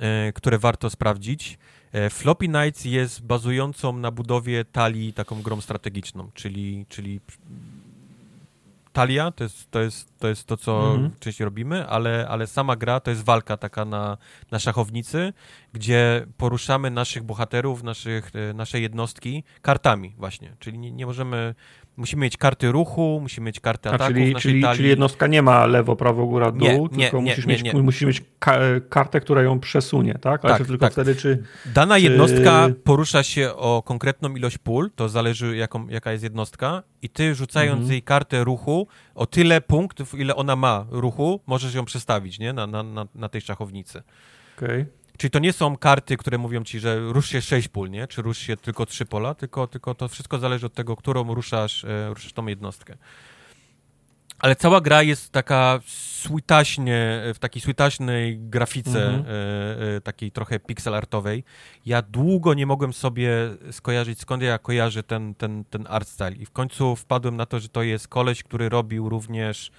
e, 0.00 0.32
które 0.32 0.58
warto 0.58 0.90
sprawdzić. 0.90 1.58
E, 1.92 2.10
Floppy 2.10 2.48
Nights 2.48 2.84
jest 2.84 3.26
bazującą 3.26 3.96
na 3.96 4.10
budowie 4.10 4.64
talii 4.64 5.12
taką 5.12 5.42
grą 5.42 5.60
strategiczną, 5.60 6.30
czyli, 6.34 6.86
czyli 6.88 7.20
talia, 8.98 9.30
to 9.30 9.44
jest 9.44 9.70
to, 9.70 9.80
jest, 9.80 10.18
to, 10.18 10.28
jest 10.28 10.46
to 10.46 10.56
co 10.56 10.94
mhm. 10.94 11.10
częściej 11.20 11.44
robimy, 11.44 11.86
ale, 11.88 12.26
ale 12.28 12.46
sama 12.46 12.76
gra 12.76 13.00
to 13.00 13.10
jest 13.10 13.24
walka 13.24 13.56
taka 13.56 13.84
na, 13.84 14.18
na 14.50 14.58
szachownicy, 14.58 15.32
gdzie 15.72 16.26
poruszamy 16.36 16.90
naszych 16.90 17.22
bohaterów, 17.22 17.82
naszych, 17.82 18.30
e, 18.34 18.54
nasze 18.54 18.80
jednostki 18.80 19.44
kartami 19.62 20.14
właśnie, 20.18 20.56
czyli 20.58 20.78
nie, 20.78 20.92
nie 20.92 21.06
możemy 21.06 21.54
Musimy 21.98 22.22
mieć 22.22 22.36
karty 22.36 22.72
ruchu, 22.72 23.18
musimy 23.22 23.46
mieć 23.46 23.60
karty 23.60 23.88
ataku 23.88 24.14
czyli, 24.14 24.34
czyli, 24.34 24.64
czyli, 24.74 24.88
jednostka 24.88 25.26
nie 25.26 25.42
ma 25.42 25.66
lewo, 25.66 25.96
prawo, 25.96 26.26
góra, 26.26 26.50
dół, 26.50 26.88
nie, 26.92 27.04
tylko 27.04 27.16
nie, 27.20 27.30
musisz, 27.30 27.46
nie, 27.46 27.52
mieć, 27.62 27.74
musisz 27.74 28.02
mieć 28.02 28.22
kartę, 28.88 29.20
która 29.20 29.42
ją 29.42 29.60
przesunie, 29.60 30.14
tak? 30.14 30.44
Ale 30.44 30.58
tak, 30.58 30.66
tylko 30.66 30.86
tak. 30.86 30.92
wtedy, 30.92 31.16
czy... 31.16 31.42
Dana 31.66 31.96
czy... 31.96 32.00
jednostka 32.00 32.68
porusza 32.84 33.22
się 33.22 33.54
o 33.54 33.82
konkretną 33.82 34.36
ilość 34.36 34.58
pól, 34.58 34.90
to 34.94 35.08
zależy 35.08 35.56
jaką, 35.56 35.88
jaka 35.88 36.12
jest 36.12 36.24
jednostka 36.24 36.82
i 37.02 37.08
ty 37.08 37.34
rzucając 37.34 37.78
mhm. 37.78 37.92
jej 37.92 38.02
kartę 38.02 38.44
ruchu 38.44 38.86
o 39.14 39.26
tyle 39.26 39.60
punktów, 39.60 40.14
ile 40.18 40.36
ona 40.36 40.56
ma 40.56 40.86
ruchu, 40.90 41.40
możesz 41.46 41.74
ją 41.74 41.84
przestawić, 41.84 42.38
nie? 42.38 42.52
Na, 42.52 42.66
na, 42.66 42.82
na, 42.82 43.06
na 43.14 43.28
tej 43.28 43.40
szachownicy. 43.40 44.02
Okej. 44.56 44.82
Okay. 44.82 44.86
Czyli 45.18 45.30
to 45.30 45.38
nie 45.38 45.52
są 45.52 45.76
karty, 45.76 46.16
które 46.16 46.38
mówią 46.38 46.64
ci, 46.64 46.80
że 46.80 46.98
rusz 46.98 47.28
się 47.28 47.42
6 47.42 47.68
pól, 47.68 47.90
nie? 47.90 48.06
Czy 48.06 48.22
rusz 48.22 48.38
się 48.38 48.56
tylko 48.56 48.86
3 48.86 49.06
pola, 49.06 49.34
tylko, 49.34 49.66
tylko 49.66 49.94
to 49.94 50.08
wszystko 50.08 50.38
zależy 50.38 50.66
od 50.66 50.74
tego, 50.74 50.96
którą 50.96 51.34
ruszasz, 51.34 51.84
e, 51.84 52.08
ruszasz 52.08 52.32
tą 52.32 52.46
jednostkę. 52.46 52.96
Ale 54.38 54.56
cała 54.56 54.80
gra 54.80 55.02
jest 55.02 55.32
taka 55.32 55.80
sweetaśnie, 55.86 57.22
w 57.34 57.38
takiej 57.38 57.62
sweetaśnej 57.62 58.38
grafice, 58.38 59.06
mhm. 59.06 59.24
e, 59.26 59.96
e, 59.96 60.00
takiej 60.00 60.32
trochę 60.32 60.60
pixel 60.60 60.94
artowej. 60.94 61.44
Ja 61.86 62.02
długo 62.02 62.54
nie 62.54 62.66
mogłem 62.66 62.92
sobie 62.92 63.30
skojarzyć, 63.70 64.20
skąd 64.20 64.42
ja 64.42 64.58
kojarzę 64.58 65.02
ten, 65.02 65.34
ten, 65.34 65.64
ten 65.64 65.86
art 65.88 66.08
style. 66.08 66.32
I 66.32 66.46
w 66.46 66.50
końcu 66.50 66.96
wpadłem 66.96 67.36
na 67.36 67.46
to, 67.46 67.60
że 67.60 67.68
to 67.68 67.82
jest 67.82 68.08
koleś, 68.08 68.42
który 68.42 68.68
robił 68.68 69.08
również 69.08 69.70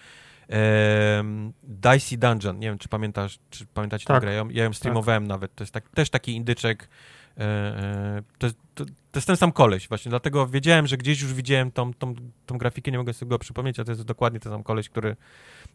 Dicey 1.64 2.18
Dungeon, 2.18 2.60
nie 2.60 2.68
wiem, 2.68 2.78
czy 2.78 2.90
pamiętasz, 2.90 3.40
czy 3.50 3.66
pamiętacie 3.66 4.06
tak. 4.06 4.22
tę 4.22 4.28
grę, 4.28 4.46
ja 4.52 4.64
ją 4.64 4.74
streamowałem 4.74 5.24
tak. 5.24 5.30
nawet, 5.30 5.56
to 5.56 5.64
jest 5.64 5.74
tak, 5.74 5.90
też 5.90 6.10
taki 6.10 6.36
indyczek, 6.36 6.90
e, 7.38 7.42
e, 7.42 8.22
to, 8.38 8.48
to, 8.76 8.86
to, 8.86 9.18
jest 9.18 9.28
ten 9.28 9.38
sam 9.38 9.52
koleś 9.52 9.88
właśnie, 9.88 10.10
dlatego 10.10 10.48
wiedziałem, 10.48 10.88
że 10.88 10.98
gdzieś 10.98 11.22
już 11.22 11.34
widziałem 11.34 11.72
tą, 11.72 11.94
tą, 11.94 12.16
tą 12.46 12.58
grafikę, 12.58 12.92
nie 12.92 12.98
mogę 12.98 13.14
sobie 13.14 13.30
go 13.30 13.40
przypomnieć, 13.40 13.80
a 13.80 13.84
to 13.84 13.92
jest 13.92 14.04
dokładnie 14.04 14.40
ten 14.40 14.52
sam 14.52 14.64
koleś, 14.64 14.90
który, 14.90 15.16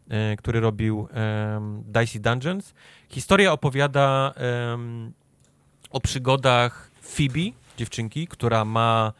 e, 0.09 0.35
który 0.35 0.59
robił 0.59 0.99
um, 0.99 1.83
Dicey 1.87 2.19
Dungeons. 2.21 2.73
Historia 3.09 3.51
opowiada 3.51 4.33
um, 4.71 5.13
o 5.89 5.99
przygodach 5.99 6.91
Phoebe, 7.01 7.51
dziewczynki, 7.77 8.27
która 8.27 8.65
ma 8.65 9.13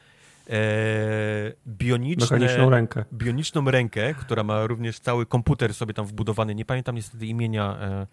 bioniczne, 1.68 2.38
Mechaniczną 2.38 2.70
rękę. 2.70 3.06
bioniczną 3.14 3.72
rękę, 3.72 4.14
która 4.14 4.44
ma 4.44 4.68
również 4.68 5.00
cały 5.00 5.26
komputer 5.26 5.74
sobie 5.74 5.94
tam 5.94 6.06
wbudowany. 6.06 6.56
Nie 6.56 6.66
pamiętam 6.66 6.96
niestety 6.96 7.26
imienia 7.26 7.78
e, 7.80 8.08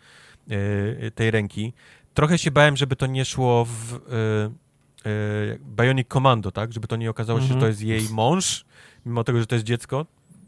e, 1.07 1.11
tej 1.11 1.31
ręki. 1.31 1.73
Trochę 2.15 2.39
się 2.39 2.51
bałem, 2.51 2.77
żeby 2.77 2.97
to 2.97 3.07
nie 3.07 3.25
szło 3.25 3.65
w 3.65 3.95
e, 3.95 3.99
e, 5.11 5.59
Bionic 5.77 6.09
Commando, 6.09 6.51
tak? 6.53 6.73
Żeby 6.73 6.87
to 6.89 6.97
nie 6.97 7.11
okazało 7.11 7.39
się, 7.39 7.45
Mhm. 7.45 7.61
że 7.61 7.65
to 7.65 7.69
jest 7.69 7.83
jej 7.83 8.01
mąż, 8.13 8.65
mimo 9.07 9.25
tego, 9.25 9.39
że 9.41 9.47
to 9.47 9.55
jest 9.55 9.65
dziecko. 9.67 10.07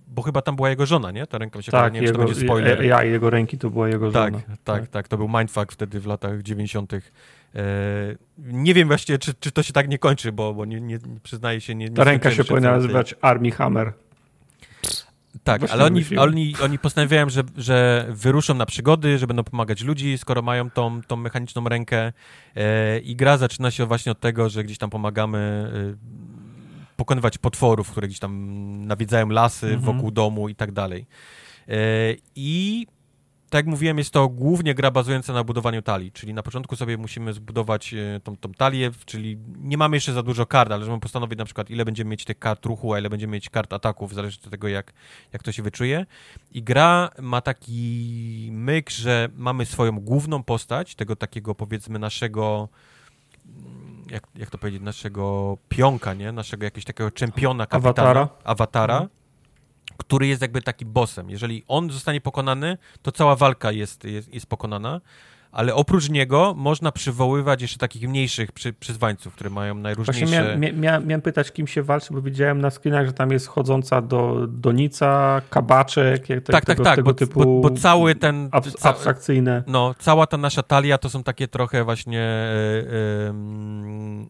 Bo 0.09 0.23
chyba 0.23 0.43
tam 0.43 0.56
była 0.56 0.70
jego 0.70 0.86
żona, 0.86 1.11
nie? 1.11 1.27
Ta 1.27 1.39
ręka 1.39 1.59
mi 1.59 1.65
się 1.65 1.73
Tak, 1.73 1.93
nie 1.93 2.01
wiem, 2.01 2.06
czy 2.06 2.12
to 2.12 2.19
będzie 2.24 2.40
spoiler. 2.40 2.85
ja 2.85 3.05
i 3.05 3.11
jego 3.11 3.31
ręki 3.31 3.59
to 3.59 3.70
była 3.70 3.89
jego 3.89 4.12
Tak, 4.12 4.35
żona. 4.35 4.56
tak, 4.65 4.89
tak, 4.89 5.09
To 5.09 5.16
był 5.16 5.28
mindfuck 5.28 5.73
wtedy 5.73 6.01
w 6.01 6.06
latach 6.06 6.43
90. 6.43 6.93
E, 7.57 7.61
nie 8.39 8.75
wiem 8.75 8.89
właściwie, 8.89 9.19
czy, 9.19 9.35
czy 9.35 9.53
to 9.53 9.63
się 9.63 9.73
tak 9.73 9.89
nie 9.89 9.99
kończy, 9.99 10.33
bo, 10.33 10.55
bo 10.55 10.65
nie, 10.65 10.81
nie, 10.81 10.99
przyznaję 11.23 11.61
się, 11.61 11.75
nie, 11.75 11.89
nie 11.89 11.97
Ta 11.97 12.05
ręka 12.05 12.31
się 12.31 12.45
powinna 12.45 12.71
nazywać 12.71 13.15
Army 13.21 13.51
Hammer. 13.51 13.93
Tak, 15.45 15.61
Właśnie 15.61 15.75
ale 15.75 15.85
oni, 15.85 16.05
oni, 16.19 16.55
oni 16.63 16.79
postanawiają, 16.79 17.31
że, 17.31 17.43
że 17.57 18.07
wyruszą 18.11 18.55
na 18.55 18.67
przygody, 18.67 19.19
że 19.19 19.27
będą 19.27 19.45
pomagać 19.45 19.83
ludzi, 19.83 20.19
skoro 20.19 20.43
mają 20.43 20.71
tą, 20.71 21.03
tą 21.03 21.17
mechaniczną 21.17 21.69
rękę. 21.69 22.13
E, 22.57 22.99
I 22.99 23.17
gra 23.17 23.37
zaczyna 23.37 23.71
się 23.71 23.87
właśnie 23.87 24.13
od 24.13 24.21
tego, 24.21 24.49
że 24.49 24.65
gdzieś 24.65 24.79
tam 24.79 24.91
pomagamy 24.91 25.39
e, 25.39 26.95
pokonywać 26.97 27.39
potworów, 27.39 27.91
które 27.91 28.07
gdzieś 28.09 28.19
tam 28.19 28.87
nawiedzają 28.87 29.29
lasy 29.29 29.67
Mhm. 29.67 29.83
wokół 29.83 30.11
domu 30.11 30.49
i 30.49 30.55
tak 30.55 30.73
dalej. 30.73 31.07
E, 31.69 31.75
I 32.37 32.87
tak 33.55 33.67
jak 33.67 33.71
mówiłem, 33.71 33.99
jest 33.99 34.11
to 34.11 34.29
głównie 34.29 34.75
gra 34.75 34.91
bazująca 34.91 35.33
na 35.33 35.45
budowaniu 35.45 35.83
talii, 35.83 36.13
czyli 36.13 36.35
na 36.35 36.43
początku 36.43 36.77
sobie 36.77 36.99
musimy 36.99 37.33
zbudować 37.33 37.95
e, 37.95 38.21
tą, 38.21 38.37
tą 38.37 38.53
talię, 38.53 38.91
czyli 39.05 39.39
nie 39.59 39.79
mamy 39.79 39.97
jeszcze 39.97 40.13
za 40.13 40.23
dużo 40.23 40.47
kart, 40.47 40.73
ale 40.73 40.81
możemy 40.81 41.01
postanowić 41.01 41.39
na 41.39 41.45
przykład, 41.45 41.71
ile 41.71 41.85
będziemy 41.85 42.11
mieć 42.11 42.25
tych 42.25 42.39
kart 42.39 42.67
ruchu, 42.67 42.95
a 42.95 42.99
ile 42.99 43.11
będziemy 43.11 43.33
mieć 43.33 43.51
kart 43.51 43.73
ataków, 43.73 44.15
zależy 44.15 44.39
od 44.45 44.51
tego, 44.51 44.69
jak, 44.69 44.93
jak 45.33 45.43
to 45.43 45.53
się 45.53 45.63
wyczuje. 45.63 46.07
I 46.53 46.63
gra 46.63 47.11
ma 47.21 47.41
taki 47.41 48.49
myk, 48.53 48.91
że 48.91 49.29
mamy 49.37 49.67
swoją 49.67 50.01
główną 50.01 50.43
postać, 50.43 50.95
tego 50.95 51.17
takiego 51.17 51.55
powiedzmy 51.55 51.99
naszego 51.99 52.69
mm, 53.47 54.05
jak, 54.11 54.27
jak 54.35 54.51
to 54.51 54.59
powiedzieć, 54.59 54.83
naszego 54.83 55.57
pionka, 55.69 56.15
nie? 56.15 56.33
Naszego 56.33 56.65
jakiegoś 56.65 56.85
takiego 56.85 57.11
czempiona, 57.11 57.67
kapitana, 57.67 58.11
Awatara. 58.11 58.29
awatara 58.45 58.95
Mhm. 58.95 59.24
Który 59.97 60.27
jest 60.27 60.43
jakby 60.43 60.62
taki 60.62 60.85
bossem. 60.85 61.31
Jeżeli 61.31 61.65
on 61.69 61.91
zostanie 61.91 62.21
pokonany, 62.21 62.79
to 63.03 63.12
cała 63.12 63.37
walka 63.37 63.73
jest, 63.73 64.05
jest, 64.05 64.35
jest 64.35 64.47
pokonana, 64.47 65.01
ale 65.55 65.75
oprócz 65.75 66.09
niego 66.09 66.55
można 66.57 66.93
przywoływać 66.93 67.62
jeszcze 67.62 67.79
takich 67.79 68.09
mniejszych 68.09 68.53
przy, 68.53 68.73
przyzwańców, 68.73 69.35
które 69.35 69.51
mają 69.51 69.75
Właśnie 69.75 69.83
najróżniejsze... 69.83 70.33
miałem, 70.33 70.61
mia, 70.61 70.73
mia, 70.73 71.01
miałem 71.01 71.23
pytać, 71.23 71.53
kim 71.53 71.66
się 71.66 71.83
walczy, 71.83 72.15
bo 72.15 72.23
widziałem 72.23 72.61
na 72.61 72.71
screenach, 72.71 73.07
że 73.07 73.12
tam 73.12 73.31
jest 73.31 73.47
chodząca 73.47 74.03
do 74.03 74.47
donica, 74.49 75.43
kabaczek, 75.51 76.29
jak 76.29 76.43
te, 76.43 76.53
tak, 76.53 76.65
tak, 76.65 76.77
tego, 76.77 76.85
tak, 76.85 76.97
tego 76.97 77.11
bo, 77.11 77.15
typu 77.15 77.61
bo, 77.61 77.71
bo 77.71 77.77
cały 77.77 78.15
ten... 78.15 78.49
abs- 78.49 78.89
abstrakcyjne. 78.89 79.62
No, 79.66 79.95
cała 79.99 80.27
ta 80.27 80.37
nasza 80.37 80.62
talia 80.62 80.99
to 80.99 81.11
są 81.11 81.23
takie 81.23 81.49
trochę 81.49 81.85
właśnie 81.85 82.21
e, 82.21 83.29
mm, 83.29 84.29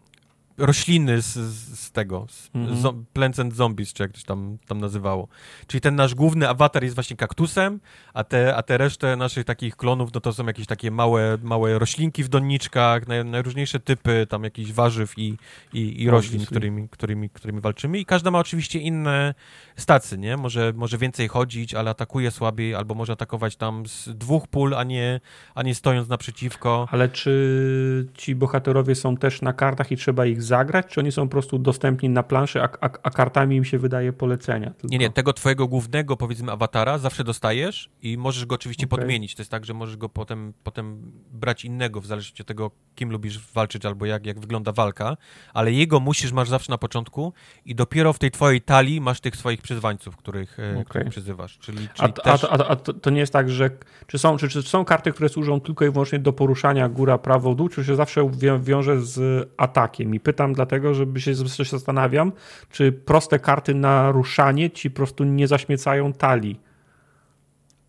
rośliny 0.58 1.22
z, 1.22 1.34
z 1.78 1.90
tego, 1.90 2.26
z 2.30 2.50
Mhm. 2.54 2.78
zo- 2.82 3.04
Plants 3.12 3.38
and 3.38 3.54
Zombies, 3.54 3.92
czy 3.92 4.02
jak 4.02 4.12
to 4.12 4.18
się 4.18 4.24
tam, 4.26 4.58
tam 4.66 4.78
nazywało. 4.80 5.28
Czyli 5.66 5.80
ten 5.80 5.94
nasz 5.96 6.14
główny 6.14 6.48
awatar 6.48 6.82
jest 6.82 6.94
właśnie 6.94 7.16
kaktusem, 7.16 7.80
a 8.14 8.24
te, 8.24 8.56
a 8.56 8.62
te 8.62 8.78
resztę 8.78 9.16
naszych 9.16 9.44
takich 9.44 9.76
klonów, 9.76 10.10
no 10.14 10.20
to 10.20 10.32
są 10.32 10.46
jakieś 10.46 10.66
takie 10.66 10.90
małe, 10.90 11.38
małe 11.42 11.78
roślinki 11.78 12.24
w 12.24 12.28
doniczkach, 12.28 13.08
naj, 13.08 13.24
najróżniejsze 13.24 13.80
typy 13.80 14.26
tam 14.28 14.44
jakichś 14.44 14.72
warzyw 14.72 15.18
i, 15.18 15.36
i, 15.72 16.02
i 16.02 16.10
roślin, 16.10 16.46
którymi, 16.46 16.88
którymi, 16.88 17.30
którymi 17.30 17.60
walczymy. 17.60 17.98
I 17.98 18.04
każda 18.04 18.30
ma 18.30 18.38
oczywiście 18.38 18.78
inne 18.78 19.34
stacje, 19.76 20.18
nie? 20.18 20.36
Może, 20.36 20.72
może 20.76 20.98
więcej 20.98 21.28
chodzić, 21.28 21.74
ale 21.74 21.90
atakuje 21.90 22.30
słabiej, 22.30 22.74
albo 22.74 22.94
może 22.94 23.12
atakować 23.12 23.56
tam 23.56 23.86
z 23.86 24.08
dwóch 24.08 24.48
pól, 24.48 24.74
a 24.74 24.84
nie, 24.84 25.20
a 25.54 25.62
nie 25.62 25.74
stojąc 25.74 26.08
naprzeciwko. 26.08 26.88
Ale 26.90 27.08
czy 27.08 28.06
ci 28.14 28.34
bohaterowie 28.34 28.94
są 28.94 29.16
też 29.16 29.42
na 29.42 29.52
kartach 29.52 29.92
i 29.92 29.96
trzeba 29.96 30.26
ich 30.26 30.42
zagrać, 30.44 30.86
czy 30.86 31.00
oni 31.00 31.12
są 31.12 31.22
po 31.22 31.32
prostu 31.32 31.58
dostępni 31.58 32.08
na 32.08 32.22
planszy, 32.22 32.62
a, 32.62 32.68
a, 32.80 32.90
a 33.02 33.10
kartami 33.10 33.56
im 33.56 33.64
się 33.64 33.78
wydaje 33.78 34.12
polecenia? 34.12 34.70
Tylko? 34.70 34.88
Nie, 34.88 34.98
nie, 34.98 35.10
tego 35.10 35.32
twojego 35.32 35.68
głównego, 35.68 36.16
powiedzmy, 36.16 36.52
awatara 36.52 36.98
zawsze 36.98 37.24
dostajesz 37.24 37.90
i 38.02 38.18
możesz 38.18 38.46
go 38.46 38.54
oczywiście 38.54 38.86
Okej. 38.86 38.98
podmienić. 38.98 39.34
To 39.34 39.42
jest 39.42 39.50
tak, 39.50 39.64
że 39.64 39.74
możesz 39.74 39.96
go 39.96 40.08
potem, 40.08 40.52
potem 40.62 41.12
brać 41.32 41.64
innego, 41.64 42.00
w 42.00 42.06
zależności 42.06 42.42
od 42.42 42.48
tego, 42.48 42.70
kim 42.94 43.10
lubisz 43.10 43.52
walczyć 43.52 43.86
albo 43.86 44.06
jak, 44.06 44.26
jak 44.26 44.40
wygląda 44.40 44.72
walka, 44.72 45.16
ale 45.54 45.72
jego 45.72 46.00
musisz, 46.00 46.32
masz 46.32 46.48
zawsze 46.48 46.72
na 46.72 46.78
początku 46.78 47.32
i 47.64 47.74
dopiero 47.74 48.12
w 48.12 48.18
tej 48.18 48.30
twojej 48.30 48.60
talii 48.60 49.00
masz 49.00 49.20
tych 49.20 49.36
swoich 49.36 49.62
przyzwańców, 49.62 50.16
których, 50.16 50.58
e, 50.60 50.72
Okej. 50.72 50.84
których 50.84 51.08
przyzywasz. 51.08 51.58
Czyli, 51.58 51.88
czyli 51.94 52.08
a, 52.08 52.22
też... 52.22 52.44
a, 52.44 52.48
a 52.50 52.76
to, 52.76 52.92
to 52.92 53.10
nie 53.10 53.20
jest 53.20 53.32
tak, 53.32 53.50
że 53.50 53.70
czy 54.06 54.18
są, 54.18 54.36
czy, 54.36 54.48
czy 54.48 54.62
są 54.62 54.84
karty, 54.84 55.12
które 55.12 55.28
służą 55.28 55.60
tylko 55.60 55.84
i 55.84 55.90
wyłącznie 55.90 56.18
do 56.18 56.32
poruszania 56.32 56.88
góra, 56.88 57.18
prawo, 57.18 57.54
dół, 57.54 57.68
czy 57.68 57.84
się 57.84 57.96
zawsze 57.96 58.30
wią- 58.32 58.62
wiąże 58.62 59.00
z 59.00 59.48
atakiem? 59.56 60.14
I 60.14 60.20
pytam 60.20 60.33
dlatego, 60.54 60.94
żeby 60.94 61.20
się, 61.20 61.34
się 61.48 61.64
zastanawiam, 61.64 62.32
czy 62.70 62.92
proste 62.92 63.38
karty 63.38 63.74
na 63.74 64.12
ruszanie 64.12 64.70
ci 64.70 64.90
po 64.90 64.96
prostu 64.96 65.24
nie 65.24 65.48
zaśmiecają 65.48 66.12
talii. 66.12 66.60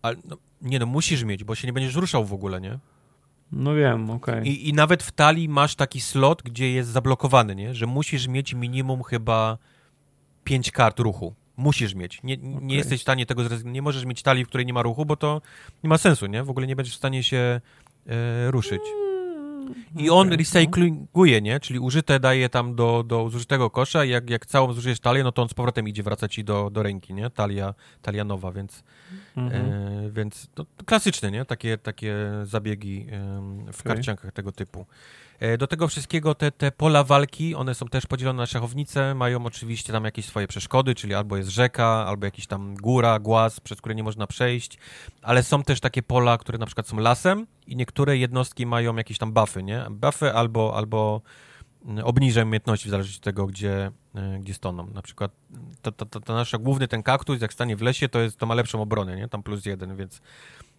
Ale, 0.02 0.16
no, 0.24 0.36
nie 0.62 0.78
no, 0.78 0.86
musisz 0.86 1.24
mieć, 1.24 1.44
bo 1.44 1.54
się 1.54 1.66
nie 1.66 1.72
będziesz 1.72 1.94
ruszał 1.94 2.24
w 2.24 2.32
ogóle, 2.32 2.60
nie? 2.60 2.78
No 3.52 3.74
wiem, 3.74 4.10
okej. 4.10 4.48
I, 4.48 4.68
I 4.68 4.72
nawet 4.72 5.02
w 5.02 5.12
talii 5.12 5.48
masz 5.48 5.74
taki 5.74 6.00
slot, 6.00 6.42
gdzie 6.42 6.72
jest 6.72 6.88
zablokowany, 6.88 7.54
nie? 7.54 7.74
Że 7.74 7.86
musisz 7.86 8.28
mieć 8.28 8.54
minimum 8.54 9.02
chyba 9.02 9.58
5 10.44 10.70
kart 10.70 11.00
ruchu. 11.00 11.34
Musisz 11.56 11.94
mieć. 11.94 12.22
Nie, 12.22 12.36
nie 12.36 12.76
jesteś 12.76 12.98
w 13.00 13.02
stanie 13.02 13.26
tego 13.26 13.44
zrezygnować. 13.44 13.74
Nie 13.74 13.82
możesz 13.82 14.04
mieć 14.04 14.22
talii, 14.22 14.44
w 14.44 14.48
której 14.48 14.66
nie 14.66 14.72
ma 14.72 14.82
ruchu, 14.82 15.06
bo 15.06 15.16
to 15.16 15.40
nie 15.84 15.88
ma 15.88 15.98
sensu, 15.98 16.26
nie? 16.26 16.42
W 16.42 16.50
ogóle 16.50 16.66
nie 16.66 16.76
będziesz 16.76 16.94
w 16.94 16.98
stanie 16.98 17.22
się 17.22 17.60
e, 18.06 18.50
ruszyć. 18.50 18.82
I 19.96 20.10
on 20.10 20.26
Okej. 20.26 20.38
recyklinguje, 20.38 21.40
nie? 21.42 21.60
Czyli 21.60 21.78
użyte 21.78 22.20
daje 22.20 22.48
tam 22.48 22.74
do, 22.74 23.02
do 23.06 23.30
zużytego 23.30 23.70
kosza 23.70 24.04
i 24.04 24.10
jak, 24.10 24.30
jak 24.30 24.46
całą 24.46 24.72
zużyjesz 24.72 25.00
talię, 25.00 25.24
no 25.24 25.32
to 25.32 25.42
on 25.42 25.48
z 25.48 25.54
powrotem 25.54 25.88
idzie 25.88 26.02
wracać 26.02 26.34
ci 26.34 26.44
do, 26.44 26.70
do 26.70 26.82
ręki, 26.82 27.14
nie? 27.14 27.30
Talia, 27.30 27.74
talia 28.02 28.24
nowa, 28.24 28.52
więc, 28.52 28.84
Mhm. 29.36 29.72
e, 29.72 30.10
więc 30.10 30.48
to 30.54 30.66
klasyczne, 30.86 31.30
nie? 31.30 31.44
Takie, 31.44 31.78
takie 31.78 32.16
zabiegi 32.44 33.06
em, 33.10 33.66
w 33.72 33.80
Okej. 33.80 33.92
karciankach 33.94 34.32
tego 34.32 34.52
typu. 34.52 34.86
E, 35.40 35.58
Do 35.58 35.66
tego 35.66 35.88
wszystkiego 35.88 36.34
te, 36.34 36.52
te 36.52 36.72
pola 36.72 37.04
walki, 37.04 37.54
one 37.54 37.74
są 37.74 37.88
też 37.88 38.06
podzielone 38.06 38.36
na 38.36 38.46
szachownice, 38.46 39.14
mają 39.14 39.46
oczywiście 39.46 39.92
tam 39.92 40.04
jakieś 40.04 40.24
swoje 40.26 40.46
przeszkody, 40.46 40.94
czyli 40.94 41.14
albo 41.14 41.36
jest 41.36 41.48
rzeka, 41.48 41.86
albo 41.86 42.24
jakiś 42.26 42.46
tam 42.46 42.74
góra, 42.74 43.18
głaz, 43.18 43.60
przez 43.60 43.78
które 43.78 43.94
nie 43.94 44.02
można 44.02 44.26
przejść, 44.26 44.78
ale 45.22 45.42
są 45.42 45.62
też 45.62 45.80
takie 45.80 46.02
pola, 46.02 46.38
które 46.38 46.58
na 46.58 46.66
przykład 46.66 46.88
są 46.88 46.96
lasem 46.96 47.46
i 47.66 47.76
niektóre 47.76 48.16
jednostki 48.16 48.66
mają 48.66 48.96
jakieś 48.96 49.18
tam 49.18 49.32
buffy, 49.32 49.62
nie? 49.62 49.86
Buffy 49.90 50.32
albo, 50.32 50.76
albo 50.76 51.22
mm, 51.84 52.04
obniżają 52.04 52.46
umiejętności 52.46 52.88
w 52.88 52.90
zależności 52.90 53.20
od 53.20 53.24
tego, 53.24 53.46
gdzie, 53.46 53.90
e, 54.14 54.38
gdzie 54.40 54.54
stoną. 54.54 54.86
Na 54.86 55.02
przykład 55.02 55.30
to, 55.82 55.92
to, 55.92 56.20
to 56.20 56.34
nasza 56.34 56.58
główny 56.58 56.88
ten 56.88 57.02
kaktus, 57.02 57.40
jak 57.40 57.52
stanie 57.52 57.76
w 57.76 57.82
lesie, 57.82 58.08
to, 58.08 58.20
jest, 58.20 58.38
to 58.38 58.46
ma 58.46 58.54
lepszą 58.54 58.82
obronę, 58.82 59.16
nie? 59.16 59.28
Tam 59.28 59.42
plus 59.42 59.66
jeden, 59.66 59.96
więc, 59.96 60.20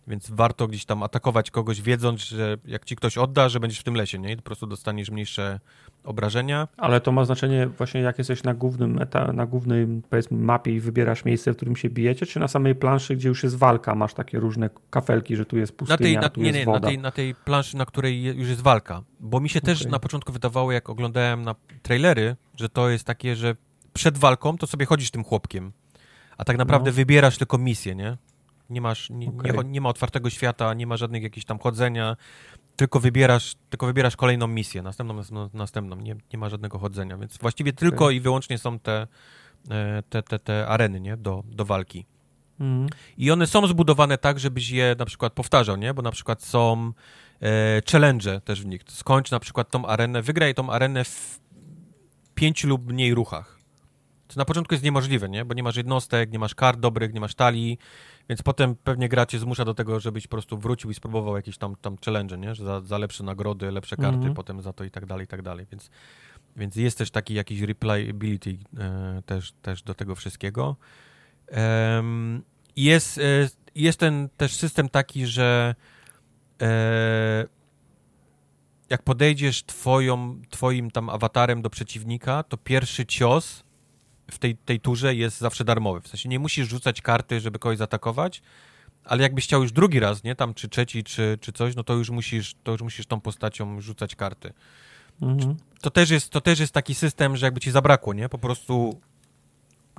więc 0.08 0.30
warto 0.30 0.68
gdzieś 0.68 0.86
tam 0.86 1.04
atakować 1.04 1.52
kogoś, 1.52 1.82
wiedząc, 1.82 2.22
że 2.22 2.58
jak 2.66 2.86
ci 2.86 2.96
ktoś 2.96 3.18
odda, 3.18 3.50
że 3.50 3.60
będziesz 3.60 3.80
w 3.80 3.84
tym 3.84 3.96
lesie, 3.96 4.20
nie? 4.20 4.32
I 4.32 4.36
po 4.36 4.42
prostu 4.42 4.68
dostaniesz 4.68 5.12
mniejsze 5.12 5.60
obrażenia. 6.04 6.68
Ale 6.78 7.02
to 7.02 7.12
ma 7.12 7.26
znaczenie 7.26 7.68
właśnie 7.68 8.02
jak 8.02 8.18
jesteś 8.18 8.44
na 8.44 8.54
głównym 8.54 9.00
na 9.34 9.46
głównej 9.46 9.88
powiedzmy 10.10 10.38
mapie 10.38 10.72
i 10.76 10.80
wybierasz 10.80 11.26
miejsce, 11.26 11.54
w 11.54 11.56
którym 11.56 11.76
się 11.76 11.90
bijecie, 11.90 12.26
czy 12.26 12.40
na 12.40 12.48
samej 12.48 12.76
planszy, 12.76 13.16
gdzie 13.16 13.30
już 13.30 13.44
jest 13.44 13.58
walka, 13.58 13.96
masz 13.96 14.14
takie 14.14 14.40
różne 14.40 14.70
kafelki, 14.90 15.36
że 15.36 15.46
tu 15.46 15.58
jest 15.58 15.74
Na 15.74 15.78
pustynia, 15.78 15.98
tej, 15.98 16.18
na, 16.18 16.30
tu 16.30 16.42
nie, 16.42 16.48
jest 16.48 16.60
nie, 16.60 16.66
na 16.66 16.72
woda. 16.72 16.88
tej, 16.88 16.98
na 17.00 17.12
tej 17.12 17.36
planszy, 17.36 17.78
na 17.78 17.86
której 17.86 18.24
już 18.24 18.50
jest 18.50 18.62
walka. 18.62 19.02
Bo 19.20 19.40
mi 19.40 19.50
się 19.50 19.62
też 19.62 19.82
Okej. 19.82 19.92
na 19.92 20.00
początku 20.00 20.32
wydawało, 20.34 20.72
jak 20.72 20.90
oglądałem 20.90 21.42
na 21.42 21.56
trailery, 21.84 22.36
że 22.56 22.70
to 22.70 22.90
jest 22.90 23.04
takie, 23.04 23.36
że 23.36 23.56
przed 23.94 24.18
walką 24.18 24.58
to 24.58 24.68
sobie 24.68 24.86
chodzisz 24.86 25.12
tym 25.12 25.24
chłopkiem, 25.24 25.72
a 26.38 26.44
tak 26.44 26.58
naprawdę 26.58 26.90
No. 26.90 26.96
wybierasz 26.96 27.38
tylko 27.38 27.58
misję, 27.58 27.96
nie? 27.96 28.18
Nie 28.70 28.82
masz, 28.82 29.10
nie, 29.10 29.28
nie, 29.28 29.34
Okej. 29.34 29.52
cho- 29.52 29.66
nie 29.66 29.82
ma 29.82 29.90
otwartego 29.90 30.30
świata, 30.30 30.74
nie 30.74 30.88
ma 30.88 30.98
żadnych 30.98 31.24
jakichś 31.24 31.46
tam 31.46 31.60
chodzenia, 31.60 32.18
tylko 32.76 33.00
wybierasz, 33.00 33.56
tylko 33.70 33.86
wybierasz 33.86 34.16
kolejną 34.16 34.48
misję, 34.48 34.82
następną, 34.82 35.14
następną, 35.14 35.50
następną. 35.54 35.96
Nie, 35.96 36.16
nie 36.34 36.40
ma 36.40 36.50
żadnego 36.50 36.80
chodzenia, 36.80 37.18
więc 37.18 37.38
właściwie 37.38 37.74
tylko 37.74 38.12
i 38.12 38.20
wyłącznie 38.20 38.58
są 38.58 38.80
te, 38.80 39.08
e, 39.70 40.04
te, 40.10 40.24
te, 40.24 40.40
te 40.40 40.68
areny, 40.68 41.00
nie? 41.00 41.18
Do, 41.18 41.44
do 41.46 41.66
walki. 41.66 42.06
Mhm. 42.60 42.90
I 43.18 43.32
one 43.32 43.48
są 43.48 43.68
zbudowane 43.68 44.18
tak, 44.18 44.40
żebyś 44.40 44.70
je 44.70 44.96
na 45.00 45.06
przykład 45.06 45.34
powtarzał, 45.34 45.76
nie? 45.76 45.94
Bo 45.94 46.02
na 46.02 46.12
przykład 46.12 46.44
są 46.44 46.92
e, 47.42 47.82
challenge 47.92 48.42
też 48.42 48.62
w 48.62 48.66
nich. 48.66 48.82
Skończ 48.88 49.32
na 49.32 49.40
przykład 49.40 49.72
tą 49.72 49.86
arenę, 49.86 50.22
wygraj 50.22 50.54
tą 50.54 50.70
arenę 50.72 51.04
w 51.04 51.40
pięciu 52.36 52.68
lub 52.68 52.92
mniej 52.92 53.14
ruchach. 53.14 53.57
To 54.28 54.34
na 54.38 54.46
początku 54.46 54.74
jest 54.74 54.84
niemożliwe, 54.84 55.30
nie? 55.30 55.46
Bo 55.46 55.54
nie 55.54 55.64
masz 55.64 55.76
jednostek, 55.76 56.32
nie 56.32 56.40
masz 56.40 56.56
kart 56.56 56.80
dobrych, 56.80 57.14
nie 57.14 57.20
masz 57.20 57.36
talii, 57.36 57.78
więc 58.30 58.42
potem 58.42 58.76
pewnie 58.76 59.10
gra 59.10 59.26
cię 59.26 59.40
zmusza 59.40 59.66
do 59.66 59.74
tego, 59.74 60.00
żebyś 60.00 60.28
po 60.28 60.32
prostu 60.32 60.58
wrócił 60.58 60.92
i 60.92 60.94
spróbował 60.94 61.36
jakieś 61.36 61.58
tam, 61.58 61.76
tam 61.76 61.98
challenge, 62.06 62.38
nie? 62.38 62.56
Że 62.56 62.66
za, 62.66 62.82
za 62.82 62.98
lepsze 62.98 63.24
nagrody, 63.24 63.72
lepsze 63.72 63.96
karty 63.96 64.18
Mhm. 64.18 64.34
potem 64.34 64.62
za 64.62 64.74
to 64.74 64.84
i 64.84 64.92
tak 64.92 65.06
dalej, 65.06 65.24
i 65.26 65.28
tak 65.28 65.42
dalej, 65.42 65.66
więc 65.72 65.90
więc 66.58 66.76
jest 66.76 66.98
też 66.98 67.12
taki 67.12 67.34
jakiś 67.34 67.62
replayability 67.62 68.58
e, 68.78 69.22
też, 69.26 69.52
też 69.52 69.84
do 69.84 69.94
tego 69.94 70.16
wszystkiego. 70.16 70.76
Um, 71.52 72.44
jest, 72.76 73.18
e, 73.18 73.22
jest 73.76 74.00
ten 74.00 74.30
też 74.38 74.56
system 74.56 74.90
taki, 74.90 75.26
że 75.26 75.76
e, 76.62 77.46
jak 78.90 79.04
podejdziesz 79.04 79.64
twoją, 79.64 80.42
twoim 80.50 80.92
tam 80.92 81.10
awatarem 81.10 81.62
do 81.62 81.70
przeciwnika, 81.70 82.44
to 82.44 82.58
pierwszy 82.58 83.06
cios 83.06 83.64
w 84.32 84.38
tej, 84.38 84.56
tej 84.56 84.80
turze 84.80 85.16
jest 85.16 85.38
zawsze 85.38 85.64
darmowy. 85.64 86.02
W 86.02 86.08
sensie 86.08 86.30
nie 86.30 86.40
musisz 86.40 86.68
rzucać 86.68 87.02
karty, 87.02 87.40
żeby 87.40 87.60
kogoś 87.60 87.78
zaatakować, 87.78 88.42
ale 89.04 89.24
jakbyś 89.24 89.44
chciał 89.44 89.62
już 89.62 89.72
drugi 89.72 90.00
raz, 90.00 90.24
nie, 90.24 90.36
tam 90.36 90.54
czy 90.54 90.70
trzeci, 90.70 91.04
czy, 91.04 91.38
czy 91.42 91.52
coś, 91.52 91.76
no 91.76 91.84
to 91.84 91.94
już 91.94 92.10
musisz, 92.10 92.56
to 92.64 92.72
już 92.72 92.82
musisz 92.82 93.06
tą 93.06 93.22
postacią 93.22 93.82
rzucać 93.82 94.16
karty. 94.16 94.54
Mhm. 95.22 95.56
To, 95.82 95.90
też 95.90 96.10
jest, 96.10 96.30
to 96.30 96.42
też 96.42 96.60
jest 96.60 96.74
taki 96.74 96.96
system, 96.96 97.38
że 97.38 97.46
jakby 97.46 97.60
ci 97.60 97.72
zabrakło, 97.72 98.14
nie, 98.14 98.30
po 98.30 98.38
prostu 98.38 99.02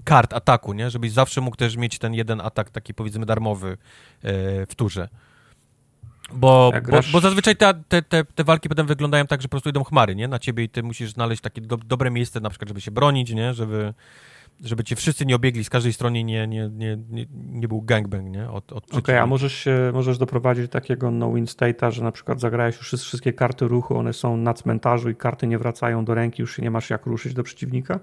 kart 0.04 0.32
ataku, 0.32 0.72
nie, 0.72 0.90
żebyś 0.90 1.12
zawsze 1.12 1.40
mógł 1.40 1.56
też 1.56 1.76
mieć 1.76 1.98
ten 1.98 2.14
jeden 2.14 2.40
atak 2.40 2.70
taki 2.70 2.94
powiedzmy 2.94 3.26
darmowy 3.26 3.78
e, 4.22 4.66
w 4.66 4.74
turze. 4.74 5.08
Bo, 6.32 6.72
bo, 6.90 7.00
bo, 7.12 7.20
zazwyczaj 7.20 7.56
te, 7.56 7.74
te, 7.88 8.02
te, 8.02 8.24
te, 8.24 8.44
walki 8.44 8.68
potem 8.68 8.86
wyglądają 8.86 9.26
tak, 9.26 9.42
że 9.42 9.48
po 9.48 9.50
prostu 9.50 9.68
idą 9.68 9.84
chmary, 9.84 10.14
nie? 10.16 10.28
Na 10.28 10.38
ciebie 10.38 10.64
i 10.64 10.68
ty 10.68 10.82
musisz 10.82 11.12
znaleźć 11.12 11.42
takie 11.42 11.60
do, 11.60 11.76
dobre 11.76 12.10
miejsce, 12.10 12.40
na 12.40 12.50
przykład, 12.50 12.68
żeby 12.68 12.80
się 12.80 12.90
bronić, 12.90 13.32
nie? 13.32 13.54
Żeby, 13.54 13.94
żeby 14.64 14.84
cię 14.84 14.96
wszyscy 14.96 15.26
nie 15.26 15.36
obiegli 15.36 15.64
z 15.64 15.70
każdej 15.70 15.92
strony 15.92 16.24
nie, 16.24 16.46
nie, 16.46 16.70
nie, 16.72 16.98
nie, 17.10 17.26
nie 17.32 17.68
był 17.68 17.82
gangbang, 17.82 18.26
nie? 18.26 18.50
Od, 18.50 18.72
od 18.72 18.84
Okej, 18.84 18.98
okay, 18.98 19.20
a 19.20 19.26
możesz, 19.26 19.54
się, 19.54 19.90
możesz 19.94 20.18
doprowadzić 20.18 20.64
do 20.64 20.72
takiego 20.72 21.10
no-win 21.10 21.44
state'a, 21.44 21.90
że 21.90 22.04
na 22.04 22.12
przykład 22.12 22.40
zagrałeś 22.40 22.76
już 22.76 22.92
wszystkie 23.02 23.32
karty 23.32 23.68
ruchu, 23.68 23.98
one 23.98 24.12
są 24.12 24.36
na 24.36 24.54
cmentarzu 24.54 25.10
i 25.10 25.16
karty 25.16 25.46
nie 25.46 25.58
wracają 25.58 26.04
do 26.04 26.14
ręki, 26.14 26.42
już 26.42 26.56
się 26.56 26.62
nie 26.62 26.70
masz 26.70 26.90
jak 26.90 27.06
ruszyć 27.06 27.34
do 27.34 27.42
przeciwnika? 27.42 28.00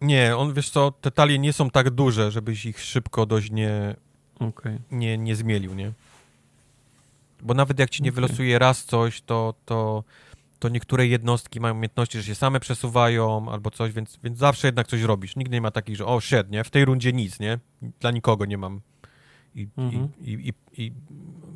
Nie, 0.00 0.36
on, 0.36 0.54
wiesz 0.54 0.70
co, 0.70 0.92
te 1.00 1.10
talie 1.10 1.38
nie 1.38 1.52
są 1.52 1.70
tak 1.70 1.90
duże, 1.90 2.30
żebyś 2.30 2.66
ich 2.66 2.80
szybko 2.80 3.26
dość 3.26 3.50
nie, 3.50 3.96
okay. 4.40 4.80
nie, 4.90 5.18
nie 5.18 5.36
zmielił, 5.36 5.74
nie? 5.74 5.92
Bo 7.42 7.54
nawet 7.54 7.78
jak 7.78 7.90
ci 7.90 8.02
nie 8.02 8.10
okay. 8.10 8.22
wylosuje 8.22 8.58
raz 8.58 8.84
coś, 8.84 9.20
to, 9.20 9.54
to, 9.64 10.04
to 10.58 10.68
niektóre 10.68 11.06
jednostki 11.06 11.60
mają 11.60 11.74
umiejętności, 11.74 12.18
że 12.18 12.24
się 12.24 12.34
same 12.34 12.60
przesuwają 12.60 13.50
albo 13.50 13.70
coś, 13.70 13.92
więc, 13.92 14.18
więc 14.24 14.38
zawsze 14.38 14.68
jednak 14.68 14.86
coś 14.86 15.02
robisz. 15.02 15.36
Nigdy 15.36 15.56
nie 15.56 15.60
ma 15.60 15.70
takich, 15.70 15.96
że 15.96 16.06
o, 16.06 16.20
shit, 16.20 16.50
nie? 16.50 16.64
W 16.64 16.70
tej 16.70 16.84
rundzie 16.84 17.12
nic, 17.12 17.40
nie? 17.40 17.58
Dla 18.00 18.10
nikogo 18.10 18.44
nie 18.44 18.58
mam. 18.58 18.80
I, 19.54 19.68
mhm. 19.76 20.08
i, 20.20 20.32
i, 20.32 20.52
i, 20.84 20.92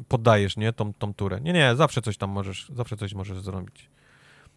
poddajesz, 0.09 0.57
nie? 0.57 0.73
Tą, 0.73 0.93
tą 0.95 1.15
turę. 1.15 1.41
Nie, 1.41 1.53
nie, 1.53 1.77
zawsze 1.77 2.03
coś 2.03 2.17
tam 2.17 2.31
możesz, 2.31 2.69
zawsze 2.75 2.97
coś 2.97 3.15
możesz 3.15 3.41
zrobić. 3.41 3.91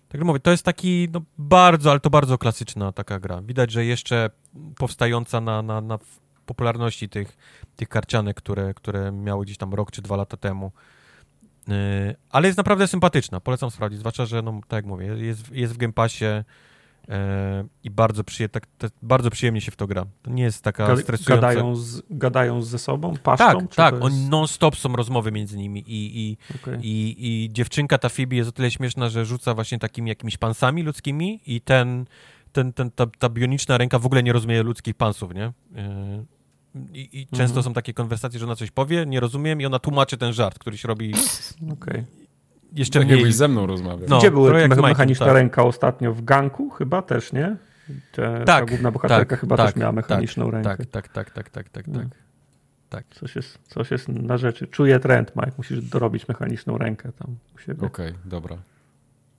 Tak 0.08 0.20
jak 0.20 0.28
mówię, 0.28 0.40
to 0.40 0.52
jest 0.52 0.64
taki 0.64 1.08
no, 1.14 1.22
bardzo, 1.38 1.92
ale 1.92 2.00
to 2.00 2.10
bardzo 2.10 2.38
klasyczna 2.38 2.92
taka 2.92 3.20
gra. 3.20 3.42
Widać, 3.42 3.72
że 3.72 3.86
jeszcze 3.86 4.30
powstająca 4.78 5.42
na, 5.42 5.62
na, 5.62 5.82
na 5.82 6.00
popularności 6.46 7.10
tych, 7.10 7.38
tych 7.76 7.90
karcianek, 7.90 8.38
które, 8.38 8.74
które 8.74 9.12
miały 9.12 9.46
gdzieś 9.46 9.58
tam 9.58 9.74
rok 9.74 9.92
czy 9.92 10.02
dwa 10.02 10.16
lata 10.16 10.38
temu. 10.38 10.72
Y, 11.70 12.16
ale 12.30 12.48
jest 12.48 12.58
naprawdę 12.58 12.88
sympatyczna, 12.88 13.40
polecam 13.40 13.72
sprawdzić, 13.72 14.00
zwłaszcza, 14.00 14.26
że, 14.26 14.42
no, 14.42 14.60
tak 14.68 14.78
jak 14.78 14.86
mówię, 14.86 15.06
jest, 15.06 15.52
jest 15.52 15.74
w 15.74 15.78
Game 15.78 15.94
Passie 15.94 16.26
e, 16.26 16.44
i 17.84 17.90
bardzo, 17.90 18.24
przyje, 18.24 18.50
tak, 18.50 18.68
bardzo 19.02 19.30
przyjemnie 19.30 19.62
się 19.62 19.72
w 19.72 19.76
to 19.76 19.88
gra. 19.88 20.06
To 20.22 20.32
nie 20.32 20.44
jest 20.44 20.64
taka 20.64 20.88
Ga 20.88 20.98
stresująca... 20.98 21.48
Gadają, 21.48 21.76
z, 21.76 22.02
gadają 22.10 22.62
ze 22.62 22.80
sobą, 22.80 23.14
paszczą? 23.24 23.46
Tak, 23.46 23.76
tak, 23.76 24.04
jest... 24.04 24.30
non-stop 24.30 24.76
są 24.76 24.96
rozmowy 24.96 25.32
między 25.32 25.58
nimi 25.58 25.84
i, 25.88 26.20
i, 26.20 26.38
okay. 26.56 26.80
i, 26.82 27.16
i 27.20 27.54
dziewczynka, 27.54 27.98
ta 27.98 28.10
Phoebe 28.10 28.36
jest 28.36 28.50
o 28.50 28.52
tyle 28.52 28.72
śmieszna, 28.72 29.10
że 29.10 29.26
rzuca 29.26 29.54
właśnie 29.54 29.80
takimi 29.80 30.10
jakimiś 30.10 30.38
pansami 30.38 30.84
ludzkimi 30.84 31.42
i 31.46 31.62
ten, 31.62 32.06
ten, 32.52 32.74
ten, 32.74 32.92
ta, 32.92 33.06
ta 33.20 33.30
bioniczna 33.30 33.78
ręka 33.78 34.00
w 34.00 34.06
ogóle 34.06 34.24
nie 34.24 34.34
rozumie 34.34 34.64
ludzkich 34.64 34.96
pansów, 34.96 35.34
nie? 35.34 35.52
I, 36.94 37.22
i 37.22 37.28
często 37.28 37.44
mhm. 37.44 37.64
są 37.64 37.74
takie 37.74 37.94
konwersacje, 37.94 38.40
że 38.40 38.46
ona 38.46 38.56
coś 38.56 38.72
powie, 38.72 39.06
nie 39.06 39.20
rozumiem 39.20 39.62
i 39.62 39.66
ona 39.66 39.80
tłumaczy 39.80 40.18
ten 40.18 40.34
żart, 40.34 40.60
któryś 40.60 40.84
robi 40.84 41.14
Okej. 41.62 41.74
Okay. 41.74 42.06
Jeszcze 42.74 43.00
tak 43.00 43.08
mniej... 43.08 43.34
ze 43.34 43.48
mną 43.48 43.66
rozmawiał. 43.66 44.10
No, 44.10 44.20
Gdzie 44.20 44.32
były 44.32 44.68
me 44.68 44.76
mechaniczna 44.76 45.26
tak. 45.26 45.36
ręka 45.36 45.64
ostatnio? 45.64 46.14
W 46.14 46.24
ganku 46.24 46.70
chyba 46.70 47.02
też, 47.02 47.34
nie? 47.34 47.56
Te, 48.12 48.34
tak, 48.34 48.46
ta 48.46 48.66
główna 48.66 48.92
bohaterka 48.92 49.30
tak, 49.30 49.40
chyba 49.40 49.58
tak, 49.58 49.66
też 49.66 49.76
miała 49.76 49.92
mechaniczną 49.92 50.46
tak, 50.46 50.54
rękę. 50.54 50.86
Tak, 50.86 51.08
tak, 51.08 51.10
tak, 51.10 51.30
tak, 51.32 51.50
tak, 51.50 51.70
tak, 51.70 51.88
no. 51.88 52.00
tak. 52.00 52.08
tak. 52.90 53.06
Coś, 53.16 53.36
jest, 53.36 53.60
coś 53.68 53.92
jest 53.92 54.08
na 54.08 54.38
rzeczy. 54.38 54.68
Czuję 54.68 55.00
trend, 55.00 55.36
Mike. 55.36 55.52
Musisz 55.58 55.82
dorobić 55.82 56.28
mechaniczną 56.28 56.78
rękę 56.78 57.12
tam 57.12 57.36
u 57.56 57.60
siebie. 57.60 57.88
Okej, 57.88 58.10
okay, 58.10 58.20
dobra. 58.26 58.58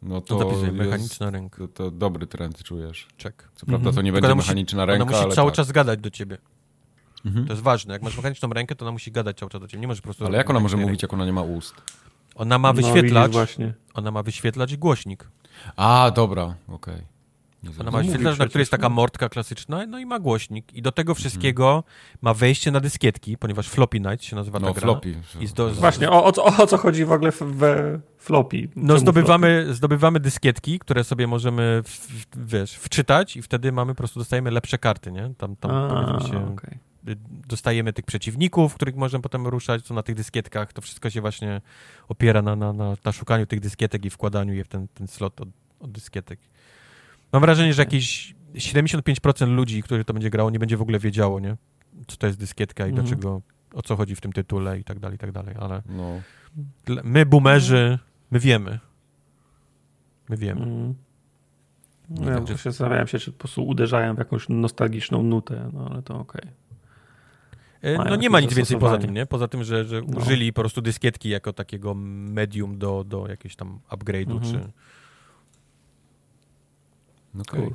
No 0.03 0.21
to 0.21 0.39
no 0.39 0.73
mechaniczna 0.73 1.31
ręka. 1.31 1.59
To, 1.59 1.69
to, 1.69 1.91
dobry 1.91 2.27
trend 2.27 2.63
czujesz. 2.63 3.09
Czek. 3.17 3.49
Co 3.55 3.67
prawda 3.67 3.93
to 3.93 4.03
nie 4.03 4.11
mhm. 4.11 4.23
będzie 4.23 4.37
mechaniczna 4.37 4.83
musi, 4.83 4.91
ręka, 4.91 5.05
ona 5.05 5.13
musi 5.13 5.25
ale 5.25 5.35
cały 5.35 5.51
tak. 5.51 5.57
czas 5.57 5.73
gadać 5.73 6.01
do 6.01 6.11
ciebie. 6.11 6.39
Mhm. 7.27 7.47
To 7.47 7.53
jest 7.53 7.63
ważne. 7.63 7.93
Jak 7.93 8.03
masz 8.03 8.17
mechaniczną 8.17 8.49
rękę, 8.49 8.75
to 8.75 8.85
ona 8.85 8.93
musi 8.93 9.13
gadać 9.13 9.39
cały 9.39 9.51
czas 9.51 9.61
do 9.61 9.69
ciebie. 9.69 9.81
Nie 9.81 9.87
możesz 9.87 10.01
po 10.01 10.05
prostu... 10.05 10.27
Ale 10.27 10.39
jak 10.39 10.51
ona 10.51 10.61
może 10.61 10.77
mówić, 10.77 11.03
jak 11.03 11.15
ona 11.15 11.27
nie 11.27 11.33
ma 11.33 11.43
ust? 11.43 11.75
Ona 12.35 12.59
ma 12.59 12.69
no, 12.69 12.75
wyświetlacz. 12.75 13.33
No, 13.59 13.67
ona 13.95 14.11
ma 14.11 14.23
wyświetlacz 14.23 14.73
i 14.73 14.79
głośnik. 14.79 15.29
A, 15.77 16.11
dobra, 16.15 16.55
okej. 16.69 16.95
Okay. 16.95 17.17
Ona 17.81 17.91
ma 17.91 17.99
wyświetlacz, 17.99 18.39
na 18.39 18.47
której 18.47 18.63
jest 18.63 18.71
taka 18.71 18.89
mordka 18.89 19.29
klasyczna, 19.29 19.87
no 19.87 19.99
i 19.99 20.07
ma 20.07 20.19
głośnik. 20.19 20.75
I 20.75 20.83
do 20.83 20.93
tego 20.93 21.15
wszystkiego 21.15 21.77
mhm. 21.77 21.85
ma 22.23 22.35
wejście 22.35 22.71
na 22.71 22.81
dyskietki, 22.81 23.39
ponieważ 23.39 23.69
Floppy 23.69 24.01
Night 24.01 24.25
się 24.25 24.37
nazywa 24.37 24.59
no, 24.59 24.75
ta 24.75 24.81
floppy. 24.81 25.15
Do... 25.55 25.75
Właśnie, 25.75 26.11
o, 26.11 26.25
o, 26.25 26.45
o, 26.45 26.67
co 26.67 26.79
chodzi 26.79 27.05
w 27.05 27.13
ogóle 27.13 27.33
we 27.41 28.01
floppy? 28.19 28.69
No 28.77 28.99
zdobywamy, 28.99 29.61
floppy? 29.63 29.75
zdobywamy 29.75 30.21
dyskietki, 30.21 30.79
które 30.79 31.05
sobie 31.05 31.27
możemy, 31.27 31.83
w, 31.85 31.89
w, 31.89 32.49
wiesz, 32.49 32.75
wczytać 32.75 33.37
i 33.37 33.43
wtedy 33.43 33.73
mamy, 33.73 33.95
po 33.95 33.99
prostu 33.99 34.21
dostajemy 34.21 34.51
lepsze 34.51 34.79
karty, 34.79 35.13
nie? 35.13 35.35
Tam, 35.39 35.57
tam 35.57 35.71
A, 35.71 36.21
się... 36.29 36.53
Okay 36.53 36.86
dostajemy 37.49 37.93
tych 37.93 38.05
przeciwników, 38.05 38.75
których 38.75 38.97
możemy 38.97 39.23
potem 39.23 39.47
ruszać, 39.47 39.83
co 39.83 39.95
na 39.95 40.03
tych 40.03 40.15
dyskietkach, 40.15 40.73
to 40.73 40.83
wszystko 40.83 41.11
się 41.11 41.21
właśnie 41.21 41.61
opiera 42.09 42.43
na, 42.43 42.57
na, 42.57 42.73
na, 42.73 42.97
na 43.05 43.13
szukaniu 43.13 43.47
tych 43.47 43.61
dyskietek 43.61 44.05
i 44.05 44.11
wkładaniu 44.11 44.55
je 44.55 44.65
w 44.65 44.69
ten, 44.69 44.89
ten 44.89 45.09
slot 45.09 45.41
od, 45.41 45.49
od 45.81 45.93
dyskietek. 45.93 46.41
Mam 47.33 47.43
wrażenie, 47.43 47.75
że 47.75 47.83
jakieś 47.83 48.35
75% 48.55 49.49
ludzi, 49.49 49.83
którzy 49.83 50.05
to 50.05 50.13
będzie 50.13 50.31
grało, 50.31 50.51
nie 50.51 50.59
będzie 50.59 50.77
w 50.77 50.83
ogóle 50.83 50.99
wiedziało, 50.99 51.41
nie? 51.41 51.57
Co 52.07 52.17
to 52.17 52.27
jest 52.27 52.39
dyskietka 52.39 52.87
i 52.87 52.91
mhm. 52.91 53.07
dlaczego, 53.07 53.43
o 53.75 53.83
co 53.83 53.97
chodzi 53.97 54.17
w 54.17 54.21
tym 54.21 54.33
tytule 54.33 54.79
i 54.79 54.85
tak 54.85 54.99
dalej, 54.99 55.15
i 55.15 55.19
tak 55.19 55.33
dalej, 55.33 55.55
ale 55.61 55.83
no. 55.89 56.21
my, 57.05 57.27
boomerzy, 57.27 57.99
my 58.31 58.41
wiemy. 58.41 58.79
My 60.29 60.37
wiemy. 60.37 60.63
Mhm. 60.63 60.95
No, 62.11 62.31
ja 62.31 62.47
się 62.47 62.57
zastanawiałem 62.57 63.07
się, 63.07 63.19
czy 63.19 63.33
po 63.33 63.39
prostu 63.39 63.67
uderzają 63.67 64.15
w 64.15 64.19
jakąś 64.19 64.49
nostalgiczną 64.49 65.23
nutę, 65.23 65.71
no 65.73 65.89
ale 65.91 66.03
to 66.03 66.19
okej. 66.19 66.41
Okay. 66.41 66.66
E, 67.87 68.05
no 68.11 68.17
nie 68.17 68.31
ma 68.31 68.41
nic 68.41 68.55
więcej 68.55 68.79
poza 68.79 68.99
tym, 68.99 69.15
nie? 69.15 69.27
Poza 69.27 69.49
tym, 69.49 69.65
że, 69.65 69.85
że 69.85 70.01
no. 70.01 70.19
użyli 70.19 70.53
po 70.53 70.63
prostu 70.63 70.83
dyskietki 70.83 71.29
jako 71.29 71.53
takiego 71.53 71.95
medium 71.95 72.79
do, 72.79 73.05
do 73.05 73.29
jakiegoś 73.29 73.57
tam 73.57 73.81
upgrade'u, 73.91 74.33
mhm. 74.33 74.53
czy... 74.53 74.73
Okay. 77.41 77.61
Cool. 77.61 77.75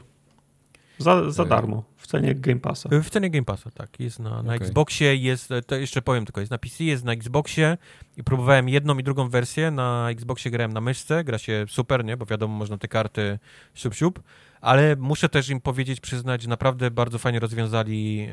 Za, 0.97 1.31
za 1.31 1.45
darmo, 1.45 1.83
w 1.97 2.07
cenie 2.07 2.35
Game 2.35 2.59
Passa. 2.59 2.89
W 3.03 3.09
cenie 3.09 3.29
Game 3.29 3.45
Passa, 3.45 3.71
tak. 3.71 3.99
Jest 3.99 4.19
na, 4.19 4.29
na 4.29 4.39
okay. 4.39 4.67
Xboxie, 4.67 5.15
jest, 5.15 5.49
to 5.67 5.75
jeszcze 5.75 6.01
powiem 6.01 6.25
tylko, 6.25 6.39
jest 6.39 6.51
na 6.51 6.57
PC, 6.57 6.83
jest 6.83 7.03
na 7.03 7.13
Xboxie 7.13 7.77
i 8.17 8.23
próbowałem 8.23 8.69
jedną 8.69 8.97
i 8.97 9.03
drugą 9.03 9.29
wersję. 9.29 9.71
Na 9.71 10.09
Xboxie 10.09 10.51
grałem 10.51 10.73
na 10.73 10.81
myszce, 10.81 11.23
gra 11.23 11.37
się 11.37 11.65
super, 11.69 12.05
nie? 12.05 12.17
Bo 12.17 12.25
wiadomo, 12.25 12.57
można 12.57 12.77
te 12.77 12.87
karty 12.87 13.39
siup, 13.73 13.93
siup 13.93 14.19
ale 14.61 14.95
muszę 14.95 15.29
też 15.29 15.49
im 15.49 15.61
powiedzieć, 15.61 15.99
przyznać, 15.99 16.41
że 16.41 16.49
naprawdę 16.49 16.91
bardzo 16.91 17.17
fajnie 17.17 17.39
rozwiązali 17.39 18.27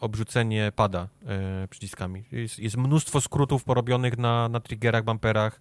obrzucenie 0.00 0.72
pada 0.76 1.08
e, 1.26 1.68
przyciskami. 1.68 2.24
Jest, 2.32 2.58
jest, 2.58 2.76
mnóstwo 2.76 3.20
skrótów 3.20 3.64
porobionych 3.64 4.18
na, 4.18 4.48
na 4.48 4.60
triggerach, 4.60 5.04
bumperach. 5.04 5.60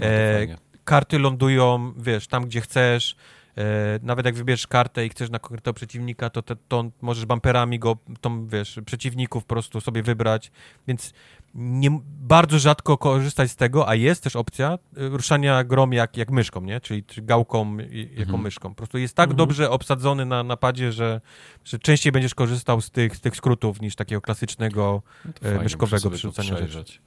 No, 0.00 0.06
e, 0.06 0.46
karty 0.84 1.18
lądują, 1.18 1.92
wiesz, 1.96 2.26
tam 2.26 2.44
gdzie 2.46 2.60
chcesz. 2.60 3.16
E, 3.58 3.64
nawet 4.02 4.26
jak 4.26 4.34
wybierzesz 4.34 4.66
kartę 4.66 5.06
i 5.06 5.08
chcesz 5.08 5.30
na 5.30 5.38
konkretnego 5.38 5.74
przeciwnika, 5.74 6.30
to, 6.30 6.42
te, 6.42 6.56
to 6.68 6.90
możesz 7.02 7.26
bumperami 7.26 7.78
go, 7.78 7.96
tą, 8.20 8.48
wiesz, 8.48 8.80
przeciwników 8.86 9.44
po 9.44 9.54
prostu 9.54 9.80
sobie 9.80 10.02
wybrać, 10.02 10.50
więc 10.88 11.12
nie, 11.54 12.00
bardzo 12.04 12.58
rzadko 12.58 12.98
korzystać 12.98 13.50
z 13.50 13.56
tego, 13.56 13.88
a 13.88 13.94
jest 13.94 14.22
też 14.22 14.36
opcja 14.36 14.78
y, 14.98 15.08
ruszania 15.08 15.64
grom 15.64 15.92
jak, 15.92 16.16
jak 16.16 16.30
myszką, 16.30 16.60
nie? 16.60 16.80
Czyli, 16.80 17.04
czyli 17.04 17.26
gałką 17.26 17.76
jako 17.76 18.22
mhm. 18.22 18.42
myszką. 18.42 18.68
Po 18.68 18.74
prostu 18.74 18.98
jest 18.98 19.14
tak 19.14 19.30
mhm. 19.30 19.36
dobrze 19.36 19.70
obsadzony 19.70 20.24
na 20.24 20.42
napadzie, 20.42 20.92
że, 20.92 21.20
że 21.64 21.78
częściej 21.78 22.12
będziesz 22.12 22.34
korzystał 22.34 22.80
z 22.80 22.90
tych, 22.90 23.16
z 23.16 23.20
tych 23.20 23.36
skrótów 23.36 23.80
niż 23.80 23.96
takiego 23.96 24.20
klasycznego 24.20 25.02
no 25.42 25.48
e, 25.48 25.58
myszkowego 25.58 26.10
przerzucania 26.10 26.66
rzeczy. 26.66 26.98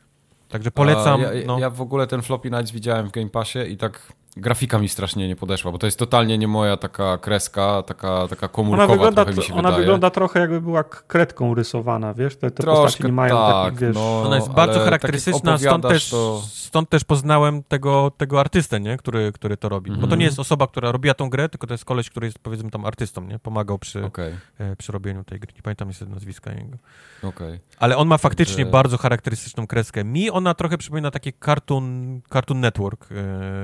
Także 0.49 0.72
polecam. 0.72 1.22
Ja, 1.22 1.30
no. 1.45 1.60
ja, 1.60 1.69
w 1.69 1.82
ogóle 1.82 2.07
ten 2.07 2.22
Floppy 2.22 2.52
Nights 2.52 2.72
widziałem 2.72 3.07
w 3.07 3.11
Game 3.11 3.30
Passie 3.30 3.60
i 3.60 3.78
tak 3.78 4.14
grafika 4.38 4.80
mi 4.80 4.89
strasznie 4.89 5.27
nie 5.27 5.35
podeszła, 5.35 5.72
bo 5.72 5.77
to 5.77 5.88
jest 5.88 5.99
totalnie 5.99 6.38
nie 6.38 6.47
moja 6.47 6.77
taka 6.77 7.18
kreska, 7.18 7.84
taka, 7.84 8.27
taka 8.27 8.47
komórkowa 8.47 8.84
Ona 8.84 8.93
wygląda, 8.93 9.26
trochę 9.26 9.38
mi 9.39 9.43
się 9.47 9.53
ona 9.53 9.61
wydaje. 9.61 9.77
wygląda 9.77 10.09
trochę 10.09 10.39
jakby 10.39 10.61
była 10.61 10.84
kredką 10.84 11.55
rysowana, 11.55 12.14
wiesz? 12.14 12.35
Te, 12.35 12.51
te 12.51 12.64
postaci 12.64 12.81
Troszkę 12.81 13.03
nie 13.07 13.14
mają 13.14 13.35
tak, 13.38 13.64
takich, 13.65 13.80
wiesz... 13.80 13.95
no, 13.95 14.22
Ona 14.22 14.35
jest 14.35 14.47
ale 14.47 14.55
bardzo 14.55 14.73
tak 14.76 14.84
charakterystyczna, 14.84 15.57
stąd 15.57 15.84
też, 15.88 16.09
to- 16.09 16.41
stąd 16.45 16.89
też 16.89 17.03
poznałem 17.03 17.64
tego, 17.64 18.11
tego 18.18 18.39
artystę, 18.39 18.80
nie? 18.80 18.97
Który, 18.97 19.31
który 19.31 19.57
to 19.57 19.69
robi. 19.69 19.91
Bo 19.91 19.97
to 19.97 20.03
Mhm. 20.03 20.19
nie 20.19 20.26
jest 20.26 20.39
osoba, 20.39 20.68
która 20.68 20.91
robiła 20.91 21.14
tą 21.14 21.30
grę, 21.30 21.49
tylko 21.49 21.68
to 21.68 21.73
jest 21.73 21.85
koleś, 21.85 22.09
który 22.09 22.27
jest 22.27 22.39
powiedzmy 22.39 22.72
tam 22.72 22.85
artystą, 22.85 23.22
nie? 23.22 23.39
Pomagał 23.39 23.80
przy, 23.80 24.05
Okej, 24.05 24.34
e, 24.59 24.76
przy 24.76 24.91
robieniu 24.91 25.23
tej 25.23 25.39
gry. 25.39 25.53
Nie 25.55 25.61
pamiętam 25.61 25.88
niestety 25.88 26.11
nazwiska 26.11 26.51
jego. 26.51 26.77
okej. 27.23 27.59
Ale 27.80 27.97
on 27.97 28.07
ma 28.07 28.18
faktycznie 28.18 28.55
Także- 28.55 28.72
bardzo 28.72 28.97
charakterystyczną 28.97 29.68
kreskę. 29.68 30.03
Mi 30.03 30.30
ona 30.30 30.53
trochę 30.53 30.77
przypomina 30.77 31.11
taki 31.11 31.34
Cartoon, 31.45 32.22
Cartoon 32.34 32.59
Network. 32.59 33.07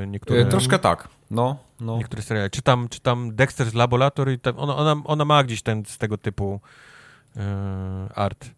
E, 0.04 0.08
niektóre, 0.08 0.40
E, 0.42 0.46
Troszkę 0.64 0.80
tak, 0.80 1.08
no, 1.32 1.58
no. 1.80 1.98
niektóre 1.98 2.22
seriale. 2.22 2.50
Czy 2.50 2.62
tam, 2.62 2.90
czy 2.90 3.00
tam 3.00 3.32
Dexter's 3.32 3.76
Laboratory, 3.76 4.38
tam, 4.38 4.60
ona, 4.60 4.76
ona, 4.76 4.96
ona 5.06 5.26
ma 5.26 5.44
gdzieś 5.44 5.62
ten 5.62 5.86
z 5.86 5.98
tego 5.98 6.18
typu 6.18 6.60
e, 7.38 8.10
art. 8.16 8.50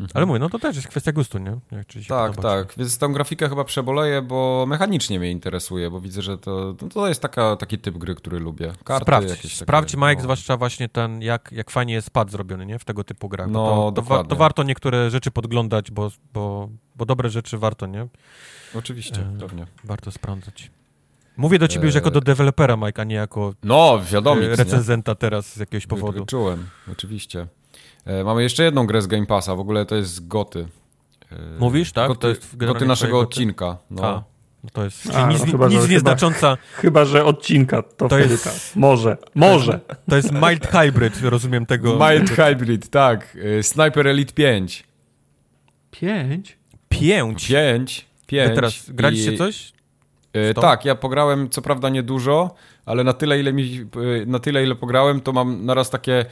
Mhm. 0.00 0.10
Ale 0.14 0.26
mówię, 0.26 0.38
no 0.38 0.48
to 0.48 0.58
też 0.58 0.76
jest 0.76 0.88
kwestia 0.88 1.12
gustu, 1.12 1.38
nie? 1.38 1.84
Czy 1.86 2.04
Tak, 2.06 2.30
podoba, 2.30 2.60
czy 2.60 2.66
tak, 2.66 2.78
więc 2.78 2.98
tą 2.98 3.12
grafikę 3.12 3.48
chyba 3.48 3.64
przeboleję, 3.64 4.22
bo 4.22 4.64
mechanicznie 4.68 5.18
mnie 5.18 5.30
interesuje, 5.30 5.90
bo 5.90 6.00
widzę, 6.00 6.22
że 6.22 6.38
to, 6.38 6.74
no 6.82 6.88
to 6.88 7.08
jest 7.08 7.22
taka, 7.22 7.56
taki 7.56 7.78
typ 7.78 7.98
gry, 7.98 8.14
który 8.14 8.38
lubię. 8.38 8.72
Karty 8.84 9.04
Sprawdź, 9.04 9.30
jakieś 9.30 9.42
takie, 9.42 9.64
sprawdź 9.64 9.94
Mike, 9.94 10.14
no. 10.14 10.20
zwłaszcza 10.20 10.56
właśnie 10.56 10.88
ten, 10.88 11.22
jak, 11.22 11.52
jak 11.52 11.70
fajnie 11.70 11.94
jest 11.94 12.10
pad 12.10 12.30
zrobiony, 12.30 12.66
nie? 12.66 12.78
W 12.78 12.84
tego 12.84 13.04
typu 13.04 13.28
grach. 13.28 13.48
No, 13.50 13.92
to, 13.94 14.02
to, 14.02 14.02
wa- 14.02 14.24
to 14.24 14.36
warto 14.36 14.62
niektóre 14.62 15.10
rzeczy 15.10 15.30
podglądać, 15.30 15.90
bo, 15.90 16.10
bo, 16.32 16.68
bo 16.96 17.06
dobre 17.06 17.30
rzeczy 17.30 17.58
warto, 17.58 17.86
nie? 17.86 18.06
Oczywiście, 18.74 19.20
E, 19.20 19.38
pewnie. 19.40 19.66
Warto 19.84 20.10
sprawdzać. 20.10 20.70
Mówię 21.38 21.58
do 21.58 21.68
ciebie 21.68 21.86
już 21.86 21.94
E, 21.94 21.98
jako 21.98 22.10
do 22.10 22.20
dewelopera, 22.20 22.76
Mike, 22.76 23.02
a 23.02 23.04
nie 23.04 23.14
jako 23.14 23.54
No, 23.64 24.00
wiadomo, 24.12 24.42
e, 24.42 24.56
recenzenta 24.56 25.14
teraz 25.14 25.52
z 25.52 25.56
jakiegoś 25.56 25.86
powodu. 25.86 26.26
Czułem, 26.26 26.66
oczywiście. 26.92 27.46
E, 28.04 28.24
mamy 28.24 28.42
jeszcze 28.42 28.62
jedną 28.64 28.86
grę 28.86 29.02
z 29.02 29.06
Game 29.06 29.26
Passa, 29.26 29.54
w 29.54 29.60
ogóle 29.60 29.86
to 29.86 29.96
jest 29.96 30.28
Goty. 30.28 30.68
E, 31.32 31.36
Mówisz, 31.58 31.92
tak? 31.92 32.08
Goty, 32.08 32.20
To 32.20 32.28
jest 32.28 32.56
goty 32.56 32.86
naszego 32.86 33.12
Goty? 33.12 33.28
odcinka. 33.28 33.76
No. 33.90 34.04
A, 34.06 34.24
no 34.64 34.70
to 34.72 34.84
jest 34.84 35.14
A, 35.14 35.28
nic, 35.28 35.40
no 35.40 35.46
chyba, 35.46 35.64
że- 35.68 35.74
nic 35.74 35.80
chyba- 35.82 35.92
nieznacząca. 35.92 36.56
Chyba, 36.74 37.04
że 37.04 37.24
odcinka, 37.24 37.82
to, 37.82 38.08
To 38.08 38.18
jest- 38.18 38.44
tak. 38.44 38.54
Może, 38.76 39.16
może. 39.34 39.80
To 40.10 40.16
jest 40.16 40.32
mild 40.32 40.66
hybrid, 40.66 41.20
rozumiem 41.22 41.66
tego. 41.66 41.98
Mild 42.10 42.30
Hybrid, 42.30 42.90
tak. 42.90 43.36
E, 43.58 43.62
Sniper 43.62 44.06
Elite 44.08 44.32
5. 44.32 44.84
Pięć? 45.90 46.58
Pięć. 46.88 47.46
5. 47.48 48.06
5. 48.26 48.48
Wy 48.48 48.54
teraz 48.54 48.90
graliście 48.90 49.32
I- 49.32 49.38
coś? 49.38 49.72
E, 50.50 50.54
tak, 50.54 50.84
ja 50.84 50.94
pograłem 50.94 51.50
co 51.50 51.62
prawda 51.62 51.88
niedużo, 51.88 52.50
ale 52.86 53.04
na 53.04 53.12
tyle, 53.12 53.40
ile 53.40 53.52
mi, 53.52 53.86
e, 54.22 54.26
na 54.26 54.38
tyle, 54.38 54.64
ile 54.64 54.74
pograłem, 54.74 55.20
to 55.20 55.32
mam 55.32 55.64
naraz 55.64 55.90
takie, 55.90 56.26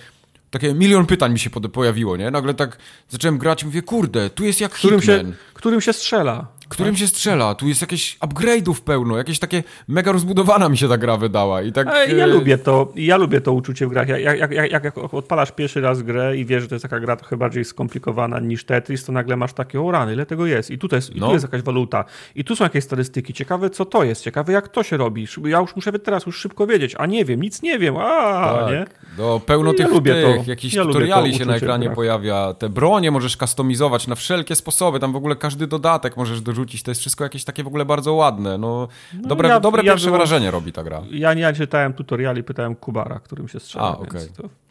takie 0.51 0.75
milion 0.75 1.07
pytań 1.07 1.33
mi 1.33 1.39
się 1.39 1.51
pojawiło, 1.51 2.17
nie? 2.17 2.31
Nagle 2.31 2.55
tak 2.55 2.79
zacząłem 3.09 3.39
grać 3.39 3.63
i 3.63 3.67
mówię, 3.67 3.83
kurde, 3.83 4.31
tu 4.31 4.45
jest 4.45 4.61
jak 4.61 4.73
Którym 4.73 5.03
się, 5.03 5.17
Hitman. 5.17 5.35
którym 5.55 5.81
się 5.81 5.93
strzela. 5.93 6.47
Którym 6.69 6.97
się 6.97 7.07
strzela, 7.07 7.55
tu 7.55 7.69
jest 7.69 7.81
jakieś 7.81 8.19
upgrade'ów 8.19 8.81
pełno, 8.81 9.17
jakieś 9.17 9.39
takie 9.39 9.63
mega 9.89 10.13
rozbudowana 10.13 10.69
mi 10.69 10.79
się 10.79 10.89
ta 10.89 10.99
gra 10.99 11.17
wydała 11.17 11.63
i 11.63 11.73
tak... 11.73 11.87
E, 11.89 12.13
Ja 12.15 12.25
e, 12.25 12.27
lubię 12.27 12.59
to, 12.59 12.93
ja 12.97 13.17
lubię 13.17 13.41
to 13.41 13.53
uczucie 13.53 13.87
w 13.87 13.91
grach. 13.91 14.09
Jak, 14.09 14.21
jak, 14.39 14.51
jak, 14.53 14.85
jak, 14.85 14.99
odpalasz 15.15 15.53
pierwszy 15.53 15.81
raz 15.81 16.03
grę 16.03 16.37
i 16.37 16.45
wiesz, 16.45 16.63
że 16.63 16.69
to 16.69 16.75
jest 16.75 16.83
taka 16.83 17.01
gra 17.01 17.17
trochę 17.17 17.37
bardziej 17.37 17.65
skomplikowana 17.65 18.41
niż 18.41 18.65
Tetris, 18.65 19.05
to 19.05 19.13
nagle 19.13 19.37
masz 19.37 19.53
takie, 19.53 19.81
o 19.81 19.91
rany, 19.91 20.13
ile 20.13 20.27
tego 20.27 20.47
jest? 20.47 20.71
I 20.71 20.79
tutaj 20.79 20.97
jest, 20.99 21.17
i 21.17 21.21
No. 21.21 21.27
tu 21.27 21.33
jest 21.33 21.45
jakaś 21.45 21.63
waluta. 21.63 22.05
I 22.35 22.45
tu 22.45 22.57
są 22.57 22.65
jakieś 22.65 22.85
statystyki. 22.85 23.33
Ciekawe, 23.35 23.71
co 23.71 23.85
to 23.85 24.05
jest. 24.05 24.23
Ciekawe, 24.23 24.53
jak 24.53 24.69
to 24.69 24.83
się 24.83 24.97
robi. 24.97 25.27
Ja 25.45 25.61
już 25.61 25.77
muszę 25.77 25.93
teraz 25.93 26.27
już 26.27 26.39
szybko 26.39 26.67
wiedzieć. 26.67 26.95
A 26.99 27.07
nie 27.07 27.25
wiem, 27.25 27.43
nic 27.43 27.63
nie 27.63 27.79
wiem. 27.79 27.97
A, 27.97 28.55
Tak. 28.61 28.71
nie? 28.73 28.85
No, 29.19 29.41
pełno 29.41 29.71
Ja 29.71 29.77
tych, 29.77 29.91
lubię 29.91 30.15
tych 30.15 30.45
to. 30.45 30.51
jakichś 30.51 30.75
Ja 30.75 30.83
tutoriali 30.83 31.33
to 31.33 31.39
się 31.39 31.45
na 31.45 31.57
ekranie 31.57 31.91
pojawia. 31.91 32.55
Te 32.55 32.69
bronie 32.69 33.11
możesz 33.11 33.37
customizować 33.37 34.07
na 34.07 34.15
wszelkie 34.15 34.55
sposoby, 34.55 35.01
tam 35.01 35.13
w 35.13 35.17
ogóle 35.17 35.37
każdy 35.37 35.67
dodatek 35.67 36.17
możesz 36.17 36.41
dorzucić, 36.57 36.83
to 36.83 36.91
jest 36.91 37.01
wszystko 37.01 37.25
jakieś 37.25 37.45
takie 37.45 37.63
w 37.65 37.67
ogóle 37.67 37.85
bardzo 37.85 38.13
ładne. 38.15 38.59
No, 38.59 38.89
dobre 39.15 39.49
ja- 39.49 39.61
dobre 39.61 39.83
ja 39.83 39.93
pierwsze 39.93 40.07
było- 40.07 40.17
wrażenie 40.19 40.51
robi 40.51 40.73
ta 40.73 40.85
gra. 40.85 41.03
Ja 41.11 41.35
nie 41.35 41.53
czytałem 41.53 41.93
tutoriali, 41.93 42.43
pytałem 42.45 42.75
Kubara, 42.75 43.19
którym 43.19 43.49
się 43.49 43.61
strzela. 43.61 43.85
A, 43.85 43.97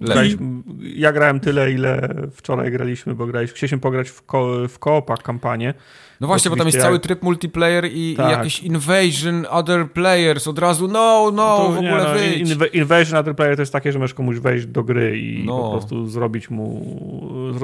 graliśmy, 0.01 0.47
ja 0.95 1.11
grałem 1.11 1.39
tyle, 1.39 1.71
ile 1.71 2.09
wczoraj 2.31 2.71
graliśmy, 2.71 3.15
bo 3.15 3.25
graliśmy, 3.27 3.55
chcieliśmy 3.57 3.77
pograć 3.77 4.09
w, 4.09 4.25
ko, 4.25 4.47
w 4.69 4.79
koopach 4.79 5.19
kampanię. 5.23 5.73
No 6.21 6.27
właśnie, 6.27 6.49
bo 6.49 6.55
tam 6.57 6.67
jest 6.67 6.75
Oczywiście 6.75 6.83
cały 6.87 6.95
jak- 6.95 7.03
tryb 7.03 7.23
multiplayer 7.23 7.85
i, 7.85 8.11
i 8.11 8.15
Tak. 8.15 8.31
jakiś 8.31 8.63
invasion 8.63 9.45
other 9.49 9.91
players, 9.91 10.47
od 10.47 10.59
razu 10.59 10.87
no, 10.87 11.31
no, 11.33 11.57
To 11.57 11.69
w 11.71 11.81
nie, 11.81 11.89
ogóle 11.89 12.03
no, 12.03 12.13
wyjdź. 12.19 12.49
inv- 12.49 12.69
Invasion 12.73 13.19
Other 13.19 13.35
Player 13.35 13.55
to 13.55 13.61
jest 13.61 13.73
takie, 13.73 13.91
że 13.91 13.99
możesz 13.99 14.13
komuś 14.13 14.37
wejść 14.39 14.65
do 14.65 14.83
gry 14.83 15.19
i 15.19 15.43
No. 15.45 15.57
po 15.63 15.71
prostu 15.71 16.07
zrobić 16.07 16.49
mu, 16.49 16.85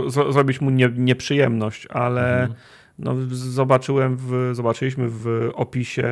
zro- 0.07 0.33
zrobić 0.33 0.61
mu 0.61 0.69
nie, 0.69 0.89
nieprzyjemność, 0.97 1.87
ale 1.89 2.33
Mhm. 2.41 2.53
No, 2.99 3.15
zobaczyłem 3.31 4.17
w, 4.19 4.49
zobaczyliśmy 4.53 5.05
w 5.09 5.49
opisie 5.53 6.07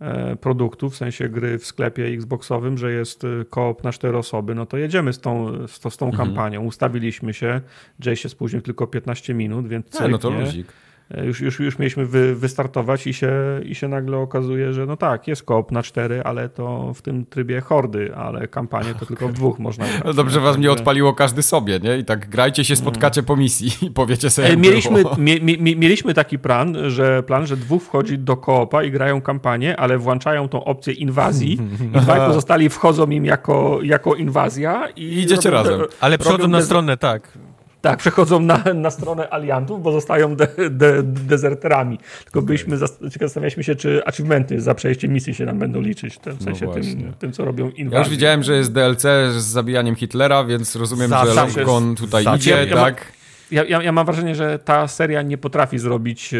e, 0.00 0.36
produktu, 0.40 0.90
w 0.90 0.96
sensie 0.96 1.28
gry 1.28 1.58
w 1.58 1.66
sklepie 1.66 2.04
Xboxowym, 2.06 2.78
że 2.78 2.92
jest 2.92 3.24
e, 3.24 3.28
koop 3.50 3.84
na 3.84 3.92
cztery 3.92 4.18
osoby, 4.18 4.54
no 4.54 4.66
to 4.66 4.76
jedziemy 4.76 5.12
z 5.12 5.20
tą, 5.20 5.52
z, 5.68 5.80
to, 5.80 5.90
z 5.90 5.96
tą 5.96 6.06
Mhm. 6.06 6.26
kampanią. 6.28 6.64
Ustawiliśmy 6.64 7.34
się, 7.34 7.60
Jay 8.04 8.16
się 8.16 8.28
spóźnił 8.28 8.62
tylko 8.62 8.86
15 8.86 9.34
minut, 9.34 9.68
więc 9.68 10.00
Nie, 10.00 10.08
no 10.08 10.18
to 10.18 10.28
cyknie. 10.28 10.44
luzik. 10.44 10.66
E, 11.14 11.26
Już, 11.26 11.40
już, 11.40 11.60
już 11.60 11.78
mieliśmy 11.78 12.06
wy, 12.06 12.34
wystartować 12.34 13.06
i 13.06 13.14
się, 13.14 13.32
i 13.64 13.74
się 13.74 13.88
nagle 13.88 14.16
okazuje, 14.16 14.72
że 14.72 14.86
no 14.86 14.96
tak, 14.96 15.28
jest 15.28 15.42
koop 15.42 15.72
na 15.72 15.82
cztery, 15.82 16.22
ale 16.24 16.48
to 16.48 16.94
w 16.94 17.02
tym 17.02 17.26
trybie 17.26 17.60
hordy, 17.60 18.14
ale 18.16 18.48
kampanię 18.48 18.94
to 19.00 19.06
tylko 19.06 19.28
w 19.28 19.32
dwóch 19.32 19.58
można 19.58 19.84
grać. 19.88 20.02
No 20.04 20.12
dobrze 20.12 20.40
was 20.40 20.56
nie 20.58 20.62
Także- 20.68 20.80
odpaliło 20.80 21.12
każdy 21.14 21.42
sobie, 21.42 21.80
nie? 21.80 21.98
I 21.98 22.04
tak 22.04 22.28
grajcie 22.28 22.64
się, 22.64 22.76
spotkacie 22.76 23.22
po 23.22 23.36
misji 23.36 23.86
i 23.86 23.90
powiecie 23.90 24.30
sobie 24.30 24.48
E, 24.48 24.50
jak 24.50 24.58
Mieliśmy, 24.58 25.02
było. 25.02 25.16
mie, 25.18 25.40
mie, 25.40 25.58
mie- 25.58 25.76
mieliśmy 25.76 26.14
taki 26.14 26.38
plan 26.38 26.76
że, 26.90 27.22
plan, 27.22 27.46
że 27.46 27.56
dwóch 27.56 27.82
wchodzi 27.82 28.18
do 28.18 28.36
koopa 28.36 28.82
i 28.82 28.90
grają 28.90 29.20
kampanię, 29.20 29.76
ale 29.76 29.98
włączają 29.98 30.48
tą 30.48 30.64
opcję 30.64 30.92
inwazji 30.92 31.52
i 31.96 32.00
dwaj 32.00 32.20
pozostali 32.28 32.68
wchodzą 32.68 33.06
im 33.10 33.24
jako, 33.24 33.78
jako 33.82 34.14
inwazja 34.14 34.88
i 34.96 35.02
I 35.02 35.18
idziecie 35.18 35.50
robią- 35.50 35.52
razem. 35.70 35.80
Ale 36.00 36.18
przechodzą 36.18 36.48
na 36.48 36.62
stronę, 36.62 36.96
tak. 36.96 37.38
Tak, 37.80 37.98
przechodzą 37.98 38.40
na, 38.40 38.64
na 38.74 38.90
stronę 38.90 39.30
aliantów, 39.30 39.82
bo 39.82 39.92
zostają 39.92 40.36
de, 40.36 40.48
de, 40.70 41.02
dezerterami. 41.02 41.98
Tylko 42.24 42.42
byliśmy, 42.42 42.76
zas- 42.76 42.98
zastanawialiśmy 43.20 43.64
się, 43.64 43.74
czy 43.76 44.02
achievementy 44.06 44.60
za 44.60 44.74
przejście 44.74 45.08
misji 45.08 45.34
się 45.34 45.46
nam 45.46 45.58
będą 45.58 45.80
liczyć, 45.80 46.14
w 46.14 46.18
tym 46.18 46.40
sensie 46.40 46.68
tym, 46.72 47.12
tym, 47.18 47.32
co 47.32 47.44
robią 47.44 47.70
inwazję. 47.70 47.90
Ja 47.94 47.98
już 47.98 48.08
widziałem, 48.08 48.42
że 48.42 48.56
jest 48.56 48.72
DLC 48.72 49.02
z 49.30 49.34
zabijaniem 49.44 49.94
Hitlera, 49.94 50.44
więc 50.44 50.76
rozumiem, 50.76 51.10
Za- 51.10 51.48
że 51.48 51.62
Long 51.64 51.98
tutaj 51.98 52.24
zawsze. 52.24 52.38
idzie, 52.40 52.66
Ja- 52.70 52.76
tak? 52.76 53.12
Ja, 53.50 53.64
ja, 53.64 53.82
ja 53.82 53.92
mam 53.92 54.06
wrażenie, 54.06 54.34
że 54.34 54.58
ta 54.58 54.88
seria 54.88 55.22
nie 55.22 55.38
potrafi 55.38 55.78
zrobić 55.78 56.34
e, 56.34 56.38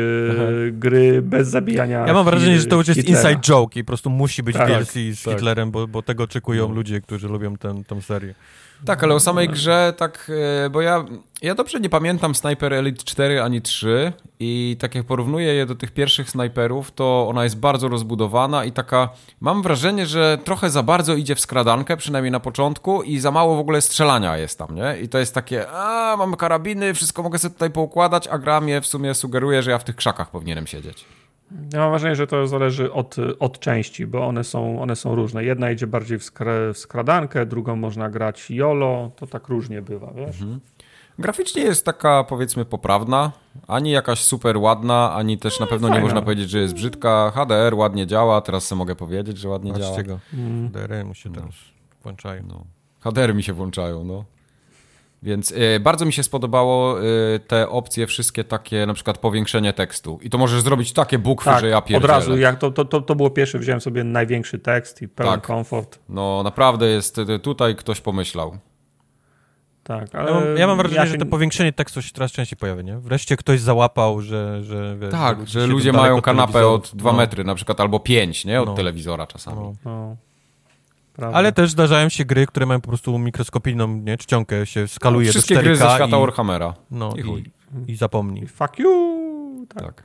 gry 0.73 1.23
bez 1.23 1.49
zabijania 1.49 2.07
Ja 2.07 2.15
mam 2.15 2.25
wrażenie, 2.25 2.59
że 2.61 2.67
to 2.67 2.77
już 2.77 2.89
jest 2.89 3.01
Hitlera. 3.01 3.31
inside 3.31 3.43
joke 3.49 3.81
i 3.81 3.85
po 3.85 3.87
prostu 3.87 4.11
musi 4.11 4.43
być 4.43 4.57
Tak, 4.57 4.69
DLC 4.69 4.93
z 4.93 5.23
tak. 5.23 5.35
Hitlerem, 5.35 5.71
bo, 5.71 5.87
bo 5.87 6.03
tego 6.03 6.25
oczekują 6.25 6.69
No. 6.69 6.75
ludzie, 6.75 7.01
którzy 7.01 7.29
lubią 7.29 7.57
tę 7.57 7.83
tę 7.87 8.03
serię. 8.03 8.35
Tak, 8.85 9.05
ale 9.05 9.15
o 9.15 9.21
samej 9.21 9.49
grze, 9.49 9.95
tak, 9.97 10.31
e, 10.65 10.71
bo 10.71 10.81
ja, 10.81 11.05
ja 11.43 11.55
dobrze 11.55 11.81
nie 11.81 11.89
pamiętam 11.89 12.35
Sniper 12.35 12.75
Elite 12.75 13.05
4 13.05 13.43
ani 13.43 13.63
3 13.63 14.13
i 14.41 14.77
tak 14.81 14.95
jak 14.95 15.07
porównuję 15.07 15.55
je 15.55 15.67
do 15.67 15.75
tych 15.75 15.91
pierwszych 15.91 16.31
snajperów, 16.31 16.93
to 16.93 17.27
ona 17.29 17.45
jest 17.45 17.59
bardzo 17.59 17.89
rozbudowana 17.89 18.65
i 18.65 18.73
taka, 18.73 19.09
mam 19.41 19.63
wrażenie, 19.63 20.07
że 20.07 20.39
trochę 20.45 20.71
za 20.71 20.83
bardzo 20.83 21.15
idzie 21.15 21.35
w 21.35 21.41
skradankę, 21.41 21.97
przynajmniej 21.97 22.33
na 22.33 22.41
początku 22.41 23.03
i 23.03 23.19
za 23.19 23.31
mało 23.31 23.57
w 23.57 23.59
ogóle 23.59 23.81
strzelania 23.81 24.37
jest 24.37 24.59
tam, 24.59 24.75
nie? 24.75 24.97
I 25.03 25.09
to 25.09 25.19
jest 25.19 25.35
takie, 25.35 25.71
a 25.71 26.17
mamy 26.19 26.37
karabiny, 26.37 26.95
wszystko 26.95 27.23
mogę 27.23 27.39
sobie 27.39 27.55
tutaj 27.55 27.71
poukładać, 27.71 28.29
a 28.29 28.39
gra 28.39 28.61
mnie 28.61 28.81
w 28.81 28.87
sumie 28.87 29.15
sugeruje, 29.15 29.63
że 29.63 29.71
ja 29.71 29.79
w 29.79 29.85
tych 29.85 29.97
krzakach 29.97 30.31
powinienem 30.31 30.67
siedzieć. 30.67 31.05
Ja 31.73 31.79
mam 31.79 31.91
wrażenie, 31.91 32.17
że 32.17 32.27
to 32.27 32.47
zależy 32.47 32.93
od, 32.93 33.17
od 33.39 33.59
części, 33.59 34.07
bo 34.07 34.27
one 34.27 34.45
są, 34.45 34.83
one 34.83 34.97
są 34.97 35.15
różne. 35.15 35.45
Jedna 35.45 35.71
idzie 35.71 35.87
bardziej 35.87 36.19
w, 36.19 36.25
skra, 36.25 36.53
w 36.75 36.79
skradankę, 36.79 37.47
drugą 37.47 37.77
można 37.77 38.11
grać 38.11 38.51
YOLO, 38.51 39.11
to 39.17 39.27
tak 39.27 39.49
różnie 39.49 39.83
bywa, 39.83 40.13
wiesz? 40.17 40.41
Mhm. 40.41 40.61
Graficznie 41.19 41.63
jest 41.63 41.85
taka 41.85 42.25
powiedzmy 42.25 42.65
poprawna, 42.65 43.33
ani 43.67 43.91
jakaś 43.91 44.25
super 44.25 44.57
ładna, 44.57 45.15
ani 45.15 45.39
też 45.39 45.61
na 45.61 45.67
pewno 45.67 45.89
nie 45.89 46.01
można 46.01 46.23
powiedzieć, 46.23 46.51
że 46.51 46.59
jest 46.59 46.75
brzydka. 46.75 47.33
HDR 47.35 47.75
ładnie 47.75 48.07
działa, 48.07 48.41
teraz 48.41 48.67
sobie 48.67 48.79
mogę 48.79 48.95
powiedzieć, 48.95 49.39
że 49.39 49.49
ładnie 49.49 49.73
działa. 49.73 49.87
Patrzcie 49.87 50.05
go. 50.05 50.19
Mm. 50.35 50.69
DRM 50.69 51.15
się 51.15 51.33
teraz 51.33 51.55
włączają. 52.03 52.43
No. 52.49 52.65
HDR 53.01 53.35
mi 53.35 53.43
się 53.43 53.53
włączają, 53.53 54.05
no. 54.05 54.25
Więc 55.23 55.51
y, 55.51 55.81
bardzo 55.81 56.05
mi 56.05 56.13
się 56.13 56.23
spodobało 56.23 57.03
y, 57.05 57.41
te 57.47 57.69
opcje 57.69 58.07
wszystkie 58.07 58.45
takie, 58.45 58.87
na 58.87 58.95
przykład 58.95 59.19
powiększenie 59.19 59.73
tekstu. 59.73 60.19
I 60.23 60.31
to 60.31 60.39
możesz 60.39 60.63
zrobić 60.63 60.93
takie 60.93 61.19
bukwy, 61.19 61.45
Tak, 61.51 61.61
że 61.61 61.69
ja 61.69 61.79
od 61.79 61.85
pierdzielę. 61.85 62.15
razu, 62.15 62.39
jak 62.39 62.59
to, 62.59 62.71
to, 62.71 62.85
to, 62.85 63.01
to 63.01 63.15
było 63.15 63.31
pierwsze, 63.31 63.59
wziąłem 63.59 63.81
sobie 63.81 64.05
największy 64.05 64.59
tekst 64.59 65.03
i 65.03 65.09
pełen 65.09 65.33
Tak. 65.33 65.43
komfort. 65.47 65.99
No 66.09 66.43
naprawdę 66.43 66.87
jest, 66.87 67.19
y, 67.19 67.39
tutaj 67.39 67.77
ktoś 67.77 68.01
pomyślał. 68.01 68.59
Tak, 69.83 70.15
Ja 70.15 70.21
ale 70.21 70.33
mam, 70.35 70.57
ja 70.57 70.67
mam 70.67 70.77
wrażenie, 70.79 71.01
się- 71.01 71.07
że 71.07 71.17
to 71.19 71.27
powiększenie 71.27 71.73
tekstu 71.73 72.03
się 72.03 72.11
coraz 72.15 72.33
częściej 72.33 72.57
pojawia, 72.59 72.83
nie? 72.83 72.99
Wreszcie 72.99 73.37
ktoś 73.37 73.61
załapał, 73.61 74.21
że... 74.21 74.65
że 74.65 74.97
wiesz, 75.01 75.11
Tak, 75.11 75.49
że 75.49 75.67
ludzie 75.67 75.93
mają 75.93 76.17
od 76.17 76.25
kanapę 76.25 76.67
od 76.67 76.91
2 76.95 77.13
No, 77.13 77.17
metry 77.19 77.45
na 77.45 77.55
przykład, 77.55 77.81
albo 77.81 78.01
5, 78.01 78.45
nie? 78.45 78.61
Od 78.61 78.69
No. 78.69 78.75
telewizora 78.75 79.27
czasami. 79.27 79.73
no. 79.85 80.17
No, 81.19 81.23
prawda. 81.23 81.39
Ale 81.39 81.53
też 81.53 81.71
zdarzają 81.71 82.09
się 82.09 82.25
gry, 82.25 82.47
które 82.47 82.67
mają 82.67 82.81
po 82.81 82.89
prostu 82.89 83.19
mikroskopijną 83.19 83.89
nie, 83.97 84.17
czcionkę, 84.17 84.67
się 84.67 84.89
skaluje 84.89 85.31
Wszystkie 85.31 85.55
do 85.55 85.61
4K 85.61 85.65
gry 85.65 85.77
ze 85.77 85.85
świata 85.85 86.17
i, 86.17 86.21
Warhammera. 86.21 86.75
no, 86.91 87.15
I 87.17 87.43
i, 87.89 87.93
i 87.93 87.97
zapomnij. 87.97 88.47
Fuck 88.47 88.79
you! 88.79 89.19
Tak. 89.75 89.83
Tak. 89.83 90.03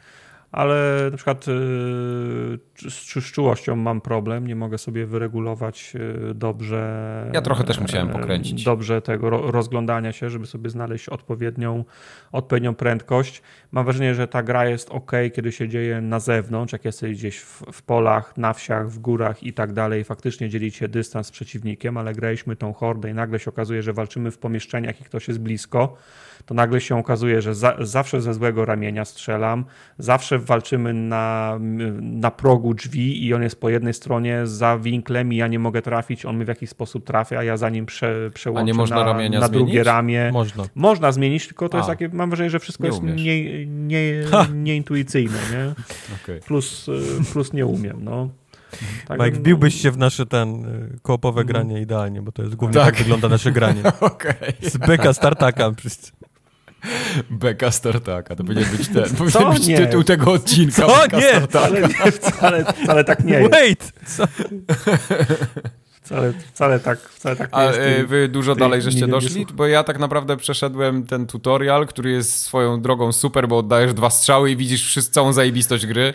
Ale 0.54 1.08
na 1.12 1.18
przykład 1.18 1.48
y, 1.48 1.52
z 2.90 3.32
czułością 3.32 3.76
mam 3.76 4.02
problem, 4.02 4.48
nie 4.48 4.56
mogę 4.56 4.78
sobie 4.78 5.06
wyregulować 5.06 5.94
y, 6.30 6.34
dobrze. 6.34 7.32
Ja 7.34 7.42
trochę 7.42 7.64
też 7.64 7.80
musiałem 7.80 8.10
e, 8.10 8.14
pokręcić. 8.14 8.64
Dobrze 8.64 9.02
tego 9.02 9.30
ro- 9.30 9.52
rozglądania 9.52 10.12
się, 10.12 10.30
żeby 10.30 10.46
sobie 10.46 10.70
znaleźć 10.70 11.10
odpowiednią, 11.10 11.86
odpowiednią 12.32 12.76
prędkość. 12.76 13.42
Mam 13.72 13.86
wrażenie, 13.86 14.16
że 14.16 14.28
ta 14.28 14.44
gra 14.44 14.66
jest 14.66 14.90
ok, 14.90 15.12
kiedy 15.34 15.52
się 15.52 15.70
dzieje 15.70 16.02
na 16.02 16.20
zewnątrz, 16.20 16.74
jak 16.74 16.86
jesteś 16.86 17.18
gdzieś 17.18 17.40
w, 17.40 17.64
w 17.72 17.82
polach, 17.82 18.38
na 18.38 18.54
wsiach, 18.54 18.90
w 18.90 19.00
górach 19.00 19.44
i 19.44 19.54
tak 19.54 19.74
dalej. 19.74 20.04
Faktycznie 20.04 20.50
dzielić 20.50 20.76
się 20.76 20.88
dystans 20.88 21.28
z 21.28 21.32
przeciwnikiem, 21.32 21.98
ale 21.98 22.14
graliśmy 22.14 22.56
tą 22.56 22.74
hordę 22.74 23.10
i 23.10 23.14
nagle 23.14 23.40
się 23.40 23.50
okazuje, 23.50 23.84
że 23.84 23.94
walczymy 23.94 24.32
w 24.32 24.38
pomieszczeniach 24.38 25.02
i 25.02 25.04
ktoś 25.04 25.28
jest 25.28 25.40
blisko 25.40 25.98
to 26.46 26.54
nagle 26.54 26.82
się 26.82 26.98
okazuje, 26.98 27.42
że 27.42 27.56
za, 27.56 27.76
zawsze 27.80 28.22
ze 28.22 28.34
złego 28.34 28.66
ramienia 28.66 29.06
strzelam, 29.06 29.66
zawsze 29.98 30.40
walczymy 30.40 30.94
na, 30.94 31.58
na 32.02 32.32
progu 32.32 32.74
drzwi 32.74 33.26
i 33.26 33.34
on 33.34 33.44
jest 33.44 33.62
po 33.62 33.70
jednej 33.70 33.94
stronie 33.94 34.48
za 34.48 34.78
winklem 34.78 35.34
i 35.34 35.36
ja 35.36 35.48
nie 35.48 35.60
mogę 35.60 35.82
trafić, 35.82 36.26
on 36.26 36.36
mnie 36.36 36.46
w 36.46 36.48
jakiś 36.48 36.70
sposób 36.70 37.06
trafia, 37.06 37.40
a 37.40 37.44
ja 37.44 37.58
za 37.58 37.70
nim 37.70 37.86
prze, 37.86 38.32
przełączę 38.34 38.62
A 38.62 38.66
nie 38.66 38.74
można 38.74 38.96
na, 38.96 39.04
ramienia 39.04 39.40
na 39.40 39.50
drugie 39.50 39.72
zmienić? 39.74 39.88
ramię. 39.88 40.30
Można. 40.34 40.64
Można 40.76 41.12
zmienić, 41.12 41.48
tylko 41.48 41.70
to 41.70 41.78
A. 41.78 41.80
jest 41.80 41.90
takie, 41.90 42.10
mam 42.10 42.30
wrażenie, 42.30 42.50
że 42.50 42.60
wszystko 42.60 42.84
Nie 42.84 42.90
jest 42.90 43.04
nie, 43.68 44.24
nieintuicyjne, 44.54 45.38
nie? 45.52 45.74
Okej. 46.24 46.40
Plus, 46.42 46.88
y, 46.88 47.02
plus 47.34 47.54
nie 47.54 47.66
umiem, 47.66 47.98
no. 48.04 48.30
Tak, 49.08 49.20
Mike, 49.20 49.32
no- 49.32 49.38
wbiłbyś 49.40 49.82
się 49.82 49.92
w 49.92 49.98
nasze 49.98 50.26
ten 50.26 50.66
y, 50.66 51.00
koopowe 51.02 51.42
Mhm. 51.42 51.48
granie 51.48 51.82
idealnie, 51.82 52.22
bo 52.22 52.32
to 52.32 52.44
jest 52.44 52.56
głównie 52.56 52.74
tak, 52.76 52.86
Tak. 52.86 52.96
wygląda 52.96 53.30
nasze 53.30 53.52
granie. 53.52 53.82
Okej. 54.00 54.54
Z 54.62 54.78
beka 54.78 55.14
startaka. 55.14 55.72
Beka 57.30 57.72
Startaka, 57.72 58.36
to 58.36 58.44
powinien 58.44 58.66
być 58.78 58.88
ten, 58.88 59.04
powinien 59.18 59.32
Co? 59.32 59.52
być 59.52 59.68
Nie. 59.68 59.78
tytuł 59.78 60.04
tego 60.04 60.32
odcinka. 60.32 60.82
Co? 60.88 60.88
Beka 61.02 61.18
Nie. 61.18 61.30
Startaka. 61.30 61.66
Ale 61.66 61.82
nie, 61.82 62.12
wcale, 62.12 62.66
wcale 62.84 63.04
tak 63.04 63.24
nie 63.24 63.34
jest. 63.34 63.52
Wait! 63.52 63.92
Co? 64.08 64.24
Wcale, 66.04 66.34
wcale, 66.54 66.80
tak, 66.80 67.00
wcale 67.00 67.36
tak 67.36 67.52
nie 67.52 67.58
A 67.58 67.64
jest. 67.66 67.80
e, 67.80 68.04
wy 68.04 68.28
dużo 68.28 68.54
ty 68.54 68.60
dalej 68.60 68.82
żeście 68.82 69.02
nie 69.02 69.08
doszli? 69.08 69.46
Bo 69.54 69.68
ja 69.68 69.84
tak 69.84 70.00
naprawdę 70.00 70.38
przeszedłem 70.38 71.06
ten 71.06 71.28
tutorial, 71.28 71.88
który 71.88 72.12
jest 72.12 72.40
swoją 72.42 72.82
drogą 72.82 73.12
super, 73.12 73.48
bo 73.48 73.58
oddajesz 73.58 73.94
dwa 73.94 74.10
strzały 74.10 74.52
i 74.52 74.56
widzisz 74.56 75.00
całą 75.12 75.34
zajebistość 75.34 75.86
gry. 75.86 76.14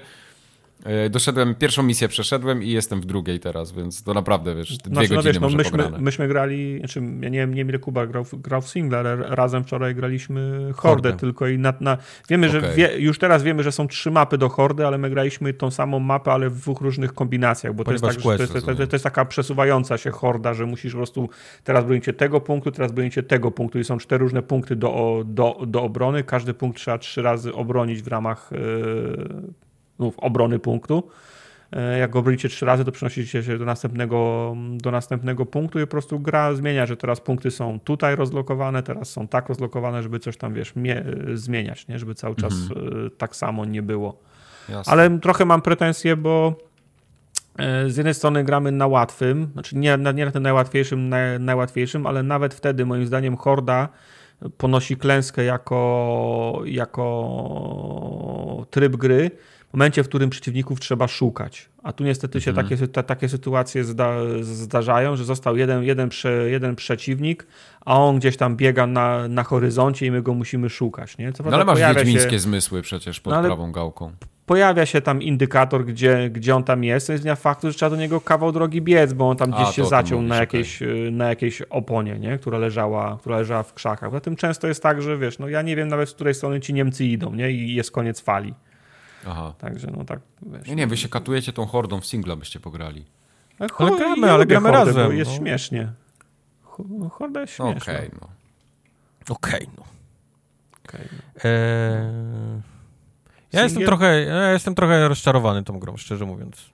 E, 0.89 1.10
Doszedłem, 1.10 1.55
pierwszą 1.55 1.82
misję 1.82 2.09
przeszedłem 2.09 2.62
i 2.62 2.70
jestem 2.70 3.01
w 3.01 3.05
drugiej 3.05 3.40
teraz, 3.40 3.73
więc 3.73 4.02
to 4.02 4.15
naprawdę, 4.15 4.55
wiesz, 4.55 4.78
dwie 4.78 4.90
Znaczy, 4.94 5.09
no 5.10 5.16
godziny 5.16 5.32
wiesz, 5.32 5.40
no 5.43 5.56
myśmy, 5.56 5.78
pograne. 5.78 5.98
myśmy 6.05 6.28
grali, 6.28 6.78
znaczy 6.78 7.01
ja 7.20 7.28
nie 7.28 7.39
wiem, 7.39 7.51
nie 7.51 7.56
wiem 7.56 7.69
ile 7.69 7.78
Kuba 7.78 8.06
grał, 8.06 8.24
w- 8.24 8.35
grał 8.35 8.60
w 8.60 8.69
single, 8.69 8.98
ale 8.98 9.16
razem 9.16 9.65
wczoraj 9.65 9.94
graliśmy 9.94 10.70
Hordę, 10.77 11.12
tylko 11.12 11.48
i 11.48 11.59
na, 11.59 11.74
na 11.81 11.98
wiemy, 12.28 12.48
że 12.48 12.59
Okej. 12.59 12.77
wie, 12.77 12.98
już 12.98 13.19
teraz 13.19 13.43
wiemy, 13.43 13.62
że 13.62 13.73
są 13.73 13.89
trzy 13.89 14.10
mapy 14.10 14.39
do 14.39 14.48
Hordy, 14.48 14.86
ale 14.86 14.98
my 14.98 15.10
graliśmy 15.10 15.55
tą 15.55 15.70
samą 15.70 15.98
mapę, 15.98 16.32
ale 16.32 16.51
w 16.51 16.59
dwóch 16.60 16.81
różnych 16.81 17.15
kombinacjach, 17.15 17.74
bo 17.74 17.85
to 17.85 17.93
jest, 17.93 18.05
tak, 18.05 18.12
że 18.12 18.20
to, 18.20 18.32
jest, 18.32 18.52
to, 18.52 18.70
jest, 18.70 18.90
to 18.90 18.94
jest 18.94 19.05
taka 19.05 19.24
przesuwająca 19.24 19.98
się 19.98 20.10
Horda, 20.10 20.55
że 20.55 20.66
musisz 20.66 20.93
po 20.93 20.98
prostu 20.98 21.28
teraz 21.65 21.85
bronicie 21.85 22.12
tego 22.12 22.40
punktu, 22.40 22.70
teraz 22.70 22.93
bronicie 22.93 23.23
tego 23.23 23.51
punktu 23.51 23.78
i 23.78 23.85
są 23.85 23.98
cztery 23.98 24.19
różne 24.23 24.43
punkty 24.43 24.77
do, 24.77 25.23
do, 25.27 25.59
do 25.66 25.82
obrony, 25.82 26.24
każdy 26.24 26.55
punkt 26.55 26.78
trzeba 26.78 26.98
trzy 26.98 27.23
razy 27.23 27.55
obronić 27.55 28.02
w 28.02 28.06
ramach 28.09 28.51
yy, 28.52 29.52
no, 29.98 30.12
obrony 30.16 30.58
punktu. 30.58 31.02
E, 31.72 31.98
Jak 31.98 32.10
go 32.10 32.18
obronicie 32.18 32.48
trzy 32.48 32.66
razy, 32.66 32.84
to 32.84 32.92
przenosicie 32.92 33.42
się 33.42 33.58
do 33.58 33.64
następnego, 33.64 34.54
do 34.70 34.90
następnego 34.90 35.46
punktu 35.46 35.78
i 35.78 35.82
po 35.82 35.86
prostu 35.90 36.20
gra 36.20 36.54
zmienia, 36.54 36.86
że 36.86 36.96
teraz 36.96 37.20
punkty 37.20 37.50
są 37.50 37.80
tutaj 37.80 38.16
rozlokowane, 38.16 38.82
teraz 38.82 39.10
są 39.10 39.28
tak 39.28 39.48
rozlokowane, 39.48 40.02
żeby 40.02 40.18
coś 40.18 40.36
tam, 40.36 40.54
wiesz, 40.54 40.76
mie- 40.76 41.04
zmieniać, 41.34 41.88
nie? 41.88 41.98
żeby 41.98 42.14
cały 42.14 42.36
czas 42.36 42.52
e, 42.54 43.10
tak 43.10 43.36
samo 43.36 43.64
nie 43.64 43.82
było. 43.82 44.18
Jasne. 44.68 44.92
Ale 44.92 45.18
trochę 45.18 45.44
mam 45.44 45.62
pretensje, 45.62 46.16
bo 46.16 46.54
e, 47.58 47.90
z 47.90 47.96
jednej 47.96 48.14
strony 48.14 48.44
gramy 48.44 48.72
na 48.72 48.86
łatwym, 48.86 49.48
znaczy 49.52 49.76
nie, 49.76 49.96
na- 49.96 50.12
nie 50.12 50.24
na 50.24 50.30
tym 50.30 50.42
najłatwiejszym, 50.42 51.08
naj, 51.08 51.40
najłatwiejszym, 51.40 52.06
ale 52.06 52.22
nawet 52.22 52.54
wtedy 52.54 52.86
moim 52.86 53.06
zdaniem 53.06 53.36
Horda 53.36 53.88
ponosi 54.56 54.96
klęskę 54.96 55.44
jako, 55.44 56.62
jako 56.64 58.66
tryb 58.70 58.96
gry 58.96 59.30
w 59.70 59.74
momencie, 59.74 60.04
w 60.04 60.08
którym 60.08 60.30
przeciwników 60.30 60.80
trzeba 60.80 61.08
szukać. 61.08 61.68
A 61.82 61.92
tu 61.92 62.04
niestety 62.04 62.40
się 62.40 62.52
takie, 62.52 62.76
sy- 62.76 62.88
ta, 62.88 63.02
takie 63.02 63.28
sytuacje 63.28 63.84
zda, 63.84 64.12
zdarzają, 64.40 65.16
że 65.16 65.24
został 65.24 65.56
jeden, 65.56 65.82
jeden, 65.82 66.08
prze, 66.08 66.50
jeden 66.50 66.76
przeciwnik, 66.76 67.46
a 67.84 67.98
on 68.04 68.18
gdzieś 68.18 68.36
tam 68.36 68.56
biega 68.56 68.86
na, 68.86 69.28
na 69.28 69.42
horyzoncie 69.42 70.06
i 70.06 70.10
my 70.10 70.22
go 70.22 70.34
musimy 70.34 70.70
szukać. 70.70 71.18
Nie? 71.18 71.32
Co 71.32 71.42
No 71.44 71.50
ale 71.52 71.64
masz 71.64 71.78
wiedźmińskie 71.80 72.30
się- 72.30 72.38
zmysły 72.38 72.82
przecież 72.82 73.20
pod 73.20 73.32
No 73.32 73.42
prawą 73.42 73.72
gałką. 73.72 74.12
pojawia 74.46 74.86
się 74.86 75.00
tam 75.00 75.22
indykator, 75.22 75.84
gdzie, 75.84 76.30
gdzie 76.30 76.56
on 76.56 76.64
tam 76.64 76.84
jest, 76.84 77.06
to 77.06 77.12
jest 77.12 77.24
dnia 77.24 77.36
faktu, 77.36 77.68
że 77.70 77.74
trzeba 77.74 77.90
do 77.90 77.96
niego 77.96 78.20
kawał 78.20 78.52
drogi 78.52 78.82
biec, 78.82 79.12
bo 79.12 79.28
on 79.30 79.36
tam 79.36 79.54
A, 79.54 79.56
gdzieś 79.62 79.74
się 79.76 79.82
o 79.82 79.84
tym 79.84 79.90
zaciął 79.90 80.22
na, 80.22 80.36
jakiejś, 80.36 80.82
y, 80.82 81.08
na 81.12 81.28
jakiejś 81.28 81.62
oponie, 81.62 82.18
nie? 82.18 82.38
Która, 82.38 82.58
leżała, 82.58 83.16
która 83.20 83.36
leżała 83.38 83.62
w 83.62 83.74
krzakach. 83.74 84.12
Zatem 84.12 84.36
często 84.36 84.68
jest 84.68 84.82
tak, 84.82 85.02
że 85.02 85.18
wiesz, 85.18 85.38
no 85.38 85.48
ja 85.48 85.62
nie 85.62 85.76
wiem 85.76 85.88
nawet 85.88 86.08
z 86.08 86.12
której 86.14 86.34
strony 86.34 86.60
ci 86.60 86.74
Niemcy 86.74 87.04
idą, 87.04 87.34
nie? 87.34 87.50
I 87.50 87.74
jest 87.74 87.90
koniec 87.90 88.20
fali. 88.20 88.54
Aha. 89.26 89.54
Także 89.58 89.90
no 89.96 90.04
tak, 90.04 90.20
wiesz. 90.42 90.68
Nie, 90.68 90.74
nie, 90.76 90.86
wy 90.86 90.96
się 90.96 91.08
katujecie 91.08 91.52
tą 91.52 91.66
hordą 91.66 92.00
w 92.00 92.06
singla, 92.06 92.36
byście 92.36 92.60
pograli. 92.60 93.04
Ale, 93.58 93.68
Ale 93.78 93.90
cho- 93.90 93.96
gramy, 93.96 94.30
ale 94.32 94.46
gramy 94.46 94.68
Hordę, 94.68 94.84
razem, 94.84 95.16
jest 95.16 95.30
no. 95.30 95.36
śmiesznie. 95.36 95.92
Ho- 96.62 97.08
Horda 97.12 97.40
jest 97.40 97.52
śmieszna. 97.52 97.92
Okej, 97.94 98.10
no. 98.20 98.28
Okej, 99.34 99.68
no. 99.76 99.84
Okej, 100.88 101.08
no. 101.12 101.40
Eee, 101.44 102.60
ja 103.52 103.62
jestem 103.62 103.82
trochę, 103.84 104.22
ja 104.22 104.52
jestem 104.52 104.74
trochę 104.74 105.08
rozczarowany 105.08 105.64
tą 105.64 105.78
grą, 105.78 105.96
szczerze 105.96 106.24
mówiąc. 106.26 106.70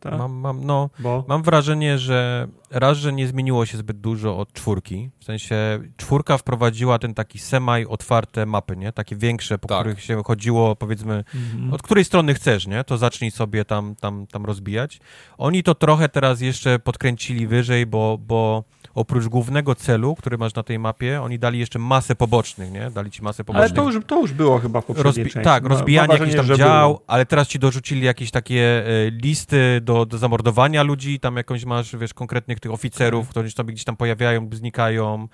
Tak? 0.00 0.18
Mam, 0.18 0.32
mam, 0.32 0.64
no, 0.64 0.90
Bo 0.98 1.24
mam 1.28 1.42
wrażenie, 1.42 1.98
że 1.98 2.48
raz, 2.72 2.98
że 2.98 3.12
nie 3.12 3.26
zmieniło 3.26 3.66
się 3.66 3.78
zbyt 3.78 4.00
dużo 4.00 4.38
od 4.38 4.52
czwórki. 4.52 5.10
W 5.20 5.24
sensie 5.24 5.56
czwórka 5.96 6.38
wprowadziła 6.38 6.98
ten 6.98 7.14
taki 7.14 7.38
semi-otwarte 7.38 8.46
mapy, 8.46 8.76
nie? 8.76 8.92
Takie 8.92 9.16
większe, 9.16 9.58
po 9.58 9.68
Tak. 9.68 9.80
których 9.80 10.00
się 10.04 10.22
chodziło, 10.22 10.76
powiedzmy, 10.76 11.24
Mhm. 11.34 11.74
od 11.74 11.82
której 11.82 12.04
strony 12.04 12.34
chcesz, 12.34 12.66
nie? 12.66 12.84
To 12.84 12.98
zacznij 12.98 13.30
sobie 13.30 13.64
tam, 13.64 13.94
tam, 14.00 14.26
tam 14.26 14.44
rozbijać. 14.44 15.00
Oni 15.38 15.62
to 15.62 15.74
trochę 15.74 16.08
teraz 16.08 16.40
jeszcze 16.40 16.78
podkręcili 16.78 17.46
wyżej, 17.46 17.86
bo, 17.86 18.18
bo 18.26 18.64
oprócz 18.94 19.26
głównego 19.26 19.74
celu, 19.74 20.14
który 20.14 20.38
masz 20.38 20.54
na 20.54 20.62
tej 20.62 20.78
mapie, 20.78 21.22
oni 21.22 21.38
dali 21.38 21.58
jeszcze 21.58 21.78
masę 21.78 22.14
pobocznych, 22.14 22.72
nie? 22.72 22.90
Dali 22.90 23.10
ci 23.10 23.22
masę 23.22 23.40
ale 23.40 23.44
pobocznych. 23.44 23.72
to 23.76 23.90
już, 23.92 24.04
to 24.06 24.20
już 24.20 24.32
było 24.32 24.58
chyba 24.58 24.80
w 24.80 24.84
poprzedniej 24.84 25.26
Rozbi- 25.26 25.42
tak, 25.42 25.62
Ma- 25.62 25.68
rozbijanie 25.68 26.08
mam 26.08 26.16
jakichś 26.18 26.36
tam 26.36 26.56
dział, 26.56 26.88
było. 26.88 27.02
ale 27.06 27.26
teraz 27.26 27.48
ci 27.48 27.58
dorzucili 27.58 28.02
jakieś 28.06 28.30
takie 28.30 28.86
e, 28.86 29.10
listy 29.10 29.80
do, 29.82 30.06
do 30.06 30.18
zamordowania 30.18 30.82
ludzi, 30.82 31.20
tam 31.20 31.36
jakąś 31.36 31.64
masz, 31.64 31.96
wiesz, 31.96 32.14
konkretnych 32.14 32.60
tych 32.62 32.72
oficerów, 32.72 33.28
którzy 33.28 33.50
sobie 33.50 33.72
gdzieś 33.72 33.84
tam 33.84 33.96
pojawiają, 33.96 34.48
znikają. 34.52 35.28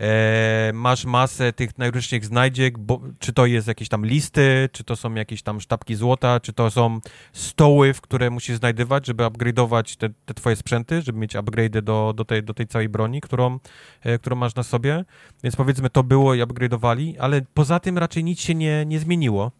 E, 0.00 0.70
masz 0.74 1.04
masę 1.04 1.52
tych 1.52 1.78
najróżniejszych 1.78 2.24
znajdziek, 2.24 2.78
bo, 2.78 3.00
czy 3.18 3.32
to 3.32 3.46
jest 3.46 3.68
jakieś 3.68 3.88
tam 3.88 4.06
listy, 4.06 4.68
czy 4.72 4.84
to 4.84 4.96
są 4.96 5.14
jakieś 5.14 5.42
tam 5.42 5.60
sztabki 5.60 5.94
złota, 5.94 6.40
czy 6.40 6.52
to 6.52 6.70
są 6.70 7.00
stoły, 7.32 7.94
w 7.94 8.00
które 8.00 8.30
musisz 8.30 8.56
znajdywać, 8.56 9.06
żeby 9.06 9.24
upgrade'ować 9.24 9.96
te, 9.96 10.08
te 10.26 10.34
twoje 10.34 10.56
sprzęty, 10.56 11.02
żeby 11.02 11.18
mieć 11.18 11.34
upgrade'y 11.34 11.82
do, 11.82 12.12
do, 12.16 12.24
tej, 12.24 12.42
do 12.42 12.54
tej 12.54 12.66
całej 12.66 12.88
broni, 12.88 13.20
którą, 13.20 13.58
e, 14.02 14.18
którą 14.18 14.36
masz 14.36 14.54
na 14.54 14.62
sobie. 14.62 15.04
Więc 15.42 15.56
powiedzmy 15.56 15.90
to 15.90 16.02
było 16.02 16.34
i 16.34 16.42
upgrade'owali, 16.42 17.14
ale 17.18 17.42
poza 17.54 17.80
tym 17.80 17.98
raczej 17.98 18.24
nic 18.24 18.40
się 18.40 18.54
nie, 18.54 18.86
nie 18.86 18.98
zmieniło. 18.98 19.52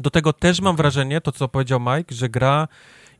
Do 0.00 0.10
tego 0.10 0.32
też 0.32 0.60
mam 0.60 0.76
wrażenie, 0.76 1.20
to 1.20 1.32
co 1.32 1.48
powiedział 1.48 1.80
Mike, 1.80 2.14
że 2.14 2.28
gra 2.28 2.68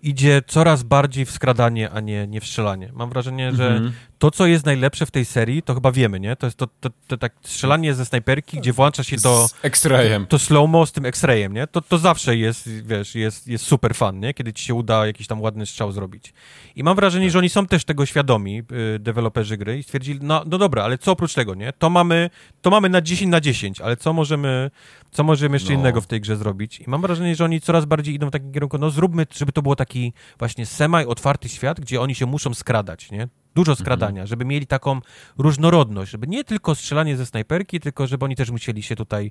idzie 0.02 0.42
coraz 0.46 0.82
bardziej 0.82 1.24
w 1.24 1.30
skradanie, 1.30 1.90
a 1.90 2.00
nie, 2.00 2.26
nie 2.26 2.40
w 2.40 2.44
strzelanie. 2.46 2.90
Mam 2.92 3.10
wrażenie, 3.10 3.52
że 3.52 3.68
Mhm. 3.68 3.92
to, 4.18 4.30
co 4.30 4.46
jest 4.46 4.66
najlepsze 4.66 5.06
w 5.06 5.10
tej 5.10 5.24
serii, 5.24 5.62
to 5.62 5.74
chyba 5.74 5.92
wiemy, 5.92 6.20
nie? 6.20 6.36
To 6.36 6.46
jest 6.46 6.56
to, 6.58 6.66
to, 6.80 6.90
to 7.06 7.16
tak 7.16 7.32
strzelanie 7.42 7.94
ze 7.94 8.06
snajperki, 8.06 8.58
gdzie 8.58 8.72
włącza 8.72 9.02
się 9.02 9.16
to, 9.16 9.48
Z 9.48 9.54
X-rayem. 9.62 10.26
to 10.26 10.38
slow-mo 10.38 10.86
z 10.86 10.92
tym 10.92 11.06
X-rayem, 11.06 11.52
nie? 11.54 11.66
To, 11.66 11.80
to 11.80 11.98
zawsze 11.98 12.36
jest, 12.36 12.68
wiesz, 12.86 13.14
jest, 13.14 13.46
jest 13.48 13.64
super 13.64 13.94
fan, 13.94 14.20
nie? 14.20 14.34
Kiedy 14.34 14.52
ci 14.52 14.64
się 14.64 14.74
uda 14.74 15.06
jakiś 15.06 15.26
tam 15.26 15.40
ładny 15.40 15.66
strzał 15.66 15.92
zrobić. 15.92 16.32
I 16.76 16.82
mam 16.84 16.96
wrażenie, 16.96 17.30
że 17.30 17.38
oni 17.38 17.48
są 17.48 17.66
też 17.66 17.84
tego 17.84 18.06
świadomi, 18.06 18.62
y, 18.94 18.98
deweloperzy 18.98 19.56
gry 19.56 19.78
i 19.78 19.82
stwierdzili, 19.82 20.20
no, 20.22 20.42
no 20.46 20.58
dobra, 20.58 20.84
ale 20.84 20.98
co 20.98 21.12
oprócz 21.12 21.34
tego, 21.34 21.54
nie? 21.54 21.72
To 21.72 21.90
mamy, 21.90 22.30
to 22.62 22.70
mamy 22.70 22.88
na 22.88 23.00
10 23.00 23.30
na 23.30 23.40
10, 23.40 23.80
ale 23.80 23.96
co 23.96 24.12
możemy, 24.12 24.70
co 25.10 25.24
możemy 25.24 25.56
jeszcze 25.56 25.72
No. 25.72 25.78
innego 25.78 26.01
w 26.01 26.06
tej 26.06 26.20
grze 26.20 26.36
zrobić? 26.36 26.80
I 26.80 26.85
mam 26.90 27.01
wrażenie, 27.02 27.36
że 27.36 27.44
oni 27.44 27.60
coraz 27.60 27.85
bardziej 27.85 28.14
idą 28.14 28.26
w 28.26 28.30
takim 28.30 28.52
kierunku, 28.52 28.78
no 28.78 28.90
zróbmy, 28.90 29.26
żeby 29.36 29.52
to 29.52 29.62
było 29.62 29.76
taki 29.76 30.12
właśnie 30.39 30.66
semi-otwarty 30.66 31.48
świat, 31.48 31.80
gdzie 31.80 32.01
oni 32.01 32.14
się 32.14 32.26
muszą 32.26 32.55
skradać, 32.55 33.10
nie? 33.10 33.28
dużo 33.55 33.76
skradania, 33.76 34.26
żeby 34.26 34.44
mieli 34.44 34.66
taką 34.66 35.01
różnorodność, 35.39 36.10
żeby 36.10 36.26
nie 36.26 36.44
tylko 36.44 36.74
strzelanie 36.74 37.16
ze 37.16 37.26
snajperki, 37.26 37.80
tylko 37.80 38.06
żeby 38.06 38.24
oni 38.24 38.36
też 38.36 38.51
musieli 38.51 38.82
się 38.82 38.97
tutaj 38.97 39.30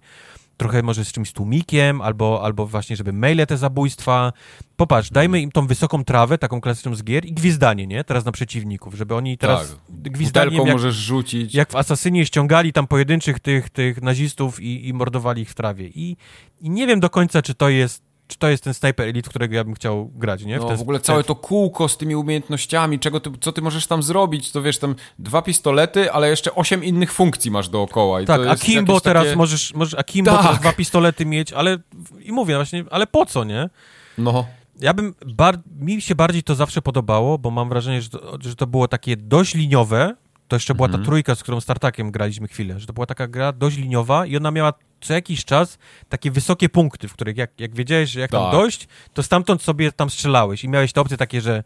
trochę 0.57 0.83
może 0.83 1.05
z 1.05 1.11
czymś 1.11 1.31
tłumikiem, 1.31 2.01
albo, 2.01 2.43
albo 2.43 2.67
właśnie, 2.67 2.95
żeby 2.95 3.13
maile 3.13 3.45
te 3.47 3.57
zabójstwa. 3.57 4.33
Popatrz, 4.75 5.09
dajmy 5.09 5.41
im 5.41 5.51
tą 5.51 5.67
wysoką 5.67 6.03
trawę, 6.03 6.37
taką 6.37 6.61
klasyczną 6.61 6.95
z 6.95 7.03
gier 7.03 7.25
i 7.25 7.33
gwizdanie, 7.33 7.87
nie? 7.87 8.03
Teraz 8.03 8.25
na 8.25 8.31
przeciwników, 8.31 8.93
żeby 8.93 9.15
oni 9.15 9.37
teraz 9.37 9.69
tak. 9.69 10.11
gwizdaniem 10.11 10.53
jak, 10.53 10.73
możesz 10.73 10.95
rzucić. 10.95 11.55
jak 11.55 11.71
w 11.71 11.75
Asasynie 11.75 12.25
ściągali 12.25 12.73
tam 12.73 12.87
pojedynczych 12.87 13.39
tych, 13.39 13.69
tych 13.69 14.01
nazistów 14.01 14.59
i, 14.59 14.87
i 14.87 14.93
mordowali 14.93 15.41
ich 15.41 15.49
w 15.49 15.53
trawie. 15.53 15.87
I, 15.87 16.17
I 16.61 16.69
nie 16.69 16.87
wiem 16.87 16.99
do 16.99 17.09
końca, 17.09 17.41
czy 17.41 17.55
to 17.55 17.69
jest 17.69 18.06
czy 18.27 18.37
to 18.37 18.47
jest 18.47 18.63
ten 18.63 18.73
Sniper 18.73 19.07
Elite, 19.07 19.29
którego 19.29 19.55
ja 19.55 19.63
bym 19.63 19.73
chciał 19.73 20.11
grać, 20.15 20.43
nie? 20.43 20.59
W, 20.59 20.61
no, 20.61 20.67
ten... 20.67 20.77
w 20.77 20.81
ogóle 20.81 20.99
całe 20.99 21.23
to 21.23 21.35
kółko 21.35 21.87
z 21.89 21.97
tymi 21.97 22.15
umiejętnościami, 22.15 22.99
czego 22.99 23.19
ty, 23.19 23.31
co 23.41 23.51
ty 23.51 23.61
możesz 23.61 23.87
tam 23.87 24.03
zrobić, 24.03 24.51
to 24.51 24.61
wiesz, 24.61 24.77
tam 24.77 24.95
dwa 25.19 25.41
pistolety, 25.41 26.11
ale 26.11 26.29
jeszcze 26.29 26.55
osiem 26.55 26.83
innych 26.83 27.13
funkcji 27.13 27.51
masz 27.51 27.69
dookoła. 27.69 28.21
I 28.21 28.25
tak, 28.25 28.41
a 28.47 28.55
Kimbo 28.55 29.01
teraz 29.01 29.23
takie... 29.23 29.35
możesz, 29.35 29.73
możesz 29.73 29.99
Akimbo 29.99 30.31
tak. 30.31 30.41
teraz 30.41 30.59
dwa 30.59 30.73
pistolety 30.73 31.25
mieć, 31.25 31.53
ale 31.53 31.77
i 32.21 32.31
mówię 32.31 32.55
właśnie, 32.55 32.85
ale 32.91 33.07
po 33.07 33.25
co, 33.25 33.43
nie? 33.43 33.69
No. 34.17 34.45
Ja 34.79 34.93
bym, 34.93 35.15
bar... 35.25 35.59
mi 35.79 36.01
się 36.01 36.15
bardziej 36.15 36.43
to 36.43 36.55
zawsze 36.55 36.81
podobało, 36.81 37.37
bo 37.37 37.51
mam 37.51 37.69
wrażenie, 37.69 38.01
że 38.01 38.09
to, 38.09 38.37
że 38.41 38.55
to 38.55 38.67
było 38.67 38.87
takie 38.87 39.17
dość 39.17 39.55
liniowe, 39.55 40.15
to 40.47 40.55
jeszcze 40.55 40.75
była 40.75 40.85
Mhm. 40.85 41.03
ta 41.03 41.07
trójka, 41.09 41.35
z 41.35 41.43
którą 41.43 41.61
Startakiem 41.61 42.11
graliśmy 42.11 42.47
chwilę, 42.47 42.79
że 42.79 42.87
to 42.87 42.93
była 42.93 43.05
taka 43.05 43.27
gra 43.27 43.51
dość 43.51 43.77
liniowa 43.77 44.25
i 44.25 44.37
ona 44.37 44.51
miała 44.51 44.73
co 45.01 45.13
jakiś 45.13 45.45
czas 45.45 45.77
takie 46.09 46.31
wysokie 46.31 46.69
punkty, 46.69 47.07
w 47.07 47.13
których 47.13 47.37
jak, 47.37 47.59
jak 47.59 47.75
wiedziałeś, 47.75 48.09
że 48.09 48.19
jak 48.19 48.31
tam 48.31 48.43
Tak. 48.43 48.51
dojść, 48.51 48.87
to 49.13 49.23
stamtąd 49.23 49.61
sobie 49.61 49.91
tam 49.91 50.09
strzelałeś 50.09 50.63
i 50.63 50.69
miałeś 50.69 50.93
te 50.93 51.01
opcje 51.01 51.17
takie, 51.17 51.41
że 51.41 51.63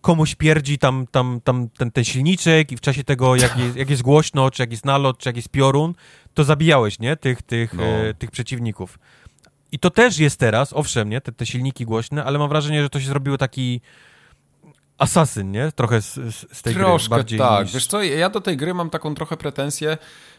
komuś 0.00 0.34
pierdzi 0.34 0.78
tam, 0.78 1.06
tam, 1.10 1.40
tam 1.44 1.68
ten, 1.68 1.90
ten 1.90 2.04
silniczek 2.04 2.72
i 2.72 2.76
w 2.76 2.80
czasie 2.80 3.04
tego, 3.04 3.36
jak 3.36 3.58
jest, 3.58 3.76
jak 3.76 3.90
jest 3.90 4.02
głośno, 4.02 4.50
czy 4.50 4.62
jak 4.62 4.70
jest 4.70 4.84
nalot, 4.84 5.18
czy 5.18 5.28
jak 5.28 5.36
jest 5.36 5.48
piorun, 5.48 5.94
to 6.34 6.44
zabijałeś, 6.44 6.98
nie, 6.98 7.16
tych, 7.16 7.42
tych, 7.42 7.74
No. 7.74 7.82
e, 7.82 8.14
tych 8.14 8.30
przeciwników. 8.30 8.98
I 9.72 9.78
to 9.78 9.90
też 9.90 10.18
jest 10.18 10.38
teraz, 10.40 10.72
owszem, 10.72 11.08
nie, 11.08 11.20
te, 11.20 11.32
te 11.32 11.46
silniki 11.46 11.84
głośne, 11.84 12.24
ale 12.24 12.38
mam 12.38 12.48
wrażenie, 12.48 12.82
że 12.82 12.90
to 12.90 13.00
się 13.00 13.06
zrobiło 13.06 13.38
taki 13.38 13.80
asasyn, 15.00 15.50
nie, 15.50 15.72
trochę 15.72 16.02
z, 16.02 16.14
z, 16.52 16.62
tej 16.62 16.74
Troszkę 16.74 17.08
gry 17.08 17.16
bardziej 17.18 17.38
tak. 17.38 17.64
niż... 17.64 17.74
Wiesz 17.74 17.86
co, 17.86 18.02
ja 18.02 18.30
do 18.30 18.40
tej 18.40 18.56
gry 18.56 18.74
mam 18.74 18.90
taką 18.90 19.14
trochę 19.14 19.36
pretensję, 19.36 19.98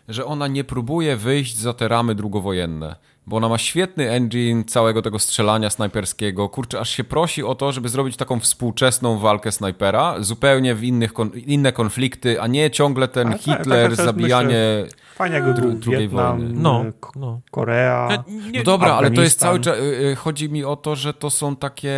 że 0.09 0.25
ona 0.25 0.47
nie 0.47 0.63
próbuje 0.63 1.17
wyjść 1.17 1.57
za 1.57 1.73
te 1.73 1.87
ramy 1.87 2.15
drugowojenne. 2.15 2.95
Bo 3.27 3.37
ona 3.37 3.49
ma 3.49 3.57
świetny 3.57 4.09
engine 4.09 4.63
całego 4.65 5.01
tego 5.01 5.19
strzelania 5.19 5.69
snajperskiego. 5.69 6.49
Kurczę, 6.49 6.79
aż 6.79 6.89
się 6.89 7.03
prosi 7.03 7.43
o 7.43 7.55
to, 7.55 7.71
żeby 7.71 7.89
zrobić 7.89 8.17
taką 8.17 8.39
współczesną 8.39 9.17
walkę 9.19 9.51
snajpera, 9.51 10.15
zupełnie 10.19 10.75
w 10.75 10.83
innych 10.83 11.13
kon 11.13 11.31
inne 11.33 11.71
konflikty, 11.71 12.41
a 12.41 12.47
nie 12.47 12.71
ciągle 12.71 13.07
ten 13.07 13.27
Ale 13.27 13.35
tak, 13.35 13.43
Hitler, 13.43 13.83
taka 13.83 13.95
też 13.95 14.05
zabijanie... 14.05 14.85
Fajnie 15.15 15.35
jak 15.35 15.53
był 15.55 15.73
drugiej 15.73 15.99
Wietnam, 16.09 16.37
wojny. 16.37 16.53
No, 16.55 16.85
no. 17.15 17.41
Korea. 17.51 18.23
Nie- 18.27 18.59
No 18.59 18.63
dobra, 18.63 18.93
ale 18.93 19.11
to 19.11 19.21
jest 19.21 19.39
cały 19.39 19.59
czas. 19.59 19.77
y, 19.77 19.81
y, 19.81 20.15
Chodzi 20.15 20.49
mi 20.49 20.63
o 20.63 20.75
to, 20.75 20.95
że 20.95 21.13
to 21.13 21.29
są 21.29 21.55
takie. 21.55 21.97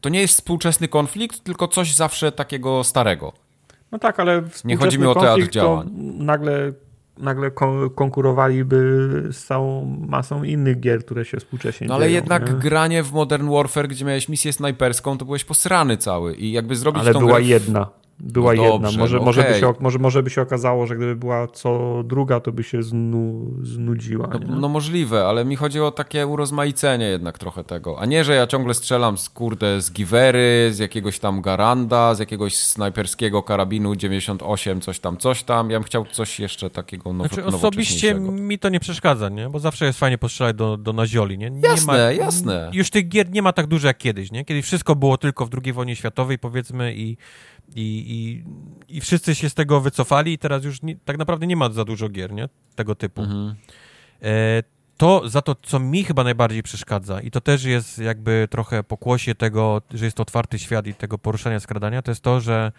To 0.00 0.08
nie 0.08 0.20
jest 0.20 0.34
współczesny 0.34 0.88
konflikt, 0.88 1.40
tylko 1.44 1.68
coś 1.68 1.94
zawsze 1.94 2.32
takiego 2.32 2.84
starego. 2.84 3.32
No 3.92 3.98
tak, 3.98 4.20
ale 4.20 4.42
Nie 4.64 4.76
chodzi 4.76 4.98
mi 4.98 5.06
o 5.06 5.14
teatr 5.14 5.48
działań. 5.50 5.90
Nagle, 6.18 6.72
nagle 7.18 7.50
kon- 7.50 7.90
konkurowaliby 7.90 8.78
z 9.32 9.44
całą 9.44 9.84
masą 10.08 10.42
innych 10.44 10.80
gier, 10.80 11.04
które 11.04 11.24
się 11.24 11.36
współcześnie 11.36 11.86
No 11.86 11.94
ale 11.94 12.06
dzieją, 12.06 12.14
jednak 12.14 12.52
nie? 12.52 12.58
granie 12.58 13.02
w 13.02 13.12
Modern 13.12 13.50
Warfare, 13.50 13.88
gdzie 13.88 14.04
miałeś 14.04 14.28
misję 14.28 14.52
snajperską, 14.52 15.18
to 15.18 15.24
byłeś 15.24 15.44
posrany 15.44 15.96
cały. 15.96 16.34
I 16.34 16.52
jakby 16.52 16.76
zrobić 16.76 17.00
Ale 17.02 17.12
tą 17.12 17.18
była 17.18 17.32
grę... 17.32 17.42
jedna. 17.42 17.88
Była 18.20 18.54
No 18.54 18.62
jedna. 18.62 18.78
dobrze, 18.78 18.98
Może, 18.98 19.16
no 19.18 19.24
może, 19.24 19.42
by 19.42 19.48
okej. 19.48 19.60
się, 19.60 19.72
może, 19.80 19.98
może 19.98 20.22
by 20.22 20.30
się 20.30 20.42
okazało, 20.42 20.86
że 20.86 20.96
gdyby 20.96 21.16
była 21.16 21.46
co 21.46 22.02
druga, 22.04 22.40
to 22.40 22.52
by 22.52 22.62
się 22.64 22.82
znu, 22.82 23.50
znudziła. 23.62 24.28
No, 24.48 24.56
no 24.56 24.68
możliwe, 24.68 25.26
ale 25.26 25.44
mi 25.44 25.56
chodzi 25.56 25.80
o 25.80 25.90
takie 25.90 26.26
urozmaicenie 26.26 27.04
jednak 27.06 27.38
trochę 27.38 27.64
tego. 27.64 28.00
A 28.00 28.06
nie, 28.06 28.24
że 28.24 28.34
ja 28.34 28.46
ciągle 28.46 28.74
strzelam 28.74 29.18
z 29.18 29.28
kurde 29.28 29.80
z 29.80 29.92
Givery, 29.92 30.68
z 30.72 30.78
jakiegoś 30.78 31.18
tam 31.18 31.42
Garanda, 31.42 32.14
z 32.14 32.18
jakiegoś 32.18 32.56
snajperskiego 32.56 33.42
karabinu 33.42 33.96
98, 33.96 34.80
coś 34.80 34.98
tam, 35.00 35.16
coś 35.16 35.42
tam. 35.42 35.70
Ja 35.70 35.78
bym 35.78 35.84
chciał 35.86 36.04
coś 36.12 36.40
jeszcze 36.40 36.70
takiego 36.70 37.12
now, 37.12 37.26
Znaczy 37.26 37.44
osobiście 37.44 38.14
mi 38.14 38.58
to 38.58 38.68
nie 38.68 38.80
przeszkadza, 38.80 39.28
nie? 39.28 39.48
Bo 39.48 39.58
zawsze 39.58 39.84
jest 39.86 39.98
fajnie 39.98 40.18
postrzelać 40.18 40.56
do, 40.56 40.76
do 40.76 40.92
nazioli, 40.92 41.38
nie? 41.38 41.50
nie 41.50 41.60
Jasne, 41.68 41.92
ma, 41.92 41.98
jasne. 41.98 42.70
Już 42.72 42.90
tych 42.90 43.08
gier 43.08 43.30
nie 43.30 43.42
ma 43.42 43.52
tak 43.52 43.66
dużo 43.66 43.88
jak 43.88 43.98
kiedyś, 43.98 44.32
nie? 44.32 44.44
Kiedyś 44.44 44.64
wszystko 44.64 44.96
było 44.96 45.18
tylko 45.18 45.46
w 45.46 45.50
II 45.64 45.72
wojnie 45.72 45.96
światowej, 45.96 46.38
powiedzmy, 46.38 46.94
i, 46.96 47.16
i, 47.74 48.04
i, 48.08 48.44
i 48.96 49.00
wszyscy 49.00 49.34
się 49.34 49.50
z 49.50 49.54
tego 49.54 49.80
wycofali 49.80 50.32
i 50.32 50.38
teraz 50.38 50.64
już 50.64 50.82
nie, 50.82 50.96
tak 51.04 51.18
naprawdę 51.18 51.46
nie 51.46 51.56
ma 51.56 51.70
za 51.70 51.84
dużo 51.84 52.08
gier, 52.08 52.32
nie? 52.32 52.48
Tego 52.74 52.94
typu. 52.94 53.22
Mhm. 53.22 53.54
E, 54.22 54.62
to 54.96 55.28
za 55.28 55.42
to, 55.42 55.56
co 55.62 55.78
mi 55.78 56.04
chyba 56.04 56.24
najbardziej 56.24 56.62
przeszkadza 56.62 57.20
i 57.20 57.30
to 57.30 57.40
też 57.40 57.64
jest 57.64 57.98
jakby 57.98 58.48
trochę 58.50 58.82
pokłosie 58.82 59.34
tego, 59.34 59.82
że 59.90 60.04
jest 60.04 60.16
to 60.16 60.22
otwarty 60.22 60.58
świat 60.58 60.86
i 60.86 60.94
tego 60.94 61.18
poruszania, 61.18 61.60
skradania, 61.60 62.02
to 62.02 62.10
jest 62.10 62.22
to, 62.22 62.40
że 62.40 62.72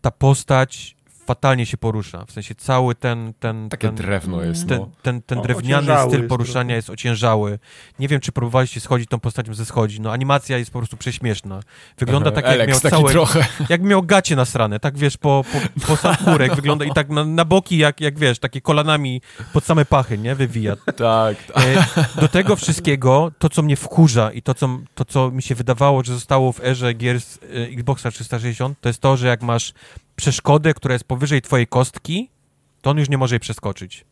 ta 0.00 0.10
postać 0.10 0.96
fatalnie 1.26 1.66
się 1.66 1.76
porusza. 1.76 2.24
W 2.24 2.32
sensie 2.32 2.54
cały 2.54 2.94
ten... 2.94 3.32
ten 3.40 3.68
Takie 3.68 3.88
ten, 3.88 3.96
drewno 3.96 4.42
jest, 4.42 4.68
ten, 4.68 4.78
no. 4.78 4.90
ten, 5.02 5.22
ten 5.22 5.38
O, 5.38 5.42
drewniany 5.42 5.92
styl 6.08 6.18
jest 6.18 6.28
poruszania 6.28 6.64
trochę. 6.64 6.76
jest 6.76 6.90
ociężały. 6.90 7.58
Nie 7.98 8.08
wiem, 8.08 8.20
czy 8.20 8.32
próbowaliście 8.32 8.80
schodzić 8.80 9.08
tą 9.08 9.20
postacią 9.20 9.54
ze 9.54 9.64
schodzi. 9.64 10.00
No 10.00 10.12
animacja 10.12 10.58
jest 10.58 10.70
po 10.70 10.78
prostu 10.78 10.96
prześmieszna. 10.96 11.60
Wygląda 11.98 12.30
tak, 12.30 12.44
jak 12.44 12.54
Eleks 12.54 12.84
miał 12.84 12.90
całe... 12.90 13.12
trochę. 13.12 13.46
Jak 13.68 13.82
miał 13.82 14.02
gacie 14.02 14.36
nasrane, 14.36 14.80
tak 14.80 14.98
wiesz, 14.98 15.16
po, 15.16 15.44
po, 15.52 15.86
po 15.86 15.96
sam 15.96 16.16
kurek 16.16 16.54
wygląda 16.60 16.84
i 16.84 16.92
tak 16.92 17.08
na, 17.08 17.24
na 17.24 17.44
boki, 17.44 17.78
jak, 17.78 18.00
jak 18.00 18.18
wiesz, 18.18 18.38
takie 18.38 18.60
kolanami 18.60 19.20
pod 19.52 19.64
same 19.64 19.84
pachy, 19.84 20.18
nie? 20.18 20.34
Wywija. 20.34 20.76
Tak, 20.96 21.36
tak. 21.44 21.64
E, 21.64 22.20
do 22.20 22.28
tego 22.28 22.56
wszystkiego, 22.56 23.32
to 23.38 23.48
co 23.48 23.62
mnie 23.62 23.76
wkurza 23.76 24.32
i 24.32 24.42
to 24.42 24.54
co, 24.54 24.78
to, 24.94 25.04
co 25.04 25.30
mi 25.30 25.42
się 25.42 25.54
wydawało, 25.54 26.04
że 26.04 26.14
zostało 26.14 26.52
w 26.52 26.60
erze 26.60 26.94
gier 26.94 27.20
z 27.20 27.38
e, 27.42 27.46
Xboxa 27.72 28.10
360, 28.10 28.80
to 28.80 28.88
jest 28.88 29.00
to, 29.00 29.16
że 29.16 29.28
jak 29.28 29.42
masz 29.42 29.72
przeszkodę, 30.16 30.74
która 30.74 30.92
jest 30.92 31.04
powyżej 31.04 31.42
twojej 31.42 31.66
kostki, 31.66 32.30
to 32.82 32.90
on 32.90 32.98
już 32.98 33.08
nie 33.08 33.18
może 33.18 33.34
jej 33.34 33.40
przeskoczyć. 33.40 34.04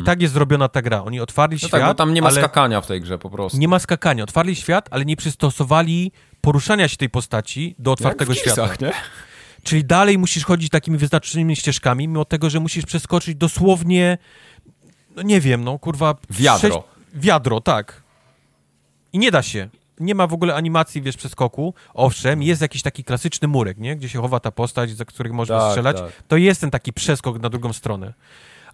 I 0.00 0.02
tak 0.02 0.22
jest 0.22 0.34
zrobiona 0.34 0.68
ta 0.68 0.82
gra. 0.82 1.04
Oni 1.04 1.20
otwarli 1.20 1.54
No 1.54 1.58
świat, 1.58 1.70
tak, 1.70 1.84
bo 1.90 1.94
tam 1.94 2.14
nie 2.14 2.22
ma 2.22 2.28
ale 2.28 2.40
skakania 2.40 2.80
w 2.80 2.86
tej 2.86 3.00
grze 3.00 3.18
po 3.18 3.30
prostu. 3.30 3.58
nie 3.58 3.68
ma 3.68 3.78
skakania. 3.78 4.24
Otwarli 4.24 4.56
świat, 4.56 4.88
ale 4.90 5.04
nie 5.04 5.16
przystosowali 5.16 6.12
poruszania 6.40 6.88
się 6.88 6.96
tej 6.96 7.10
postaci 7.10 7.74
do 7.78 7.92
otwartego 7.92 8.32
Jak 8.32 8.38
w 8.38 8.42
świata. 8.42 8.56
Gearsach, 8.56 8.80
nie? 8.80 8.92
Czyli 9.62 9.84
dalej 9.84 10.18
musisz 10.18 10.44
chodzić 10.44 10.70
takimi 10.70 10.98
wyznaczonymi 10.98 11.56
ścieżkami, 11.56 12.08
mimo 12.08 12.24
tego, 12.24 12.50
że 12.50 12.60
musisz 12.60 12.84
przeskoczyć 12.84 13.34
dosłownie, 13.34 14.18
no 15.16 15.22
nie 15.22 15.40
wiem, 15.40 15.64
no 15.64 15.78
kurwa... 15.78 16.14
Wiadro. 16.30 16.68
Sześć... 16.68 16.78
Wiadro, 17.14 17.60
tak. 17.60 18.02
I 19.12 19.18
nie 19.18 19.30
da 19.30 19.42
się. 19.42 19.68
Nie 20.00 20.14
ma 20.14 20.26
w 20.26 20.32
ogóle 20.32 20.54
animacji, 20.54 21.02
wiesz, 21.02 21.16
przeskoku. 21.16 21.74
Owszem, 21.94 22.42
jest 22.42 22.62
jakiś 22.62 22.82
taki 22.82 23.04
klasyczny 23.04 23.48
murek, 23.48 23.78
nie? 23.78 23.96
Gdzie 23.96 24.08
się 24.08 24.20
chowa 24.20 24.40
ta 24.40 24.50
postać, 24.50 24.90
za 24.90 25.04
których 25.04 25.32
można 25.32 25.58
Tak, 25.58 25.68
strzelać. 25.70 25.96
tak. 25.96 26.12
To 26.28 26.36
jest 26.36 26.60
ten 26.60 26.70
taki 26.70 26.92
przeskok 26.92 27.38
na 27.40 27.48
drugą 27.50 27.72
stronę. 27.72 28.06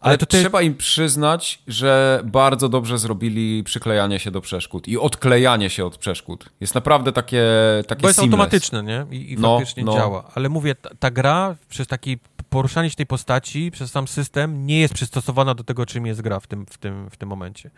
Ale, 0.00 0.08
Ale 0.10 0.18
to 0.18 0.26
też... 0.26 0.40
trzeba 0.40 0.62
im 0.62 0.74
przyznać, 0.74 1.62
że 1.68 2.20
bardzo 2.24 2.68
dobrze 2.68 2.98
zrobili 2.98 3.62
przyklejanie 3.64 4.18
się 4.18 4.30
do 4.30 4.40
przeszkód 4.40 4.88
i 4.88 4.98
odklejanie 4.98 5.70
się 5.70 5.86
od 5.86 5.96
przeszkód. 5.98 6.48
Jest 6.60 6.74
naprawdę 6.74 7.12
takie, 7.12 7.42
takie 7.88 8.02
Bo 8.02 8.08
jest 8.08 8.18
seamless. 8.20 8.34
automatyczne, 8.40 8.82
nie? 8.82 9.06
I, 9.10 9.32
i 9.32 9.36
No, 9.38 9.58
faktycznie 9.58 9.84
no. 9.84 9.92
działa. 9.94 10.30
Ale 10.34 10.48
mówię, 10.48 10.74
ta, 10.74 10.90
ta 10.98 11.10
gra 11.10 11.56
przez 11.68 11.86
taki 11.86 12.18
poruszanie 12.50 12.90
się 12.90 12.96
tej 12.96 13.06
postaci, 13.06 13.70
przez 13.70 13.90
sam 13.90 14.08
system 14.08 14.66
nie 14.66 14.80
jest 14.80 14.94
przystosowana 14.94 15.54
do 15.54 15.64
tego, 15.64 15.86
czym 15.86 16.06
jest 16.06 16.20
gra 16.20 16.40
w 16.40 16.46
tym, 16.46 16.66
w 16.66 16.78
tym, 16.78 17.10
w 17.10 17.16
tym 17.16 17.28
momencie. 17.28 17.70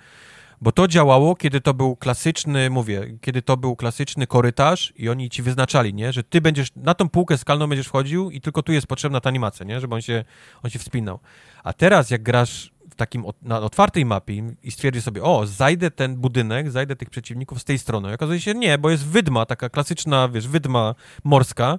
Bo 0.64 0.72
to 0.72 0.88
działało, 0.88 1.36
kiedy 1.36 1.60
to 1.60 1.74
był 1.74 1.96
klasyczny, 1.96 2.70
mówię, 2.70 3.18
kiedy 3.20 3.42
to 3.42 3.56
był 3.56 3.76
klasyczny 3.76 4.26
korytarz 4.26 4.92
i 4.96 5.08
oni 5.08 5.30
ci 5.30 5.42
wyznaczali, 5.42 5.94
nie? 5.94 6.12
Że 6.12 6.22
ty 6.22 6.40
będziesz, 6.40 6.68
na 6.76 6.94
tą 6.94 7.08
półkę 7.08 7.38
skalną 7.38 7.66
będziesz 7.66 7.86
wchodził 7.86 8.30
i 8.30 8.40
tylko 8.40 8.62
tu 8.62 8.72
jest 8.72 8.86
potrzebna 8.86 9.20
ta 9.20 9.28
animacja, 9.28 9.66
nie? 9.66 9.80
Żeby 9.80 9.94
on 9.94 10.02
się, 10.02 10.24
on 10.62 10.70
się 10.70 10.78
wspinał. 10.78 11.20
A 11.64 11.72
teraz 11.72 12.10
jak 12.10 12.22
grasz 12.22 12.72
w 12.90 12.94
takim, 12.94 13.24
na 13.42 13.60
otwartej 13.60 14.04
mapie 14.04 14.42
i 14.62 14.70
stwierdzisz 14.70 15.04
sobie, 15.04 15.22
o, 15.22 15.46
zajdę 15.46 15.90
ten 15.90 16.16
budynek, 16.16 16.70
zajdę 16.70 16.96
tych 16.96 17.10
przeciwników 17.10 17.60
z 17.60 17.64
tej 17.64 17.78
strony. 17.78 18.10
I 18.10 18.14
okazuje 18.14 18.40
się, 18.40 18.54
nie, 18.54 18.78
bo 18.78 18.90
jest 18.90 19.06
wydma, 19.06 19.46
taka 19.46 19.68
klasyczna, 19.68 20.28
wiesz, 20.28 20.48
wydma 20.48 20.94
morska 21.24 21.78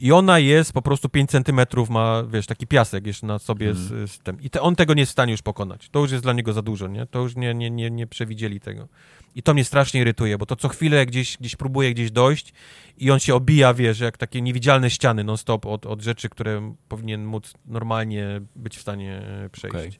i 0.00 0.12
ona 0.12 0.38
jest 0.38 0.72
po 0.72 0.82
prostu 0.82 1.08
5 1.08 1.30
centymetrów, 1.30 1.90
ma, 1.90 2.22
wiesz, 2.22 2.46
taki 2.46 2.66
piasek 2.66 3.06
jeszcze 3.06 3.26
na 3.26 3.38
sobie 3.38 3.74
z, 3.74 4.10
z 4.10 4.18
tym. 4.18 4.40
I 4.40 4.50
te, 4.50 4.60
on 4.60 4.76
tego 4.76 4.94
nie 4.94 5.00
jest 5.00 5.10
w 5.10 5.12
stanie 5.12 5.32
już 5.32 5.42
pokonać. 5.42 5.88
To 5.88 5.98
już 5.98 6.10
jest 6.10 6.24
dla 6.24 6.32
niego 6.32 6.52
za 6.52 6.62
dużo, 6.62 6.86
nie? 6.86 7.06
To 7.06 7.18
już 7.18 7.36
nie, 7.36 7.54
nie, 7.54 7.70
nie, 7.70 7.90
nie 7.90 8.06
przewidzieli 8.06 8.60
tego. 8.60 8.88
I 9.34 9.42
to 9.42 9.54
mnie 9.54 9.64
strasznie 9.64 10.00
irytuje, 10.00 10.38
bo 10.38 10.46
to 10.46 10.56
co 10.56 10.68
chwilę 10.68 11.06
gdzieś, 11.06 11.36
gdzieś 11.36 11.56
próbuje 11.56 11.94
gdzieś 11.94 12.10
dojść 12.10 12.52
i 12.98 13.10
on 13.10 13.18
się 13.18 13.34
obija, 13.34 13.74
wiesz, 13.74 14.00
jak 14.00 14.16
takie 14.16 14.42
niewidzialne 14.42 14.90
ściany 14.90 15.24
non-stop 15.24 15.66
od, 15.66 15.86
od 15.86 16.02
rzeczy, 16.02 16.28
które 16.28 16.74
powinien 16.88 17.24
móc 17.24 17.54
normalnie 17.66 18.40
być 18.56 18.76
w 18.76 18.80
stanie 18.80 19.22
e, 19.44 19.48
przejść. 19.50 19.76
Okej. 19.76 19.92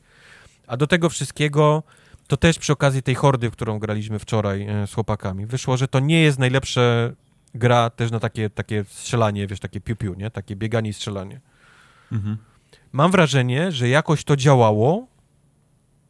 A 0.66 0.76
do 0.76 0.86
tego 0.86 1.08
wszystkiego, 1.08 1.82
to 2.26 2.36
też 2.36 2.58
przy 2.58 2.72
okazji 2.72 3.02
tej 3.02 3.14
hordy, 3.14 3.50
w 3.50 3.52
którą 3.52 3.78
graliśmy 3.78 4.18
wczoraj 4.18 4.62
e, 4.62 4.86
z 4.86 4.94
chłopakami, 4.94 5.46
wyszło, 5.46 5.76
że 5.76 5.88
to 5.88 6.00
nie 6.00 6.20
jest 6.20 6.38
najlepsze 6.38 7.12
gra 7.54 7.90
też 7.90 8.10
na 8.10 8.20
takie, 8.20 8.50
takie 8.50 8.84
strzelanie, 8.84 9.46
wiesz, 9.46 9.60
takie 9.60 9.80
piu-piu, 9.80 10.16
nie? 10.16 10.30
Takie 10.30 10.56
bieganie 10.56 10.90
i 10.90 10.92
strzelanie. 10.92 11.40
Mhm. 12.12 12.36
Mam 12.92 13.10
wrażenie, 13.10 13.72
że 13.72 13.88
jakoś 13.88 14.24
to 14.24 14.36
działało 14.36 15.06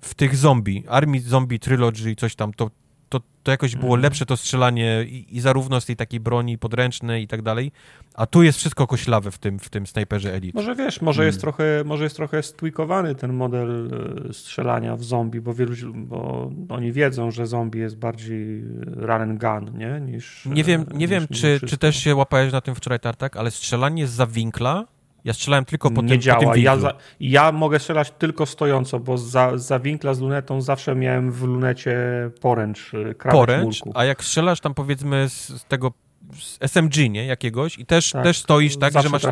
w 0.00 0.14
tych 0.14 0.36
zombie, 0.36 0.84
Army 0.88 1.20
Zombie 1.20 1.58
Trilogy 1.60 2.10
i 2.10 2.16
coś 2.16 2.34
tam, 2.34 2.52
to, 2.52 2.70
to, 3.08 3.20
to 3.42 3.50
jakoś 3.50 3.74
było 3.76 3.86
Mhm. 3.94 4.02
lepsze 4.02 4.26
to 4.26 4.36
strzelanie 4.36 5.04
i, 5.08 5.36
i 5.36 5.40
zarówno 5.40 5.80
z 5.80 5.86
tej 5.86 5.96
takiej 5.96 6.20
broni 6.20 6.58
podręcznej 6.58 7.22
i 7.22 7.26
tak 7.28 7.42
dalej, 7.42 7.72
a 8.14 8.26
tu 8.26 8.42
jest 8.42 8.58
wszystko 8.58 8.86
koślawe 8.86 9.30
w 9.30 9.38
tym, 9.38 9.58
w 9.58 9.68
tym 9.68 9.86
Sniperze 9.86 10.34
Elite. 10.34 10.58
Może 10.58 10.74
wiesz, 10.74 11.00
może 11.00 11.26
jest 11.26 11.40
trochę, 11.40 11.82
może 11.84 12.04
jest 12.04 12.16
trochę 12.16 12.42
stwikowany 12.42 13.14
ten 13.14 13.32
model 13.32 13.90
e, 14.30 14.32
strzelania 14.32 14.96
w 14.96 15.04
zombie, 15.04 15.40
bo 15.40 15.54
wielu, 15.54 15.74
bo 15.94 16.50
oni 16.68 16.92
wiedzą, 16.92 17.30
że 17.30 17.46
zombie 17.46 17.78
jest 17.78 17.96
bardziej 17.96 18.62
run 18.86 19.22
and 19.22 19.40
gun, 19.40 19.78
nie? 19.78 20.00
Niż. 20.00 20.46
Nie 20.46 20.64
wiem, 20.64 20.84
e, 20.94 20.96
nie 20.96 21.08
wiem 21.08 21.22
niż- 21.22 21.30
niż 21.30 21.40
czy, 21.40 21.46
wszystko. 21.48 21.66
czy 21.68 21.78
też 21.78 21.96
się 21.96 22.14
łapałeś 22.14 22.52
na 22.52 22.60
tym 22.60 22.74
wczoraj, 22.74 23.00
Tartak, 23.00 23.36
ale 23.36 23.50
strzelanie 23.50 24.06
z 24.06 24.32
winkla, 24.32 24.86
ja 25.28 25.34
strzelałem 25.34 25.64
tylko 25.64 25.90
po 25.90 26.02
nie 26.02 26.08
tym, 26.08 26.20
działa. 26.20 26.44
po 26.44 26.52
tym 26.52 26.62
ja, 26.62 26.76
za, 26.76 26.94
ja 27.20 27.52
mogę 27.52 27.78
strzelać 27.78 28.12
tylko 28.18 28.46
stojąco, 28.46 29.00
bo 29.00 29.18
za, 29.18 29.58
za 29.58 29.78
winkla 29.78 30.14
z 30.14 30.20
lunetą 30.20 30.60
zawsze 30.60 30.94
miałem 30.94 31.32
w 31.32 31.42
lunecie 31.42 31.96
poręcz, 32.40 32.92
krawędź 33.18 33.40
poręcz, 33.40 33.82
a 33.94 34.04
jak 34.04 34.24
strzelasz 34.24 34.60
tam 34.60 34.74
powiedzmy 34.74 35.28
z, 35.28 35.48
z 35.48 35.64
tego 35.64 35.92
z 36.38 36.58
SMG, 36.60 37.10
nie, 37.10 37.26
jakiegoś 37.26 37.78
i 37.78 37.86
też, 37.86 38.10
Tak, 38.10 38.22
też 38.22 38.38
stoisz 38.38 38.76
tak, 38.76 39.02
że 39.02 39.08
masz 39.08 39.26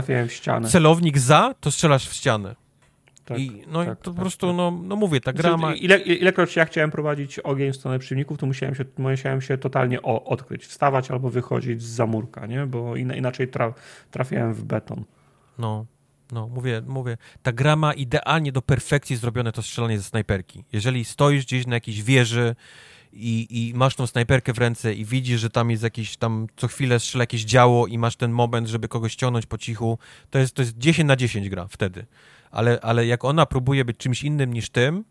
celownik 0.71 1.19
za, 1.19 1.55
to 1.61 1.71
strzelasz 1.71 2.09
w 2.09 2.13
ścianę. 2.13 2.55
Tak, 3.25 3.39
I 3.39 3.63
no 3.73 3.83
i 3.83 3.87
tak, 3.87 3.99
to 3.99 4.05
po 4.05 4.11
tak, 4.11 4.21
prostu, 4.21 4.47
tak. 4.47 4.57
no, 4.57 4.71
no 4.71 4.97
mówię, 4.97 5.21
ta 5.21 5.33
gra 5.33 5.57
ma... 5.57 5.59
Znaczy, 5.59 5.77
ile, 5.77 5.99
ilekroć 5.99 6.57
ja 6.57 6.65
chciałem 6.65 6.91
prowadzić 6.91 7.39
ogień 7.39 7.73
w 7.73 7.77
stronę 7.77 7.99
przeciwników, 7.99 8.39
to 8.39 8.47
musiałem 8.47 8.75
się, 8.75 8.85
musiałem 8.99 9.41
się 9.41 9.59
totalnie 9.59 10.03
o, 10.03 10.25
odkryć, 10.25 10.67
wstawać 10.67 11.11
albo 11.11 11.31
wychodzić 11.31 11.83
z 11.83 11.87
zamurka, 11.87 12.47
nie? 12.47 12.67
bo 12.67 12.97
in, 12.97 13.13
inaczej 13.15 13.49
tra, 13.49 13.75
trafiałem 14.11 14.55
w 14.55 14.65
beton. 14.65 15.05
No, 15.59 15.87
no, 16.33 16.49
mówię, 16.49 16.83
mówię, 16.87 17.17
ta 17.43 17.53
gra 17.53 17.77
ma 17.77 17.93
idealnie 17.93 18.53
do 18.53 18.63
perfekcji 18.63 19.17
zrobione 19.17 19.53
to 19.53 19.63
strzelanie 19.63 19.99
ze 19.99 20.05
snajperki. 20.05 20.65
Jeżeli 20.73 21.05
stoisz 21.05 21.45
gdzieś 21.45 21.67
na 21.67 21.75
jakiejś 21.75 22.03
wieży 22.03 22.57
i, 23.13 23.47
i 23.51 23.75
masz 23.75 23.97
tą 23.97 24.07
snajperkę 24.07 24.53
w 24.53 24.59
ręce 24.59 24.95
i 24.95 25.05
widzisz, 25.05 25.41
że 25.41 25.51
tam 25.51 25.71
jest 25.71 25.83
jakiś, 25.83 26.17
tam 26.17 26.47
co 26.57 26.69
chwilę 26.69 27.01
strzela 27.01 27.23
jakieś 27.23 27.45
działo 27.45 27.87
i 27.87 27.99
masz 27.99 28.17
ten 28.17 28.33
moment, 28.33 28.69
żeby 28.69 28.89
kogoś 28.89 29.13
ściągnąć 29.13 29.47
po 29.47 29.59
cichu, 29.59 29.99
to 30.31 30.39
jest, 30.39 30.55
to 30.55 30.63
jest 30.63 30.79
10 30.79 31.09
na 31.09 31.17
10 31.17 31.49
gra 31.49 31.67
wtedy. 31.69 32.07
Ale, 32.51 32.81
ale 32.81 33.07
jak 33.07 33.25
ona 33.25 33.47
próbuje 33.47 33.85
być 33.85 33.97
czymś 33.97 34.23
innym 34.23 34.53
niż 34.53 34.71
tym, 34.71 35.05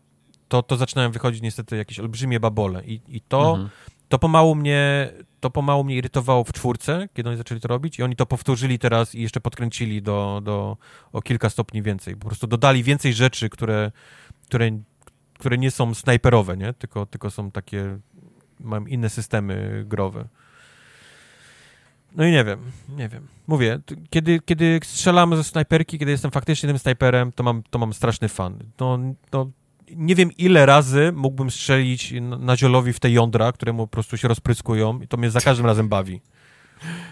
to, 0.48 0.62
to 0.62 0.76
zaczynają 0.76 1.10
wychodzić 1.10 1.42
niestety 1.42 1.76
jakieś 1.76 2.00
olbrzymie 2.00 2.40
babole 2.40 2.84
i, 2.84 3.00
i 3.08 3.20
to... 3.20 3.50
Mhm. 3.50 3.70
To 4.08 4.18
pomału 4.18 4.54
mnie 4.54 5.10
to 5.40 5.50
pomału 5.50 5.84
mnie 5.84 5.96
irytowało 5.96 6.44
w 6.44 6.52
czwórce, 6.52 7.08
kiedy 7.14 7.28
oni 7.28 7.38
zaczęli 7.38 7.60
to 7.60 7.68
robić 7.68 7.98
i 7.98 8.02
oni 8.02 8.16
to 8.16 8.26
powtórzyli 8.26 8.78
teraz 8.78 9.14
i 9.14 9.22
jeszcze 9.22 9.40
podkręcili 9.40 10.02
do, 10.02 10.40
do, 10.44 10.76
o 11.12 11.22
kilka 11.22 11.50
stopni 11.50 11.82
więcej. 11.82 12.16
Po 12.16 12.26
prostu 12.26 12.46
dodali 12.46 12.82
więcej 12.82 13.12
rzeczy, 13.12 13.48
które, 13.48 13.92
które, 14.46 14.70
które 15.38 15.58
nie 15.58 15.70
są 15.70 15.94
snajperowe, 15.94 16.56
nie? 16.56 16.72
Tylko, 16.72 17.06
tylko 17.06 17.30
są 17.30 17.50
takie, 17.50 17.98
mają 18.60 18.86
inne 18.86 19.10
systemy 19.10 19.84
growe. 19.86 20.28
No 22.16 22.24
i 22.24 22.32
nie 22.32 22.44
wiem, 22.44 22.60
nie 22.88 23.08
wiem. 23.08 23.26
Mówię, 23.46 23.78
kiedy, 24.10 24.40
kiedy 24.40 24.80
strzelam 24.84 25.36
ze 25.36 25.44
snajperki, 25.44 25.98
kiedy 25.98 26.10
jestem 26.10 26.30
faktycznie 26.30 26.66
tym 26.66 26.78
snajperem, 26.78 27.32
to 27.32 27.42
mam, 27.42 27.62
to 27.70 27.78
mam 27.78 27.92
straszny 27.92 28.28
fan. 28.28 28.58
No, 28.80 28.98
no, 29.32 29.50
nie 29.90 30.14
wiem 30.14 30.32
ile 30.32 30.66
razy 30.66 31.12
mógłbym 31.14 31.50
strzelić 31.50 32.14
na, 32.20 32.56
ziolowi 32.56 32.92
w 32.92 33.00
te 33.00 33.10
jądra, 33.10 33.52
które 33.52 33.72
mu 33.72 33.86
po 33.86 33.90
prostu 33.90 34.16
się 34.16 34.28
rozpryskują 34.28 35.00
i 35.00 35.08
to 35.08 35.16
mnie 35.16 35.30
za 35.30 35.40
każdym 35.40 35.66
razem 35.66 35.88
bawi. 35.88 36.20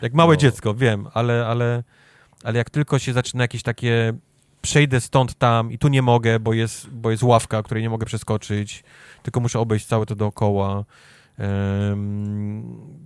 Jak 0.03 0.15
małe 0.15 0.35
No. 0.35 0.41
dziecko, 0.41 0.75
wiem, 0.75 1.09
ale, 1.15 1.47
ale, 1.47 1.83
ale 2.45 2.59
jak 2.59 2.71
tylko 2.71 2.99
się 2.99 3.13
zaczyna 3.13 3.45
jakieś 3.45 3.63
takie 3.63 4.13
przejdę 4.63 5.01
stąd 5.01 5.35
tam 5.35 5.73
i 5.73 5.79
tu 5.79 5.89
nie 5.89 6.03
mogę, 6.03 6.41
bo 6.41 6.53
jest, 6.53 6.91
bo 6.91 7.11
jest 7.11 7.23
ławka, 7.23 7.63
której 7.63 7.83
nie 7.83 7.91
mogę 7.91 8.07
przeskoczyć, 8.07 8.85
tylko 9.23 9.41
muszę 9.41 9.61
obejść 9.61 9.87
całe 9.87 10.07
to 10.07 10.15
dookoła. 10.17 10.85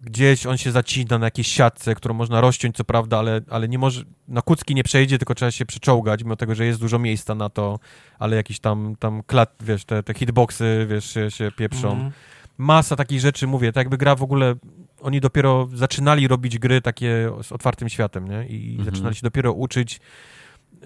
Gdzieś 0.03 0.47
on 0.47 0.57
się 0.59 0.73
zacina 0.73 1.19
na 1.19 1.27
jakiejś 1.27 1.49
siatce, 1.49 1.95
którą 1.95 2.15
można 2.15 2.41
rozciąć, 2.41 2.77
co 2.77 2.85
prawda, 2.85 3.19
ale, 3.19 3.41
ale 3.51 3.69
nie 3.69 3.79
może, 3.79 4.03
na 4.29 4.43
kucki 4.43 4.75
nie 4.75 4.85
przejdzie, 4.85 5.19
tylko 5.19 5.35
trzeba 5.35 5.51
się 5.51 5.67
przeczołgać, 5.67 6.23
mimo 6.23 6.37
tego, 6.37 6.55
że 6.55 6.67
jest 6.67 6.81
dużo 6.81 6.99
miejsca 6.99 7.35
na 7.35 7.49
to, 7.49 7.79
ale 8.19 8.37
jakieś 8.37 8.61
tam, 8.61 8.97
tam 8.99 9.23
klat, 9.23 9.55
wiesz, 9.61 9.85
te, 9.85 10.03
te 10.03 10.15
hitboxy, 10.15 10.87
wiesz, 10.91 11.15
się, 11.15 11.31
się 11.31 11.53
pieprzą. 11.57 11.91
Mhm. 11.93 12.13
Masa 12.59 12.97
takich 12.97 13.21
rzeczy, 13.21 13.47
mówię, 13.47 13.73
tak 13.73 13.81
jakby 13.81 13.97
gra 13.97 14.15
w 14.15 14.23
ogóle, 14.23 14.55
oni 15.01 15.21
dopiero 15.21 15.69
zaczynali 15.75 16.29
robić 16.29 16.59
gry 16.59 16.81
takie 16.81 17.31
z 17.43 17.53
otwartym 17.53 17.89
światem, 17.89 18.29
nie? 18.29 18.47
I 18.47 18.71
Mhm. 18.71 18.85
zaczynali 18.85 19.15
się 19.15 19.23
dopiero 19.23 19.53
uczyć, 19.53 20.01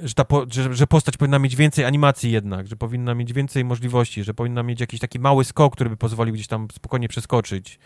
że, 0.02 0.14
ta 0.14 0.24
po, 0.24 0.46
że, 0.50 0.74
że 0.74 0.86
postać 0.86 1.16
powinna 1.16 1.38
mieć 1.38 1.56
więcej 1.56 1.84
animacji 1.84 2.30
jednak, 2.32 2.66
że 2.66 2.76
powinna 2.76 3.14
mieć 3.14 3.32
więcej 3.32 3.64
możliwości, 3.64 4.24
że 4.24 4.34
powinna 4.34 4.62
mieć 4.62 4.80
jakiś 4.80 5.00
taki 5.00 5.18
mały 5.18 5.44
skok, 5.44 5.72
który 5.74 5.90
by 5.90 5.96
pozwolił 5.96 6.34
gdzieś 6.34 6.46
tam 6.46 6.68
spokojnie 6.72 7.08
przeskoczyć. 7.08 7.78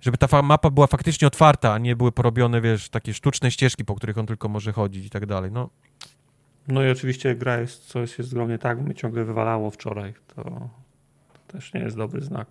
Żeby 0.00 0.18
ta 0.18 0.42
mapa 0.42 0.70
była 0.70 0.86
faktycznie 0.86 1.28
otwarta, 1.28 1.72
a 1.72 1.78
nie 1.78 1.96
były 1.96 2.12
porobione, 2.12 2.60
wiesz, 2.60 2.88
takie 2.88 3.14
sztuczne 3.14 3.50
ścieżki, 3.50 3.84
po 3.84 3.94
których 3.94 4.18
on 4.18 4.26
tylko 4.26 4.48
może 4.48 4.72
chodzić 4.72 5.06
i 5.06 5.10
tak 5.10 5.26
dalej. 5.26 5.50
No, 5.52 5.70
No 6.68 6.82
i 6.84 6.90
oczywiście 6.90 7.34
gra 7.34 7.58
jest, 7.60 7.84
coś 7.86 8.18
jest 8.18 8.32
ogromnie 8.32 8.58
tak, 8.58 8.78
mnie 8.80 8.94
ciągle 8.94 9.24
wywalało 9.24 9.70
wczoraj, 9.70 10.14
to, 10.36 10.42
to 10.44 10.58
też 11.48 11.74
nie 11.74 11.80
jest 11.80 11.96
dobry 11.96 12.20
znak. 12.20 12.48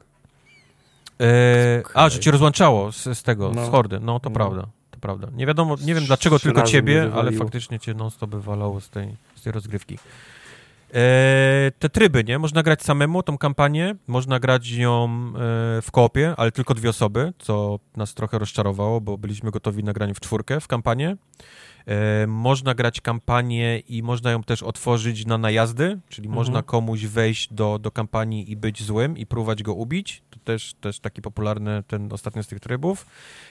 Eee, 1.20 1.84
A, 1.94 2.10
że 2.10 2.20
cię 2.20 2.32
rozłączało 2.32 2.92
z, 2.92 3.04
z 3.18 3.24
tego, 3.24 3.52
No. 3.56 3.66
z 3.66 3.70
hordy. 3.70 4.00
No, 4.00 4.20
to 4.20 4.30
No. 4.30 4.34
prawda, 4.34 4.68
prawda. 5.06 5.28
Nie 5.34 5.46
wiadomo, 5.46 5.76
nie 5.86 5.96
wiem 5.96 6.06
dlaczego 6.06 6.40
tylko 6.40 6.62
ciebie, 6.62 7.12
ale 7.16 7.32
faktycznie 7.32 7.80
cię 7.80 7.94
non-stop 7.94 8.32
wywalało 8.32 8.82
z 8.82 8.90
tej, 8.90 9.16
z 9.36 9.42
tej 9.42 9.54
rozgrywki. 9.54 9.98
Eee, 10.94 11.72
te 11.80 11.90
tryby, 11.90 12.24
nie? 12.24 12.40
Można 12.40 12.64
grać 12.64 12.84
samemu 12.84 13.24
tą 13.24 13.38
kampanię, 13.38 13.96
można 14.08 14.40
grać 14.40 14.72
ją 14.72 15.06
e, 15.06 15.82
w 15.82 15.88
koopie, 15.92 16.34
ale 16.38 16.52
tylko 16.52 16.74
dwie 16.74 16.90
osoby, 16.90 17.34
co 17.40 17.80
nas 17.98 18.14
trochę 18.14 18.40
rozczarowało, 18.40 19.02
bo 19.02 19.18
byliśmy 19.18 19.52
gotowi 19.52 19.84
na 19.84 19.94
granie 19.94 20.14
w 20.14 20.20
czwórkę 20.20 20.60
w 20.60 20.68
kampanię. 20.68 21.18
E, 21.88 22.28
można 22.28 22.74
grać 22.74 23.02
kampanię 23.02 23.80
i 23.80 24.04
można 24.04 24.32
ją 24.32 24.44
też 24.44 24.64
otworzyć 24.64 25.26
na 25.26 25.38
najazdy, 25.38 26.00
czyli 26.10 26.28
Mhm. 26.28 26.36
można 26.36 26.64
komuś 26.64 27.06
wejść 27.06 27.54
do, 27.54 27.80
do 27.80 27.92
kampanii 27.92 28.52
i 28.52 28.56
być 28.56 28.84
złym 28.84 29.18
i 29.18 29.26
próbować 29.26 29.64
go 29.64 29.74
ubić. 29.74 30.24
To 30.30 30.40
też, 30.44 30.74
też 30.82 31.00
taki 31.00 31.22
popularny 31.22 31.84
ten 31.88 32.14
ostatni 32.14 32.44
z 32.44 32.48
tych 32.48 32.60
trybów. 32.60 33.06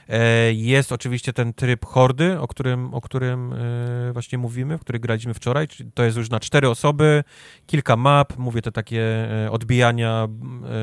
E, 0.08 0.52
jest 0.52 0.92
oczywiście 0.92 1.32
ten 1.32 1.52
tryb 1.54 1.86
hordy, 1.86 2.40
o 2.40 2.48
którym, 2.48 2.94
o 2.94 3.00
którym 3.00 3.52
e, 3.52 4.12
właśnie 4.12 4.38
mówimy, 4.38 4.78
w 4.78 4.80
który 4.80 4.98
graliśmy 4.98 5.34
wczoraj. 5.34 5.68
Czyli 5.68 5.90
to 5.94 6.04
jest 6.04 6.16
już 6.16 6.30
na 6.30 6.40
cztery 6.40 6.68
osoby, 6.68 7.24
kilka 7.66 7.96
map, 7.96 8.38
mówię 8.38 8.62
te 8.62 8.72
takie 8.72 9.28
odbijania, 9.50 10.28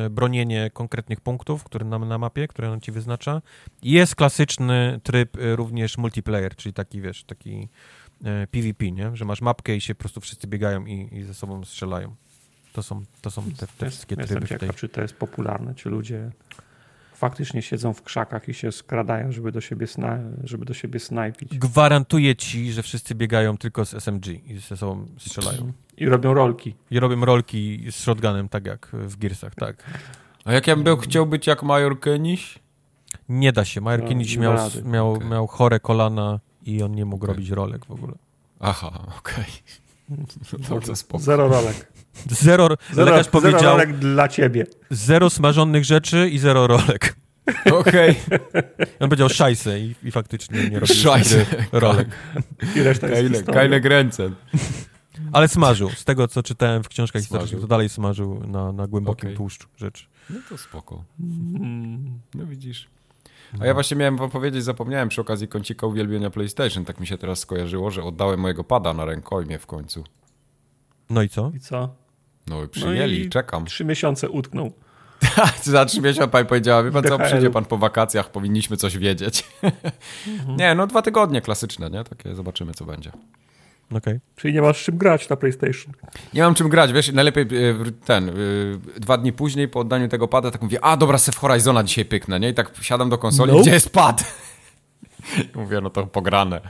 bronienie 0.10 0.70
konkretnych 0.74 1.22
punktów, 1.22 1.64
które 1.64 1.86
nam 1.86 2.08
na 2.08 2.18
mapie, 2.18 2.48
które 2.48 2.72
on 2.72 2.82
ci 2.82 2.92
wyznacza. 2.92 3.42
Jest 3.84 4.16
klasyczny 4.16 5.00
tryb 5.04 5.38
również 5.56 5.98
multiplayer, 5.98 6.56
czyli 6.56 6.74
taki, 6.74 7.02
wiesz, 7.02 7.24
taki 7.24 7.41
e, 8.24 8.48
PvP, 8.48 8.92
nie? 8.92 9.16
Że 9.16 9.26
masz 9.26 9.42
mapkę 9.42 9.76
i 9.76 9.82
się 9.82 9.96
po 9.96 10.00
prostu 10.00 10.22
wszyscy 10.22 10.48
biegają 10.48 10.86
i, 10.86 11.10
i 11.12 11.24
ze 11.24 11.34
sobą 11.34 11.66
strzelają. 11.66 12.16
To 12.74 12.84
są, 12.84 13.04
to 13.22 13.32
są 13.32 13.44
te, 13.44 13.68
te 13.68 13.90
wszystkie 13.90 14.16
Jestem 14.20 14.38
tryby 14.38 14.48
tej... 14.48 14.60
ciekaw, 14.60 14.76
czy 14.76 14.90
to 14.90 15.02
jest 15.02 15.14
popularne, 15.14 15.76
czy 15.76 15.90
ludzie 15.90 16.32
faktycznie 17.22 17.62
siedzą 17.62 17.94
w 17.94 18.02
krzakach 18.02 18.50
i 18.50 18.54
się 18.54 18.72
skradają, 18.72 19.32
żeby 19.32 19.52
do 19.52 19.62
siebie, 19.62 19.88
sna, 19.88 20.20
żeby 20.44 20.66
do 20.66 20.74
siebie 20.74 21.00
snajpić. 21.00 21.58
Gwarantuję 21.58 22.36
ci, 22.36 22.72
że 22.72 22.84
wszyscy 22.84 23.16
biegają 23.16 23.58
tylko 23.58 23.86
z 23.86 23.94
SMG 23.94 24.28
i 24.28 24.58
ze 24.58 24.78
sobą 24.78 25.06
strzelają. 25.18 25.72
I 25.98 26.06
robią 26.06 26.34
rolki. 26.34 26.76
I 26.92 27.00
robią 27.00 27.26
rolki 27.26 27.86
z 27.92 27.96
shotgunem, 27.96 28.50
tak 28.50 28.66
jak 28.66 28.88
w 28.94 29.18
Gearsach, 29.18 29.56
tak. 29.56 29.76
A 30.46 30.54
jak 30.54 30.68
ja 30.68 30.76
bym 30.76 30.98
chciał 30.98 31.26
być 31.26 31.48
jak 31.48 31.64
Major 31.64 32.00
Keniś? 32.00 32.60
Nie 33.30 33.52
da 33.52 33.66
się. 33.66 33.82
Major 33.82 34.04
No, 34.04 34.42
miał, 34.42 34.70
miał, 34.86 35.14
Okej. 35.14 35.30
miał 35.30 35.48
chore 35.48 35.80
kolana 35.80 36.40
i 36.66 36.84
on 36.84 36.92
nie 36.96 37.06
mógł 37.06 37.26
robić 37.26 37.50
rolek 37.50 37.86
w 37.86 37.92
ogóle. 37.92 38.14
Aha, 38.60 38.92
okej. 39.20 39.46
No 40.70 40.80
to 40.80 40.96
spoko. 40.96 41.24
Zero 41.24 41.48
rolek. 41.48 41.92
Zero, 42.30 42.70
Zero, 42.94 43.12
lekarz 43.12 43.28
powiedział, 43.28 43.60
zero 43.60 43.72
rolek 43.72 43.98
dla 43.98 44.28
ciebie. 44.28 44.66
zero 44.90 45.30
smażonych 45.30 45.86
rzeczy 45.86 46.30
i 46.30 46.40
zero 46.40 46.68
rolek. 46.68 47.16
Okej. 47.80 48.16
On 49.00 49.10
powiedział 49.10 49.30
szajse 49.30 49.80
i, 49.80 49.96
i 50.04 50.12
faktycznie 50.12 50.70
nie 50.70 50.80
robił 50.80 50.96
Szajse. 50.96 51.38
nigdy 51.38 51.66
rolek. 51.72 52.08
I 52.76 52.84
reszta 52.84 53.08
jest 53.08 53.22
Kajle, 53.22 53.44
kajle 53.44 53.82
gręcem. 53.82 54.36
Ale 55.34 55.48
smażył. 55.48 55.90
Z 55.90 56.06
tego, 56.06 56.28
co 56.28 56.44
czytałem 56.44 56.84
w 56.84 56.88
książkach 56.88 57.22
Smażył. 57.22 57.28
historycznych, 57.40 57.62
to 57.62 57.68
dalej 57.68 57.90
smażył 57.90 58.48
na, 58.48 58.72
na 58.72 58.88
głębokim 58.88 59.28
Okej. 59.28 59.38
tłuszczu 59.38 59.68
rzeczy. 59.78 60.06
No 60.30 60.40
to 60.50 60.58
spoko. 60.58 61.04
Mm. 61.20 62.20
No 62.36 62.46
widzisz. 62.46 62.88
A 63.60 63.66
ja 63.66 63.74
właśnie 63.74 63.98
miałem 63.98 64.18
wam 64.18 64.30
powiedzieć, 64.30 64.64
zapomniałem 64.64 65.10
przy 65.10 65.22
okazji 65.22 65.48
kącika 65.48 65.88
uwielbienia 65.88 66.30
PlayStation. 66.30 66.86
Tak 66.86 67.00
mi 67.00 67.08
się 67.08 67.18
teraz 67.18 67.40
skojarzyło, 67.40 67.92
że 67.92 68.04
oddałem 68.04 68.40
mojego 68.40 68.64
pada 68.64 68.94
na 68.94 69.06
rękojmie 69.06 69.60
w 69.60 69.66
końcu. 69.66 70.04
No 71.10 71.22
i 71.22 71.30
co? 71.30 71.52
I 71.56 71.60
co? 71.60 71.96
No 72.48 72.64
i 72.64 72.68
przyjęli, 72.68 73.20
i- 73.22 73.30
czekam. 73.30 73.66
Trzy 73.66 73.86
miesiące 73.86 74.30
utknął. 74.30 74.72
Za 75.64 75.86
trzy 75.86 76.02
miesiące 76.02 76.28
pani 76.28 76.48
powiedziała, 76.48 76.84
wie 76.84 76.92
pan 76.92 77.04
co, 77.04 77.10
DHL-u. 77.10 77.28
przyjdzie 77.28 77.50
pan 77.50 77.66
po 77.66 77.78
wakacjach, 77.78 78.32
powinniśmy 78.32 78.78
coś 78.78 78.98
wiedzieć. 78.98 79.44
Nie, 80.58 80.76
no 80.76 80.88
dwa 80.88 81.02
tygodnie 81.02 81.42
klasyczne, 81.42 81.90
nie? 81.90 82.04
Takie 82.04 82.36
zobaczymy, 82.36 82.74
co 82.74 82.86
będzie. 82.86 83.12
Okej. 83.92 84.20
Czyli 84.36 84.54
nie 84.54 84.62
masz 84.62 84.84
czym 84.84 84.98
grać 84.98 85.30
na 85.30 85.36
PlayStation. 85.36 85.94
Nie 86.34 86.42
mam 86.42 86.56
czym 86.56 86.70
grać, 86.70 86.94
wiesz, 86.94 87.12
najlepiej 87.12 87.44
e, 87.44 87.76
ten, 88.06 88.30
e, 88.30 88.34
dwa 89.00 89.18
dni 89.18 89.34
później 89.34 89.68
po 89.68 89.80
oddaniu 89.80 90.08
tego 90.08 90.28
pada, 90.28 90.52
tak 90.52 90.62
mówię, 90.62 90.80
a 90.86 90.98
dobra, 90.98 91.18
se 91.18 91.32
w 91.32 91.38
Horizona 91.38 91.84
dzisiaj 91.84 92.06
pyknę, 92.06 92.40
nie? 92.40 92.50
I 92.50 92.54
tak 92.54 92.72
siadam 92.82 93.10
do 93.10 93.18
konsoli, 93.18 93.52
Nope. 93.52 93.62
gdzie 93.62 93.72
jest 93.72 93.90
pad? 93.94 94.24
Mówię, 95.56 95.82
no 95.82 95.90
to 95.90 96.08
pograne, 96.08 96.62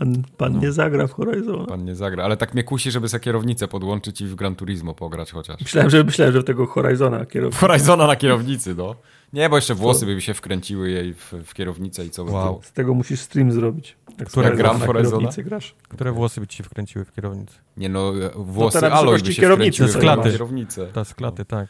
Pan, 0.00 0.22
pan 0.36 0.52
No. 0.52 0.60
nie 0.60 0.72
zagra 0.72 1.06
w 1.06 1.12
Horizon. 1.12 1.66
pan 1.66 1.84
nie 1.84 1.94
zagra, 1.94 2.24
ale 2.24 2.36
tak 2.36 2.54
mnie 2.54 2.64
kusi, 2.64 2.90
żeby 2.90 3.08
sobie 3.08 3.20
kierownicę 3.20 3.68
podłączyć 3.68 4.20
i 4.20 4.26
w 4.26 4.34
Gran 4.34 4.56
Turismo 4.56 4.94
pograć 4.94 5.32
chociaż. 5.32 5.60
Myślałem, 5.60 5.90
że, 5.90 6.04
myślałem, 6.04 6.34
że 6.34 6.42
tego 6.42 6.66
Horizona 6.66 7.26
kierowca. 7.26 7.58
Horizona 7.66 8.06
na 8.06 8.16
kierownicy, 8.16 8.74
no. 8.74 8.94
Nie, 9.32 9.48
bo 9.48 9.56
jeszcze 9.56 9.74
włosy 9.74 10.06
by 10.06 10.14
mi 10.14 10.22
się 10.22 10.34
wkręciły 10.34 10.90
jej 10.90 11.14
w, 11.14 11.32
w 11.44 11.54
kierownicę 11.54 12.04
i 12.06 12.10
co 12.10 12.24
by 12.24 12.30
Wow. 12.30 12.60
Z 12.62 12.72
tego 12.72 12.94
musisz 12.94 13.20
stream 13.20 13.52
zrobić. 13.52 13.96
Jak 14.18 14.28
z 14.28 14.32
Które 14.32 14.50
gram 14.56 14.76
w 14.76 14.80
na 14.80 14.86
Horizona? 14.86 15.16
kierownicy 15.16 15.44
grasz. 15.44 15.74
Które 15.88 16.12
włosy 16.12 16.40
by 16.40 16.46
ci 16.46 16.56
się 16.56 16.64
wkręciły 16.64 17.04
w 17.04 17.12
kierownicy? 17.12 17.54
Nie 17.76 17.88
no, 17.88 18.12
e, 18.26 18.30
włosy 18.36 18.80
to 18.80 18.88
na 18.88 18.94
aloj 18.94 19.22
by 19.22 19.32
się 19.32 19.40
kierownicy 19.42 19.88
wkręciły 19.88 20.22
w 20.22 20.32
kierownicę. 20.32 20.86
Ta 20.86 21.04
z 21.04 21.14
klaty, 21.14 21.44
tak. 21.44 21.68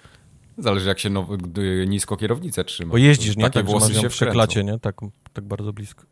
Zależy 0.59 0.89
jak 0.89 0.99
się 0.99 1.11
no, 1.11 1.23
gdy 1.23 1.87
nisko 1.89 2.17
kierownicę 2.17 2.65
trzyma. 2.65 2.91
Bo 2.91 2.97
jeździsz, 2.99 3.37
nie? 3.37 3.45
Takie 3.45 3.59
Tak, 3.61 3.67
włosy 3.67 3.95
się 3.95 4.09
w 4.09 4.13
przeklacie, 4.13 4.65
nie? 4.65 4.79
Tak, 4.79 4.97
tak 5.33 5.45
bardzo 5.45 5.73
blisko. 5.73 6.05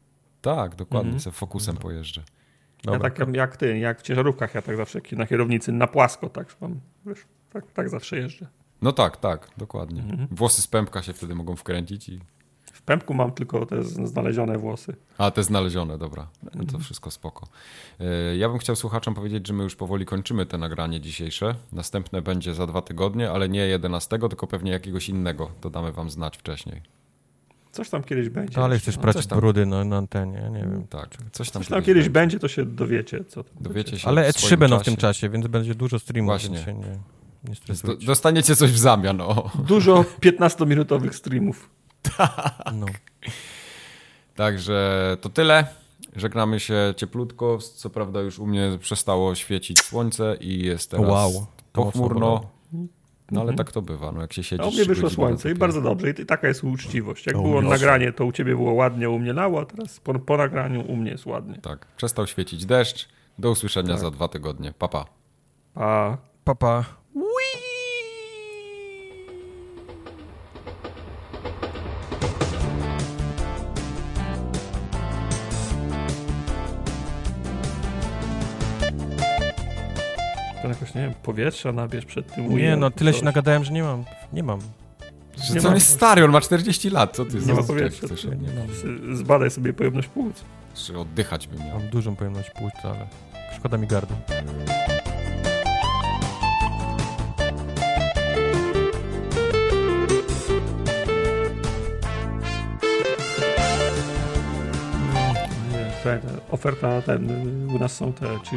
Tak, 0.43 0.77
dokładnie, 0.77 1.09
Mhm. 1.09 1.21
se 1.21 1.31
fokusem 1.31 1.77
pojeżdżę. 1.77 2.21
Ja 2.87 2.93
Dobra. 2.93 3.11
tak 3.11 3.35
jak 3.35 3.57
ty, 3.57 3.79
jak 3.79 3.99
w 3.99 4.03
ciężarówkach, 4.03 4.55
ja 4.55 4.63
tak 4.63 4.77
zawsze 4.77 5.01
na 5.13 5.27
kierownicy 5.27 5.73
na 5.73 5.87
płasko, 5.87 6.29
tak 6.29 6.57
mam, 6.61 6.81
wiesz, 7.07 7.19
tak, 7.53 7.73
tak 7.73 7.89
zawsze 7.89 8.17
jeżdżę. 8.17 8.47
No 8.83 8.93
tak, 8.93 9.17
tak, 9.17 9.49
dokładnie. 9.57 10.03
Mhm. 10.03 10.29
Włosy 10.31 10.63
z 10.63 10.67
pępka 10.67 11.03
się 11.03 11.13
wtedy 11.13 11.35
mogą 11.35 11.57
wkręcić 11.57 12.09
i... 12.09 12.21
W 12.73 12.83
pępku 12.83 13.15
mam 13.15 13.33
tylko 13.33 13.67
te 13.67 13.83
znalezione 13.83 14.59
włosy. 14.59 14.97
A, 15.19 15.31
te 15.31 15.43
znalezione, 15.43 15.99
dobra. 15.99 16.29
No 16.43 16.51
Mhm. 16.53 16.67
to 16.67 16.79
wszystko 16.79 17.11
spoko. 17.11 17.49
E, 18.01 18.37
Ja 18.37 18.49
bym 18.49 18.59
chciał 18.59 18.77
słuchaczom 18.77 19.15
powiedzieć, 19.15 19.47
że 19.47 19.53
my 19.55 19.63
już 19.65 19.77
powoli 19.77 20.07
kończymy 20.07 20.47
te 20.47 20.59
nagranie 20.59 21.01
dzisiejsze. 21.01 21.55
Następne 21.73 22.23
będzie 22.23 22.55
za 22.55 22.67
dwa 22.67 22.83
tygodnie, 22.83 23.31
ale 23.31 23.49
nie 23.49 23.61
11, 23.67 24.29
tylko 24.29 24.47
pewnie 24.47 24.73
jakiegoś 24.73 25.09
innego. 25.09 25.51
To 25.61 25.71
damy 25.71 25.93
wam 25.93 26.11
znać 26.11 26.37
wcześniej. 26.37 26.83
Coś 27.73 27.91
tam 27.91 28.05
kiedyś 28.05 28.29
będzie. 28.29 28.63
Ale 28.63 28.75
jeszcze, 28.75 28.93
chcesz 28.93 29.05
no. 29.05 29.13
coś 29.13 29.27
tam. 29.27 29.39
brudy 29.39 29.67
na, 29.67 29.85
na 29.85 29.97
antenie, 29.97 30.51
nie 30.53 30.61
wiem. 30.61 30.87
Tak, 30.91 31.09
coś 31.33 31.51
tam, 31.51 31.63
Coś 31.63 31.71
tam 31.71 31.83
kiedyś 31.83 32.09
będzie, 32.09 32.39
to 32.39 32.49
się 32.49 32.65
dowiecie, 32.65 33.25
co 33.25 33.45
tam 33.45 33.55
Dowiecie 33.61 33.99
się 33.99 34.09
Ale 34.09 34.33
w 34.33 34.37
E3 34.37 34.39
swoim 34.41 34.61
będą 34.61 34.79
w 34.79 34.83
tym 34.85 34.97
czasie. 34.97 35.29
więc 35.29 35.47
będzie 35.47 35.75
dużo 35.75 35.99
streamów, 35.99 36.27
Właśnie. 36.29 36.65
nie, 36.67 36.73
nie 36.75 37.97
dostaniecie 38.07 38.57
coś 38.57 38.73
w 38.73 38.79
zamian, 38.79 39.21
o. 39.21 39.51
Dużo 39.55 40.05
15-minutowych 40.21 41.13
streamów. 41.13 41.71
No. 42.75 42.87
Także 44.35 45.17
to 45.21 45.29
tyle. 45.29 45.67
Żegnamy 46.17 46.61
się 46.61 46.95
cieplutko. 46.97 47.59
Co 47.59 47.91
prawda 47.91 48.21
już 48.21 48.39
u 48.39 48.47
mnie 48.47 48.79
przestało 48.81 49.35
świecić 49.35 49.81
słońce 49.81 50.37
i 50.41 50.65
jest 50.65 50.91
teraz 50.91 51.07
Wow, 51.11 51.47
pochmurno. 51.73 52.51
No 53.31 53.41
ale 53.41 53.55
tak 53.55 53.73
to 53.73 53.83
bywa, 53.83 54.13
no 54.13 54.21
jak 54.21 54.33
się 54.33 54.43
siedzi 54.43 54.63
A 54.63 54.67
u 54.67 54.71
mnie 54.71 54.85
wyszło 54.85 55.11
słońce 55.11 55.51
i 55.51 55.55
bardzo 55.55 55.81
dobrze. 55.81 56.11
I 56.11 56.15
taka 56.27 56.49
jest 56.49 56.65
uczciwość. 56.65 57.27
Jak 57.27 57.37
O, 57.37 57.43
było 57.43 57.63
nagranie, 57.63 58.13
to 58.13 58.25
u 58.25 58.33
ciebie 58.33 58.57
było 58.57 58.73
ładnie, 58.73 59.11
u 59.11 59.19
mnie 59.19 59.33
lało, 59.33 59.61
a 59.61 59.67
teraz 59.67 60.01
po, 60.01 60.15
po 60.19 60.37
nagraniu 60.37 60.93
u 60.93 60.97
mnie 60.97 61.11
jest 61.11 61.27
ładnie. 61.27 61.59
Tak, 61.63 61.87
przestał 61.97 62.27
świecić 62.27 62.67
deszcz. 62.67 63.09
Do 63.39 63.51
usłyszenia 63.51 63.89
Tak. 63.89 64.01
za 64.01 64.11
dwa 64.11 64.29
tygodnie. 64.29 64.73
Papa. 64.79 65.05
Pa. 65.75 65.85
A 65.85 66.17
Papa. 66.45 66.85
to 67.15 67.21
jakoś, 80.81 80.95
nie 80.95 81.01
wiem, 81.01 81.15
powietrza 81.23 81.73
nabierz 81.73 82.05
przed 82.05 82.35
tym 82.35 82.57
Nie, 82.57 82.77
no 82.77 82.91
tyle 82.91 83.11
coś. 83.13 83.19
się 83.19 83.25
nagadałem, 83.25 83.65
że 83.65 83.73
nie 83.73 83.83
mam. 83.83 84.05
Nie 84.33 84.43
mam. 84.43 84.61
Że 85.45 85.55
Nie 85.55 85.61
co 85.61 85.65
ma- 85.65 85.69
on 85.69 85.75
jest 85.75 85.89
stary, 85.89 86.25
on 86.25 86.31
ma 86.31 86.41
40 86.41 86.91
lat. 86.91 87.17
Co 87.17 87.25
ty 87.25 87.37
Nie 87.41 87.55
ma 87.55 87.63
za- 87.63 87.67
powietrza. 87.69 88.07
chcesz? 88.07 88.25
Nie 88.25 88.31
Nie, 88.31 88.49
mam. 89.07 89.17
Zbadaj 89.17 89.51
sobie 89.51 89.73
pojemność 89.73 90.09
płuc. 90.09 90.45
Jeszcze 90.71 90.99
oddychać 90.99 91.47
by 91.49 91.59
miał. 91.65 91.79
Mam 91.79 91.89
dużą 91.89 92.17
pojemność 92.17 92.51
płuc, 92.51 92.73
ale 92.85 93.07
szkoda 93.57 93.77
mi 93.79 93.87
gardła. 93.87 94.17
Oferta, 106.51 107.03
ten, 107.03 107.29
u 107.75 107.79
nas 107.79 107.97
są 107.97 108.13
te 108.13 108.27
czy 108.51 108.57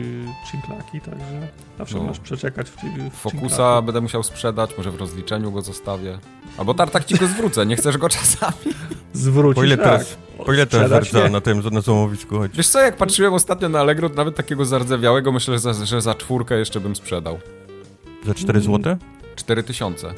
cinklaki, 0.52 1.02
także 1.02 1.48
zawsze 1.78 1.98
No. 1.98 2.04
możesz 2.04 2.20
przeczekać 2.20 2.70
w, 2.70 2.76
w 3.12 3.16
Fokusa 3.16 3.40
cinklaku. 3.48 3.86
będę 3.86 4.02
musiał 4.02 4.24
sprzedać, 4.24 4.78
może 4.78 4.92
w 4.92 4.96
rozliczeniu 4.96 5.52
go 5.52 5.62
zostawię. 5.62 6.20
Albo 6.58 6.74
tartak 6.74 7.06
ci 7.06 7.16
go 7.16 7.28
zwrócę, 7.28 7.66
nie 7.66 7.76
chcesz 7.76 7.98
go 7.98 8.10
czasami. 8.10 8.54
Zwrócić, 9.14 9.56
Po 9.56 9.64
ile 9.64 9.78
tak. 9.78 9.86
teraz, 9.86 10.18
po 10.46 10.54
ile 10.54 10.66
teraz 10.66 11.14
na 11.32 11.42
tym 11.42 11.62
na 11.72 11.82
złomowisku 11.82 12.38
chodzi? 12.38 12.58
Wiesz 12.58 12.68
co, 12.68 12.80
jak 12.80 12.98
patrzyłem 12.98 13.34
ostatnio 13.34 13.70
na 13.70 13.80
Allegro, 13.80 14.10
nawet 14.10 14.36
takiego 14.36 14.66
zardzewiałego, 14.66 15.32
myślę, 15.32 15.54
że 15.54 15.60
za, 15.60 15.86
że 15.86 16.02
za 16.02 16.16
czwórkę 16.16 16.60
jeszcze 16.60 16.80
bym 16.80 16.96
sprzedał. 16.96 17.40
Za 18.26 18.34
4 18.34 18.62
złote? 18.62 18.98
4000. 19.36 20.14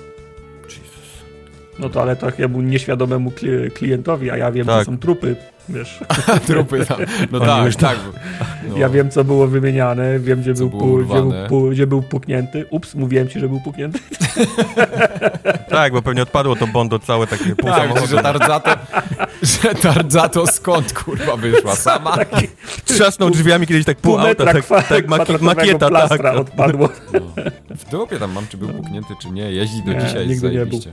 No 1.79 1.89
to 1.89 2.01
ale 2.01 2.15
tak 2.15 2.39
ja 2.39 2.47
był 2.47 2.61
nieświadomemu 2.61 3.29
kli- 3.31 3.71
klientowi, 3.71 4.31
a 4.31 4.37
ja 4.37 4.51
wiem, 4.51 4.67
Tak. 4.67 4.79
że 4.79 4.85
są 4.85 4.97
trupy, 4.97 5.35
wiesz. 5.69 5.99
Trupy 6.47 6.85
tam. 6.85 6.97
No 7.31 7.37
Oni 7.37 7.47
tak, 7.47 7.65
już 7.65 7.75
tak. 7.75 7.97
No. 8.69 8.77
Ja 8.77 8.89
wiem, 8.89 9.09
co 9.11 9.23
było 9.23 9.47
wymieniane, 9.47 10.19
wiem, 10.19 10.41
gdzie, 10.41 10.53
był, 10.53 10.69
pu- 10.69 11.03
gdzie, 11.05 11.13
był, 11.21 11.31
pu- 11.49 11.71
gdzie 11.71 11.87
był 11.87 12.01
puknięty. 12.01 12.65
Ups, 12.69 12.95
mówiłem 12.95 13.27
ci, 13.29 13.39
że 13.39 13.49
był 13.49 13.59
puknięty. 13.61 13.99
Tak, 15.69 15.93
bo 15.93 16.01
pewnie 16.01 16.21
odpadło 16.21 16.55
to 16.55 16.67
bondo 16.67 16.99
całe 16.99 17.27
takie 17.27 17.55
pół 17.55 17.69
Tak, 17.69 17.81
samochodu. 17.81 18.07
że 18.07 18.21
Tarzato, 18.23 18.71
że 19.41 19.75
Tarzato 19.75 20.47
skąd 20.47 20.93
kurwa 20.93 21.37
wyszła 21.37 21.75
sama? 21.75 22.17
Taki 22.17 22.47
Trzasnął 22.85 23.29
drzwiami 23.29 23.67
kiedyś 23.67 23.85
tak 23.85 23.97
pół 23.97 24.15
pół 24.17 24.27
auta, 24.27 24.45
tak, 24.45 24.65
kwa- 24.65 24.81
tak 24.81 25.07
maki, 25.07 25.33
makieta, 25.41 26.07
tak. 26.07 26.25
odpadło. 26.35 26.89
W 27.69 27.89
dupie 27.91 28.19
tam 28.19 28.31
mam, 28.31 28.47
czy 28.47 28.57
był 28.57 28.69
puknięty, 28.69 29.13
czy 29.21 29.29
nie. 29.31 29.51
Jeździ 29.51 29.83
do 29.83 29.93
Nie, 29.93 29.99
dzisiaj, 29.99 30.27
nigdy 30.27 30.47
nie 30.47 30.53
zajebiście. 30.53 30.91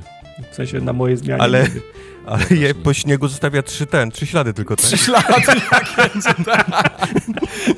W 0.53 0.55
sensie 0.55 0.81
na 0.81 0.93
moje 0.93 1.17
zmiany. 1.17 1.43
Ale- 1.43 1.63
nigdy. 1.63 1.81
Ale 2.27 2.45
je, 2.51 2.75
po 2.75 2.95
śniegu 2.95 3.29
zostawia 3.29 3.63
trzy 3.63 3.87
ten, 3.87 4.11
trzy 4.11 4.27
ślady 4.27 4.55
tylko, 4.55 4.77
tak? 4.77 4.87
Trzy 4.87 4.99
ślady, 4.99 5.27
jak 5.73 5.87
będzie 5.97 6.45
tak. 6.45 6.69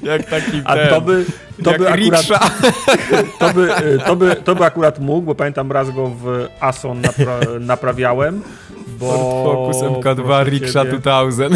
Jak 0.03 0.31
taki 0.31 0.63
A 0.65 0.75
ten, 0.75 0.89
to 0.89 1.01
by, 1.01 1.25
to 1.63 1.71
jak 1.71 1.81
by 1.81 1.89
akurat 1.89 2.21
riksza. 2.21 2.39
to 3.41 3.53
by, 3.55 3.69
to, 4.07 4.17
by, 4.17 4.37
to 4.37 4.55
by 4.55 4.65
akurat 4.65 4.99
mógł, 4.99 5.23
bo 5.23 5.35
pamiętam 5.35 5.73
raz 5.73 5.91
go 5.91 6.09
w 6.09 6.49
Ason 6.61 7.01
napra 7.01 7.41
naprawiałem, 7.61 8.43
bo 9.03 9.09
Ford 9.45 9.77
Focus 9.77 9.83
MK2 9.83 10.25
proszę 10.25 10.51
Riksza 10.51 10.85
ciebie, 10.85 10.99
2000. 10.99 11.49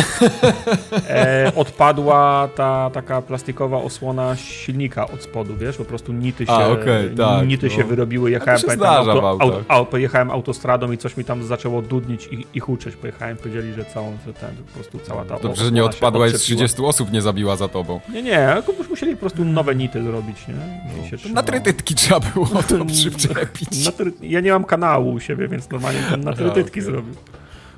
e, 1.09 1.53
odpadła 1.57 2.49
ta 2.55 2.91
taka 2.91 3.23
plastikowa 3.23 3.79
osłona 3.79 4.37
silnika 4.37 5.09
od 5.09 5.23
spodu, 5.23 5.57
wiesz, 5.57 5.77
po 5.77 5.85
prostu 5.85 6.13
nity 6.13 6.47
się, 6.47 6.53
A, 6.53 6.69
okej, 6.69 7.11
tak, 7.17 7.49
nity 7.49 7.67
no. 7.67 7.73
się 7.73 7.85
wyrobiły, 7.85 8.31
jechałem, 8.31 8.61
się 8.61 8.67
pamiętam, 8.67 9.09
auto, 9.09 9.65
au, 9.69 9.87
pojechałem 9.87 10.31
autostradą 10.31 10.93
i 10.93 10.99
coś 10.99 11.17
mi 11.17 11.25
tam 11.25 11.43
zaczęło 11.45 11.83
dudnić 11.83 12.27
i, 12.27 12.47
i 12.55 12.61
huczeć, 12.61 12.97
pojechałem, 12.97 13.37
powiedzieli, 13.37 13.73
że 13.73 13.85
całą, 13.85 14.17
że 14.27 14.33
ten, 14.33 14.51
po 14.57 14.73
prostu 14.75 14.99
cała 14.99 15.25
ta 15.25 15.39
Dobrze, 15.39 15.65
że 15.65 15.73
nie 15.73 15.85
odpadła 15.85 16.27
i 16.27 16.31
z 16.31 16.35
odczepiła. 16.35 16.59
30 16.67 16.83
osób 16.83 17.13
nie 17.13 17.23
zabiła 17.23 17.57
za 17.57 17.69
tobą. 17.69 18.01
Nie, 18.13 18.23
nie, 18.23 18.57
tylko 18.67 18.83
musieli 18.91 19.13
po 19.13 19.21
prostu 19.21 19.45
nowe 19.45 19.75
nity 19.75 19.96
styl 19.97 20.13
robić, 20.13 20.49
nie? 20.49 20.55
No. 20.55 21.35
na 21.35 21.43
trytytki 21.43 21.95
trzeba 21.95 22.21
było 22.21 22.47
to 22.69 22.85
przyczepić. 22.85 23.85
na 23.85 23.93
try... 23.93 24.13
Ja 24.21 24.41
nie 24.41 24.53
mam 24.53 24.65
kanału 24.65 25.13
u 25.13 25.21
siebie, 25.21 25.49
więc 25.49 25.71
normalnie 25.71 26.01
bym 26.11 26.25
na 26.25 26.33
trytytki 26.33 26.81
okay. 26.81 26.93
zrobił. 26.93 27.15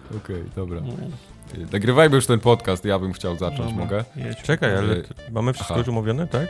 Okej, 0.09 0.37
okay, 0.37 0.51
dobra. 0.57 0.81
No. 0.81 0.93
Yy, 1.59 1.67
nagrywajmy 1.73 2.17
już 2.17 2.27
ten 2.27 2.41
podcast, 2.41 2.85
ja 2.85 2.99
bym 2.99 3.13
chciał 3.13 3.37
zacząć, 3.37 3.73
mogę? 3.73 4.05
Czekaj, 4.43 4.77
ale 4.77 4.95
yy, 4.95 5.05
mamy 5.33 5.53
wszystko 5.53 5.75
Aha. 5.75 5.81
już 5.81 5.89
umówione, 5.89 6.27
tak? 6.27 6.49